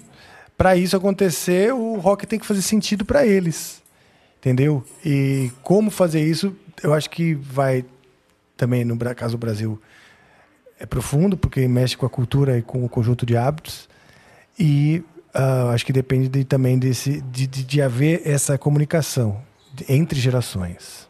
Para 0.58 0.74
isso 0.74 0.96
acontecer, 0.96 1.72
o 1.72 1.94
rock 1.94 2.26
tem 2.26 2.40
que 2.40 2.46
fazer 2.46 2.62
sentido 2.62 3.04
para 3.04 3.24
eles, 3.24 3.80
entendeu? 4.40 4.84
E 5.04 5.52
como 5.62 5.88
fazer 5.88 6.20
isso, 6.20 6.52
eu 6.82 6.92
acho 6.92 7.08
que 7.08 7.34
vai 7.34 7.84
também 8.56 8.84
no 8.84 8.98
caso 9.14 9.36
do 9.36 9.40
Brasil 9.40 9.80
é 10.80 10.84
profundo 10.84 11.36
porque 11.36 11.68
mexe 11.68 11.96
com 11.96 12.06
a 12.06 12.10
cultura 12.10 12.58
e 12.58 12.62
com 12.62 12.84
o 12.84 12.88
conjunto 12.88 13.24
de 13.24 13.36
hábitos 13.36 13.88
e 14.58 15.02
ah, 15.32 15.70
acho 15.72 15.86
que 15.86 15.92
depende 15.92 16.28
de- 16.28 16.44
também 16.44 16.78
desse 16.78 17.20
de, 17.22 17.46
de, 17.46 17.62
de 17.64 17.82
haver 17.82 18.22
essa 18.24 18.58
comunicação 18.58 19.40
entre 19.88 20.18
gerações. 20.20 21.08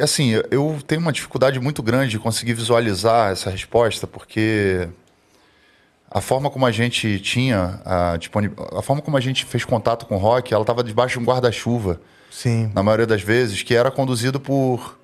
Assim, 0.00 0.30
eu 0.50 0.78
tenho 0.86 1.00
uma 1.00 1.10
dificuldade 1.12 1.58
muito 1.58 1.82
grande 1.82 2.12
de 2.12 2.18
conseguir 2.18 2.54
visualizar 2.54 3.32
essa 3.32 3.50
resposta, 3.50 4.06
porque 4.06 4.88
a 6.08 6.20
forma 6.20 6.48
como 6.48 6.64
a 6.64 6.70
gente 6.70 7.18
tinha 7.18 7.80
a, 7.84 8.16
a 8.78 8.82
forma 8.82 9.02
como 9.02 9.16
a 9.16 9.20
gente 9.20 9.44
fez 9.44 9.64
contato 9.64 10.06
com 10.06 10.14
o 10.14 10.18
rock, 10.18 10.54
ela 10.54 10.62
estava 10.62 10.84
debaixo 10.84 11.18
de 11.18 11.24
um 11.24 11.26
guarda-chuva, 11.26 12.00
Sim. 12.30 12.70
na 12.72 12.84
maioria 12.84 13.06
das 13.06 13.20
vezes, 13.20 13.64
que 13.64 13.74
era 13.74 13.90
conduzido 13.90 14.38
por 14.38 14.96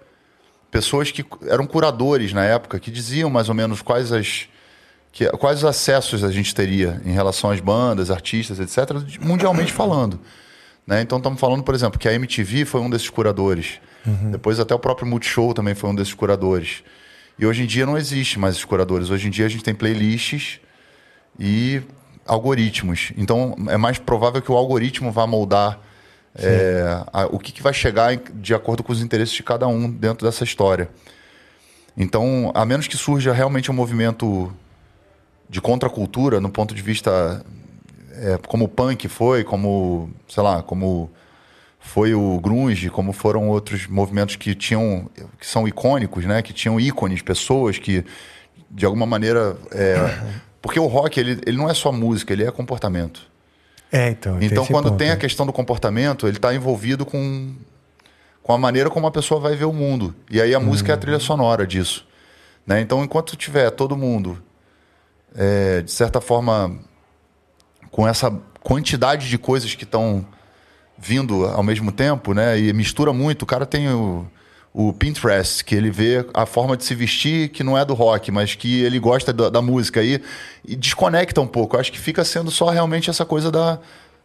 pessoas 0.70 1.10
que 1.10 1.24
eram 1.48 1.66
curadores 1.66 2.32
na 2.32 2.44
época, 2.44 2.78
que 2.78 2.92
diziam 2.92 3.28
mais 3.28 3.48
ou 3.48 3.54
menos 3.56 3.82
quais 3.82 4.12
as 4.12 4.48
que, 5.14 5.28
quais 5.38 5.58
os 5.60 5.64
acessos 5.64 6.24
a 6.24 6.30
gente 6.32 6.52
teria 6.54 7.00
em 7.04 7.12
relação 7.12 7.50
às 7.50 7.60
bandas, 7.60 8.10
artistas, 8.10 8.58
etc., 8.58 8.96
mundialmente 9.20 9.70
falando. 9.80 10.18
Né? 10.86 11.00
Então 11.00 11.18
estamos 11.18 11.38
falando, 11.40 11.62
por 11.62 11.74
exemplo, 11.74 11.98
que 11.98 12.08
a 12.08 12.12
MTV 12.12 12.64
foi 12.64 12.80
um 12.80 12.90
desses 12.90 13.08
curadores. 13.08 13.80
Depois 14.30 14.58
até 14.60 14.74
o 14.74 14.78
próprio 14.78 15.06
Multishow 15.06 15.54
também 15.54 15.74
foi 15.74 15.88
um 15.88 15.94
desses 15.94 16.12
curadores. 16.12 16.82
E 17.38 17.46
hoje 17.46 17.62
em 17.62 17.66
dia 17.66 17.86
não 17.86 17.96
existe 17.96 18.38
mais 18.38 18.54
esses 18.54 18.64
curadores. 18.64 19.08
Hoje 19.08 19.28
em 19.28 19.30
dia 19.30 19.46
a 19.46 19.48
gente 19.48 19.64
tem 19.64 19.74
playlists 19.74 20.60
e 21.38 21.80
algoritmos. 22.26 23.12
Então 23.16 23.54
é 23.68 23.76
mais 23.76 23.98
provável 23.98 24.42
que 24.42 24.50
o 24.52 24.56
algoritmo 24.56 25.10
vá 25.12 25.26
moldar 25.26 25.78
é, 26.36 27.02
a- 27.12 27.26
o 27.30 27.38
que, 27.38 27.52
que 27.52 27.62
vai 27.62 27.72
chegar 27.72 28.14
de 28.16 28.52
acordo 28.54 28.82
com 28.82 28.92
os 28.92 29.00
interesses 29.00 29.34
de 29.34 29.42
cada 29.42 29.66
um 29.68 29.88
dentro 29.90 30.26
dessa 30.26 30.42
história. 30.44 30.88
Então, 31.96 32.50
a 32.54 32.64
menos 32.66 32.88
que 32.88 32.96
surja 32.96 33.32
realmente 33.32 33.70
um 33.70 33.74
movimento 33.74 34.52
de 35.48 35.60
contracultura 35.60 36.40
no 36.40 36.50
ponto 36.50 36.74
de 36.74 36.82
vista 36.82 37.44
é, 38.16 38.38
como 38.46 38.64
o 38.64 38.68
punk 38.68 39.08
foi, 39.08 39.44
como, 39.44 40.10
sei 40.28 40.42
lá, 40.42 40.62
como 40.62 41.10
foi 41.80 42.14
o 42.14 42.40
grunge, 42.40 42.88
como 42.88 43.12
foram 43.12 43.48
outros 43.48 43.86
movimentos 43.86 44.36
que 44.36 44.54
tinham, 44.54 45.08
que 45.38 45.46
são 45.46 45.68
icônicos, 45.68 46.24
né? 46.24 46.40
Que 46.40 46.52
tinham 46.52 46.80
ícones, 46.80 47.20
pessoas 47.20 47.78
que, 47.78 48.04
de 48.70 48.86
alguma 48.86 49.04
maneira, 49.04 49.56
é, 49.70 49.96
porque 50.62 50.80
o 50.80 50.86
rock 50.86 51.20
ele, 51.20 51.40
ele 51.46 51.56
não 51.56 51.68
é 51.68 51.74
só 51.74 51.92
música, 51.92 52.32
ele 52.32 52.44
é 52.44 52.50
comportamento. 52.50 53.30
É, 53.92 54.10
então. 54.10 54.38
tem 54.38 54.48
Então, 54.48 54.64
esse 54.64 54.72
quando 54.72 54.88
ponto, 54.88 54.98
tem 54.98 55.10
a 55.10 55.14
né? 55.14 55.20
questão 55.20 55.44
do 55.44 55.52
comportamento, 55.52 56.26
ele 56.26 56.36
está 56.36 56.54
envolvido 56.54 57.04
com, 57.04 57.54
com 58.42 58.52
a 58.52 58.58
maneira 58.58 58.88
como 58.88 59.06
a 59.06 59.10
pessoa 59.10 59.38
vai 59.38 59.54
ver 59.54 59.66
o 59.66 59.72
mundo. 59.72 60.14
E 60.30 60.40
aí 60.40 60.54
a 60.54 60.60
música 60.60 60.92
é 60.92 60.94
a 60.94 60.98
trilha 60.98 61.20
sonora 61.20 61.66
disso. 61.66 62.06
Né? 62.66 62.80
Então, 62.80 63.04
enquanto 63.04 63.36
tiver 63.36 63.70
todo 63.70 63.96
mundo, 63.96 64.42
é, 65.34 65.82
de 65.82 65.90
certa 65.90 66.20
forma, 66.20 66.78
com 67.90 68.06
essa 68.06 68.30
quantidade 68.62 69.28
de 69.28 69.36
coisas 69.36 69.74
que 69.74 69.84
estão 69.84 70.26
vindo 70.96 71.44
ao 71.44 71.62
mesmo 71.62 71.92
tempo, 71.92 72.32
né? 72.32 72.58
E 72.58 72.72
mistura 72.72 73.12
muito. 73.12 73.42
O 73.42 73.46
cara 73.46 73.66
tem 73.66 73.88
o, 73.88 74.26
o 74.72 74.92
Pinterest, 74.92 75.64
que 75.64 75.74
ele 75.74 75.90
vê 75.90 76.24
a 76.32 76.46
forma 76.46 76.76
de 76.76 76.84
se 76.84 76.94
vestir 76.94 77.50
que 77.50 77.62
não 77.62 77.76
é 77.76 77.84
do 77.84 77.94
rock, 77.94 78.30
mas 78.30 78.54
que 78.54 78.82
ele 78.82 78.98
gosta 78.98 79.32
da, 79.32 79.50
da 79.50 79.60
música 79.60 80.00
aí 80.00 80.20
e 80.64 80.74
desconecta 80.74 81.40
um 81.40 81.46
pouco. 81.46 81.76
Eu 81.76 81.80
acho 81.80 81.92
que 81.92 81.98
fica 81.98 82.24
sendo 82.24 82.50
só 82.50 82.70
realmente 82.70 83.10
essa 83.10 83.24
coisa 83.24 83.50
da, 83.50 83.78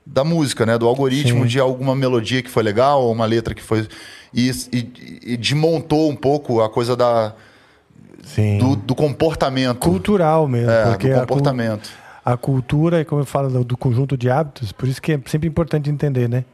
da 0.06 0.24
música, 0.24 0.66
né? 0.66 0.78
Do 0.78 0.88
algoritmo 0.88 1.44
Sim. 1.44 1.48
de 1.48 1.60
alguma 1.60 1.96
melodia 1.96 2.42
que 2.42 2.50
foi 2.50 2.64
legal, 2.64 3.04
ou 3.04 3.12
uma 3.12 3.26
letra 3.26 3.54
que 3.54 3.62
foi. 3.62 3.88
E, 4.34 4.50
e, 4.72 5.32
e 5.34 5.38
desmontou 5.38 6.10
um 6.10 6.16
pouco 6.16 6.62
a 6.62 6.70
coisa 6.70 6.96
da. 6.96 7.36
Do, 8.59 8.75
do 8.75 8.95
comportamento. 8.95 9.80
cultural 9.80 10.48
mesmo, 10.48 10.69
É, 10.72 10.83
do 10.98 11.14
a 11.14 11.19
comportamento. 11.22 11.89
A, 12.23 12.38
cultura, 12.38 13.01
é 13.01 13.03
como 13.03 13.22
eu 13.22 13.25
falo 13.25 13.64
do, 13.64 13.77
conjunto 13.77 14.15
de 14.17 14.30
hábitos, 14.30 14.72
por 14.72 14.88
isso 14.88 15.01
que 15.01 15.14
é 15.14 15.19
sempre 15.25 15.48
importante 15.48 15.89
entender, 15.89 16.27
né? 16.30 16.45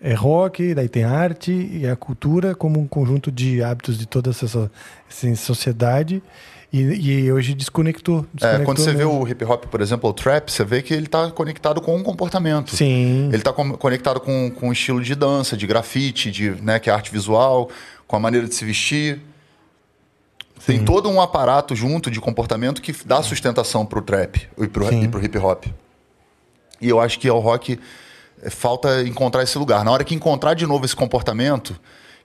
É 0.00 0.12
rock, 0.12 0.74
daí 0.74 0.88
tem 0.88 1.04
arte 1.04 1.50
e 1.50 1.86
a 1.86 1.96
cultura 1.96 2.54
como 2.54 2.78
um 2.78 2.86
conjunto 2.86 3.32
de 3.32 3.62
hábitos 3.62 3.98
de 3.98 4.06
toda 4.06 4.30
essa, 4.30 4.46
so- 4.46 4.70
essa 5.10 5.34
sociedade 5.36 6.22
e, 6.70 6.80
e 7.22 7.32
hoje 7.32 7.54
desconectou. 7.54 8.18
É, 8.18 8.22
desconectou 8.34 8.64
quando 8.66 8.78
você 8.78 8.92
vê 8.92 8.98
mesmo. 9.04 9.22
o 9.22 9.26
hip 9.26 9.42
hop, 9.44 9.64
por 9.64 9.80
exemplo, 9.80 10.10
o 10.10 10.12
trap, 10.12 10.52
você 10.52 10.64
vê 10.64 10.82
que 10.82 10.92
ele 10.92 11.06
está 11.06 11.30
conectado 11.30 11.80
com 11.80 11.96
um 11.96 12.02
comportamento. 12.02 12.76
Sim. 12.76 13.28
Ele 13.28 13.36
está 13.36 13.52
conectado 13.52 14.20
com, 14.20 14.50
com 14.50 14.68
o 14.68 14.72
estilo 14.72 15.02
de 15.02 15.14
dança, 15.14 15.56
de 15.56 15.66
grafite, 15.66 16.30
de, 16.30 16.50
né, 16.62 16.78
que 16.78 16.90
é 16.90 16.92
arte 16.92 17.10
visual, 17.10 17.70
com 18.06 18.16
a 18.16 18.20
maneira 18.20 18.46
de 18.46 18.54
se 18.54 18.64
vestir. 18.66 19.20
Tem 20.66 20.84
todo 20.84 21.08
um 21.08 21.20
aparato 21.20 21.76
junto 21.76 22.10
de 22.10 22.20
comportamento 22.20 22.82
que 22.82 22.92
dá 23.04 23.22
sustentação 23.22 23.86
pro 23.86 24.02
trap 24.02 24.48
e 24.58 24.66
pro, 24.66 24.88
Sim. 24.88 25.04
e 25.04 25.08
pro 25.08 25.24
hip 25.24 25.38
hop. 25.38 25.64
E 26.80 26.88
eu 26.88 27.00
acho 27.00 27.18
que 27.20 27.28
ao 27.28 27.38
rock 27.38 27.78
eh, 28.42 28.50
falta 28.50 29.02
encontrar 29.02 29.42
esse 29.44 29.56
lugar. 29.56 29.84
Na 29.84 29.92
hora 29.92 30.02
que 30.02 30.14
encontrar 30.14 30.54
de 30.54 30.66
novo 30.66 30.84
esse 30.84 30.96
comportamento, 30.96 31.78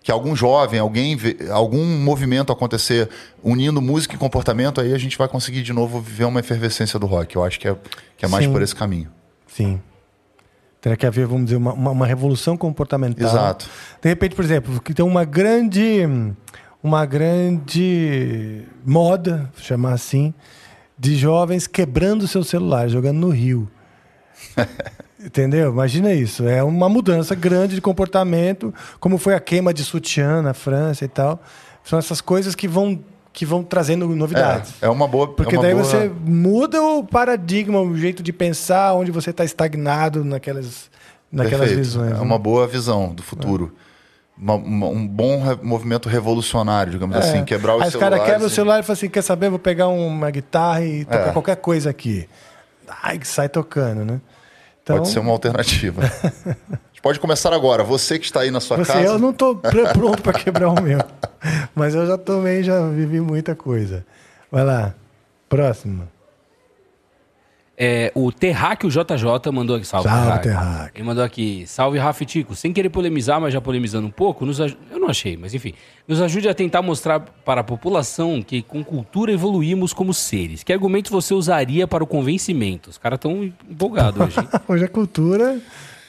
que 0.03 0.11
algum 0.11 0.35
jovem, 0.35 0.79
alguém, 0.79 1.15
algum 1.51 1.85
movimento 1.85 2.51
acontecer 2.51 3.07
unindo 3.43 3.81
música 3.81 4.15
e 4.15 4.17
comportamento, 4.17 4.81
aí 4.81 4.93
a 4.93 4.97
gente 4.97 5.17
vai 5.17 5.27
conseguir 5.27 5.61
de 5.61 5.71
novo 5.71 6.01
viver 6.01 6.25
uma 6.25 6.39
efervescência 6.39 6.97
do 6.97 7.05
rock. 7.05 7.35
Eu 7.35 7.43
acho 7.43 7.59
que 7.59 7.67
é, 7.67 7.75
que 8.17 8.25
é 8.25 8.27
mais 8.27 8.45
Sim. 8.45 8.51
por 8.51 8.61
esse 8.61 8.75
caminho. 8.75 9.09
Sim. 9.47 9.79
Terá 10.81 10.95
que 10.95 11.05
haver, 11.05 11.27
vamos 11.27 11.45
dizer, 11.45 11.57
uma, 11.57 11.73
uma, 11.73 11.91
uma 11.91 12.07
revolução 12.07 12.57
comportamental. 12.57 13.29
Exato. 13.29 13.69
De 14.01 14.09
repente, 14.09 14.35
por 14.35 14.43
exemplo, 14.43 14.81
que 14.81 14.95
tem 14.95 15.05
uma 15.05 15.23
grande, 15.23 16.07
uma 16.84 17.06
grande 17.06 18.64
moda, 18.85 19.50
chamar 19.58 19.93
assim, 19.93 20.34
de 20.98 21.16
jovens 21.16 21.68
quebrando 21.68 22.27
seu 22.27 22.43
celular, 22.43 22.88
jogando 22.88 23.18
no 23.18 23.30
rio. 23.30 23.69
Entendeu? 25.24 25.72
Imagina 25.72 26.11
isso. 26.14 26.48
É 26.48 26.64
uma 26.64 26.90
mudança 26.90 27.35
grande 27.35 27.76
de 27.76 27.82
comportamento, 27.82 28.74
como 29.00 29.18
foi 29.18 29.35
a 29.35 29.40
queima 29.40 29.74
de 29.74 29.84
sutiã 29.84 30.42
na 30.42 30.53
França 30.53 31.06
e 31.06 31.08
tal. 31.08 31.40
São 31.84 32.00
essas 32.00 32.22
coisas 32.22 32.56
que 32.56 32.68
vão 32.68 33.00
que 33.34 33.45
vão 33.45 33.64
trazendo 33.64 34.08
novidades. 34.10 34.74
É, 34.82 34.88
é 34.88 34.90
uma 34.90 35.08
boa. 35.08 35.34
Porque 35.34 35.56
é 35.56 35.58
uma 35.58 35.64
daí 35.64 35.74
boa... 35.74 35.85
você 35.85 36.11
muda 36.26 36.82
o 36.82 37.03
paradigma, 37.03 37.80
o 37.80 37.95
jeito 37.95 38.22
de 38.22 38.34
pensar, 38.34 38.93
onde 38.93 39.10
você 39.10 39.30
está 39.30 39.45
estagnado 39.45 40.26
naquelas, 40.26 40.90
naquelas 41.32 41.69
Perfeito. 41.69 41.85
visões. 41.85 42.11
É 42.11 42.16
né? 42.16 42.19
uma 42.19 42.38
boa 42.38 42.68
visão 42.68 43.14
do 43.14 43.24
futuro. 43.24 43.74
Uma- 44.41 44.55
uma- 44.55 44.87
um 44.87 45.07
bom 45.07 45.43
re- 45.43 45.59
movimento 45.61 46.09
revolucionário, 46.09 46.91
digamos 46.93 47.15
assim, 47.15 47.45
quebrar 47.45 47.75
os 47.75 47.83
Aí 47.83 47.87
os 47.89 47.95
caras 47.95 48.17
celulares 48.19 48.25
quebram 48.25 48.47
o 48.47 48.51
e- 48.51 48.55
celular 48.55 48.79
e 48.79 48.83
falam 48.83 48.93
assim: 48.93 49.09
quer 49.09 49.21
saber? 49.21 49.49
Vou 49.51 49.59
pegar 49.59 49.87
uma 49.89 50.31
guitarra 50.31 50.83
e 50.83 51.05
tocar 51.05 51.27
É. 51.27 51.31
qualquer 51.31 51.55
coisa 51.57 51.91
aqui. 51.91 52.27
Ai, 53.03 53.19
sai 53.23 53.47
tocando, 53.47 54.03
né? 54.03 54.19
Então, 54.81 54.97
Pode 54.97 55.09
ser 55.09 55.19
uma 55.19 55.31
alternativa. 55.31 56.01
A 56.43 56.49
gente 56.91 57.01
pode 57.03 57.19
começar 57.19 57.53
agora. 57.53 57.83
Você 57.83 58.17
que 58.17 58.25
está 58.25 58.39
aí 58.41 58.49
na 58.49 58.59
sua 58.59 58.77
você, 58.77 58.91
casa. 58.93 59.05
eu 59.05 59.19
não 59.19 59.31
pr- 59.31 59.57
pronto 59.93 60.21
para 60.23 60.33
quebrar 60.33 60.69
o 60.69 60.81
meu. 60.81 60.99
Mas 61.75 61.93
eu 61.93 62.07
já 62.07 62.17
tomei, 62.17 62.63
já 62.63 62.81
vivi 62.89 63.21
muita 63.21 63.53
coisa. 63.55 64.03
Vai 64.51 64.63
lá. 64.63 64.93
Próximo. 65.47 66.07
É, 67.84 68.11
o 68.14 68.32
Terráqueo 68.32 68.92
JJ 68.92 69.51
mandou 69.51 69.76
aqui, 69.76 69.88
salve. 69.88 70.08
Salve, 70.08 70.24
Terráqueo. 70.26 70.51
Terráqueo. 70.51 70.92
Ele 70.93 71.03
mandou 71.03 71.24
aqui, 71.24 71.64
salve 71.66 71.98
Rafa 71.98 72.22
e 72.22 72.26
Tico. 72.27 72.53
Sem 72.56 72.72
querer 72.72 72.90
polemizar, 72.90 73.42
mas 73.42 73.51
já 73.51 73.60
polemizando 73.60 74.06
um 74.06 74.11
pouco, 74.11 74.45
nos 74.45 74.61
aj- 74.61 74.77
eu 74.92 75.00
não 75.00 75.10
achei, 75.10 75.35
mas 75.35 75.56
enfim. 75.56 75.74
Nos 76.08 76.22
ajude 76.22 76.48
a 76.48 76.53
tentar 76.53 76.84
mostrar 76.84 77.19
para 77.19 77.61
a 77.61 77.64
população 77.64 78.43
que 78.43 78.61
com 78.61 78.84
cultura 78.84 79.32
evoluímos 79.32 79.93
como 79.93 80.14
seres. 80.14 80.61
Que 80.61 80.72
argumentos 80.72 81.10
você 81.11 81.34
usaria 81.34 81.88
para 81.88 82.03
o 82.03 82.08
convencimento? 82.08 82.92
Os 82.92 83.00
caras 83.00 83.18
estão 83.18 83.51
empolgados 83.68 84.22
hoje. 84.22 84.48
Hoje 84.69 84.85
a 84.85 84.88
cultura 84.88 85.60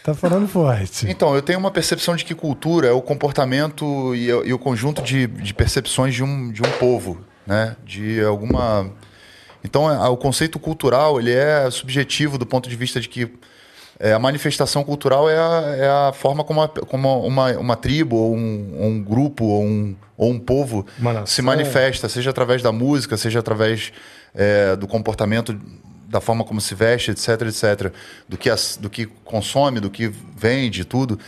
tá 0.05 0.12
falando 0.12 0.47
forte. 0.47 1.07
Então, 1.09 1.34
eu 1.34 1.41
tenho 1.41 1.59
uma 1.59 1.70
percepção 1.70 2.15
de 2.15 2.25
que 2.26 2.34
cultura 2.34 2.89
é 2.89 2.92
o 2.92 3.01
comportamento 3.01 4.15
e, 4.15 4.26
e 4.26 4.52
o 4.52 4.59
conjunto 4.59 5.01
de, 5.01 5.26
de 5.26 5.55
percepções 5.55 6.15
de 6.15 6.23
um, 6.23 6.52
de 6.52 6.60
um 6.60 6.70
povo, 6.78 7.18
né? 7.47 7.76
De 7.83 8.20
alguma... 8.23 8.91
Então, 9.65 9.86
a- 9.89 10.08
o 10.08 10.16
conceito 10.16 10.58
cultural, 10.58 11.18
ele 11.20 11.32
é 11.32 11.70
subjetivo 11.70 12.36
do 12.39 12.44
ponto 12.47 12.68
de 12.68 12.76
vista 12.76 13.00
de 13.00 13.08
que 13.08 13.28
é, 14.00 14.12
a 14.12 14.18
manifestação 14.18 14.82
cultural 14.82 15.31
é 15.31 15.36
a, 15.39 15.76
é 15.76 15.89
a 16.08 16.12
forma 16.12 16.42
como, 16.42 16.60
a- 16.62 16.68
como 16.68 17.24
uma, 17.26 17.52
uma 17.58 17.76
tribo, 17.76 18.16
ou 18.16 18.34
um, 18.34 18.74
ou 18.81 18.86
um 18.89 19.02
grupo, 19.02 19.44
ou 19.44 19.62
um, 19.62 19.94
ou 20.16 20.31
um 20.31 20.39
povo 20.41 20.84
Uma 20.99 21.12
nação. 21.12 21.26
se 21.26 21.42
manifesta, 21.42 22.08
seja 22.08 22.31
através 22.31 22.62
da 22.62 22.73
música, 22.73 23.16
seja 23.16 23.39
através 23.39 23.92
é, 24.34 24.74
do 24.76 24.89
comportamento, 24.89 25.57
da 26.08 26.20
forma 26.20 26.42
como 26.44 26.60
se 26.60 26.74
veste, 26.74 27.10
etc, 27.12 27.42
etc. 27.42 27.92
Do 28.28 28.36
que, 28.36 28.49
do 28.81 28.91
que 28.91 29.07
consome, 29.24 29.78
do 29.78 29.89
que 29.91 30.08
vende, 30.36 30.84
tudo. 30.84 31.18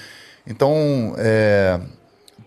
Então, 0.47 1.15
é, 1.17 1.79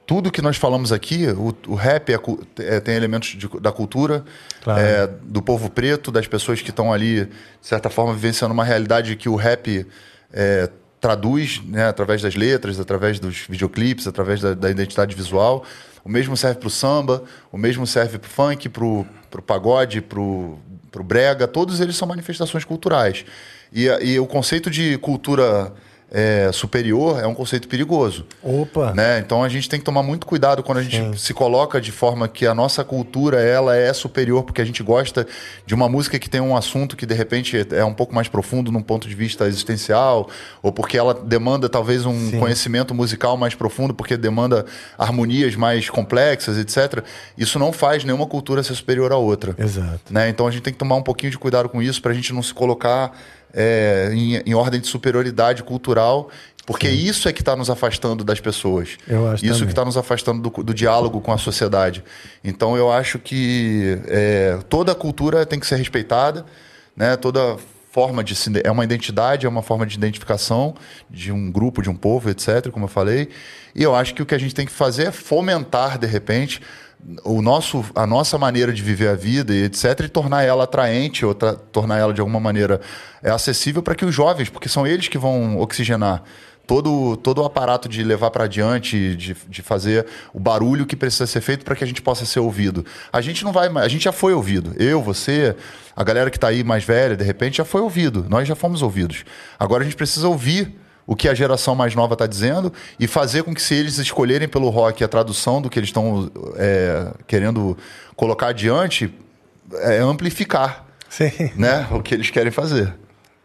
tudo 0.07 0.31
que 0.31 0.41
nós 0.41 0.55
falamos 0.57 0.91
aqui, 0.91 1.27
o, 1.27 1.53
o 1.67 1.75
rap 1.75 2.11
é 2.13 2.19
é- 2.63 2.79
tem 2.79 2.95
elementos 2.95 3.29
de- 3.35 3.59
da 3.59 3.71
cultura, 3.71 4.23
Claro. 4.63 4.79
é, 4.81 5.05
do 5.23 5.41
povo 5.41 5.69
preto, 5.69 6.11
das 6.11 6.25
pessoas 6.25 6.61
que 6.61 6.69
estão 6.71 6.91
ali, 6.93 7.25
de 7.25 7.31
certa 7.61 7.89
forma, 7.89 8.13
vivenciando 8.13 8.53
uma 8.53 8.63
realidade 8.63 9.15
que 9.17 9.27
o 9.29 9.35
rap 9.35 9.85
é, 10.33 10.69
traduz 10.99 11.61
né, 11.65 11.87
através 11.87 12.21
das 12.21 12.35
letras, 12.35 12.79
através 12.79 13.19
dos 13.19 13.45
videoclipes, 13.49 14.07
através 14.07 14.41
da, 14.41 14.53
da 14.53 14.71
identidade 14.71 15.13
visual. 15.15 15.63
O 16.03 16.09
mesmo 16.09 16.35
serve 16.37 16.57
para 16.59 16.67
o 16.67 16.71
samba, 16.71 17.23
o 17.51 17.57
mesmo 17.57 17.85
serve 17.85 18.17
para 18.17 18.27
o 18.27 18.31
funk, 18.31 18.69
para 18.69 18.83
o 18.85 19.05
pagode, 19.45 19.99
para 20.01 20.19
o 20.21 20.57
brega. 21.03 21.47
Todos 21.47 21.79
eles 21.81 21.95
são 21.97 22.07
manifestações 22.07 22.63
culturais. 22.63 23.25
E, 23.73 23.85
e 24.01 24.17
o 24.19 24.25
conceito 24.25 24.69
de 24.71 24.97
cultura 24.99 25.73
é, 26.09 26.49
superior 26.53 27.19
é 27.21 27.27
um 27.27 27.33
conceito 27.33 27.67
perigoso. 27.67 28.25
Opa. 28.41 28.93
Né? 28.93 29.19
Então 29.19 29.43
a 29.43 29.49
gente 29.49 29.67
tem 29.67 29.77
que 29.77 29.85
tomar 29.85 30.03
muito 30.03 30.25
cuidado 30.25 30.63
quando 30.63 30.77
a 30.77 30.83
gente 30.83 31.19
se 31.19 31.33
coloca 31.33 31.81
de 31.81 31.91
forma 31.91 32.27
que 32.27 32.45
a 32.45 32.55
nossa 32.55 32.83
cultura 32.83 33.41
ela 33.41 33.75
é 33.75 33.91
superior 33.93 34.43
porque 34.43 34.61
a 34.61 34.65
gente 34.65 34.81
gosta 34.81 35.27
de 35.65 35.75
uma 35.75 35.89
música 35.89 36.17
que 36.17 36.29
tem 36.29 36.39
um 36.39 36.55
assunto 36.55 36.95
que 36.95 37.05
de 37.05 37.13
repente 37.13 37.67
é 37.71 37.83
um 37.83 37.93
pouco 37.93 38.15
mais 38.15 38.27
profundo 38.27 38.71
num 38.71 38.81
ponto 38.81 39.07
de 39.07 39.15
vista 39.15 39.45
existencial 39.47 40.29
ou 40.63 40.71
porque 40.71 40.97
ela 40.97 41.13
demanda 41.13 41.67
talvez 41.67 42.05
um 42.05 42.31
Sim. 42.31 42.39
conhecimento 42.39 42.93
musical 42.93 43.35
mais 43.35 43.53
profundo 43.53 43.93
porque 43.93 44.15
demanda 44.15 44.65
harmonias 44.97 45.55
mais 45.55 45.89
complexas, 45.89 46.57
etc. 46.57 47.03
Isso 47.37 47.59
não 47.59 47.73
faz 47.73 48.05
nenhuma 48.05 48.25
cultura 48.25 48.63
ser 48.63 48.75
superior 48.75 49.11
à 49.11 49.17
outra. 49.17 49.53
Exato. 49.57 50.01
Né? 50.09 50.29
Então 50.29 50.47
a 50.47 50.51
gente 50.51 50.63
tem 50.63 50.71
que 50.71 50.79
tomar 50.79 50.95
um 50.95 51.03
pouquinho 51.03 51.31
de 51.31 51.37
cuidado 51.37 51.67
com 51.67 51.81
isso 51.81 52.01
para 52.01 52.11
a 52.11 52.15
gente 52.15 52.31
não 52.31 52.41
se 52.41 52.53
colocar 52.53 53.11
é, 53.57 54.11
em, 54.13 54.35
em 54.45 54.53
ordem 54.53 54.79
de 54.79 54.87
superioridade 54.87 55.63
cultural, 55.63 56.29
porque 56.63 56.87
isso 56.87 57.27
é 57.27 57.33
que 57.33 57.41
está 57.41 57.55
nos 57.55 57.69
afastando 57.69 58.23
das 58.23 58.39
pessoas. 58.39 58.97
Isso 59.35 59.53
também. 59.53 59.65
que 59.65 59.71
está 59.71 59.83
nos 59.83 59.97
afastando 59.97 60.49
do, 60.49 60.63
do 60.63 60.73
diálogo 60.73 61.19
com 61.19 61.31
a 61.31 61.37
sociedade. 61.37 62.03
Então 62.43 62.77
eu 62.77 62.91
acho 62.91 63.17
que 63.17 63.99
é, 64.05 64.59
toda 64.69 64.93
cultura 64.93 65.45
tem 65.45 65.59
que 65.59 65.65
ser 65.65 65.77
respeitada, 65.77 66.45
né? 66.95 67.15
toda 67.15 67.57
forma 67.89 68.23
de 68.23 68.35
se, 68.35 68.51
é 68.63 68.69
uma 68.69 68.83
identidade, 68.83 69.47
é 69.47 69.49
uma 69.49 69.63
forma 69.63 69.87
de 69.87 69.95
identificação 69.95 70.75
de 71.09 71.31
um 71.31 71.51
grupo, 71.51 71.81
de 71.81 71.89
um 71.89 71.95
povo, 71.95 72.29
etc., 72.29 72.69
como 72.69 72.85
eu 72.85 72.89
falei. 72.89 73.29
E 73.73 73.81
eu 73.81 73.95
acho 73.95 74.13
que 74.13 74.21
o 74.21 74.25
que 74.25 74.35
a 74.35 74.37
gente 74.37 74.53
tem 74.53 74.67
que 74.67 74.71
fazer 74.71 75.07
é 75.07 75.11
fomentar, 75.11 75.97
de 75.97 76.05
repente, 76.05 76.61
o 77.23 77.41
nosso, 77.41 77.85
a 77.95 78.05
nossa 78.05 78.37
maneira 78.37 78.73
de 78.73 78.81
viver 78.81 79.09
a 79.09 79.15
vida 79.15 79.53
e 79.53 79.63
etc., 79.63 80.01
e 80.05 80.09
tornar 80.09 80.43
ela 80.43 80.65
atraente 80.65 81.25
ou 81.25 81.33
tornar 81.33 81.97
ela 81.97 82.13
de 82.13 82.19
alguma 82.19 82.39
maneira 82.39 82.81
é, 83.23 83.29
acessível 83.29 83.81
para 83.81 83.95
que 83.95 84.03
os 84.03 84.13
jovens, 84.13 84.49
porque 84.49 84.67
são 84.67 84.85
eles 84.85 85.07
que 85.07 85.17
vão 85.17 85.57
oxigenar 85.59 86.23
todo, 86.67 87.15
todo 87.17 87.41
o 87.41 87.45
aparato 87.45 87.87
de 87.87 88.03
levar 88.03 88.29
para 88.29 88.43
adiante, 88.43 89.15
de, 89.15 89.35
de 89.47 89.61
fazer 89.61 90.05
o 90.33 90.39
barulho 90.39 90.85
que 90.85 90.95
precisa 90.95 91.25
ser 91.25 91.39
feito 91.39 91.63
para 91.63 91.75
que 91.75 91.83
a 91.83 91.87
gente 91.87 92.01
possa 92.01 92.25
ser 92.25 92.41
ouvido. 92.41 92.85
A 93.11 93.21
gente 93.21 93.43
não 93.43 93.53
vai, 93.53 93.69
a 93.69 93.87
gente 93.87 94.03
já 94.03 94.11
foi 94.11 94.33
ouvido. 94.33 94.73
Eu, 94.77 95.01
você, 95.01 95.55
a 95.95 96.03
galera 96.03 96.29
que 96.29 96.37
está 96.37 96.49
aí 96.49 96.63
mais 96.63 96.83
velha, 96.83 97.15
de 97.15 97.23
repente 97.23 97.57
já 97.57 97.65
foi 97.65 97.81
ouvido. 97.81 98.25
Nós 98.29 98.47
já 98.47 98.55
fomos 98.55 98.81
ouvidos. 98.81 99.23
Agora 99.57 99.83
a 99.83 99.85
gente 99.85 99.95
precisa 99.95 100.27
ouvir 100.27 100.77
o 101.07 101.15
que 101.15 101.29
a 101.29 101.33
geração 101.33 101.73
mais 101.73 101.95
nova 101.95 102.13
está 102.13 102.27
dizendo 102.27 102.71
e 102.99 103.07
fazer 103.07 103.43
com 103.43 103.55
que 103.55 103.61
se 103.61 103.73
eles 103.73 103.97
escolherem 103.97 104.47
pelo 104.47 104.69
rock 104.69 105.03
a 105.03 105.07
tradução 105.07 105.61
do 105.61 105.69
que 105.69 105.79
eles 105.79 105.87
estão 105.87 106.29
é, 106.57 107.13
querendo 107.25 107.77
colocar 108.15 108.47
adiante, 108.47 109.11
é 109.75 109.99
amplificar 109.99 110.85
Sim. 111.09 111.31
né, 111.55 111.87
o 111.91 112.01
que 112.01 112.13
eles 112.13 112.29
querem 112.29 112.51
fazer. 112.51 112.93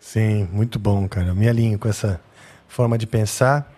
Sim, 0.00 0.48
muito 0.52 0.80
bom, 0.80 1.08
cara. 1.08 1.28
Eu 1.28 1.34
Me 1.36 1.48
alinho 1.48 1.78
com 1.78 1.88
essa 1.88 2.20
forma 2.66 2.98
de 2.98 3.06
pensar. 3.06 3.72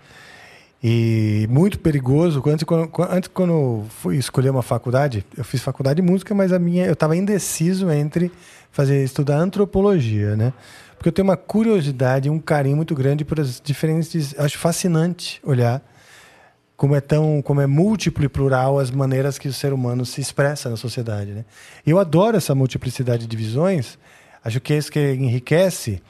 E 0.82 1.46
muito 1.50 1.78
perigoso. 1.78 2.42
Antes, 2.46 2.64
quando, 2.64 2.90
antes, 3.10 3.30
quando 3.32 3.84
fui 3.88 4.16
escolher 4.16 4.50
uma 4.50 4.62
faculdade, 4.62 5.24
eu 5.36 5.44
fiz 5.44 5.62
faculdade 5.62 6.02
de 6.02 6.06
música, 6.06 6.34
mas 6.34 6.52
a 6.52 6.58
minha 6.58 6.84
eu 6.86 6.92
estava 6.92 7.16
indeciso 7.16 7.90
entre 7.90 8.30
fazer 8.70 9.02
estudar 9.02 9.36
antropologia, 9.36 10.36
né? 10.36 10.52
Porque 11.04 11.10
eu 11.10 11.12
tenho 11.12 11.28
uma 11.28 11.36
curiosidade, 11.36 12.30
um 12.30 12.38
carinho 12.38 12.76
muito 12.76 12.94
grande 12.94 13.26
por 13.26 13.38
as 13.38 13.60
diferentes. 13.62 14.34
Acho 14.38 14.56
fascinante 14.56 15.38
olhar 15.44 15.82
como 16.78 16.94
é 16.94 17.00
tão 17.02 17.42
como 17.42 17.60
é 17.60 17.66
múltiplo 17.66 18.24
e 18.24 18.28
plural 18.28 18.78
as 18.78 18.90
maneiras 18.90 19.38
que 19.38 19.46
o 19.46 19.52
ser 19.52 19.74
humano 19.74 20.06
se 20.06 20.22
expressa 20.22 20.70
na 20.70 20.78
sociedade 20.78 21.32
né? 21.32 21.44
Eu 21.86 21.98
adoro 21.98 22.38
essa 22.38 22.54
multiplicidade 22.54 23.26
de 23.26 23.36
visões 23.36 23.98
acho 24.42 24.58
que 24.62 24.72
é 24.72 24.78
isso 24.78 24.90
que 24.90 25.12
enriquece 25.12 26.02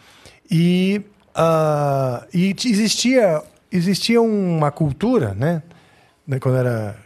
e 0.49 1.03
ah, 1.35 2.25
e 2.33 2.55
existia 2.65 3.43
existia 3.73 4.23
uma 4.23 4.71
cultura 4.71 5.35
né 5.35 5.61
né, 6.25 6.39
quando 6.39 6.57
era 6.57 6.97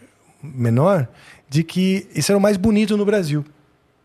menor 0.42 1.08
de 1.49 1.65
que 1.65 2.07
isso 2.15 2.31
era 2.31 2.39
o 2.39 2.41
mais 2.41 2.58
bonito 2.58 2.99
no 2.99 3.05
Brasil 3.07 3.44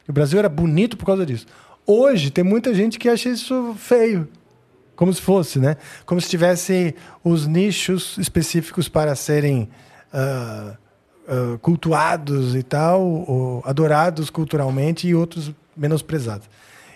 o 0.07 0.13
Brasil 0.13 0.39
era 0.39 0.49
bonito 0.49 0.95
por 0.95 1.05
causa 1.05 1.25
disso 1.25 1.45
hoje 1.85 2.31
tem 2.31 2.43
muita 2.43 2.73
gente 2.73 2.97
que 2.99 3.09
acha 3.09 3.29
isso 3.29 3.75
feio 3.77 4.27
como 4.95 5.13
se 5.13 5.21
fosse, 5.21 5.59
né? 5.59 5.75
Como 6.05 6.21
se 6.21 6.29
tivesse 6.29 6.95
os 7.23 7.47
nichos 7.47 8.17
específicos 8.17 8.87
para 8.87 9.15
serem 9.15 9.67
ah, 10.13 10.77
ah, 11.27 11.57
cultuados 11.61 12.55
e 12.55 12.63
tal, 12.63 13.61
adorados 13.65 14.29
culturalmente 14.29 15.07
e 15.07 15.15
outros 15.15 15.51
menosprezados. 15.75 16.47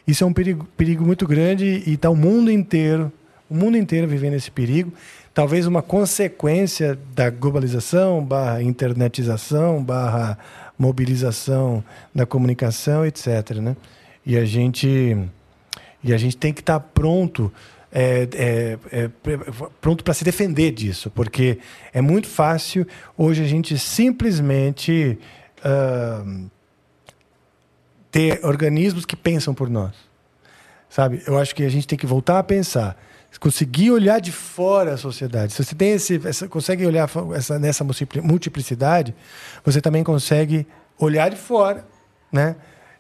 Isso 0.08 0.24
é 0.24 0.28
um 0.28 0.34
perigo, 0.34 0.66
perigo 0.78 1.06
muito 1.06 1.28
grande 1.28 1.84
e 1.86 1.94
está 1.94 2.10
o 2.10 2.16
mundo 2.16 2.52
inteiro, 2.52 3.12
o 3.50 3.56
mundo 3.56 3.78
inteiro 3.78 4.08
vivendo 4.08 4.36
esse 4.36 4.52
perigo. 4.52 4.94
Talvez 5.34 5.68
uma 5.68 5.82
consequência 5.82 6.98
da 7.14 7.30
globalização, 7.30 8.24
barra 8.24 8.62
internetização, 8.62 9.84
barra 9.84 10.38
mobilização 10.80 11.84
da 12.14 12.26
comunicação, 12.26 13.06
etc. 13.06 13.52
Né? 13.62 13.76
E 14.28 14.36
a 14.36 14.44
gente 14.44 15.18
e 16.04 16.14
a 16.14 16.18
gente 16.18 16.36
tem 16.36 16.52
que 16.52 16.60
estar 16.60 16.82
pronto, 16.82 17.52
é, 17.90 18.28
é, 18.34 18.78
é, 18.92 19.10
pronto 19.80 20.04
para 20.04 20.14
se 20.14 20.26
defender 20.26 20.72
disso, 20.72 21.10
porque 21.10 21.60
é 21.94 22.02
muito 22.02 22.28
fácil 22.28 22.86
hoje 23.18 23.42
a 23.42 23.48
gente 23.48 23.80
simplesmente 23.80 25.18
ah, 25.64 26.26
ter 28.12 28.44
organismos 28.44 29.06
que 29.06 29.16
pensam 29.16 29.54
por 29.54 29.70
nós, 29.70 29.96
sabe? 30.90 31.24
Eu 31.26 31.38
acho 31.38 31.56
que 31.56 31.64
a 31.64 31.70
gente 31.70 31.88
tem 31.88 31.98
que 31.98 32.06
voltar 32.06 32.38
a 32.38 32.44
pensar, 32.44 33.02
conseguir 33.40 33.92
olhar 33.92 34.20
de 34.20 34.34
fora 34.34 34.96
a 34.96 34.98
sociedade. 34.98 35.54
Se 35.54 35.64
você 35.64 35.74
tem 35.74 35.92
esse, 35.92 36.22
essa, 36.28 36.50
consegue 36.50 36.86
olhar 36.86 37.10
essa, 37.34 37.58
nessa 37.58 37.86
multipli- 37.86 38.22
multiplicidade, 38.22 39.16
você 39.64 39.80
também 39.80 40.04
consegue 40.04 40.68
olhar 41.00 41.30
de 41.30 41.38
fora 41.38 41.86
né? 42.32 42.56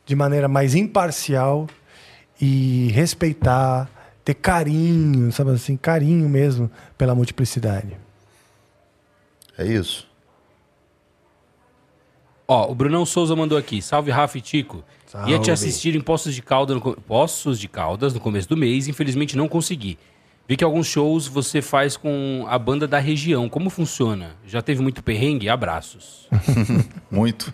De 0.07 0.15
maneira 0.15 0.47
mais 0.47 0.73
imparcial 0.73 1.67
e 2.41 2.87
respeitar, 2.93 3.87
ter 4.25 4.33
carinho, 4.33 5.31
sabe 5.31 5.51
assim, 5.51 5.77
carinho 5.77 6.27
mesmo 6.27 6.71
pela 6.97 7.13
multiplicidade. 7.13 7.95
É 9.57 9.65
isso. 9.65 10.07
Ó, 12.47 12.71
o 12.71 12.75
Brunão 12.75 13.05
Souza 13.05 13.35
mandou 13.35 13.57
aqui. 13.57 13.81
Salve, 13.81 14.09
Rafa 14.09 14.37
e 14.37 14.41
Tico. 14.41 14.83
Salve. 15.05 15.31
Ia 15.31 15.39
te 15.39 15.51
assistir 15.51 15.95
em 15.95 16.01
Poços 16.01 16.33
de 16.33 16.41
Caldas 16.41 16.75
no, 16.77 16.95
Poços 16.95 17.59
de 17.59 17.67
Caldas 17.67 18.13
no 18.13 18.19
começo 18.19 18.47
do 18.47 18.55
mês, 18.55 18.87
infelizmente 18.87 19.35
não 19.35 19.47
consegui. 19.47 19.97
Vi 20.47 20.55
que 20.55 20.63
alguns 20.63 20.87
shows 20.87 21.27
você 21.27 21.61
faz 21.61 21.97
com 21.97 22.45
a 22.47 22.57
banda 22.57 22.87
da 22.87 22.99
região. 22.99 23.49
Como 23.49 23.69
funciona? 23.69 24.37
Já 24.45 24.61
teve 24.61 24.81
muito 24.81 25.03
perrengue? 25.03 25.49
Abraços. 25.49 26.29
Muito. 27.11 27.53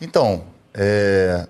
Então, 0.00 0.44
é, 0.78 1.46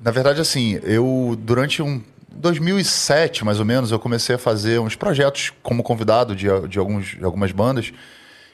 na 0.00 0.12
verdade, 0.12 0.40
assim, 0.40 0.78
eu 0.84 1.36
durante 1.38 1.82
um 1.82 2.00
2007, 2.30 3.44
mais 3.44 3.58
ou 3.58 3.64
menos, 3.64 3.90
eu 3.90 3.98
comecei 3.98 4.36
a 4.36 4.38
fazer 4.38 4.78
uns 4.78 4.94
projetos 4.94 5.52
como 5.62 5.82
convidado 5.82 6.34
de, 6.34 6.46
de, 6.68 6.78
alguns, 6.78 7.06
de 7.06 7.24
algumas 7.24 7.50
bandas 7.50 7.92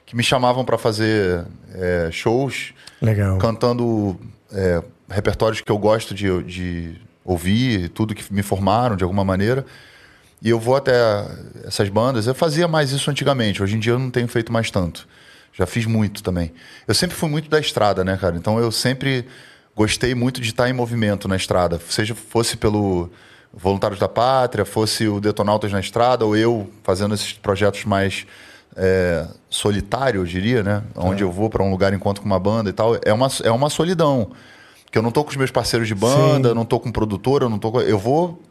que 0.07 0.17
me 0.17 0.23
chamavam 0.23 0.65
para 0.65 0.79
fazer 0.79 1.45
é, 1.75 2.09
shows 2.11 2.73
Legal. 3.01 3.37
cantando 3.39 4.19
é, 4.51 4.83
repertórios 5.09 5.61
que 5.61 5.71
eu 5.71 5.79
gosto 5.79 6.15
de, 6.15 6.43
de 6.43 6.95
ouvir, 7.23 7.91
tudo 7.91 8.15
que 8.15 8.33
me 8.33 8.43
formaram 8.43 8.97
de 8.97 9.05
alguma 9.05 9.25
maneira. 9.25 9.67
E 10.41 10.49
eu 10.49 10.59
vou 10.59 10.77
até 10.77 10.93
essas 11.67 11.89
bandas. 11.89 12.27
Eu 12.27 12.35
fazia 12.35 12.67
mais 12.67 12.93
isso 12.93 13.11
antigamente. 13.11 13.63
Hoje 13.63 13.77
em 13.77 13.79
dia 13.79 13.93
eu 13.93 13.99
não 13.99 14.11
tenho 14.11 14.29
feito 14.29 14.51
mais 14.53 14.71
tanto. 14.71 15.07
Já 15.53 15.67
fiz 15.67 15.85
muito 15.85 16.23
também. 16.23 16.53
Eu 16.87 16.95
sempre 16.95 17.17
fui 17.17 17.29
muito 17.29 17.51
da 17.51 17.61
estrada, 17.61 18.05
né, 18.05 18.17
cara? 18.17 18.37
Então 18.37 18.59
eu 18.59 18.71
sempre 18.71 19.27
gostei 19.79 20.13
muito 20.13 20.41
de 20.41 20.49
estar 20.49 20.69
em 20.69 20.73
movimento 20.73 21.29
na 21.29 21.37
estrada. 21.37 21.81
Seja 21.89 22.13
fosse 22.13 22.57
pelo 22.57 23.09
Voluntários 23.53 24.01
da 24.01 24.09
Pátria, 24.09 24.65
fosse 24.65 25.07
o 25.07 25.21
Detonautas 25.21 25.71
na 25.71 25.79
estrada, 25.79 26.27
ou 26.27 26.37
eu 26.37 26.69
fazendo 26.83 27.15
esses 27.15 27.33
projetos 27.35 27.85
mais 27.85 28.27
é, 28.77 29.25
solitário, 29.49 30.21
eu 30.21 30.25
diria, 30.25 30.65
né? 30.65 30.83
Onde 30.97 31.23
eu 31.23 31.31
vou 31.31 31.49
para 31.49 31.63
um 31.63 31.71
lugar, 31.71 31.95
encontro 31.95 32.21
com 32.21 32.27
uma 32.29 32.41
banda 32.41 32.69
e 32.71 32.73
tal. 32.73 32.97
É 33.05 33.13
uma, 33.13 33.29
é 33.45 33.51
uma 33.53 33.71
solidão. 33.71 34.33
Porque 34.85 34.99
eu 34.99 35.03
não 35.03 35.13
tô 35.13 35.23
com 35.23 35.31
os 35.31 35.37
meus 35.37 35.53
parceiros 35.53 35.87
de 35.87 35.95
banda, 35.95 36.49
Sim. 36.49 36.55
não 36.57 36.65
tô 36.65 36.81
com 36.81 36.91
produtor, 36.91 37.43
eu 37.43 37.49
não 37.49 37.59
tô 37.59 37.71
com... 37.71 37.81
Eu 37.81 38.01
vou 38.01 38.43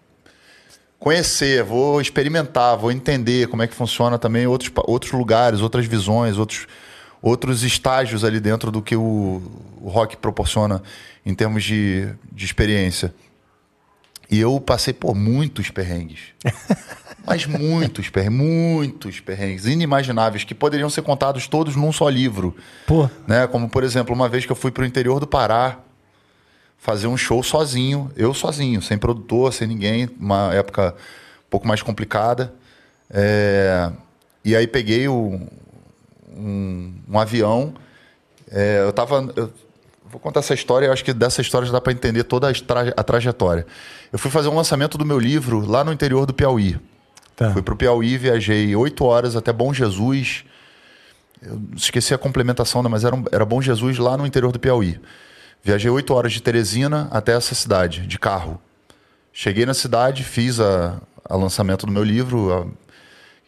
conhecer, 0.98 1.62
vou 1.62 2.00
experimentar, 2.00 2.78
vou 2.78 2.90
entender 2.90 3.50
como 3.50 3.64
é 3.64 3.68
que 3.68 3.76
funciona 3.76 4.18
também 4.18 4.48
outros, 4.48 4.72
outros 4.86 5.12
lugares, 5.12 5.60
outras 5.60 5.86
visões, 5.86 6.38
outros, 6.38 6.68
outros 7.22 7.64
estágios 7.64 8.24
ali 8.24 8.40
dentro 8.40 8.72
do 8.72 8.82
que 8.82 8.96
o, 8.96 9.42
o 9.82 9.90
rock 9.90 10.16
proporciona 10.16 10.82
em 11.28 11.36
termos 11.36 11.62
de, 11.66 12.08
de 12.32 12.46
experiência. 12.46 13.14
E 14.32 14.40
eu 14.40 14.60
passei 14.62 14.94
por 14.94 15.14
muitos 15.14 15.70
perrengues. 15.70 16.20
Mas 17.28 17.46
muitos 17.46 18.08
perrengues, 18.10 18.38
muitos 18.40 19.20
perrengues 19.20 19.66
inimagináveis 19.66 20.46
que 20.46 20.56
poderiam 20.56 20.90
ser 20.90 21.02
contados 21.02 21.46
todos 21.46 21.76
num 21.76 21.92
só 21.92 22.08
livro. 22.08 22.56
Pô, 22.86 23.10
Né? 23.28 23.46
Como, 23.48 23.70
por 23.70 23.84
exemplo, 23.84 24.16
uma 24.16 24.30
vez 24.30 24.46
que 24.46 24.52
eu 24.52 24.56
fui 24.56 24.72
para 24.72 24.84
o 24.84 24.86
interior 24.86 25.20
do 25.20 25.28
Pará 25.28 25.80
fazer 26.78 27.08
um 27.08 27.18
show 27.18 27.44
sozinho, 27.44 28.10
eu 28.16 28.34
sozinho, 28.34 28.82
sem 28.82 28.98
produtor, 28.98 29.52
sem 29.52 29.68
ninguém, 29.68 30.08
uma 30.18 30.54
época 30.54 30.96
um 30.96 31.50
pouco 31.50 31.68
mais 31.68 31.82
complicada. 31.82 32.54
É, 33.10 33.92
E 34.46 34.56
aí 34.56 34.66
peguei 34.68 35.10
o- 35.10 35.42
um, 36.38 36.94
um 37.10 37.20
avião. 37.20 37.74
É, 38.50 38.80
eu 38.82 38.94
tava. 38.94 39.34
Vou 40.10 40.19
contar 40.19 40.40
essa 40.42 40.53
história, 40.53 40.88
eu 40.88 40.94
acho 40.94 41.03
que 41.03 41.14
dessa 41.14 41.42
história 41.42 41.66
já 41.66 41.72
dá 41.74 41.82
para 41.82 41.94
entender 41.94 42.24
toda 42.24 42.50
a, 42.50 42.53
tra- 42.53 42.94
a 42.95 43.03
trajetória. 43.03 43.66
Eu 44.11 44.18
fui 44.19 44.32
fazer 44.32 44.48
um 44.50 44.56
lançamento 44.56 44.98
do 44.98 45.06
meu 45.06 45.19
livro 45.19 45.66
lá 45.66 45.84
no 45.84 45.92
interior 45.94 46.26
do 46.26 46.34
Piauí. 46.34 46.80
tá. 47.36 47.52
Fui 47.52 47.61
para 47.61 47.74
o 47.74 47.77
Piauí, 47.77 48.18
viajei 48.18 48.76
oito 48.76 49.03
horas 49.06 49.36
até 49.36 49.52
Bom 49.53 49.74
Jesus. 49.74 50.44
Eu 51.42 51.61
esqueci 51.76 52.14
a 52.14 52.18
complementação, 52.18 52.82
né, 52.82 52.90
mas 52.90 53.03
era, 53.03 53.16
um- 53.16 53.26
era 53.32 53.45
Bom 53.45 53.61
Jesus 53.61 53.98
lá 53.98 54.18
no 54.18 54.26
interior 54.26 54.52
do 54.52 54.60
Piauí. 54.60 55.00
Viajei 55.64 55.90
oito 55.92 56.14
horas 56.14 56.32
de 56.34 56.42
Teresina 56.42 57.08
até 57.11 57.34
essa 57.34 57.53
cidade, 57.53 58.08
de 58.08 58.18
carro. 58.18 58.60
Cheguei 59.34 59.66
na 59.66 59.74
cidade, 59.74 60.24
fiz 60.24 60.60
a, 60.60 61.00
a 61.24 61.36
lançamento 61.36 61.86
do 61.86 61.92
meu 61.92 62.03
livro, 62.03 62.52
a, 62.53 62.66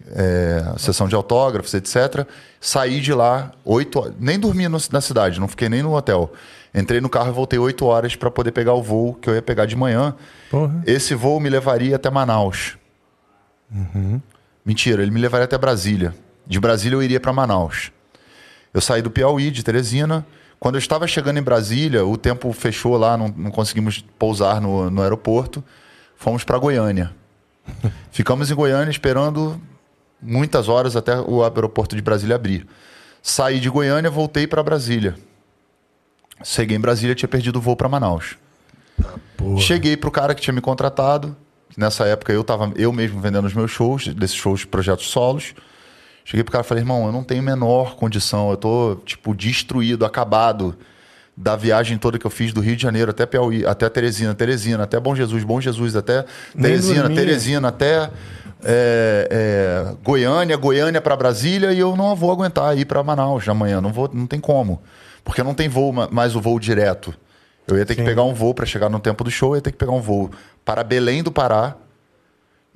é, 0.08 0.74
sessão 0.78 1.08
de 1.08 1.16
autógrafos, 1.16 1.74
etc. 1.74 2.26
Saí 2.60 3.00
de 3.02 3.14
lá 3.14 3.52
oito 3.66 4.00
horas, 4.00 4.14
nem 4.20 4.40
dormi 4.40 4.68
no- 4.68 4.78
na 4.92 5.02
cidade, 5.02 5.40
não 5.40 5.48
fiquei 5.48 5.70
nem 5.70 5.82
no 5.84 5.96
hotel. 5.96 6.32
Entrei 6.74 7.02
no 7.02 7.10
carro 7.10 7.30
e 7.30 7.34
voltei 7.34 7.58
oito 7.58 7.86
horas 7.86 8.16
para 8.16 8.30
poder 8.30 8.52
pegar 8.52 8.74
o 8.74 8.84
voo 8.84 9.14
que 9.16 9.30
eu 9.30 9.34
ia 9.36 9.42
pegar 9.42 9.66
de 9.66 9.76
manhã. 9.76 10.14
Porra. 10.52 10.84
Esse 10.86 11.16
voo 11.16 11.40
me 11.40 11.50
levaria 11.50 11.96
até 11.96 12.10
Manaus. 12.10 12.78
Mentira, 14.66 15.02
ele 15.02 15.12
me 15.12 15.20
levaria 15.20 15.46
até 15.46 15.58
Brasília. 15.58 16.14
De 16.46 16.60
Brasília 16.60 16.96
eu 16.96 17.04
iria 17.04 17.20
para 17.20 17.34
Manaus. 17.34 17.92
Eu 18.74 18.82
saí 18.82 19.02
do 19.02 19.10
Piauí, 19.12 19.52
de 19.52 19.64
Teresina. 19.64 20.26
Quando 20.60 20.76
eu 20.76 20.80
estava 20.80 21.08
chegando 21.08 21.38
em 21.40 21.42
Brasília, 21.44 22.06
o 22.06 22.18
tempo 22.18 22.52
fechou 22.52 22.98
lá, 22.98 23.18
não, 23.18 23.30
não 23.36 23.50
conseguimos 23.52 24.04
pousar 24.18 24.60
no, 24.62 24.90
no 24.90 25.02
aeroporto. 25.02 25.64
Fomos 26.16 26.44
para 26.44 26.58
Goiânia. 26.58 27.12
Ficamos 28.12 28.52
em 28.52 28.56
Goiânia 28.56 28.92
esperando 28.92 29.60
muitas 30.22 30.68
horas 30.68 30.96
até 30.96 31.20
o 31.20 31.44
aeroporto 31.44 31.96
de 31.96 32.02
Brasília 32.02 32.36
abrir. 32.36 32.68
Saí 33.22 33.60
de 33.60 33.70
Goiânia, 33.70 34.10
voltei 34.10 34.48
para 34.48 34.64
Brasília. 34.64 35.16
Cheguei 36.44 36.78
em 36.78 36.80
Brasília, 36.80 37.16
tinha 37.16 37.28
perdido 37.28 37.58
o 37.58 37.62
voo 37.62 37.76
para 37.76 37.90
Manaus. 37.90 38.38
Porra. 39.36 39.60
Cheguei 39.60 39.98
pro 39.98 40.12
cara 40.12 40.34
que 40.34 40.42
tinha 40.42 40.54
me 40.54 40.62
contratado. 40.62 41.36
Nessa 41.78 42.06
época 42.06 42.34
eu 42.34 42.44
tava 42.44 42.72
eu 42.76 42.92
mesmo 42.92 43.22
vendendo 43.22 43.46
os 43.46 43.54
meus 43.54 43.72
shows, 43.72 44.08
desses 44.08 44.36
shows, 44.36 44.66
projetos 44.66 45.10
solos. 45.10 45.54
Cheguei 46.26 46.44
pro 46.44 46.52
cara 46.52 46.64
e 46.64 46.68
falei, 46.68 46.84
irmão, 46.84 47.06
eu 47.06 47.12
não 47.12 47.24
tenho 47.24 47.42
menor 47.42 47.96
condição. 47.96 48.50
Eu 48.52 48.58
tô, 48.58 48.96
tipo, 49.06 49.34
destruído, 49.34 50.06
acabado 50.06 50.78
da 51.36 51.56
viagem 51.56 51.98
toda 51.98 52.20
que 52.20 52.26
eu 52.26 52.30
fiz 52.30 52.52
do 52.52 52.60
Rio 52.60 52.76
de 52.76 52.82
Janeiro 52.82 53.12
até 53.12 53.26
Piauí, 53.26 53.66
até 53.66 53.88
Teresina, 53.88 54.36
Teresina, 54.36 54.84
até 54.84 55.00
Bom 55.00 55.16
Jesus, 55.16 55.44
Bom 55.44 55.62
Jesus, 55.62 55.96
até 55.96 56.26
Teresina. 56.60 57.10
Teresina, 57.10 57.68
até 57.70 58.12
é, 58.64 59.28
é, 59.92 59.96
Goiânia, 60.04 60.58
Goiânia 60.58 61.02
para 61.02 61.16
Brasília 61.16 61.72
e 61.74 61.80
eu 61.80 61.96
não 61.96 62.16
vou 62.16 62.32
aguentar 62.32 62.78
ir 62.78 62.86
para 62.86 63.02
Manaus 63.04 63.48
amanhã. 63.48 63.80
Não, 63.82 63.92
vou, 63.92 64.10
não 64.14 64.28
tem 64.28 64.40
como. 64.40 64.82
Porque 65.24 65.44
não 65.44 65.54
tem 65.54 65.70
voo, 65.70 65.92
ma- 65.94 66.08
mais 66.12 66.36
o 66.36 66.42
voo 66.42 66.60
direto. 66.60 67.14
Eu 67.68 67.78
ia 67.78 67.86
ter 67.86 67.96
que 67.96 68.02
Sim. 68.02 68.08
pegar 68.08 68.24
um 68.24 68.34
voo 68.34 68.54
para 68.54 68.66
chegar 68.66 68.90
no 68.90 69.00
tempo 69.00 69.24
do 69.24 69.30
show, 69.30 69.52
eu 69.52 69.56
ia 69.58 69.62
ter 69.62 69.72
que 69.72 69.78
pegar 69.78 69.92
um 69.92 70.02
voo 70.02 70.32
para 70.66 70.84
Belém 70.84 71.22
do 71.22 71.32
Pará 71.32 71.76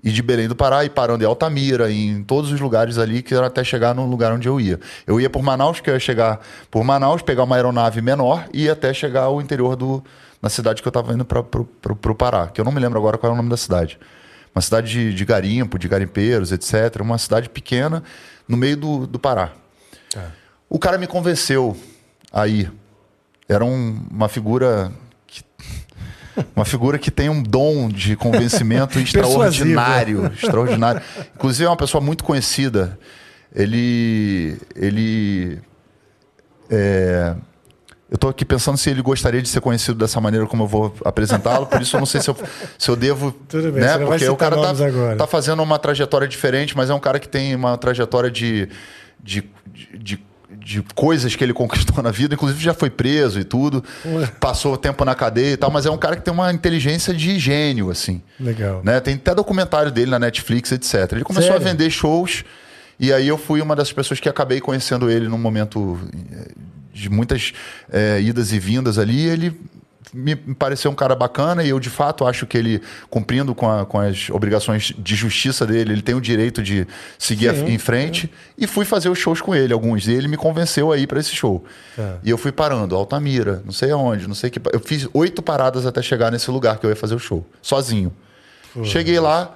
e 0.03 0.11
de 0.11 0.21
Belém 0.21 0.47
do 0.47 0.55
Pará 0.55 0.83
e 0.85 0.89
parando 0.89 1.23
em 1.23 1.27
Altamira, 1.27 1.91
em 1.91 2.23
todos 2.23 2.51
os 2.51 2.59
lugares 2.59 2.97
ali 2.97 3.23
que 3.23 3.33
era 3.33 3.47
até 3.47 3.63
chegar 3.63 3.95
no 3.95 4.05
lugar 4.05 4.31
onde 4.33 4.47
eu 4.47 4.59
ia. 4.59 4.79
Eu 5.07 5.19
ia 5.19 5.29
por 5.29 5.41
Manaus, 5.41 5.79
que 5.79 5.89
eu 5.89 5.93
ia 5.95 5.99
chegar 5.99 6.41
por 6.69 6.83
Manaus, 6.83 7.21
pegar 7.21 7.43
uma 7.43 7.55
aeronave 7.55 8.01
menor 8.01 8.45
e 8.53 8.65
ia 8.65 8.73
até 8.73 8.93
chegar 8.93 9.23
ao 9.23 9.41
interior 9.41 9.75
do 9.75 10.03
na 10.41 10.49
cidade 10.49 10.81
que 10.81 10.87
eu 10.87 10.91
estava 10.91 11.13
indo 11.13 11.23
para 11.23 11.39
o 11.39 12.15
Pará, 12.15 12.47
que 12.49 12.59
eu 12.59 12.65
não 12.65 12.71
me 12.71 12.79
lembro 12.79 12.99
agora 12.99 13.17
qual 13.17 13.31
é 13.31 13.33
o 13.33 13.37
nome 13.37 13.49
da 13.49 13.55
cidade. 13.57 13.97
Uma 14.55 14.61
cidade 14.61 14.89
de, 14.91 15.13
de 15.13 15.25
garimpo, 15.25 15.79
de 15.79 15.87
garimpeiros, 15.87 16.51
etc. 16.51 17.01
Uma 17.01 17.17
cidade 17.17 17.49
pequena 17.49 18.03
no 18.47 18.55
meio 18.55 18.77
do, 18.77 19.07
do 19.07 19.17
Pará. 19.19 19.51
O 20.69 20.77
cara 20.77 20.97
me 20.97 21.07
convenceu 21.07 21.75
aí. 22.31 22.69
Era 23.49 23.65
um- 23.65 24.05
uma 24.11 24.29
figura 24.29 24.91
que, 25.27 25.41
uma 26.55 26.65
figura 26.65 26.97
que 26.99 27.09
tem 27.11 27.29
um 27.29 27.41
dom 27.41 27.89
de 27.89 28.15
convencimento 28.15 28.97
extraordinário, 29.01 30.31
extraordinário. 30.33 31.01
Inclusive 31.35 31.65
é 31.65 31.69
uma 31.69 31.77
pessoa 31.77 32.01
muito 32.01 32.23
conhecida. 32.23 32.97
Ele 33.55 34.57
ele 34.75 35.59
é, 36.69 37.35
eu 38.13 38.15
estou 38.15 38.29
aqui 38.29 38.45
pensando 38.45 38.77
se 38.77 38.91
ele 38.91 39.01
gostaria 39.01 39.41
de 39.41 39.49
ser 39.49 39.59
conhecido 39.59 39.97
dessa 39.97 40.21
maneira 40.21 40.45
como 40.45 40.63
eu 40.63 40.67
vou 40.67 40.93
apresentá-lo, 41.03 41.65
por 41.65 41.81
isso 41.81 41.95
eu 41.95 41.99
não 41.99 42.05
sei 42.05 42.21
se 42.21 42.29
eu, 42.29 42.37
se 42.77 42.87
eu 42.91 42.95
devo. 42.95 43.31
Tudo 43.49 43.71
bem, 43.71 43.81
né? 43.81 43.97
Porque 43.97 44.29
o 44.29 44.35
cara 44.35 44.55
tá, 44.55 44.71
tá 45.17 45.25
fazendo 45.25 45.63
uma 45.63 45.79
trajetória 45.79 46.27
diferente, 46.27 46.77
mas 46.77 46.91
é 46.91 46.93
um 46.93 46.99
cara 46.99 47.17
que 47.17 47.27
tem 47.27 47.55
uma 47.55 47.75
trajetória 47.75 48.29
de, 48.29 48.69
de, 49.19 49.43
de, 49.95 50.23
de 50.51 50.83
coisas 50.93 51.35
que 51.35 51.43
ele 51.43 51.53
conquistou 51.57 52.03
na 52.03 52.11
vida, 52.11 52.35
inclusive 52.35 52.63
já 52.63 52.75
foi 52.75 52.91
preso 52.91 53.39
e 53.39 53.43
tudo, 53.43 53.83
Ué. 54.05 54.27
passou 54.39 54.77
tempo 54.77 55.03
na 55.03 55.15
cadeia 55.15 55.53
e 55.53 55.57
tal, 55.57 55.71
mas 55.71 55.87
é 55.87 55.89
um 55.89 55.97
cara 55.97 56.15
que 56.15 56.21
tem 56.21 56.31
uma 56.31 56.53
inteligência 56.53 57.15
de 57.15 57.39
gênio, 57.39 57.89
assim. 57.89 58.21
Legal. 58.39 58.81
Né? 58.83 58.99
Tem 58.99 59.15
até 59.15 59.33
documentário 59.33 59.91
dele 59.91 60.11
na 60.11 60.19
Netflix, 60.19 60.71
etc. 60.71 61.13
Ele 61.13 61.23
começou 61.23 61.51
Sério? 61.51 61.67
a 61.67 61.71
vender 61.71 61.89
shows 61.89 62.45
e 62.99 63.11
aí 63.11 63.27
eu 63.27 63.37
fui 63.37 63.61
uma 63.61 63.75
das 63.75 63.91
pessoas 63.91 64.19
que 64.19 64.29
acabei 64.29 64.59
conhecendo 64.61 65.09
ele 65.09 65.27
num 65.27 65.37
momento 65.37 65.99
eh, 66.31 66.51
de 66.93 67.09
muitas 67.09 67.53
eh, 67.91 68.21
idas 68.21 68.51
e 68.51 68.59
vindas 68.59 68.97
ali. 68.97 69.25
Ele 69.25 69.59
me 70.13 70.35
pareceu 70.35 70.91
um 70.91 70.93
cara 70.95 71.15
bacana 71.15 71.63
e 71.63 71.69
eu, 71.69 71.79
de 71.79 71.89
fato, 71.89 72.23
acho 72.27 72.45
que 72.45 72.55
ele, 72.55 72.81
cumprindo 73.09 73.55
com, 73.55 73.67
a- 73.67 73.83
com 73.83 73.99
as 73.99 74.29
obrigações 74.29 74.93
de 74.95 75.15
justiça 75.15 75.65
dele, 75.65 75.91
ele 75.91 76.01
tem 76.03 76.13
o 76.13 76.21
direito 76.21 76.61
de 76.61 76.85
seguir 77.17 77.51
Sim, 77.55 77.65
em 77.73 77.79
frente. 77.79 78.31
E 78.55 78.67
fui 78.67 78.85
fazer 78.85 79.09
os 79.09 79.17
shows 79.17 79.41
com 79.41 79.55
ele, 79.55 79.73
alguns. 79.73 80.07
E 80.07 80.11
ele 80.11 80.27
me 80.27 80.37
convenceu 80.37 80.91
a 80.91 80.97
ir 80.99 81.07
para 81.07 81.19
esse 81.19 81.31
show. 81.35 81.65
Tá. 81.95 82.17
E 82.23 82.29
eu 82.29 82.37
fui 82.37 82.51
parando, 82.51 82.95
Altamira, 82.95 83.63
não 83.65 83.71
sei 83.73 83.89
aonde, 83.89 84.27
não 84.27 84.35
sei 84.35 84.51
que. 84.51 84.61
Eu 84.71 84.79
fiz 84.79 85.09
oito 85.15 85.41
paradas 85.41 85.87
até 85.87 85.99
chegar 86.03 86.31
nesse 86.31 86.51
lugar 86.51 86.77
que 86.77 86.85
eu 86.85 86.91
ia 86.91 86.95
fazer 86.95 87.15
o 87.15 87.19
show, 87.19 87.43
sozinho. 87.59 88.13
Cheguei 88.83 89.19
lá, 89.19 89.55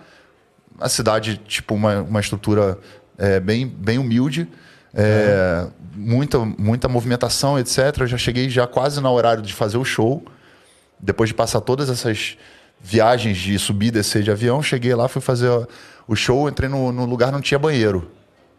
a 0.79 0.89
cidade, 0.89 1.39
tipo, 1.47 1.73
uma, 1.75 2.01
uma 2.01 2.19
estrutura 2.19 2.77
é, 3.17 3.39
bem, 3.39 3.67
bem 3.67 3.97
humilde, 3.97 4.47
é, 4.93 5.67
muita, 5.95 6.39
muita 6.39 6.87
movimentação, 6.87 7.57
etc. 7.59 7.77
Eu 7.99 8.07
já 8.07 8.17
cheguei 8.17 8.49
já 8.49 8.67
quase 8.67 9.01
no 9.01 9.11
horário 9.11 9.41
de 9.41 9.53
fazer 9.53 9.77
o 9.77 9.85
show. 9.85 10.23
Depois 10.99 11.29
de 11.29 11.33
passar 11.33 11.61
todas 11.61 11.89
essas 11.89 12.37
viagens 12.81 13.37
de 13.37 13.57
subir 13.59 13.87
e 13.87 13.91
descer 13.91 14.23
de 14.23 14.31
avião, 14.31 14.61
cheguei 14.61 14.93
lá, 14.95 15.07
fui 15.07 15.21
fazer 15.21 15.49
o 16.07 16.15
show, 16.15 16.47
entrei 16.49 16.69
no, 16.69 16.91
no 16.91 17.05
lugar, 17.05 17.31
não 17.31 17.41
tinha 17.41 17.59
banheiro. 17.59 18.11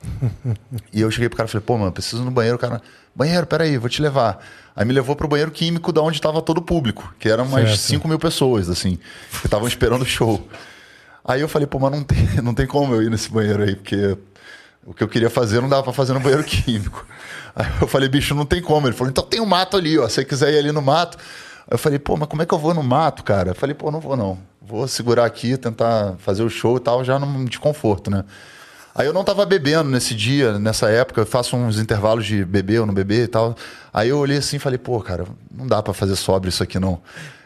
E 0.93 1.01
eu 1.01 1.11
cheguei 1.11 1.29
pro 1.29 1.37
cara 1.37 1.49
e 1.49 1.51
falei, 1.53 1.65
pô, 1.67 1.77
mano, 1.77 1.93
preciso 1.93 2.25
no 2.25 2.31
banheiro. 2.31 2.57
O 2.57 2.59
cara, 2.59 2.81
banheiro, 3.15 3.47
peraí, 3.47 3.77
vou 3.77 3.89
te 3.89 4.01
levar. 4.01 4.43
Aí 4.75 4.85
me 4.85 4.93
levou 4.93 5.15
pro 5.15 5.29
banheiro 5.29 5.51
químico 5.51 5.93
da 5.93 6.01
onde 6.01 6.21
tava 6.21 6.41
todo 6.41 6.59
o 6.59 6.63
público, 6.63 7.13
que 7.19 7.29
eram 7.29 7.45
umas 7.45 7.69
Certo. 7.71 7.81
5 7.81 8.09
mil 8.09 8.19
pessoas, 8.19 8.69
assim, 8.71 8.99
que 9.41 9.47
estavam 9.47 9.69
esperando 9.69 10.03
o 10.03 10.07
show. 10.07 10.47
Aí 11.25 11.41
eu 11.41 11.49
falei, 11.49 11.67
pô, 11.67 11.79
mas 11.79 11.91
não 11.91 12.03
tem, 12.03 12.27
não 12.43 12.55
tem 12.55 12.67
como 12.67 12.95
eu 12.95 13.03
ir 13.03 13.11
nesse 13.11 13.31
banheiro 13.31 13.63
aí, 13.63 13.77
porque 13.77 14.17
o 14.87 14.95
que 14.95 15.03
eu 15.03 15.09
queria 15.09 15.31
fazer 15.31 15.61
não 15.61 15.69
dava 15.69 15.83
pra 15.83 15.93
fazer 15.93 16.13
no 16.13 16.21
banheiro 16.21 16.45
químico. 16.45 17.07
Aí 17.55 17.67
eu 17.81 17.89
falei, 17.89 18.09
bicho, 18.09 18.35
não 18.35 18.47
tem 18.47 18.63
como. 18.63 18.87
Ele 18.87 18.97
falou, 18.97 19.11
então 19.11 19.25
tem 19.25 19.41
um 19.41 19.47
mato 19.47 19.77
ali, 19.77 19.99
ó. 19.99 20.09
Se 20.09 20.17
você 20.17 20.25
quiser 20.25 20.53
ir 20.53 20.59
ali 20.59 20.73
no 20.73 20.83
mato. 20.83 21.19
Aí 21.67 21.75
eu 21.75 21.79
falei, 21.79 21.99
pô, 21.99 22.17
mas 22.17 22.29
como 22.29 22.43
é 22.43 22.47
que 22.47 22.55
eu 22.55 22.59
vou 22.59 22.73
no 22.73 22.83
mato, 22.83 23.23
cara? 23.23 23.51
Eu 23.51 23.55
falei, 23.55 23.75
pô, 23.75 23.91
não 23.91 24.01
vou 24.01 24.17
não. 24.17 24.39
Vou 24.63 24.87
segurar 24.89 25.25
aqui, 25.25 25.57
tentar 25.57 26.15
fazer 26.19 26.43
o 26.43 26.51
show 26.51 26.77
e 26.77 26.81
tal, 26.81 27.05
já 27.05 27.19
num 27.19 27.45
desconforto, 27.45 28.11
né? 28.11 28.25
Aí 28.95 29.07
eu 29.07 29.13
não 29.13 29.23
tava 29.23 29.47
bebendo 29.47 29.89
nesse 29.89 30.15
dia, 30.15 30.59
nessa 30.59 30.91
época, 30.91 31.21
eu 31.21 31.27
faço 31.27 31.57
uns 31.57 31.79
intervalos 31.79 32.27
de 32.27 32.45
beber 32.45 32.81
ou 32.81 32.87
não 32.87 32.93
beber 32.93 33.25
e 33.25 33.29
tal. 33.29 33.55
Aí 33.93 34.09
eu 34.09 34.19
olhei 34.19 34.39
assim 34.39 34.57
e 34.57 34.59
falei, 34.59 34.79
pô, 34.79 35.01
cara, 35.01 35.25
não 35.51 35.67
dá 35.67 35.83
pra 35.83 35.95
fazer 35.95 36.17
sóbrio 36.17 36.49
isso 36.49 36.63
aqui 36.63 36.81
não. 36.81 37.01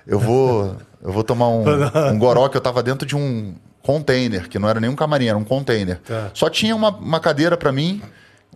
Eu 0.07 0.19
vou, 0.19 0.77
eu 1.02 1.12
vou 1.12 1.23
tomar 1.23 1.49
um, 1.49 1.65
um 2.11 2.19
goró 2.19 2.49
que 2.49 2.57
eu 2.57 2.61
tava 2.61 2.83
dentro 2.83 3.07
de 3.07 3.15
um 3.15 3.55
container, 3.83 4.49
que 4.49 4.59
não 4.59 4.69
era 4.69 4.78
nem 4.81 4.89
um 4.89 4.94
camarim, 4.97 5.27
era 5.27 5.36
um 5.39 5.44
container. 5.44 5.99
Tá. 6.01 6.31
Só 6.35 6.49
tinha 6.49 6.75
uma, 6.77 6.91
uma 6.91 7.19
cadeira 7.20 7.57
pra 7.57 7.73
mim, 7.73 8.01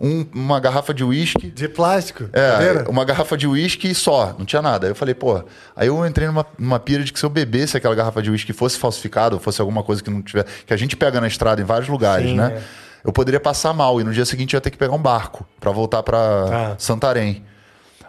um- 0.00 0.26
uma 0.34 0.60
garrafa 0.60 0.92
de 0.94 1.02
uísque. 1.02 1.50
De 1.50 1.68
plástico? 1.68 2.24
É, 2.32 2.50
cadeira? 2.52 2.84
uma 2.90 3.04
garrafa 3.04 3.36
de 3.36 3.46
uísque 3.46 3.94
só, 3.94 4.34
não 4.38 4.44
tinha 4.46 4.62
nada. 4.62 4.86
Aí 4.86 4.90
eu 4.90 4.94
falei, 4.94 5.14
pô. 5.14 5.42
Aí 5.74 5.88
eu 5.88 6.06
entrei 6.06 6.26
numa, 6.28 6.46
numa 6.58 6.78
pira 6.78 7.02
de 7.02 7.12
que 7.12 7.18
se 7.18 7.24
eu 7.24 7.30
bebesse 7.30 7.76
aquela 7.76 7.94
garrafa 7.94 8.22
de 8.22 8.30
uísque 8.30 8.52
fosse 8.52 8.78
falsificada, 8.78 9.34
ou 9.34 9.40
fosse 9.40 9.60
alguma 9.60 9.82
coisa 9.82 10.02
que 10.02 10.10
não 10.10 10.22
tiver. 10.22 10.44
Que 10.66 10.72
a 10.72 10.76
gente 10.76 10.96
pega 10.96 11.20
na 11.20 11.26
estrada 11.26 11.60
em 11.60 11.64
vários 11.64 11.88
lugares, 11.88 12.28
Sim, 12.30 12.36
né? 12.36 12.52
é. 12.56 12.86
Eu 13.04 13.12
poderia 13.12 13.38
passar 13.40 13.72
mal 13.72 14.00
e 14.00 14.04
no 14.04 14.12
dia 14.12 14.24
seguinte 14.24 14.54
eu 14.54 14.58
ia 14.58 14.60
ter 14.60 14.70
que 14.70 14.76
pegar 14.76 14.92
um 14.94 14.98
barco 15.02 15.46
pra 15.60 15.70
voltar 15.70 16.02
pra 16.02 16.18
Tá. 16.48 16.74
Santarém. 16.78 17.44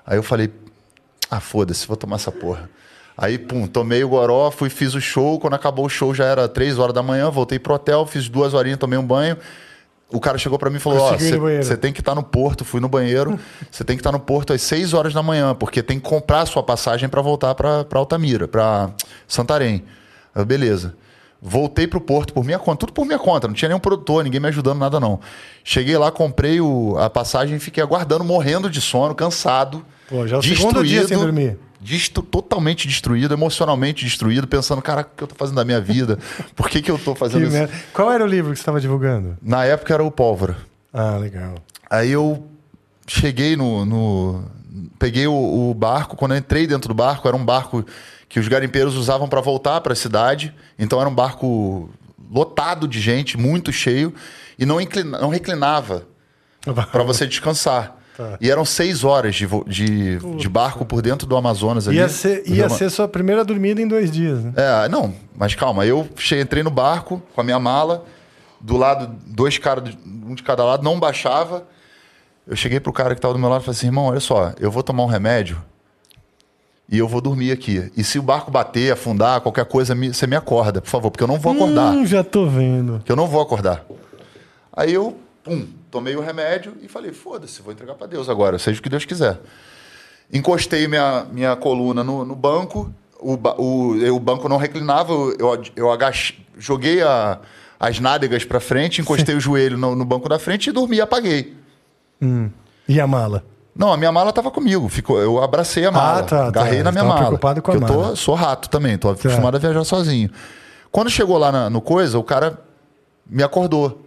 Aí 0.05 0.17
eu 0.17 0.23
falei, 0.23 0.51
ah, 1.29 1.39
foda-se, 1.39 1.85
vou 1.87 1.95
tomar 1.95 2.15
essa 2.15 2.31
porra. 2.31 2.69
Aí, 3.17 3.37
pum, 3.37 3.65
tomei 3.65 4.03
o 4.03 4.09
goró, 4.09 4.51
fui, 4.51 4.69
fiz 4.69 4.93
o 4.93 5.01
show. 5.01 5.39
Quando 5.39 5.55
acabou 5.55 5.85
o 5.85 5.89
show 5.89 6.13
já 6.13 6.25
era 6.25 6.47
três 6.47 6.77
horas 6.77 6.93
da 6.93 7.01
manhã, 7.01 7.29
voltei 7.31 7.57
pro 7.57 7.73
hotel, 7.73 8.05
fiz 8.05 8.29
duas 8.29 8.53
horinhas, 8.53 8.77
tomei 8.77 8.97
um 8.99 9.05
banho. 9.05 9.35
O 10.09 10.21
cara 10.21 10.37
chegou 10.37 10.57
pra 10.57 10.69
mim 10.69 10.77
e 10.77 10.79
falou: 10.79 10.99
Ó, 11.01 11.09
você 11.63 11.75
tem 11.75 11.91
que 11.91 11.99
estar 11.99 12.15
no 12.15 12.23
porto. 12.23 12.63
Fui 12.63 12.79
no 12.79 12.87
banheiro. 12.87 13.37
Você 13.69 13.83
tem 13.83 13.97
que 13.97 13.99
estar 13.99 14.11
no 14.13 14.19
porto 14.21 14.53
às 14.53 14.61
6 14.61 14.93
horas 14.93 15.13
da 15.13 15.21
manhã, 15.21 15.53
porque 15.53 15.83
tem 15.83 15.99
que 15.99 16.07
comprar 16.07 16.41
a 16.41 16.45
sua 16.45 16.63
passagem 16.63 17.09
pra 17.09 17.21
voltar 17.21 17.53
pra 17.55 17.83
pra 17.83 17.99
Altamira, 17.99 18.47
pra 18.47 18.91
Santarém. 19.27 19.83
Eu, 20.33 20.45
beleza. 20.45 20.95
Voltei 21.41 21.85
pro 21.87 21.99
porto 21.99 22.33
por 22.33 22.43
minha 22.45 22.57
conta, 22.57 22.79
tudo 22.79 22.93
por 22.93 23.05
minha 23.05 23.19
conta, 23.19 23.47
não 23.47 23.53
tinha 23.53 23.67
nenhum 23.69 23.79
produtor, 23.79 24.23
ninguém 24.23 24.39
me 24.39 24.47
ajudando, 24.47 24.79
nada 24.79 24.99
não. 24.99 25.19
Cheguei 25.63 25.95
lá, 25.97 26.09
comprei 26.09 26.59
o- 26.61 26.95
a 26.97 27.09
passagem 27.11 27.57
e 27.57 27.59
fiquei 27.59 27.83
aguardando, 27.83 28.23
morrendo 28.23 28.69
de 28.69 28.79
sono, 28.81 29.13
cansado. 29.13 29.85
Pô, 30.09 30.25
já 30.25 30.37
é 30.37 30.39
o 30.39 30.41
segundo 30.41 30.83
dia 30.85 31.01
sem 31.07 31.17
dormir. 31.25 31.59
Destru- 31.79 32.23
totalmente 32.23 32.87
destruído, 32.87 33.33
emocionalmente 33.33 34.03
destruído, 34.05 34.47
pensando, 34.47 34.81
cara, 34.81 35.01
o 35.01 35.05
que 35.17 35.23
eu 35.23 35.27
tô 35.27 35.35
fazendo 35.35 35.55
da 35.55 35.65
minha 35.65 35.79
vida? 35.81 36.17
Por 36.55 36.69
que, 36.69 36.81
que 36.81 36.89
eu 36.91 36.97
tô 36.97 37.13
Que 37.15 37.19
fazendo 37.19 37.47
isso? 37.47 37.73
Qual 37.93 38.11
era 38.11 38.23
o 38.23 38.27
livro 38.27 38.51
que 38.51 38.57
você 38.57 38.61
estava 38.61 38.79
divulgando? 38.81 39.37
Na 39.41 39.63
época 39.65 39.93
era 39.93 40.03
o 40.03 40.11
Pólvora. 40.11 40.57
Ah, 40.93 41.17
legal. 41.17 41.55
Aí 41.89 42.11
eu 42.11 42.45
cheguei 43.07 43.55
no. 43.55 43.85
no- 43.85 44.43
peguei 44.99 45.27
o, 45.27 45.69
o 45.69 45.73
barco. 45.73 46.15
Quando 46.15 46.33
eu 46.33 46.37
entrei 46.37 46.65
dentro 46.67 46.89
do 46.89 46.93
barco, 46.93 47.27
era 47.27 47.35
um 47.37 47.43
barco 47.45 47.85
que 48.29 48.39
os 48.39 48.47
garimpeiros 48.47 48.95
usavam 48.95 49.27
para 49.29 49.41
voltar 49.41 49.79
para 49.81 49.93
a 49.93 49.95
cidade. 49.95 50.53
Então 50.77 50.99
era 50.99 51.09
um 51.09 51.13
barco 51.15 51.89
lotado 52.29 52.87
de 52.87 52.99
gente, 52.99 53.37
muito 53.37 53.71
cheio, 53.71 54.13
e 54.59 54.65
não, 54.65 54.81
inclina- 54.81 55.19
não 55.19 55.29
reclinava 55.29 56.03
para 56.91 57.03
você 57.03 57.25
descansar. 57.25 57.96
Tá. 58.17 58.35
E 58.41 58.49
eram 58.49 58.65
seis 58.65 59.03
horas 59.03 59.35
de, 59.35 59.47
de, 59.67 60.17
de 60.17 60.49
barco 60.49 60.83
por 60.83 61.01
dentro 61.03 61.27
do 61.27 61.37
Amazonas 61.37 61.87
ali. 61.87 61.97
Ia 61.97 62.09
ser, 62.09 62.41
ia 62.49 62.65
Rio- 62.67 62.69
ser 62.71 62.89
sua 62.89 63.07
primeira 63.07 63.45
dormida 63.45 63.79
em 63.79 63.87
dois 63.87 64.09
dias, 64.11 64.43
né? 64.43 64.53
é, 64.55 64.89
não, 64.89 65.13
mas 65.37 65.53
calma, 65.53 65.85
eu 65.85 66.07
che- 66.15 66.41
entrei 66.41 66.63
no 66.63 66.71
barco 66.71 67.21
com 67.35 67.41
a 67.41 67.43
minha 67.43 67.59
mala, 67.59 68.03
do 68.59 68.75
lado, 68.75 69.15
dois 69.27 69.59
caras, 69.59 69.95
um 70.05 70.33
de 70.33 70.41
cada 70.41 70.63
lado, 70.65 70.83
não 70.83 70.99
baixava. 70.99 71.63
Eu 72.47 72.55
cheguei 72.55 72.79
pro 72.79 72.91
cara 72.91 73.13
que 73.13 73.21
tava 73.21 73.33
do 73.35 73.39
meu 73.39 73.49
lado 73.49 73.61
e 73.61 73.65
falei 73.65 73.77
assim, 73.77 73.87
irmão, 73.87 74.05
olha 74.05 74.19
só, 74.19 74.51
eu 74.59 74.71
vou 74.71 74.81
tomar 74.81 75.03
um 75.03 75.07
remédio 75.07 75.61
e 76.89 76.97
eu 76.97 77.07
vou 77.07 77.19
dormir 77.21 77.51
aqui. 77.51 77.91
E 77.95 78.03
se 78.03 78.17
o 78.17 78.21
barco 78.23 78.49
bater, 78.49 78.93
afundar, 78.93 79.41
qualquer 79.41 79.65
coisa, 79.65 79.93
me- 79.93 80.13
você 80.13 80.25
me 80.25 80.35
acorda, 80.35 80.81
por 80.81 80.89
favor, 80.89 81.11
porque 81.11 81.23
eu 81.23 81.27
não 81.27 81.37
vou 81.37 81.53
acordar. 81.53 81.91
Hum, 81.93 82.05
já 82.05 82.23
tô 82.23 82.47
vendo. 82.47 83.01
Que 83.05 83.11
eu 83.11 83.15
não 83.15 83.27
vou 83.27 83.41
acordar. 83.41 83.85
Aí 84.73 84.93
eu, 84.93 85.17
pum, 85.43 85.67
tomei 85.91 86.15
o 86.15 86.21
remédio 86.21 86.73
e 86.81 86.87
falei, 86.87 87.11
foda-se, 87.13 87.61
vou 87.61 87.71
entregar 87.73 87.95
pra 87.95 88.07
Deus 88.07 88.29
agora, 88.29 88.57
seja 88.59 88.79
o 88.79 88.83
que 88.83 88.89
Deus 88.89 89.05
quiser. 89.05 89.39
Encostei 90.31 90.87
minha, 90.87 91.25
minha 91.31 91.55
coluna 91.55 92.03
no, 92.03 92.25
no 92.25 92.35
banco, 92.35 92.93
o, 93.19 93.33
o, 93.57 94.15
o 94.15 94.19
banco 94.19 94.49
não 94.49 94.57
reclinava, 94.57 95.13
eu, 95.13 95.37
eu, 95.75 95.97
joguei 96.57 97.01
a- 97.01 97.39
as 97.79 97.99
nádegas 97.99 98.43
pra 98.43 98.59
frente, 98.59 99.01
encostei 99.01 99.35
o 99.35 99.39
joelho 99.39 99.77
no, 99.77 99.95
no 99.95 100.03
banco 100.03 100.27
da 100.27 100.37
frente 100.39 100.67
e 100.69 100.73
dormi, 100.73 100.99
apaguei. 100.99 101.55
E 102.87 102.99
a 102.99 103.07
mala? 103.07 103.43
Não, 103.75 103.93
a 103.93 103.97
minha 103.97 104.11
mala 104.11 104.33
tava 104.33 104.49
comigo, 104.49 104.89
ficou, 104.89 105.19
eu 105.21 105.41
abracei 105.41 105.85
a 105.85 105.91
mala, 105.91 106.19
Ah, 106.19 106.23
tá, 106.23 106.37
tá. 106.39 106.47
agarrei 106.47 106.81
na 106.81 106.91
minha 106.91 107.03
mala. 107.03 107.19
preocupado 107.27 107.61
com 107.61 107.71
a 107.71 107.75
eu 107.75 107.81
tô- 107.81 108.15
sou 108.15 108.33
rato 108.33 108.69
também, 108.69 108.97
tô 108.97 109.09
acostumado 109.09 109.55
a 109.55 109.59
viajar 109.59 109.83
sozinho. 109.83 110.29
Quando 110.91 111.09
chegou 111.11 111.37
lá 111.37 111.51
na- 111.51 111.69
no 111.69 111.79
coisa, 111.79 112.17
o 112.17 112.23
cara 112.23 112.59
me 113.29 113.43
acordou. 113.43 114.01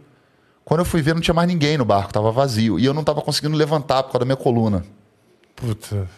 Quando 0.65 0.81
eu 0.81 0.85
fui 0.85 1.03
ver, 1.03 1.15
não 1.15 1.21
tinha 1.21 1.35
mais 1.35 1.49
ninguém 1.49 1.77
no 1.77 1.85
barco, 1.85 2.13
tava 2.13 2.31
vazio. 2.31 2.79
E 2.79 2.85
eu 2.85 2.95
não 2.95 3.03
tava 3.03 3.21
conseguindo 3.23 3.57
levantar 3.57 4.03
por 4.03 4.13
causa 4.13 4.21
da 4.21 4.25
minha 4.25 4.37
coluna. 4.37 4.85
Puta. 5.57 6.09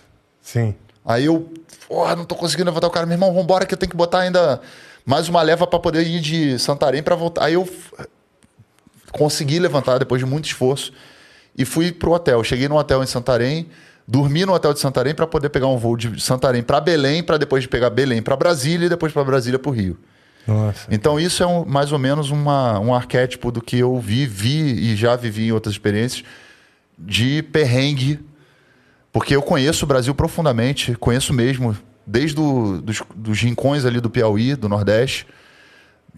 Sim. 0.40 0.74
Aí 1.04 1.24
eu, 1.24 1.50
porra, 1.88 2.14
não 2.14 2.24
tô 2.24 2.34
conseguindo 2.34 2.68
levantar 2.68 2.86
o 2.86 2.90
cara. 2.90 3.06
Meu 3.06 3.14
irmão, 3.14 3.32
vambora 3.32 3.66
que 3.66 3.74
eu 3.74 3.78
tenho 3.78 3.90
que 3.90 3.96
botar 3.96 4.20
ainda 4.20 4.60
mais 5.04 5.28
uma 5.28 5.42
leva 5.42 5.66
pra 5.66 5.78
poder 5.78 6.06
ir 6.06 6.20
de 6.20 6.58
Santarém 6.58 7.02
pra 7.02 7.16
voltar. 7.16 7.44
Aí 7.44 7.54
eu 7.54 7.68
consegui 9.10 9.58
levantar 9.58 9.98
depois 9.98 10.20
de 10.20 10.26
muito 10.26 10.46
esforço 10.46 10.92
e 11.56 11.64
fui 11.64 11.92
pro 11.92 12.12
hotel. 12.12 12.42
Cheguei 12.44 12.68
no 12.68 12.76
hotel 12.76 13.02
em 13.02 13.06
Santarém, 13.06 13.68
dormi 14.06 14.44
no 14.46 14.52
hotel 14.52 14.72
de 14.72 14.80
Santarém 14.80 15.14
pra 15.14 15.26
poder 15.26 15.48
pegar 15.48 15.66
um 15.66 15.76
voo 15.76 15.96
de 15.96 16.20
Santarém 16.20 16.62
pra 16.62 16.80
Belém, 16.80 17.22
pra 17.22 17.36
depois 17.36 17.62
de 17.62 17.68
pegar 17.68 17.90
Belém 17.90 18.22
pra 18.22 18.36
Brasília 18.36 18.86
e 18.86 18.88
depois 18.88 19.12
pra 19.12 19.24
Brasília 19.24 19.58
pro 19.58 19.70
Rio. 19.70 19.98
Nossa. 20.46 20.86
Então 20.90 21.18
isso 21.20 21.42
é 21.42 21.46
um- 21.46 21.64
mais 21.64 21.92
ou 21.92 21.98
menos 21.98 22.30
uma- 22.30 22.78
um 22.80 22.94
arquétipo 22.94 23.50
do 23.52 23.60
que 23.62 23.78
eu 23.78 23.98
vi, 24.00 24.26
vi 24.26 24.90
e 24.92 24.96
já 24.96 25.14
vivi 25.16 25.46
em 25.46 25.52
outras 25.52 25.74
experiências 25.74 26.24
de 26.98 27.42
perrengue, 27.42 28.20
porque 29.12 29.36
eu 29.36 29.42
conheço 29.42 29.84
o 29.84 29.88
Brasil 29.88 30.14
profundamente, 30.14 30.94
conheço 30.96 31.32
mesmo, 31.32 31.76
desde 32.06 32.34
do, 32.36 32.80
dos, 32.82 33.02
dos 33.14 33.40
rincões 33.40 33.84
ali 33.84 34.00
do 34.00 34.10
Piauí, 34.10 34.54
do 34.56 34.68
Nordeste, 34.68 35.26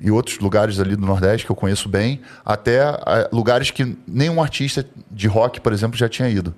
e 0.01 0.11
outros 0.11 0.39
lugares 0.39 0.81
ali 0.81 0.97
do 0.97 1.07
Nordeste 1.07 1.47
que 1.47 1.53
eu 1.53 1.57
conheço 1.57 1.89
bem, 1.89 2.21
até 2.45 2.81
ah, 2.83 3.29
lugares 3.33 3.71
que 3.71 3.97
nenhum 4.07 4.43
artista 4.43 4.85
de 5.11 5.29
rock, 5.29 5.61
por 5.61 5.73
exemplo, 5.73 5.97
já 5.97 6.09
tinha 6.09 6.29
ido. 6.29 6.55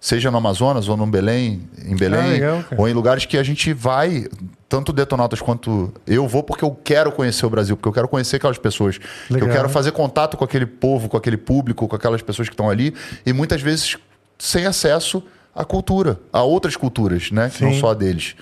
Seja 0.00 0.30
no 0.30 0.38
Amazonas 0.38 0.88
ou 0.88 0.96
no 0.96 1.06
Belém, 1.06 1.62
em 1.84 1.96
Belém, 1.96 2.20
Ah, 2.20 2.26
legal, 2.28 2.64
ou 2.76 2.88
em 2.88 2.92
lugares 2.92 3.24
que 3.26 3.36
a 3.36 3.42
gente 3.42 3.72
vai, 3.72 4.26
tanto 4.68 4.92
Detonautas 4.92 5.40
quanto 5.40 5.92
eu 6.06 6.28
vou, 6.28 6.42
porque 6.42 6.64
eu 6.64 6.70
quero 6.84 7.10
conhecer 7.10 7.44
o 7.44 7.50
Brasil, 7.50 7.76
porque 7.76 7.88
eu 7.88 7.92
quero 7.92 8.06
conhecer 8.08 8.36
aquelas 8.36 8.58
pessoas. 8.58 8.98
que. 8.98 9.34
Eu 9.34 9.48
quero 9.48 9.68
fazer 9.68 9.90
contato 9.92 10.36
com 10.36 10.44
aquele 10.44 10.66
povo, 10.66 11.08
com 11.08 11.16
aquele 11.16 11.36
público, 11.36 11.88
com 11.88 11.96
aquelas 11.96 12.22
pessoas 12.22 12.48
que 12.48 12.54
estão 12.54 12.70
ali, 12.70 12.94
e 13.26 13.32
muitas 13.32 13.60
vezes 13.60 13.96
sem 14.38 14.66
acesso 14.66 15.20
à 15.52 15.64
cultura, 15.64 16.20
a 16.32 16.42
outras 16.42 16.76
culturas, 16.76 17.32
né? 17.32 17.50
Que 17.52 17.64
não 17.64 17.72
Sim. 17.72 17.80
só 17.80 17.90
a 17.90 17.94
deles. 17.94 18.36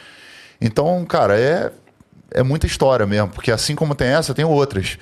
Então, 0.61 1.05
cara, 1.07 1.39
é, 1.41 1.73
é 2.33 2.43
muita 2.43 2.67
história 2.67 3.07
mesmo, 3.07 3.29
porque 3.29 3.51
assim 3.51 3.75
como 3.75 3.95
tem 3.95 4.09
essa, 4.09 4.35
tem 4.35 4.45
outras. 4.45 4.99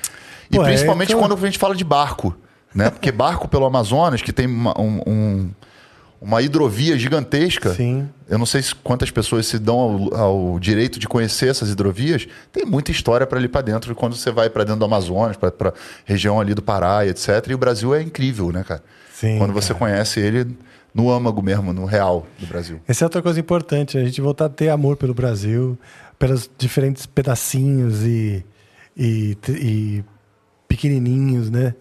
E 0.50 0.56
Pô, 0.56 0.62
é, 0.62 0.66
principalmente 0.66 1.08
então- 1.12 1.20
quando 1.20 1.34
a 1.36 1.46
gente 1.46 1.58
fala 1.58 1.74
de 1.74 1.82
barco, 1.84 2.36
né? 2.72 2.90
Porque 2.90 3.10
barco 3.10 3.48
pelo 3.48 3.64
Amazonas, 3.64 4.22
que 4.22 4.32
tem 4.32 4.46
uma- 4.46 4.78
um, 4.80 5.00
um, 5.06 5.50
uma 6.20 6.40
hidrovia 6.40 6.98
gigantesca. 6.98 7.74
Sim. 7.74 8.08
Eu 8.28 8.38
não 8.38 8.46
sei 8.46 8.62
se 8.62 8.74
quantas 8.74 9.10
pessoas 9.10 9.46
se 9.46 9.58
dão 9.58 9.78
ao, 9.78 10.14
ao 10.14 10.58
direito 10.58 10.98
de 10.98 11.06
conhecer 11.06 11.48
essas 11.48 11.70
hidrovias. 11.70 12.26
Tem 12.52 12.64
muita 12.64 12.90
história 12.90 13.26
para 13.26 13.38
ali 13.38 13.48
para 13.48 13.60
dentro, 13.60 13.94
quando 13.94 14.16
você 14.16 14.30
vai 14.30 14.48
para 14.48 14.64
dentro 14.64 14.78
do 14.78 14.84
Amazonas, 14.84 15.36
para 15.36 15.74
região 16.04 16.40
ali 16.40 16.54
do 16.54 16.62
Pará, 16.62 17.06
etc. 17.06 17.46
E 17.48 17.54
o 17.54 17.58
Brasil 17.58 17.94
é 17.94 18.02
incrível, 18.02 18.50
né, 18.50 18.64
cara? 18.64 18.82
Sim, 19.12 19.38
quando 19.38 19.52
você 19.52 19.68
cara. 19.74 19.78
conhece 19.78 20.20
ele 20.20 20.56
no 20.94 21.10
âmago 21.10 21.42
mesmo, 21.42 21.72
no 21.72 21.84
real 21.84 22.26
do 22.38 22.46
Brasil. 22.46 22.80
Essa 22.86 23.04
é 23.04 23.06
outra 23.06 23.20
coisa 23.20 23.38
importante, 23.40 23.98
a 23.98 24.04
gente 24.04 24.20
voltar 24.20 24.46
a 24.46 24.48
ter 24.48 24.68
amor 24.68 24.96
pelo 24.96 25.12
Brasil, 25.12 25.76
pelos 26.18 26.48
diferentes 26.56 27.04
pedacinhos 27.04 28.02
e, 28.02 28.44
e, 28.96 29.36
e 29.48 30.04
pequenininhos, 30.68 31.50
né? 31.50 31.74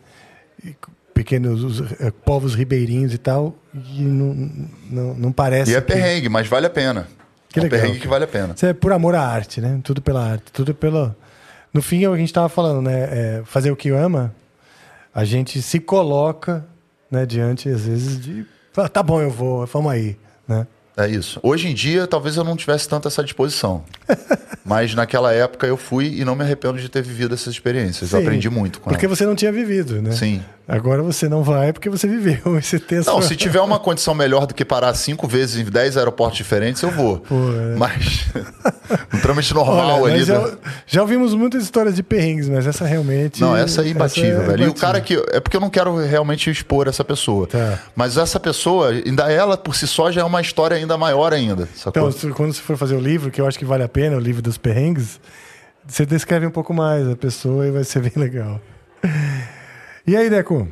Pequenos 1.13 1.63
os, 1.63 1.91
eh, 2.01 2.11
povos 2.25 2.55
ribeirinhos 2.55 3.13
e 3.13 3.17
tal, 3.17 3.55
e 3.73 4.01
não, 4.01 4.49
não, 4.89 5.13
não 5.13 5.31
parece. 5.31 5.71
E 5.71 5.75
é 5.75 5.81
que- 5.81 5.93
perrengue, 5.93 6.27
mas 6.29 6.47
vale 6.47 6.65
a 6.65 6.69
pena. 6.69 7.07
Que 7.49 7.59
é 7.59 7.61
um 7.61 7.63
legal. 7.65 7.79
perrengue 7.81 7.99
que 7.99 8.07
vale 8.07 8.23
a 8.23 8.27
pena. 8.27 8.53
Isso 8.55 8.65
é 8.65 8.73
por 8.73 8.91
amor 8.91 9.13
à 9.13 9.21
arte, 9.21 9.61
né? 9.61 9.79
Tudo 9.83 10.01
pela 10.01 10.31
arte, 10.31 10.51
tudo 10.51 10.73
pelo. 10.73 11.15
No 11.71 11.81
fim 11.81 12.03
é 12.03 12.07
o 12.07 12.11
que 12.11 12.15
a 12.15 12.19
gente 12.19 12.29
estava 12.29 12.49
falando, 12.49 12.81
né? 12.81 13.01
É 13.11 13.41
fazer 13.45 13.69
o 13.71 13.75
que 13.75 13.89
ama, 13.89 14.33
a 15.13 15.23
gente 15.23 15.61
se 15.61 15.79
coloca, 15.79 16.65
né? 17.11 17.25
Diante 17.27 17.69
às 17.69 17.85
vezes 17.85 18.19
de, 18.19 18.45
"Ah, 18.75 18.89
tá 18.89 19.03
bom, 19.03 19.21
eu 19.21 19.29
vou, 19.29 19.65
vamos 19.67 19.91
aí, 19.91 20.17
né? 20.47 20.65
É 20.97 21.07
isso. 21.07 21.39
Hoje 21.43 21.67
em 21.69 21.73
dia, 21.73 22.05
talvez 22.07 22.37
eu 22.37 22.43
não 22.43 22.55
tivesse 22.55 22.87
tanto 22.89 23.07
essa 23.07 23.23
disposição. 23.23 23.83
Mas 24.65 24.95
naquela 24.95 25.33
época 25.33 25.67
eu 25.67 25.75
fui 25.75 26.19
e 26.19 26.23
não 26.25 26.35
me 26.35 26.43
arrependo 26.43 26.79
de 26.79 26.87
ter 26.87 27.01
vivido 27.03 27.33
essas 27.33 27.53
experiências. 27.53 28.11
eu 28.13 28.19
Sim, 28.19 28.25
aprendi 28.25 28.49
muito 28.49 28.79
com 28.79 28.89
Porque 28.89 29.05
elas. 29.05 29.17
você 29.17 29.25
não 29.25 29.35
tinha 29.35 29.51
vivido, 29.51 30.01
né? 30.01 30.11
Sim. 30.11 30.41
Agora 30.65 31.03
você 31.03 31.27
não 31.27 31.43
vai 31.43 31.73
porque 31.73 31.89
você 31.89 32.07
viveu. 32.07 32.37
e 32.57 32.79
tem 32.79 32.99
a 32.99 33.01
Não, 33.01 33.21
se 33.21 33.35
tiver 33.35 33.59
uma 33.59 33.77
condição 33.77 34.15
melhor 34.15 34.45
do 34.47 34.53
que 34.53 34.63
parar 34.63 34.93
cinco 34.93 35.27
vezes 35.27 35.57
em 35.57 35.69
dez 35.69 35.97
aeroportos 35.97 36.37
diferentes, 36.37 36.81
eu 36.81 36.89
vou. 36.89 37.21
é. 37.29 37.75
Mas 37.77 38.27
um 39.13 39.19
trâmite 39.19 39.53
normal 39.53 40.03
Olha, 40.03 40.13
ali. 40.13 40.23
já, 40.23 40.51
já 40.87 41.01
ouvimos 41.01 41.33
muitas 41.33 41.63
histórias 41.63 41.95
de 41.95 42.03
perrengues, 42.03 42.47
mas 42.47 42.65
essa 42.65 42.85
realmente. 42.85 43.41
Não, 43.41 43.55
essa 43.55 43.81
é 43.81 43.89
imbatível, 43.89 44.41
essa 44.41 44.43
é 44.43 44.47
velho. 44.47 44.63
E 44.65 44.67
o 44.69 44.73
cara 44.73 45.01
que. 45.01 45.15
É 45.31 45.39
porque 45.39 45.57
eu 45.57 45.61
não 45.61 45.69
quero 45.69 45.97
realmente 45.97 46.49
expor 46.49 46.87
essa 46.87 47.03
pessoa. 47.03 47.47
Tá. 47.47 47.79
Mas 47.95 48.17
essa 48.17 48.39
pessoa, 48.39 48.89
ainda 48.89 49.31
ela 49.31 49.57
por 49.57 49.75
si 49.75 49.87
só 49.87 50.11
já 50.11 50.21
é 50.21 50.23
uma 50.23 50.39
história 50.41 50.77
ainda 50.77 50.97
maior 50.97 51.33
ainda. 51.33 51.67
Sacou? 51.75 52.09
Então, 52.09 52.31
quando 52.31 52.53
você 52.53 52.61
for 52.61 52.77
fazer 52.77 52.95
o 52.95 52.99
livro, 52.99 53.29
que 53.31 53.41
eu 53.41 53.47
acho 53.47 53.59
que 53.59 53.65
vale 53.65 53.83
a 53.83 53.89
pena, 53.93 54.17
o 54.17 54.19
livro 54.19 54.41
dos 54.41 54.57
perrengues, 54.57 55.19
você 55.87 56.05
descreve 56.05 56.45
um 56.47 56.51
pouco 56.51 56.73
mais 56.73 57.07
a 57.07 57.15
pessoa 57.15 57.67
e 57.67 57.71
vai 57.71 57.83
ser 57.83 58.01
bem 58.01 58.11
legal. 58.15 58.59
E 60.05 60.15
aí, 60.17 60.29
Deco? 60.29 60.67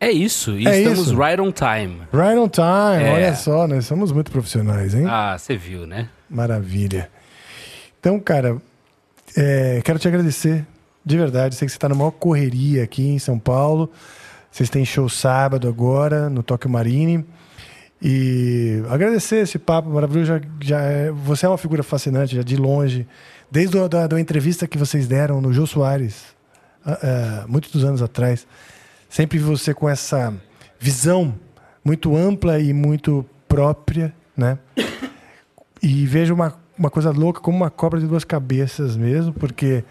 É 0.00 0.10
isso. 0.10 0.52
E 0.58 0.66
É 0.66 0.78
estamos 0.78 1.06
isso. 1.08 1.16
right 1.18 1.40
on 1.40 1.50
time. 1.52 2.02
Right 2.12 2.38
on 2.38 2.48
time, 2.48 3.04
É. 3.04 3.12
olha 3.14 3.34
só, 3.34 3.66
nós 3.66 3.86
somos 3.86 4.12
muito 4.12 4.30
profissionais, 4.30 4.94
hein? 4.94 5.04
Ah, 5.08 5.36
você 5.38 5.56
viu, 5.56 5.86
né? 5.86 6.08
Maravilha. 6.28 7.10
Então, 8.00 8.18
cara, 8.20 8.56
é, 9.36 9.80
quero 9.84 9.98
te 9.98 10.06
agradecer, 10.08 10.66
de 11.04 11.16
verdade. 11.16 11.54
Sei 11.54 11.66
que 11.66 11.72
você 11.72 11.76
está 11.76 11.88
na 11.88 11.94
maior 11.94 12.10
correria 12.10 12.82
aqui 12.84 13.06
em 13.08 13.18
São 13.18 13.38
Paulo. 13.38 13.90
Vocês 14.50 14.68
têm 14.70 14.84
show 14.84 15.08
sábado 15.08 15.68
agora, 15.68 16.28
no 16.30 16.42
Tóquio 16.42 16.70
Marine. 16.70 17.24
E 18.00 18.82
agradecer 18.90 19.36
esse 19.36 19.58
papo 19.58 19.88
maravilhoso. 19.88 20.26
Já, 20.26 20.40
já 20.60 20.80
é- 20.82 21.10
você 21.10 21.46
é 21.46 21.48
uma 21.48 21.58
figura 21.58 21.82
fascinante, 21.82 22.36
já 22.36 22.42
de 22.42 22.56
longe. 22.56 23.06
Desde 23.50 23.78
a 23.78 23.86
da, 23.88 24.06
da 24.06 24.20
entrevista 24.20 24.66
que 24.66 24.76
vocês 24.76 25.06
deram 25.06 25.40
no 25.40 25.52
Jô 25.52 25.66
Soares, 25.66 26.24
ah, 26.84 26.98
ah, 27.02 27.44
muitos 27.48 27.84
anos 27.84 28.02
atrás. 28.02 28.46
Sempre 29.08 29.38
vi 29.38 29.44
você 29.44 29.72
com 29.72 29.88
essa 29.88 30.34
visão 30.78 31.34
muito 31.84 32.16
ampla 32.16 32.58
e 32.58 32.72
muito 32.72 33.24
própria, 33.48 34.12
né? 34.36 34.58
E 35.82 36.04
vejo 36.06 36.34
uma, 36.34 36.54
uma 36.76 36.90
coisa 36.90 37.10
louca 37.10 37.40
como 37.40 37.56
uma 37.56 37.70
cobra 37.70 38.00
de 38.00 38.06
duas 38.06 38.24
cabeças 38.24 38.96
mesmo, 38.96 39.32
porque 39.32 39.84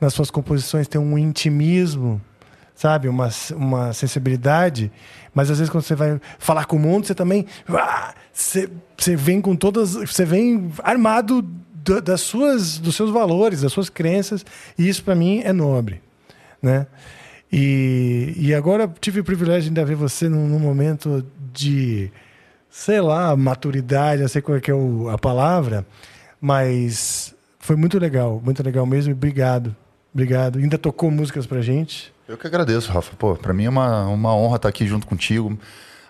nas 0.00 0.12
suas 0.12 0.30
composições 0.30 0.88
tem 0.88 1.00
um 1.00 1.16
intimismo, 1.16 2.20
sabe? 2.78 3.08
Uma, 3.08 3.28
uma 3.56 3.92
sensibilidade, 3.92 4.90
mas 5.34 5.50
às 5.50 5.58
vezes 5.58 5.68
quando 5.70 5.82
você 5.82 5.96
vai 5.96 6.20
falar 6.38 6.64
com 6.64 6.76
o 6.76 6.78
mundo, 6.78 7.06
você 7.06 7.14
também. 7.14 7.44
ah, 7.68 8.14
Você, 8.32 8.70
você 8.96 9.16
vem 9.16 9.40
com 9.40 9.56
todas. 9.56 9.94
Você 9.94 10.24
vem 10.24 10.70
armado 10.84 11.42
da- 11.84 11.98
das 12.00 12.20
suas, 12.20 12.78
dos 12.78 12.94
seus 12.94 13.10
valores, 13.10 13.62
das 13.62 13.72
suas 13.72 13.88
crenças, 13.90 14.46
e 14.78 14.88
isso 14.88 15.02
para 15.02 15.14
mim 15.16 15.40
é 15.44 15.52
nobre, 15.52 16.00
né? 16.62 16.86
E, 17.52 18.34
e 18.36 18.54
agora 18.54 18.88
tive 19.00 19.20
o 19.20 19.24
privilégio 19.24 19.72
de 19.72 19.84
ver 19.84 19.96
você 19.96 20.28
num, 20.28 20.46
num 20.46 20.58
momento 20.58 21.26
de 21.52 22.10
sei 22.70 23.00
lá, 23.00 23.34
maturidade, 23.34 24.20
não 24.22 24.28
sei 24.28 24.40
qual 24.42 24.56
é, 24.58 24.60
que 24.60 24.70
é 24.70 24.74
o- 24.74 25.08
a 25.08 25.18
palavra, 25.18 25.84
mas 26.40 27.34
foi 27.58 27.74
muito 27.74 27.98
legal, 27.98 28.40
muito 28.44 28.62
legal 28.62 28.86
mesmo, 28.86 29.12
obrigado. 29.14 29.74
Obrigado. 30.14 30.58
Ainda 30.58 30.78
tocou 30.78 31.10
músicas 31.10 31.46
pra 31.46 31.60
gente. 31.60 32.12
Eu 32.28 32.36
que 32.36 32.46
agradeço, 32.46 32.92
Rafa. 32.92 33.16
Pô, 33.16 33.34
pra 33.34 33.54
mim 33.54 33.64
é 33.64 33.68
uma, 33.70 34.06
uma 34.06 34.34
honra 34.36 34.56
estar 34.56 34.68
aqui 34.68 34.86
junto 34.86 35.06
contigo. 35.06 35.58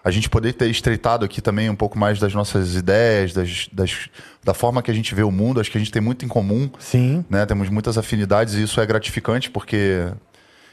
A 0.04 0.10
gente 0.10 0.28
poder 0.28 0.52
ter 0.54 0.68
estreitado 0.70 1.24
aqui 1.24 1.40
também 1.40 1.68
um 1.70 1.74
pouco 1.76 1.98
mais 1.98 2.18
das 2.18 2.34
nossas 2.34 2.74
ideias, 2.74 3.32
das, 3.32 3.68
das- 3.72 4.08
da 4.42 4.54
forma 4.54 4.82
que 4.82 4.90
a 4.90 4.94
gente 4.94 5.14
vê 5.14 5.22
o 5.22 5.30
mundo. 5.30 5.60
Acho 5.60 5.70
que 5.70 5.76
a 5.76 5.80
gente 5.80 5.92
tem 5.92 6.02
muito 6.02 6.24
em 6.24 6.28
comum. 6.28 6.70
Sim. 6.78 7.24
né? 7.30 7.44
Temos 7.46 7.68
muitas 7.68 7.96
afinidades 7.98 8.54
e 8.54 8.62
isso 8.62 8.80
é 8.80 8.86
gratificante 8.86 9.50
porque, 9.50 10.08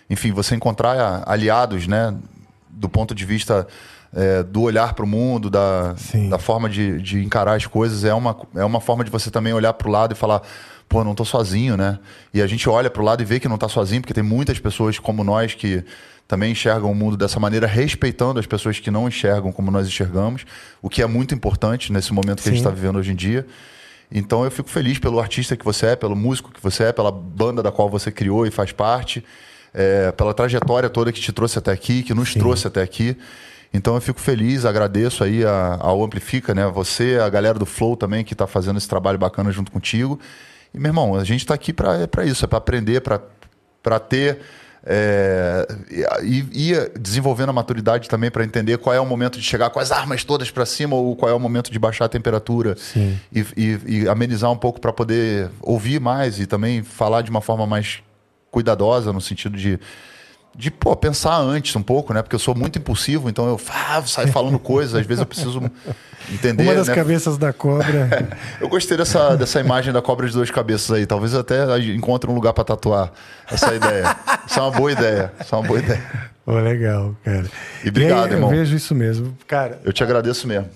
enfim, 0.09 0.32
você 0.32 0.56
encontrar 0.56 1.24
aliados, 1.27 1.85
né? 1.88 2.15
Do 2.69 2.90
ponto 2.90 3.14
de 3.14 3.24
vista 3.25 3.67
é, 4.14 4.41
do 4.43 4.61
olhar 4.61 4.93
para 4.93 5.06
o 5.06 5.07
mundo, 5.07 5.49
da, 5.49 5.93
Sim. 5.98 6.30
da 6.30 6.40
forma 6.40 6.69
de, 6.69 7.01
de 7.01 7.24
encarar 7.24 7.53
as 7.56 7.65
coisas, 7.67 8.03
é 8.03 8.14
uma, 8.14 8.35
é 8.56 8.64
uma 8.65 8.80
forma 8.82 9.03
de 9.03 9.11
você 9.11 9.30
também 9.30 9.53
olhar 9.53 9.74
para 9.74 9.88
o 9.88 9.91
lado 9.91 10.11
e 10.14 10.15
falar, 10.15 10.41
pô, 10.88 11.03
não 11.03 11.15
tô 11.15 11.25
sozinho, 11.25 11.75
né? 11.75 11.99
E 12.33 12.41
a 12.41 12.47
gente 12.47 12.69
olha 12.69 12.89
para 12.89 13.01
o 13.01 13.05
lado 13.05 13.22
e 13.22 13.25
vê 13.25 13.39
que 13.39 13.47
não 13.47 13.57
tá 13.57 13.67
sozinho, 13.67 14.01
porque 14.01 14.14
tem 14.14 14.23
muitas 14.23 14.59
pessoas 14.59 14.99
como 14.99 15.23
nós 15.23 15.53
que 15.53 15.83
também 16.27 16.51
enxergam 16.53 16.91
o 16.91 16.95
mundo 16.95 17.15
dessa 17.15 17.39
maneira, 17.39 17.67
respeitando 17.67 18.39
as 18.39 18.45
pessoas 18.47 18.80
que 18.80 18.89
não 18.89 19.07
enxergam 19.07 19.51
como 19.51 19.69
nós 19.69 19.88
enxergamos, 19.88 20.45
o 20.81 20.89
que 20.89 21.01
é 21.01 21.05
muito 21.05 21.35
importante 21.35 21.91
nesse 21.93 22.11
momento 22.14 22.41
que 22.41 22.49
a 22.49 22.51
gente 22.51 22.61
Sim. 22.61 22.67
está 22.67 22.69
vivendo 22.72 22.97
hoje 22.97 23.11
em 23.11 23.15
dia. 23.15 23.45
Então 24.11 24.43
eu 24.43 24.51
fico 24.51 24.69
feliz 24.69 24.97
pelo 24.99 25.19
artista 25.19 25.55
que 25.55 25.65
você 25.65 25.88
é, 25.88 25.95
pelo 25.95 26.15
músico 26.15 26.51
que 26.51 26.61
você 26.61 26.85
é, 26.85 26.91
pela 26.91 27.11
banda 27.11 27.61
da 27.61 27.72
qual 27.72 27.89
você 27.89 28.11
criou 28.11 28.45
e 28.47 28.51
faz 28.51 28.72
parte, 28.72 29.23
é, 29.73 30.11
pela 30.14 30.33
trajetória 30.33 30.89
toda 30.89 31.11
que 31.11 31.19
te 31.19 31.31
trouxe 31.31 31.59
até 31.59 31.72
aqui, 31.72 32.01
que 32.03 32.14
nos 32.14 32.33
trouxe 32.33 32.67
até 32.67 32.81
aqui. 32.81 33.17
Então 33.73 33.93
eu 33.95 34.01
fico 34.01 34.19
feliz, 34.22 34.64
agradeço 34.64 35.23
aí 35.23 35.43
a- 35.43 35.77
ao 35.81 36.03
Amplifica, 36.03 36.55
né? 36.55 36.65
Você, 36.67 37.19
a 37.22 37.27
galera 37.30 37.59
do 37.59 37.65
Flow 37.65 37.97
também 37.97 38.23
que 38.23 38.33
está 38.33 38.47
fazendo 38.47 38.77
esse 38.77 38.88
trabalho 38.88 39.17
bacana 39.19 39.51
junto 39.51 39.72
contigo. 39.72 40.19
E 40.75 40.79
meu 40.79 40.89
irmão, 40.89 41.15
a 41.15 41.23
gente 41.23 41.39
está 41.41 41.53
aqui 41.53 41.71
para 41.71 42.25
isso, 42.25 42.43
é 42.43 42.47
para 42.47 42.57
aprender, 42.57 43.01
para 43.01 43.99
ter 43.99 44.39
é, 44.87 45.65
e 46.23 46.45
e 46.71 46.99
desenvolvendo 46.99 47.49
a 47.49 47.53
maturidade 47.53 48.07
também 48.07 48.29
para 48.29 48.43
entender 48.43 48.77
qual 48.77 48.93
é 48.93 48.99
o 48.99 49.05
momento 49.05 49.39
de 49.39 49.43
chegar 49.43 49.71
com 49.71 49.79
as 49.79 49.91
armas 49.91 50.23
todas 50.23 50.51
para 50.51 50.63
cima 50.65 50.95
ou 50.95 51.15
qual 51.15 51.31
é 51.31 51.33
o 51.33 51.39
momento 51.39 51.71
de 51.71 51.79
baixar 51.79 52.05
a 52.05 52.09
temperatura 52.09 52.75
e, 53.33 53.39
e- 53.57 53.79
e 54.03 54.07
amenizar 54.07 54.51
um 54.51 54.57
pouco 54.57 54.79
para 54.79 54.93
poder 54.93 55.49
ouvir 55.61 55.99
mais 55.99 56.39
e 56.39 56.45
também 56.45 56.83
falar 56.83 57.21
de 57.23 57.31
uma 57.31 57.41
forma 57.41 57.65
mais 57.65 58.03
cuidadosa 58.51 59.11
no 59.11 59.19
sentido 59.21 59.57
de 59.57 59.79
de 60.58 60.72
pô, 60.72 60.95
pensar 60.95 61.38
antes 61.38 61.75
um 61.75 61.84
pouco, 61.84 62.14
né? 62.14 62.22
Porque 62.22 62.35
eu 62.35 62.40
sou 62.40 62.56
muito 62.56 62.80
impulsivo, 62.80 63.30
então 63.30 63.48
eu 63.48 63.59
ah, 63.69 64.01
saio 64.06 64.30
falando 64.32 64.58
coisas, 64.58 64.95
às 64.95 65.06
vezes 65.06 65.19
eu 65.19 65.25
preciso 65.25 65.61
entender. 66.32 66.64
Uma 66.64 66.75
das 66.75 66.88
né? 66.88 66.95
cabeças 66.95 67.38
da 67.38 67.51
cobra. 67.51 68.38
Eu 68.59 68.69
gostei 68.69 68.95
dessa, 68.98 69.35
dessa 69.35 69.59
imagem 69.59 69.92
da 69.92 70.01
cobra 70.01 70.25
de 70.25 70.34
duas 70.34 70.50
cabeças 70.50 70.92
aí. 70.92 71.06
Talvez 71.06 71.34
eu 71.34 71.42
até 71.42 71.77
encontre 71.93 72.30
um 72.30 72.34
lugar 72.34 72.53
para 72.53 72.64
tatuar 72.64 73.11
essa 73.51 73.75
ideia. 73.75 74.16
Isso 74.48 74.58
é 74.58 74.61
uma 74.61 74.72
boa 74.72 74.92
ideia. 74.92 75.32
Isso 75.40 75.53
é 75.53 75.58
uma 75.58 75.67
boa 75.67 75.80
ideia. 75.80 76.03
Pô, 76.45 76.53
legal, 76.53 77.16
cara. 77.24 77.45
E 77.84 77.90
obrigado, 77.90 78.27
aí, 78.27 78.34
irmão. 78.34 78.51
Eu 78.51 78.58
vejo 78.58 78.75
isso 78.75 78.95
mesmo. 78.95 79.38
Cara, 79.48 79.80
Eu 79.84 79.92
te 79.92 80.03
agradeço 80.03 80.48
mesmo. 80.48 80.69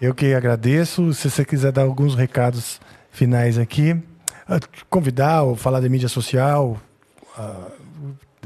eu 0.00 0.14
que 0.14 0.32
agradeço. 0.32 1.12
Se 1.12 1.30
você 1.30 1.44
quiser 1.44 1.72
dar 1.72 1.82
alguns 1.82 2.14
recados 2.14 2.80
finais 3.10 3.58
aqui, 3.58 3.96
ah, 4.48 4.60
convidar 4.88 5.42
ou 5.42 5.54
falar 5.54 5.80
de 5.80 5.88
mídia 5.88 6.08
social. 6.08 6.80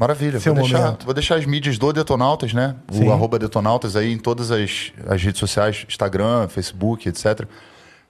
Maravilha. 0.00 0.38
Vou 0.38 0.54
deixar, 0.54 1.04
vou 1.04 1.14
deixar 1.14 1.34
as 1.34 1.44
mídias 1.44 1.76
do 1.76 1.92
Detonautas, 1.92 2.54
né? 2.54 2.74
Sim. 2.90 3.06
O 3.06 3.12
arroba 3.12 3.38
Detonautas 3.38 3.96
aí 3.96 4.10
em 4.10 4.16
todas 4.16 4.50
as, 4.50 4.92
as 5.06 5.22
redes 5.22 5.38
sociais, 5.38 5.84
Instagram, 5.86 6.48
Facebook, 6.48 7.06
etc. 7.06 7.42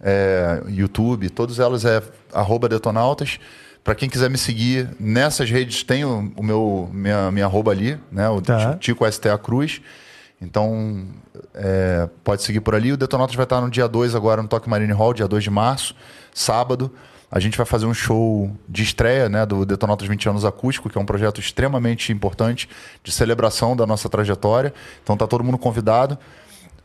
É, 0.00 0.62
YouTube, 0.68 1.28
todas 1.30 1.58
elas 1.58 1.84
é 1.84 2.00
arroba 2.32 2.68
Detonautas. 2.68 3.40
Para 3.82 3.96
quem 3.96 4.08
quiser 4.08 4.30
me 4.30 4.38
seguir 4.38 4.88
nessas 5.00 5.50
redes, 5.50 5.82
tem 5.82 6.04
o, 6.04 6.32
o 6.36 6.42
meu 6.44 6.88
minha, 6.92 7.28
minha 7.32 7.46
arroba 7.46 7.72
ali, 7.72 7.98
né? 8.12 8.28
O 8.28 8.40
Tá. 8.40 8.76
Tico 8.76 9.04
STA 9.04 9.36
Cruz. 9.36 9.80
Então, 10.40 11.08
é, 11.52 12.08
pode 12.22 12.42
seguir 12.44 12.60
por 12.60 12.76
ali. 12.76 12.92
O 12.92 12.96
Detonautas 12.96 13.34
vai 13.34 13.44
estar 13.44 13.60
no 13.60 13.68
dia 13.68 13.88
2 13.88 14.14
agora 14.14 14.40
no 14.40 14.46
Toque 14.46 14.70
Marine 14.70 14.92
Hall, 14.92 15.12
dia 15.12 15.26
2 15.26 15.42
de 15.42 15.50
março, 15.50 15.96
sábado. 16.32 16.88
A 17.30 17.38
gente 17.38 17.56
vai 17.56 17.64
fazer 17.64 17.86
um 17.86 17.94
show 17.94 18.50
de 18.68 18.82
estreia 18.82 19.28
né, 19.28 19.46
do 19.46 19.64
Detonautas 19.64 20.08
20 20.08 20.28
anos 20.28 20.44
acústico, 20.44 20.90
que 20.90 20.98
é 20.98 21.00
um 21.00 21.06
projeto 21.06 21.40
extremamente 21.40 22.12
importante 22.12 22.68
de 23.04 23.12
celebração 23.12 23.76
da 23.76 23.86
nossa 23.86 24.08
trajetória. 24.08 24.74
Então 25.02 25.16
tá 25.16 25.26
todo 25.26 25.44
mundo 25.44 25.56
convidado. 25.56 26.18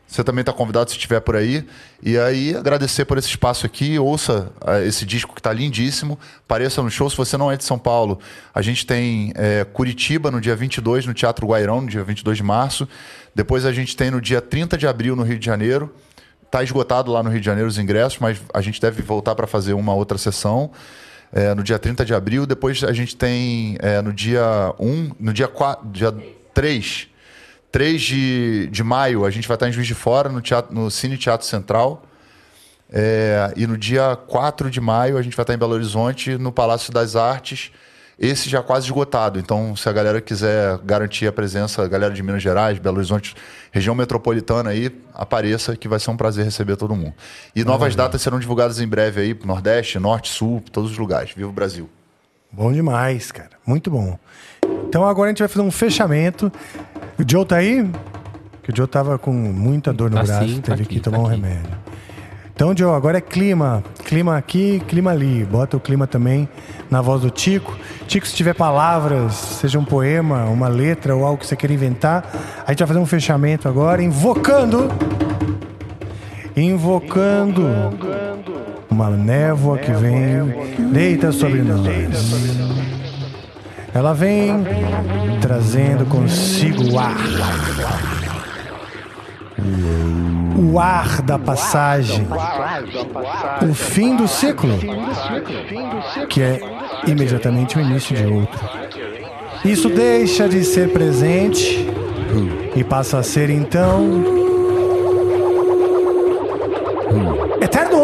Você 0.06 0.22
também 0.22 0.42
está 0.42 0.52
convidado 0.52 0.88
se 0.88 0.96
estiver 0.96 1.20
por 1.20 1.34
aí. 1.34 1.66
E 2.00 2.16
aí, 2.16 2.54
agradecer 2.54 3.04
por 3.04 3.18
esse 3.18 3.28
espaço 3.28 3.66
aqui. 3.66 3.98
Ouça 3.98 4.52
ah, 4.64 4.80
esse 4.80 5.04
disco 5.04 5.34
que 5.34 5.40
está 5.40 5.52
lindíssimo. 5.52 6.16
Pareça 6.46 6.80
no 6.80 6.88
show. 6.88 7.10
Se 7.10 7.16
você 7.16 7.36
não 7.36 7.50
é 7.50 7.56
de 7.56 7.64
São 7.64 7.78
Paulo, 7.78 8.20
a 8.54 8.62
gente 8.62 8.86
tem 8.86 9.32
é, 9.34 9.64
Curitiba 9.64 10.30
no 10.30 10.40
dia 10.40 10.54
22, 10.54 11.06
no 11.06 11.12
Teatro 11.12 11.48
Guairão, 11.48 11.80
no 11.80 11.88
dia 11.88 12.04
22 12.04 12.36
de 12.36 12.44
março. 12.44 12.88
Depois 13.34 13.66
a 13.66 13.72
gente 13.72 13.96
tem 13.96 14.12
no 14.12 14.20
dia 14.20 14.40
30 14.40 14.78
de 14.78 14.86
abril, 14.86 15.16
no 15.16 15.24
Rio 15.24 15.40
de 15.40 15.44
Janeiro. 15.44 15.92
Está 16.56 16.64
esgotado 16.64 17.12
lá 17.12 17.22
no 17.22 17.28
Rio 17.28 17.38
de 17.38 17.44
Janeiro 17.44 17.68
os 17.68 17.76
ingressos, 17.76 18.18
mas 18.18 18.40
a 18.54 18.62
gente 18.62 18.80
deve 18.80 19.02
voltar 19.02 19.34
para 19.34 19.46
fazer 19.46 19.74
uma 19.74 19.92
outra 19.92 20.16
sessão. 20.16 20.70
é, 21.30 21.54
no 21.54 21.62
dia 21.62 21.78
30 21.78 22.02
de 22.02 22.14
abril. 22.14 22.46
Depois 22.46 22.82
a 22.82 22.94
gente 22.94 23.14
tem 23.14 23.76
é, 23.80 24.00
no 24.00 24.10
dia 24.10 24.74
1, 24.78 25.10
no 25.20 25.34
dia, 25.34 25.48
4, 25.48 25.86
dia 25.90 26.16
3, 26.54 27.08
3 27.70 28.00
de, 28.00 28.68
de 28.68 28.82
maio, 28.82 29.26
a 29.26 29.30
gente 29.30 29.46
vai 29.46 29.54
estar 29.54 29.68
em 29.68 29.72
Juiz 29.72 29.86
de 29.86 29.92
Fora, 29.92 30.30
no, 30.30 30.40
teatro, 30.40 30.74
no 30.74 30.90
Cine 30.90 31.18
Teatro 31.18 31.46
Central. 31.46 32.02
É, 32.90 33.52
e 33.54 33.66
no 33.66 33.76
dia 33.76 34.16
4 34.16 34.70
de 34.70 34.80
maio, 34.80 35.18
a 35.18 35.22
gente 35.22 35.36
vai 35.36 35.42
estar 35.42 35.52
em 35.52 35.58
Belo 35.58 35.74
Horizonte, 35.74 36.38
no 36.38 36.50
Palácio 36.50 36.90
das 36.90 37.16
Artes. 37.16 37.70
Esse 38.18 38.48
já 38.48 38.62
quase 38.62 38.86
esgotado. 38.86 39.38
Então, 39.38 39.76
se 39.76 39.86
a 39.88 39.92
galera 39.92 40.22
quiser 40.22 40.78
garantir 40.78 41.26
a 41.26 41.32
presença, 41.32 41.82
a 41.82 41.88
galera 41.88 42.14
de 42.14 42.22
Minas 42.22 42.42
Gerais, 42.42 42.78
Belo 42.78 42.96
Horizonte, 42.96 43.34
região 43.70 43.94
metropolitana 43.94 44.70
aí, 44.70 44.90
apareça, 45.12 45.76
que 45.76 45.86
vai 45.86 45.98
ser 45.98 46.10
um 46.10 46.16
prazer 46.16 46.44
receber 46.44 46.76
todo 46.76 46.96
mundo. 46.96 47.12
E 47.54 47.62
novas 47.62 47.94
datas 47.94 48.22
serão 48.22 48.38
divulgadas 48.40 48.80
em 48.80 48.88
breve 48.88 49.20
aí, 49.20 49.34
pro 49.34 49.46
Nordeste, 49.46 49.98
Norte, 49.98 50.30
Sul, 50.30 50.62
todos 50.72 50.92
os 50.92 50.98
lugares. 50.98 51.32
Viva 51.36 51.50
o 51.50 51.52
Brasil! 51.52 51.90
Bom 52.50 52.72
demais, 52.72 53.30
cara. 53.30 53.50
Muito 53.66 53.90
bom. 53.90 54.18
Então 54.88 55.04
agora 55.06 55.28
a 55.28 55.30
gente 55.32 55.40
vai 55.40 55.48
fazer 55.48 55.66
um 55.66 55.70
fechamento. 55.70 56.50
O 57.18 57.30
Joe 57.30 57.44
tá 57.44 57.56
aí? 57.56 57.90
Que 58.62 58.70
o 58.72 58.76
Joe 58.76 58.86
tava 58.86 59.18
com 59.18 59.30
muita 59.32 59.92
dor 59.92 60.08
no 60.10 60.16
Tá 60.16 60.22
braço, 60.22 60.48
sim, 60.48 60.60
tá 60.62 60.72
teve 60.72 60.84
aqui, 60.84 60.94
que 60.94 61.00
tomar 61.00 61.18
tá 61.18 61.22
um 61.22 61.26
aqui. 61.26 61.34
remédio. 61.36 61.76
Então, 62.56 62.74
Joe, 62.74 62.96
agora 62.96 63.18
é 63.18 63.20
clima. 63.20 63.84
Clima 64.06 64.34
aqui, 64.34 64.82
clima 64.88 65.10
ali. 65.10 65.44
Bota 65.44 65.76
o 65.76 65.80
clima 65.80 66.06
também 66.06 66.48
na 66.90 67.02
voz 67.02 67.20
do 67.20 67.28
Tico. 67.28 67.76
Tico, 68.06 68.26
se 68.26 68.34
tiver 68.34 68.54
palavras, 68.54 69.34
seja 69.34 69.78
um 69.78 69.84
poema, 69.84 70.46
uma 70.46 70.66
letra 70.66 71.14
ou 71.14 71.22
algo 71.22 71.36
que 71.38 71.46
você 71.46 71.54
queira 71.54 71.74
inventar, 71.74 72.24
a 72.66 72.70
gente 72.70 72.78
vai 72.78 72.88
fazer 72.88 72.98
um 72.98 73.04
fechamento 73.04 73.68
agora, 73.68 74.02
invocando. 74.02 74.88
Invocando 76.56 77.62
uma 78.88 79.10
névoa 79.10 79.76
que 79.76 79.92
vem, 79.92 80.90
deita 80.90 81.32
sobre 81.32 81.60
nós. 81.60 82.32
Ela 83.92 84.14
vem 84.14 84.64
trazendo 85.42 86.06
consigo 86.06 86.90
o 86.90 86.98
ar. 86.98 88.25
O 90.58 90.78
ar 90.78 91.22
da 91.22 91.38
passagem. 91.38 92.26
O 93.68 93.74
fim 93.74 94.16
do 94.16 94.28
ciclo. 94.28 94.70
Que 96.28 96.42
é 96.42 96.60
imediatamente 97.06 97.78
o 97.78 97.80
início 97.80 98.14
de 98.14 98.26
outro. 98.26 98.60
Isso 99.64 99.88
deixa 99.88 100.48
de 100.48 100.62
ser 100.64 100.92
presente 100.92 101.88
e 102.74 102.84
passa 102.84 103.18
a 103.18 103.22
ser 103.22 103.50
então. 103.50 104.22
Eterno! 107.60 107.95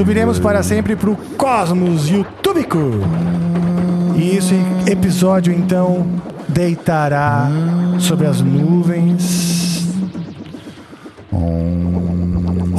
Subiremos 0.00 0.38
para 0.38 0.62
sempre 0.62 0.96
pro 0.96 1.14
cosmos 1.36 2.08
youtúbico. 2.08 2.78
E 4.16 4.34
esse 4.34 4.54
episódio 4.90 5.52
então 5.52 6.06
deitará 6.48 7.50
sobre 7.98 8.26
as 8.26 8.40
nuvens. 8.40 9.86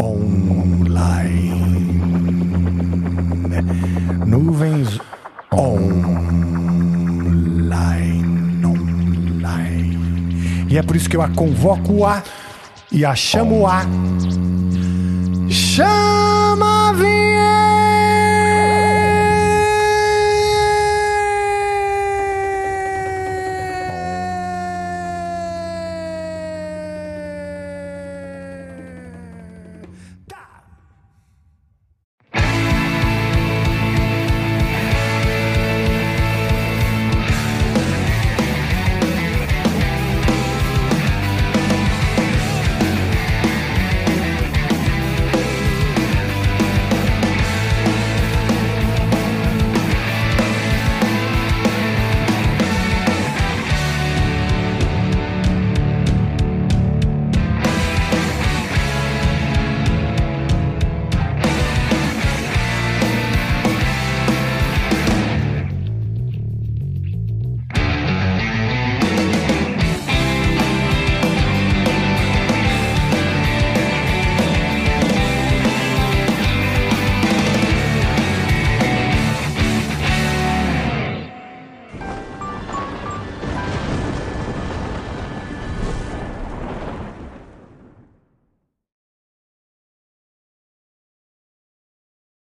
Online. 0.02 2.02
Nuvens 4.26 5.00
online. 5.54 7.06
Online. 8.66 10.66
E 10.72 10.76
é 10.76 10.82
por 10.82 10.96
isso 10.96 11.08
que 11.08 11.16
eu 11.16 11.22
a 11.22 11.30
convoco 11.30 12.04
a 12.04 12.24
e 12.92 13.06
a 13.06 13.14
chamo 13.14 13.68
a 13.68 13.86
chama 15.76 16.90
a 16.90 16.94
vinheta. 16.94 17.71